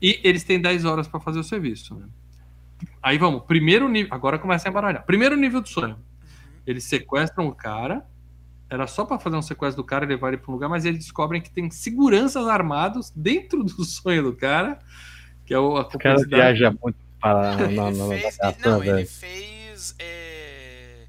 e 0.00 0.18
eles 0.24 0.42
têm 0.42 0.60
10 0.60 0.84
horas 0.84 1.06
para 1.06 1.20
fazer 1.20 1.38
o 1.38 1.44
serviço, 1.44 1.94
né? 1.94 2.06
Aí 3.02 3.18
vamos, 3.18 3.44
primeiro 3.44 3.88
nível, 3.88 4.12
agora 4.12 4.38
começa 4.38 4.68
a 4.68 4.70
embaralhar. 4.70 5.04
Primeiro 5.04 5.36
nível 5.36 5.60
do 5.60 5.68
sonho. 5.68 5.98
Eles 6.66 6.84
sequestram 6.84 7.46
o 7.46 7.54
cara. 7.54 8.06
Era 8.68 8.86
só 8.86 9.04
para 9.04 9.18
fazer 9.18 9.36
um 9.36 9.42
sequestro 9.42 9.82
do 9.82 9.86
cara 9.86 10.04
e 10.04 10.08
levar 10.08 10.28
ele 10.28 10.38
para 10.38 10.50
um 10.50 10.54
lugar, 10.54 10.68
mas 10.68 10.84
eles 10.84 10.98
descobrem 10.98 11.40
que 11.40 11.50
tem 11.50 11.70
seguranças 11.70 12.46
armados 12.48 13.12
dentro 13.14 13.62
do 13.62 13.84
sonho 13.84 14.24
do 14.24 14.34
cara, 14.34 14.78
que 15.44 15.54
é 15.54 15.58
o, 15.58 15.76
a 15.76 15.82
O 15.82 15.98
cara 15.98 16.26
viaja 16.26 16.74
muito 16.82 16.98
para 17.20 17.56
na, 17.68 17.68
na, 17.68 17.90
na, 17.90 18.08
fez, 18.08 18.38
Não, 18.64 18.82
ele 18.82 19.06
fez. 19.06 19.94
É... 19.98 21.04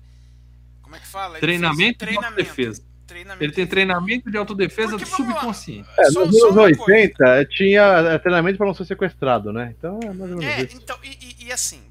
Como 0.81 0.95
é 0.95 0.99
que 0.99 1.07
fala? 1.07 1.33
Ele 1.33 1.41
treinamento, 1.41 1.97
treinamento. 1.99 2.35
de 2.35 2.41
autodefesa. 2.41 2.87
Treinamento. 3.07 3.43
Ele 3.43 3.53
tem 3.53 3.65
treinamento 3.65 4.29
de 4.29 4.37
autodefesa 4.37 4.89
Porque, 4.89 5.05
do 5.05 5.09
subconsciente. 5.09 5.89
É, 5.97 6.11
nos 6.11 6.43
anos 6.43 6.57
80 6.57 7.45
tinha 7.45 7.81
é, 7.81 8.17
treinamento 8.19 8.57
para 8.57 8.67
não 8.67 8.73
ser 8.73 8.85
sequestrado, 8.85 9.53
né? 9.53 9.73
Então 9.77 9.97
é 10.03 10.07
mais 10.07 10.31
ou 10.31 10.37
menos 10.37 10.43
é, 10.43 10.63
isso. 10.63 10.77
Então, 10.77 10.97
e, 11.01 11.17
e, 11.21 11.45
e 11.45 11.51
assim, 11.51 11.81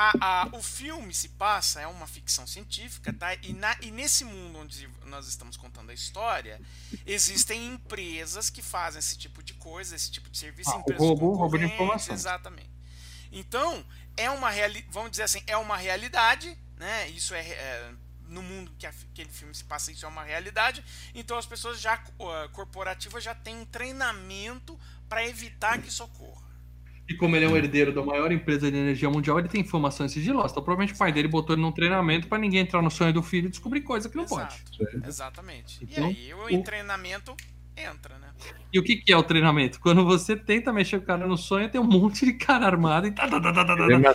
a, 0.00 0.42
a, 0.42 0.48
o 0.56 0.62
filme 0.62 1.12
se 1.12 1.28
passa, 1.30 1.80
é 1.80 1.86
uma 1.86 2.06
ficção 2.06 2.46
científica, 2.46 3.12
tá? 3.12 3.34
E, 3.34 3.52
na, 3.52 3.76
e 3.82 3.90
nesse 3.90 4.24
mundo 4.24 4.60
onde 4.60 4.88
nós 5.04 5.28
estamos 5.28 5.58
contando 5.58 5.90
a 5.90 5.94
história, 5.94 6.58
existem 7.04 7.66
empresas 7.66 8.48
que 8.48 8.62
fazem 8.62 8.98
esse 8.98 9.18
tipo 9.18 9.42
de 9.42 9.52
coisa, 9.54 9.94
esse 9.94 10.10
tipo 10.10 10.30
de 10.30 10.38
serviço. 10.38 10.70
Ah, 10.70 10.78
empresas 10.78 11.06
roubo, 11.06 11.34
roubo 11.34 11.58
de 11.58 11.66
informação. 11.66 12.14
Exatamente. 12.14 12.70
Então, 13.30 13.84
é 14.16 14.30
uma 14.30 14.48
reali 14.48 14.84
vamos 14.90 15.10
dizer 15.10 15.24
assim, 15.24 15.42
é 15.46 15.56
uma 15.56 15.76
realidade, 15.76 16.56
né? 16.76 17.08
Isso 17.10 17.34
é, 17.34 17.46
é 17.46 17.92
no 18.26 18.42
mundo 18.42 18.72
que 18.78 18.86
aquele 18.86 19.28
filme 19.28 19.54
se 19.54 19.64
passa, 19.64 19.92
isso 19.92 20.06
é 20.06 20.08
uma 20.08 20.24
realidade. 20.24 20.82
Então 21.14 21.36
as 21.36 21.46
pessoas 21.46 21.78
já 21.78 22.02
uh, 22.18 22.48
corporativas 22.52 23.22
já 23.22 23.34
têm 23.34 23.56
um 23.56 23.66
treinamento 23.66 24.78
para 25.08 25.26
evitar 25.26 25.80
que 25.82 25.88
isso 25.88 26.02
ocorra. 26.04 26.39
E 27.10 27.14
como 27.14 27.34
ele 27.34 27.44
é 27.44 27.48
um 27.48 27.56
herdeiro 27.56 27.92
da 27.92 28.04
maior 28.04 28.30
empresa 28.30 28.70
de 28.70 28.76
energia 28.76 29.10
mundial, 29.10 29.40
ele 29.40 29.48
tem 29.48 29.60
informações 29.60 30.12
sigilosas. 30.12 30.52
Então, 30.52 30.62
provavelmente 30.62 30.94
o 30.94 30.96
pai 30.96 31.12
dele 31.12 31.26
botou 31.26 31.56
ele 31.56 31.62
num 31.62 31.72
treinamento 31.72 32.28
para 32.28 32.38
ninguém 32.38 32.60
entrar 32.60 32.80
no 32.80 32.88
sonho 32.88 33.12
do 33.12 33.20
filho 33.20 33.48
e 33.48 33.50
descobrir 33.50 33.80
coisa 33.80 34.08
que 34.08 34.16
não 34.16 34.22
Exato. 34.22 34.54
pode. 34.78 35.06
Exatamente. 35.08 35.80
Então, 35.82 36.08
e 36.08 36.32
aí 36.32 36.34
o, 36.34 36.60
o 36.60 36.62
treinamento 36.62 37.34
entra, 37.76 38.16
né? 38.16 38.28
E 38.72 38.78
o 38.78 38.82
que, 38.84 38.94
que 38.94 39.12
é 39.12 39.16
o 39.16 39.24
treinamento? 39.24 39.80
Quando 39.80 40.04
você 40.04 40.36
tenta 40.36 40.72
mexer 40.72 40.98
com 40.98 41.02
o 41.02 41.06
cara 41.08 41.26
no 41.26 41.36
sonho, 41.36 41.68
tem 41.68 41.80
um 41.80 41.84
monte 41.84 42.24
de 42.24 42.34
cara 42.34 42.64
armado 42.64 43.08
e 43.08 43.10
tá, 43.10 43.26
tá, 43.26 43.40
tá, 43.40 43.52
tá, 43.52 43.64
tá, 43.64 43.76
tá, 43.76 44.14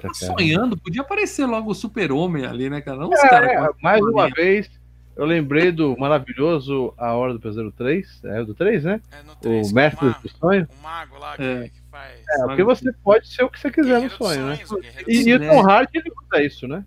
tá 0.00 0.14
sonhando, 0.14 0.78
podia 0.78 1.02
aparecer 1.02 1.44
logo 1.44 1.70
o 1.70 1.74
super-homem 1.74 2.46
ali, 2.46 2.70
né, 2.70 2.80
cara? 2.80 3.04
É, 3.04 3.28
cara 3.28 3.52
é, 3.52 3.68
mais 3.82 4.00
uma 4.00 4.30
vez, 4.30 4.70
eu 5.14 5.26
lembrei 5.26 5.70
do 5.70 5.94
maravilhoso 5.98 6.94
A 6.96 7.12
Hora 7.12 7.34
do 7.34 7.40
Pesadelo 7.40 7.72
3, 7.72 8.24
é 8.24 8.40
o 8.40 8.46
do 8.46 8.54
3, 8.54 8.84
né? 8.84 9.00
É 9.12 9.22
no 9.22 9.36
3, 9.36 9.70
o 9.70 9.74
Mestre 9.74 10.14
do 10.22 10.28
Sonho. 10.30 10.66
O 10.78 10.82
mago 10.82 11.18
lá 11.18 11.36
que, 11.36 11.42
é. 11.42 11.68
que 11.68 11.83
faz. 11.94 12.20
É, 12.28 12.44
porque 12.46 12.64
você 12.64 12.92
pode 12.92 13.28
ser 13.28 13.44
o 13.44 13.48
que 13.50 13.60
você 13.60 13.70
quiser 13.70 14.02
no 14.02 14.10
sonho, 14.10 14.48
né? 14.48 14.58
E, 15.06 15.28
e 15.28 15.34
o 15.34 15.38
Tom 15.38 15.64
Hardy 15.64 15.98
ele 15.98 16.10
usa 16.10 16.42
isso, 16.42 16.66
né? 16.66 16.84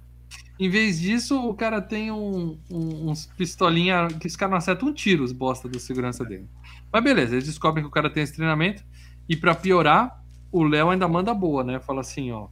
Em 0.60 0.70
vez 0.70 1.00
disso, 1.00 1.48
o 1.48 1.54
cara 1.54 1.82
tem 1.82 2.12
um, 2.12 2.60
um, 2.70 3.10
uns 3.10 3.28
pistolinha 3.28 4.08
que 4.20 4.28
os 4.28 4.36
caras 4.36 4.52
não 4.52 4.58
acertam 4.58 4.90
um 4.90 4.94
tiro, 4.94 5.24
os 5.24 5.32
bosta 5.32 5.70
da 5.70 5.80
segurança 5.80 6.26
dele. 6.26 6.50
Mas 6.92 7.04
beleza, 7.04 7.36
eles 7.36 7.46
descobrem 7.46 7.84
que 7.84 7.88
o 7.88 7.92
cara 7.92 8.10
tem 8.10 8.24
esse 8.24 8.36
treinamento. 8.36 8.84
E 9.30 9.36
para 9.36 9.56
piorar, 9.56 10.22
o 10.52 10.64
Léo 10.64 10.90
ainda 10.90 11.08
manda 11.08 11.34
boa, 11.34 11.64
né? 11.64 11.80
Fala 11.80 12.02
assim, 12.02 12.32
ó. 12.32 12.48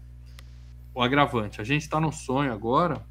O 0.94 1.02
agravante, 1.02 1.60
a 1.60 1.64
gente 1.64 1.90
tá 1.90 2.00
num 2.00 2.12
sonho 2.12 2.54
agora. 2.54 3.04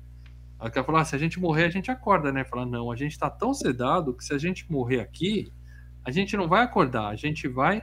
Aí 0.58 0.68
o 0.68 0.72
cara 0.72 0.86
fala, 0.86 1.00
ah, 1.00 1.04
se 1.04 1.14
a 1.14 1.18
gente 1.18 1.38
morrer, 1.40 1.64
a 1.64 1.70
gente 1.70 1.90
acorda, 1.90 2.32
né? 2.32 2.44
Fala, 2.44 2.64
não, 2.64 2.90
a 2.90 2.96
gente 2.96 3.18
tá 3.18 3.28
tão 3.28 3.52
sedado 3.52 4.14
que 4.14 4.24
se 4.24 4.32
a 4.32 4.38
gente 4.38 4.70
morrer 4.70 5.00
aqui, 5.00 5.52
a 6.04 6.10
gente 6.10 6.36
não 6.36 6.48
vai 6.48 6.62
acordar, 6.62 7.08
a 7.08 7.16
gente 7.16 7.48
vai 7.48 7.82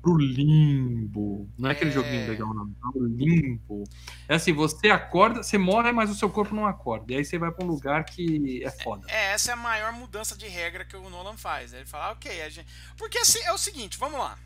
pro 0.00 0.16
limbo. 0.16 1.48
Não 1.58 1.68
é 1.68 1.72
aquele 1.72 1.90
é... 1.90 1.92
joguinho 1.92 2.28
legal, 2.28 2.54
não. 2.54 2.70
É 2.70 2.92
pro 2.92 3.06
limbo. 3.06 3.84
É 4.28 4.34
assim, 4.34 4.52
você 4.52 4.88
acorda, 4.90 5.42
você 5.42 5.58
morre, 5.58 5.92
mas 5.92 6.10
o 6.10 6.14
seu 6.14 6.30
corpo 6.30 6.54
não 6.54 6.66
acorda. 6.66 7.12
E 7.12 7.16
aí 7.16 7.24
você 7.24 7.38
vai 7.38 7.50
pra 7.50 7.64
um 7.64 7.68
lugar 7.68 8.04
que 8.04 8.62
é 8.64 8.70
foda. 8.70 9.06
É, 9.08 9.32
essa 9.32 9.50
é 9.50 9.54
a 9.54 9.56
maior 9.56 9.92
mudança 9.92 10.36
de 10.36 10.46
regra 10.46 10.84
que 10.84 10.96
o 10.96 11.10
Nolan 11.10 11.36
faz. 11.36 11.72
Ele 11.72 11.86
fala, 11.86 12.12
ok, 12.12 12.42
a 12.42 12.48
gente. 12.48 12.68
Porque 12.96 13.18
assim, 13.18 13.40
é 13.40 13.52
o 13.52 13.58
seguinte, 13.58 13.98
vamos 13.98 14.18
lá. 14.18 14.38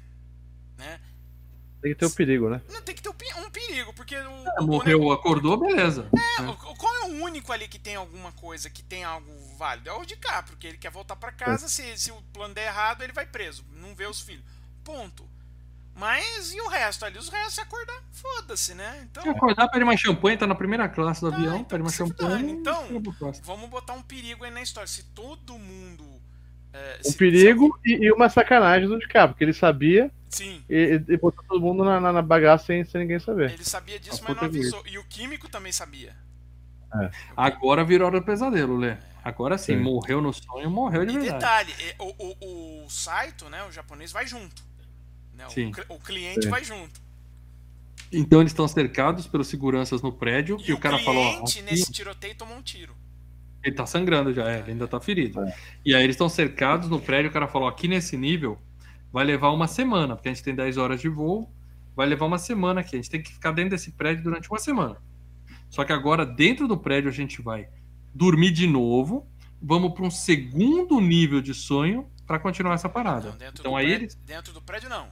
Né? 0.79 1.01
Tem 1.83 1.93
que 1.93 1.99
ter 1.99 2.07
um 2.07 2.11
perigo, 2.11 2.49
né? 2.49 2.63
Não, 2.71 2.81
tem 2.81 2.95
que 2.95 3.03
ter 3.03 3.09
um 3.09 3.51
perigo, 3.51 3.93
porque. 3.93 4.17
O, 4.17 4.49
é, 4.49 4.61
morreu, 4.63 5.11
acordou, 5.11 5.57
beleza. 5.57 6.09
É, 6.15 6.43
é, 6.43 6.77
qual 6.77 6.95
é 6.95 7.03
o 7.07 7.25
único 7.25 7.53
ali 7.53 7.67
que 7.67 7.79
tem 7.79 7.97
alguma 7.97 8.31
coisa, 8.31 8.71
que 8.71 8.85
tem 8.85 9.03
algo 9.03 9.29
válido? 9.59 9.91
É 9.91 9.93
o 9.93 10.05
de 10.05 10.15
cá, 10.15 10.45
porque 10.45 10.69
ele 10.69 10.79
quer 10.79 10.93
voltar 10.93 11.17
para 11.17 11.33
casa, 11.33 11.67
é. 11.67 11.69
se, 11.69 11.99
se 11.99 12.13
o 12.13 12.23
plano 12.33 12.55
der 12.55 12.69
errado, 12.69 13.03
ele 13.03 13.13
vai 13.13 13.27
preso, 13.27 13.65
não 13.73 13.97
vê 13.97 14.07
os 14.07 14.21
filhos. 14.21 14.45
Ponto. 14.85 15.29
Mas 15.95 16.53
e 16.53 16.61
o 16.61 16.69
resto 16.69 17.05
ali? 17.05 17.19
Os 17.19 17.29
restos 17.29 17.55
se 17.55 17.61
acordar, 17.61 18.03
foda-se, 18.11 18.75
né? 18.75 19.07
Então, 19.11 19.23
se 19.23 19.29
acordar, 19.29 19.69
pede 19.69 19.85
uma 19.85 19.97
champanhe, 19.97 20.37
tá 20.37 20.47
na 20.47 20.55
primeira 20.55 20.89
classe 20.89 21.21
do 21.21 21.31
tá, 21.31 21.37
avião, 21.37 21.57
então, 21.57 21.65
pede 21.65 21.83
uma 21.83 21.91
champanhe. 21.91 22.53
Então, 22.53 22.87
vamos 23.43 23.69
botar 23.69 23.93
um 23.93 24.03
perigo 24.03 24.45
aí 24.45 24.51
na 24.51 24.63
história. 24.63 24.89
Se 24.89 25.05
todo 25.15 25.59
mundo. 25.59 26.05
É, 26.73 27.01
um 27.05 27.11
se, 27.11 27.17
perigo 27.17 27.79
se... 27.85 27.93
E, 27.93 28.07
e, 28.07 28.13
uma 28.13 28.31
sacanagem 28.31 28.89
do 28.89 28.99
de 28.99 29.07
cá, 29.07 29.29
porque 29.29 29.45
ele 29.45 29.53
sabia. 29.53 30.11
Sim. 30.31 30.65
E, 30.69 31.03
e 31.07 31.17
botou 31.19 31.45
todo 31.47 31.61
mundo 31.61 31.85
na, 31.85 32.01
na, 32.01 32.11
na 32.11 32.23
bagaça 32.23 32.67
sem, 32.67 32.85
sem 32.85 33.03
ninguém 33.03 33.19
saber. 33.19 33.51
Ele 33.51 33.65
sabia 33.65 34.01
disso, 34.01 34.23
mas 34.27 34.35
não 34.35 34.45
avisou. 34.45 34.83
E 34.87 34.99
o 34.99 35.05
químico 35.05 35.47
também 35.49 35.73
sabia. 35.73 36.17
É. 36.95 37.11
Agora 37.37 37.85
virou 37.85 38.07
hora 38.07 38.19
do 38.19 38.25
pesadelo, 38.25 38.77
Lê. 38.77 38.97
Agora 39.25 39.57
sim, 39.57 39.77
sim, 39.77 39.83
morreu 39.83 40.21
no 40.21 40.33
sonho, 40.33 40.69
morreu 40.69 41.07
de 41.07 41.15
e 41.15 41.19
verdade. 41.19 41.73
detalhe, 41.73 41.95
o, 41.99 42.15
o, 42.19 42.85
o 42.85 42.91
Saito, 42.91 43.49
né, 43.49 43.63
o 43.65 43.71
japonês, 43.71 44.11
vai 44.11 44.27
junto. 44.27 44.65
Né? 45.47 45.55
Sim. 45.55 45.73
O, 45.89 45.95
o 45.95 45.99
cliente 45.99 46.43
Sim. 46.43 46.51
vai 46.51 46.65
junto. 46.65 47.01
Então 48.13 48.41
eles 48.41 48.53
estão 48.53 48.69
cercados 48.69 49.27
pelos 49.27 49.49
seguranças 49.49 50.03
no 50.03 50.13
prédio 50.13 50.59
e, 50.61 50.71
e 50.71 50.73
o, 50.73 50.79
cara 50.79 50.99
falou. 50.99 51.25
O 51.25 51.45
cliente 51.45 51.63
nesse 51.63 51.91
tiroteio 51.91 52.35
tomou 52.35 52.57
um 52.57 52.63
tiro. 52.63 52.95
Ele 53.65 53.75
tá 53.75 53.87
sangrando 53.87 54.35
já, 54.35 54.51
é, 54.51 54.59
ele 54.59 54.73
ainda 54.73 54.89
tá 54.89 55.01
ferido. 55.01 55.41
É. 55.41 55.55
E 55.85 55.95
aí 55.95 56.03
eles 56.03 56.15
estão 56.15 56.29
cercados 56.29 56.89
no 56.89 57.01
prédio, 57.01 57.31
o 57.31 57.33
cara 57.33 57.49
falou: 57.49 57.69
aqui 57.69 57.89
nesse 57.89 58.17
nível 58.17 58.59
vai 59.13 59.25
levar 59.25 59.51
uma 59.51 59.69
semana, 59.69 60.17
porque 60.17 60.29
a 60.29 60.33
gente 60.35 60.43
tem 60.43 60.55
10 60.55 60.79
horas 60.79 61.01
de 61.01 61.09
voo, 61.09 61.51
vai 61.95 62.07
levar 62.07 62.27
uma 62.27 62.39
semana 62.39 62.81
aqui. 62.81 62.97
A 62.97 62.99
gente 62.99 63.11
tem 63.11 63.23
que 63.23 63.33
ficar 63.33 63.53
dentro 63.53 63.71
desse 63.71 63.93
prédio 63.93 64.25
durante 64.25 64.49
uma 64.51 64.59
semana. 64.59 64.97
Só 65.71 65.85
que 65.85 65.93
agora, 65.93 66.27
dentro 66.27 66.67
do 66.69 66.77
prédio, 66.77 67.09
a 67.09 67.13
gente 67.13 67.41
vai 67.41 67.69
dormir 68.15 68.51
de 68.51 68.67
novo, 68.67 69.27
vamos 69.61 69.95
para 69.95 70.05
um 70.05 70.11
segundo 70.11 71.01
nível 71.01 71.41
de 71.41 71.55
sonho 71.55 72.11
para 72.27 72.39
continuar 72.39 72.75
essa 72.75 72.89
parada. 72.89 73.37
Não, 73.39 73.49
então 73.49 73.77
aí 73.77 73.87
prédio, 73.87 74.05
eles... 74.05 74.15
dentro 74.17 74.53
do 74.53 74.61
prédio 74.61 74.89
não. 74.89 75.09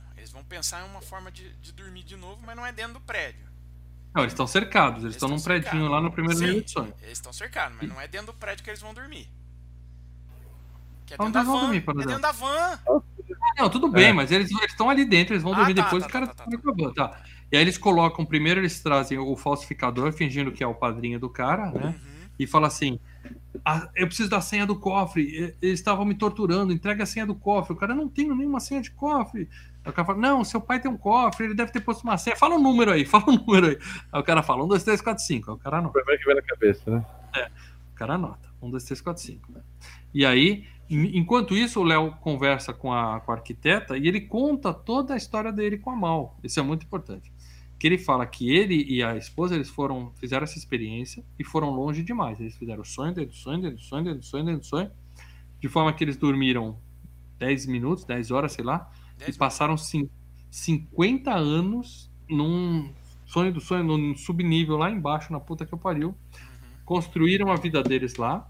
Pensar 0.51 0.85
em 0.85 0.91
uma 0.91 1.01
forma 1.01 1.31
de, 1.31 1.49
de 1.63 1.71
dormir 1.71 2.03
de 2.03 2.17
novo, 2.17 2.43
mas 2.45 2.57
não 2.57 2.67
é 2.67 2.73
dentro 2.73 2.95
do 2.95 3.01
prédio. 3.01 3.47
Não, 4.13 4.23
eles 4.23 4.33
estão 4.33 4.49
cercados, 4.49 5.05
eles, 5.05 5.15
estão 5.15 5.29
num 5.29 5.41
prédio 5.41 5.87
lá 5.87 6.01
no 6.01 6.11
primeiro 6.11 6.41
nível 6.41 6.61
de 6.61 6.71
sonho. 6.73 6.93
Eles 7.01 7.13
estão 7.13 7.33
cercados, 7.33 7.79
mas 7.81 7.89
não 7.89 8.01
é 8.01 8.09
dentro 8.09 8.27
do 8.27 8.35
prédio 8.35 8.65
que 8.65 8.69
eles 8.69 8.83
vão 8.83 8.93
dormir. 8.93 9.31
Que 11.07 11.15
é 11.15 11.17
dentro, 11.17 11.33
da 11.33 11.45
van, 11.45 11.61
dormir, 11.61 11.85
é 11.87 12.05
dentro 12.05 12.21
da 12.21 12.33
van. 12.33 12.81
Não, 13.57 13.71
tudo 13.71 13.89
bem, 13.89 14.09
é. 14.09 14.13
mas 14.13 14.33
eles 14.33 14.51
estão 14.51 14.91
ali 14.91 15.05
dentro, 15.05 15.35
eles 15.35 15.43
vão 15.45 15.53
ah, 15.53 15.57
dormir 15.59 15.75
tá, 15.75 15.85
depois, 15.85 16.03
tá, 16.03 16.09
o 16.09 16.13
cara 16.13 16.27
tá, 16.27 16.45
tá, 16.45 16.51
tá, 16.51 16.93
tá. 16.95 17.23
E 17.53 17.57
aí 17.57 17.63
eles 17.63 17.79
colocam, 17.79 18.27
primeiro 18.27 18.59
eles 18.59 18.81
trazem 18.81 19.19
o 19.19 19.37
falsificador, 19.37 20.13
fingindo 20.13 20.51
que 20.51 20.65
é 20.65 20.67
o 20.67 20.75
padrinho 20.75 21.21
do 21.21 21.31
cara, 21.31 21.71
né? 21.71 21.87
Uhum. 21.87 22.11
E 22.41 22.47
fala 22.47 22.67
assim: 22.67 22.99
eu 23.95 24.07
preciso 24.07 24.31
da 24.31 24.41
senha 24.41 24.67
do 24.67 24.75
cofre. 24.75 25.55
Eles 25.61 25.79
estavam 25.79 26.05
me 26.05 26.15
torturando. 26.15 26.73
Entrega 26.73 27.03
a 27.03 27.07
senha 27.07 27.27
do 27.27 27.35
cofre. 27.35 27.75
O 27.75 27.77
cara 27.77 27.95
não 27.95 28.09
tem 28.09 28.29
nenhuma 28.29 28.61
senha 28.61 28.81
de 28.81 28.91
cofre. 28.91 29.49
Aí 29.85 29.91
o 29.91 29.95
cara 29.95 30.07
fala: 30.07 30.19
Não, 30.19 30.45
seu 30.45 30.61
pai 30.61 30.81
tem 30.81 30.91
um 30.91 30.97
cofre. 30.97 31.47
Ele 31.47 31.55
deve 31.55 31.73
ter 31.73 31.81
posto 31.81 32.03
uma 32.03 32.17
senha. 32.19 32.37
Fala 32.37 32.57
um 32.57 32.63
número 32.63 32.91
aí. 32.91 33.05
Fala 33.07 33.25
um 33.29 33.37
número 33.37 33.69
aí. 33.69 33.79
Aí 34.13 34.21
o 34.21 34.25
cara 34.25 34.43
fala: 34.43 34.65
1, 34.65 34.69
2, 34.69 34.85
3, 34.85 35.01
4, 35.01 35.25
5. 35.25 35.51
Aí 35.51 35.57
o 35.57 35.59
cara 35.59 35.79
anota. 35.79 35.93
Primeiro 35.93 36.21
que 36.21 36.27
vem 36.27 36.37
na 36.37 36.43
cabeça, 36.43 36.91
né? 36.91 37.07
É. 37.37 37.47
O 37.93 37.95
cara 37.95 38.15
anota: 38.15 38.49
1, 38.63 38.71
2, 38.71 38.85
3, 38.85 39.01
4, 39.01 39.23
5. 39.23 39.53
E 40.13 40.27
aí, 40.27 40.67
enquanto 40.89 41.57
isso, 41.57 41.81
o 41.81 41.85
Léo 41.85 42.13
conversa 42.21 42.73
com 42.73 42.93
a, 42.93 43.21
com 43.21 43.33
a 43.33 43.35
arquiteta 43.35 43.97
e 43.97 44.09
ele 44.09 44.21
conta 44.21 44.75
toda 44.75 45.15
a 45.15 45.17
história 45.17 45.53
dele 45.53 45.79
com 45.79 45.91
a 45.91 45.97
Mal. 45.97 46.37
Isso 46.43 46.59
é 46.59 46.63
muito 46.63 46.85
importante 46.85 47.33
que 47.81 47.87
ele 47.87 47.97
fala 47.97 48.27
que 48.27 48.55
ele 48.55 48.85
e 48.87 49.03
a 49.03 49.17
esposa 49.17 49.55
eles 49.55 49.71
foram 49.71 50.13
fizeram 50.17 50.45
essa 50.45 50.59
experiência 50.59 51.25
e 51.39 51.43
foram 51.43 51.71
longe 51.71 52.03
demais. 52.03 52.39
Eles 52.39 52.55
fizeram 52.55 52.85
sonho 52.85 53.15
dentro 53.15 53.31
do 53.31 53.37
sonho, 53.37 53.63
dentro 53.63 53.79
do 53.79 53.83
sonho, 53.83 54.05
dentro 54.05 54.21
do 54.21 54.27
sonho, 54.27 54.45
dentro 54.45 54.61
do 54.61 54.67
sonho, 54.67 54.91
de 55.59 55.67
forma 55.67 55.91
que 55.95 56.05
eles 56.05 56.19
dormiram 56.19 56.79
10 57.39 57.65
minutos, 57.65 58.05
10 58.05 58.31
horas, 58.33 58.53
sei 58.53 58.63
lá, 58.63 58.91
e 59.27 59.33
passaram 59.33 59.77
50 59.77 61.33
anos 61.33 62.11
num 62.29 62.93
sonho 63.27 63.53
do 63.53 63.61
sonho, 63.61 63.85
num 63.85 64.17
subnível 64.17 64.77
lá 64.77 64.91
embaixo, 64.91 65.33
na 65.33 65.41
puta 65.41 65.65
que 65.65 65.73
eu 65.73 65.79
pariu. 65.79 66.09
Uhum. 66.09 66.15
Construíram 66.85 67.51
a 67.51 67.57
vida 67.57 67.83
deles 67.83 68.17
lá. 68.17 68.49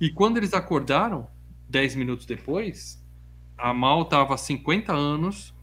E 0.00 0.10
quando 0.10 0.36
eles 0.36 0.54
acordaram, 0.54 1.28
10 1.68 1.96
minutos 1.96 2.24
depois, 2.24 3.02
a 3.56 3.74
Mal 3.74 4.04
tava 4.04 4.36
50 4.36 4.92
anos 4.92 5.54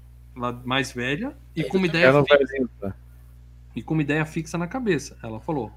mais 0.66 0.92
velha 0.92 1.36
e 1.56 1.64
com 1.64 1.78
uma 1.78 1.88
ideia 1.88 2.12
fixa, 2.24 2.96
e 3.76 3.82
com 3.82 3.94
uma 3.94 4.04
ideia 4.04 4.26
fixa 4.26 4.58
na 4.58 4.68
cabeça. 4.68 5.18
Ela 5.24 5.40
falou: 5.40 5.72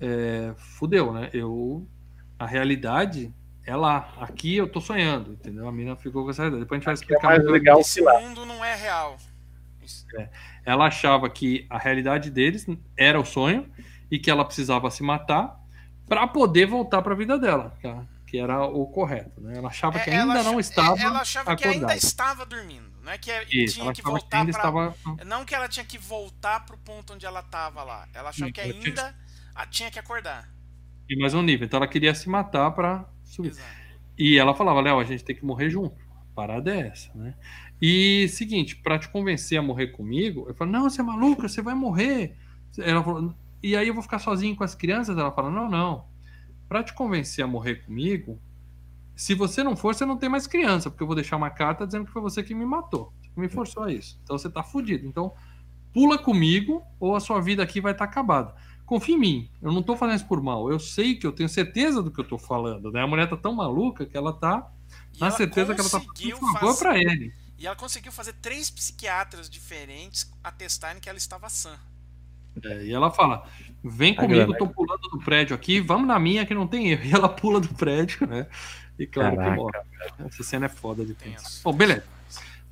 é, 0.00 0.54
fudeu, 0.56 1.12
né? 1.12 1.28
Eu 1.32 1.86
a 2.38 2.46
realidade 2.46 3.34
é 3.68 3.76
lá. 3.76 4.12
Aqui 4.18 4.56
eu 4.56 4.66
tô 4.66 4.80
sonhando, 4.80 5.32
entendeu? 5.32 5.68
A 5.68 5.72
mina 5.72 5.94
ficou 5.94 6.24
com 6.24 6.30
essa 6.30 6.46
ideia. 6.46 6.60
Depois 6.62 6.76
a 6.76 6.78
gente 6.78 6.84
vai 6.86 6.94
é 6.94 6.96
explicar. 6.96 7.34
É 7.34 7.38
mais 7.38 7.50
legal 7.50 7.80
Esse 7.80 8.00
mundo 8.00 8.46
não 8.46 8.64
é 8.64 8.74
real. 8.74 9.18
É. 10.16 10.28
Ela 10.64 10.86
achava 10.86 11.28
que 11.28 11.66
a 11.68 11.78
realidade 11.78 12.30
deles 12.30 12.66
era 12.96 13.20
o 13.20 13.24
sonho 13.24 13.70
e 14.10 14.18
que 14.18 14.30
ela 14.30 14.44
precisava 14.44 14.90
se 14.90 15.02
matar 15.02 15.58
para 16.06 16.26
poder 16.26 16.66
voltar 16.66 17.02
para 17.02 17.12
a 17.12 17.16
vida 17.16 17.38
dela, 17.38 17.76
que 18.26 18.38
era 18.38 18.64
o 18.64 18.86
correto. 18.86 19.40
Né? 19.40 19.58
Ela 19.58 19.68
achava 19.68 19.98
que 19.98 20.10
ainda 20.10 20.42
não 20.42 20.58
estava. 20.58 20.98
Ela 20.98 21.20
achava 21.20 21.52
acordada. 21.52 21.76
que 21.76 21.78
ainda 21.78 21.94
estava 21.94 22.46
dormindo. 22.46 22.90
Não 23.02 23.12
é 23.12 23.18
que 23.18 23.30
Isso, 23.50 23.80
tinha 23.80 23.92
que 23.92 24.02
voltar 24.02 24.44
que 24.44 24.52
pra... 24.52 24.60
estava... 24.60 24.94
Não 25.24 25.44
que 25.44 25.54
ela 25.54 25.68
tinha 25.68 25.84
que 25.84 25.98
voltar 25.98 26.64
pro 26.64 26.76
ponto 26.78 27.14
onde 27.14 27.24
ela 27.24 27.40
estava 27.40 27.82
lá. 27.82 28.06
Ela 28.14 28.30
achava 28.30 28.46
Sim, 28.46 28.52
que 28.52 28.60
ainda 28.60 28.80
tinha... 28.80 29.66
tinha... 29.70 29.90
que 29.90 29.98
acordar. 29.98 30.48
E 31.08 31.18
mais 31.18 31.32
um 31.32 31.42
nível. 31.42 31.66
Então 31.66 31.78
ela 31.78 31.88
queria 31.88 32.14
se 32.14 32.28
matar 32.28 32.70
para. 32.72 33.06
Exato. 33.44 33.68
E 34.18 34.36
ela 34.36 34.54
falava, 34.54 34.80
Léo, 34.80 34.98
a 34.98 35.04
gente 35.04 35.24
tem 35.24 35.36
que 35.36 35.44
morrer 35.44 35.70
junto. 35.70 35.96
Parada 36.34 36.74
é 36.74 36.88
essa, 36.88 37.12
né? 37.14 37.34
E 37.80 38.28
seguinte, 38.28 38.76
para 38.76 38.98
te 38.98 39.08
convencer 39.08 39.58
a 39.58 39.62
morrer 39.62 39.88
comigo, 39.88 40.46
eu 40.48 40.54
falo, 40.54 40.70
não, 40.70 40.88
você 40.88 41.00
é 41.00 41.04
maluca, 41.04 41.48
você 41.48 41.62
vai 41.62 41.74
morrer. 41.74 42.36
Ela 42.78 43.02
falou, 43.02 43.34
e 43.62 43.76
aí 43.76 43.88
eu 43.88 43.94
vou 43.94 44.02
ficar 44.02 44.18
sozinho 44.18 44.56
com 44.56 44.64
as 44.64 44.74
crianças? 44.74 45.16
Ela 45.16 45.32
fala, 45.32 45.50
não, 45.50 45.68
não. 45.68 46.06
Para 46.68 46.82
te 46.82 46.92
convencer 46.92 47.44
a 47.44 47.48
morrer 47.48 47.76
comigo, 47.84 48.40
se 49.16 49.34
você 49.34 49.64
não 49.64 49.76
for, 49.76 49.94
você 49.94 50.04
não 50.04 50.16
tem 50.16 50.28
mais 50.28 50.46
criança, 50.46 50.90
porque 50.90 51.02
eu 51.02 51.06
vou 51.06 51.16
deixar 51.16 51.36
uma 51.36 51.50
carta 51.50 51.86
dizendo 51.86 52.06
que 52.06 52.12
foi 52.12 52.22
você 52.22 52.42
que 52.42 52.54
me 52.54 52.64
matou, 52.64 53.12
que 53.22 53.40
me 53.40 53.48
forçou 53.48 53.84
a 53.84 53.92
isso. 53.92 54.20
Então 54.22 54.38
você 54.38 54.48
tá 54.48 54.62
fudido. 54.62 55.06
Então, 55.06 55.32
pula 55.92 56.18
comigo 56.18 56.84
ou 57.00 57.16
a 57.16 57.20
sua 57.20 57.40
vida 57.40 57.62
aqui 57.62 57.80
vai 57.80 57.92
estar 57.92 58.06
tá 58.06 58.10
acabada. 58.10 58.54
Confia 58.88 59.14
em 59.14 59.18
mim, 59.18 59.50
eu 59.60 59.70
não 59.70 59.82
tô 59.82 59.94
fazendo 59.94 60.16
isso 60.16 60.26
por 60.26 60.42
mal. 60.42 60.72
Eu 60.72 60.78
sei 60.80 61.14
que 61.14 61.26
eu 61.26 61.30
tenho 61.30 61.46
certeza 61.46 62.02
do 62.02 62.10
que 62.10 62.18
eu 62.18 62.24
tô 62.24 62.38
falando, 62.38 62.90
né? 62.90 63.02
A 63.02 63.06
mulher 63.06 63.28
tá 63.28 63.36
tão 63.36 63.52
maluca 63.52 64.06
que 64.06 64.16
ela 64.16 64.32
tá 64.32 64.66
e 65.14 65.20
na 65.20 65.26
ela 65.26 65.36
certeza 65.36 65.74
que 65.74 65.80
ela 65.82 65.90
tá 65.90 66.00
fazendo 66.00 66.36
favor 66.38 66.72
fazer... 66.72 66.78
para 66.78 66.98
ele. 66.98 67.34
E 67.58 67.66
ela 67.66 67.76
conseguiu 67.76 68.10
fazer 68.10 68.32
três 68.40 68.70
psiquiatras 68.70 69.50
diferentes 69.50 70.32
atestarem 70.42 71.02
que 71.02 71.08
ela 71.10 71.18
estava 71.18 71.50
sã. 71.50 71.78
É, 72.64 72.86
e 72.86 72.90
ela 72.90 73.10
fala: 73.10 73.46
Vem 73.84 74.14
comigo, 74.14 74.56
tô 74.56 74.66
pulando 74.66 75.02
do 75.10 75.18
prédio 75.18 75.54
aqui, 75.54 75.80
vamos 75.80 76.08
na 76.08 76.18
minha 76.18 76.46
que 76.46 76.54
não 76.54 76.66
tem 76.66 76.90
erro. 76.90 77.04
E 77.08 77.12
ela 77.12 77.28
pula 77.28 77.60
do 77.60 77.68
prédio, 77.74 78.26
né? 78.26 78.46
E 78.98 79.06
claro 79.06 79.36
Caraca, 79.36 79.50
que 79.50 79.56
morre. 79.58 79.78
Essa 80.26 80.42
cena 80.42 80.64
é 80.64 80.70
foda 80.70 81.04
de 81.04 81.12
pensar. 81.12 81.60
Bom, 81.62 81.74
beleza. 81.74 82.04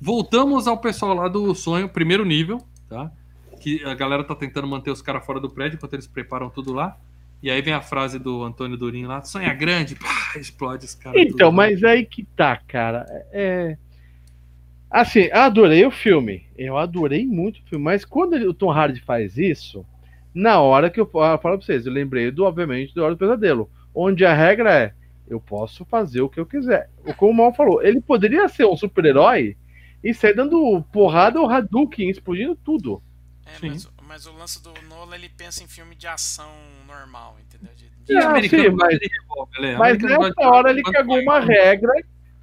Voltamos 0.01 0.67
ao 0.67 0.79
pessoal 0.79 1.13
lá 1.13 1.27
do 1.27 1.53
sonho, 1.53 1.87
primeiro 1.87 2.25
nível, 2.25 2.65
tá? 2.89 3.11
Que 3.67 3.83
a 3.83 3.93
galera 3.93 4.23
tá 4.23 4.33
tentando 4.33 4.65
manter 4.65 4.91
os 4.91 5.01
caras 5.01 5.25
fora 5.25 5.41
do 5.41 5.49
prédio 5.49 5.75
enquanto 5.75 5.93
eles 5.93 6.07
preparam 6.07 6.49
tudo 6.49 6.71
lá. 6.71 6.97
E 7.43 7.51
aí 7.51 7.61
vem 7.61 7.73
a 7.73 7.81
frase 7.81 8.17
do 8.17 8.41
Antônio 8.41 8.77
Durin 8.77 9.05
lá: 9.05 9.21
sonha 9.25 9.53
grande, 9.53 9.93
pá, 9.93 10.07
explode 10.39 10.85
os 10.85 10.95
caras. 10.95 11.19
Então, 11.19 11.49
tudo. 11.49 11.57
mas 11.57 11.83
aí 11.83 12.05
que 12.05 12.23
tá, 12.23 12.55
cara. 12.65 13.05
É. 13.33 13.77
Assim, 14.89 15.29
adorei 15.33 15.85
o 15.85 15.91
filme. 15.91 16.45
Eu 16.57 16.77
adorei 16.77 17.27
muito 17.27 17.59
o 17.59 17.63
filme. 17.67 17.83
Mas 17.83 18.05
quando 18.05 18.35
o 18.35 18.53
Tom 18.53 18.71
Hardy 18.71 19.01
faz 19.01 19.37
isso, 19.37 19.85
na 20.33 20.61
hora 20.61 20.89
que 20.89 21.01
eu, 21.01 21.03
eu 21.03 21.11
falo 21.11 21.37
pra 21.37 21.55
vocês, 21.57 21.85
eu 21.85 21.91
lembrei, 21.91 22.31
do, 22.31 22.45
obviamente, 22.45 22.95
do 22.95 23.03
Hora 23.03 23.15
do 23.15 23.19
Pesadelo. 23.19 23.69
Onde 23.93 24.25
a 24.25 24.33
regra 24.33 24.73
é 24.73 24.93
eu 25.27 25.41
posso 25.41 25.83
fazer 25.83 26.21
o 26.21 26.29
que 26.29 26.39
eu 26.39 26.45
quiser. 26.45 26.89
Como 27.17 27.33
o 27.33 27.35
Mal 27.35 27.53
falou, 27.53 27.83
ele 27.83 27.99
poderia 27.99 28.47
ser 28.47 28.65
um 28.65 28.77
super-herói 28.77 29.57
e 30.01 30.13
sair 30.13 30.33
dando 30.33 30.81
porrada 30.93 31.41
ou 31.41 31.49
Hadouken, 31.49 32.09
explodindo 32.09 32.55
tudo. 32.55 33.03
É, 33.47 33.67
mas, 33.67 33.89
mas, 34.03 34.25
o 34.25 34.33
lance 34.33 34.61
do 34.61 34.73
Nolan, 34.87 35.15
ele 35.15 35.29
pensa 35.29 35.63
em 35.63 35.67
filme 35.67 35.95
de 35.95 36.05
ação 36.05 36.51
normal, 36.85 37.37
entendeu? 37.39 37.73
De, 37.75 37.89
de 38.05 38.15
é, 38.15 38.49
sim, 38.49 38.69
mas, 38.69 38.99
mas 39.77 39.97
nessa 39.99 40.41
hora 40.41 40.69
ele 40.69 40.83
cagou 40.83 41.19
uma 41.19 41.39
regra 41.39 41.93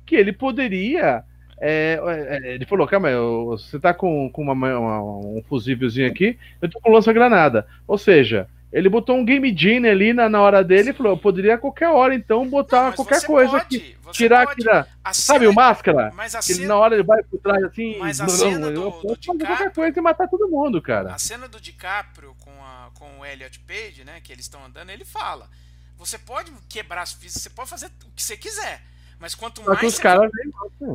que 0.07 0.17
ele 0.17 0.33
poderia... 0.33 1.23
É, 1.61 2.01
é, 2.05 2.55
ele 2.55 2.67
falou, 2.67 2.87
calma 2.87 3.09
aí, 3.09 3.15
você 3.15 3.79
tá 3.79 3.95
com, 3.95 4.29
com 4.31 4.43
uma, 4.43 4.53
uma, 4.53 5.01
um 5.01 5.43
fusívelzinho 5.49 6.09
aqui, 6.09 6.39
eu 6.61 6.69
tô 6.69 6.81
com 6.81 6.91
lança-granada. 6.91 7.67
Ou 7.87 7.97
seja, 7.97 8.49
ele 8.75 8.89
botou 8.89 9.17
um 9.17 9.25
game 9.25 9.57
genie 9.57 9.89
ali 9.89 10.13
na, 10.13 10.29
na 10.29 10.41
hora 10.43 10.65
dele 10.65 10.91
e 10.91 10.93
falou: 10.93 11.13
eu 11.13 11.17
poderia 11.17 11.55
a 11.55 11.59
qualquer 11.59 11.89
hora, 11.89 12.13
então, 12.13 12.45
botar 12.49 12.87
não, 12.87 12.93
qualquer 12.93 13.25
coisa 13.25 13.53
pode, 13.53 13.77
aqui. 13.77 13.97
Tirar 14.11 14.43
aqui 14.43 14.65
da. 14.65 14.85
Sabe 15.13 15.47
o 15.47 15.55
máscara? 15.55 16.13
Mas 16.13 16.35
a 16.35 16.43
cena... 16.43 16.59
ele, 16.59 16.67
na 16.67 16.77
hora 16.77 16.95
ele 16.95 17.05
vai 17.05 17.23
por 17.23 17.39
trás 17.39 17.63
assim. 17.63 17.97
Mas 18.01 18.21
a 18.21 18.27
cena 18.27 18.73
do, 18.73 18.83
eu 18.83 18.91
posso 18.91 19.07
fazer 19.07 19.21
DiCaprio... 19.21 19.47
qualquer 19.47 19.73
coisa 19.73 19.99
e 19.99 20.03
matar 20.03 20.27
todo 20.27 20.49
mundo, 20.49 20.83
cara. 20.83 21.15
A 21.15 21.19
cena 21.19 21.47
do 21.47 21.61
DiCaprio 21.61 22.35
com, 22.41 22.51
a, 22.51 22.91
com 22.95 23.21
o 23.21 23.25
Elliot 23.25 23.61
Page, 23.61 24.03
né? 24.05 24.21
Que 24.21 24.33
eles 24.33 24.45
estão 24.45 24.65
andando, 24.65 24.91
ele 24.91 25.05
fala: 25.05 25.49
você 25.97 26.19
pode 26.19 26.51
quebrar 26.69 27.03
as 27.03 27.13
físicas, 27.13 27.43
você 27.45 27.51
pode 27.51 27.71
fazer 27.71 27.87
o 27.87 28.11
que 28.11 28.23
você 28.25 28.37
quiser. 28.37 28.83
Mas 29.21 29.37
quanto 29.37 29.63
mais. 29.63 29.81
Os 29.85 30.01
caras 30.01 30.29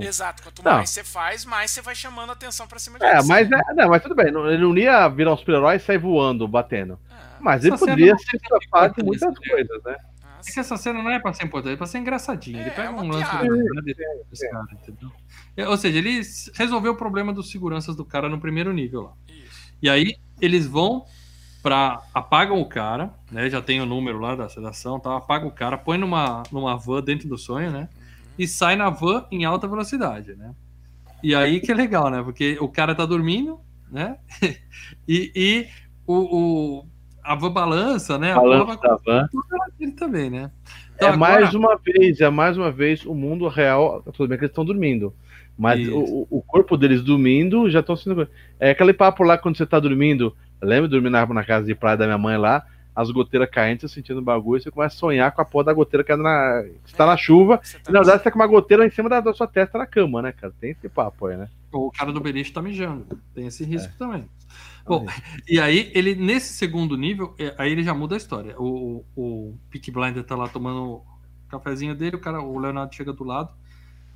Exato, 0.02 0.44
quanto 0.44 0.64
não. 0.64 0.74
mais 0.74 0.90
você 0.90 1.03
faz, 1.03 1.45
mais 1.45 1.72
você 1.72 1.82
vai 1.82 1.95
chamando 1.95 2.30
a 2.30 2.34
atenção 2.34 2.68
pra 2.68 2.80
cima 2.80 2.99
de 2.99 3.06
é, 3.06 3.18
você. 3.18 3.28
Mas, 3.28 3.52
é, 3.52 3.74
não, 3.74 3.90
mas 3.90 4.03
tudo 4.03 4.16
bem, 4.16 4.28
ele 4.28 4.57
não 4.57 4.78
ia 4.78 5.07
virar 5.07 5.34
um 5.34 5.38
super-herói 5.38 5.78
e 5.78 5.80
sair 5.80 5.98
voando, 5.98 6.48
batendo. 6.48 6.99
Mas 7.40 7.64
ele 7.64 7.78
poderia 7.78 8.18
ser 8.18 8.40
capaz 8.40 8.94
de 8.94 9.03
muitas 9.03 9.38
coisas, 9.38 9.84
né? 9.84 9.95
É 10.48 10.52
que 10.52 10.60
essa 10.60 10.78
cena 10.78 11.02
não 11.03 11.11
é 11.11 11.20
pra 11.20 11.34
ser 11.34 11.45
importante, 11.45 11.74
é 11.74 11.78
pra 11.78 11.86
ser 11.86 11.98
engraçadinha. 11.98 12.60
É, 12.60 12.61
ele 12.61 12.72
pega 12.72 12.88
é 12.88 12.91
um 12.91 13.07
lance 13.07 13.38
do 13.38 14.24
desse 14.30 14.49
cara, 14.49 14.68
entendeu? 14.72 15.11
Ou 15.68 15.78
seja, 15.78 15.98
ele 15.98 16.22
resolveu 16.53 16.94
o 16.94 16.95
problema 16.95 17.34
dos 17.34 17.52
seguranças 17.52 17.95
do 17.95 18.06
cara 18.06 18.30
no 18.30 18.40
primeiro 18.40 18.72
nível 18.72 19.02
lá. 19.02 19.14
Isso. 19.28 19.74
E 19.82 19.90
aí 19.90 20.16
eles 20.40 20.66
vão 20.66 21.06
para 21.61 22.02
apagam 22.14 22.61
o 22.61 22.66
cara, 22.66 23.14
né? 23.30 23.49
Já 23.49 23.61
tem 23.61 23.82
o 23.82 23.86
número 23.86 24.20
lá 24.20 24.36
da 24.36 24.48
sedação, 24.48 24.99
tá? 24.99 25.18
Apaga 25.18 25.45
o 25.45 25.52
cara, 25.52 25.78
põe 25.78 25.98
numa, 25.98 26.44
numa 26.52 26.78
van 26.78 27.02
dentro 27.02 27.28
do 27.28 27.38
sonho, 27.38 27.70
né? 27.70 27.90
E 28.40 28.48
sai 28.48 28.78
na 28.78 28.90
van 28.90 29.26
em 29.30 29.44
alta 29.44 29.68
velocidade, 29.68 30.34
né? 30.34 30.56
E 31.22 31.36
aí 31.36 31.60
que 31.60 31.74
é 31.74 31.76
legal, 31.76 32.10
né? 32.10 32.24
Porque 32.24 32.57
o 32.61 32.70
cara 32.70 32.95
tá 32.95 33.06
dormindo, 33.06 33.60
né? 33.91 34.18
e, 35.06 35.30
e 35.36 35.68
o, 36.07 36.14
o, 36.80 36.86
a 37.22 37.36
van 37.36 37.52
balança, 37.52 38.18
né? 38.18 38.34
Balança 38.34 38.78
da 38.78 38.98
van. 39.06 39.28
Ele 39.78 39.91
também, 39.91 40.30
né? 40.30 40.49
Então, 40.95 41.10
é 41.10 41.11
agora... 41.11 41.41
mais 41.41 41.53
uma 41.53 41.76
vez, 41.76 42.22
é 42.22 42.30
mais 42.30 42.57
uma 42.57 42.72
vez 42.72 43.06
o 43.06 43.14
mundo 43.14 43.45
real. 43.49 44.02
Tudo 44.14 44.30
bem 44.30 44.38
que 44.38 44.45
eles 44.45 44.52
estão 44.52 44.64
dormindo. 44.64 45.14
Mas 45.57 45.86
o, 45.90 46.26
o, 46.30 46.41
corpo 46.41 46.78
deles 46.78 47.03
dormindo 47.03 47.70
já 47.70 47.82
estão 47.82 47.98
sendo. 47.98 48.26
É 48.57 48.70
aquele 48.70 48.94
papo 48.94 49.22
lá 49.24 49.38
quando 49.38 49.57
você 49.57 49.66
tá 49.66 49.78
dormindo. 49.78 50.34
Lembra 50.61 50.88
de 50.88 50.91
dormir 50.94 51.10
na, 51.10 51.26
na 51.26 51.44
casa 51.44 51.66
de 51.66 51.76
praia 51.76 51.98
da 51.98 52.06
minha 52.06 52.18
mãe 52.18 52.38
lá? 52.38 52.66
As 53.00 53.10
goteiras 53.12 53.50
caindo, 53.50 53.82
você 53.82 53.88
sentindo 53.88 54.22
bagulho, 54.22 54.62
você 54.62 54.70
começa 54.70 54.94
a 54.96 55.00
sonhar 55.00 55.32
com 55.32 55.42
a 55.42 55.46
porra 55.46 55.66
da 55.66 55.74
goteira 55.74 56.04
caindo 56.04 56.24
na. 56.24 56.66
Você 56.86 56.96
tá 56.98 57.06
na 57.06 57.16
chuva, 57.16 57.58
tá 57.58 57.64
e 57.88 57.92
na 57.94 58.00
verdade 58.00 58.18
você 58.18 58.24
tá 58.26 58.32
com 58.32 58.40
uma 58.40 58.48
goteira 58.48 58.86
em 58.86 58.90
cima 58.90 59.08
da, 59.08 59.22
da, 59.22 59.34
sua 59.34 59.48
testa 59.48 59.78
na 59.78 59.86
cama, 59.86 60.22
né, 60.22 60.34
cara? 60.34 60.54
Tem 60.60 60.72
esse 60.72 60.90
papo 60.90 61.28
aí, 61.28 61.38
né? 61.38 61.48
O 61.72 61.90
cara 61.92 62.12
do 62.12 62.20
beliche 62.20 62.52
tá 62.52 62.62
mijando. 62.62 63.06
Tem 63.34 63.48
esse 63.48 63.64
risco 63.64 63.94
é. 63.96 63.98
também. 63.98 64.26
Bom, 64.86 65.06
e 65.48 65.62
aí 65.62 65.90
ele, 65.94 66.14
nesse 66.14 66.54
segundo 66.54 66.98
nível, 66.98 67.34
é, 67.40 67.56
aí 67.58 67.72
ele 67.72 67.84
já 67.84 67.94
muda 67.94 68.16
a 68.16 68.18
história. 68.18 68.54
O, 68.60 69.06
o, 69.16 69.24
o 69.24 69.58
Peak 69.70 69.90
Blinder 69.92 70.24
tá 70.26 70.36
lá 70.36 70.50
tomando 70.50 70.96
o 70.96 71.04
cafezinho 71.48 71.96
dele, 71.96 72.18
o 72.18 72.20
cara, 72.20 72.42
o 72.42 72.60
Leonardo 72.60 72.94
chega 72.94 73.14
do 73.14 73.24
lado 73.24 73.54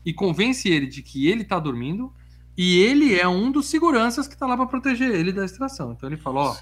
e 0.05 0.13
convence 0.13 0.67
ele 0.67 0.87
de 0.87 1.01
que 1.01 1.29
ele 1.29 1.43
tá 1.43 1.57
dormindo 1.57 2.11
e 2.57 2.79
ele 2.79 3.17
é 3.17 3.27
um 3.27 3.51
dos 3.51 3.67
seguranças 3.67 4.27
que 4.27 4.37
tá 4.37 4.45
lá 4.45 4.55
para 4.55 4.65
proteger 4.65 5.09
ele 5.11 5.31
da 5.31 5.45
extração. 5.45 5.93
Então 5.93 6.09
ele 6.09 6.17
fala, 6.17 6.41
ó, 6.41 6.57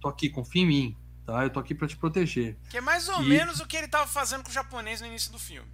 tô 0.00 0.08
aqui, 0.08 0.28
confia 0.28 0.62
em 0.62 0.66
mim. 0.66 0.96
Tá? 1.26 1.42
Eu 1.44 1.50
tô 1.50 1.60
aqui 1.60 1.74
para 1.74 1.86
te 1.88 1.96
proteger. 1.96 2.56
Que 2.70 2.78
é 2.78 2.80
mais 2.80 3.08
ou 3.08 3.22
E- 3.22 3.28
menos 3.28 3.60
o 3.60 3.66
que 3.66 3.76
ele 3.76 3.88
tava 3.88 4.06
fazendo 4.06 4.42
com 4.42 4.50
o 4.50 4.52
japonês 4.52 5.00
no 5.00 5.06
início 5.06 5.30
do 5.32 5.38
filme. 5.38 5.68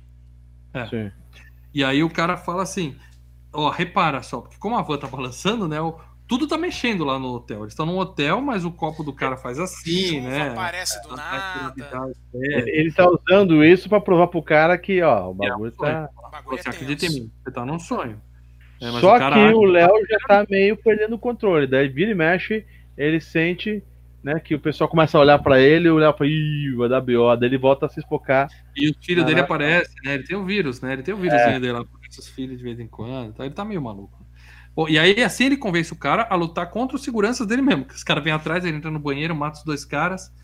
É. 0.74 0.86
Sim. 0.86 1.12
E 1.74 1.85
aí 1.85 2.02
o 2.02 2.10
cara 2.10 2.36
fala 2.36 2.62
assim: 2.62 2.97
ó, 3.52 3.70
repara 3.70 4.23
só, 4.23 4.40
porque 4.40 4.56
como 4.59 4.77
a 4.77 4.82
van 4.82 4.98
tá 4.98 5.06
balançando, 5.06 5.66
né? 5.68 5.81
o- 5.81 5.98
tudo 6.28 6.48
tá 6.48 6.59
mexendo 6.59 7.05
lá 7.05 7.20
no 7.20 7.28
hotel. 7.28 7.60
Eles 7.60 7.73
estão 7.73 7.86
num 7.86 7.98
hotel, 7.98 8.40
mas 8.40 8.64
o 8.64 8.73
copo 8.73 9.05
do 9.05 9.12
cara 9.12 9.36
faz 9.36 9.60
assim, 9.60 10.16
Chuva 10.16 10.28
né? 10.28 10.48
aparece 10.51 11.01
do 11.02 11.09
faz 11.10 11.20
nada. 11.20 12.10
Ele, 12.35 12.52
é, 12.55 12.81
ele 12.81 12.93
tá 12.93 13.09
usando 13.09 13.64
isso 13.64 13.89
pra 13.89 14.01
provar 14.01 14.27
pro 14.27 14.43
cara 14.43 14.77
que, 14.77 15.01
ó, 15.02 15.31
o 15.31 15.35
bagulho 15.35 15.73
É, 15.73 15.77
tá. 15.77 16.10
O 16.16 16.28
bagulho 16.31 16.60
Você 16.60 16.68
é 16.68 16.73
acredita 16.73 17.06
em 17.06 17.10
mim? 17.10 17.32
Você 17.44 17.51
tá 17.52 17.64
num 17.64 17.78
sonho. 17.78 18.20
É, 18.81 18.90
mas 18.90 19.01
Só 19.01 19.14
o 19.14 19.18
cara 19.20 19.36
que 19.36 19.55
o 19.55 19.62
Léo 19.62 19.93
já 20.10 20.18
tá 20.27 20.44
meio 20.51 20.77
perdendo 20.77 21.14
o 21.14 21.18
controle. 21.18 21.68
Daí 21.68 21.89
vira 21.89 22.10
e 22.10 22.14
mexe, 22.14 22.66
ele 22.98 23.20
sente, 23.20 23.81
né, 24.27 24.40
que 24.40 24.57
o 24.57 24.59
pessoal 24.59 24.90
começa 24.90 25.16
a 25.16 25.20
olhar 25.20 25.39
pra 25.39 25.61
ele 25.61 25.86
e 25.86 25.90
o 25.90 25.98
Léo 25.98 26.12
fala, 26.12 26.28
ih, 26.28 26.74
vai 26.74 26.89
dar 26.89 27.01
BO. 27.01 27.36
Daí 27.39 27.48
ele 27.48 27.57
volta 27.57 27.86
a 27.86 27.89
se 27.89 28.01
esfocar. 28.01 28.48
E 28.74 28.90
o 28.90 28.94
filho 29.01 29.24
dele 29.24 29.39
aparece, 29.39 29.94
né? 30.05 30.15
Ele 30.15 30.24
tem 30.24 30.36
o 30.36 30.44
vírus, 30.44 30.81
né? 30.81 30.94
Ele 30.94 31.03
tem 31.05 31.15
o 31.15 31.16
vírusinho 31.16 31.61
dele 31.61 31.73
lá, 31.73 31.81
aparece 31.82 32.19
os 32.19 32.28
filhos 32.28 32.59
de 32.59 32.65
vez 32.65 32.81
em 32.81 32.89
quando. 32.89 33.28
Então 33.28 33.47
ele 33.47 33.55
tá 33.55 33.65
meio 33.65 33.81
maluco. 33.81 34.27
Bom, 34.74 34.89
e 34.89 34.98
aí, 34.98 35.23
assim, 35.23 35.44
ele 35.44 35.57
convence 35.57 35.93
o 35.93 35.97
cara 35.97 36.27
a 36.28 36.35
lutar 36.35 36.69
contra 36.70 36.97
os 36.97 37.05
seguranças 37.05 37.47
dele 37.47 37.62
mesmo. 37.62 37.85
Que 37.85 37.94
os 37.94 38.03
caras 38.03 38.24
vêm 38.24 38.32
atrás, 38.32 38.65
ele 38.65 38.77
entra 38.77 38.90
no 38.90 38.98
banheiro, 38.98 39.32
mata 39.32 39.59
os 39.59 39.65
dois 39.65 39.85
caras. 39.85 40.35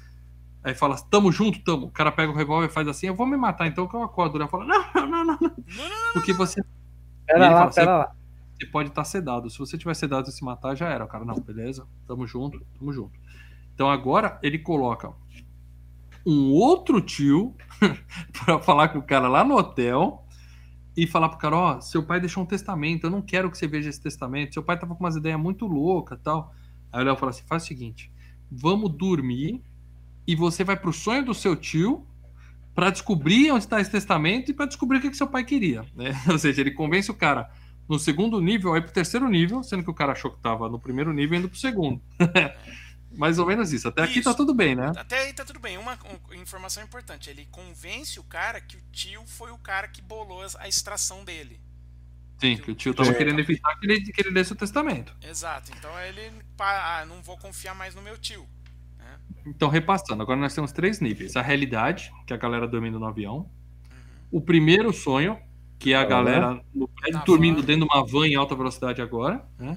Aí 0.62 0.74
fala, 0.74 0.96
tamo 1.10 1.32
junto, 1.32 1.60
tamo. 1.64 1.86
O 1.86 1.90
cara 1.90 2.12
pega 2.12 2.30
o 2.30 2.36
revólver 2.36 2.68
e 2.68 2.72
faz 2.72 2.86
assim, 2.86 3.08
eu 3.08 3.16
vou 3.16 3.26
me 3.26 3.36
matar, 3.36 3.66
então 3.66 3.88
que 3.88 3.96
eu 3.96 4.02
acordo. 4.04 4.38
Ele 4.38 4.46
fala, 4.46 4.64
não, 4.64 4.84
não, 4.94 5.24
não, 5.24 5.38
não. 5.40 5.56
Porque 6.12 6.32
você, 6.32 6.62
Pera 7.26 7.46
ele 7.46 7.52
lá, 7.52 7.58
fala, 7.58 7.72
pera 7.72 7.98
lá. 7.98 8.14
você 8.56 8.66
pode 8.66 8.90
estar 8.90 9.02
sedado. 9.02 9.50
Se 9.50 9.58
você 9.58 9.76
tiver 9.76 9.94
sedado 9.94 10.28
e 10.28 10.32
se 10.32 10.44
matar, 10.44 10.76
já 10.76 10.88
era. 10.88 11.04
O 11.04 11.08
cara, 11.08 11.24
não, 11.24 11.34
beleza, 11.34 11.84
tamo 12.06 12.28
junto, 12.28 12.64
tamo 12.78 12.92
junto. 12.92 13.21
Então 13.74 13.90
agora 13.90 14.38
ele 14.42 14.58
coloca 14.58 15.12
um 16.26 16.52
outro 16.52 17.00
tio 17.00 17.54
pra 18.44 18.58
falar 18.58 18.88
com 18.88 18.98
o 18.98 19.02
cara 19.02 19.28
lá 19.28 19.44
no 19.44 19.56
hotel 19.56 20.24
e 20.96 21.06
falar 21.06 21.28
pro 21.30 21.38
cara, 21.38 21.56
ó, 21.56 21.80
seu 21.80 22.02
pai 22.02 22.20
deixou 22.20 22.42
um 22.42 22.46
testamento, 22.46 23.04
eu 23.04 23.10
não 23.10 23.22
quero 23.22 23.50
que 23.50 23.56
você 23.56 23.66
veja 23.66 23.88
esse 23.88 24.00
testamento. 24.00 24.54
Seu 24.54 24.62
pai 24.62 24.78
tava 24.78 24.94
com 24.94 25.02
umas 25.02 25.16
ideias 25.16 25.40
muito 25.40 25.66
loucas 25.66 26.18
tal. 26.22 26.54
Aí 26.92 27.02
o 27.02 27.04
Léo 27.04 27.16
fala 27.16 27.30
assim: 27.30 27.44
faz 27.46 27.64
o 27.64 27.66
seguinte, 27.66 28.12
vamos 28.50 28.90
dormir 28.90 29.62
e 30.26 30.36
você 30.36 30.62
vai 30.62 30.76
pro 30.76 30.92
sonho 30.92 31.24
do 31.24 31.34
seu 31.34 31.56
tio 31.56 32.06
pra 32.74 32.90
descobrir 32.90 33.50
onde 33.50 33.64
está 33.64 33.80
esse 33.80 33.90
testamento 33.90 34.50
e 34.50 34.54
pra 34.54 34.66
descobrir 34.66 34.98
o 34.98 35.00
que, 35.00 35.10
que 35.10 35.16
seu 35.16 35.26
pai 35.26 35.44
queria. 35.44 35.84
Né? 35.96 36.12
Ou 36.30 36.38
seja, 36.38 36.60
ele 36.60 36.70
convence 36.70 37.10
o 37.10 37.14
cara 37.14 37.50
no 37.88 37.98
segundo 37.98 38.40
nível, 38.40 38.74
aí 38.74 38.80
pro 38.80 38.92
terceiro 38.92 39.28
nível, 39.28 39.62
sendo 39.62 39.82
que 39.82 39.90
o 39.90 39.94
cara 39.94 40.12
achou 40.12 40.30
que 40.30 40.38
tava 40.38 40.68
no 40.68 40.78
primeiro 40.78 41.12
nível 41.12 41.38
indo 41.38 41.48
pro 41.48 41.58
segundo. 41.58 42.00
Mais 43.14 43.38
ou 43.38 43.46
menos 43.46 43.72
isso. 43.72 43.88
Até 43.88 44.02
aqui 44.02 44.20
Isso. 44.20 44.28
tá 44.30 44.34
tudo 44.34 44.54
bem, 44.54 44.74
né? 44.74 44.90
Até 44.96 45.18
aí 45.24 45.32
tá 45.32 45.44
tudo 45.44 45.58
bem. 45.60 45.76
Uma 45.78 45.98
um- 46.30 46.34
informação 46.34 46.82
importante: 46.82 47.28
ele 47.30 47.46
convence 47.50 48.18
o 48.18 48.24
cara 48.24 48.60
que 48.60 48.76
o 48.76 48.80
tio 48.90 49.22
foi 49.26 49.50
o 49.50 49.58
cara 49.58 49.86
que 49.88 50.00
bolou 50.02 50.42
a 50.58 50.68
extração 50.68 51.24
dele. 51.24 51.60
Sim, 52.38 52.56
que 52.56 52.70
o 52.70 52.74
tio 52.74 52.92
tava 52.94 53.12
Sim. 53.12 53.18
querendo 53.18 53.38
evitar 53.40 53.74
que 53.78 53.86
ele, 53.86 54.00
que 54.00 54.20
ele 54.20 54.32
desse 54.32 54.52
o 54.52 54.56
testamento. 54.56 55.14
Exato. 55.22 55.70
Então 55.76 55.90
ele. 56.00 56.32
Ah, 56.58 57.04
não 57.06 57.22
vou 57.22 57.36
confiar 57.38 57.74
mais 57.74 57.94
no 57.94 58.02
meu 58.02 58.16
tio. 58.18 58.48
Então, 59.44 59.68
repassando, 59.68 60.22
agora 60.22 60.38
nós 60.38 60.54
temos 60.54 60.72
três 60.72 61.00
níveis: 61.00 61.36
a 61.36 61.42
realidade, 61.42 62.12
que 62.26 62.32
é 62.32 62.36
a 62.36 62.38
galera 62.38 62.66
dormindo 62.66 62.98
no 62.98 63.06
avião, 63.06 63.38
Uhum. 63.38 63.48
o 64.30 64.40
primeiro 64.40 64.92
sonho, 64.92 65.38
que 65.78 65.92
é 65.92 65.96
a 65.96 66.02
Ah, 66.02 66.04
galera 66.04 66.64
no 66.72 66.86
prédio 66.88 67.18
Na 67.18 67.24
dormindo 67.24 67.60
van. 67.60 67.66
dentro 67.66 67.86
de 67.86 67.92
uma 67.92 68.04
van 68.06 68.26
em 68.26 68.36
alta 68.36 68.54
velocidade 68.54 69.02
agora, 69.02 69.44
né? 69.58 69.76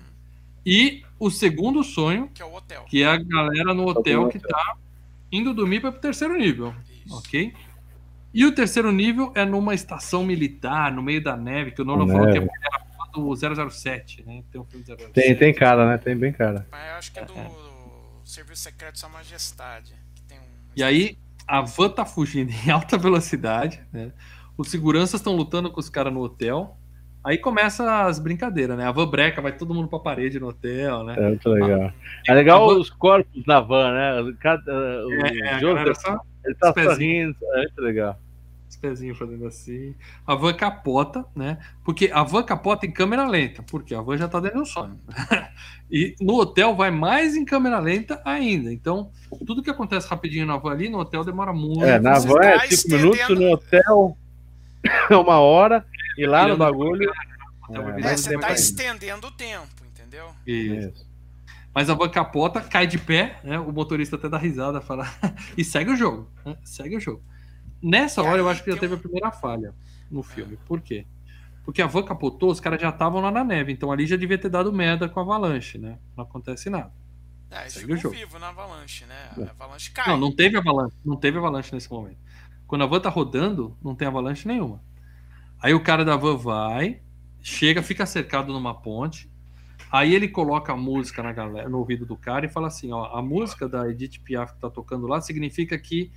E 0.66 1.04
o 1.20 1.30
segundo 1.30 1.84
sonho, 1.84 2.30
Que 2.34 2.42
é 2.42 2.46
o 2.46 2.54
hotel. 2.54 2.84
que 2.86 3.04
é 3.04 3.08
a 3.08 3.18
galera 3.18 3.74
no 3.74 3.88
hotel 3.88 4.30
que 4.30 4.40
tá 4.40 4.76
indo 5.32 5.54
dormir 5.54 5.80
para 5.82 5.90
o 5.92 5.94
terceiro 5.94 6.38
nível, 6.38 6.74
Isso. 7.06 7.18
ok? 7.18 7.54
E 8.34 8.46
o 8.46 8.54
terceiro 8.54 8.92
nível 8.92 9.32
é 9.36 9.46
numa 9.46 9.74
estação 9.74 10.26
militar, 10.26 10.92
no 10.92 11.02
meio 11.02 11.24
da 11.24 11.38
neve, 11.38 11.72
que 11.72 11.82
o 11.82 11.86
Nolan 11.86 12.08
falou 12.08 12.32
que 12.32 12.38
é 12.38 12.42
era 12.42 12.86
do 13.14 13.70
007, 13.70 14.24
né? 14.26 14.44
Tem 14.52 14.60
um 14.60 14.66
filme 14.66 14.86
007. 14.86 15.12
Tem, 15.14 15.36
tem 15.36 15.54
cara, 15.54 15.88
né? 15.88 15.98
Tem 15.98 16.18
bem 16.18 16.34
cara. 16.34 16.68
Mas 16.70 16.90
eu 16.90 16.96
acho 16.96 17.12
que 17.14 17.20
é 17.20 17.26
do 17.26 17.34
Serviço 18.26 18.64
Secreto 18.64 18.94
de 18.96 19.00
Sua 19.00 19.10
Majestade. 19.10 19.94
Que 20.14 20.22
tem 20.24 20.38
um... 20.38 20.44
E 20.76 20.84
aí, 20.84 21.18
a 21.48 21.62
van 21.62 21.90
tá 21.90 22.06
fugindo 22.06 22.52
em 22.66 22.70
alta 22.72 22.98
velocidade, 22.98 23.82
né? 23.94 24.12
Os 24.58 24.70
seguranças 24.70 25.20
estão 25.22 25.36
lutando 25.36 25.72
com 25.72 25.80
os 25.80 25.90
caras 25.90 26.14
no 26.14 26.22
hotel. 26.22 26.78
Aí 27.26 27.40
começa 27.40 28.06
as 28.06 28.20
brincadeiras, 28.20 28.78
né? 28.78 28.86
A 28.86 28.92
van 28.92 29.08
breca, 29.10 29.42
vai 29.42 29.52
todo 29.52 29.74
mundo 29.74 29.88
pra 29.88 29.98
parede 30.00 30.40
no 30.40 30.48
hotel, 30.50 31.04
né? 31.04 31.16
É 31.18 31.28
muito 31.30 31.50
legal. 31.50 31.92
É 32.28 32.34
legal 32.36 32.64
A 32.70 32.74
van- 32.74 32.80
os 32.80 32.90
corpos 32.92 33.46
na 33.48 33.60
van, 33.60 33.92
né? 33.94 34.34
Cada, 34.40 34.72
o 35.08 35.12
É, 35.26 35.50
a 35.50 35.60
Joseph, 35.60 35.98
só 35.98 36.20
ele 36.46 36.54
tá 36.56 36.72
pezinhos. 36.72 36.94
sorrindo. 36.96 37.38
É 37.56 37.58
muito 37.64 37.82
legal. 37.82 38.20
os 38.70 38.76
pezinhos 38.78 39.18
fazendo 39.18 39.48
assim. 39.48 39.96
A 40.28 40.36
van 40.36 40.54
capota, 40.54 41.26
né? 41.36 41.58
Porque 41.84 42.12
a 42.14 42.22
van 42.24 42.44
capota 42.44 42.86
em 42.86 42.92
câmera 42.92 43.28
lenta, 43.28 43.64
porque 43.64 43.96
a 43.96 44.02
van 44.02 44.18
já 44.18 44.28
tá 44.28 44.40
dentro 44.40 44.60
do 44.60 44.66
sonho. 44.66 45.00
e 45.90 46.14
no 46.22 46.36
hotel 46.36 46.76
vai 46.76 46.92
mais 46.92 47.36
em 47.36 47.44
câmera 47.46 47.80
lenta 47.80 48.22
ainda. 48.24 48.72
Então, 48.72 49.10
tudo 49.48 49.64
que 49.64 49.70
acontece 49.72 50.08
rapidinho 50.08 50.46
na 50.46 50.58
van 50.58 50.72
ali, 50.72 50.90
no 50.90 51.00
hotel 51.00 51.24
demora 51.24 51.54
muito. 51.54 51.84
É, 51.86 52.00
na 52.00 52.20
van 52.20 52.40
é 52.44 52.60
5 52.70 52.96
minutos, 52.98 53.30
no 53.30 53.52
hotel 53.54 54.18
é 55.10 55.16
uma 55.16 55.40
hora, 55.40 55.84
e 56.18 56.26
lá 56.26 56.48
no 56.48 56.58
bagulho. 56.58 57.12
Vai 57.70 58.02
É, 58.02 58.14
É, 58.14 58.18
você 58.18 58.38
tá 58.38 58.54
estendendo 58.54 59.28
o 59.28 59.32
tempo, 59.32 59.84
entendeu? 59.86 60.30
Isso. 60.46 61.06
Mas 61.74 61.90
a 61.90 61.94
van 61.94 62.08
capota, 62.08 62.62
cai 62.62 62.88
de 62.88 62.98
pé, 62.98 63.40
né? 63.44 63.60
O 63.60 63.72
motorista 63.72 64.16
até 64.16 64.30
dá 64.30 64.38
risada, 64.38 64.80
fala 64.80 65.06
e 65.58 65.64
segue 65.64 65.92
o 65.92 65.96
jogo, 65.96 66.32
né? 66.46 66.58
segue 66.64 66.96
o 66.96 67.00
jogo. 67.00 67.22
Nessa 67.82 68.24
hora 68.24 68.38
eu 68.38 68.48
acho 68.48 68.64
que 68.64 68.72
já 68.72 68.78
teve 68.78 68.96
a 68.96 68.98
primeira 68.98 69.32
falha 69.32 69.76
no 70.10 70.24
filme. 70.24 70.58
Por 70.66 70.80
quê? 70.80 71.06
Porque 71.66 71.82
a 71.82 71.88
van 71.88 72.04
capotou, 72.04 72.52
os 72.52 72.60
caras 72.60 72.80
já 72.80 72.90
estavam 72.90 73.20
lá 73.20 73.30
na 73.30 73.44
neve, 73.44 73.74
então 73.74 73.92
ali 73.92 74.06
já 74.06 74.16
devia 74.16 74.38
ter 74.38 74.50
dado 74.50 74.72
merda 74.72 75.10
com 75.10 75.20
a 75.20 75.24
avalanche, 75.24 75.78
né? 75.78 75.98
Não 76.16 76.24
acontece 76.24 76.70
nada. 76.70 76.94
É, 77.52 77.62
eles 77.62 77.74
Segue 77.74 77.86
o 77.94 77.98
ficam 77.98 78.12
jogo. 78.12 78.16
vivos 78.16 78.40
na 78.40 78.50
avalanche, 78.50 79.06
né? 79.06 79.30
A 79.38 79.52
avalanche 79.52 79.92
cai. 79.92 80.08
Não, 80.08 80.18
não 80.18 80.32
teve 80.34 80.58
avalanche, 80.58 80.96
não 81.04 81.18
teve 81.18 81.38
avalanche 81.38 81.74
nesse 81.74 81.90
momento. 81.92 82.20
Quando 82.68 82.84
a 82.84 82.88
van 82.88 83.00
tá 83.00 83.10
rodando, 83.10 83.78
não 83.84 83.96
tem 83.96 84.08
avalanche 84.08 84.48
nenhuma. 84.48 84.82
Aí 85.62 85.74
o 85.74 85.80
cara 85.84 86.06
da 86.06 86.16
van 86.16 86.38
vai, 86.38 87.02
chega, 87.42 87.82
fica 87.82 88.06
cercado 88.06 88.52
numa 88.54 88.74
ponte. 88.74 89.30
Aí 89.92 90.14
ele 90.14 90.28
coloca 90.28 90.74
a 90.74 90.78
música 90.78 91.24
na 91.24 91.32
galera, 91.32 91.70
no 91.70 91.78
ouvido 91.80 92.06
do 92.06 92.18
cara 92.18 92.46
e 92.46 92.50
fala 92.50 92.68
assim: 92.68 92.92
ó, 92.92 93.06
a 93.18 93.22
música 93.22 93.68
da 93.70 93.90
Edith 93.90 94.20
Piaf 94.24 94.54
que 94.54 94.60
tá 94.60 94.70
tocando 94.70 95.08
lá 95.08 95.22
significa 95.22 95.78
que 95.78 96.12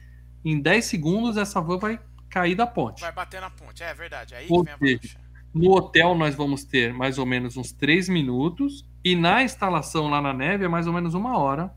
em 0.44 0.60
10 0.60 0.84
segundos 0.84 1.36
essa 1.36 1.60
van 1.60 1.78
vai 1.78 2.00
cair 2.28 2.54
da 2.54 2.66
ponte. 2.66 3.00
Vai 3.00 3.12
bater 3.12 3.40
na 3.40 3.50
ponte. 3.50 3.82
É 3.82 3.94
verdade. 3.94 4.34
Aí 4.34 4.46
Ou 4.50 4.64
vem 4.64 4.72
a 4.74 4.78
seja. 4.78 5.18
No 5.54 5.72
hotel 5.72 6.14
nós 6.14 6.34
vamos 6.34 6.62
ter 6.64 6.92
mais 6.92 7.18
ou 7.18 7.24
menos 7.24 7.56
uns 7.56 7.72
3 7.72 8.08
minutos 8.08 8.86
e 9.02 9.16
na 9.16 9.42
instalação 9.42 10.08
lá 10.08 10.20
na 10.20 10.32
neve 10.32 10.64
é 10.64 10.68
mais 10.68 10.86
ou 10.86 10.92
menos 10.92 11.14
uma 11.14 11.38
hora 11.38 11.72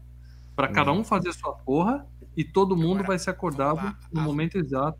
para 0.56 0.68
cada 0.68 0.92
um 0.92 1.04
fazer 1.06 1.32
sua 1.34 1.54
porra 1.54 2.06
e 2.36 2.44
todo 2.44 2.76
mundo 2.76 2.96
Agora, 2.96 3.08
vai 3.08 3.20
ser 3.20 3.30
acordado 3.30 3.96
no 4.12 4.20
A- 4.20 4.24
momento 4.24 4.58
exato 4.58 5.00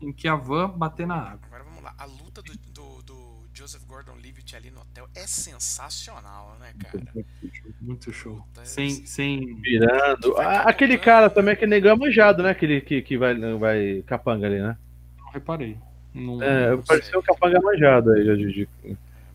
em 0.00 0.12
que 0.12 0.28
a 0.28 0.36
van 0.36 0.68
bater 0.70 1.06
na 1.06 1.16
água. 1.16 1.40
Agora 1.46 1.64
vamos 1.64 1.71
Joseph 3.72 3.86
Gordon-Levitt 3.88 4.54
ali 4.54 4.70
no 4.70 4.80
hotel 4.80 5.08
é 5.14 5.26
sensacional, 5.26 6.56
né, 6.60 6.72
cara? 6.78 7.24
Muito 7.80 8.12
show. 8.12 8.36
Puta, 8.36 8.64
Sem, 8.66 8.88
esse- 8.88 9.06
sem 9.06 9.54
Virando. 9.56 10.36
Ah, 10.36 10.62
aquele 10.68 10.98
cara 10.98 11.30
também 11.30 11.56
que 11.56 11.66
negão 11.66 11.92
é 11.92 11.96
manjado, 11.96 12.42
né? 12.42 12.50
Aquele 12.50 12.80
que, 12.82 13.00
que 13.00 13.16
vai, 13.16 13.34
vai 13.58 14.02
capanga 14.06 14.46
ali, 14.46 14.60
né? 14.60 14.76
não 15.18 15.30
reparei. 15.32 15.78
Não- 16.14 16.42
É, 16.42 16.72
não 16.72 16.82
pareceu 16.82 17.10
sei. 17.12 17.18
um 17.20 17.22
capanga 17.22 17.60
manjado 17.62 18.10
aí, 18.12 18.24
já 18.26 18.34
de, 18.34 18.52
de, 18.52 18.68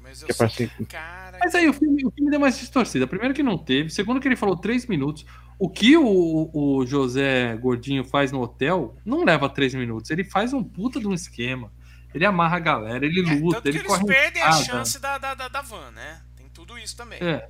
Mas 0.03 0.21
eu 0.21 0.27
que 0.27 0.43
é 0.43 0.45
assim. 0.45 0.69
um 0.79 0.85
cara. 0.85 1.39
Mas 1.43 1.55
aí 1.55 1.67
o 1.67 1.73
filme, 1.73 2.05
o 2.05 2.11
filme 2.11 2.29
deu 2.29 2.39
mais 2.39 2.59
distorcida. 2.59 3.07
Primeiro 3.07 3.33
que 3.33 3.41
não 3.41 3.57
teve, 3.57 3.89
segundo 3.89 4.19
que 4.19 4.27
ele 4.27 4.35
falou 4.35 4.55
três 4.55 4.85
minutos. 4.85 5.25
O 5.57 5.67
que 5.67 5.97
o, 5.97 6.49
o 6.53 6.85
José 6.85 7.55
Gordinho 7.57 8.03
faz 8.03 8.31
no 8.31 8.39
hotel 8.41 8.95
não 9.03 9.23
leva 9.25 9.49
três 9.49 9.73
minutos. 9.73 10.11
Ele 10.11 10.23
faz 10.23 10.53
um 10.53 10.63
puta 10.63 10.99
de 10.99 11.07
um 11.07 11.13
esquema. 11.13 11.71
Ele 12.17 12.25
amarra 12.25 12.57
a 12.57 12.59
galera, 12.59 13.05
ele 13.05 13.19
É, 13.29 13.33
luta, 13.35 13.57
tanto 13.57 13.63
que 13.63 13.69
ele 13.69 13.77
eles 13.77 13.87
corre 13.87 14.05
perdem 14.05 14.41
a 14.41 14.49
escada. 14.49 14.65
chance 14.65 14.99
da, 14.99 15.17
da, 15.19 15.33
da, 15.35 15.47
da 15.47 15.61
van, 15.61 15.91
né? 15.91 16.19
Tem 16.35 16.49
tudo 16.49 16.75
isso 16.77 16.97
também. 16.97 17.19
É, 17.21 17.47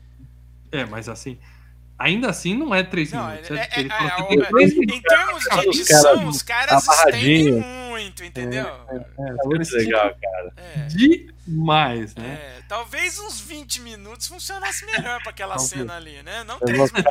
é, 0.73 0.85
mas 0.85 1.07
assim, 1.07 1.39
ainda 1.97 2.29
assim 2.29 2.53
não 2.53 2.75
é 2.75 2.83
três 2.83 3.13
Não, 3.13 3.27
minutos. 3.27 3.49
é- 3.49 3.53
é- 3.53 3.57
é- 3.59 3.81
é- 3.81 4.63
é- 4.63 4.69
que 4.69 4.93
em 4.93 5.01
termos 5.01 5.43
de 5.43 5.69
Os 5.69 5.79
edição, 5.79 6.03
caras 6.15 6.35
os 6.35 6.41
caras 6.41 6.87
amarradinho. 6.89 7.57
estendem 7.59 7.87
muito, 7.89 8.23
entendeu? 8.25 8.67
É 8.89 9.45
muito 9.45 9.71
legal, 9.73 10.15
cara. 10.21 10.53
É. 10.57 10.87
Demais, 10.87 12.13
né? 12.15 12.27
É, 12.27 12.61
talvez 12.67 13.17
uns 13.19 13.39
20 13.39 13.79
minutos 13.79 14.27
funcionasse 14.27 14.85
melhor 14.85 15.21
pra 15.21 15.29
aquela 15.31 15.57
cena 15.57 15.95
ali, 15.95 16.21
né? 16.23 16.43
Não 16.43 16.55
Eu 16.55 16.65
3 16.65 16.77
gosto 16.77 16.95
de 16.95 17.03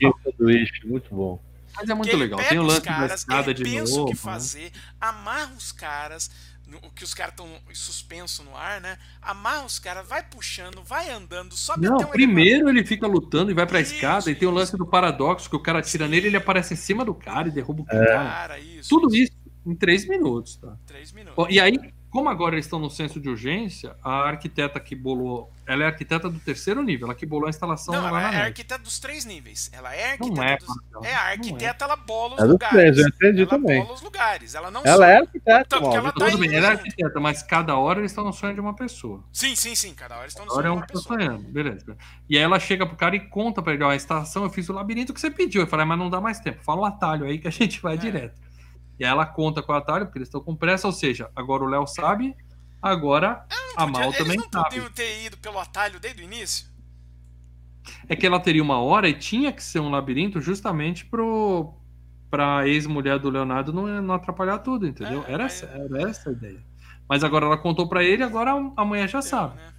minutos. 0.00 0.80
muito 0.84 1.14
bom. 1.14 1.38
Mas 1.74 1.88
é 1.88 1.94
muito 1.94 2.10
Que 2.10 2.16
legal. 2.16 2.38
Tem 2.48 2.58
o 2.58 2.62
lance 2.62 2.80
da 2.82 2.86
caras, 2.92 3.20
escada 3.20 3.50
ele 3.50 3.54
de 3.54 3.64
pensa 3.64 3.92
novo. 3.92 4.02
o 4.02 4.06
que 4.06 4.12
né? 4.12 4.18
fazer, 4.18 4.72
amarra 5.00 5.52
os 5.56 5.72
caras 5.72 6.30
no- 6.72 6.90
que 6.92 7.04
os 7.04 7.14
caras 7.14 7.32
estão 7.34 7.46
suspenso 7.72 8.42
no 8.42 8.56
ar, 8.56 8.80
né? 8.80 8.98
Amarra 9.20 9.64
os 9.64 9.78
caras, 9.78 10.06
vai 10.08 10.22
puxando, 10.22 10.82
vai 10.82 11.10
andando, 11.10 11.54
sobe 11.56 11.86
Não, 11.86 11.96
até 11.96 12.06
um 12.06 12.08
primeiro 12.10 12.68
ele 12.68 12.84
fica 12.84 13.06
lutando 13.06 13.50
e 13.50 13.54
vai 13.54 13.66
pra 13.66 13.80
Isso, 13.80 13.94
escada, 13.94 14.30
e 14.30 14.34
tem 14.34 14.48
o 14.48 14.50
lance 14.52 14.76
do 14.76 14.86
paradoxo, 14.86 15.48
que 15.48 15.56
o 15.56 15.60
cara 15.60 15.82
tira 15.82 16.08
nele, 16.08 16.26
ele 16.28 16.36
aparece 16.36 16.74
em 16.74 16.76
cima 16.76 17.04
do 17.04 17.14
cara 17.14 17.48
e 17.48 17.50
derruba 17.50 17.82
o 17.82 17.84
cara. 17.84 18.06
Cara, 18.06 18.58
isso. 18.58 18.88
Tudo 18.88 19.14
isso 19.14 19.32
em 19.64 19.74
três 19.76 20.08
minutos, 20.08 20.56
tá? 20.56 20.76
Três 20.86 21.12
minutos. 21.12 21.46
E 21.48 21.60
aí, 21.60 21.78
como 22.12 22.28
agora 22.28 22.54
eles 22.54 22.66
estão 22.66 22.78
no 22.78 22.90
senso 22.90 23.18
de 23.18 23.28
urgência, 23.30 23.96
a 24.04 24.28
arquiteta 24.28 24.78
que 24.78 24.94
bolou. 24.94 25.50
Ela 25.66 25.84
é 25.84 25.86
arquiteta 25.86 26.28
do 26.28 26.38
terceiro 26.40 26.82
nível, 26.82 27.06
ela 27.06 27.14
que 27.14 27.24
bolou 27.24 27.46
a 27.46 27.50
instalação 27.50 27.94
Não, 27.94 28.02
lá 28.02 28.08
ela 28.08 28.20
na 28.32 28.38
é 28.38 28.42
arquiteta 28.42 28.76
dos 28.82 28.98
três 29.00 29.24
níveis. 29.24 29.70
Ela 29.72 29.94
é 29.94 30.18
Não 30.18 30.26
arquiteta 30.26 30.44
é, 30.52 30.56
dos... 30.58 30.66
Marcelo, 30.68 31.04
É, 31.06 31.14
a 31.14 31.22
não 31.24 31.30
arquiteta, 31.30 31.84
ela 31.86 31.96
bola 31.96 32.34
os 32.34 32.38
É 32.40 32.42
dos 32.42 32.52
lugares. 32.52 32.76
três, 32.76 32.98
eu 32.98 33.06
entendi 33.08 33.40
ela 33.42 33.50
também. 33.50 33.80
bola 33.82 33.94
os 33.94 34.02
lugares. 34.02 34.54
Ela 34.54 34.70
não 34.70 34.82
Ela 34.84 35.10
é 35.10 35.16
arquiteta, 35.20 35.64
Tanto 35.68 35.88
que 35.90 35.96
ela 35.96 36.02
mano. 36.02 36.12
tá 36.18 36.24
Tudo 36.26 36.38
bem, 36.38 36.48
indo 36.48 36.56
ela 36.58 36.66
é 36.66 36.70
arquiteta, 36.72 37.20
mas 37.20 37.42
cada 37.42 37.76
hora 37.78 38.00
eles 38.00 38.10
estão 38.10 38.24
no 38.24 38.32
sonho 38.32 38.52
de 38.52 38.60
uma 38.60 38.74
pessoa. 38.74 39.24
Sim, 39.32 39.56
sim, 39.56 39.74
sim. 39.74 39.94
Cada 39.94 40.18
hora 40.18 40.26
estão 40.28 40.44
no 40.44 40.52
é 40.52 40.54
sonho 40.54 40.72
um 40.74 40.80
de 40.80 40.86
que 40.86 40.92
uma 40.92 41.02
tá 41.02 41.08
pessoa. 41.08 41.18
sonhando, 41.18 41.48
beleza. 41.48 41.96
E 42.28 42.36
aí 42.36 42.42
ela 42.42 42.60
chega 42.60 42.84
pro 42.84 42.96
cara 42.96 43.16
e 43.16 43.20
conta 43.20 43.62
pra 43.62 43.72
ele, 43.72 43.84
ó, 43.84 43.88
a 43.90 43.96
estação, 43.96 44.42
eu 44.42 44.50
fiz 44.50 44.68
o 44.68 44.72
labirinto 44.74 45.14
que 45.14 45.20
você 45.20 45.30
pediu. 45.30 45.62
Eu 45.62 45.66
falei, 45.66 45.84
"Ah, 45.84 45.86
mas 45.86 45.98
não 45.98 46.10
dá 46.10 46.20
mais 46.20 46.38
tempo, 46.40 46.62
fala 46.62 46.80
o 46.82 46.84
atalho 46.84 47.24
aí 47.24 47.38
que 47.38 47.48
a 47.48 47.50
gente 47.52 47.80
vai 47.80 47.94
É. 47.94 47.96
direto. 47.96 48.38
E 48.98 49.04
aí 49.04 49.10
ela 49.10 49.26
conta 49.26 49.62
com 49.62 49.72
o 49.72 49.74
atalho, 49.76 50.06
porque 50.06 50.18
eles 50.18 50.28
estão 50.28 50.40
com 50.40 50.54
pressa, 50.54 50.86
ou 50.86 50.92
seja, 50.92 51.30
agora 51.34 51.62
o 51.64 51.66
Léo 51.66 51.86
sabe, 51.86 52.36
agora 52.80 53.44
a 53.76 53.86
Podia- 53.86 54.00
Mal 54.00 54.12
também 54.12 54.36
não 54.36 54.48
sabe. 54.52 54.64
podiam 54.70 54.90
ter 54.90 55.24
ido 55.26 55.36
pelo 55.38 55.58
atalho 55.58 55.98
desde 55.98 56.22
o 56.22 56.24
início? 56.24 56.70
É 58.08 58.14
que 58.14 58.26
ela 58.26 58.38
teria 58.38 58.62
uma 58.62 58.78
hora 58.78 59.08
e 59.08 59.14
tinha 59.14 59.52
que 59.52 59.62
ser 59.62 59.80
um 59.80 59.90
labirinto 59.90 60.40
justamente 60.40 61.04
pro 61.06 61.74
pra 62.30 62.66
ex-mulher 62.66 63.18
do 63.18 63.28
Leonardo 63.28 63.74
não, 63.74 64.00
não 64.00 64.14
atrapalhar 64.14 64.58
tudo, 64.60 64.86
entendeu? 64.86 65.22
É, 65.28 65.32
era, 65.32 65.42
mas- 65.42 65.62
essa, 65.62 65.66
era 65.66 66.08
essa 66.10 66.30
a 66.30 66.32
ideia. 66.32 66.64
Mas 67.06 67.22
agora 67.22 67.44
ela 67.44 67.58
contou 67.58 67.86
pra 67.86 68.02
ele, 68.02 68.22
agora 68.22 68.52
a 68.74 68.84
mulher 68.86 69.06
já 69.06 69.20
sabe. 69.20 69.56
Né? 69.56 69.72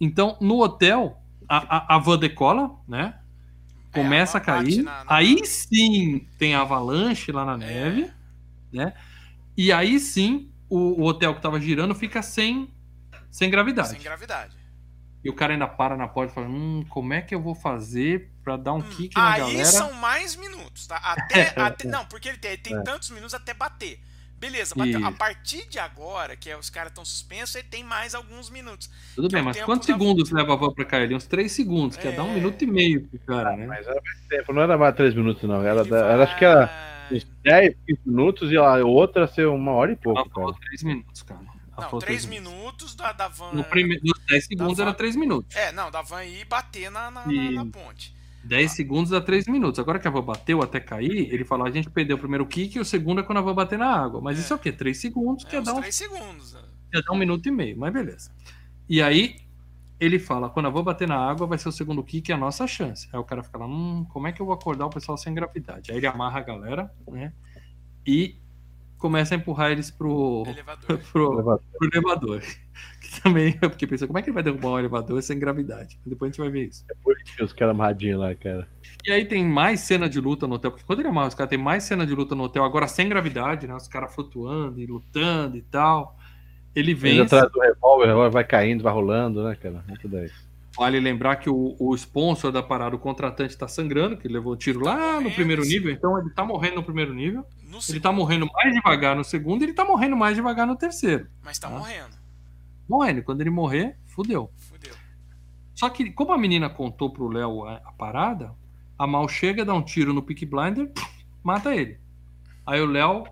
Então, 0.00 0.36
no 0.40 0.62
hotel, 0.62 1.18
a, 1.48 1.94
a, 1.94 1.96
a 1.96 1.98
van 1.98 2.16
decola, 2.16 2.70
né? 2.86 3.18
É, 3.92 3.98
Começa 4.02 4.38
a 4.38 4.40
ela 4.40 4.58
bate 4.58 4.70
cair. 4.76 4.82
na- 4.84 5.04
na- 5.04 5.16
Aí 5.16 5.44
sim 5.44 6.28
tem 6.38 6.54
avalanche 6.54 7.32
lá 7.32 7.44
na 7.44 7.54
É. 7.54 7.56
neve, 7.56 8.12
né? 8.74 8.92
E 9.56 9.72
aí 9.72 9.98
sim 10.00 10.50
o, 10.68 11.00
o 11.02 11.04
hotel 11.04 11.34
que 11.34 11.40
tava 11.40 11.60
girando 11.60 11.94
fica 11.94 12.22
sem, 12.22 12.68
sem 13.30 13.48
gravidade. 13.50 13.88
Sem 13.90 14.00
gravidade. 14.02 14.56
E 15.22 15.30
o 15.30 15.32
cara 15.34 15.54
ainda 15.54 15.66
para 15.66 15.96
na 15.96 16.06
porta 16.06 16.32
e 16.32 16.34
fala: 16.34 16.48
Hum, 16.48 16.84
como 16.90 17.14
é 17.14 17.22
que 17.22 17.34
eu 17.34 17.40
vou 17.40 17.54
fazer 17.54 18.30
pra 18.42 18.56
dar 18.58 18.74
um 18.74 18.78
Hum, 18.80 18.90
kick 18.90 19.16
na 19.16 19.32
Aí 19.32 19.40
galera? 19.40 19.64
são 19.64 19.92
mais 19.94 20.36
minutos, 20.36 20.86
tá? 20.86 20.96
Até, 20.96 21.54
até- 21.58 21.88
não, 21.88 22.04
porque 22.04 22.28
ele 22.28 22.36
tem, 22.38 22.58
tem 22.58 22.82
tantos 22.84 23.08
minutos 23.10 23.32
até 23.32 23.54
bater. 23.54 23.98
Beleza, 24.36 24.74
bateu. 24.74 25.02
A 25.06 25.12
partir 25.12 25.66
de 25.70 25.78
agora, 25.78 26.36
que 26.36 26.50
é, 26.50 26.58
os 26.58 26.68
caras 26.68 26.90
estão 26.90 27.02
suspensos, 27.04 27.54
ele 27.54 27.68
tem 27.68 27.82
mais 27.82 28.14
alguns 28.14 28.50
minutos. 28.50 28.90
Tudo 29.14 29.28
é 29.28 29.30
bem, 29.30 29.40
o 29.40 29.44
mas 29.46 29.58
quantos 29.62 29.86
da- 29.88 29.94
segundos 29.94 30.30
leva 30.30 30.52
a 30.52 30.56
van 30.56 30.70
pra 30.74 30.84
cair 30.84 31.04
ali? 31.04 31.14
Uns 31.14 31.26
3 31.26 31.50
segundos, 31.50 31.96
que 31.96 32.06
é, 32.06 32.12
dar 32.12 32.24
um 32.24 32.32
É. 32.32 32.34
minuto 32.34 32.60
e 32.62 32.66
meio 32.66 33.08
pro 33.08 33.18
cara, 33.20 33.56
né? 33.56 33.66
Mas 33.66 33.86
era 33.86 33.98
mais 34.04 34.20
tempo, 34.28 34.52
não 34.52 34.60
era 34.60 34.76
mais 34.76 34.94
três 34.94 35.14
minutos, 35.14 35.42
não. 35.44 35.62
Era, 35.64 35.80
Ele 35.80 35.94
era 35.94 36.24
acho 36.24 36.36
que 36.36 36.44
era 36.44 36.66
vai- 36.66 36.93
uns 37.12 37.24
10, 37.42 37.74
15 37.86 38.00
minutos 38.06 38.50
e 38.52 38.56
a 38.56 38.76
outra 38.84 39.26
ser 39.26 39.46
uma 39.46 39.72
hora 39.72 39.90
e 39.90 39.94
Ela 39.94 40.00
pouco, 40.02 40.30
falou 40.30 40.52
cara. 40.54 40.64
3 40.66 40.82
minutos, 40.82 41.22
cara. 41.22 41.40
Ela 41.40 41.82
Não, 41.82 41.90
falou 41.90 42.00
três 42.00 42.24
três 42.24 42.42
minutos 42.42 42.94
da, 42.94 43.12
da 43.12 43.26
van. 43.28 43.52
No 43.52 43.64
prime... 43.64 43.98
Nos 44.02 44.18
10 44.28 44.46
segundos 44.46 44.76
Da 44.76 44.84
era 44.84 44.92
van- 44.92 44.96
3 44.96 45.16
minutos. 45.16 45.56
É, 45.56 45.72
não, 45.72 45.90
da 45.90 46.02
van 46.02 46.22
ir 46.24 46.42
e 46.42 46.44
bater 46.44 46.90
na, 46.90 47.10
na, 47.10 47.24
E- 47.32 47.50
na 47.50 47.66
ponte. 47.66 48.14
10 48.44 48.72
segundos 48.72 49.10
dá 49.10 49.20
3 49.20 49.46
minutos. 49.48 49.80
Agora 49.80 49.98
que 49.98 50.06
a 50.06 50.10
van 50.10 50.22
bateu 50.22 50.62
até 50.62 50.78
cair, 50.78 51.32
ele 51.32 51.44
falou: 51.44 51.66
a 51.66 51.70
gente 51.70 51.88
perdeu 51.90 52.16
o 52.16 52.20
primeiro 52.20 52.46
kick 52.46 52.76
e 52.76 52.80
o 52.80 52.84
segundo 52.84 53.20
é 53.20 53.24
quando 53.24 53.38
a 53.38 53.40
van 53.40 53.54
bater 53.54 53.78
na 53.78 53.86
água. 53.88 54.20
Mas 54.20 54.38
É. 54.38 54.42
isso 54.42 54.52
é 54.52 54.56
o 54.56 54.58
quê? 54.58 54.70
3 54.70 54.96
segundos, 54.98 55.44
É, 55.46 55.48
que 55.48 55.56
é 55.56 55.60
uns 55.60 55.64
dar 55.64 55.74
um, 55.74 55.80
três 55.80 55.94
segundos. 55.96 56.54
ia 56.94 57.02
dar 57.02 57.12
um 57.12 57.16
minuto 57.18 57.46
e 57.48 57.50
meio, 57.50 57.76
mas 57.76 57.92
beleza. 57.92 58.30
E 58.88 59.00
aí 59.02 59.36
ele 59.98 60.18
fala: 60.18 60.48
quando 60.50 60.66
a 60.66 60.70
van 60.70 60.82
bater 60.82 61.08
na 61.08 61.16
água, 61.16 61.46
vai 61.46 61.58
ser 61.58 61.68
o 61.68 61.72
segundo 61.72 62.02
kick, 62.02 62.30
é 62.30 62.34
a 62.34 62.38
nossa 62.38 62.66
chance. 62.66 63.08
Aí 63.12 63.18
o 63.18 63.24
cara 63.24 63.42
fica 63.42 63.58
lá: 63.58 63.66
hum, 63.66 64.04
como 64.08 64.26
é 64.26 64.32
que 64.32 64.40
eu 64.40 64.46
vou 64.46 64.54
acordar 64.54 64.86
o 64.86 64.90
pessoal 64.90 65.16
sem 65.16 65.34
gravidade? 65.34 65.90
Aí 65.90 65.98
ele 65.98 66.06
amarra 66.06 66.40
a 66.40 66.42
galera, 66.42 66.92
né? 67.08 67.32
E 68.06 68.36
começa 68.98 69.34
a 69.34 69.36
empurrar 69.36 69.70
eles 69.70 69.90
pro, 69.90 70.44
Elevador. 70.46 70.98
pro, 71.12 71.60
pro 71.78 71.88
elevador. 71.92 72.42
Que 73.00 73.20
também 73.20 73.56
é 73.62 73.68
porque 73.68 73.86
pensa, 73.86 74.04
como 74.04 74.18
é 74.18 74.22
que 74.22 74.30
ele 74.30 74.34
vai 74.34 74.42
derrubar 74.42 74.70
um 74.70 74.78
elevador 74.80 75.22
sem 75.22 75.38
gravidade? 75.38 75.96
Depois 76.04 76.28
a 76.28 76.32
gente 76.32 76.40
vai 76.40 76.50
ver 76.50 76.68
isso. 76.70 76.84
Por 77.04 77.14
isso 77.20 77.36
que 77.36 77.44
os 77.44 77.52
caras 77.52 77.72
amarradinhos 77.72 78.18
lá, 78.18 78.34
cara. 78.34 78.66
E 79.06 79.12
aí 79.12 79.24
tem 79.26 79.44
mais 79.44 79.80
cena 79.80 80.08
de 80.08 80.20
luta 80.20 80.48
no 80.48 80.56
hotel, 80.56 80.72
porque 80.72 80.84
quando 80.84 80.98
ele 80.98 81.08
amarra 81.08 81.28
os 81.28 81.34
caras, 81.34 81.50
tem 81.50 81.58
mais 81.58 81.84
cena 81.84 82.04
de 82.04 82.12
luta 82.12 82.34
no 82.34 82.42
hotel, 82.42 82.64
agora 82.64 82.88
sem 82.88 83.08
gravidade, 83.08 83.68
né? 83.68 83.74
Os 83.76 83.86
caras 83.86 84.12
flutuando 84.12 84.80
e 84.80 84.86
lutando 84.86 85.56
e 85.56 85.62
tal. 85.62 86.18
Ele 86.74 86.94
Vem 86.94 87.12
vem. 87.14 87.20
atrás 87.22 87.50
do 87.52 87.60
revólver, 87.60 88.04
o 88.04 88.06
revólver 88.08 88.30
vai 88.30 88.44
caindo, 88.44 88.82
vai 88.82 88.92
rolando, 88.92 89.44
né, 89.44 89.54
cara? 89.54 89.84
Muito 89.86 90.08
daí. 90.08 90.30
Vale 90.76 90.98
lembrar 90.98 91.36
que 91.36 91.48
o, 91.48 91.76
o 91.78 91.94
sponsor 91.94 92.50
da 92.50 92.60
parada, 92.60 92.96
o 92.96 92.98
contratante, 92.98 93.56
tá 93.56 93.68
sangrando, 93.68 94.16
que 94.16 94.26
ele 94.26 94.34
levou 94.34 94.54
o 94.54 94.56
tiro 94.56 94.82
Tá 94.82 94.90
lá 94.92 95.06
no 95.06 95.12
morrendo, 95.22 95.34
primeiro 95.34 95.62
nível, 95.62 95.92
então 95.92 96.18
ele 96.18 96.30
tá 96.30 96.44
morrendo 96.44 96.74
no 96.76 96.82
primeiro 96.82 97.14
nível. 97.14 97.46
No 97.62 97.74
Ele 97.76 97.80
segundo, 97.80 98.02
tá 98.02 98.12
morrendo 98.12 98.48
mais 98.52 98.74
devagar 98.74 99.14
no 99.14 99.22
segundo 99.22 99.62
e 99.62 99.66
ele 99.66 99.72
tá 99.72 99.84
morrendo 99.84 100.16
mais 100.16 100.34
devagar 100.34 100.66
no 100.66 100.74
terceiro. 100.74 101.28
mas 101.44 101.58
tá 101.60 101.68
Ah. 101.68 101.70
morrendo. 101.78 102.16
Morrendo, 102.88 103.22
quando 103.22 103.40
ele 103.40 103.50
morrer, 103.50 103.96
fudeu. 104.04 104.50
Fudeu. 104.56 104.94
Só 105.76 105.88
que, 105.88 106.10
como 106.10 106.32
a 106.32 106.38
menina 106.38 106.68
contou 106.68 107.10
pro 107.12 107.28
Léo 107.28 107.64
a, 107.64 107.76
a 107.76 107.92
parada, 107.92 108.52
a 108.98 109.06
Mal 109.06 109.28
chega, 109.28 109.64
dá 109.64 109.74
um 109.74 109.82
tiro 109.82 110.12
no 110.12 110.22
Peak 110.22 110.44
Blinder, 110.44 110.90
mata 111.42 111.74
ele. 111.74 111.98
Aí 112.66 112.80
o 112.80 112.86
Léo, 112.86 113.24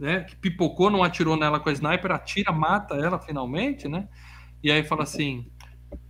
né, 0.00 0.20
que 0.24 0.34
pipocou, 0.34 0.90
não 0.90 1.04
atirou 1.04 1.36
nela 1.36 1.60
com 1.60 1.68
a 1.68 1.72
sniper, 1.72 2.10
atira, 2.10 2.50
mata 2.50 2.94
ela 2.94 3.18
finalmente, 3.18 3.86
né? 3.86 4.08
E 4.62 4.72
aí 4.72 4.82
fala 4.82 5.02
assim: 5.02 5.46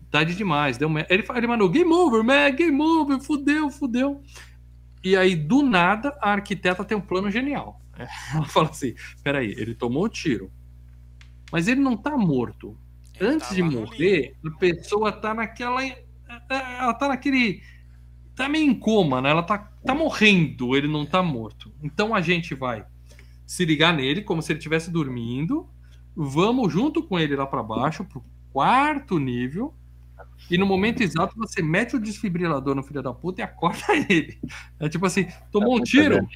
tarde 0.08 0.36
demais, 0.36 0.78
deu 0.78 0.88
merda. 0.88 1.12
Ele, 1.12 1.24
ele 1.34 1.46
mandou 1.48 1.68
game 1.68 1.92
over, 1.92 2.22
man, 2.22 2.54
game 2.54 2.80
over, 2.80 3.20
fudeu, 3.20 3.68
fudeu. 3.68 4.22
E 5.02 5.16
aí, 5.16 5.34
do 5.34 5.62
nada, 5.62 6.16
a 6.22 6.30
arquiteta 6.30 6.84
tem 6.84 6.96
um 6.96 7.00
plano 7.00 7.32
genial. 7.32 7.80
Ela 8.32 8.44
fala 8.44 8.70
assim: 8.70 8.94
peraí, 9.24 9.52
ele 9.58 9.74
tomou 9.74 10.04
o 10.04 10.08
tiro, 10.08 10.52
mas 11.50 11.66
ele 11.66 11.80
não 11.80 11.96
tá 11.96 12.16
morto 12.16 12.78
Ele 13.18 13.30
antes 13.30 13.48
tá 13.48 13.54
de 13.54 13.62
lá 13.62 13.68
no 13.68 13.80
morrer, 13.80 14.36
a 14.46 14.50
pessoa 14.58 15.10
tá 15.10 15.34
naquela. 15.34 15.82
Ela 16.48 16.94
tá 16.94 17.08
naquele. 17.08 17.60
Tá 18.36 18.48
meio 18.48 18.70
em 18.70 18.78
coma, 18.78 19.20
né? 19.20 19.30
Ela 19.30 19.42
tá, 19.42 19.58
tá 19.84 19.94
morrendo, 19.96 20.76
ele 20.76 20.86
não 20.86 21.04
tá 21.04 21.24
morto. 21.24 21.74
Então 21.82 22.14
a 22.14 22.20
gente 22.20 22.54
vai 22.54 22.86
se 23.50 23.64
ligar 23.64 23.92
nele 23.92 24.22
como 24.22 24.40
se 24.40 24.52
ele 24.52 24.60
estivesse 24.60 24.92
dormindo. 24.92 25.68
Vamos 26.14 26.72
junto 26.72 27.02
com 27.02 27.18
ele 27.18 27.34
lá 27.34 27.44
para 27.44 27.64
baixo, 27.64 28.04
pro 28.04 28.24
quarto 28.52 29.18
nível. 29.18 29.74
E 30.48 30.56
no 30.58 30.66
momento 30.66 31.00
exato 31.00 31.34
você 31.36 31.62
mete 31.62 31.96
o 31.96 32.00
desfibrilador 32.00 32.74
no 32.74 32.82
filho 32.82 33.02
da 33.02 33.12
puta 33.12 33.40
e 33.40 33.44
acorda 33.44 33.84
ele. 34.08 34.38
É 34.78 34.88
tipo 34.88 35.06
assim, 35.06 35.26
tomou 35.50 35.76
um 35.76 35.82
tiro, 35.82 36.26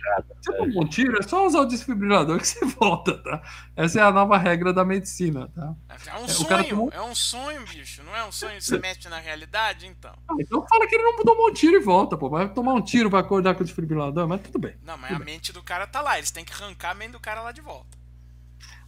você 0.41 0.57
tomou 0.57 0.83
um 0.85 0.87
tiro, 0.87 1.19
é 1.19 1.23
só 1.23 1.47
usar 1.47 1.61
o 1.61 1.67
desfibrilador 1.67 2.39
que 2.39 2.47
você 2.47 2.65
volta, 2.65 3.19
tá? 3.23 3.43
Essa 3.75 4.01
é 4.01 4.03
a 4.03 4.13
nova 4.13 4.37
regra 4.39 4.73
da 4.73 4.85
medicina, 4.85 5.49
tá? 5.49 5.75
É 6.07 6.15
um 6.15 6.27
É, 6.27 6.33
o 6.33 6.45
cara 6.47 6.63
sonho, 6.63 6.69
tomou- 6.69 6.91
é 6.93 7.03
um 7.03 7.15
sonho, 7.15 7.65
bicho. 7.67 8.03
Não 8.05 8.15
é 8.15 8.25
um 8.25 8.31
sonho 8.33 8.57
que 8.59 8.65
você 8.65 8.79
mete 8.79 9.09
na 9.09 9.19
realidade, 9.19 9.87
então. 9.87 10.15
Ah, 10.29 10.35
então 10.39 10.65
fala 10.69 10.87
que 10.87 10.95
ele 10.95 11.05
não 11.05 11.17
tomou 11.25 11.49
um 11.49 11.53
tiro 11.53 11.77
e 11.77 11.81
volta, 11.81 12.17
pô. 12.17 12.29
Vai 12.29 12.49
tomar 12.53 12.75
um 12.75 12.83
tiro, 12.83 13.11
vai 13.11 13.21
acordar 13.21 13.55
com 13.55 13.63
o 13.63 13.65
desfibrilador, 13.65 14.29
mas 14.29 14.41
tudo 14.43 14.59
bem. 14.59 14.75
Não, 14.85 14.97
mas 14.97 15.13
a 15.13 15.19
mente 15.19 15.53
do 15.53 15.63
cara 15.63 15.87
tá 15.87 16.01
lá. 16.01 16.19
Eles 16.19 16.31
têm 16.31 16.45
que 16.45 16.53
arrancar 16.53 16.91
a 16.91 16.95
mente 16.95 17.13
do 17.13 17.21
cara 17.21 17.41
lá 17.43 17.51
de 17.53 17.61
volta. 17.61 17.97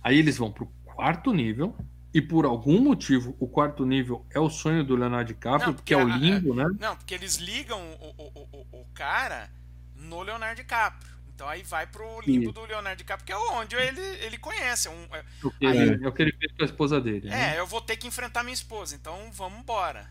Aí 0.02 0.18
eles 0.18 0.38
vão 0.38 0.52
pro 0.52 0.66
quarto 0.84 1.32
nível, 1.32 1.74
e 2.16 2.22
por 2.22 2.46
algum 2.46 2.80
motivo 2.80 3.36
o 3.38 3.46
quarto 3.46 3.84
nível 3.84 4.24
é 4.30 4.40
o 4.40 4.48
sonho 4.48 4.82
do 4.82 4.96
Leonardo 4.96 5.28
DiCaprio, 5.34 5.66
Não, 5.66 5.74
porque 5.74 5.92
é 5.92 5.96
o 5.98 6.00
porque 6.00 6.14
a- 6.14 6.18
limbo, 6.18 6.54
né? 6.54 6.64
Não, 6.80 6.96
porque 6.96 7.12
eles 7.12 7.36
ligam 7.36 7.78
o, 8.00 8.14
o, 8.22 8.48
o, 8.52 8.80
o- 8.80 8.86
cara 8.94 9.50
no 9.94 10.22
Leonardo 10.22 10.56
DiCaprio. 10.56 11.10
Então 11.34 11.46
aí 11.46 11.62
vai 11.62 11.86
pro 11.86 12.20
limbo 12.22 12.44
Isso. 12.44 12.52
do 12.52 12.64
Leonardo 12.64 12.96
DiCaprio, 12.96 13.26
que 13.26 13.32
é 13.32 13.36
onde 13.36 13.76
ele, 13.76 14.00
ele 14.24 14.38
conhece. 14.38 14.88
É 14.88 14.90
um- 14.90 15.14
é- 15.14 15.24
O 15.44 15.50
que, 15.50 15.66
Aí- 15.66 16.02
é 16.02 16.08
o 16.08 16.12
que 16.12 16.22
ele 16.22 16.32
fez 16.32 16.52
com 16.52 16.62
a 16.62 16.64
esposa 16.64 16.98
dele. 17.00 17.28
né? 17.28 17.56
é, 17.56 17.60
eu 17.60 17.66
vou 17.66 17.82
ter 17.82 17.96
que 17.98 18.06
enfrentar 18.06 18.42
minha 18.42 18.54
esposa, 18.54 18.96
então 18.96 19.14
vamos 19.32 19.58
embora. 19.60 20.08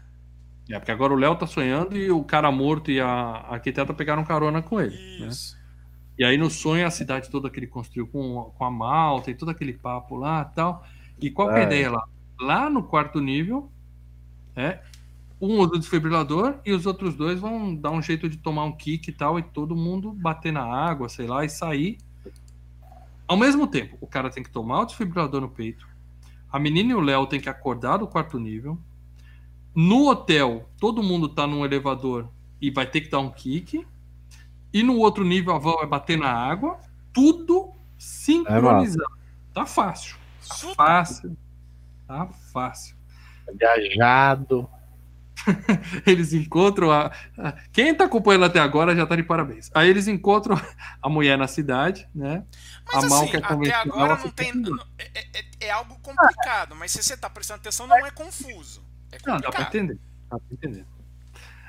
É, 0.69 0.77
porque 0.77 0.91
agora 0.91 1.11
o 1.13 1.15
Léo 1.17 1.35
tá 1.35 1.47
sonhando 1.47 1.97
e 1.97 2.11
o 2.11 2.23
cara 2.23 2.51
morto 2.51 2.91
e 2.91 2.99
a 3.01 3.07
arquiteta 3.07 3.93
pegaram 3.95 4.23
carona 4.23 4.61
com 4.61 4.79
ele. 4.79 4.95
Né? 5.21 5.27
Isso. 5.27 5.57
E 6.19 6.23
aí 6.23 6.37
no 6.37 6.49
sonho 6.51 6.85
a 6.85 6.91
cidade 6.91 7.29
toda 7.31 7.49
que 7.49 7.59
ele 7.59 7.67
construiu 7.67 8.05
com, 8.07 8.51
com 8.55 8.63
a 8.65 8.69
malta 8.69 9.31
e 9.31 9.35
todo 9.35 9.49
aquele 9.49 9.73
papo 9.73 10.15
lá 10.15 10.47
e 10.51 10.55
tal. 10.55 10.85
E 11.19 11.29
qual 11.29 11.49
que 11.49 11.55
é 11.55 11.57
a 11.57 11.61
Ah, 11.61 11.63
ideia 11.63 11.91
lá? 11.91 12.03
Lá 12.39 12.69
no 12.69 12.83
quarto 12.83 13.19
nível, 13.21 13.71
é, 14.55 14.81
um 15.39 15.59
usa 15.59 15.75
o 15.75 15.79
desfibrilador 15.79 16.55
e 16.65 16.71
os 16.71 16.85
outros 16.85 17.15
dois 17.15 17.39
vão 17.39 17.75
dar 17.75 17.91
um 17.91 18.01
jeito 18.01 18.27
de 18.29 18.37
tomar 18.37 18.63
um 18.65 18.71
kick 18.71 19.09
e 19.09 19.13
tal, 19.13 19.37
e 19.39 19.43
todo 19.43 19.75
mundo 19.75 20.11
bater 20.11 20.51
na 20.51 20.63
água, 20.63 21.09
sei 21.09 21.27
lá, 21.27 21.45
e 21.45 21.49
sair. 21.49 21.97
Ao 23.27 23.37
mesmo 23.37 23.67
tempo, 23.67 23.97
o 24.01 24.07
cara 24.07 24.29
tem 24.29 24.43
que 24.43 24.51
tomar 24.51 24.81
o 24.81 24.85
desfibrilador 24.85 25.41
no 25.41 25.49
peito. 25.49 25.87
A 26.51 26.59
menina 26.59 26.91
e 26.91 26.95
o 26.95 27.01
Léo 27.01 27.25
tem 27.27 27.39
que 27.39 27.49
acordar 27.49 27.97
do 27.97 28.07
quarto 28.07 28.39
nível. 28.39 28.77
No 29.73 30.09
hotel, 30.09 30.69
todo 30.79 31.03
mundo 31.03 31.27
tá 31.27 31.45
num 31.45 31.65
elevador 31.65 32.29
e 32.61 32.71
vai 32.71 32.85
ter 32.85 33.01
que 33.01 33.09
dar 33.09 33.19
um 33.19 33.29
kick. 33.29 33.85
E 34.71 34.83
no 34.83 34.97
outro 34.97 35.25
nível, 35.25 35.53
a 35.53 35.57
van 35.57 35.73
vai 35.73 35.87
bater 35.87 36.17
na 36.17 36.31
água. 36.31 36.79
Tudo 37.11 37.73
sincronizado. 37.97 39.09
Tá 39.53 39.65
fácil. 39.65 40.15
Super. 40.53 40.75
Fácil. 40.75 41.37
Tá 42.07 42.27
fácil. 42.53 42.95
Viajado. 43.53 44.69
eles 46.05 46.33
encontram 46.33 46.91
a, 46.91 47.11
Quem 47.71 47.93
tá 47.93 48.05
acompanhando 48.05 48.45
até 48.45 48.59
agora 48.59 48.95
já 48.95 49.05
tá 49.05 49.15
de 49.15 49.23
parabéns. 49.23 49.69
Aí 49.73 49.89
eles 49.89 50.07
encontram 50.07 50.59
a 51.01 51.09
mulher 51.09 51.37
na 51.37 51.47
cidade, 51.47 52.07
né? 52.13 52.43
Mas 52.85 53.03
a 53.03 53.07
assim, 53.07 53.37
até 53.37 53.73
agora 53.73 54.17
não 54.17 54.29
tem. 54.31 54.51
É, 54.97 55.19
é, 55.19 55.45
é, 55.61 55.71
algo 55.71 55.97
complicado, 55.99 56.75
mas 56.75 56.91
se 56.91 57.03
você 57.03 57.15
tá 57.15 57.29
prestando 57.29 57.59
atenção, 57.59 57.87
não 57.87 58.05
é 58.05 58.11
confuso. 58.11 58.83
É 59.11 59.17
não, 59.25 59.39
dá 59.39 59.51
pra 59.51 59.61
entender. 59.63 59.99
Dá 60.29 60.37
pra 60.37 60.47
entender. 60.51 60.85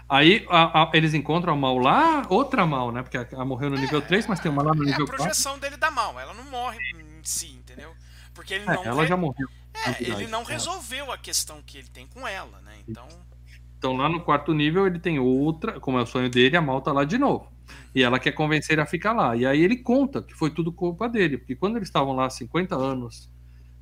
Aí 0.08 0.46
a, 0.48 0.84
a, 0.84 0.90
eles 0.94 1.14
encontram 1.14 1.52
a 1.52 1.56
Mal 1.56 1.78
lá, 1.78 2.22
outra 2.28 2.64
Mal, 2.64 2.92
né? 2.92 3.02
Porque 3.02 3.16
ela 3.16 3.44
morreu 3.44 3.70
no 3.70 3.76
nível 3.76 4.00
3, 4.00 4.26
mas 4.28 4.38
tem 4.38 4.50
uma 4.50 4.62
lá 4.62 4.72
no 4.72 4.84
nível 4.84 5.04
4. 5.06 5.12
É 5.12 5.14
a 5.14 5.18
projeção 5.18 5.52
4. 5.52 5.60
dele 5.60 5.76
da 5.76 5.90
Mal, 5.90 6.18
ela 6.20 6.32
não 6.32 6.44
morre 6.44 6.78
em 6.78 7.24
si? 7.24 7.60
Porque 8.36 8.54
ele 8.54 8.64
é, 8.64 8.66
não. 8.66 8.84
Ela 8.84 9.02
re... 9.02 9.08
já 9.08 9.16
morreu. 9.16 9.48
É, 9.74 10.02
ele 10.02 10.26
não 10.28 10.44
resolveu 10.44 11.10
a 11.10 11.18
questão 11.18 11.60
que 11.62 11.78
ele 11.78 11.88
tem 11.88 12.06
com 12.06 12.28
ela, 12.28 12.60
né? 12.60 12.76
Então. 12.86 13.08
Então 13.78 13.96
lá 13.96 14.08
no 14.08 14.20
quarto 14.20 14.54
nível 14.54 14.86
ele 14.86 14.98
tem 14.98 15.18
outra, 15.18 15.80
como 15.80 15.98
é 15.98 16.02
o 16.02 16.06
sonho 16.06 16.30
dele, 16.30 16.56
a 16.56 16.62
Mal 16.62 16.80
tá 16.80 16.92
lá 16.92 17.04
de 17.04 17.18
novo. 17.18 17.52
E 17.94 18.02
ela 18.02 18.18
quer 18.18 18.32
convencer 18.32 18.74
ele 18.74 18.82
a 18.82 18.86
ficar 18.86 19.12
lá. 19.12 19.36
E 19.36 19.44
aí 19.44 19.60
ele 19.60 19.76
conta 19.76 20.22
que 20.22 20.34
foi 20.34 20.50
tudo 20.50 20.72
culpa 20.72 21.08
dele, 21.08 21.38
porque 21.38 21.56
quando 21.56 21.76
eles 21.76 21.88
estavam 21.88 22.14
lá 22.14 22.28
50 22.30 22.74
anos 22.74 23.30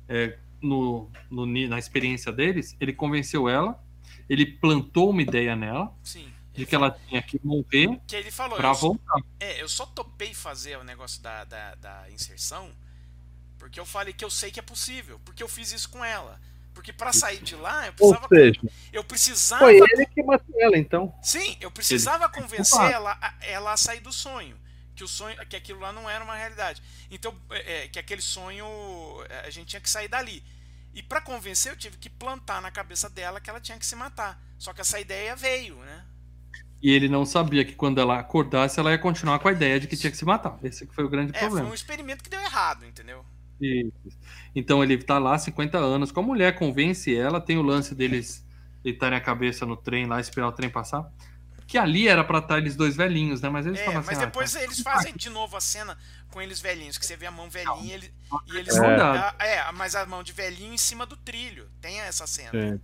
é, 0.07 0.37
no, 0.61 1.09
no, 1.29 1.45
na 1.45 1.79
experiência 1.79 2.31
deles, 2.31 2.75
ele 2.79 2.93
convenceu 2.93 3.47
ela, 3.47 3.81
ele 4.29 4.45
plantou 4.45 5.11
uma 5.11 5.21
ideia 5.21 5.55
nela. 5.55 5.93
Sim 6.03 6.31
de 6.55 6.65
que 6.65 6.73
ela 6.73 6.89
tinha 6.89 7.21
que 7.21 7.39
morrer 7.43 7.99
que 8.07 8.15
ele 8.15 8.31
falou, 8.31 8.57
pra 8.57 8.71
voltar. 8.71 9.19
É, 9.39 9.61
eu 9.61 9.67
só 9.67 9.85
topei 9.85 10.33
fazer 10.33 10.77
o 10.77 10.83
negócio 10.83 11.21
da, 11.21 11.43
da, 11.43 11.75
da, 11.75 12.09
inserção 12.11 12.71
porque 13.57 13.79
eu 13.79 13.85
falei 13.85 14.13
que 14.13 14.23
eu 14.23 14.29
sei 14.29 14.51
que 14.51 14.59
é 14.59 14.63
possível, 14.63 15.19
porque 15.25 15.41
eu 15.41 15.47
fiz 15.47 15.71
isso 15.71 15.89
com 15.89 16.03
ela. 16.03 16.39
Porque 16.73 16.91
para 16.91 17.13
sair 17.13 17.41
de 17.41 17.55
lá, 17.55 17.87
eu 17.87 17.93
precisava. 17.93 18.23
Ou 18.23 18.37
seja, 18.37 18.61
eu 18.91 19.03
precisava. 19.03 19.63
Foi 19.63 19.75
ele 19.77 20.05
que 20.07 20.21
matou 20.21 20.61
ela, 20.61 20.77
então. 20.77 21.17
Sim, 21.23 21.57
eu 21.61 21.71
precisava 21.71 22.25
ele... 22.25 22.33
convencer 22.33 22.91
ela, 22.91 23.17
ela 23.41 23.71
a 23.71 23.77
sair 23.77 24.01
do 24.01 24.11
sonho. 24.11 24.57
Que 24.93 25.03
o 25.03 25.07
sonho, 25.07 25.37
que 25.47 25.55
aquilo 25.55 25.79
lá 25.79 25.93
não 25.93 26.09
era 26.09 26.23
uma 26.23 26.35
realidade. 26.35 26.81
Então, 27.09 27.33
é, 27.49 27.83
é 27.83 27.87
que 27.87 27.97
aquele 27.97 28.21
sonho 28.21 28.65
a 29.45 29.49
gente 29.49 29.67
tinha 29.67 29.79
que 29.79 29.89
sair 29.89 30.09
dali. 30.09 30.43
E 30.93 31.01
para 31.01 31.21
convencer, 31.21 31.71
eu 31.71 31.77
tive 31.77 31.97
que 31.97 32.09
plantar 32.09 32.61
na 32.61 32.71
cabeça 32.71 33.09
dela 33.09 33.39
que 33.39 33.49
ela 33.49 33.59
tinha 33.59 33.77
que 33.77 33.85
se 33.85 33.95
matar. 33.95 34.41
Só 34.57 34.73
que 34.73 34.81
essa 34.81 34.99
ideia 34.99 35.35
veio, 35.35 35.75
né? 35.77 36.05
E 36.81 36.91
ele 36.91 37.09
não 37.09 37.25
sabia 37.25 37.65
que 37.65 37.73
quando 37.73 37.99
ela 37.99 38.19
acordasse, 38.19 38.79
ela 38.79 38.91
ia 38.91 38.97
continuar 38.97 39.39
com 39.39 39.47
a 39.47 39.51
ideia 39.51 39.79
de 39.79 39.87
que 39.87 39.97
tinha 39.97 40.11
que 40.11 40.17
se 40.17 40.25
matar. 40.25 40.57
Esse 40.61 40.85
foi 40.87 41.03
o 41.03 41.09
grande 41.09 41.35
é, 41.35 41.39
problema. 41.39 41.67
Foi 41.67 41.71
um 41.71 41.73
experimento 41.73 42.23
que 42.23 42.29
deu 42.29 42.39
errado, 42.41 42.85
entendeu? 42.85 43.25
Isso. 43.59 43.91
Então 44.55 44.83
ele 44.83 44.97
tá 44.97 45.17
lá 45.17 45.37
50 45.37 45.77
anos 45.77 46.11
com 46.11 46.19
a 46.19 46.23
mulher, 46.23 46.55
convence 46.55 47.15
ela, 47.15 47.39
tem 47.39 47.57
o 47.57 47.61
lance 47.61 47.95
deles 47.95 48.45
deitarem 48.83 49.17
a 49.17 49.21
cabeça 49.21 49.65
no 49.65 49.75
trem 49.75 50.05
lá, 50.05 50.19
esperar 50.19 50.47
o 50.47 50.51
trem 50.51 50.69
passar. 50.69 51.09
Que 51.67 51.79
ali 51.79 52.07
era 52.07 52.23
pra 52.23 52.37
estar 52.37 52.59
eles 52.59 52.75
dois 52.75 52.95
velhinhos, 52.95 53.41
né? 53.41 53.49
Mas 53.49 53.65
eles 53.65 53.79
é, 53.79 53.85
falam 53.85 53.99
assim, 53.99 54.09
Mas 54.09 54.19
ah, 54.19 54.25
depois 54.25 54.55
ah, 54.55 54.63
eles 54.63 54.79
fazem 54.81 55.15
de 55.15 55.29
novo 55.31 55.57
a 55.57 55.61
cena 55.61 55.97
com 56.29 56.39
eles 56.39 56.59
velhinhos, 56.59 56.97
que 56.97 57.05
você 57.05 57.17
vê 57.17 57.25
a 57.25 57.31
mão 57.31 57.49
velhinha 57.49 57.95
ele, 57.95 58.13
e 58.53 58.57
eles. 58.57 58.75
É. 58.77 59.35
é, 59.39 59.71
mas 59.71 59.95
a 59.95 60.05
mão 60.05 60.21
de 60.21 60.31
velhinho 60.31 60.73
em 60.73 60.77
cima 60.77 61.05
do 61.05 61.17
trilho. 61.17 61.67
Tem 61.81 62.01
essa 62.01 62.27
cena. 62.27 62.51
É. 62.53 62.79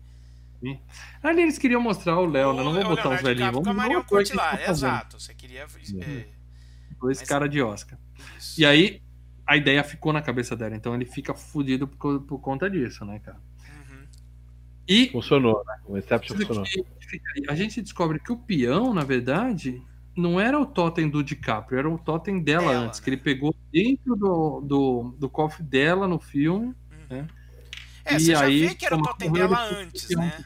Ali 1.24 1.42
eles 1.44 1.58
queriam 1.58 1.82
mostrar 1.82 2.18
o 2.18 2.26
Léo, 2.26 2.54
né? 2.54 2.64
Não 2.64 2.74
vou 2.74 2.84
botar 2.96 3.10
os 3.10 3.22
velhinhos. 3.22 3.52
Vamos 3.52 3.66
com 3.66 3.72
a 3.72 3.74
Marion 3.74 4.04
Cotillard, 4.04 4.64
exato. 4.64 5.20
Você 5.20 5.34
queria. 5.34 5.62
É. 5.64 6.28
Dois 7.00 7.20
mas... 7.20 7.28
cara 7.28 7.48
de 7.48 7.62
Oscar. 7.62 8.00
Isso. 8.38 8.62
E 8.62 8.66
aí, 8.66 9.02
a 9.52 9.58
ideia 9.58 9.84
ficou 9.84 10.14
na 10.14 10.22
cabeça 10.22 10.56
dela. 10.56 10.74
Então 10.78 10.96
ele 10.96 11.04
fica 11.04 11.34
fudido 11.34 11.86
por, 11.86 12.22
por 12.22 12.40
conta 12.40 12.70
disso, 12.70 13.04
né, 13.04 13.20
cara? 13.20 13.38
Uhum. 13.60 14.08
E. 14.88 15.10
Funcionou, 15.10 15.62
né? 15.66 15.76
O 15.86 15.98
Inception 15.98 16.38
funcionou. 16.38 16.64
a 17.50 17.56
gente 17.56 17.82
descobre 17.82 18.18
que 18.18 18.32
o 18.32 18.38
peão, 18.38 18.94
na 18.94 19.04
verdade, 19.04 19.82
não 20.16 20.40
era 20.40 20.58
o 20.58 20.66
totem 20.66 21.10
do 21.10 21.22
DiCaprio, 21.22 21.80
era 21.80 21.90
o 21.90 21.98
totem 21.98 22.42
dela, 22.42 22.72
antes, 22.72 23.02
né? 23.02 23.04
que 23.04 23.10
ele 23.10 23.18
pegou 23.18 23.54
dentro 23.74 24.16
do, 24.16 24.62
do, 24.62 25.16
do 25.20 25.30
cofre 25.30 25.64
dela 25.64 26.08
no 26.08 26.18
filme, 26.18 26.68
uhum. 26.68 26.74
né? 27.10 27.28
É, 28.06 28.16
e 28.16 28.20
você 28.22 28.32
já 28.32 28.46
aí, 28.46 28.68
vê 28.68 28.76
que 28.76 28.86
era 28.86 28.96
o 28.96 29.02
totem 29.02 29.34
dela 29.34 29.70
antes, 29.70 30.10
né? 30.16 30.46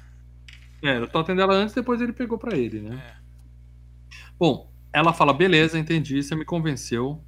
É, 0.81 0.89
era 0.89 1.05
o 1.05 1.07
totem 1.07 1.35
dela 1.35 1.53
antes, 1.53 1.75
depois 1.75 2.01
ele 2.01 2.11
pegou 2.11 2.39
para 2.39 2.57
ele, 2.57 2.81
né? 2.81 3.03
É. 3.07 3.15
Bom, 4.39 4.73
ela 4.91 5.13
fala, 5.13 5.31
beleza, 5.31 5.77
entendi, 5.77 6.23
você 6.23 6.35
me 6.35 6.43
convenceu, 6.43 7.23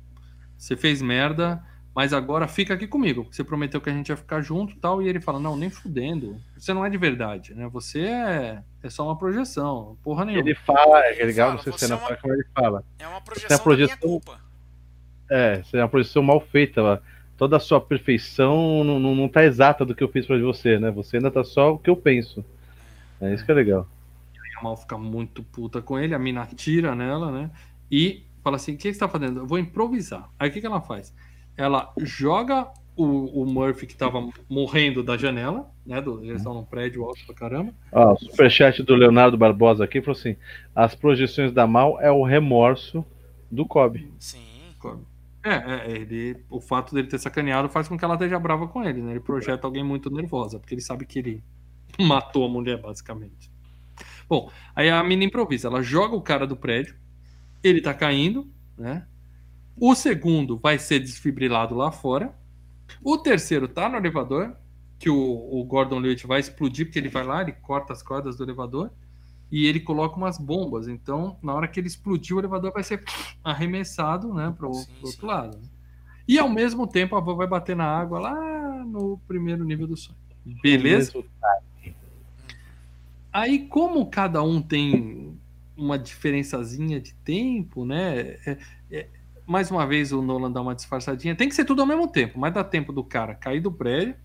você 0.57 0.75
fez 0.75 1.03
merda, 1.03 1.63
mas 1.97 2.13
agora 2.13 2.47
fica 2.47 2.75
aqui 2.75 2.85
comigo. 2.85 3.27
Você 3.31 3.43
prometeu 3.43 3.81
que 3.81 3.89
a 3.89 3.91
gente 3.91 4.09
ia 4.09 4.15
ficar 4.15 4.39
junto 4.39 4.71
e 4.71 4.75
tal. 4.77 5.01
E 5.01 5.09
ele 5.09 5.19
fala: 5.19 5.39
Não, 5.39 5.57
nem 5.57 5.67
fudendo. 5.67 6.39
Você 6.55 6.71
não 6.71 6.85
é 6.85 6.91
de 6.91 6.97
verdade, 6.97 7.55
né? 7.55 7.67
Você 7.73 8.01
é, 8.01 8.61
é 8.83 8.89
só 8.91 9.03
uma 9.03 9.17
projeção. 9.17 9.97
Porra 10.03 10.23
nenhuma. 10.23 10.47
Ele 10.47 10.53
fala, 10.53 11.03
é 11.07 11.25
legal, 11.25 11.53
não 11.53 11.57
sei 11.57 11.73
se 11.73 11.91
é 11.91 11.95
uma, 11.95 12.15
como 12.17 12.33
ele 12.35 12.45
fala. 12.53 12.83
É 12.99 13.07
uma 13.07 13.19
projeção, 13.19 13.49
é 13.49 13.57
uma 13.57 13.63
projeção 13.63 13.97
culpa. 13.97 14.39
É, 15.27 15.63
é 15.73 15.77
uma 15.79 15.89
projeção 15.89 16.21
mal 16.21 16.39
feita. 16.39 17.01
Toda 17.35 17.57
a 17.57 17.59
sua 17.59 17.81
perfeição 17.81 18.83
não, 18.83 18.99
não, 18.99 19.15
não 19.15 19.27
tá 19.27 19.43
exata 19.43 19.83
do 19.83 19.95
que 19.95 20.03
eu 20.03 20.09
fiz 20.09 20.27
para 20.27 20.37
você, 20.37 20.77
né? 20.77 20.91
Você 20.91 21.17
ainda 21.17 21.31
tá 21.31 21.43
só 21.43 21.73
o 21.73 21.79
que 21.79 21.89
eu 21.89 21.95
penso. 21.95 22.45
É 23.19 23.33
isso 23.33 23.43
que 23.43 23.51
é 23.51 23.55
legal. 23.55 23.87
a 24.59 24.61
Mal 24.63 24.77
fica 24.77 24.99
muito 24.99 25.41
puta 25.41 25.81
com 25.81 25.97
ele, 25.97 26.13
a 26.13 26.19
mina 26.19 26.45
tira 26.45 26.93
nela, 26.93 27.31
né? 27.31 27.49
E 27.89 28.23
fala 28.43 28.57
assim: 28.57 28.75
o 28.75 28.77
que, 28.77 28.83
você 28.83 28.89
está 28.89 29.09
fazendo? 29.09 29.39
Eu 29.39 29.47
vou 29.47 29.57
improvisar. 29.57 30.29
Aí 30.37 30.49
o 30.49 30.53
que, 30.53 30.61
que 30.61 30.67
ela 30.67 30.79
faz? 30.79 31.11
Ela 31.57 31.91
joga 31.97 32.71
o, 32.95 33.43
o 33.43 33.45
Murphy 33.45 33.85
que 33.85 33.93
estava 33.93 34.27
morrendo 34.49 35.03
da 35.03 35.17
janela, 35.17 35.69
né? 35.85 36.01
Do, 36.01 36.23
eles 36.23 36.37
estão 36.37 36.53
num 36.53 36.63
prédio 36.63 37.03
alto 37.03 37.25
pra 37.25 37.35
caramba. 37.35 37.73
Ó, 37.91 38.13
o 38.13 38.17
superchat 38.17 38.81
do 38.83 38.95
Leonardo 38.95 39.37
Barbosa 39.37 39.83
aqui 39.83 40.01
falou 40.01 40.17
assim: 40.17 40.37
as 40.75 40.95
projeções 40.95 41.51
da 41.51 41.67
Mal 41.67 41.99
é 41.99 42.11
o 42.11 42.23
remorso 42.23 43.03
do 43.51 43.65
Kobe. 43.65 44.11
Sim. 44.19 44.45
Kobe. 44.79 45.03
É, 45.43 45.53
é, 45.53 45.91
ele, 45.91 46.43
o 46.49 46.59
fato 46.59 46.93
dele 46.93 47.07
ter 47.07 47.19
sacaneado 47.19 47.69
faz 47.69 47.87
com 47.87 47.97
que 47.97 48.03
ela 48.03 48.15
esteja 48.15 48.37
brava 48.37 48.67
com 48.67 48.83
ele, 48.83 49.01
né? 49.01 49.11
Ele 49.11 49.19
projeta 49.19 49.65
alguém 49.65 49.83
muito 49.83 50.09
nervosa, 50.09 50.59
porque 50.59 50.73
ele 50.73 50.81
sabe 50.81 51.05
que 51.05 51.19
ele 51.19 51.43
matou 51.99 52.45
a 52.45 52.49
mulher, 52.49 52.81
basicamente. 52.81 53.49
Bom, 54.27 54.51
aí 54.75 54.89
a 54.89 55.01
mina 55.03 55.23
improvisa, 55.23 55.69
ela 55.69 55.81
joga 55.81 56.15
o 56.15 56.21
cara 56.21 56.45
do 56.45 56.57
prédio, 56.57 56.95
ele 57.63 57.81
tá 57.81 57.93
caindo, 57.93 58.51
né? 58.77 59.07
O 59.79 59.93
segundo 59.93 60.57
vai 60.57 60.79
ser 60.79 60.99
desfibrilado 60.99 61.75
lá 61.75 61.91
fora. 61.91 62.33
O 63.03 63.17
terceiro 63.17 63.67
tá 63.67 63.87
no 63.87 63.97
elevador, 63.97 64.55
que 64.97 65.09
o, 65.09 65.15
o 65.15 65.63
Gordon 65.63 65.99
Lewitt 65.99 66.25
vai 66.25 66.39
explodir, 66.39 66.85
porque 66.85 66.97
ele 66.97 67.09
vai 67.09 67.23
lá, 67.23 67.41
ele 67.41 67.51
corta 67.51 67.93
as 67.93 68.01
cordas 68.01 68.37
do 68.37 68.43
elevador 68.43 68.91
e 69.51 69.65
ele 69.67 69.79
coloca 69.79 70.15
umas 70.15 70.37
bombas. 70.37 70.87
Então, 70.87 71.37
na 71.41 71.53
hora 71.53 71.67
que 71.67 71.79
ele 71.79 71.87
explodir, 71.87 72.35
o 72.35 72.39
elevador 72.39 72.71
vai 72.71 72.83
ser 72.83 73.03
arremessado 73.43 74.33
né, 74.33 74.53
para 74.57 74.67
o 74.67 74.85
outro 75.01 75.27
lado. 75.27 75.59
E 76.27 76.37
ao 76.37 76.49
mesmo 76.49 76.85
tempo, 76.87 77.15
a 77.15 77.19
avó 77.19 77.35
vai 77.35 77.47
bater 77.47 77.75
na 77.75 77.85
água 77.85 78.19
lá 78.19 78.83
no 78.85 79.17
primeiro 79.27 79.63
nível 79.63 79.87
do 79.87 79.95
sonho. 79.95 80.17
Beleza? 80.61 81.23
Aí, 83.31 83.67
como 83.67 84.09
cada 84.09 84.41
um 84.41 84.61
tem 84.61 85.37
uma 85.75 85.97
diferençazinha 85.97 86.99
de 86.99 87.13
tempo, 87.13 87.85
né? 87.85 88.19
É, 88.45 88.57
é, 88.91 89.09
mais 89.47 89.71
uma 89.71 89.87
vez 89.87 90.11
o 90.11 90.21
Nolan 90.21 90.51
dá 90.51 90.61
uma 90.61 90.75
disfarçadinha. 90.75 91.35
Tem 91.35 91.47
que 91.47 91.55
ser 91.55 91.65
tudo 91.65 91.81
ao 91.81 91.87
mesmo 91.87 92.07
tempo, 92.07 92.37
mas 92.37 92.53
dá 92.53 92.63
tempo 92.63 92.91
do 92.91 93.03
cara 93.03 93.33
cair 93.33 93.61
do 93.61 93.71
prédio, 93.71 94.15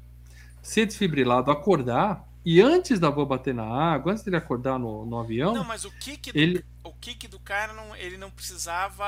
ser 0.60 0.84
desfibrilado, 0.84 1.50
acordar, 1.50 2.28
e 2.44 2.60
antes 2.60 2.98
da 2.98 3.06
avó 3.06 3.24
bater 3.24 3.54
na 3.54 3.64
água, 3.64 4.12
antes 4.12 4.24
dele 4.24 4.36
acordar 4.36 4.78
no, 4.78 5.06
no 5.06 5.18
avião. 5.18 5.54
Não, 5.54 5.64
mas 5.64 5.84
o 5.84 5.92
kick, 5.92 6.32
do, 6.32 6.38
ele... 6.38 6.64
o 6.82 6.92
kick 6.92 7.28
do 7.28 7.38
cara, 7.38 7.72
não, 7.72 7.94
ele 7.94 8.16
não 8.16 8.30
precisava 8.30 9.04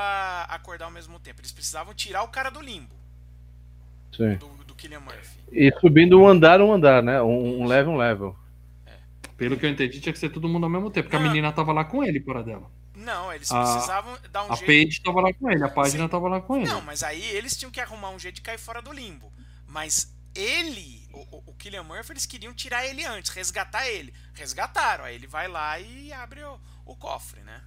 acordar 0.47 0.85
ao 0.85 0.91
mesmo 0.91 1.19
tempo. 1.19 1.41
Eles 1.41 1.51
precisavam 1.51 1.93
tirar 1.93 2.23
o 2.23 2.29
cara 2.29 2.49
do 2.49 2.61
limbo. 2.61 2.95
Sim. 4.15 4.37
Do, 4.37 4.47
do 4.63 4.73
Killian 4.73 5.01
Murphy. 5.01 5.37
E 5.51 5.69
subindo 5.81 6.17
um 6.17 6.25
andar, 6.25 6.61
um 6.61 6.71
andar, 6.71 7.03
né? 7.03 7.21
Um, 7.21 7.61
um 7.61 7.65
level, 7.65 7.93
um 7.93 7.97
level. 7.97 8.35
Pelo 9.35 9.57
que 9.57 9.65
eu 9.65 9.69
entendi, 9.69 9.99
tinha 9.99 10.13
que 10.13 10.19
ser 10.19 10.29
todo 10.29 10.47
mundo 10.47 10.63
ao 10.63 10.69
mesmo 10.69 10.89
tempo, 10.89 11.09
porque 11.09 11.21
não. 11.21 11.25
a 11.25 11.27
menina 11.27 11.51
tava 11.51 11.73
lá 11.73 11.83
com 11.83 12.01
ele, 12.01 12.21
para 12.21 12.41
dela. 12.41 12.71
Não, 13.05 13.31
eles 13.31 13.51
a, 13.51 13.61
precisavam 13.61 14.17
dar 14.31 14.43
um 14.43 14.51
a 14.51 14.55
jeito. 14.55 14.63
A 14.63 14.67
Paige 14.67 15.01
tava 15.03 15.21
lá 15.21 15.33
com 15.33 15.51
ele, 15.51 15.63
a 15.63 15.69
página 15.69 16.09
tava 16.09 16.27
lá 16.27 16.41
com 16.41 16.57
ele. 16.57 16.65
Não, 16.65 16.81
mas 16.81 17.03
aí 17.03 17.23
eles 17.23 17.55
tinham 17.55 17.71
que 17.71 17.79
arrumar 17.79 18.09
um 18.09 18.17
jeito 18.17 18.35
de 18.35 18.41
cair 18.41 18.57
fora 18.57 18.81
do 18.81 18.91
limbo. 18.91 19.31
Mas 19.67 20.11
ele, 20.33 21.07
o, 21.13 21.51
o 21.51 21.53
Killian 21.53 21.83
Murphy, 21.83 22.13
eles 22.13 22.25
queriam 22.25 22.53
tirar 22.53 22.83
ele 22.85 23.05
antes, 23.05 23.29
resgatar 23.31 23.87
ele. 23.87 24.11
Resgataram, 24.33 25.05
aí 25.05 25.13
ele 25.13 25.27
vai 25.27 25.47
lá 25.47 25.79
e 25.79 26.11
abre 26.11 26.43
o, 26.43 26.59
o 26.83 26.95
cofre, 26.95 27.41
né? 27.41 27.61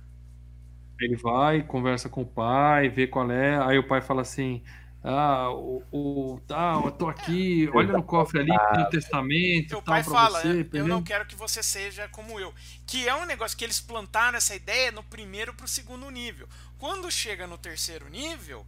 Ele 1.00 1.14
vai, 1.14 1.62
conversa 1.62 2.08
com 2.08 2.22
o 2.22 2.26
pai, 2.26 2.88
vê 2.88 3.06
qual 3.06 3.30
é, 3.30 3.56
aí 3.64 3.78
o 3.78 3.86
pai 3.86 4.00
fala 4.00 4.22
assim: 4.22 4.64
ah, 5.10 5.50
o, 5.52 5.82
o 5.90 6.40
tá, 6.46 6.78
eu 6.84 6.90
tô 6.90 7.08
aqui, 7.08 7.66
olha 7.72 7.94
no 7.94 8.02
cofre 8.02 8.40
ali, 8.40 8.52
tem 8.74 8.82
o 8.82 8.90
testamento. 8.90 9.68
Teu 9.70 9.80
pai 9.80 10.04
fala, 10.04 10.38
você, 10.38 10.68
eu 10.74 10.86
não 10.86 11.02
quero 11.02 11.24
que 11.24 11.34
você 11.34 11.62
seja 11.62 12.06
como 12.08 12.38
eu. 12.38 12.52
Que 12.86 13.08
é 13.08 13.14
um 13.14 13.24
negócio 13.24 13.56
que 13.56 13.64
eles 13.64 13.80
plantaram 13.80 14.36
essa 14.36 14.54
ideia 14.54 14.92
no 14.92 15.02
primeiro 15.02 15.54
pro 15.54 15.66
segundo 15.66 16.10
nível. 16.10 16.46
Quando 16.78 17.10
chega 17.10 17.46
no 17.46 17.56
terceiro 17.56 18.06
nível, 18.10 18.66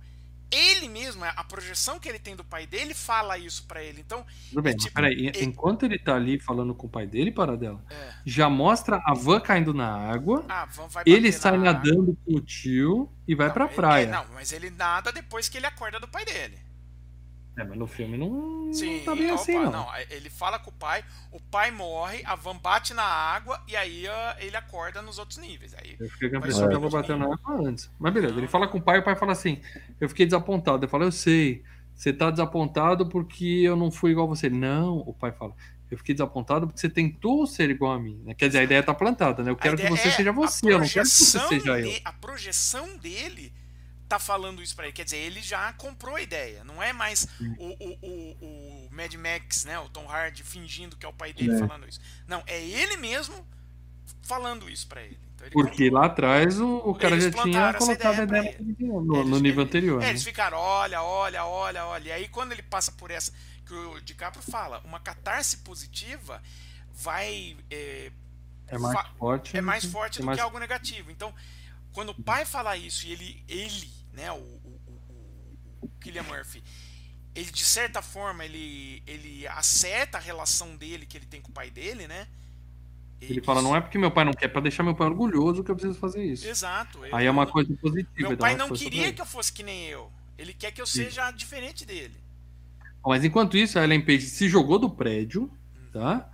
ele 0.51 0.89
mesmo, 0.89 1.25
a 1.25 1.45
projeção 1.45 1.99
que 1.99 2.09
ele 2.09 2.19
tem 2.19 2.35
do 2.35 2.45
pai 2.45 2.67
dele 2.67 2.95
fala 2.95 3.39
isso 3.39 3.65
para 3.67 3.83
ele. 3.83 4.01
Então, 4.01 4.25
tudo 4.51 4.63
bem, 4.63 4.73
é 4.73 4.77
tipo, 4.77 4.95
peraí, 4.95 5.27
ele- 5.29 5.45
enquanto 5.45 5.85
ele 5.85 5.99
tá 5.99 6.15
ali 6.17 6.39
falando 6.41 6.75
com 6.75 6.87
o 6.87 6.91
pai 6.91 7.07
dele, 7.07 7.31
para 7.31 7.57
dela, 7.57 7.83
É. 7.91 8.15
já 8.25 8.49
mostra 8.51 9.01
a 9.05 9.15
van 9.15 9.41
caindo 9.41 9.73
na 9.73 9.89
água, 9.89 10.45
ah, 10.49 10.69
ele 11.07 11.31
sai 11.33 11.57
na- 11.57 11.73
nadando 11.73 12.17
com 12.25 12.35
o 12.35 12.41
tio 12.41 13.11
e 13.27 13.35
vai 13.35 13.47
Não, 13.49 13.55
pra 13.55 13.65
ele- 13.67 13.75
praia. 13.75 14.05
é, 14.05 14.11
não, 14.11 14.27
mas 14.35 14.53
ele 14.53 14.71
nada 14.71 15.13
depois 15.13 15.49
que 15.49 15.57
ele 15.57 15.67
acorda 15.67 16.01
do 16.01 16.09
pai 16.09 16.25
dele. 16.25 16.59
É, 17.61 17.65
mas 17.65 17.79
no 17.79 17.87
filme 17.87 18.17
não, 18.17 18.73
Sim, 18.73 18.99
não 18.99 19.05
tá 19.05 19.15
bem 19.15 19.31
assim, 19.31 19.53
não. 19.59 19.87
Ele 20.09 20.31
fala 20.31 20.59
com 20.59 20.71
o 20.71 20.73
pai, 20.73 21.05
o 21.31 21.39
pai 21.41 21.71
morre, 21.71 22.23
a 22.25 22.35
van 22.35 22.57
bate 22.57 22.95
na 22.95 23.03
água 23.03 23.63
e 23.69 23.77
aí 23.77 24.07
ah, 24.09 24.37
ele 24.41 24.57
acorda 24.57 25.03
nos 25.03 25.19
outros 25.19 25.39
níveis. 25.39 25.75
Aí, 25.75 25.97
Eu 26.01 26.09
fiquei 26.09 26.31
com 26.31 26.37
a 26.37 26.39
impressão 26.39 26.67
que 26.67 26.73
tava 26.75 26.89
batendo 26.89 27.19
na 27.19 27.35
água 27.35 27.69
antes. 27.69 27.91
Mas 27.99 28.15
beleza, 28.15 28.33
ele 28.35 28.43
Não. 28.43 28.49
fala 28.49 28.67
com 28.67 28.79
o 28.79 28.83
pai, 28.83 28.99
o 29.01 29.03
pai 29.03 29.15
fala 29.15 29.33
assim: 29.33 29.61
Eu 30.01 30.09
fiquei 30.09 30.25
desapontado. 30.25 30.85
Eu 30.85 30.89
falo, 30.89 31.05
eu 31.05 31.13
sei, 31.13 31.63
você 31.95 32.13
tá 32.13 32.31
desapontado 32.31 33.09
porque 33.09 33.45
eu 33.45 33.77
não 33.77 33.91
fui 33.91 34.13
igual 34.13 34.27
a 34.27 34.31
você. 34.31 34.49
Não, 34.49 34.99
o 34.99 35.13
pai 35.13 35.33
fala. 35.33 35.55
Eu 35.91 35.99
fiquei 35.99 36.15
desapontado 36.15 36.67
porque 36.69 36.81
você 36.81 36.89
tentou 36.89 37.47
ser 37.47 37.69
igual 37.69 37.93
a 37.93 37.99
mim. 37.99 38.23
né? 38.25 38.33
Quer 38.33 38.47
dizer, 38.47 38.61
a 38.61 38.63
ideia 38.65 38.83
tá 38.83 38.95
plantada, 38.95 39.43
né? 39.43 39.51
Eu 39.51 39.57
quero 39.57 39.77
que 39.77 39.89
você 39.89 40.09
é, 40.09 40.13
seja 40.13 40.33
você, 40.33 40.67
eu 40.73 40.79
não 40.79 40.87
quero 40.89 41.05
que 41.05 41.11
você 41.11 41.39
seja 41.41 41.81
eu. 41.81 41.91
de- 41.91 42.01
A 42.05 42.13
projeção 42.13 42.97
dele 42.97 43.53
tá 44.11 44.19
falando 44.19 44.61
isso 44.63 44.75
pra 44.77 44.85
ele. 44.87 44.93
Quer 44.93 45.05
dizer, 45.05 45.19
ele 45.19 45.41
já 45.41 45.73
comprou 45.75 46.17
a 46.17 46.21
ideia. 46.21 46.65
Não 46.65 46.83
é 46.83 46.93
mais 46.93 47.27
o, 47.59 47.65
o, 47.65 47.99
o, 48.03 48.37
o 48.43 48.89
Mad 48.91 49.15
Max, 49.15 49.65
né? 49.65 49.79
O 49.79 49.89
Tom 49.89 50.07
Hardy 50.11 50.43
fingindo 50.43 50.97
que 50.97 51.07
é 51.07 51.09
o 51.09 51.13
pai 51.13 51.33
dele 51.33 51.55
É. 51.55 51.59
falando 51.59 51.89
isso. 51.89 52.01
Não, 52.27 52.43
é 52.47 52.61
ele 52.63 52.97
mesmo 52.97 53.47
falando 54.23 54.69
isso 54.69 54.87
pra 54.89 55.03
ele. 55.03 55.19
Então 55.35 55.47
ele 55.47 55.53
Porque 55.55 55.85
comprou. 55.85 56.01
lá 56.01 56.07
atrás 56.07 56.61
o, 56.61 56.77
o 56.79 56.95
cara 56.95 57.15
Eles 57.15 57.25
já 57.33 57.43
tinha 57.43 57.73
colocado 57.75 58.21
a 58.21 58.23
ideia 58.25 58.41
ideia 58.51 58.57
no, 58.81 59.01
no 59.03 59.21
Eles- 59.31 59.41
nível 59.43 59.63
anterior. 59.65 60.03
É, 60.03 60.05
né? 60.07 60.11
eles 60.11 60.25
ficaram, 60.25 60.59
olha, 60.59 61.03
olha, 61.03 61.45
olha, 61.47 61.87
olha. 61.87 62.09
E 62.09 62.13
aí 62.13 62.29
quando 62.29 62.53
ele 62.53 62.63
passa 62.63 62.93
por 62.93 63.11
essa, 63.11 63.33
que 63.65 63.73
o 63.73 64.01
DiCaprio 64.01 64.43
fala, 64.43 64.81
uma 64.85 65.01
catarse 65.01 65.59
positiva 65.59 66.43
vai. 66.93 67.57
É, 67.71 68.11
É 68.67 68.77
mais 68.79 69.09
forte. 69.19 69.57
é 69.57 69.61
mais 69.61 69.83
do 69.83 69.87
que- 69.87 69.93
forte 69.93 70.19
do 70.19 70.27
mais- 70.27 70.37
que 70.37 70.43
algo 70.43 70.59
negativo. 70.59 71.11
Então, 71.11 71.33
quando 71.93 72.11
o 72.11 72.23
pai 72.23 72.45
fala 72.45 72.77
isso 72.77 73.07
e 73.07 73.13
ele, 73.13 73.45
ele 73.49 74.00
né, 74.13 74.31
o, 74.33 74.37
o, 74.37 74.81
o, 75.09 75.87
o 75.87 75.89
Killian 76.01 76.23
Murphy, 76.25 76.63
ele 77.35 77.51
de 77.51 77.65
certa 77.65 78.03
forma 78.03 78.45
ele, 78.45 79.03
ele 79.07 79.47
acerta 79.49 80.19
a 80.19 80.21
relação 80.21 80.77
dele 80.77 81.07
que 81.07 81.17
ele 81.17 81.27
tem 81.27 81.41
com 81.41 81.51
o 81.51 81.55
pai 81.55 81.71
dele, 81.71 82.07
né? 82.07 82.27
Ele 83.21 83.43
fala, 83.43 83.61
não 83.61 83.77
é 83.77 83.81
porque 83.81 83.99
meu 83.99 84.11
pai 84.11 84.25
não 84.25 84.33
quer, 84.33 84.47
é 84.47 84.49
pra 84.49 84.63
deixar 84.63 84.83
meu 84.83 84.95
pai 84.95 85.07
orgulhoso 85.07 85.63
que 85.63 85.71
eu 85.71 85.77
preciso 85.77 85.99
fazer 85.99 86.25
isso. 86.25 86.49
Exato. 86.49 87.01
Aí 87.13 87.27
é 87.27 87.31
uma 87.31 87.47
coisa 87.47 87.73
positiva. 87.75 88.29
Meu 88.29 88.31
dá 88.31 88.37
pai 88.39 88.55
uma 88.55 88.67
não 88.67 88.75
queria 88.75 89.05
ele. 89.05 89.13
que 89.13 89.21
eu 89.21 89.27
fosse 89.27 89.53
que 89.53 89.63
nem 89.63 89.85
eu. 89.87 90.11
Ele 90.39 90.55
quer 90.55 90.73
que 90.73 90.81
eu 90.81 90.87
seja 90.87 91.31
diferente 91.31 91.85
dele. 91.85 92.15
Mas 93.05 93.23
enquanto 93.23 93.59
isso, 93.59 93.79
a 93.79 93.85
Ellen 93.85 94.01
Page 94.01 94.23
se 94.23 94.49
jogou 94.49 94.79
do 94.79 94.89
prédio, 94.89 95.51
tá? 95.93 96.31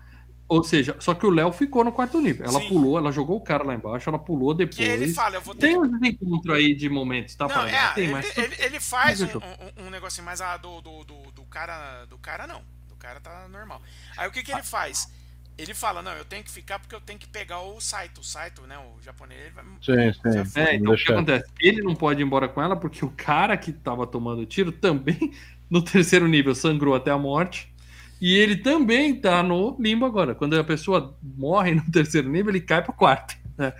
Ou 0.49 0.63
seja, 0.63 0.97
só 1.01 1.13
que 1.13 1.27
o 1.27 1.31
Léo 1.31 1.51
ficou 1.53 1.83
no 1.83 1.91
quarto 1.91 2.21
nível. 2.21 2.47
Ela 2.47 2.61
Sim. 2.61 2.69
pulou, 2.69 2.97
ela 2.97 3.11
jogou 3.11 3.37
o 3.37 3.41
cara 3.41 3.65
lá 3.65 3.75
embaixo, 3.75 4.09
ela 4.09 4.19
pulou 4.19 4.55
depois. 4.55 4.77
Que 4.77 4.85
ele 4.85 5.13
fala, 5.13 5.37
eu 5.37 5.41
vou 5.41 5.55
ter 5.55 5.69
Tem 5.69 5.79
uns 5.79 6.01
encontros 6.03 6.55
aí 6.55 6.73
de 6.75 6.89
momentos, 6.89 7.35
tá? 7.35 7.49
Não, 7.49 7.67
é, 7.67 7.93
Tem, 7.95 8.05
ele, 8.05 8.13
mas 8.13 8.39
ele, 8.39 8.55
ele 8.61 8.81
faz 8.81 9.21
um, 9.21 9.27
um, 9.27 9.87
um 9.87 9.91
negocinho, 9.91 10.25
mas 10.25 10.41
a 10.41 10.57
do, 10.57 10.81
do, 10.81 11.05
do, 11.05 11.33
do 11.33 11.43
cara. 11.45 12.05
Do 12.05 12.17
cara 12.19 12.47
não. 12.47 12.63
Do 12.89 12.95
cara 12.95 13.21
tá 13.21 13.49
normal. 13.49 13.83
Aí 14.17 14.29
o 14.29 14.31
que, 14.31 14.43
que 14.43 14.53
ele 14.53 14.63
faz? 14.63 15.11
Ele 15.59 15.73
fala, 15.73 16.03
não, 16.03 16.13
eu 16.13 16.25
tenho 16.25 16.45
que 16.45 16.51
ficar 16.51 16.79
porque 16.79 16.95
eu 16.95 17.01
tenho 17.01 17.19
que 17.19 17.27
pegar 17.27 17.63
o 17.63 17.81
Saito. 17.81 18.21
O 18.21 18.25
Saito, 18.25 18.63
né? 18.63 18.79
O 18.79 19.03
japonês, 19.03 19.41
ele 19.41 19.51
vai. 19.51 19.65
Sim, 19.81 20.13
sim. 20.13 20.61
É, 20.61 20.77
então 20.77 20.93
o 20.93 20.97
que 20.97 21.11
acontece? 21.11 21.51
Ele 21.61 21.83
não 21.83 21.95
pode 21.95 22.23
ir 22.23 22.25
embora 22.25 22.47
com 22.47 22.63
ela 22.63 22.77
porque 22.77 23.05
o 23.05 23.11
cara 23.11 23.57
que 23.57 23.73
tava 23.73 24.07
tomando 24.07 24.47
tiro 24.47 24.71
também, 24.71 25.33
no 25.69 25.83
terceiro 25.83 26.29
nível, 26.29 26.55
sangrou 26.55 26.95
até 26.95 27.11
a 27.11 27.19
morte. 27.19 27.75
E 28.21 28.35
ele 28.37 28.57
também 28.57 29.15
tá 29.21 29.43
no 29.43 29.77
limbo 29.79 30.05
agora. 30.07 30.35
Quando 30.35 30.59
a 30.59 30.65
pessoa 30.65 31.17
morre 31.23 31.75
no 31.75 31.85
terceiro 31.93 32.29
nível, 32.29 32.51
ele 32.51 32.61
cai 32.61 32.83
pro 32.83 32.93
quarto. 32.93 33.37
né? 33.59 33.73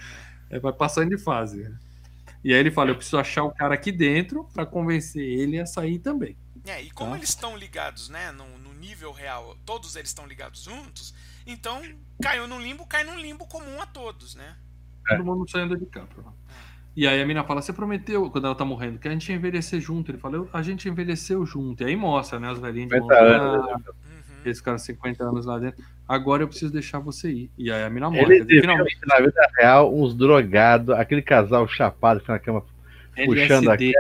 É, 0.51 0.59
vai 0.59 0.73
passando 0.73 1.11
de 1.11 1.19
fase. 1.19 1.73
E 2.45 2.53
aí 2.53 2.61
ele 2.61 2.71
fala: 2.71 2.91
Eu 2.91 2.97
preciso 2.97 3.19
achar 3.19 3.43
o 3.45 3.51
cara 3.51 3.75
aqui 3.75 3.91
dentro 3.91 4.45
para 4.53 4.65
convencer 4.67 5.23
ele 5.23 5.59
a 5.59 5.67
sair 5.67 5.99
também. 5.99 6.37
É, 6.67 6.83
e 6.83 6.91
como 6.91 7.11
Tá. 7.13 7.17
eles 7.17 7.29
estão 7.31 7.57
ligados, 7.57 8.09
né? 8.09 8.31
No, 8.33 8.47
no 8.59 8.75
nível 8.75 9.13
real, 9.13 9.57
todos 9.65 9.97
eles 9.97 10.11
estão 10.11 10.27
ligados 10.27 10.63
juntos, 10.65 11.15
então 11.47 11.81
caiu 12.21 12.47
num 12.49 12.61
limbo, 12.61 12.85
cai 12.87 13.05
num 13.05 13.19
limbo 13.19 13.47
comum 13.47 13.81
a 13.81 13.87
todos, 13.87 14.35
né? 14.35 14.57
Todo 15.09 15.25
mundo 15.25 15.49
saindo 15.51 15.77
de 15.79 15.87
campo. 15.87 16.35
E 16.97 17.07
aí 17.07 17.21
a 17.23 17.27
mina 17.27 17.43
fala: 17.45 17.63
Você 17.63 17.73
prometeu, 17.73 18.29
quando 18.31 18.47
ela 18.47 18.55
tá 18.55 18.65
morrendo, 18.65 18.99
que 18.99 19.07
a 19.09 19.11
gente 19.13 19.29
ia 19.31 19.37
envelhecer 19.37 19.81
junto. 19.81 20.11
Ele 20.11 20.19
fala: 20.19 20.37
"Eu- 20.37 20.51
A 20.53 20.61
gente 20.63 20.89
envelheceu 20.89 21.45
junto. 21.47 21.83
E 21.83 21.87
aí 21.87 21.97
mostra, 21.97 22.39
né? 22.41 22.51
Os 22.51 22.59
velhinhos 22.59 22.89
de 22.91 22.97
50 22.97 23.15
mão 23.23 23.55
anos, 23.55 23.67
dada. 23.67 23.95
Eles 24.49 24.59
ficaram 24.59 24.79
50 24.79 25.25
anos 25.25 25.45
lá 25.47 25.59
dentro. 25.59 25.83
Agora 26.09 26.43
eu 26.43 26.49
preciso 26.49 26.73
deixar 26.73 26.99
você 26.99 27.31
ir. 27.31 27.51
E 27.59 27.71
aí 27.71 27.83
a 27.85 27.91
mina 27.91 28.09
morre. 28.11 28.23
Ele 28.37 28.45
dizer, 28.45 28.61
finalmente, 28.63 28.99
na 29.07 29.17
vida 29.21 29.51
real, 29.59 29.95
uns 29.95 30.15
drogados, 30.15 30.95
aquele 30.95 31.23
casal 31.23 31.67
chapado 31.69 32.21
que 32.21 32.27
fica 32.27 32.33
na 32.35 32.39
cama 32.39 32.63
puxando 33.25 33.71
LSD. 33.71 33.93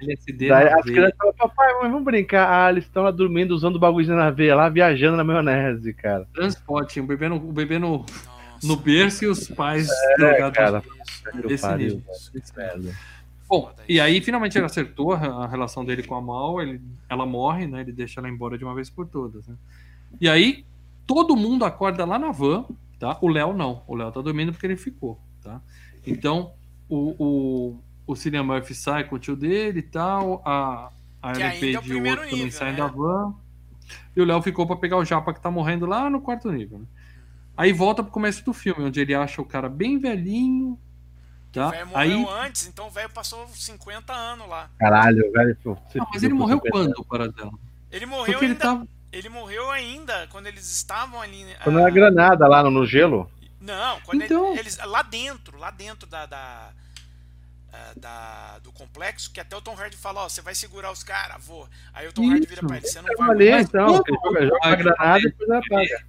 LSD 0.00 0.48
Daí 0.48 0.64
na 0.70 0.76
as 0.76 0.82
crianças 0.84 1.16
falam, 1.18 1.34
papai, 1.34 1.72
mãe, 1.80 1.90
vamos 1.90 2.04
brincar. 2.04 2.48
Ah, 2.66 2.70
eles 2.70 2.84
estão 2.84 3.02
lá 3.02 3.10
dormindo, 3.10 3.50
usando 3.52 3.76
o 3.76 3.78
bagulhozinho 3.80 4.16
na 4.16 4.30
veia 4.30 4.54
lá, 4.54 4.68
viajando 4.68 5.16
na 5.16 5.24
maionese, 5.24 5.92
cara. 5.94 6.26
transporte, 6.32 7.00
o 7.00 7.04
bebê 7.06 7.28
no, 7.28 7.36
o 7.36 7.52
bebê 7.52 7.78
no, 7.78 7.98
Nossa. 7.98 8.66
no 8.66 8.76
berço 8.76 9.24
e 9.24 9.26
os 9.26 9.48
pais 9.48 9.88
É, 9.90 10.16
drogados. 10.16 10.56
cara. 10.56 10.82
Isso. 10.84 11.42
Que 11.46 11.52
Esse 11.52 11.62
pariu, 11.66 11.86
nível. 11.96 12.02
velho. 12.54 12.94
Bom, 13.48 13.72
e 13.88 13.98
aí 13.98 14.20
finalmente 14.20 14.56
ele 14.58 14.66
acertou 14.66 15.14
a, 15.14 15.44
a 15.44 15.46
relação 15.46 15.82
dele 15.84 16.02
com 16.02 16.14
a 16.14 16.20
Mal, 16.20 16.60
ele, 16.60 16.80
ela 17.08 17.24
morre, 17.24 17.66
né? 17.66 17.80
Ele 17.80 17.92
deixa 17.92 18.20
ela 18.20 18.28
embora 18.28 18.58
de 18.58 18.64
uma 18.64 18.74
vez 18.74 18.90
por 18.90 19.06
todas, 19.06 19.46
né? 19.48 19.54
E 20.20 20.28
aí 20.28 20.64
todo 21.06 21.36
mundo 21.36 21.64
acorda 21.64 22.04
lá 22.04 22.18
na 22.18 22.30
van, 22.30 22.64
tá? 22.98 23.16
O 23.20 23.28
Léo 23.28 23.52
não, 23.52 23.82
o 23.86 23.94
Léo 23.94 24.12
tá 24.12 24.20
dormindo 24.20 24.52
porque 24.52 24.66
ele 24.66 24.76
ficou, 24.76 25.20
tá? 25.42 25.60
Então 26.06 26.52
o, 26.88 27.14
o, 27.18 27.80
o 28.06 28.16
Cillian 28.16 28.42
Murphy 28.42 28.74
sai 28.74 29.04
com 29.04 29.16
o 29.16 29.18
tio 29.18 29.36
dele 29.36 29.80
e 29.80 29.82
tal, 29.82 30.42
a, 30.44 30.90
a 31.22 31.28
ainda 31.30 31.40
é 31.44 31.60
o 31.60 31.64
e 31.64 31.76
o 31.76 31.82
primeiro 31.82 32.20
outro 32.20 32.30
também 32.30 32.44
nível, 32.46 32.58
saem 32.58 32.72
né? 32.72 32.78
da 32.78 32.86
van. 32.86 33.34
E 34.14 34.20
o 34.20 34.24
Léo 34.24 34.42
ficou 34.42 34.66
pra 34.66 34.76
pegar 34.76 34.96
o 34.98 35.04
Japa 35.04 35.32
que 35.32 35.40
tá 35.40 35.50
morrendo 35.50 35.86
lá 35.86 36.10
no 36.10 36.20
quarto 36.20 36.50
nível, 36.50 36.78
né? 36.80 36.86
Aí 37.56 37.72
volta 37.72 38.02
pro 38.02 38.12
começo 38.12 38.44
do 38.44 38.52
filme, 38.52 38.84
onde 38.84 39.00
ele 39.00 39.14
acha 39.14 39.42
o 39.42 39.44
cara 39.44 39.68
bem 39.68 39.98
velhinho, 39.98 40.78
O 41.50 41.52
tá? 41.52 41.70
velho 41.70 41.86
morreu 41.88 42.30
Aí 42.30 42.46
antes, 42.46 42.68
então 42.68 42.86
o 42.86 42.90
velho 42.90 43.10
passou 43.10 43.48
50 43.48 44.12
anos 44.12 44.48
lá. 44.48 44.70
Caralho, 44.78 45.32
velho. 45.32 45.56
pô, 45.62 45.74
você 45.74 45.98
Ah, 46.00 46.06
mas 46.12 46.22
ele 46.22 46.34
morreu 46.34 46.58
50 46.62 46.70
quando, 46.70 47.04
Paradela? 47.04 47.52
Ele 47.90 48.06
morreu 48.06 48.26
Porque 48.26 48.44
ele 48.44 48.52
ainda. 48.52 48.64
tava. 48.64 48.88
Ele 49.18 49.28
morreu 49.28 49.70
ainda 49.70 50.26
quando 50.30 50.46
eles 50.46 50.70
estavam 50.70 51.20
ali. 51.20 51.44
Quando 51.64 51.78
ah, 51.78 51.82
era 51.82 51.90
granada 51.90 52.46
lá 52.46 52.62
no, 52.62 52.70
no 52.70 52.86
gelo. 52.86 53.30
Não, 53.60 54.00
quando 54.02 54.22
Então- 54.22 54.50
ele- 54.52 54.60
eles. 54.60 54.78
Lá 54.78 55.02
dentro, 55.02 55.58
lá 55.58 55.70
dentro 55.70 56.08
da. 56.08 56.26
da, 56.26 56.70
ah, 57.72 57.92
da- 57.96 58.58
do 58.60 58.72
complexo, 58.72 59.30
que 59.32 59.40
até 59.40 59.56
o 59.56 59.60
Tom 59.60 59.74
Hardy 59.74 59.96
fala, 59.96 60.24
ó, 60.24 60.28
você 60.28 60.40
vai 60.40 60.54
segurar 60.54 60.90
os 60.92 61.02
caras, 61.02 61.44
vou. 61.44 61.68
Aí 61.92 62.06
o 62.08 62.12
Tom 62.12 62.30
Hardy 62.30 62.46
vira 62.46 62.62
pra 62.66 62.76
ele, 62.76 62.86
você 62.86 63.00
não 63.02 63.10
Eu 63.10 63.18
vai. 63.18 63.26
falei, 63.26 63.50
mas 63.50 63.66
então, 63.66 63.88
joga, 63.88 64.12
o 64.12 64.42
joga 64.46 64.58
Hardy 64.62 64.82
granada 64.84 65.18
e 65.18 65.22
depois 65.22 65.50
apaga. 65.50 66.06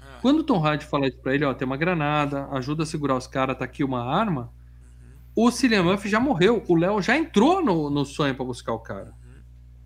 Ah, 0.00 0.18
Quando 0.20 0.38
o 0.40 0.44
Tom 0.44 0.64
Hardy 0.64 0.84
fala 0.84 1.08
isso 1.08 1.18
pra 1.18 1.34
ele, 1.34 1.44
ó, 1.44 1.52
tem 1.54 1.66
uma 1.66 1.76
granada, 1.76 2.46
ajuda 2.52 2.84
a 2.84 2.86
segurar 2.86 3.16
os 3.16 3.26
caras, 3.26 3.58
tá 3.58 3.64
aqui 3.64 3.82
uma 3.82 4.04
arma. 4.04 4.52
O 5.34 5.50
Cillian 5.50 5.82
Murphy 5.82 6.08
já 6.10 6.20
morreu. 6.20 6.62
O 6.68 6.76
Léo 6.76 7.00
já 7.00 7.16
entrou 7.16 7.64
no, 7.64 7.88
no 7.88 8.04
sonho 8.04 8.34
pra 8.34 8.44
buscar 8.44 8.72
o 8.74 8.78
cara. 8.78 9.12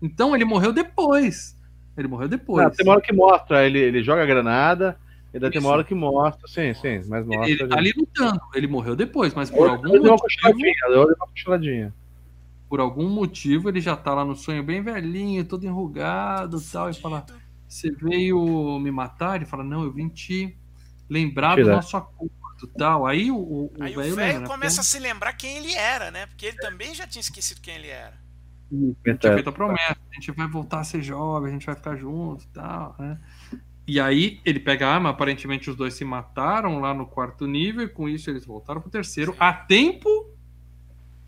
Então 0.01 0.35
ele 0.35 0.43
morreu 0.45 0.71
depois. 0.73 1.56
Ele 1.97 2.07
morreu 2.07 2.27
depois. 2.27 2.63
Não, 2.63 2.71
tem 2.71 2.85
uma 2.85 2.93
hora 2.93 3.01
que 3.01 3.13
mostra, 3.13 3.65
ele, 3.65 3.79
ele 3.79 4.03
joga 4.03 4.23
a 4.23 4.25
granada, 4.25 4.97
e 5.33 5.39
daí 5.39 5.49
tem 5.49 5.59
uma 5.59 5.71
hora 5.71 5.83
que 5.83 5.95
mostra, 5.95 6.47
sim, 6.47 6.73
sim, 6.75 7.01
mas 7.07 7.25
mostra. 7.25 7.49
ele 7.49 7.67
tá 7.67 7.77
ali 7.77 7.93
lutando. 7.97 8.39
Ele 8.53 8.67
morreu 8.67 8.95
depois, 8.95 9.33
mas 9.33 9.49
por 9.49 9.67
algum 9.67 9.89
ele 9.89 9.99
deu 9.99 10.11
uma 10.11 10.17
motivo, 10.17 10.41
cochiladinha, 10.41 10.73
ele 10.87 10.95
uma 10.95 11.27
cochiladinha. 11.27 11.93
por 12.69 12.79
algum 12.79 13.09
motivo, 13.09 13.69
ele 13.69 13.81
já 13.81 13.95
tá 13.95 14.13
lá 14.13 14.23
no 14.23 14.35
sonho 14.35 14.63
bem 14.63 14.81
velhinho, 14.81 15.43
todo 15.43 15.65
enrugado 15.65 16.59
e 16.59 16.71
tal, 16.71 16.89
e 16.89 16.93
fala. 16.93 17.25
Você 17.67 17.91
veio 17.91 18.79
me 18.79 18.89
matar? 18.91 19.35
Ele 19.35 19.45
fala: 19.45 19.63
Não, 19.63 19.83
eu 19.83 19.91
vim 19.91 20.07
te 20.07 20.57
lembrar 21.09 21.57
do 21.57 21.65
nosso 21.65 21.97
acordo 21.97 22.31
e 22.63 22.67
tal. 22.67 23.05
Aí 23.05 23.29
o, 23.29 23.37
o, 23.37 23.71
Aí 23.79 23.93
o 23.93 23.99
velho 23.99 24.15
velho 24.15 24.27
lembra, 24.27 24.39
né? 24.41 24.47
começa 24.47 24.81
a 24.81 24.83
se 24.83 24.97
lembrar 24.99 25.33
quem 25.33 25.57
ele 25.57 25.73
era, 25.73 26.09
né? 26.09 26.25
Porque 26.27 26.45
ele 26.45 26.57
também 26.57 26.95
já 26.95 27.05
tinha 27.05 27.19
esquecido 27.19 27.59
quem 27.59 27.75
ele 27.75 27.89
era. 27.89 28.13
Tinha 28.69 29.33
feito 29.33 29.49
a 29.49 29.53
promessa, 29.53 29.97
a 30.11 30.15
gente 30.15 30.31
vai 30.31 30.47
voltar 30.47 30.81
a 30.81 30.83
ser 30.83 31.01
jovem, 31.01 31.49
a 31.49 31.53
gente 31.53 31.65
vai 31.65 31.75
ficar 31.75 31.95
junto 31.95 32.43
e 32.43 32.47
tal, 32.47 32.95
né? 32.99 33.19
E 33.87 33.99
aí 34.01 34.41
ele 34.43 34.59
pega 34.59 34.87
a 34.87 34.93
arma, 34.93 35.09
aparentemente 35.09 35.69
os 35.69 35.75
dois 35.75 35.93
se 35.93 36.03
mataram 36.03 36.79
lá 36.79 36.93
no 36.93 37.05
quarto 37.05 37.47
nível, 37.47 37.85
e 37.85 37.89
com 37.89 38.09
isso 38.09 38.29
eles 38.29 38.45
voltaram 38.45 38.81
pro 38.81 38.89
terceiro, 38.89 39.31
Sim. 39.31 39.37
a 39.39 39.53
tempo 39.53 40.09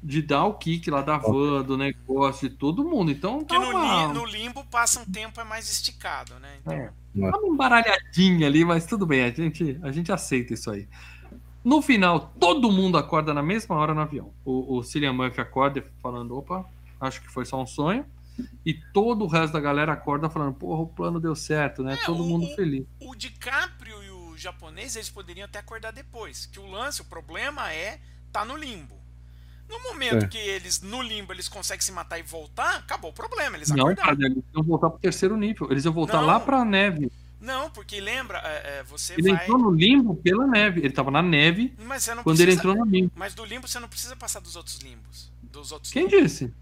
de 0.02 0.22
dar 0.22 0.46
o 0.46 0.54
kick 0.54 0.90
lá 0.90 1.02
da 1.02 1.18
van, 1.18 1.62
do 1.62 1.78
negócio, 1.78 2.50
de 2.50 2.56
todo 2.56 2.84
mundo. 2.84 3.12
Então 3.12 3.40
Porque 3.40 3.54
tá 3.54 3.60
no, 3.60 3.70
uma, 3.70 4.08
no 4.10 4.26
limbo 4.26 4.66
passa 4.66 5.02
um 5.02 5.06
tempo 5.06 5.40
é 5.40 5.44
mais 5.44 5.70
esticado, 5.70 6.34
né? 6.40 6.58
Então, 6.62 6.74
é, 6.74 7.32
tá 7.32 7.38
uma 7.38 7.48
embaralhadinha 7.48 8.48
ali, 8.48 8.66
mas 8.66 8.86
tudo 8.86 9.06
bem, 9.06 9.24
a 9.24 9.30
gente, 9.30 9.80
a 9.82 9.92
gente 9.92 10.12
aceita 10.12 10.54
isso 10.54 10.70
aí. 10.70 10.88
No 11.64 11.82
final, 11.82 12.34
todo 12.40 12.72
mundo 12.72 12.98
acorda 12.98 13.34
na 13.34 13.44
mesma 13.44 13.76
hora 13.76 13.94
no 13.94 14.02
avião. 14.02 14.34
O, 14.46 14.78
o 14.78 14.84
Cillian 14.84 15.14
Murphy 15.14 15.42
acorda 15.42 15.86
falando, 16.02 16.38
opa, 16.38 16.66
acho 17.00 17.22
que 17.22 17.30
foi 17.32 17.46
só 17.46 17.62
um 17.62 17.66
sonho. 17.68 18.06
E 18.66 18.74
todo 18.94 19.26
o 19.26 19.28
resto 19.28 19.52
da 19.54 19.60
galera 19.60 19.92
acorda 19.92 20.30
falando, 20.30 20.54
porra, 20.54 20.82
o 20.82 20.88
plano 20.88 21.20
deu 21.20 21.36
certo, 21.36 21.84
né? 21.84 21.96
É, 22.02 22.06
todo 22.06 22.24
o- 22.24 22.26
mundo 22.28 22.48
feliz. 22.56 22.86
O 23.02 23.14
DiCaprio 23.14 24.02
e 24.04 24.10
o 24.12 24.38
japonês, 24.38 24.96
eles 24.96 25.10
poderiam 25.10 25.46
até 25.46 25.60
acordar 25.60 25.92
depois. 25.92 26.46
Que 26.46 26.60
o 26.60 26.66
lance, 26.66 27.02
o 27.02 27.06
problema 27.06 27.72
é 27.74 28.00
tá 28.32 28.46
no 28.46 28.56
limbo. 28.56 28.98
No 29.68 29.78
momento 29.84 30.26
É. 30.26 30.28
que 30.28 30.38
eles, 30.38 30.82
no 30.82 31.02
limbo, 31.02 31.34
eles 31.34 31.48
conseguem 31.50 31.82
se 31.82 31.92
matar 31.92 32.18
e 32.18 32.24
voltar, 32.24 32.78
acabou 32.78 33.12
o 33.12 33.14
problema. 33.14 33.56
Eles 33.58 33.70
Não, 33.70 33.86
acordaram. 33.88 34.16
cara, 34.18 34.26
eles 34.26 34.44
iam 34.56 34.64
voltar 34.64 34.90
pro 34.90 35.00
terceiro 35.00 35.36
nível. 35.38 35.70
Eles 35.70 35.84
iam 35.86 35.94
voltar 35.94 36.20
Não. 36.22 36.26
lá 36.26 36.40
pra 36.40 36.64
neve. 36.66 37.12
Não, 37.42 37.70
porque 37.70 38.00
lembra, 38.02 38.40
é, 38.40 38.80
é, 38.80 38.84
você 38.84 39.14
Ele 39.14 39.32
vai. 39.34 39.44
entrou 39.44 39.58
no 39.60 39.72
limbo 39.72 40.16
pela 40.16 40.48
neve. 40.48 40.80
Ele 40.80 40.92
tava 40.92 41.12
na 41.12 41.22
neve 41.22 41.74
quando 41.78 42.24
precisa. 42.24 42.44
ele 42.44 42.52
entrou 42.54 42.76
no 42.76 42.86
limbo. 42.86 43.12
Mas 43.16 43.34
do 43.34 43.44
limbo 43.46 43.68
você 43.68 43.80
não 43.80 43.88
precisa 43.88 44.16
passar 44.16 44.40
dos 44.40 44.56
outros 44.56 44.80
limbos. 44.80 45.32
Dos 45.44 45.72
outros 45.72 45.92
Quem 45.94 46.08
limbos. 46.08 46.22
disse? 46.24 46.54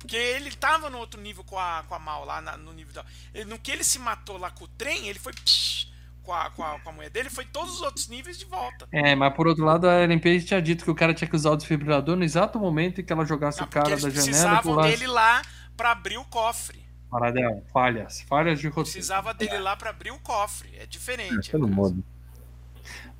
Porque 0.00 0.16
ele 0.16 0.50
tava 0.56 0.90
no 0.90 0.98
outro 0.98 1.20
nível 1.20 1.44
com 1.44 1.58
a, 1.58 1.84
com 1.86 1.94
a 1.94 1.98
Mal, 1.98 2.24
lá 2.24 2.40
na- 2.40 2.56
no 2.56 2.72
nível 2.72 2.92
da. 2.92 3.04
ele- 3.32 3.44
no 3.48 3.58
que 3.58 3.70
ele 3.70 3.84
se 3.84 3.98
matou 3.98 4.36
lá 4.38 4.50
com 4.50 4.64
o 4.64 4.68
trem, 4.68 5.06
ele 5.08 5.18
foi. 5.18 5.32
psh, 5.32 5.88
com, 6.22 6.32
a, 6.34 6.50
com, 6.50 6.62
a, 6.62 6.78
com 6.80 6.88
a 6.90 6.92
mulher 6.92 7.10
dele, 7.10 7.30
foi 7.30 7.44
todos 7.44 7.74
os 7.74 7.80
outros 7.82 8.06
níveis 8.08 8.38
de 8.38 8.44
volta. 8.44 8.86
É, 8.92 9.14
mas 9.14 9.34
por 9.34 9.46
outro 9.46 9.64
lado, 9.64 9.88
a 9.88 9.94
LMP 9.94 10.40
tinha 10.42 10.60
dito 10.60 10.84
que 10.84 10.90
o 10.90 10.94
cara 10.94 11.14
tinha 11.14 11.28
que 11.28 11.34
usar 11.36 11.50
o 11.50 11.56
desfibrilador 11.56 12.14
no 12.16 12.24
exato 12.24 12.58
momento 12.58 13.00
em 13.00 13.04
que 13.04 13.12
ela 13.12 13.24
jogasse 13.24 13.60
Ah, 13.60 13.64
o 13.64 13.68
cara 13.68 13.90
eles 13.90 14.02
da 14.02 14.10
janela 14.10 14.26
e 14.26 14.30
precisavam 14.30 14.74
pulasse. 14.74 14.90
dele 14.90 15.06
lá 15.06 15.42
pra 15.76 15.90
abrir 15.92 16.18
o 16.18 16.24
cofre. 16.24 16.84
Paradela, 17.10 17.62
falhas, 17.72 18.20
falhas 18.22 18.60
de 18.60 18.68
roteiro. 18.68 18.90
Precisava 18.92 19.34
dele 19.34 19.58
lá 19.58 19.76
pra 19.76 19.90
abrir 19.90 20.12
o 20.12 20.18
cofre. 20.20 20.70
É 20.76 20.86
diferente. 20.86 21.50
Tá 21.50 21.58
no 21.58 21.66
modo. 21.66 22.04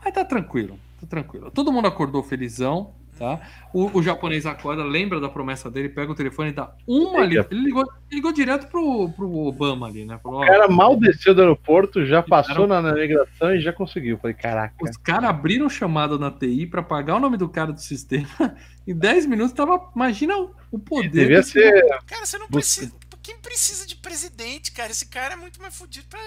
Mas 0.05 0.15
tá 0.15 0.25
tranquilo, 0.25 0.79
tá 1.01 1.07
tranquilo. 1.07 1.51
Todo 1.51 1.73
mundo 1.73 1.89
acordou 1.89 2.23
felizão, 2.23 2.95
tá? 3.21 3.41
O, 3.73 3.99
o 3.99 4.03
japonês 4.03 4.47
acorda, 4.47 4.83
lembra 4.83 5.21
da 5.21 5.29
promessa 5.29 5.71
dele, 5.71 5.91
pega 5.91 6.11
o 6.11 6.15
telefone 6.15 6.49
e 6.49 6.53
dá 6.53 6.73
uma 6.89 7.21
ali. 7.21 7.37
Liga. 7.37 7.47
Ele 7.51 7.61
ligou, 7.61 7.85
ligou 8.11 8.33
direto 8.33 8.67
pro, 8.69 9.11
pro 9.11 9.31
Obama 9.31 9.87
ali, 9.87 10.05
né? 10.07 10.19
Falou, 10.23 10.43
O 10.43 10.47
cara 10.47 10.67
mal 10.69 10.97
desceu 10.99 11.35
do 11.35 11.43
aeroporto, 11.43 12.05
já 12.07 12.23
passou 12.23 12.67
na 12.67 12.81
navegação 12.81 13.55
e 13.55 13.61
já 13.61 13.73
conseguiu. 13.73 14.17
Falei, 14.19 14.35
caraca. 14.35 14.75
Os 14.81 14.97
caras 14.97 15.29
abriram 15.29 15.69
chamada 15.69 16.19
na 16.19 16.31
TI 16.31 16.67
pra 16.67 16.83
pagar 16.83 17.17
o 17.17 17.21
nome 17.21 17.37
do 17.37 17.49
cara 17.49 17.73
do 17.73 17.81
sistema. 17.81 18.27
Em 18.89 18.95
10 18.95 19.27
minutos 19.27 19.53
tava. 19.53 19.91
Imagina 19.95 20.35
o, 20.73 20.79
poder. 20.79 21.11
Devia 21.11 21.37
desse- 21.37 21.53
ser. 21.53 21.87
Cara, 22.07 22.25
você 22.25 22.39
não 22.39 22.49
precisa. 22.49 22.93
Quem 23.23 23.37
precisa 23.39 23.87
de 23.87 23.97
presidente, 23.97 24.73
cara? 24.73 24.91
Esse 24.91 25.07
cara 25.07 25.35
é 25.35 25.37
muito 25.37 25.61
mais 25.61 25.77
fudido 25.77 26.07
pra. 26.09 26.19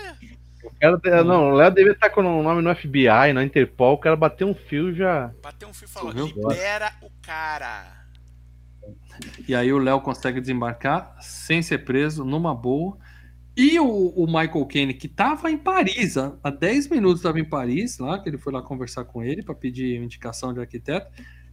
O 0.65 0.99
cara, 1.01 1.23
não, 1.23 1.49
o 1.49 1.55
Léo 1.55 1.71
devia 1.71 1.91
estar 1.93 2.09
com 2.09 2.21
o 2.21 2.43
nome 2.43 2.61
no 2.61 2.75
FBI, 2.75 3.33
na 3.33 3.43
Interpol. 3.43 3.93
O 3.93 3.97
cara 3.97 4.15
bateu 4.15 4.47
um 4.47 4.53
fio 4.55 4.89
e 4.91 4.95
já. 4.95 5.31
Bater 5.41 5.65
um 5.67 5.73
fio 5.73 5.85
e 5.85 5.89
falar, 5.89 6.13
viu? 6.13 6.25
libera 6.25 6.93
o 7.01 7.09
cara. 7.21 8.03
E 9.47 9.53
aí 9.55 9.71
o 9.71 9.77
Léo 9.77 10.01
consegue 10.01 10.41
desembarcar 10.41 11.15
sem 11.21 11.61
ser 11.61 11.79
preso, 11.79 12.25
numa 12.25 12.53
boa. 12.55 12.97
E 13.55 13.79
o, 13.79 13.85
o 13.85 14.25
Michael 14.25 14.65
Caine, 14.65 14.93
que 14.95 15.07
tava 15.07 15.51
em 15.51 15.57
Paris, 15.57 16.17
há, 16.17 16.33
há 16.43 16.49
10 16.49 16.89
minutos 16.89 17.19
estava 17.19 17.39
em 17.39 17.45
Paris, 17.47 17.99
lá, 17.99 18.17
que 18.19 18.27
ele 18.27 18.37
foi 18.39 18.51
lá 18.51 18.61
conversar 18.63 19.05
com 19.05 19.23
ele 19.23 19.43
para 19.43 19.53
pedir 19.53 20.01
indicação 20.01 20.51
de 20.51 20.59
arquiteto, 20.59 21.07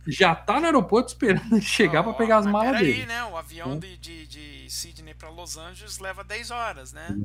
já 0.07 0.35
tá 0.35 0.59
no 0.59 0.65
aeroporto 0.65 1.09
esperando 1.13 1.53
ele 1.57 1.61
chegar 1.61 2.03
para 2.03 2.15
pegar 2.15 2.39
as 2.39 2.47
malas 2.47 2.79
dele. 2.81 3.05
né? 3.05 3.23
O 3.25 3.37
avião 3.37 3.73
Hum. 3.73 3.79
de, 3.79 3.99
de, 3.99 4.27
de 4.27 4.71
Sydney 4.71 5.13
pra 5.13 5.29
Los 5.29 5.59
Angeles 5.59 5.99
leva 5.99 6.25
10 6.25 6.51
horas, 6.51 6.93
né? 6.95 7.19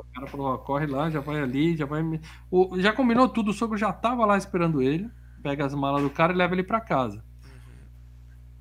O 0.00 0.04
cara 0.14 0.26
falou, 0.26 0.46
ó, 0.48 0.58
corre 0.58 0.86
lá, 0.86 1.08
já 1.10 1.20
vai 1.20 1.40
ali, 1.40 1.76
já 1.76 1.86
vai. 1.86 2.02
me- 2.02 2.20
O, 2.50 2.78
já 2.80 2.92
combinou 2.92 3.28
tudo, 3.28 3.50
o 3.50 3.54
sogro 3.54 3.76
já 3.78 3.92
tava 3.92 4.24
lá 4.26 4.36
esperando 4.36 4.82
ele, 4.82 5.08
pega 5.42 5.64
as 5.64 5.74
malas 5.74 6.02
do 6.02 6.10
cara 6.10 6.32
e 6.32 6.36
leva 6.36 6.54
ele 6.54 6.62
para 6.64 6.80
casa. 6.80 7.24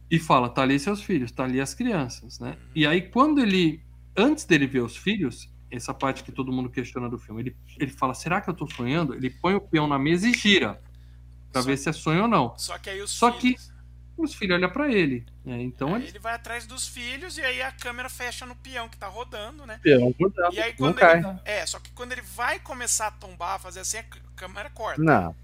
E 0.09 0.19
fala, 0.19 0.47
tá 0.49 0.61
ali 0.61 0.79
seus 0.79 1.01
filhos, 1.01 1.31
tá 1.31 1.43
ali 1.43 1.59
as 1.59 1.73
crianças, 1.73 2.39
né? 2.39 2.57
E 2.73 2.85
aí, 2.87 3.01
quando 3.01 3.39
ele. 3.41 3.81
Antes 4.15 4.45
dele 4.45 4.65
ver 4.65 4.79
os 4.81 4.95
filhos, 4.97 5.47
essa 5.69 5.93
parte 5.93 6.23
que 6.23 6.31
todo 6.31 6.51
mundo 6.51 6.69
questiona 6.69 7.07
do 7.09 7.19
filme, 7.19 7.41
ele, 7.41 7.57
ele 7.79 7.91
fala, 7.91 8.13
será 8.15 8.41
que 8.41 8.49
eu 8.49 8.53
tô 8.53 8.65
sonhando? 8.67 9.13
Ele 9.13 9.29
põe 9.29 9.53
o 9.53 9.61
peão 9.61 9.85
na 9.87 9.99
mesa 9.99 10.27
e 10.27 10.33
gira. 10.33 10.81
Pra 11.51 11.61
Só- 11.61 11.67
ver 11.67 11.77
se 11.77 11.89
é 11.89 11.93
sonho 11.93 12.23
ou 12.23 12.27
não. 12.27 12.57
Só 12.57 12.77
que 12.79 12.89
aí 12.89 13.01
os 13.01 13.11
Só 13.11 13.31
filhos. 13.33 13.71
Os 14.17 14.33
filhos 14.33 14.55
olham 14.57 14.69
pra 14.69 14.91
ele. 14.91 15.25
né? 15.45 15.61
Então 15.61 15.89
aí 15.95 16.01
ele. 16.01 16.09
ele 16.09 16.19
vai 16.19 16.33
atrás 16.33 16.65
dos 16.65 16.87
filhos 16.87 17.37
e 17.37 17.41
aí 17.41 17.61
a 17.61 17.71
câmera 17.71 18.09
fecha 18.09 18.45
no 18.45 18.55
peão 18.55 18.89
que 18.89 18.97
tá 18.97 19.07
rodando, 19.07 19.65
né? 19.65 19.79
Não, 19.85 20.13
não, 20.19 20.51
E 20.51 20.59
aí 20.59 20.71
não 20.71 20.75
quando 20.77 20.95
cai. 20.95 21.19
ele. 21.19 21.39
É, 21.45 21.65
só 21.65 21.79
que 21.79 21.91
quando 21.91 22.11
ele 22.13 22.21
vai 22.21 22.59
começar 22.59 23.07
a 23.07 23.11
tombar, 23.11 23.59
fazer 23.59 23.81
assim, 23.81 23.97
a 23.99 24.03
câmera 24.35 24.69
corta. 24.69 25.01
Não. 25.01 25.35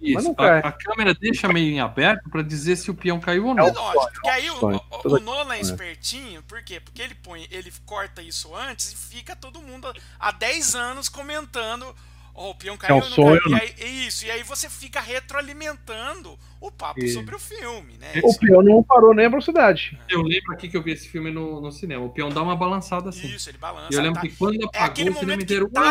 Isso, 0.00 0.24
não 0.24 0.32
a, 0.32 0.34
cai. 0.34 0.58
a 0.64 0.72
câmera 0.72 1.14
deixa 1.14 1.46
meio 1.52 1.70
em 1.72 1.80
aberto 1.80 2.28
pra 2.28 2.42
dizer 2.42 2.74
se 2.76 2.90
o 2.90 2.94
peão 2.94 3.20
caiu 3.20 3.46
ou 3.46 3.52
É 3.52 3.54
não. 3.54 3.64
o 3.66 3.68
É 3.68 3.72
lógico, 3.72 4.12
porque 4.14 4.28
aí 4.30 4.50
o, 4.50 4.56
o- 4.66 5.14
o 5.14 5.20
Nolan 5.20 5.54
é 5.54 5.60
espertinho, 5.60 6.42
por 6.42 6.60
quê? 6.64 6.80
Porque 6.80 7.00
ele 7.02 7.14
põe, 7.14 7.46
ele 7.52 7.72
corta 7.86 8.20
isso 8.20 8.52
antes 8.56 8.92
e 8.92 8.96
fica 8.96 9.36
todo 9.36 9.62
mundo 9.62 9.92
há 10.18 10.32
10 10.32 10.74
anos 10.74 11.08
comentando, 11.08 11.94
ó, 12.34 12.50
o 12.50 12.54
peão 12.54 12.76
caiu, 12.76 12.96
um 12.96 13.00
não 13.00 13.06
sonho, 13.08 13.40
caiu. 13.40 13.48
E 13.48 13.54
né? 13.54 13.60
aí, 13.80 14.06
isso, 14.06 14.24
e 14.26 14.30
aí 14.30 14.42
você 14.42 14.68
fica 14.68 15.00
retroalimentando 15.00 16.38
o 16.60 16.70
papo 16.70 17.00
E- 17.00 17.08
sobre 17.08 17.34
o 17.34 17.38
filme, 17.38 17.96
né? 17.98 18.12
O 18.22 18.38
peão 18.38 18.62
não 18.62 18.82
parou 18.82 19.14
nem 19.14 19.26
a 19.26 19.28
velocidade. 19.28 19.98
Eu 20.08 20.22
lembro 20.22 20.52
aqui 20.52 20.68
que 20.68 20.76
eu 20.76 20.82
vi 20.82 20.92
esse 20.92 21.08
filme 21.08 21.30
no, 21.30 21.60
no 21.60 21.72
cinema. 21.72 22.04
O 22.04 22.10
peão 22.10 22.28
dá 22.28 22.42
uma 22.42 22.56
balançada 22.56 23.08
assim. 23.10 23.26
Isso, 23.26 23.50
ele 23.50 23.58
balança. 23.58 23.88
E 23.92 23.94
eu 23.96 24.02
lembro 24.02 24.20
tá, 24.20 24.26
que 24.28 24.36
quando 24.36 24.64
apagou, 24.64 24.86
aquele 24.86 25.10
o 25.10 25.14
cinema 25.14 25.42
inteiro. 25.42 25.68
tá- 25.70 25.82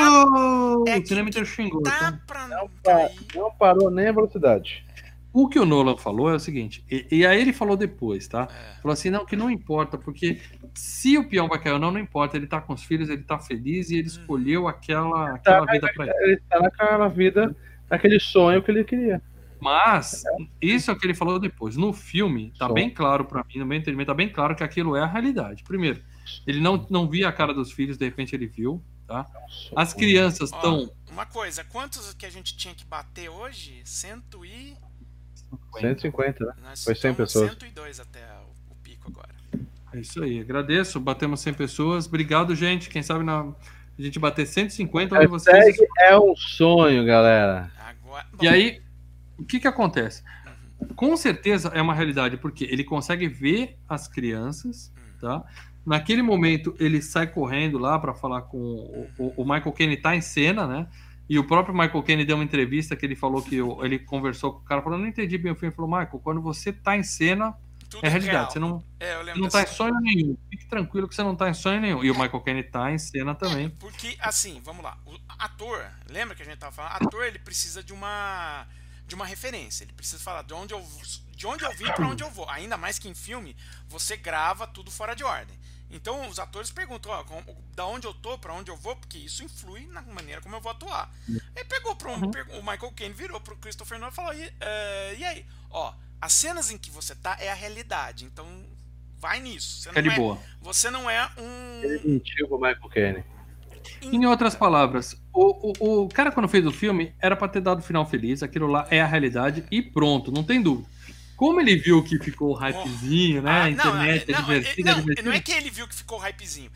é 0.88 0.98
o 1.00 1.06
cinema 1.08 1.30
inteiro 1.30 1.48
xingou. 1.48 1.82
tá 1.84 1.98
então. 2.08 2.20
pra 2.26 2.48
Não, 2.48 2.70
não 2.86 3.12
não 3.44 3.52
parou 3.52 3.90
nem 3.92 4.08
a 4.08 4.12
velocidade. 4.12 4.86
O 5.34 5.48
que 5.48 5.58
o 5.58 5.66
Nolan 5.66 5.98
falou 5.98 6.30
é 6.30 6.36
o 6.36 6.40
seguinte, 6.40 6.84
e, 6.92 7.08
e 7.10 7.26
aí 7.26 7.40
ele 7.40 7.54
falou 7.54 7.78
depois, 7.78 8.28
tá? 8.28 8.50
É. 8.52 8.82
Falou 8.82 8.94
assim, 8.94 9.10
não, 9.10 9.26
que 9.26 9.36
não 9.36 9.50
importa, 9.50 9.98
porque 9.98 10.42
se 10.74 11.18
o 11.18 11.28
peão 11.30 11.48
vai 11.48 11.58
cair 11.60 11.74
ou 11.74 11.80
não, 11.80 11.92
não 11.92 12.00
importa. 12.00 12.36
Ele 12.36 12.48
tá 12.48 12.60
com 12.60 12.74
os 12.74 12.84
filhos, 12.84 13.10
ele 13.10 13.24
tá 13.24 13.40
feliz 13.40 13.90
e 13.90 13.96
ele 13.96 14.02
Uhum. 14.02 14.08
escolheu 14.08 14.68
aquela, 14.68 15.36
aquela 15.36 15.66
vida 15.66 15.92
pra 15.94 16.06
ele. 16.06 16.14
Ele 16.24 16.42
tá 16.50 16.60
naquela 16.60 17.08
vida, 17.08 17.56
naquele 17.90 18.20
sonho 18.20 18.62
que 18.62 18.72
ele 18.72 18.84
queria. 18.84 19.22
Mas, 19.60 20.24
isso 20.60 20.90
é 20.90 20.94
o 20.94 20.98
que 20.98 21.06
ele 21.06 21.14
falou 21.14 21.40
depois. 21.40 21.78
No 21.78 21.94
filme, 21.94 22.52
tá 22.58 22.68
Só. 22.68 22.74
bem 22.74 22.90
claro 22.90 23.24
pra 23.24 23.44
mim, 23.44 23.60
no 23.60 23.66
meu 23.66 23.78
entendimento, 23.78 24.08
tá 24.08 24.14
bem 24.14 24.28
claro 24.28 24.56
que 24.56 24.64
aquilo 24.64 24.96
é 24.96 25.02
a 25.02 25.06
realidade. 25.06 25.64
Primeiro, 25.64 26.02
ele 26.48 26.60
não, 26.60 26.86
não 26.90 27.08
via 27.08 27.30
a 27.30 27.32
cara 27.32 27.54
dos 27.54 27.72
filhos, 27.72 27.96
de 27.98 28.04
repente 28.04 28.36
ele 28.36 28.48
viu, 28.48 28.84
tá? 29.08 29.26
As 29.76 29.94
crianças 29.94 30.52
estão... 30.52 30.92
Uma 31.12 31.26
coisa, 31.28 31.64
quantos 31.64 32.14
que 32.16 32.26
a 32.26 32.30
gente 32.30 32.58
tinha 32.58 32.74
que 32.74 32.86
bater 32.86 33.30
hoje? 33.30 33.82
Cento 33.86 34.44
e... 34.44 34.76
150, 35.80 36.46
né? 36.46 36.54
Nós 36.64 36.84
Foi 36.84 36.96
100 36.96 37.12
estamos 37.12 37.18
pessoas. 37.18 37.52
102 37.52 38.00
até 38.00 38.20
o, 38.70 38.76
pico 38.76 39.10
agora. 39.12 39.30
É 39.94 40.00
isso 40.00 40.24
aí, 40.24 40.40
agradeço. 40.40 41.00
Batemos 41.00 41.40
100 41.42 41.54
pessoas. 41.54 42.08
Obrigado, 42.08 42.56
gente. 42.56 42.90
Quem 42.90 43.02
sabe 43.04 43.24
na... 43.24 43.42
a 43.42 44.02
gente 44.02 44.18
bater 44.20 44.46
150, 44.48 45.16
onde 45.16 45.28
vocês. 45.28 45.76
É 46.00 46.18
um 46.18 46.36
sonho, 46.36 47.06
galera. 47.06 47.72
Agora, 47.80 48.26
E 48.42 48.48
aí, 48.48 48.82
o 49.38 49.44
que 49.46 49.60
que 49.60 49.68
acontece? 49.68 50.24
Com 50.96 51.16
certeza 51.18 51.70
é 51.76 51.82
uma 51.82 51.94
realidade, 51.94 52.38
porque 52.38 52.64
ele 52.66 52.84
consegue 52.84 53.28
ver 53.28 53.78
as 53.88 54.08
crianças, 54.08 54.92
tá? 55.20 55.44
Naquele 55.86 56.22
momento, 56.22 56.76
ele 56.80 57.02
sai 57.02 57.28
correndo 57.28 57.78
lá 57.78 57.98
para 58.00 58.14
falar 58.14 58.44
com 58.44 58.58
o, 58.58 59.10
o- 59.18 59.34
o 59.38 59.44
Michael 59.44 59.72
Caine 59.74 59.98
tá 59.98 60.16
em 60.16 60.22
cena, 60.22 60.66
né? 60.68 60.88
E 61.32 61.40
o 61.40 61.46
próprio 61.46 61.74
Michael 61.74 62.04
Caine 62.04 62.26
deu 62.26 62.36
uma 62.36 62.44
entrevista 62.44 62.94
que 62.94 63.06
ele 63.06 63.16
falou 63.16 63.42
que 63.42 63.56
ele 63.56 63.98
conversou 64.00 64.52
com 64.52 64.60
o 64.60 64.64
cara, 64.66 64.82
falou: 64.82 65.00
Não 65.00 65.08
entendi 65.08 65.38
bem 65.38 65.54
o 65.54 65.56
filme. 65.56 65.70
Ele 65.70 65.76
falou: 65.78 65.90
Michael, 65.90 66.20
quando 66.20 66.42
você 66.42 66.74
tá 66.74 66.98
em 66.98 67.04
cena, 67.04 67.58
tudo 67.90 68.06
é 68.06 68.10
realidade. 68.10 68.38
real. 68.38 68.52
Você 68.52 68.60
não, 68.60 68.84
É, 69.00 69.18
você 69.18 69.40
não 69.40 69.48
tá 69.48 69.62
em 69.62 69.68
sonho 69.68 69.94
nenhum. 70.02 70.38
Fique 70.50 70.66
tranquilo 70.66 71.08
que 71.08 71.16
você 71.16 71.24
não 71.24 71.34
tá 71.34 71.50
em 71.50 71.54
sonho 71.54 71.80
nenhum. 71.80 72.04
E 72.04 72.12
o 72.12 72.16
Michael 72.16 72.42
Caine 72.42 72.64
tá 72.64 72.92
em 72.92 72.98
cena 72.98 73.34
também. 73.34 73.70
Porque, 73.70 74.18
assim, 74.20 74.60
vamos 74.62 74.84
lá. 74.84 74.98
O 75.06 75.18
ator, 75.40 75.90
lembra 76.10 76.36
que 76.36 76.42
a 76.42 76.46
gente 76.46 76.58
tava 76.58 76.74
falando? 76.74 76.96
Ator, 77.02 77.24
ele 77.24 77.40
precisa 77.40 77.82
de 77.82 77.94
uma 77.94 78.68
de 79.08 79.16
uma 79.16 79.26
referência. 79.26 79.86
Ele 79.86 79.94
precisa 79.94 80.22
falar 80.22 80.42
de 80.42 80.54
onde 80.54 80.74
eu, 80.74 80.86
de 81.34 81.48
onde 81.48 81.64
eu 81.64 81.72
vim 81.78 81.86
para 81.86 82.08
onde 82.08 82.24
eu 82.24 82.30
vou. 82.30 82.50
Ainda 82.50 82.76
mais 82.76 83.00
que 83.00 83.08
em 83.08 83.16
filme, 83.16 83.56
você 83.88 84.18
grava 84.18 84.68
tudo 84.68 84.92
fora 84.92 85.14
de 85.14 85.24
ordem. 85.24 85.58
Então, 85.92 86.28
os 86.30 86.40
atores 86.40 86.72
perguntam, 86.72 87.12
ó, 87.12 87.24
da 87.76 87.86
onde 87.86 88.08
eu 88.08 88.14
tô, 88.14 88.38
para 88.38 88.54
onde 88.54 88.72
eu 88.72 88.78
vou, 88.78 88.96
porque 88.96 89.18
isso 89.18 89.44
influi 89.44 89.86
na 89.88 90.02
maneira 90.02 90.42
como 90.42 90.56
eu 90.56 90.62
vou 90.62 90.72
atuar. 90.72 91.14
Aí 91.56 91.66
pegou 91.66 91.96
para 91.96 92.12
um, 92.12 92.32
pegou- 92.32 92.60
o 92.60 92.62
Michael 92.62 92.92
Caine 92.96 93.14
virou 93.14 93.40
pro 93.42 93.58
Christopher 93.58 94.00
Nolan 94.00 94.12
e 94.12 94.16
falou: 94.16 94.34
e, 94.34 94.54
eh, 94.60 95.16
e 95.20 95.24
aí, 95.26 95.46
ó, 95.70 95.94
as 96.22 96.34
cenas 96.34 96.72
em 96.72 96.78
que 96.78 96.90
você 96.90 97.14
tá 97.16 97.38
é 97.40 97.52
a 97.52 97.54
realidade. 97.54 98.26
Então, 98.26 98.46
vai 99.18 99.40
nisso. 99.40 99.82
Você 99.82 99.90
Fica 99.90 100.02
não 100.02 100.10
de 100.10 100.16
é, 100.16 100.18
boa. 100.18 100.40
Você 100.62 100.90
não 100.90 101.10
é 101.10 101.30
um 101.38 102.20
pro 102.48 102.58
Michael 102.58 102.90
Caine. 102.90 103.24
Em 104.02 104.26
outras 104.26 104.56
palavras, 104.56 105.16
o, 105.34 105.74
o, 105.80 106.04
o 106.04 106.10
cara 106.10 106.32
quando 106.32 106.48
fez 106.48 106.66
o 106.66 106.72
filme 106.72 107.14
era 107.20 107.36
pra 107.36 107.48
ter 107.48 107.62
dado 107.62 107.80
o 107.80 107.84
final 107.84 108.06
feliz, 108.06 108.42
aquilo 108.42 108.68
lá 108.68 108.88
é 108.90 109.02
a 109.02 109.06
realidade 109.06 109.64
e 109.70 109.82
pronto, 109.82 110.32
não 110.32 110.44
tem 110.44 110.62
dúvida. 110.62 110.90
Como 111.42 111.60
ele 111.60 111.76
viu 111.76 112.04
que 112.04 112.20
ficou 112.20 112.52
o 112.52 112.54
hypezinho, 112.54 113.42
né? 113.42 113.50
Ah, 113.52 113.64
a 113.64 113.70
internet 113.72 114.28
não, 114.32 114.38
é 114.38 114.38
não, 114.38 114.46
divertida, 114.46 114.92
não, 114.92 114.98
é 114.98 115.02
divertida. 115.02 115.28
não 115.28 115.36
é 115.36 115.40
que 115.40 115.52
ele 115.52 115.72
viu 115.72 115.88
que 115.88 115.96
ficou 115.96 116.20
hypezinho. 116.20 116.72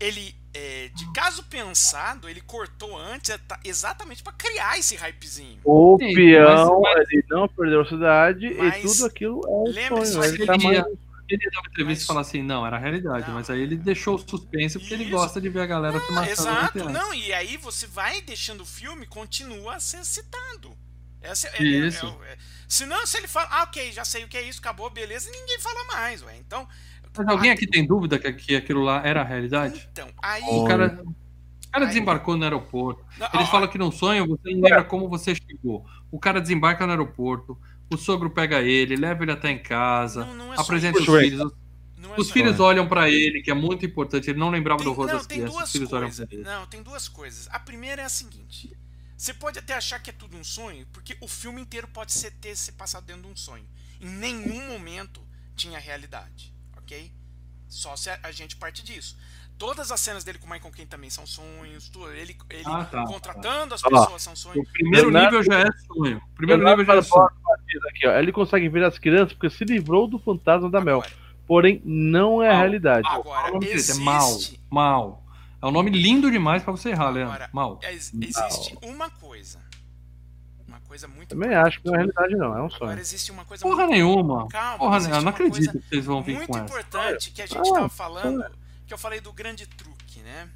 Ele, 0.00 0.34
é, 0.54 0.88
de 0.94 1.12
caso 1.12 1.42
pensado, 1.44 2.26
ele 2.26 2.40
cortou 2.40 2.96
antes 2.98 3.28
é, 3.28 3.36
tá- 3.36 3.60
exatamente 3.62 4.22
pra 4.22 4.32
criar 4.32 4.78
esse 4.78 4.96
hypezinho. 4.96 5.60
O 5.62 5.98
Sim, 6.00 6.14
peão, 6.14 6.80
mas- 6.80 7.10
ele 7.10 7.24
não 7.28 7.46
perdeu 7.46 7.82
a 7.82 7.84
Mas- 8.56 8.78
e 8.78 8.88
tudo 8.88 9.04
aquilo 9.06 9.40
é 9.46 9.92
um 9.92 10.02
sonho. 10.06 10.18
mas 10.18 10.32
Ele 10.32 10.46
tá 10.46 10.54
ele 10.54 10.64
mais... 10.64 10.78
ia- 10.78 10.86
Ele 11.28 11.50
dá 11.50 11.60
uma 11.60 11.68
entrevista 11.68 12.04
e 12.04 12.06
fala 12.06 12.20
assim, 12.22 12.42
não, 12.42 12.66
era 12.66 12.76
a 12.76 12.78
realidade, 12.78 13.26
não, 13.28 13.34
mas 13.34 13.50
aí 13.50 13.60
ele 13.60 13.76
deixou 13.76 14.14
o 14.14 14.18
suspense 14.18 14.78
porque 14.78 14.94
Isso. 14.94 15.02
ele 15.02 15.10
gosta 15.10 15.40
de 15.42 15.48
ver 15.50 15.60
a 15.60 15.66
galera 15.66 16.00
se 16.00 16.10
matando. 16.12 16.30
Exato, 16.30 16.88
não, 16.88 17.12
e 17.12 17.34
aí 17.34 17.58
você 17.58 17.86
vai 17.86 18.22
deixando 18.22 18.62
o 18.62 18.64
filme 18.64 19.04
continua 19.06 19.74
a 19.74 19.80
ser 19.80 20.02
citado. 20.06 20.74
Essa 21.20 21.48
é, 21.48 21.62
isso. 21.62 22.06
É, 22.24 22.28
é, 22.28 22.32
é, 22.32 22.38
senão, 22.68 23.06
se 23.06 23.18
ele 23.18 23.28
fala, 23.28 23.48
ah, 23.50 23.62
ok, 23.64 23.92
já 23.92 24.04
sei 24.04 24.24
o 24.24 24.28
que 24.28 24.36
é 24.36 24.42
isso, 24.42 24.60
acabou, 24.60 24.90
beleza, 24.90 25.30
ninguém 25.30 25.58
fala 25.60 25.84
mais, 25.84 26.22
ué. 26.22 26.36
Então. 26.38 26.66
Mas 27.16 27.28
alguém 27.28 27.50
aqui 27.50 27.66
tem 27.66 27.86
dúvida 27.86 28.18
que, 28.18 28.32
que 28.32 28.56
aquilo 28.56 28.82
lá 28.82 29.02
era 29.04 29.22
a 29.22 29.24
realidade? 29.24 29.88
Então, 29.92 30.08
aí. 30.22 30.42
O 30.42 30.64
cara, 30.64 31.02
o 31.02 31.70
cara 31.70 31.84
aí, 31.84 31.88
desembarcou 31.88 32.36
no 32.36 32.44
aeroporto. 32.44 33.04
Não, 33.18 33.28
Eles 33.34 33.48
ó, 33.48 33.50
falam 33.50 33.68
que 33.68 33.78
não 33.78 33.90
sonha, 33.90 34.24
você 34.26 34.52
não 34.52 34.60
lembra 34.60 34.84
como 34.84 35.08
você 35.08 35.34
chegou. 35.34 35.84
O 36.10 36.18
cara 36.18 36.40
desembarca 36.40 36.84
no 36.86 36.92
aeroporto, 36.92 37.58
o 37.90 37.96
sogro 37.96 38.30
pega 38.30 38.60
ele, 38.60 38.96
leva 38.96 39.22
ele 39.22 39.32
até 39.32 39.50
em 39.50 39.58
casa, 39.58 40.24
não, 40.24 40.34
não 40.34 40.54
é 40.54 40.60
apresenta 40.60 40.98
os 40.98 41.06
filhos. 41.06 41.40
É 41.40 41.66
os 42.16 42.30
filhos 42.30 42.60
olham 42.60 42.86
para 42.88 43.10
ele, 43.10 43.42
que 43.42 43.50
é 43.50 43.54
muito 43.54 43.84
importante. 43.84 44.30
Ele 44.30 44.38
não 44.38 44.50
lembrava 44.50 44.78
tem, 44.78 44.86
do 44.86 44.92
rosto 44.92 45.12
das 45.12 45.26
crianças. 45.26 45.62
Os 45.64 45.72
filhos 45.72 45.92
olham 45.92 46.10
pra 46.10 46.26
ele. 46.30 46.42
Não, 46.42 46.66
tem 46.66 46.82
duas 46.82 47.08
coisas. 47.08 47.48
A 47.50 47.58
primeira 47.58 48.02
é 48.02 48.04
a 48.04 48.08
seguinte: 48.08 48.76
você 49.16 49.32
pode 49.32 49.58
até 49.58 49.74
achar 49.74 49.98
que 49.98 50.10
é 50.10 50.12
tudo 50.12 50.36
um 50.36 50.44
sonho, 50.44 50.86
porque 50.92 51.16
o 51.20 51.28
filme 51.28 51.60
inteiro 51.60 51.88
pode 51.88 52.12
ser, 52.12 52.32
ter 52.32 52.54
se 52.56 52.72
passado 52.72 53.04
dentro 53.06 53.22
de 53.22 53.28
um 53.28 53.36
sonho. 53.36 53.66
Em 54.00 54.08
nenhum 54.08 54.68
momento 54.68 55.20
tinha 55.54 55.78
realidade, 55.78 56.52
ok? 56.76 57.10
Só 57.66 57.96
se 57.96 58.10
a, 58.10 58.30
gente 58.30 58.56
parte 58.56 58.84
disso. 58.84 59.16
Todas 59.58 59.90
as 59.90 59.98
cenas 60.00 60.22
dele 60.22 60.38
com 60.38 60.46
o 60.46 60.50
Michael 60.50 60.70
Caine 60.70 60.86
também 60.86 61.08
são 61.08 61.26
sonhos. 61.26 61.90
Ele 62.14 62.36
ele 62.50 62.62
ah, 62.66 62.84
tá, 62.84 63.04
contratando 63.06 63.70
tá. 63.70 63.74
as 63.74 63.82
pessoas 63.82 64.14
ah, 64.14 64.18
são 64.18 64.36
sonhos. 64.36 64.68
O 64.68 64.72
primeiro 64.72 65.10
nível 65.10 65.42
já 65.42 65.60
é 65.60 65.72
sonho. 65.86 66.18
O 66.18 66.36
primeiro 66.36 66.62
nível 66.62 66.84
já 66.84 66.94
é 66.94 67.02
sonho. 67.02 67.30
Aqui, 67.88 68.06
ó. 68.06 68.18
Ele 68.18 68.32
consegue 68.32 68.68
ver 68.68 68.84
as 68.84 68.98
crianças 68.98 69.32
porque 69.32 69.48
se 69.48 69.64
livrou 69.64 70.06
do 70.06 70.18
fantasma 70.18 70.70
da 70.70 70.80
Mel. 70.80 71.02
Porém, 71.46 71.80
não 71.84 72.42
é 72.42 72.50
a 72.50 72.58
realidade. 72.58 73.08
Agora, 73.08 73.56
existe... 73.62 74.02
É 74.02 74.04
mal, 74.04 74.38
mal. 74.70 75.25
É 75.60 75.66
um 75.66 75.70
nome 75.70 75.90
lindo 75.90 76.30
demais 76.30 76.62
para 76.62 76.72
você 76.72 76.90
errar, 76.90 77.10
Leandro. 77.10 77.34
Agora, 77.34 77.50
Mal. 77.52 77.80
existe 77.82 78.74
Mal. 78.74 78.94
uma 78.94 79.10
coisa. 79.10 79.60
Uma 80.66 80.80
coisa 80.80 81.08
muito 81.08 81.30
Também 81.30 81.54
acho 81.54 81.80
que 81.80 81.86
não 81.86 81.94
é 81.94 81.98
realidade, 81.98 82.34
não. 82.36 82.56
É 82.56 82.62
um 82.62 82.68
sonho. 82.68 82.84
Agora 82.84 83.00
existe 83.00 83.30
uma 83.30 83.44
coisa 83.44 83.62
Porra 83.62 83.86
muito... 83.86 83.90
nenhuma. 83.92 84.48
Calma, 84.48 84.78
Porra 84.78 84.98
nenhuma. 84.98 85.20
Não 85.22 85.28
acredito 85.28 85.78
que 85.78 85.88
vocês 85.88 86.04
vão 86.04 86.22
vir 86.22 86.36
muito 86.36 86.48
com 86.48 86.58
essa. 86.58 86.62
Muito 86.64 86.86
importante 86.86 87.30
que 87.30 87.42
a 87.42 87.46
gente 87.46 87.62
estava 87.62 87.86
ah, 87.86 87.88
falando, 87.88 88.44
que 88.86 88.92
eu 88.92 88.98
falei 88.98 89.20
do 89.20 89.32
grande 89.32 89.66
truque, 89.66 90.20
né? 90.20 90.48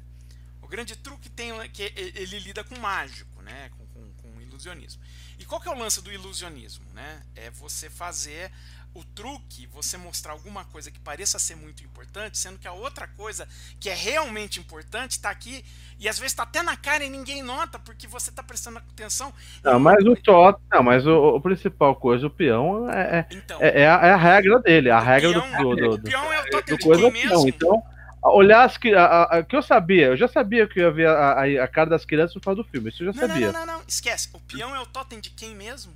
O 0.61 0.67
grande 0.67 0.95
truque 0.95 1.29
tem 1.29 1.51
que 1.69 1.83
ele 1.95 2.39
lida 2.39 2.63
com 2.63 2.77
mágico, 2.79 3.41
né? 3.41 3.69
Com, 3.77 3.85
com, 3.87 4.13
com 4.21 4.41
ilusionismo. 4.41 5.01
E 5.39 5.45
qual 5.45 5.59
que 5.59 5.67
é 5.67 5.71
o 5.71 5.77
lance 5.77 6.01
do 6.01 6.11
ilusionismo, 6.11 6.85
né? 6.93 7.23
É 7.35 7.49
você 7.49 7.89
fazer 7.89 8.51
o 8.93 9.03
truque, 9.03 9.67
você 9.67 9.97
mostrar 9.97 10.33
alguma 10.33 10.65
coisa 10.65 10.91
que 10.91 10.99
pareça 10.99 11.39
ser 11.39 11.55
muito 11.55 11.83
importante, 11.83 12.37
sendo 12.37 12.59
que 12.59 12.67
a 12.67 12.73
outra 12.73 13.07
coisa 13.07 13.47
que 13.79 13.89
é 13.89 13.93
realmente 13.93 14.59
importante 14.59 15.11
está 15.11 15.29
aqui 15.29 15.63
e 15.97 16.09
às 16.09 16.19
vezes 16.19 16.33
está 16.33 16.43
até 16.43 16.61
na 16.61 16.75
cara 16.75 17.03
e 17.03 17.09
ninguém 17.09 17.41
nota 17.41 17.79
porque 17.79 18.05
você 18.05 18.29
está 18.29 18.43
prestando 18.43 18.79
atenção. 18.79 19.33
Não, 19.63 19.79
mas 19.79 20.03
o 20.05 20.15
tot, 20.15 20.59
não, 20.69 20.83
mas 20.83 21.07
o, 21.07 21.35
o, 21.35 21.41
principal 21.41 21.95
coisa, 21.95 22.27
o 22.27 22.29
peão 22.29 22.89
é, 22.91 23.19
é, 23.19 23.27
então, 23.31 23.61
é, 23.61 23.81
é, 23.81 23.87
a, 23.87 24.07
é, 24.07 24.11
a, 24.11 24.17
regra 24.17 24.59
dele, 24.59 24.89
a 24.89 24.99
regra 24.99 25.41
peão, 25.41 25.63
do, 25.63 25.75
do, 25.75 25.89
do, 25.89 25.95
O 25.95 26.01
peão 26.01 26.33
é 26.33 26.41
o 26.41 26.49
totem 26.49 26.77
de 26.77 26.83
quem 26.83 27.11
mesmo? 27.11 27.47
Então, 27.47 27.83
olhar 28.23 28.65
as 28.65 28.77
que 28.77 28.93
a, 28.93 29.45
que 29.47 29.55
eu 29.55 29.61
sabia, 29.61 30.07
eu 30.07 30.17
já 30.17 30.27
sabia 30.27 30.67
que 30.67 30.79
eu 30.79 30.83
ia 30.83 30.91
ver 30.91 31.07
a, 31.07 31.31
a, 31.31 31.63
a 31.63 31.67
cara 31.67 31.89
das 31.89 32.03
crianças 32.03 32.35
no 32.35 32.41
final 32.41 32.55
do 32.55 32.63
filme, 32.65 32.89
isso 32.89 33.03
eu 33.03 33.13
já 33.13 33.21
não, 33.21 33.27
sabia. 33.27 33.51
Não, 33.51 33.53
não, 33.53 33.65
não, 33.65 33.77
não, 33.77 33.83
esquece. 33.87 34.29
O 34.33 34.39
peão 34.39 34.75
é 34.75 34.81
o 34.81 34.85
totem 34.85 35.19
de 35.19 35.29
quem 35.29 35.55
mesmo? 35.55 35.93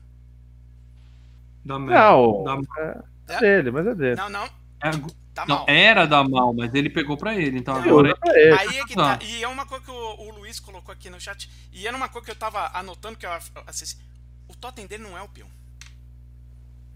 Da 1.66 1.80
Mel. 1.80 2.44
Não, 2.46 2.62
da... 2.62 3.04
é 3.28 3.40
dele, 3.40 3.72
mas 3.72 3.88
é 3.88 3.96
dele. 3.96 4.16
Não, 4.16 4.30
não. 4.30 4.46
É, 4.84 4.92
tá 5.34 5.46
não, 5.48 5.66
era 5.68 6.06
da 6.06 6.24
mal, 6.24 6.54
mas 6.54 6.74
ele 6.76 6.92
pegou 6.92 7.18
pra 7.18 7.34
ele, 7.34 7.58
então 7.58 7.76
agora. 7.76 8.16
Ele. 8.26 8.54
Aí 8.54 8.78
é 8.78 8.86
que 8.86 8.94
tá. 8.94 9.18
E 9.22 9.44
é 9.44 9.48
uma 9.48 9.66
coisa 9.66 9.84
que 9.84 9.90
o, 9.90 9.96
o, 9.96 10.32
Luiz 10.38 10.60
colocou 10.60 10.94
aqui 10.94 11.10
no 11.10 11.20
chat. 11.20 11.50
E 11.74 11.88
era 11.88 11.98
uma 11.98 12.08
coisa 12.08 12.26
que 12.26 12.32
eu 12.32 12.36
tava 12.36 12.70
anotando 12.78 13.18
que 13.18 13.26
eu 13.26 13.32
assisti. 13.66 14.00
O 14.48 14.56
totem 14.56 14.86
dele 14.86 15.04
não 15.04 15.18
é 15.18 15.24
o 15.24 15.28
peão. 15.28 15.48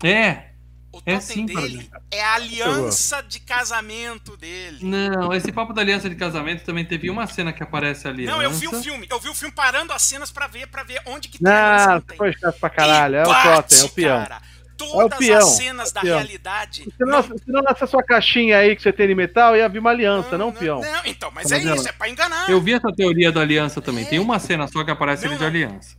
É. 0.04 0.50
O 0.92 0.98
é 0.98 1.00
totem 1.00 1.16
é 1.16 1.20
sim, 1.20 1.46
dele 1.46 1.90
é 2.12 2.24
a 2.24 2.34
aliança 2.36 3.22
de 3.24 3.40
casamento 3.40 4.38
dele. 4.38 4.80
Não, 4.82 5.34
esse 5.34 5.52
papo 5.52 5.74
da 5.74 5.82
aliança 5.82 6.10
de 6.10 6.16
casamento 6.16 6.64
também 6.64 6.86
teve 6.86 7.10
uma 7.10 7.26
cena 7.26 7.52
que 7.52 7.64
aparece 7.64 8.08
ali. 8.08 8.26
Não, 8.26 8.42
eu 8.42 8.52
vi 8.52 8.68
o 8.68 8.84
filme. 8.84 9.08
Eu 9.10 9.20
vi 9.20 9.30
o 9.30 9.36
filme 9.36 9.54
parando 9.54 9.94
as 9.94 10.04
cenas 10.04 10.32
pra 10.32 10.46
ver, 10.46 10.68
para 10.68 10.84
ver 10.84 11.02
onde 11.08 11.28
que 11.28 11.40
tem 11.40 11.52
não, 11.52 11.60
a 11.60 11.74
aliança. 11.74 12.06
Não, 12.08 12.18
foi 12.18 12.34
chato 12.34 12.60
pra 12.60 12.70
caralho. 12.70 13.16
é 13.16 13.24
o 13.24 13.26
totem, 13.26 13.80
é 13.80 13.84
o 13.84 13.90
peão. 13.90 14.20
Cara 14.20 14.49
todas 14.80 15.22
é 15.22 15.34
as 15.34 15.58
cenas 15.58 15.92
da 15.92 16.00
realidade. 16.00 16.86
Se 16.86 17.06
não, 17.06 17.22
se 17.22 17.44
não 17.48 17.62
nessa 17.62 17.86
sua 17.86 18.02
caixinha 18.02 18.58
aí 18.58 18.76
que 18.76 18.82
você 18.82 18.94
tem 18.94 19.08
de 19.08 19.14
metal, 19.14 19.56
ia 19.56 19.68
vir 19.68 19.80
uma 19.80 19.90
aliança, 19.90 20.32
não, 20.32 20.38
não, 20.38 20.46
não 20.48 20.54
peão. 20.54 20.80
Não, 20.80 21.06
então, 21.06 21.30
mas 21.32 21.52
é 21.52 21.60
isso, 21.60 21.88
é 21.88 21.92
pra 21.92 22.10
enganar. 22.10 22.50
Eu 22.50 22.62
vi 22.62 22.74
essa 22.74 22.92
teoria 22.96 23.32
da 23.32 23.42
aliança 23.42 23.82
também. 23.82 24.06
É. 24.06 24.08
Tem 24.08 24.20
uma 24.20 24.40
cena 24.40 24.68
só 24.68 24.84
que 24.84 24.90
aparece 24.90 25.26
ele 25.26 25.36
de 25.36 25.44
aliança. 25.44 25.98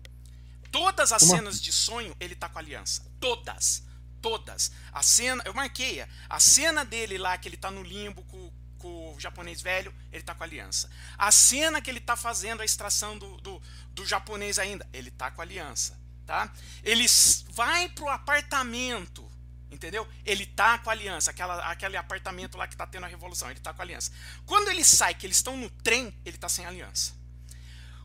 Todas 0.73 1.13
as 1.13 1.23
uma... 1.23 1.37
cenas 1.37 1.61
de 1.61 1.71
sonho, 1.71 2.17
ele 2.19 2.35
tá 2.35 2.49
com 2.49 2.59
aliança. 2.59 3.03
Todas. 3.21 3.85
Todas. 4.23 4.73
A 4.93 5.03
cena, 5.03 5.43
eu 5.45 5.53
marquei, 5.53 6.03
a 6.29 6.41
cena 6.41 6.85
dele 6.85 7.19
lá, 7.19 7.37
que 7.37 7.49
ele 7.49 7.57
tá 7.57 7.71
no 7.71 7.83
limbo 7.83 8.23
com, 8.25 8.51
com 8.79 9.15
o 9.15 9.21
japonês 9.21 9.61
velho, 9.61 9.93
ele 10.13 10.23
tá 10.23 10.35
com 10.35 10.45
aliança. 10.45 10.89
A 11.19 11.31
cena 11.31 11.81
que 11.83 11.91
ele 11.91 12.01
tá 12.01 12.17
fazendo 12.17 12.63
a 12.63 12.65
extração 12.65 13.19
do, 13.19 13.37
do, 13.39 13.61
do 13.93 14.07
japonês 14.07 14.59
ainda, 14.59 14.87
ele 14.93 15.11
tá 15.11 15.31
com 15.31 15.43
aliança 15.43 16.01
tá? 16.31 16.49
Ele 16.85 17.07
vai 17.49 17.89
pro 17.89 18.09
apartamento, 18.09 19.29
entendeu? 19.69 20.07
Ele 20.25 20.47
tá 20.47 20.79
com 20.79 20.89
a 20.89 20.93
aliança, 20.93 21.33
aquela, 21.33 21.57
aquele 21.69 21.97
apartamento 21.97 22.57
lá 22.57 22.69
que 22.69 22.77
tá 22.77 22.87
tendo 22.87 23.05
a 23.05 23.09
revolução, 23.09 23.51
ele 23.51 23.59
tá 23.59 23.75
com 23.75 23.83
a 23.83 23.85
aliança. 23.85 24.13
Quando 24.47 24.69
ele 24.69 24.85
sai, 24.85 25.13
que 25.13 25.27
eles 25.27 25.39
estão 25.39 25.57
no 25.57 25.69
trem, 25.69 26.15
ele 26.25 26.39
tá 26.39 26.49
sem 26.49 26.65
aliança. 26.65 27.15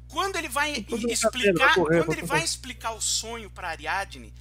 Quando 0.08 0.38
ele 0.38 0.50
vai 0.50 0.72
explicar, 1.08 1.76
correr, 1.76 2.04
quando 2.04 2.18
ele 2.18 2.26
vai 2.26 2.44
explicar 2.44 2.94
o 2.94 3.02
sonho 3.02 3.48
para 3.52 3.70
Ariadne, 3.70 4.34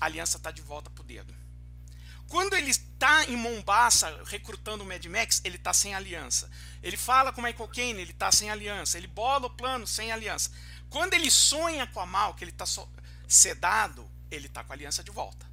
a 0.00 0.04
aliança 0.04 0.38
tá 0.38 0.52
de 0.52 0.62
volta 0.62 0.88
pro 0.88 1.02
dedo. 1.02 1.34
Quando 2.28 2.54
ele 2.54 2.70
está 2.70 3.24
em 3.24 3.36
Mombasa 3.36 4.22
recrutando 4.26 4.84
o 4.84 4.86
Mad 4.86 5.04
Max, 5.06 5.40
ele 5.44 5.56
está 5.56 5.72
sem 5.72 5.96
aliança. 5.96 6.48
Ele 6.80 6.96
fala 6.96 7.32
com 7.32 7.40
o 7.40 7.44
Michael 7.44 7.68
Caine, 7.68 8.00
ele 8.02 8.12
está 8.12 8.30
sem 8.30 8.50
aliança. 8.50 8.98
Ele 8.98 9.08
bola 9.08 9.46
o 9.46 9.50
plano 9.50 9.86
sem 9.86 10.12
aliança. 10.12 10.50
Quando 10.90 11.14
ele 11.14 11.30
sonha 11.30 11.86
com 11.86 12.00
a 12.00 12.06
Mal, 12.06 12.34
que 12.34 12.44
ele 12.44 12.50
está 12.50 12.66
so 12.66 12.88
sedado, 13.26 14.08
ele 14.30 14.48
tá 14.48 14.62
com 14.64 14.72
a 14.72 14.76
aliança 14.76 15.02
de 15.02 15.10
volta. 15.10 15.46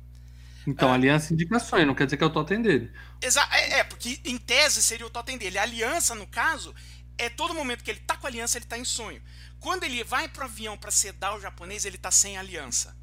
Então, 0.65 0.89
é, 0.89 0.93
aliança 0.93 1.33
indica 1.33 1.59
sonho, 1.59 1.85
não 1.85 1.95
quer 1.95 2.05
dizer 2.05 2.17
que 2.17 2.23
é 2.23 2.27
o 2.27 2.29
totem 2.29 2.61
dele. 2.61 2.91
É, 3.21 3.79
é, 3.79 3.83
porque 3.83 4.19
em 4.23 4.37
tese 4.37 4.81
seria 4.81 5.05
o 5.05 5.09
totem 5.09 5.37
dele. 5.37 5.57
A 5.57 5.63
aliança, 5.63 6.15
no 6.15 6.25
caso, 6.25 6.73
é 7.17 7.29
todo 7.29 7.53
momento 7.53 7.83
que 7.83 7.91
ele 7.91 7.99
tá 7.99 8.15
com 8.15 8.25
a 8.25 8.29
aliança, 8.29 8.57
ele 8.57 8.65
tá 8.65 8.77
em 8.77 8.85
sonho. 8.85 9.21
Quando 9.59 9.83
ele 9.83 10.03
vai 10.03 10.27
pro 10.27 10.45
avião 10.45 10.77
para 10.77 10.91
sedar 10.91 11.35
o 11.35 11.41
japonês, 11.41 11.85
ele 11.85 11.97
tá 11.97 12.11
sem 12.11 12.37
aliança. 12.37 12.95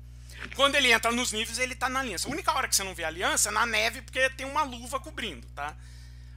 Quando 0.56 0.74
ele 0.74 0.90
entra 0.90 1.12
nos 1.12 1.32
níveis, 1.32 1.58
ele 1.58 1.74
tá 1.74 1.88
na 1.88 2.00
aliança. 2.00 2.28
A 2.28 2.30
única 2.30 2.52
hora 2.52 2.66
que 2.66 2.74
você 2.74 2.82
não 2.82 2.94
vê 2.94 3.04
aliança 3.04 3.50
é 3.50 3.52
na 3.52 3.66
neve, 3.66 4.00
porque 4.02 4.30
tem 4.30 4.46
uma 4.46 4.62
luva 4.62 4.98
cobrindo, 4.98 5.46
tá? 5.54 5.76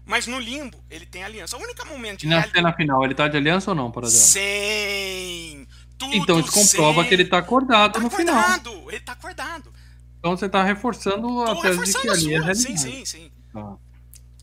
Mas 0.05 0.27
no 0.27 0.39
limbo, 0.39 0.83
ele 0.89 1.05
tem 1.05 1.23
aliança. 1.23 1.55
O 1.55 1.61
único 1.61 1.85
momento 1.87 2.19
de. 2.19 2.25
E 2.25 2.29
na 2.29 2.43
cena 2.43 2.73
final, 2.73 3.03
ele 3.05 3.15
tá 3.15 3.27
de 3.29 3.37
aliança 3.37 3.71
ou 3.71 3.75
não, 3.75 3.89
por 3.89 4.03
exemplo? 4.03 4.27
Sim! 4.27 5.67
Tudo 6.05 6.15
então 6.15 6.39
isso 6.39 6.51
comprova 6.51 7.05
que 7.05 7.13
ele 7.13 7.25
tá 7.25 7.37
acordado 7.37 7.93
tá 7.93 7.99
no 7.99 8.07
acordado, 8.07 8.71
final. 8.71 8.91
Ele 8.91 8.99
tá 8.99 9.11
acordado. 9.13 9.73
Então 10.19 10.37
você 10.37 10.47
tá 10.47 10.63
reforçando 10.63 11.41
a 11.43 11.61
tese 11.61 11.83
de 11.83 11.93
que 11.99 12.09
ali 12.09 12.33
é 12.35 12.53
Sim, 12.53 12.77
sim, 12.77 13.05
sim. 13.05 13.31
Ah. 13.53 13.75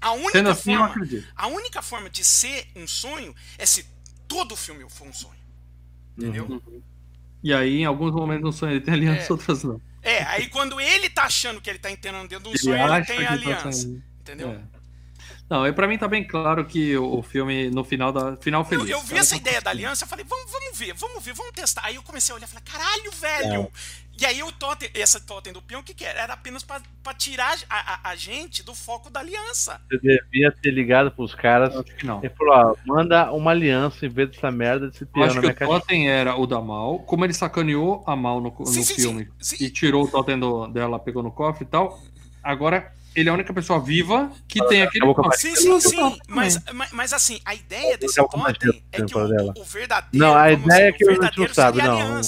A 0.01 0.13
única 0.13 0.51
assim, 0.51 0.77
forma, 0.77 1.07
a 1.37 1.47
única 1.47 1.83
forma 1.83 2.09
de 2.09 2.25
ser 2.25 2.69
um 2.75 2.87
sonho 2.87 3.35
é 3.59 3.67
se 3.67 3.87
todo 4.27 4.53
o 4.53 4.57
filme 4.57 4.85
for 4.89 5.07
um 5.07 5.13
sonho. 5.13 5.41
Entendeu? 6.17 6.47
Uhum. 6.47 6.83
E 7.43 7.53
aí, 7.53 7.81
em 7.81 7.85
alguns 7.85 8.13
momentos 8.13 8.45
no 8.45 8.53
sonho 8.53 8.73
ele 8.73 8.81
tem 8.81 8.95
aliança, 8.95 9.29
é. 9.29 9.33
outras 9.33 9.63
não. 9.63 9.81
É, 10.03 10.23
aí 10.25 10.49
quando 10.49 10.81
ele 10.81 11.11
tá 11.11 11.25
achando 11.25 11.61
que 11.61 11.69
ele 11.69 11.79
tá 11.79 11.91
entendendo 11.91 12.29
dentro 12.29 12.51
do 12.51 12.59
sonho, 12.59 12.77
ele 12.77 13.05
tem 13.05 13.25
tá 13.25 13.33
aliança. 13.33 13.89
Tá 13.89 14.01
entendeu? 14.21 14.51
É. 14.51 14.80
Não, 15.51 15.67
e 15.67 15.73
pra 15.73 15.89
mim 15.89 15.99
tá 15.99 16.07
bem 16.07 16.25
claro 16.25 16.65
que 16.65 16.97
o, 16.97 17.21
filme, 17.23 17.71
no 17.71 17.83
final 17.83 18.13
da. 18.13 18.37
Final 18.37 18.65
feliz. 18.65 18.89
Eu, 18.89 18.99
eu 18.99 19.03
vi 19.03 19.19
essa 19.19 19.35
tá 19.35 19.41
ideia 19.41 19.61
da 19.61 19.71
aliança, 19.71 20.05
eu 20.05 20.09
falei, 20.09 20.25
vamos, 20.25 20.49
vamos 20.49 20.79
ver, 20.79 20.95
vamos 20.95 21.25
ver, 21.25 21.35
vamos 21.35 21.51
testar. 21.51 21.85
Aí 21.85 21.97
eu 21.97 22.03
comecei 22.05 22.33
a 22.33 22.37
olhar 22.37 22.47
e 22.47 22.49
falei, 22.49 22.65
caralho, 22.65 23.11
velho! 23.11 23.63
É. 23.63 24.11
E 24.21 24.27
aí 24.27 24.43
o 24.43 24.53
totem, 24.53 24.89
essa 24.95 25.19
totem 25.19 25.53
do 25.53 25.61
peão, 25.61 25.81
o 25.81 25.83
que, 25.83 25.95
que 25.95 26.05
era? 26.05 26.21
Era 26.21 26.35
apenas 26.35 26.63
pra, 26.63 26.81
pra 27.03 27.15
tirar 27.15 27.59
a, 27.69 27.95
a, 27.95 28.11
a, 28.11 28.17
gente 28.17 28.63
do 28.63 28.75
foco 28.75 29.11
da 29.11 29.19
aliança. 29.19 29.81
Você 29.91 29.99
devia 29.99 30.53
ter 30.53 30.71
ligado 30.71 31.11
pros 31.11 31.35
caras 31.35 31.75
não. 32.05 32.21
e 32.23 32.29
falou, 32.29 32.55
ó, 32.55 32.77
manda 32.87 33.33
uma 33.33 33.51
aliança 33.51 34.07
em 34.07 34.11
vez 34.11 34.31
dessa 34.31 34.51
merda 34.51 34.89
desse 34.89 35.07
peão 35.07 35.25
Acho 35.25 35.41
que 35.41 35.65
o 35.65 35.67
totem 35.67 36.11
era 36.11 36.37
o 36.37 36.47
da 36.47 36.61
Mal, 36.61 36.99
como 37.01 37.25
ele 37.25 37.33
sacaneou 37.33 38.05
a 38.07 38.15
Mal 38.15 38.43
no, 38.43 38.55
no 38.57 38.67
sim, 38.67 38.85
filme 38.85 39.29
sim, 39.41 39.57
sim, 39.57 39.65
e 39.65 39.71
tirou 39.71 40.05
o 40.05 40.09
totem 40.09 40.39
do, 40.39 40.69
dela, 40.69 40.99
pegou 40.99 41.23
no 41.23 41.33
cofre 41.33 41.65
e 41.65 41.69
tal, 41.69 41.99
agora 42.43 42.93
ele 43.15 43.29
é 43.29 43.33
a 43.33 43.35
única 43.35 43.53
pessoa 43.53 43.81
viva 43.81 44.31
que 44.47 44.65
tem 44.67 44.83
aquele 44.83 45.05
Sim, 45.33 45.55
sim, 45.57 45.81
sim. 45.81 46.19
Mas, 46.29 46.63
mas, 46.73 46.93
mas 46.93 47.13
assim, 47.13 47.41
a 47.45 47.55
ideia 47.55 47.99
desse 47.99 48.17
totem 48.17 48.43
é 48.93 49.03
que 49.03 49.17
o, 49.17 49.53
o, 49.57 49.65
verdadeiro. 49.65 50.11
Não, 50.13 50.37
a 50.37 50.53
ideia 50.53 50.89
é 50.89 50.93
que 50.93 51.09
a 51.09 51.13
gente 51.13 51.39
não 51.39 51.49
sabe, 51.49 51.83
não. 51.83 52.21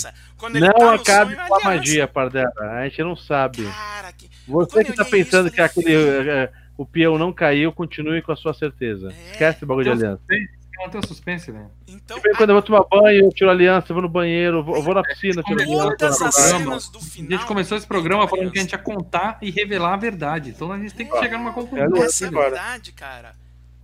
não 0.50 0.72
tá 0.72 0.94
acabe 0.94 1.36
com 1.36 1.54
a 1.54 1.64
magia, 1.64 2.08
Pardela. 2.08 2.52
A 2.58 2.88
gente 2.88 3.02
não 3.02 3.14
sabe. 3.14 3.64
Cara, 3.64 4.12
que... 4.12 4.28
Você 4.48 4.84
que 4.84 4.92
tá 4.92 5.04
pensando 5.04 5.50
que 5.50 5.60
aquele. 5.60 5.94
É, 5.94 6.50
o 6.76 6.84
peão 6.84 7.16
não 7.16 7.32
caiu, 7.32 7.72
continue 7.72 8.22
com 8.22 8.32
a 8.32 8.36
sua 8.36 8.52
certeza. 8.52 9.12
É. 9.12 9.32
Esquece 9.32 9.62
o 9.62 9.66
bagulho 9.66 9.84
de 9.84 9.90
aliança. 9.90 10.22
Não 10.28 10.61
tem 10.91 11.02
suspense, 11.07 11.51
velho. 11.52 11.70
Então, 11.86 12.18
em 12.18 12.34
quando 12.34 12.51
eu 12.51 12.55
vou 12.55 12.62
tomar 12.62 12.84
banho, 12.91 13.26
eu 13.26 13.33
tiro 13.33 13.51
a 13.51 13.52
aliança, 13.52 13.86
eu 13.91 13.94
vou 13.94 14.02
no 14.02 14.09
banheiro, 14.09 14.59
eu 14.59 14.65
vou, 14.65 14.76
eu 14.76 14.83
vou 14.83 14.94
na 14.94 15.02
piscina, 15.02 15.41
eu 15.41 15.44
tiro 15.44 15.60
a 15.60 15.62
aliança. 15.62 16.26
as 16.28 16.34
programa. 16.34 16.59
cenas 16.59 16.89
do 16.89 16.99
A 16.99 17.02
final. 17.02 17.31
gente 17.31 17.47
começou 17.47 17.78
esse 17.78 17.86
programa 17.86 18.26
falando 18.26 18.51
que 18.51 18.59
a 18.59 18.62
gente 18.62 18.73
ia 18.73 18.78
contar 18.78 19.39
e 19.41 19.51
revelar 19.51 19.94
a 19.94 19.97
verdade. 19.97 20.51
Então 20.51 20.73
a 20.73 20.78
gente 20.78 20.94
tem 20.94 21.07
que 21.09 21.18
chegar 21.18 21.39
numa 21.39 21.52
conclusão. 21.52 21.97
É, 21.97 22.07
Essa 22.07 22.25
é 22.25 22.26
a 22.26 22.31
agora. 22.31 22.51
verdade, 22.51 22.92
cara. 22.92 23.34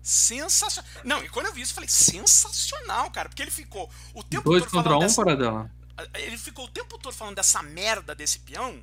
Sensacional. 0.03 0.91
Não, 1.05 1.23
e 1.23 1.29
quando 1.29 1.47
eu 1.47 1.53
vi 1.53 1.61
isso, 1.61 1.73
eu 1.73 1.75
falei, 1.75 1.89
sensacional, 1.91 3.11
cara. 3.11 3.29
Porque 3.29 3.43
ele 3.43 3.51
ficou 3.51 3.91
o 4.15 4.23
tempo 4.23 4.45
Dois 4.45 4.63
todo 4.63 4.71
contra 4.73 4.91
falando 4.91 5.03
um, 5.03 5.07
dessa... 5.07 5.25
Paradela. 5.25 5.71
Ele 6.15 6.39
ficou 6.39 6.65
o 6.65 6.69
tempo 6.69 6.97
todo 6.99 7.13
falando 7.13 7.35
dessa 7.37 7.63
merda 7.63 8.15
desse 8.15 8.39
peão, 8.39 8.77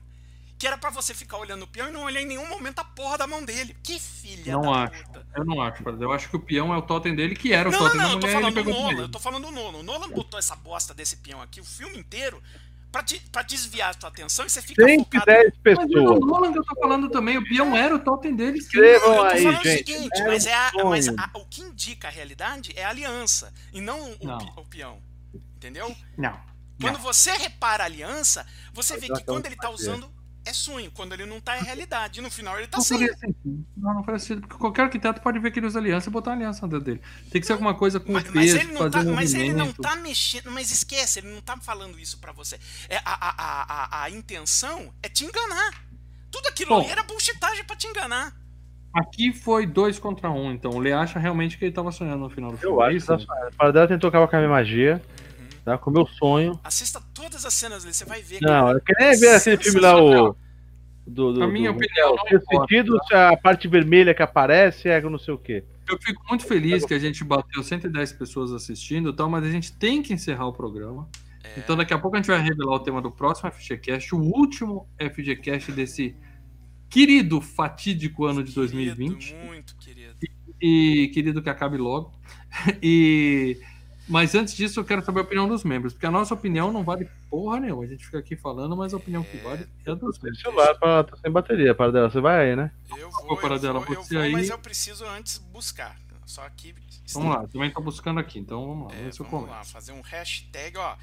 que 0.58 0.66
era 0.66 0.78
pra 0.78 0.90
você 0.90 1.14
ficar 1.14 1.38
olhando 1.38 1.64
o 1.64 1.68
peão 1.68 1.90
e 1.90 1.92
não 1.92 2.04
olhar 2.04 2.22
em 2.22 2.26
nenhum 2.26 2.48
momento 2.48 2.80
a 2.80 2.84
porra 2.86 3.18
da 3.18 3.28
mão 3.28 3.44
dele. 3.44 3.76
Que 3.84 4.00
filha 4.00 4.54
Não 4.54 4.62
da 4.62 4.84
acho. 4.86 5.04
puta. 5.06 5.28
Eu 5.36 5.44
não 5.46 5.62
acho. 5.62 5.84
Eu 5.84 6.12
acho 6.14 6.30
que 6.30 6.36
o 6.38 6.40
peão 6.40 6.74
é 6.74 6.78
o 6.78 6.82
totem 6.82 7.14
dele, 7.16 7.36
que 7.36 7.52
era 7.54 7.68
o 7.68 7.72
Não, 7.72 7.80
totem 7.80 7.98
não, 8.00 8.08
da 8.08 8.14
eu 8.14 8.20
tô 8.20 8.28
mulher 8.28 8.42
e 8.42 8.46
ele 8.46 8.52
falando 8.54 8.64
do 8.64 8.72
Nolan, 8.72 9.02
eu 9.02 9.10
tô 9.10 9.20
falando 9.20 9.46
do 9.48 9.52
Nolan. 9.52 9.78
O 9.80 9.84
Nolan 9.84 10.10
botou 10.10 10.40
essa 10.40 10.56
bosta 10.56 10.94
desse 10.94 11.18
peão 11.18 11.42
aqui, 11.42 11.60
o 11.60 11.66
filme 11.66 11.98
inteiro, 11.98 12.42
pra, 12.90 13.04
te- 13.04 13.20
pra 13.32 13.42
desviar 13.42 13.92
a 13.92 13.94
tua 13.94 14.08
atenção 14.08 14.46
e 14.46 14.50
você 14.50 14.62
fica 14.62 14.82
focado. 14.82 15.04
110 15.26 15.26
Mas 15.26 15.78
é 15.78 15.82
o 15.82 15.88
pessoas. 15.88 16.20
Nolan 16.22 16.54
que 16.54 16.60
eu 16.60 16.64
tô 16.64 16.76
falando 16.80 17.10
também. 17.10 17.38
O 17.38 17.44
peão 17.44 17.76
era 17.76 17.94
o 17.94 18.00
totem 18.00 18.34
dele, 18.34 18.62
sim. 18.62 18.68
Escrevam 18.68 19.10
Eu 19.14 19.16
tô 19.22 19.24
aí, 19.26 19.44
falando 19.44 19.64
gente. 19.64 19.68
o 19.68 19.78
seguinte, 19.94 20.24
mas, 20.24 20.46
é 20.46 20.54
a- 20.54 20.72
mas 20.86 21.08
a- 21.10 21.30
o 21.34 21.46
que 21.46 21.62
indica 21.62 22.08
a 22.08 22.12
realidade 22.12 22.72
é 22.78 22.86
a 22.86 22.90
aliança, 22.90 23.54
e 23.74 23.82
não 23.82 24.12
o, 24.14 24.18
Não. 24.24 24.38
o 24.56 24.66
peão. 24.66 25.02
Entendeu? 25.58 25.94
Não. 26.18 26.40
Quando 26.80 27.00
você 27.00 27.32
repara 27.34 27.84
a 27.84 27.88
aliança, 27.88 28.46
você 28.74 28.96
vê 28.98 29.08
que 29.08 29.14
não 29.14 29.22
quando 29.24 29.46
ele 29.48 29.56
tá 29.56 29.70
fazer. 29.72 29.90
usando 29.92 30.12
é 30.46 30.54
sonho, 30.54 30.92
quando 30.92 31.14
ele 31.14 31.26
não 31.26 31.42
tá 31.42 31.56
é 31.56 31.62
realidade. 31.62 32.22
No 32.22 32.30
final 32.30 32.58
ele 32.58 32.68
tá 32.68 32.78
Não 32.78 32.84
sem. 32.84 32.98
faria 33.00 33.14
sentido. 33.18 33.66
Não, 33.76 33.94
não 33.96 34.04
faria 34.04 34.20
sentido. 34.20 34.42
Porque 34.42 34.58
qualquer 34.58 34.84
arquiteto 34.84 35.22
pode 35.22 35.40
ver 35.40 35.52
que 35.52 35.60
ele 35.60 35.68
usa 35.68 35.80
aliança 35.80 36.10
e 36.10 36.12
botar 36.12 36.34
aliança 36.34 36.62
dentro 36.68 36.86
dele. 36.86 37.02
Tem 37.32 37.42
que 37.42 37.48
ser 37.48 37.54
alguma 37.54 37.74
coisa 37.74 38.00
com 38.00 38.14
Mas, 38.14 38.24
mas 38.26 38.54
peso, 38.54 38.58
ele 38.58 38.72
não 38.74 38.82
fazer 38.82 39.06
tá, 39.06 39.12
um 39.12 39.16
mas 39.16 39.34
ele 39.34 39.50
não 39.54 39.66
movimento. 39.66 39.82
tá 39.82 39.96
mexendo. 39.96 40.52
Mas 40.52 40.72
esquece, 40.72 41.20
ele 41.20 41.34
não 41.34 41.42
tá 41.42 41.58
falando 41.58 42.00
isso 42.00 42.20
pra 42.20 42.32
você. 42.32 42.60
É, 42.88 42.98
a, 42.98 43.02
a, 43.06 43.36
a, 43.38 43.64
a, 44.02 44.04
a 44.04 44.10
intenção 44.10 44.94
é 45.02 45.10
te 45.10 45.26
enganar. 45.26 45.84
Tudo 46.32 46.48
aquilo 46.48 46.70
Bom. 46.70 46.82
ali 46.82 46.92
era 46.92 47.04
bullshitagem 47.04 47.64
pra 47.64 47.76
te 47.76 47.88
enganar. 47.88 48.34
Aqui 48.94 49.34
foi 49.34 49.66
dois 49.66 50.00
contra 50.00 50.32
um, 50.32 50.52
então. 50.54 50.72
O 50.72 50.80
Lê 50.80 50.94
acha 50.94 51.20
realmente 51.20 51.58
que 51.58 51.66
ele 51.66 51.74
tava 51.74 51.92
sonhando 51.92 52.20
no 52.20 52.30
final 52.30 52.52
do 52.52 52.58
filme. 52.58 52.76
Eu 52.76 52.82
é 52.82 52.96
acho 52.96 53.06
que 53.06 53.12
a 53.32 53.52
Paradela 53.58 53.88
tentou 53.88 54.08
acabar 54.08 54.26
com 54.28 54.36
a 54.38 54.40
minha 54.40 54.50
magia, 54.52 55.02
tá? 55.66 55.78
Com 55.78 55.90
o 55.90 55.94
meu 55.94 56.06
sonho. 56.08 56.58
Assista 56.64 57.02
todas 57.14 57.46
as 57.46 57.54
cenas 57.54 57.84
ali, 57.84 57.94
você 57.94 58.06
vai 58.06 58.22
ver. 58.22 58.40
Não, 58.42 58.50
cara. 58.68 58.78
eu 58.78 58.82
queria 58.82 59.18
ver 59.20 59.36
aquele 59.36 59.58
filme 59.58 59.80
lá, 59.82 60.02
o. 60.02 60.36
Do, 61.08 61.34
do, 61.34 61.44
A 61.44 61.48
minha 61.48 61.72
do- 61.72 61.76
opinião 61.78 62.16
não 62.16 62.26
importa, 62.26 62.68
sentido, 62.68 62.98
se 63.08 63.14
a 63.14 63.38
parte 63.38 63.68
vermelha 63.68 64.14
que 64.14 64.24
aparece 64.24 64.90
é 64.90 65.00
não 65.02 65.20
sei 65.20 65.34
o 65.36 65.38
quê. 65.38 65.64
Eu 65.88 66.00
fico 66.02 66.24
muito 66.28 66.46
feliz 66.46 66.84
que 66.84 66.96
a 66.96 67.00
gente 67.00 67.24
bateu 67.24 67.62
110 67.62 68.14
pessoas 68.14 68.52
assistindo 68.52 69.10
e 69.10 69.14
tal, 69.16 69.30
mas 69.30 69.44
a 69.44 69.52
gente 69.52 69.72
tem 69.74 70.02
que 70.02 70.12
encerrar 70.14 70.48
o 70.48 70.54
programa. 70.54 71.08
É. 71.44 71.60
Então 71.60 71.76
daqui 71.76 71.94
a 71.94 72.00
pouco 72.00 72.16
a 72.18 72.20
gente 72.20 72.28
vai 72.28 72.42
revelar 72.42 72.74
o 72.76 72.80
tema 72.80 73.04
do 73.04 73.12
próximo 73.12 73.52
FGCast, 73.52 74.16
o 74.16 74.18
último 74.20 74.90
FGCast 75.00 75.72
desse 75.74 76.16
querido, 76.90 77.40
fatídico 77.40 78.26
ano 78.26 78.44
de 78.44 78.52
2020. 78.54 79.28
Querido, 79.28 79.46
muito 79.46 79.76
querido. 79.78 80.16
E 80.60 81.12
querido 81.14 81.40
que 81.42 81.50
acabe 81.50 81.78
logo. 81.78 82.14
E 82.82 83.60
mas 84.08 84.36
antes 84.36 84.54
disso 84.56 84.80
eu 84.80 84.86
quero 84.86 85.04
saber 85.04 85.20
a 85.20 85.24
opinião 85.24 85.48
dos 85.48 85.64
membros, 85.64 85.94
porque 85.94 86.06
a 86.06 86.12
nossa 86.12 86.34
opinião 86.34 86.72
não 86.72 86.84
vale 86.84 87.10
porra 87.30 87.60
nenhuma. 87.60 87.84
A 87.84 87.88
gente 87.88 88.06
fica 88.06 88.20
aqui 88.20 88.36
falando, 88.36 88.76
mas 88.76 88.94
a 88.94 88.98
opinião 88.98 89.24
que 89.24 89.38
vale 89.38 89.68
é 89.86 89.92
a 89.92 89.96
dos 89.96 90.20
membros. 90.20 90.42
celular 90.42 90.76
pra, 90.76 91.04
tá 91.04 91.18
sem 91.18 91.32
bateria, 91.32 91.74
Paradela. 91.76 92.10
Você 92.10 92.20
vai 92.22 92.50
aí, 92.50 92.56
né? 92.56 92.72
Eu 92.98 93.10
vou, 93.10 93.32
eu 93.32 93.38
Paradela, 93.38 93.80
vou, 93.80 93.96
eu 93.96 94.04
vou, 94.04 94.20
aí- 94.22 94.32
mas 94.32 94.50
eu 94.50 94.60
preciso 94.60 95.06
antes 95.06 95.38
buscar. 95.38 95.96
Só 96.26 96.42
aqui. 96.44 96.74
Vamos 97.14 97.36
lá, 97.36 97.48
também 97.48 97.70
tô 97.70 97.80
buscando 97.82 98.20
aqui, 98.20 98.40
então 98.40 98.66
vamos 98.68 98.88
lá, 98.92 98.98
É, 98.98 99.02
vamos 99.12 99.18
vamos 99.32 99.50
lá, 99.50 99.64
fazer 99.64 99.92
um 99.92 100.02
hashtag, 100.02 100.76
ó. 100.78 100.96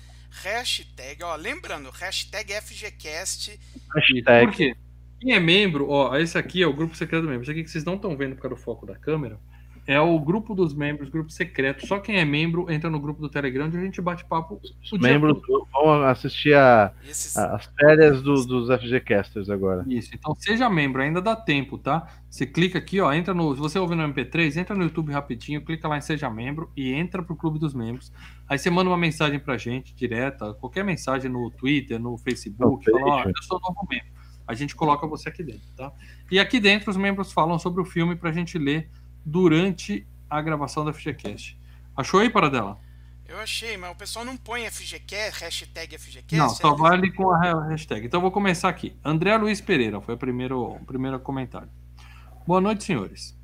Hashtag, 0.42 1.22
ó. 1.22 1.36
Lembrando, 1.36 1.90
hashtag 1.90 2.52
FGCast. 2.54 3.58
Hashtag. 3.94 4.46
Por 4.46 4.56
quê? 4.56 4.76
Quem 5.20 5.32
é 5.34 5.38
membro, 5.38 5.88
ó, 5.88 6.16
esse 6.16 6.36
aqui 6.36 6.60
é 6.62 6.66
o 6.66 6.72
grupo 6.72 6.96
secreto 6.96 7.22
do 7.22 7.28
membro. 7.28 7.42
Esse 7.42 7.52
aqui 7.52 7.62
que 7.62 7.70
vocês 7.70 7.84
não 7.84 7.94
estão 7.94 8.16
vendo 8.16 8.34
por 8.34 8.42
causa 8.42 8.56
do 8.56 8.60
foco 8.60 8.84
da 8.84 8.96
câmera. 8.96 9.38
É 9.84 10.00
o 10.00 10.16
grupo 10.20 10.54
dos 10.54 10.72
membros, 10.72 11.08
grupo 11.08 11.32
secreto. 11.32 11.84
Só 11.88 11.98
quem 11.98 12.16
é 12.18 12.24
membro 12.24 12.70
entra 12.70 12.88
no 12.88 13.00
grupo 13.00 13.20
do 13.20 13.28
Telegram 13.28 13.66
onde 13.66 13.76
a 13.76 13.80
gente 13.80 14.00
bate 14.00 14.24
papo 14.24 14.60
Os 14.62 14.92
membros 15.00 15.40
todo. 15.44 15.66
vão 15.72 16.04
assistir 16.04 16.54
a, 16.54 16.92
Esses, 17.04 17.36
a- 17.36 17.56
as 17.56 17.66
férias 17.80 18.22
do- 18.22 18.46
dos 18.46 18.70
FGCasters 18.70 19.50
agora. 19.50 19.84
Isso, 19.88 20.10
então 20.14 20.36
seja 20.36 20.70
membro, 20.70 21.02
ainda 21.02 21.20
dá 21.20 21.34
tempo, 21.34 21.76
tá? 21.78 22.06
Você 22.30 22.46
clica 22.46 22.78
aqui, 22.78 23.00
ó, 23.00 23.12
entra 23.12 23.34
no. 23.34 23.52
Se 23.56 23.60
você 23.60 23.76
ouvir 23.78 23.96
no 23.96 24.04
MP3, 24.04 24.56
entra 24.56 24.76
no 24.76 24.84
YouTube 24.84 25.10
rapidinho, 25.12 25.64
clica 25.64 25.88
lá 25.88 25.98
em 25.98 26.00
Seja 26.00 26.30
Membro 26.30 26.70
e 26.76 26.92
entra 26.92 27.20
pro 27.20 27.34
Clube 27.34 27.58
dos 27.58 27.74
Membros. 27.74 28.12
Aí 28.48 28.58
você 28.58 28.70
manda 28.70 28.88
uma 28.88 28.96
mensagem 28.96 29.40
pra 29.40 29.58
gente, 29.58 29.92
direta, 29.96 30.54
qualquer 30.54 30.84
mensagem 30.84 31.28
no 31.30 31.50
Twitter, 31.50 31.98
no 31.98 32.16
Facebook, 32.18 32.88
fala, 32.88 33.04
ó, 33.04 33.22
eu 33.24 33.42
sou 33.42 33.60
novo 33.60 33.84
membro. 33.90 34.06
A 34.46 34.54
gente 34.54 34.74
coloca 34.76 35.06
você 35.06 35.28
aqui 35.28 35.42
dentro, 35.42 35.66
tá? 35.76 35.92
E 36.30 36.38
aqui 36.38 36.60
dentro 36.60 36.90
os 36.90 36.96
membros 36.96 37.32
falam 37.32 37.58
sobre 37.58 37.82
o 37.82 37.84
filme 37.84 38.14
pra 38.16 38.30
gente 38.32 38.56
ler 38.58 38.88
durante 39.24 40.06
a 40.28 40.40
gravação 40.40 40.84
da 40.84 40.92
FGCast. 40.92 41.58
Achou 41.96 42.20
aí, 42.20 42.30
Paradela? 42.30 42.78
eu 43.32 43.38
achei, 43.38 43.78
mas 43.78 43.90
o 43.90 43.94
pessoal 43.94 44.26
não 44.26 44.36
põe 44.36 44.68
FGCast, 44.68 45.42
hashtag 45.42 45.96
FGCast. 45.96 46.36
Não, 46.36 46.50
só 46.50 46.74
vale 46.74 47.10
com 47.10 47.30
a 47.30 47.66
hashtag. 47.68 48.06
Então 48.06 48.20
vou 48.20 48.30
começar 48.30 48.68
aqui. 48.68 48.94
André 49.02 49.34
Luiz 49.38 49.58
Pereira 49.58 50.00
foi 50.02 50.14
o 50.14 50.18
primeiro, 50.18 50.60
o 50.60 50.84
primeiro 50.84 51.18
comentário. 51.18 51.70
Boa 52.46 52.60
noite, 52.60 52.84
senhores. 52.84 53.34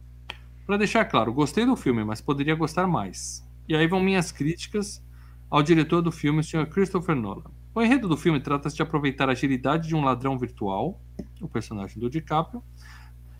Para 0.67 0.77
deixar 0.77 1.07
claro, 1.07 1.33
gostei 1.33 1.65
do 1.65 1.75
filme, 1.75 2.05
mas 2.05 2.21
poderia 2.21 2.55
gostar 2.55 2.87
mais. 2.87 3.43
E 3.67 3.75
aí 3.75 3.87
vão 3.87 4.01
minhas 4.01 4.31
críticas 4.31 5.03
ao 5.49 5.63
diretor 5.63 6.03
do 6.03 6.13
filme, 6.13 6.41
o 6.41 6.45
Sr. 6.45 6.67
Christopher 6.67 7.17
Nolan. 7.17 7.51
O 7.75 7.81
enredo 7.81 8.09
do 8.09 8.17
filme 8.17 8.41
trata-se 8.41 8.77
de 8.77 8.83
aproveitar 8.83 9.31
a 9.31 9.33
agilidade 9.33 9.89
de 9.89 9.97
um 9.97 10.05
ladrão 10.05 10.39
virtual, 10.39 11.01
o 11.41 11.49
personagem 11.49 11.99
do 11.99 12.11
DiCaprio, 12.11 12.63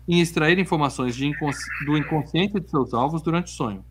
em 0.09 0.19
extrair 0.19 0.57
informações 0.57 1.15
de 1.15 1.27
incons- 1.27 1.63
do 1.85 1.95
inconsciente 1.95 2.59
de 2.59 2.67
seus 2.67 2.95
alvos 2.95 3.21
durante 3.21 3.45
o 3.45 3.55
sonho. 3.55 3.85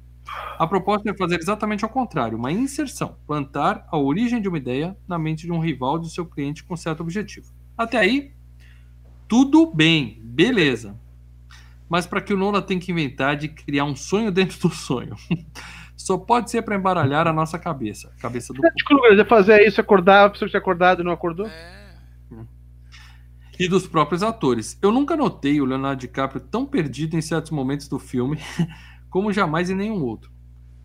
A 0.59 0.67
proposta 0.67 1.09
é 1.09 1.17
fazer 1.17 1.39
exatamente 1.39 1.85
ao 1.85 1.91
contrário, 1.91 2.37
uma 2.37 2.51
inserção, 2.51 3.17
plantar 3.25 3.87
a 3.89 3.97
origem 3.97 4.43
de 4.43 4.49
uma 4.49 4.59
ideia 4.59 4.97
na 5.07 5.17
mente 5.17 5.47
de 5.47 5.53
um 5.53 5.61
rival 5.61 5.97
do 5.97 6.09
seu 6.09 6.27
cliente 6.27 6.65
com 6.65 6.77
certo 6.77 7.01
objetivo. 7.01 7.53
Até 7.77 7.99
aí, 7.99 8.33
tudo 9.29 9.73
bem, 9.73 10.21
beleza. 10.25 10.99
Mas 11.89 12.05
para 12.05 12.21
que 12.21 12.35
o 12.35 12.37
Nolan 12.37 12.63
tem 12.63 12.81
que 12.81 12.91
inventar 12.91 13.37
de 13.37 13.49
criar 13.49 13.85
um 13.85 13.95
sonho 13.95 14.33
dentro 14.33 14.59
do 14.59 14.75
sonho. 14.75 15.15
Só 15.97 16.19
pode 16.19 16.51
ser 16.51 16.63
para 16.63 16.77
embaralhar 16.77 17.29
a 17.29 17.33
nossa 17.33 17.59
cabeça, 17.59 18.13
a 18.17 18.21
cabeça 18.21 18.53
do 18.53 18.61
ia 19.17 19.25
fazer 19.25 19.67
isso, 19.67 19.81
acordar, 19.81 20.27
a 20.27 20.31
pessoa 20.31 20.49
tinha 20.49 20.61
acordado 20.61 21.01
e 21.01 21.05
não 21.05 21.13
acordou. 21.13 21.47
É, 21.47 21.88
e 23.59 23.67
dos 23.67 23.87
próprios 23.87 24.23
atores. 24.23 24.79
Eu 24.81 24.93
nunca 24.93 25.17
notei 25.17 25.61
o 25.61 25.65
Leonardo 25.65 26.01
DiCaprio 26.01 26.41
tão 26.41 26.65
perdido 26.65 27.17
em 27.17 27.21
certos 27.21 27.51
momentos 27.51 27.89
do 27.89 27.99
filme 27.99 28.39
como 29.11 29.33
jamais 29.33 29.69
em 29.69 29.75
nenhum 29.75 30.03
outro. 30.03 30.31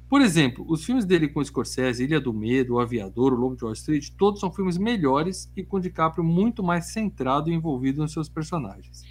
Por 0.09 0.21
exemplo, 0.21 0.65
os 0.67 0.83
filmes 0.83 1.05
dele 1.05 1.27
com 1.27 1.43
Scorsese, 1.43 2.03
Ilha 2.03 2.19
do 2.19 2.33
Medo, 2.33 2.75
O 2.75 2.79
Aviador, 2.79 3.33
O 3.33 3.35
Lobo 3.35 3.55
de 3.55 3.63
Wall 3.63 3.73
Street, 3.73 4.09
todos 4.17 4.39
são 4.39 4.51
filmes 4.51 4.77
melhores 4.77 5.51
e 5.55 5.63
com 5.63 5.79
DiCaprio 5.79 6.23
muito 6.23 6.63
mais 6.63 6.87
centrado 6.87 7.49
e 7.49 7.53
envolvido 7.53 8.01
nos 8.01 8.13
seus 8.13 8.29
personagens. 8.29 9.03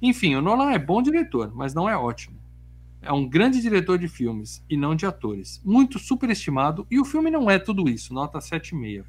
Enfim, 0.00 0.34
o 0.34 0.42
Nolan 0.42 0.70
é 0.70 0.78
bom 0.78 1.02
diretor, 1.02 1.52
mas 1.54 1.74
não 1.74 1.88
é 1.88 1.96
ótimo. 1.96 2.38
É 3.00 3.12
um 3.12 3.28
grande 3.28 3.60
diretor 3.60 3.98
de 3.98 4.08
filmes 4.08 4.64
e 4.68 4.76
não 4.76 4.94
de 4.94 5.06
atores. 5.06 5.60
Muito 5.64 5.98
superestimado 5.98 6.86
e 6.90 6.98
o 6.98 7.04
filme 7.04 7.30
não 7.30 7.48
é 7.48 7.58
tudo 7.58 7.88
isso, 7.88 8.12
nota 8.12 8.38
7,5. 8.38 9.04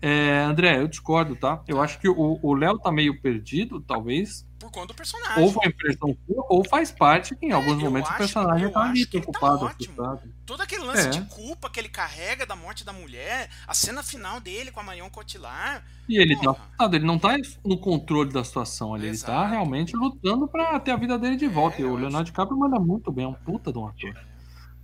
É, 0.00 0.40
André, 0.40 0.78
eu 0.80 0.86
discordo, 0.88 1.34
tá? 1.34 1.62
Eu 1.66 1.80
acho 1.80 1.98
que 1.98 2.08
o 2.08 2.38
o 2.42 2.54
Léo 2.54 2.78
tá 2.78 2.92
meio 2.92 3.20
perdido, 3.20 3.80
talvez. 3.80 4.44
por 4.58 4.70
conta 4.72 4.88
do 4.88 4.94
personagem. 4.94 5.42
Ou 5.44 5.52
foi 5.52 5.66
impressão 5.68 6.16
sua, 6.26 6.46
ou 6.48 6.64
faz 6.66 6.90
parte 6.90 7.36
que 7.36 7.46
em 7.46 7.52
alguns 7.52 7.74
É, 7.74 7.76
eu 7.76 7.80
momentos 7.82 8.08
o 8.08 8.12
acho- 8.12 8.18
personagem 8.18 8.64
eu 8.64 8.72
tá 8.72 8.82
ali 8.84 9.04
tá 9.04 9.10
preocupado, 9.10 9.64
ótimo. 9.66 10.02
assustado. 10.02 10.32
Todo 10.46 10.60
aquele 10.62 10.82
lance 10.82 11.06
É. 11.06 11.10
de 11.10 11.20
culpa 11.26 11.68
que 11.70 11.78
ele 11.78 11.88
carrega 11.90 12.44
da 12.46 12.56
morte 12.56 12.82
da 12.84 12.92
mulher, 12.92 13.48
a 13.66 13.74
cena 13.74 14.02
final 14.02 14.40
dele 14.40 14.70
com 14.72 14.80
a 14.80 14.82
Marion 14.82 15.08
Cotillard. 15.10 15.84
E 16.08 16.18
ele 16.18 16.34
tá 16.36 16.42
Porra. 16.42 16.64
assustado, 16.64 16.94
ele 16.96 17.04
não 17.06 17.18
tá 17.18 17.36
no 17.64 17.78
controle 17.78 18.32
da 18.32 18.42
situação 18.42 18.94
ali, 18.94 19.08
ele 19.08 19.18
tá 19.18 19.32
Exato. 19.34 19.50
realmente 19.50 19.94
lutando 19.94 20.48
pra 20.48 20.80
ter 20.80 20.90
a 20.92 20.96
vida 20.96 21.18
dele 21.18 21.36
de 21.36 21.46
volta. 21.46 21.76
É, 21.76 21.80
e 21.82 21.84
o 21.84 21.90
Leonardo 21.94 22.16
acho- 22.16 22.24
DiCaprio 22.24 22.58
manda 22.58 22.80
muito 22.80 23.12
bem, 23.12 23.24
é 23.24 23.28
um 23.28 23.34
puta 23.34 23.70
de 23.72 23.78
um 23.78 23.86
ator. 23.86 24.14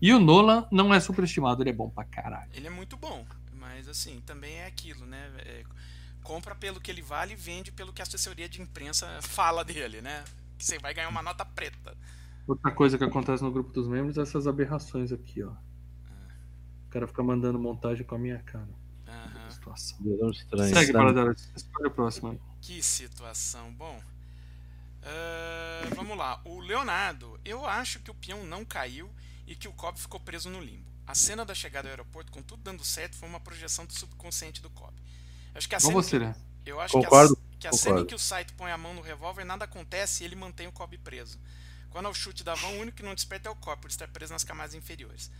E 0.00 0.12
o 0.12 0.18
Nolan 0.20 0.66
não 0.70 0.92
é 0.92 1.00
superestimado, 1.00 1.62
ele 1.62 1.70
é 1.70 1.72
bom 1.72 1.88
pra 1.88 2.04
caralho. 2.04 2.50
Ele 2.54 2.66
é 2.66 2.70
muito 2.70 2.96
bom, 2.96 3.24
mas 3.82 3.88
assim, 3.88 4.20
também 4.20 4.54
é 4.58 4.66
aquilo, 4.66 5.04
né? 5.04 5.32
É, 5.38 5.64
compra 6.22 6.54
pelo 6.54 6.80
que 6.80 6.88
ele 6.88 7.02
vale 7.02 7.32
e 7.32 7.36
vende 7.36 7.72
pelo 7.72 7.92
que 7.92 8.00
a 8.00 8.04
assessoria 8.04 8.48
de 8.48 8.62
imprensa 8.62 9.20
fala 9.22 9.64
dele, 9.64 10.00
né? 10.00 10.22
Que 10.56 10.64
você 10.64 10.78
vai 10.78 10.94
ganhar 10.94 11.08
uma 11.08 11.22
nota 11.22 11.44
preta. 11.44 11.96
Outra 12.46 12.70
coisa 12.70 12.96
que 12.96 13.02
acontece 13.02 13.42
no 13.42 13.50
grupo 13.50 13.72
dos 13.72 13.88
membros 13.88 14.16
é 14.18 14.22
essas 14.22 14.46
aberrações 14.46 15.10
aqui, 15.10 15.42
ó. 15.42 15.50
O 15.50 16.90
cara 16.90 17.08
fica 17.08 17.24
mandando 17.24 17.58
montagem 17.58 18.06
com 18.06 18.14
a 18.14 18.18
minha 18.18 18.38
cara. 18.38 18.68
Aham. 19.08 19.50
Situação. 19.50 19.98
É 20.00 20.30
estranho. 20.30 20.74
Segue? 20.74 20.92
Paradela, 20.92 21.34
o 21.84 21.90
próximo 21.90 22.30
aí. 22.30 22.40
Que 22.60 22.82
situação. 22.82 23.72
Bom. 23.74 24.00
ah, 25.02 25.88
Uh, 25.90 25.94
vamos 25.96 26.16
lá. 26.16 26.40
O 26.44 26.60
Leonardo, 26.60 27.40
eu 27.44 27.66
acho 27.66 27.98
que 27.98 28.10
o 28.12 28.14
peão 28.14 28.44
não 28.44 28.64
caiu 28.64 29.10
e 29.44 29.56
que 29.56 29.66
o 29.66 29.72
Cobb 29.72 29.98
ficou 29.98 30.20
preso 30.20 30.48
no 30.48 30.60
limbo. 30.60 30.91
A 31.12 31.14
cena 31.14 31.44
da 31.44 31.54
chegada 31.54 31.88
ao 31.88 31.90
aeroporto, 31.90 32.32
com 32.32 32.42
tudo 32.42 32.62
dando 32.62 32.82
certo, 32.82 33.18
foi 33.18 33.28
uma 33.28 33.38
projeção 33.38 33.84
do 33.84 33.92
subconsciente 33.92 34.62
do 34.62 34.70
Cobb. 34.70 34.94
Acho 35.54 35.68
que 35.68 35.74
a 35.74 35.78
cena 35.80 35.92
você, 35.92 36.18
que, 36.18 36.24
né? 36.24 36.34
Eu 36.64 36.80
acho 36.80 36.94
concordo, 36.94 37.36
que 37.36 37.66
a, 37.66 37.70
que 37.70 37.76
a 37.76 37.78
cena 37.78 38.00
em 38.00 38.06
que 38.06 38.14
o 38.14 38.18
Saito 38.18 38.54
põe 38.54 38.70
a 38.72 38.78
mão 38.78 38.94
no 38.94 39.02
revólver, 39.02 39.44
nada 39.44 39.66
acontece 39.66 40.22
e 40.22 40.26
ele 40.26 40.34
mantém 40.34 40.68
o 40.68 40.72
Cobb 40.72 40.96
preso. 40.96 41.38
Quando 41.90 42.06
é 42.06 42.08
o 42.08 42.14
chute 42.14 42.42
da 42.42 42.54
van, 42.54 42.68
o 42.68 42.80
único 42.80 42.96
que 42.96 43.02
não 43.02 43.14
desperta 43.14 43.50
é 43.50 43.52
o 43.52 43.54
Cobb, 43.54 43.82
por 43.82 43.90
estar 43.90 44.08
preso 44.08 44.32
nas 44.32 44.42
camadas 44.42 44.72
inferiores. 44.74 45.30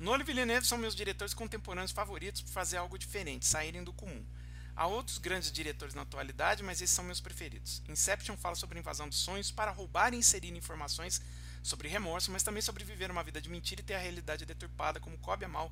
Nolan 0.00 0.22
e 0.22 0.24
Villeneuve 0.24 0.66
são 0.66 0.76
meus 0.76 0.96
diretores 0.96 1.32
contemporâneos 1.32 1.92
favoritos 1.92 2.42
por 2.42 2.50
fazer 2.50 2.78
algo 2.78 2.98
diferente, 2.98 3.46
saírem 3.46 3.84
do 3.84 3.92
comum. 3.92 4.26
Há 4.74 4.88
outros 4.88 5.18
grandes 5.18 5.52
diretores 5.52 5.94
na 5.94 6.02
atualidade, 6.02 6.64
mas 6.64 6.82
esses 6.82 6.96
são 6.96 7.04
meus 7.04 7.20
preferidos. 7.20 7.84
Inception 7.88 8.36
fala 8.36 8.56
sobre 8.56 8.80
invasão 8.80 9.08
dos 9.08 9.18
sonhos 9.18 9.52
para 9.52 9.70
roubar 9.70 10.12
e 10.12 10.16
inserir 10.16 10.56
informações 10.56 11.22
sobre 11.62 11.88
remorso, 11.88 12.30
mas 12.30 12.42
também 12.42 12.62
sobre 12.62 12.84
viver 12.84 13.10
uma 13.10 13.22
vida 13.22 13.40
de 13.40 13.48
mentira 13.48 13.80
e 13.80 13.84
ter 13.84 13.94
a 13.94 13.98
realidade 13.98 14.44
deturpada, 14.46 15.00
como 15.00 15.18
Cobb 15.18 15.44
e 15.44 15.48
Mal 15.48 15.70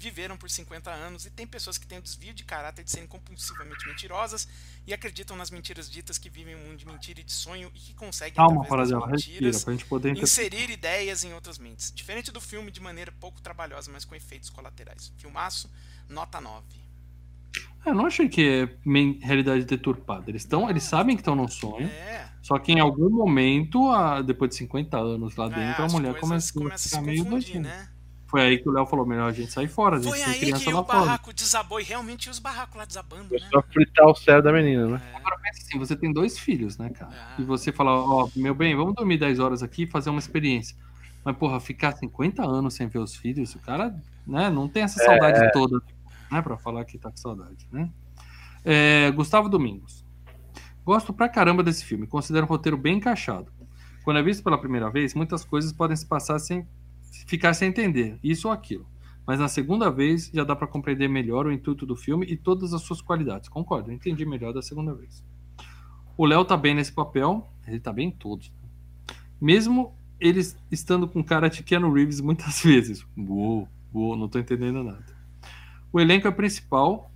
viveram 0.00 0.34
por 0.34 0.48
50 0.48 0.90
anos, 0.90 1.26
e 1.26 1.30
tem 1.30 1.46
pessoas 1.46 1.76
que 1.76 1.86
têm 1.86 1.98
o 1.98 2.02
desvio 2.02 2.32
de 2.32 2.42
caráter 2.42 2.82
de 2.82 2.90
serem 2.90 3.06
compulsivamente 3.06 3.86
mentirosas 3.86 4.48
e 4.86 4.94
acreditam 4.94 5.36
nas 5.36 5.50
mentiras 5.50 5.90
ditas 5.90 6.16
que 6.16 6.30
vivem 6.30 6.56
um 6.56 6.60
mundo 6.60 6.78
de 6.78 6.86
mentira 6.86 7.20
e 7.20 7.22
de 7.22 7.32
sonho 7.32 7.70
e 7.74 7.78
que 7.78 7.94
conseguem, 7.94 8.34
Calma, 8.34 8.62
através 8.62 8.88
das 8.88 8.98
respira, 8.98 9.34
mentiras, 9.34 9.64
pra 9.64 9.72
gente 9.74 9.84
poder 9.84 10.16
inserir 10.16 10.70
ideias 10.70 11.22
em 11.22 11.34
outras 11.34 11.58
mentes. 11.58 11.92
Diferente 11.92 12.32
do 12.32 12.40
filme, 12.40 12.70
de 12.70 12.80
maneira 12.80 13.12
pouco 13.12 13.42
trabalhosa, 13.42 13.90
mas 13.92 14.06
com 14.06 14.14
efeitos 14.14 14.48
colaterais. 14.48 15.12
Filmaço, 15.18 15.70
nota 16.08 16.40
9. 16.40 16.64
Eu 17.84 17.94
não 17.94 18.06
achei 18.06 18.28
que 18.28 18.46
é 18.46 18.68
realidade 19.24 19.64
deturpada. 19.64 20.24
Eles, 20.30 20.44
tão, 20.44 20.68
eles 20.68 20.82
sabem 20.82 21.16
que 21.16 21.22
estão 21.22 21.34
num 21.34 21.48
sonho, 21.48 21.86
É, 21.88 22.26
só 22.42 22.58
que 22.58 22.72
em 22.72 22.80
algum 22.80 23.08
momento, 23.10 23.88
a- 23.90 24.20
depois 24.22 24.50
de 24.50 24.56
50 24.56 24.98
anos 24.98 25.34
lá 25.36 25.46
é, 25.46 25.48
dentro, 25.48 25.82
a 25.82 25.86
as 25.86 25.92
mulher 25.92 26.14
começou 26.20 26.68
a 26.70 26.74
a 26.74 26.78
ficar 26.78 27.00
meio 27.02 27.24
doidinha. 27.24 27.60
né? 27.62 27.88
Foi 28.26 28.42
aí 28.42 28.58
que 28.58 28.68
o 28.68 28.72
Léo 28.72 28.86
falou: 28.86 29.04
melhor 29.04 29.28
a 29.28 29.32
gente 29.32 29.50
sair 29.50 29.66
fora, 29.66 29.96
a 29.96 29.98
gente 29.98 30.08
Foi 30.08 30.18
tem 30.18 30.28
aí 30.28 30.38
criança 30.38 30.64
que 30.64 30.72
lá 30.72 30.80
o 30.80 30.84
fora. 30.84 30.98
barraco 31.00 31.32
desabou 31.32 31.80
e 31.80 31.82
realmente 31.82 32.30
os 32.30 32.38
barracos 32.38 32.76
lá 32.76 32.84
desabando, 32.84 33.22
né? 33.24 33.28
Começou 33.40 33.58
a 33.58 33.62
fritar 33.62 34.06
o 34.06 34.14
cérebro 34.14 34.52
da 34.52 34.56
menina, 34.56 34.86
né? 34.86 35.02
Agora 35.16 35.36
pensa 35.42 35.60
assim, 35.66 35.78
você 35.78 35.96
tem 35.96 36.12
dois 36.12 36.38
filhos, 36.38 36.78
né, 36.78 36.90
cara? 36.90 37.10
Ah. 37.12 37.34
E 37.40 37.42
você 37.42 37.72
fala, 37.72 37.90
ó, 37.92 38.28
meu 38.36 38.54
bem, 38.54 38.76
vamos 38.76 38.94
dormir 38.94 39.18
10 39.18 39.40
horas 39.40 39.62
aqui 39.64 39.82
e 39.82 39.86
fazer 39.86 40.10
uma 40.10 40.20
experiência. 40.20 40.76
Mas, 41.24 41.36
porra, 41.36 41.58
ficar 41.58 41.92
50 41.96 42.42
anos 42.46 42.74
sem 42.74 42.86
ver 42.86 43.00
os 43.00 43.16
filhos, 43.16 43.52
o 43.56 43.58
cara, 43.58 43.92
né, 44.26 44.48
não 44.48 44.68
tem 44.68 44.84
essa 44.84 45.02
saudade 45.04 45.50
toda, 45.52 45.82
né, 46.30 46.42
pra 46.42 46.56
falar 46.56 46.84
que 46.84 46.98
tá 46.98 47.10
com 47.10 47.16
saudade, 47.16 47.68
né? 47.70 47.90
É, 48.64 49.10
Gustavo 49.10 49.48
Domingos. 49.48 50.04
Gosto 50.84 51.12
pra 51.12 51.28
caramba 51.28 51.62
desse 51.62 51.84
filme, 51.84 52.06
considero 52.06 52.46
o 52.46 52.48
roteiro 52.48 52.76
bem 52.76 52.96
encaixado. 52.96 53.52
Quando 54.02 54.18
é 54.18 54.22
visto 54.22 54.42
pela 54.42 54.58
primeira 54.58 54.90
vez, 54.90 55.14
muitas 55.14 55.44
coisas 55.44 55.72
podem 55.72 55.96
se 55.96 56.06
passar 56.06 56.38
sem 56.38 56.66
ficar 57.26 57.54
sem 57.54 57.68
entender, 57.68 58.18
isso 58.22 58.48
ou 58.48 58.54
aquilo. 58.54 58.86
Mas 59.26 59.38
na 59.38 59.48
segunda 59.48 59.90
vez 59.90 60.30
já 60.32 60.42
dá 60.42 60.56
pra 60.56 60.66
compreender 60.66 61.08
melhor 61.08 61.46
o 61.46 61.52
intuito 61.52 61.86
do 61.86 61.94
filme 61.94 62.26
e 62.26 62.36
todas 62.36 62.72
as 62.72 62.82
suas 62.82 63.00
qualidades. 63.00 63.48
Concordo, 63.48 63.92
entendi 63.92 64.24
melhor 64.24 64.52
da 64.52 64.62
segunda 64.62 64.94
vez. 64.94 65.24
O 66.16 66.26
Léo 66.26 66.44
tá 66.44 66.56
bem 66.56 66.74
nesse 66.74 66.92
papel, 66.92 67.48
ele 67.66 67.80
tá 67.80 67.92
bem 67.92 68.08
em 68.08 68.10
todos. 68.10 68.52
Mesmo 69.40 69.96
ele 70.18 70.40
estando 70.70 71.08
com 71.08 71.22
cara 71.22 71.48
de 71.48 71.62
Keanu 71.62 71.92
Reeves 71.92 72.20
muitas 72.20 72.60
vezes. 72.64 73.06
Uou, 73.16 73.68
uou, 73.92 74.16
não 74.16 74.28
tô 74.28 74.38
entendendo 74.38 74.82
nada. 74.82 75.19
O 75.92 76.00
elenco 76.00 76.28
é 76.28 76.30
principal 76.30 77.10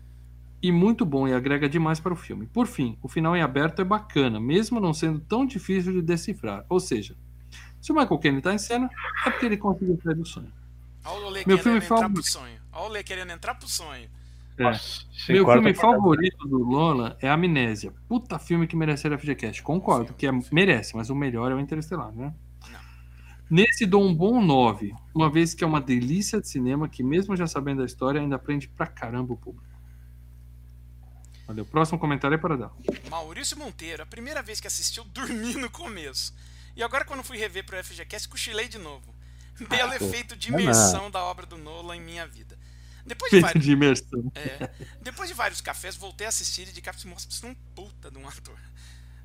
e 0.62 0.72
muito 0.72 1.04
bom 1.04 1.28
e 1.28 1.34
agrega 1.34 1.68
demais 1.68 2.00
para 2.00 2.12
o 2.12 2.16
filme. 2.16 2.46
Por 2.46 2.66
fim, 2.66 2.98
o 3.02 3.08
final 3.08 3.36
em 3.36 3.42
aberto 3.42 3.82
é 3.82 3.84
bacana, 3.84 4.40
mesmo 4.40 4.80
não 4.80 4.94
sendo 4.94 5.20
tão 5.20 5.44
difícil 5.44 5.92
de 5.92 6.02
decifrar. 6.02 6.64
Ou 6.68 6.80
seja, 6.80 7.16
se 7.80 7.92
o 7.92 7.94
Michael 7.94 8.18
Caine 8.18 8.40
tá 8.40 8.54
em 8.54 8.58
cena, 8.58 8.90
é 9.26 9.30
porque 9.30 9.46
ele 9.46 9.56
conseguiu 9.56 9.98
sair 10.02 10.14
do 10.14 10.24
sonho. 10.24 10.52
Olha 11.04 11.26
o 11.26 11.28
Lê 11.28 11.44
Meu 11.46 11.58
querendo 11.58 11.62
filme 11.62 11.78
entrar 11.78 11.96
favorito. 11.96 12.14
pro 12.14 12.22
sonho. 12.22 12.58
Olha 12.72 12.84
o 12.84 12.88
Lê 12.88 13.02
querendo 13.02 13.30
entrar 13.30 13.54
pro 13.54 13.68
sonho. 13.68 14.08
É. 14.56 15.32
Meu 15.32 15.46
filme 15.46 15.74
favorito 15.74 16.48
do 16.48 16.58
Lola 16.58 17.16
é 17.20 17.28
Amnésia. 17.28 17.92
Puta 18.08 18.38
filme 18.38 18.66
que 18.66 18.76
mereceria 18.76 19.18
FGCast. 19.18 19.62
Concordo 19.62 20.14
que 20.14 20.26
é, 20.26 20.30
merece, 20.52 20.96
mas 20.96 21.10
o 21.10 21.14
melhor 21.14 21.50
é 21.50 21.54
o 21.54 21.60
Interestelar, 21.60 22.12
né? 22.12 22.32
Nesse 23.50 23.84
dou 23.86 24.02
um 24.02 24.14
bom 24.14 24.42
9, 24.42 24.94
uma 25.14 25.30
vez 25.30 25.54
que 25.54 25.62
é 25.62 25.66
uma 25.66 25.80
delícia 25.80 26.40
de 26.40 26.48
cinema 26.48 26.88
que, 26.88 27.02
mesmo 27.02 27.36
já 27.36 27.46
sabendo 27.46 27.82
a 27.82 27.86
história, 27.86 28.20
ainda 28.20 28.36
aprende 28.36 28.68
pra 28.68 28.86
caramba 28.86 29.34
o 29.34 29.36
público. 29.36 29.66
Valeu. 31.46 31.64
Próximo 31.66 31.98
comentário 31.98 32.34
é 32.34 32.38
para 32.38 32.56
dar. 32.56 32.72
Maurício 33.10 33.58
Monteiro, 33.58 34.02
a 34.02 34.06
primeira 34.06 34.42
vez 34.42 34.60
que 34.60 34.66
assistiu, 34.66 35.04
dormi 35.04 35.54
no 35.56 35.70
começo. 35.70 36.34
E 36.74 36.82
agora, 36.82 37.04
quando 37.04 37.22
fui 37.22 37.36
rever 37.36 37.64
pro 37.64 37.82
FGCast, 37.84 38.28
cochilei 38.28 38.66
de 38.66 38.78
novo. 38.78 39.14
Belo 39.68 39.92
Ah, 39.92 39.96
efeito 39.96 40.34
de 40.34 40.48
imersão 40.48 41.10
da 41.10 41.22
obra 41.22 41.46
do 41.46 41.56
Nolan 41.56 41.96
em 41.96 42.00
minha 42.00 42.26
vida. 42.26 42.58
Depois 43.06 43.30
de, 43.30 43.36
Feito 43.36 43.44
vários, 43.44 43.64
de 43.64 43.72
imersão. 43.72 44.32
é, 44.34 44.70
depois 45.02 45.28
de 45.28 45.34
vários 45.34 45.60
cafés, 45.60 45.94
voltei 45.94 46.26
a 46.26 46.30
assistir 46.30 46.66
e 46.66 46.72
de 46.72 46.80
cara 46.80 46.96
se 46.96 47.06
mostra 47.06 47.46
um 47.46 47.54
puta 47.74 48.10
de 48.10 48.16
um 48.18 48.26
ator. 48.26 48.58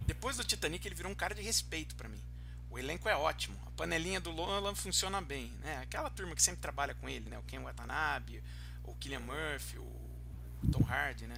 Depois 0.06 0.36
do 0.36 0.44
Titanic, 0.44 0.86
ele 0.86 0.94
virou 0.96 1.10
um 1.12 1.16
cara 1.16 1.34
de 1.34 1.42
respeito 1.42 1.96
pra 1.96 2.10
mim. 2.10 2.22
O 2.70 2.78
elenco 2.78 3.10
é 3.10 3.16
ótimo, 3.16 3.58
a 3.66 3.72
panelinha 3.72 4.20
do 4.20 4.32
Nolan 4.32 4.76
funciona 4.76 5.20
bem, 5.22 5.52
né? 5.62 5.80
Aquela 5.82 6.10
turma 6.10 6.36
que 6.36 6.44
sempre 6.44 6.62
trabalha 6.62 6.94
com 6.94 7.10
ele, 7.10 7.30
né? 7.30 7.38
O 7.38 7.44
Ken 7.44 7.60
Watanabe, 7.60 8.44
o 8.84 8.94
Killian 8.96 9.22
Murphy, 9.22 9.80
o 9.80 10.72
Tom 10.72 10.86
Hardy, 10.88 11.26
né? 11.26 11.36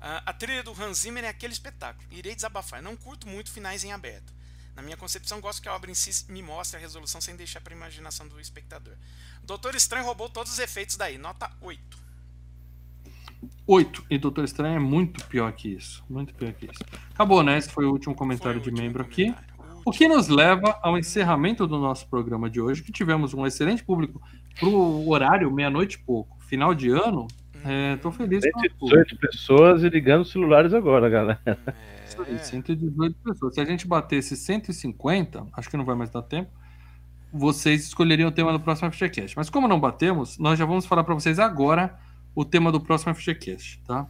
A 0.00 0.32
trilha 0.32 0.62
do 0.62 0.70
Hans 0.80 0.98
Zimmer 0.98 1.24
é 1.24 1.28
aquele 1.28 1.52
espetáculo. 1.52 2.06
Irei 2.12 2.34
desabafar. 2.34 2.80
Não 2.80 2.96
curto 2.96 3.26
muito 3.26 3.50
finais 3.50 3.82
em 3.82 3.90
aberto. 3.92 4.32
Na 4.76 4.80
minha 4.80 4.96
concepção, 4.96 5.40
gosto 5.40 5.60
que 5.60 5.68
a 5.68 5.74
obra 5.74 5.90
em 5.90 5.94
si 5.94 6.30
me 6.30 6.40
mostre 6.40 6.76
a 6.78 6.80
resolução 6.80 7.20
sem 7.20 7.34
deixar 7.34 7.60
para 7.60 7.74
a 7.74 7.76
imaginação 7.76 8.28
do 8.28 8.40
espectador. 8.40 8.94
Doutor 9.42 9.74
Estranho 9.74 10.04
roubou 10.04 10.28
todos 10.28 10.52
os 10.52 10.58
efeitos 10.60 10.96
daí. 10.96 11.18
Nota 11.18 11.50
8. 11.60 11.98
8. 13.66 14.06
E 14.08 14.18
Doutor 14.18 14.44
Estranho 14.44 14.76
é 14.76 14.78
muito 14.78 15.24
pior 15.26 15.52
que 15.52 15.68
isso. 15.68 16.04
Muito 16.08 16.32
pior 16.32 16.52
que 16.52 16.66
isso. 16.66 16.84
Acabou, 17.10 17.42
né? 17.42 17.58
Esse 17.58 17.68
foi 17.68 17.84
o 17.84 17.90
último 17.90 18.14
comentário 18.14 18.60
o 18.60 18.62
de 18.62 18.70
último 18.70 18.86
membro 18.86 19.02
aqui. 19.02 19.34
O 19.88 19.90
que 19.90 20.06
nos 20.06 20.28
leva 20.28 20.78
ao 20.82 20.98
encerramento 20.98 21.66
do 21.66 21.78
nosso 21.78 22.06
programa 22.10 22.50
de 22.50 22.60
hoje, 22.60 22.82
que 22.82 22.92
tivemos 22.92 23.32
um 23.32 23.46
excelente 23.46 23.82
público 23.82 24.20
pro 24.60 25.08
horário, 25.08 25.50
meia-noite 25.50 25.96
e 25.96 25.98
pouco. 26.00 26.36
Final 26.44 26.74
de 26.74 26.90
ano, 26.90 27.26
é, 27.64 27.96
tô 27.96 28.12
feliz 28.12 28.44
com 28.52 28.60
a 28.60 28.68
turma. 28.68 28.96
118 29.06 29.16
pessoas 29.16 29.82
e 29.82 29.88
ligando 29.88 30.20
os 30.20 30.30
celulares 30.30 30.74
agora, 30.74 31.08
galera. 31.08 31.40
Isso 32.06 32.20
aí, 32.20 32.34
É, 32.34 32.38
118 32.38 33.16
pessoas. 33.24 33.54
Se 33.54 33.62
a 33.62 33.64
gente 33.64 33.86
batesse 33.86 34.36
150, 34.36 35.46
acho 35.54 35.70
que 35.70 35.76
não 35.78 35.86
vai 35.86 35.96
mais 35.96 36.10
dar 36.10 36.20
tempo, 36.20 36.50
vocês 37.32 37.84
escolheriam 37.84 38.28
o 38.28 38.32
tema 38.32 38.52
do 38.52 38.60
próximo 38.60 38.92
FGCast. 38.92 39.34
Mas 39.38 39.48
como 39.48 39.66
não 39.66 39.80
batemos, 39.80 40.36
nós 40.36 40.58
já 40.58 40.66
vamos 40.66 40.84
falar 40.84 41.02
para 41.02 41.14
vocês 41.14 41.38
agora 41.38 41.98
o 42.34 42.44
tema 42.44 42.70
do 42.70 42.78
próximo 42.78 43.14
FGCast, 43.14 43.80
tá? 43.86 44.06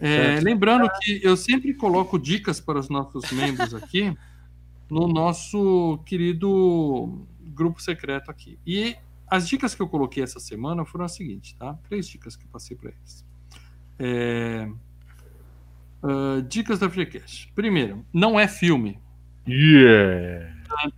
É, 0.00 0.40
lembrando 0.40 0.88
que 1.02 1.20
eu 1.22 1.36
sempre 1.36 1.74
coloco 1.74 2.18
dicas 2.18 2.60
para 2.60 2.78
os 2.78 2.88
nossos 2.88 3.30
membros 3.30 3.74
aqui 3.74 4.16
no 4.90 5.06
nosso 5.06 5.98
querido 6.06 7.26
grupo 7.40 7.80
secreto 7.80 8.30
aqui. 8.30 8.58
E 8.66 8.96
as 9.26 9.48
dicas 9.48 9.74
que 9.74 9.82
eu 9.82 9.88
coloquei 9.88 10.22
essa 10.22 10.40
semana 10.40 10.84
foram 10.84 11.04
as 11.04 11.14
seguintes, 11.14 11.52
tá? 11.52 11.78
Três 11.88 12.08
dicas 12.08 12.36
que 12.36 12.44
eu 12.44 12.48
passei 12.50 12.76
para 12.76 12.90
eles. 12.90 13.26
É, 13.98 14.68
ah, 16.02 16.42
dicas 16.48 16.78
da 16.78 16.88
FGCast. 16.88 17.50
Primeiro, 17.54 18.04
não 18.12 18.38
é 18.38 18.46
filme. 18.46 18.98
Yeah! 19.46 20.54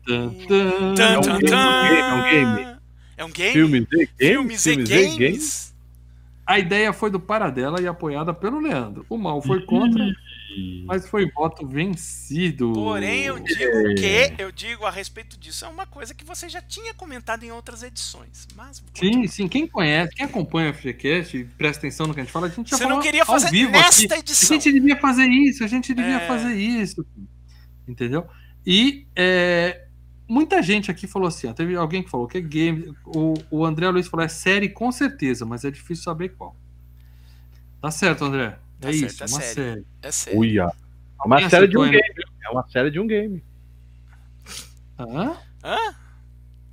Tan, 0.06 0.32
tan. 0.46 0.94
Tan, 0.94 1.14
É 1.14 1.18
um 1.18 1.38
game, 1.38 2.00
é 2.00 2.14
um 2.14 2.22
game. 2.22 2.80
É 3.16 3.24
um 3.24 3.30
game? 3.30 3.52
Filmes 3.52 3.88
e 3.92 4.06
games? 4.06 4.62
Filmes 4.62 4.90
e 4.90 5.18
games? 5.18 5.74
A 6.46 6.58
ideia 6.58 6.92
foi 6.92 7.10
do 7.10 7.20
Paradela 7.20 7.80
e 7.80 7.86
apoiada 7.86 8.34
pelo 8.34 8.58
Leandro. 8.60 9.06
O 9.08 9.16
mal 9.16 9.40
foi 9.40 9.64
contra, 9.64 10.04
mas 10.86 11.08
foi 11.08 11.30
voto 11.30 11.66
vencido. 11.66 12.72
Porém, 12.72 13.22
eu 13.22 13.38
digo 13.38 13.94
que, 13.96 14.34
eu 14.38 14.50
digo 14.50 14.84
a 14.84 14.90
respeito 14.90 15.38
disso, 15.38 15.64
é 15.64 15.68
uma 15.68 15.86
coisa 15.86 16.12
que 16.14 16.24
você 16.24 16.48
já 16.48 16.60
tinha 16.60 16.92
comentado 16.94 17.44
em 17.44 17.52
outras 17.52 17.82
edições. 17.82 18.46
Mas 18.56 18.82
Sim, 18.94 19.26
sim. 19.26 19.48
Quem 19.48 19.66
conhece, 19.66 20.14
quem 20.14 20.26
acompanha 20.26 20.70
o 20.70 20.74
FGCast 20.74 21.36
e 21.36 21.44
presta 21.44 21.78
atenção 21.80 22.06
no 22.06 22.14
que 22.14 22.20
a 22.20 22.24
gente 22.24 22.32
fala, 22.32 22.46
a 22.46 22.50
gente 22.50 22.70
já 22.70 22.76
Você 22.76 22.82
não 22.84 22.90
falou 22.90 23.02
queria 23.04 23.22
ao 23.22 23.26
fazer 23.26 23.50
vivo 23.50 23.70
nesta 23.72 24.04
aqui. 24.14 24.20
edição. 24.20 24.48
A 24.56 24.60
gente 24.60 24.72
devia 24.72 24.96
fazer 24.96 25.26
isso, 25.26 25.64
a 25.64 25.66
gente 25.66 25.94
devia 25.94 26.16
É. 26.16 26.26
fazer 26.26 26.54
isso. 26.54 27.06
Entendeu? 27.86 28.26
E 28.66 29.06
é, 29.16 29.86
muita 30.28 30.62
gente 30.62 30.90
aqui 30.90 31.06
falou 31.06 31.28
assim: 31.28 31.46
ó, 31.48 31.52
teve 31.52 31.74
alguém 31.76 32.02
que 32.02 32.10
falou 32.10 32.26
que 32.26 32.38
é 32.38 32.40
game. 32.40 32.92
O, 33.06 33.34
o 33.50 33.64
André 33.64 33.88
Luiz 33.88 34.06
falou: 34.08 34.24
é 34.24 34.28
série 34.28 34.68
com 34.68 34.90
certeza, 34.92 35.44
mas 35.46 35.64
é 35.64 35.70
difícil 35.70 36.04
saber 36.04 36.30
qual. 36.30 36.54
Tá 37.80 37.90
certo, 37.90 38.24
André. 38.24 38.58
Tá 38.80 38.88
é 38.88 38.92
certo, 38.92 39.12
isso, 39.12 39.22
é 39.22 39.26
uma 39.26 39.40
série. 39.40 39.54
série. 39.54 39.86
É 40.02 40.10
sério. 40.12 40.40
Uia. 40.40 40.62
É 41.22 41.26
uma 41.26 41.48
série 41.50 41.68
de 41.68 41.78
um 41.78 41.82
game. 41.82 42.14
viu? 42.14 42.24
É 42.44 42.48
uma 42.50 42.68
série 42.68 42.90
de 42.90 42.98
um 43.00 43.06
game. 43.06 43.44
Hã? 44.98 45.36
Hã? 45.64 45.94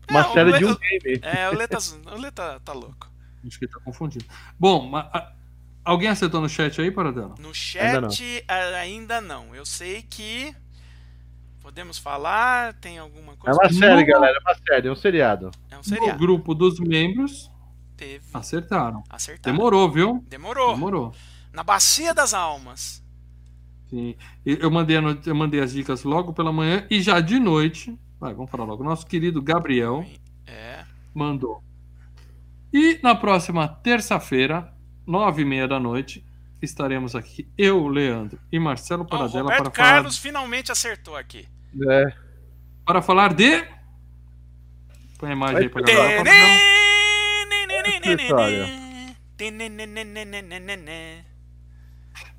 Uma 0.09 0.19
É, 0.21 0.25
o 0.27 0.33
série 0.33 0.57
de 0.57 0.65
um 0.65 0.75
game. 0.77 1.19
É, 1.21 1.49
o 1.49 1.53
Lê 1.57 1.67
tá, 1.67 1.77
o 1.77 2.31
tá, 2.31 2.59
tá 2.61 2.73
louco. 2.73 3.11
Acho 3.45 3.59
que 3.59 3.65
ele 3.65 3.71
tá 3.71 3.79
confundindo. 3.81 4.25
Bom, 4.59 4.95
a- 4.95 5.33
alguém 5.83 6.07
acertou 6.09 6.41
no 6.41 6.49
chat 6.49 6.79
aí, 6.81 6.89
Paradela? 6.91 7.35
No 7.39 7.51
Ainda 7.79 8.01
não. 8.01 8.09
chat, 8.09 8.43
ainda 8.47 9.21
não. 9.21 9.53
Eu 9.55 9.65
sei 9.65 10.01
que 10.01 10.55
Podemos 11.61 11.97
falar? 11.97 12.75
Tem 12.75 12.97
alguma 12.97 13.33
É 13.33 13.35
coisa? 13.35 13.59
uma 13.59 13.69
série, 13.69 13.99
No- 14.01 14.07
galera. 14.07 14.37
É 14.37 14.39
uma 14.39 14.55
série, 14.55 14.87
é 14.87 14.91
um 14.91 14.95
seriado. 14.95 15.51
É 15.69 15.75
um 15.75 15.79
No 15.79 15.83
seriado. 15.83 16.17
grupo 16.17 16.55
dos 16.55 16.79
membros, 16.79 17.51
Teve. 17.97 18.23
acertaram. 18.33 19.03
Acertado. 19.09 19.53
Demorou, 19.53 19.91
viu? 19.91 20.23
Demorou. 20.29 20.71
Demorou. 20.73 21.13
Na 21.57 21.63
Bacia 21.63 22.13
das 22.13 22.35
Almas. 22.35 23.03
Sim. 23.89 24.15
Eu 24.45 24.69
mandei, 24.69 24.97
a 24.97 25.01
no- 25.01 25.19
eu 25.25 25.33
mandei 25.33 25.59
as 25.59 25.71
dicas 25.73 26.03
logo 26.03 26.31
pela 26.31 26.53
manhã 26.53 26.85
e 26.87 27.01
já 27.01 27.19
de 27.19 27.39
noite, 27.39 27.97
vai, 28.19 28.31
vamos 28.31 28.51
falar 28.51 28.63
logo, 28.65 28.83
nosso 28.83 29.07
querido 29.07 29.41
Gabriel 29.41 30.05
É. 30.45 30.83
mandou. 31.15 31.63
E 32.71 32.99
na 33.01 33.15
próxima 33.15 33.67
terça-feira, 33.67 34.71
nove 35.03 35.41
e 35.41 35.45
meia 35.45 35.67
da 35.67 35.79
noite, 35.79 36.23
estaremos 36.61 37.15
aqui, 37.15 37.49
eu, 37.57 37.87
Leandro 37.87 38.39
e 38.51 38.59
Marcelo 38.59 39.03
Paradela 39.03 39.45
Roberto 39.45 39.71
para 39.71 39.73
falar, 39.73 39.93
Carlos 39.93 40.15
finalmente 40.19 40.71
acertou 40.71 41.15
aqui. 41.15 41.47
É. 41.89 42.13
para 42.85 43.01
falar 43.01 43.33
de... 43.33 43.65
Põe 45.17 45.29
a 45.29 45.33
imagem 45.33 45.57
aí 45.57 45.69
pra 45.69 45.81
galera. 45.81 46.23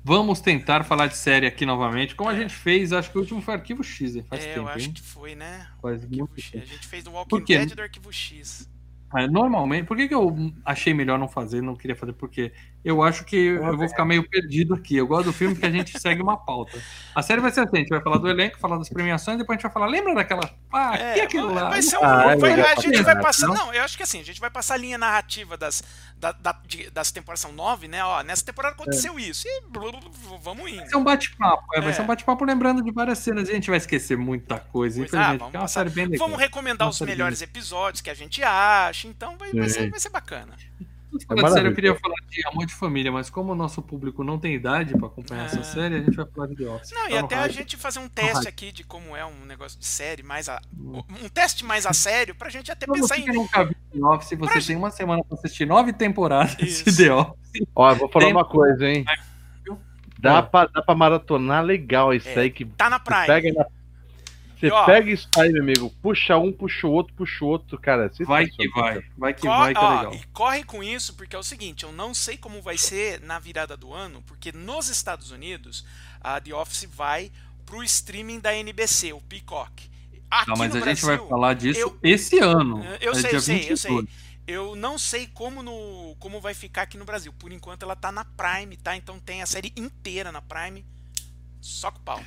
Vamos 0.09 0.41
tentar 0.41 0.83
falar 0.83 1.05
de 1.05 1.15
série 1.15 1.45
aqui 1.45 1.67
novamente, 1.67 2.15
como 2.15 2.31
a 2.31 2.35
gente 2.35 2.51
fez, 2.51 2.91
acho 2.91 3.11
que 3.11 3.17
o 3.19 3.21
último 3.21 3.43
foi 3.43 3.53
Arquivo 3.53 3.83
X, 3.83 4.15
hein? 4.15 4.25
faz 4.27 4.43
É, 4.43 4.55
tempo, 4.55 4.67
eu 4.67 4.67
acho 4.67 4.87
hein? 4.87 4.93
que 4.93 5.01
foi, 5.03 5.35
né? 5.35 5.67
Faz 5.79 6.03
muito 6.03 6.33
tempo. 6.49 6.63
A 6.63 6.65
gente 6.65 6.87
fez 6.87 7.03
do 7.03 7.11
Walking? 7.11 7.43
Dead 7.43 7.75
do 7.75 7.81
Arquivo 7.83 8.11
X. 8.11 8.67
É, 9.15 9.27
normalmente, 9.27 9.85
por 9.85 9.95
que, 9.95 10.07
que 10.07 10.15
eu 10.15 10.35
achei 10.65 10.95
melhor 10.95 11.19
não 11.19 11.27
fazer, 11.27 11.61
não 11.61 11.75
queria 11.75 11.95
fazer? 11.95 12.13
Porque 12.13 12.51
eu 12.83 13.03
acho 13.03 13.25
que 13.25 13.35
eu 13.35 13.75
vou 13.77 13.87
ficar 13.87 14.05
meio 14.05 14.27
perdido 14.29 14.73
aqui. 14.73 14.95
Eu 14.95 15.05
gosto 15.07 15.25
do 15.25 15.33
filme 15.33 15.55
que 15.55 15.65
a 15.65 15.69
gente 15.71 15.97
segue 15.99 16.21
uma 16.21 16.37
pauta. 16.37 16.81
A 17.13 17.21
série 17.21 17.41
vai 17.41 17.51
ser 17.51 17.61
assim: 17.61 17.77
a 17.77 17.79
gente 17.79 17.89
vai 17.89 18.01
falar 18.01 18.17
do 18.17 18.29
elenco, 18.29 18.57
falar 18.59 18.77
das 18.77 18.87
premiações, 18.89 19.37
depois 19.37 19.55
a 19.55 19.57
gente 19.57 19.63
vai 19.63 19.71
falar, 19.71 19.87
lembra 19.87 20.15
daquela. 20.15 20.49
Ah, 20.71 20.97
que 20.97 21.19
é 21.19 21.23
aquilo 21.23 21.53
lá? 21.53 21.69
vai 21.69 21.81
ser 21.81 21.97
um, 21.97 22.03
Ah, 22.03 22.23
é 22.31 22.35
vai- 22.37 22.55
legal 22.55 22.71
a 22.77 22.81
gente 22.81 23.01
vai 23.01 23.19
passar. 23.21 23.47
não? 23.47 23.73
Eu 23.73 23.83
acho 23.83 23.97
que 23.97 24.03
assim, 24.03 24.19
a 24.21 24.23
gente 24.23 24.39
vai 24.39 24.49
passar 24.49 24.75
a 24.75 24.77
linha 24.77 24.97
narrativa 24.97 25.57
das, 25.57 25.83
da, 26.17 26.31
da- 26.31 26.59
de- 26.65 26.89
das 26.89 27.11
temporadas 27.11 27.39
são 27.41 27.51
nove, 27.51 27.87
né? 27.87 28.03
Ó, 28.03 28.21
nessa 28.23 28.45
temporada 28.45 28.75
aconteceu 28.75 29.19
isso. 29.19 29.47
E 29.47 29.61
blu, 29.67 29.91
blu, 29.91 29.99
blu, 30.01 30.37
vamos 30.39 30.69
indo. 30.71 30.77
Vai 30.77 30.87
ser 30.89 30.95
um 30.97 31.03
bate-papo, 31.03 31.63
é, 31.75 31.81
vai 31.81 31.89
É. 31.89 31.93
ser 31.93 32.01
um 32.01 32.05
bate-papo 32.07 32.45
lembrando 32.45 32.81
de 32.83 32.91
várias 32.91 33.19
cenas 33.19 33.47
e 33.49 33.51
a 33.51 33.55
gente 33.55 33.69
vai 33.69 33.77
esquecer 33.77 34.17
muita 34.17 34.57
coisa, 34.59 34.99
Pois, 35.01 35.13
ah, 35.13 35.17
infelizmente, 35.17 35.39
vamos 35.39 35.55
é 35.55 35.59
uma 35.59 35.67
série 35.67 35.89
bem 35.89 36.05
legal. 36.05 36.27
Vamos 36.27 36.41
recomendar 36.41 36.87
Uma 36.87 36.91
os 36.91 37.01
melhores 37.01 37.41
episódios 37.41 38.01
que 38.01 38.09
a 38.09 38.13
gente 38.13 38.41
acha. 38.43 39.07
Então 39.07 39.37
vai, 39.37 39.51
vai, 39.51 39.69
ser, 39.69 39.89
vai 39.89 39.99
ser 39.99 40.09
bacana. 40.09 40.55
Série, 41.53 41.67
eu 41.69 41.73
queria 41.73 41.95
falar 41.95 42.15
de 42.29 42.45
Amor 42.47 42.65
de 42.65 42.73
Família, 42.73 43.11
mas 43.11 43.29
como 43.29 43.51
o 43.51 43.55
nosso 43.55 43.81
público 43.81 44.23
não 44.23 44.37
tem 44.37 44.53
idade 44.53 44.95
pra 44.97 45.07
acompanhar 45.07 45.43
É. 45.43 45.45
essa 45.45 45.63
série, 45.63 45.95
a 45.95 45.99
gente 45.99 46.15
vai 46.15 46.25
falar 46.27 46.47
de 46.47 46.55
The 46.55 46.69
Office. 46.69 46.91
Não, 46.91 47.05
e 47.07 47.09
Tá 47.09 47.19
no 47.19 47.25
até 47.25 47.35
a 47.35 47.39
hype. 47.39 47.51
gente 47.53 47.77
fazer 47.77 47.99
um 47.99 48.07
teste 48.07 48.33
hype. 48.35 48.47
aqui 48.47 48.71
de 48.71 48.83
como 48.83 49.15
é 49.15 49.25
um 49.25 49.45
negócio 49.45 49.79
de 49.79 49.85
série 49.85 50.21
mais 50.23 50.47
a, 50.47 50.61
um 50.79 51.29
teste 51.33 51.65
mais 51.65 51.85
a 51.85 51.93
sério 51.93 52.35
pra 52.35 52.49
gente 52.49 52.71
até 52.71 52.85
pensar 52.85 53.17
em 53.17 53.23
que 53.25 53.31
nunca 53.31 53.63
viu 53.65 53.75
The 53.93 53.99
Office, 54.05 54.29
você 54.29 54.37
Pra 54.37 54.61
tem 54.61 54.75
uma 54.75 54.91
semana 54.91 55.23
pra 55.23 55.37
assistir 55.37 55.65
nove 55.65 55.93
temporadas 55.93 56.55
Isso. 56.59 56.85
de 56.85 56.95
The 56.97 57.13
Office. 57.13 57.67
Ó, 57.75 57.89
eu 57.91 57.95
vou 57.95 58.09
falar 58.09 58.25
Tem- 58.25 58.33
uma 58.33 58.45
coisa, 58.45 58.85
hein? 58.87 59.03
Dá 60.19 60.39
Ah. 60.39 60.43
pra, 60.43 60.65
dá 60.67 60.81
pra 60.81 60.93
maratonar 60.95 61.63
legal 61.63 62.13
isso 62.13 62.27
É, 62.27 62.39
aí 62.39 62.51
que 62.51 62.65
tá 62.65 62.89
na 62.89 62.99
Prime. 62.99 63.25
pega 63.25 63.53
na- 63.53 63.65
Você 64.59 64.67
E, 64.67 64.71
ó, 64.71 64.85
pega 64.85 65.09
isso 65.09 65.27
aí, 65.37 65.51
meu 65.51 65.61
amigo. 65.61 65.89
Puxa 66.01 66.37
um, 66.37 66.51
puxa 66.51 66.85
o 66.85 66.91
outro, 66.91 67.13
puxa 67.15 67.45
o 67.45 67.47
outro, 67.47 67.79
cara. 67.79 68.11
é 68.19 68.23
Vai 68.25 68.47
que 68.47 68.67
vai. 68.69 69.01
Vai 69.17 69.33
que 69.33 69.47
vai, 69.47 69.73
que 69.73 69.79
é 69.79 69.83
ó, 69.83 69.95
legal. 69.97 70.13
E 70.13 70.23
corre 70.33 70.63
com 70.65 70.83
isso, 70.83 71.13
porque 71.15 71.35
é 71.35 71.39
o 71.39 71.43
seguinte, 71.43 71.83
eu 71.83 71.91
não 71.91 72.13
sei 72.13 72.37
como 72.37 72.61
vai 72.61 72.77
ser 72.77 73.21
na 73.21 73.39
virada 73.39 73.77
do 73.77 73.93
ano, 73.93 74.21
porque 74.23 74.51
nos 74.51 74.89
Estados 74.89 75.31
a 76.21 76.41
The 76.41 76.53
Office 76.53 76.83
vai 76.93 77.31
pro 77.65 77.83
streaming 77.83 78.39
da 78.39 78.53
NBC, 78.53 79.13
o 79.13 79.21
Peacock. 79.21 79.89
Aqui 80.29 80.49
Não, 80.49 80.57
mas 80.57 80.73
no 80.73 80.83
a 80.83 80.85
gente 80.85 81.01
Brasil, 81.03 81.07
vai 81.19 81.27
falar 81.29 81.53
disso 81.53 81.79
eu- 81.79 81.99
esse 82.03 82.39
ano. 82.39 82.83
Eu 82.99 83.13
É 83.13 83.15
sei, 83.15 83.29
dia 83.29 83.37
eu 83.37 83.41
sei, 83.41 83.55
eu 83.55 83.59
22. 83.59 83.79
sei. 83.81 84.07
Eu 84.45 84.75
não 84.75 84.97
sei 84.97 85.27
como, 85.27 85.61
no, 85.63 86.15
como 86.19 86.41
vai 86.41 86.53
ficar 86.53 86.81
aqui 86.83 86.97
no 86.97 87.05
Brasil. 87.05 87.31
Por 87.31 87.51
enquanto 87.51 87.83
ela 87.83 87.95
tá 87.95 88.11
na 88.11 88.25
Prime, 88.25 88.75
tá? 88.77 88.95
Então 88.95 89.19
tem 89.19 89.41
a 89.41 89.45
série 89.45 89.71
inteira 89.77 90.31
na 90.31 90.41
Prime. 90.41 90.83
Só 91.61 91.91
com 91.91 91.99
o 91.99 92.01
pau. 92.01 92.23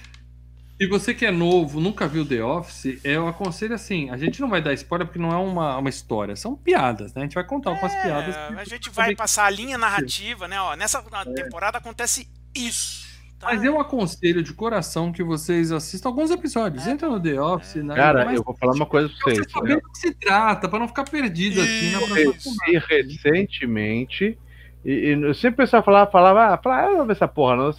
Se 0.81 0.89
você 0.89 1.15
que 1.15 1.25
é 1.25 1.31
novo, 1.31 1.81
nunca 1.81 2.09
viu 2.09 2.27
The 2.27 2.43
Office, 2.43 2.99
eu 3.05 3.29
aconselho 3.29 3.75
assim: 3.75 4.11
a 4.11 4.17
gente 4.17 4.41
não 4.41 4.49
vai 4.49 4.61
dar 4.61 4.73
spoiler 4.75 5.07
porque 5.07 5.19
não 5.21 5.31
é 5.31 5.37
uma, 5.37 5.77
uma 5.79 5.89
história, 5.89 6.35
são 6.35 6.57
piadas, 6.57 7.15
né? 7.15 7.21
A 7.23 7.25
gente 7.25 7.35
vai 7.35 7.45
contar 7.45 7.71
algumas 7.71 7.95
piadas. 7.95 8.35
É, 8.35 8.49
que 8.55 8.61
a 8.61 8.65
gente 8.65 8.91
vai 8.91 9.15
passar 9.15 9.45
a 9.45 9.51
linha 9.51 9.79
narrativa, 9.79 10.49
né? 10.49 10.61
Ó, 10.61 10.75
nessa 10.75 11.01
temporada 11.35 11.79
acontece 11.79 12.29
isso. 12.55 13.07
tá? 13.39 13.47
Mas 13.47 13.63
eu 13.63 13.81
aconselho 13.81 14.43
de 14.43 14.53
coração 14.55 15.13
que 15.13 15.23
vocês 15.23 15.71
assistam 15.71 16.09
alguns 16.09 16.31
episódios. 16.33 16.85
Entra 16.87 17.09
no 17.09 17.21
The 17.21 17.41
Office, 17.41 17.77
né? 17.85 17.95
Cara, 17.95 18.25
Mas 18.25 18.37
eu 18.37 18.43
vou 18.43 18.57
falar 18.57 18.73
uma 18.75 18.87
coisa 18.87 19.09
pra 19.09 19.17
pra 19.19 19.35
vocês. 19.35 19.47
você 19.47 19.51
saber 19.53 19.81
do 19.81 19.89
que 19.91 19.99
se 19.99 20.15
trata, 20.15 20.69
pra 20.69 20.79
não 20.81 20.89
ficar 20.89 21.05
perdido 21.05 21.61
aqui 21.61 21.91
na 21.93 21.99
Isso. 22.01 22.09
próxima 22.09 22.25
Eu 22.25 22.35
conheci 22.35 22.87
recentemente, 22.89 24.39
e, 24.85 24.91
e 24.91 25.23
eu 25.23 25.35
sempre 25.35 25.59
pensava, 25.59 25.85
falava, 25.85 26.11
falava, 26.11 26.55
ah, 26.55 26.59
falava, 26.59 26.81
ah, 26.83 26.85
eu 26.87 26.91
não 26.91 26.97
vou 26.99 27.07
ver 27.07 27.13
essa 27.13 27.29
porra, 27.29 27.57
não. 27.57 27.71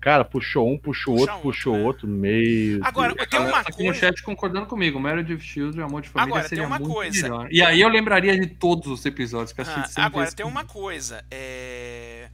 Cara, 0.00 0.24
puxou 0.24 0.66
um, 0.72 0.78
puxou 0.78 1.14
Puxa 1.14 1.20
outro, 1.32 1.34
outro, 1.34 1.50
puxou 1.50 1.72
né? 1.76 1.82
outro, 1.84 2.08
meio. 2.08 2.80
Agora, 2.82 3.14
Deus. 3.14 3.28
tem 3.28 3.38
uma 3.38 3.46
Galera 3.48 3.64
tá 3.64 3.70
aqui 3.70 3.82
no 3.82 3.90
coisa. 3.90 4.00
chat 4.00 4.22
concordando 4.22 4.66
comigo. 4.66 4.98
Meredith 4.98 5.40
Shield 5.40 5.78
e 5.78 5.82
Amor 5.82 6.00
de 6.02 6.08
Família 6.08 6.28
Agora, 6.32 6.42
tem 6.42 6.48
seria 6.48 6.66
uma 6.66 6.78
muito 6.78 6.92
coisa. 6.94 7.22
melhor. 7.22 7.48
E 7.52 7.62
aí 7.62 7.80
eu 7.80 7.88
lembraria 7.88 8.38
de 8.40 8.46
todos 8.46 8.86
os 8.90 9.04
episódios 9.04 9.52
que 9.52 9.60
assisti 9.60 10.00
Ah, 10.00 10.06
agora, 10.06 10.32
tem 10.32 10.46
uma 10.46 10.64
coisa. 10.64 11.22
É... 11.30 12.28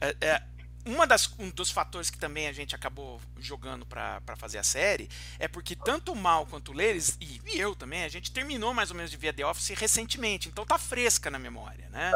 é- 0.00 0.16
é- 0.20 0.42
uma 0.84 1.06
das, 1.06 1.32
um 1.38 1.48
dos 1.50 1.70
fatores 1.70 2.10
que 2.10 2.18
também 2.18 2.48
a 2.48 2.52
gente 2.52 2.74
acabou 2.74 3.20
jogando 3.38 3.86
pra 3.86 4.20
fazer 4.36 4.58
a 4.58 4.62
série 4.62 5.08
é 5.38 5.46
porque 5.46 5.76
tanto 5.76 6.12
o 6.12 6.16
Mal 6.16 6.46
quanto 6.46 6.72
o 6.72 6.82
e, 6.82 7.40
e 7.46 7.58
eu 7.58 7.74
também, 7.76 8.02
a 8.02 8.08
gente 8.08 8.32
terminou 8.32 8.74
mais 8.74 8.90
ou 8.90 8.96
menos 8.96 9.10
de 9.10 9.16
ver 9.16 9.32
The 9.32 9.46
Office 9.46 9.70
recentemente, 9.70 10.48
então 10.48 10.66
tá 10.66 10.78
fresca 10.78 11.30
na 11.30 11.38
memória, 11.38 11.88
né? 11.90 12.10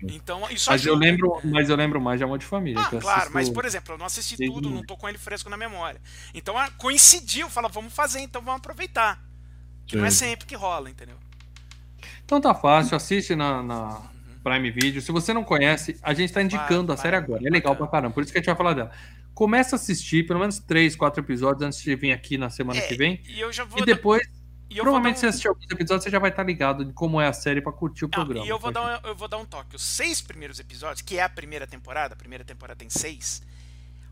Então, 0.00 0.48
isso 0.50 0.70
Mas 0.70 0.86
eu 0.86 0.94
lembro, 0.94 1.40
mas 1.44 1.68
eu 1.68 1.76
lembro 1.76 2.00
mais 2.00 2.18
de 2.18 2.24
Amor 2.24 2.38
de 2.38 2.46
Família. 2.46 2.80
Ah, 2.80 2.88
claro, 2.88 3.02
assisto- 3.02 3.34
mas 3.34 3.50
por 3.50 3.64
exemplo, 3.64 3.94
eu 3.94 3.98
não 3.98 4.06
assisti 4.06 4.36
tudo, 4.36 4.70
não 4.70 4.84
tô 4.84 4.96
com 4.96 5.08
ele 5.08 5.18
fresco 5.18 5.50
na 5.50 5.56
memória. 5.56 6.00
Então 6.32 6.56
ah, 6.56 6.70
coincidiu, 6.70 7.50
fala, 7.50 7.68
vamos 7.68 7.92
fazer, 7.92 8.20
então 8.20 8.40
vamos 8.40 8.58
aproveitar. 8.58 9.20
Que 9.86 9.96
não 9.96 10.04
é 10.04 10.10
Sim. 10.10 10.18
sempre 10.18 10.46
que 10.46 10.54
rola, 10.54 10.88
entendeu? 10.88 11.16
Então 12.24 12.40
tá 12.40 12.54
fácil, 12.54 12.96
assiste 12.96 13.34
na, 13.34 13.62
na 13.62 14.02
Prime 14.42 14.70
Video. 14.70 15.00
Se 15.02 15.10
você 15.12 15.32
não 15.32 15.44
conhece, 15.44 15.98
a 16.02 16.14
gente 16.14 16.32
tá 16.32 16.42
indicando 16.42 16.92
a 16.92 16.96
série 16.96 17.16
agora. 17.16 17.42
É 17.46 17.50
legal 17.50 17.74
pra 17.76 17.86
caramba, 17.86 18.14
por 18.14 18.22
isso 18.22 18.32
que 18.32 18.38
a 18.38 18.40
gente 18.40 18.46
vai 18.46 18.56
falar 18.56 18.74
dela. 18.74 18.90
Começa 19.34 19.76
a 19.76 19.78
assistir 19.78 20.26
pelo 20.26 20.40
menos 20.40 20.58
três, 20.58 20.96
quatro 20.96 21.22
episódios 21.22 21.62
antes 21.62 21.80
de 21.80 21.94
vir 21.94 22.12
aqui 22.12 22.36
na 22.36 22.50
semana 22.50 22.80
É, 22.80 22.86
que 22.86 22.96
vem. 22.96 23.20
E 23.28 23.40
eu 23.40 23.52
já 23.52 23.64
vou 23.64 23.78
E 23.78 23.80
dar- 23.80 23.86
depois, 23.94 24.22
e 24.68 24.74
provavelmente, 24.76 25.24
um- 25.24 25.28
assistir 25.28 25.48
alguns 25.48 25.70
episódios, 25.70 26.04
você 26.04 26.10
já 26.10 26.18
vai 26.18 26.30
estar 26.30 26.42
ligado 26.42 26.84
de 26.84 26.92
como 26.92 27.20
é 27.20 27.28
a 27.28 27.32
série 27.32 27.60
pra 27.60 27.70
curtir 27.72 28.04
o 28.04 28.08
programa. 28.08 28.44
e 28.44 28.48
eu 28.48 28.58
vou, 28.58 28.72
tá, 28.72 28.80
dar 28.98 29.04
um, 29.04 29.08
eu 29.08 29.14
vou 29.14 29.28
dar 29.28 29.38
um 29.38 29.44
toque. 29.44 29.76
Os 29.76 29.82
seis 29.82 30.20
primeiros 30.20 30.58
episódios, 30.58 31.02
que 31.02 31.18
é 31.18 31.22
a 31.22 31.28
primeira 31.28 31.66
temporada, 31.66 32.14
a 32.14 32.16
primeira 32.16 32.44
temporada 32.44 32.78
tem 32.78 32.90
seis, 32.90 33.40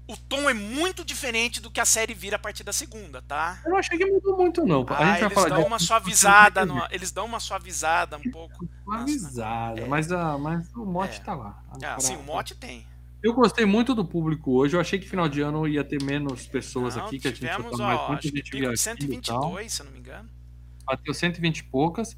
o 0.09 0.17
tom 0.17 0.49
é 0.49 0.55
muito 0.55 1.05
diferente 1.05 1.61
do 1.61 1.71
que 1.71 1.81
a 1.81 1.85
série 1.85 2.15
vira 2.15 2.37
a 2.37 2.39
partir 2.39 2.63
da 2.65 2.73
segunda, 2.73 3.21
tá? 3.23 3.61
Eu 3.65 3.71
não 3.73 3.79
achei 3.79 3.99
que 3.99 4.05
mudou 4.07 4.37
muito, 4.37 4.65
não. 4.65 4.87
A 4.89 4.95
Ah, 4.95 4.99
gente 5.07 5.09
vai 5.09 5.23
eles 5.23 5.35
falar 5.35 5.49
dão 5.49 5.57
disso. 5.59 5.67
uma 5.69 5.79
suavizada, 5.79 6.65
no- 6.67 6.87
eles 6.91 7.11
dão 7.11 7.27
uma 7.27 7.41
suavizada 7.41 8.17
um 8.17 8.31
pouco. 8.31 8.69
Avisada, 8.91 9.81
é. 9.81 9.87
mas, 9.87 10.11
a, 10.13 10.39
mas 10.39 10.73
o 10.75 10.85
mote 10.85 11.21
É. 11.21 11.25
tá 11.25 11.35
lá. 11.35 11.63
Ah, 11.83 11.99
sim, 12.01 12.17
o 12.17 12.23
mote 12.23 12.55
tem. 12.55 12.87
Eu 13.23 13.33
gostei 13.35 13.65
muito 13.67 13.95
do 13.95 14.05
público 14.05 14.53
hoje. 14.53 14.77
Eu 14.77 14.81
achei 14.81 14.99
que 14.99 15.09
final 15.09 15.29
de 15.29 15.41
ano 15.41 15.67
ia 15.67 15.83
ter 15.83 16.01
menos 16.03 16.47
pessoas 16.47 16.95
Não, 16.95 17.07
aqui, 17.07 17.19
que 17.19 17.27
a 17.27 17.31
gente 17.31 17.41
tivemos, 17.41 17.77
tá 17.77 17.85
mais 17.85 17.99
ó, 17.99 18.09
muita 18.09 18.23
gente 18.29 18.35
via 18.35 18.43
de 18.43 18.49
aquilo 18.49 18.65
e 18.65 19.21
tal. 19.21 19.43
122, 19.43 19.73
se 19.73 19.81
eu 19.83 19.87
não 19.87 19.93
me 19.93 19.99
engano. 19.99 20.29
Bateu 20.85 21.13
120 21.13 21.59
e 21.59 21.63
poucas. 21.65 22.17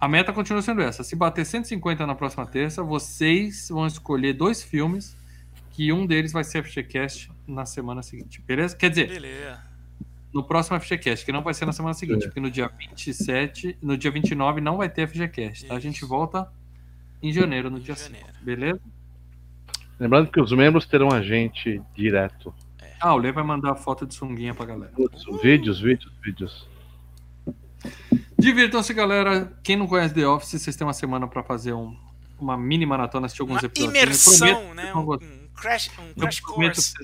A 0.00 0.08
meta 0.08 0.32
continua 0.32 0.60
sendo 0.60 0.82
essa. 0.82 1.04
Se 1.04 1.14
bater 1.14 1.46
150 1.46 2.04
na 2.04 2.14
próxima 2.16 2.44
terça, 2.44 2.82
vocês 2.82 3.68
vão 3.70 3.86
escolher 3.86 4.32
dois 4.32 4.60
filmes 4.60 5.16
que 5.72 5.92
um 5.92 6.06
deles 6.06 6.32
vai 6.32 6.44
ser 6.44 6.62
FGCast 6.62 7.30
na 7.46 7.64
semana 7.66 8.02
seguinte. 8.02 8.40
Beleza? 8.46 8.76
Quer 8.76 8.90
dizer, 8.90 9.08
Beleza. 9.08 9.60
no 10.32 10.44
próximo 10.44 10.78
FGCast, 10.78 11.24
que 11.24 11.32
não 11.32 11.42
vai 11.42 11.54
ser 11.54 11.64
na 11.66 11.72
semana 11.72 11.94
seguinte, 11.94 12.24
É. 12.24 12.26
porque 12.26 12.40
no 12.40 12.50
dia 12.50 12.68
27, 12.78 13.76
no 13.82 13.96
dia 13.96 14.10
29 14.10 14.60
não 14.60 14.76
vai 14.76 14.88
ter 14.88 15.08
FGCast, 15.08 15.66
tá? 15.66 15.74
A 15.74 15.80
gente 15.80 16.04
volta 16.04 16.46
em 17.22 17.32
janeiro, 17.32 17.70
no 17.70 17.78
Em 17.78 17.82
dia 17.82 17.94
janeiro. 17.94 18.26
5. 18.26 18.44
Beleza? 18.44 18.80
Lembrando 19.98 20.30
que 20.30 20.40
os 20.40 20.52
membros 20.52 20.84
terão 20.86 21.08
a 21.10 21.22
gente 21.22 21.80
direto. 21.94 22.54
Ah, 23.00 23.14
o 23.14 23.18
Lê 23.18 23.32
vai 23.32 23.42
mandar 23.42 23.74
foto 23.76 24.06
de 24.06 24.14
sunguinha 24.14 24.54
pra 24.54 24.64
galera. 24.66 24.92
Putz, 24.92 25.24
vídeos, 25.42 25.80
vídeos, 25.80 26.12
vídeos. 26.24 26.68
Divirtam-se, 28.38 28.92
galera. 28.94 29.52
Quem 29.62 29.76
não 29.76 29.86
conhece 29.86 30.14
The 30.14 30.26
Office, 30.26 30.60
vocês 30.60 30.76
têm 30.76 30.86
uma 30.86 30.92
semana 30.92 31.26
pra 31.26 31.42
fazer 31.42 31.72
um- 31.72 31.96
uma 32.38 32.56
mini 32.56 32.84
maratona, 32.86 33.26
assistir 33.26 33.42
alguns 33.42 33.60
Uma 33.62 33.66
episódios. 33.66 33.94
Imersão, 33.96 34.74
né? 34.74 34.94
um 34.94 35.18
crash, 35.62 35.90
um 35.98 36.12
crash 36.14 36.40
course. 36.40 36.94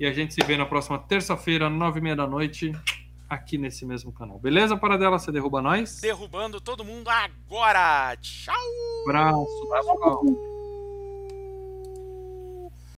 E 0.00 0.06
a 0.06 0.12
gente 0.12 0.34
se 0.34 0.42
vê 0.44 0.56
na 0.56 0.64
próxima 0.64 0.98
terça-feira, 0.98 1.68
nove 1.68 2.00
e 2.00 2.02
meia 2.02 2.16
da 2.16 2.26
noite, 2.26 2.72
aqui 3.28 3.58
nesse 3.58 3.84
mesmo 3.84 4.10
canal. 4.12 4.38
Beleza, 4.38 4.76
Paradela? 4.76 5.18
Você 5.18 5.30
derruba 5.30 5.60
nós? 5.60 6.00
Derrubando 6.00 6.60
todo 6.60 6.84
mundo 6.84 7.08
agora. 7.08 8.16
Tchau! 8.16 8.54
Abraço, 9.06 9.68
pessoal. 9.70 10.53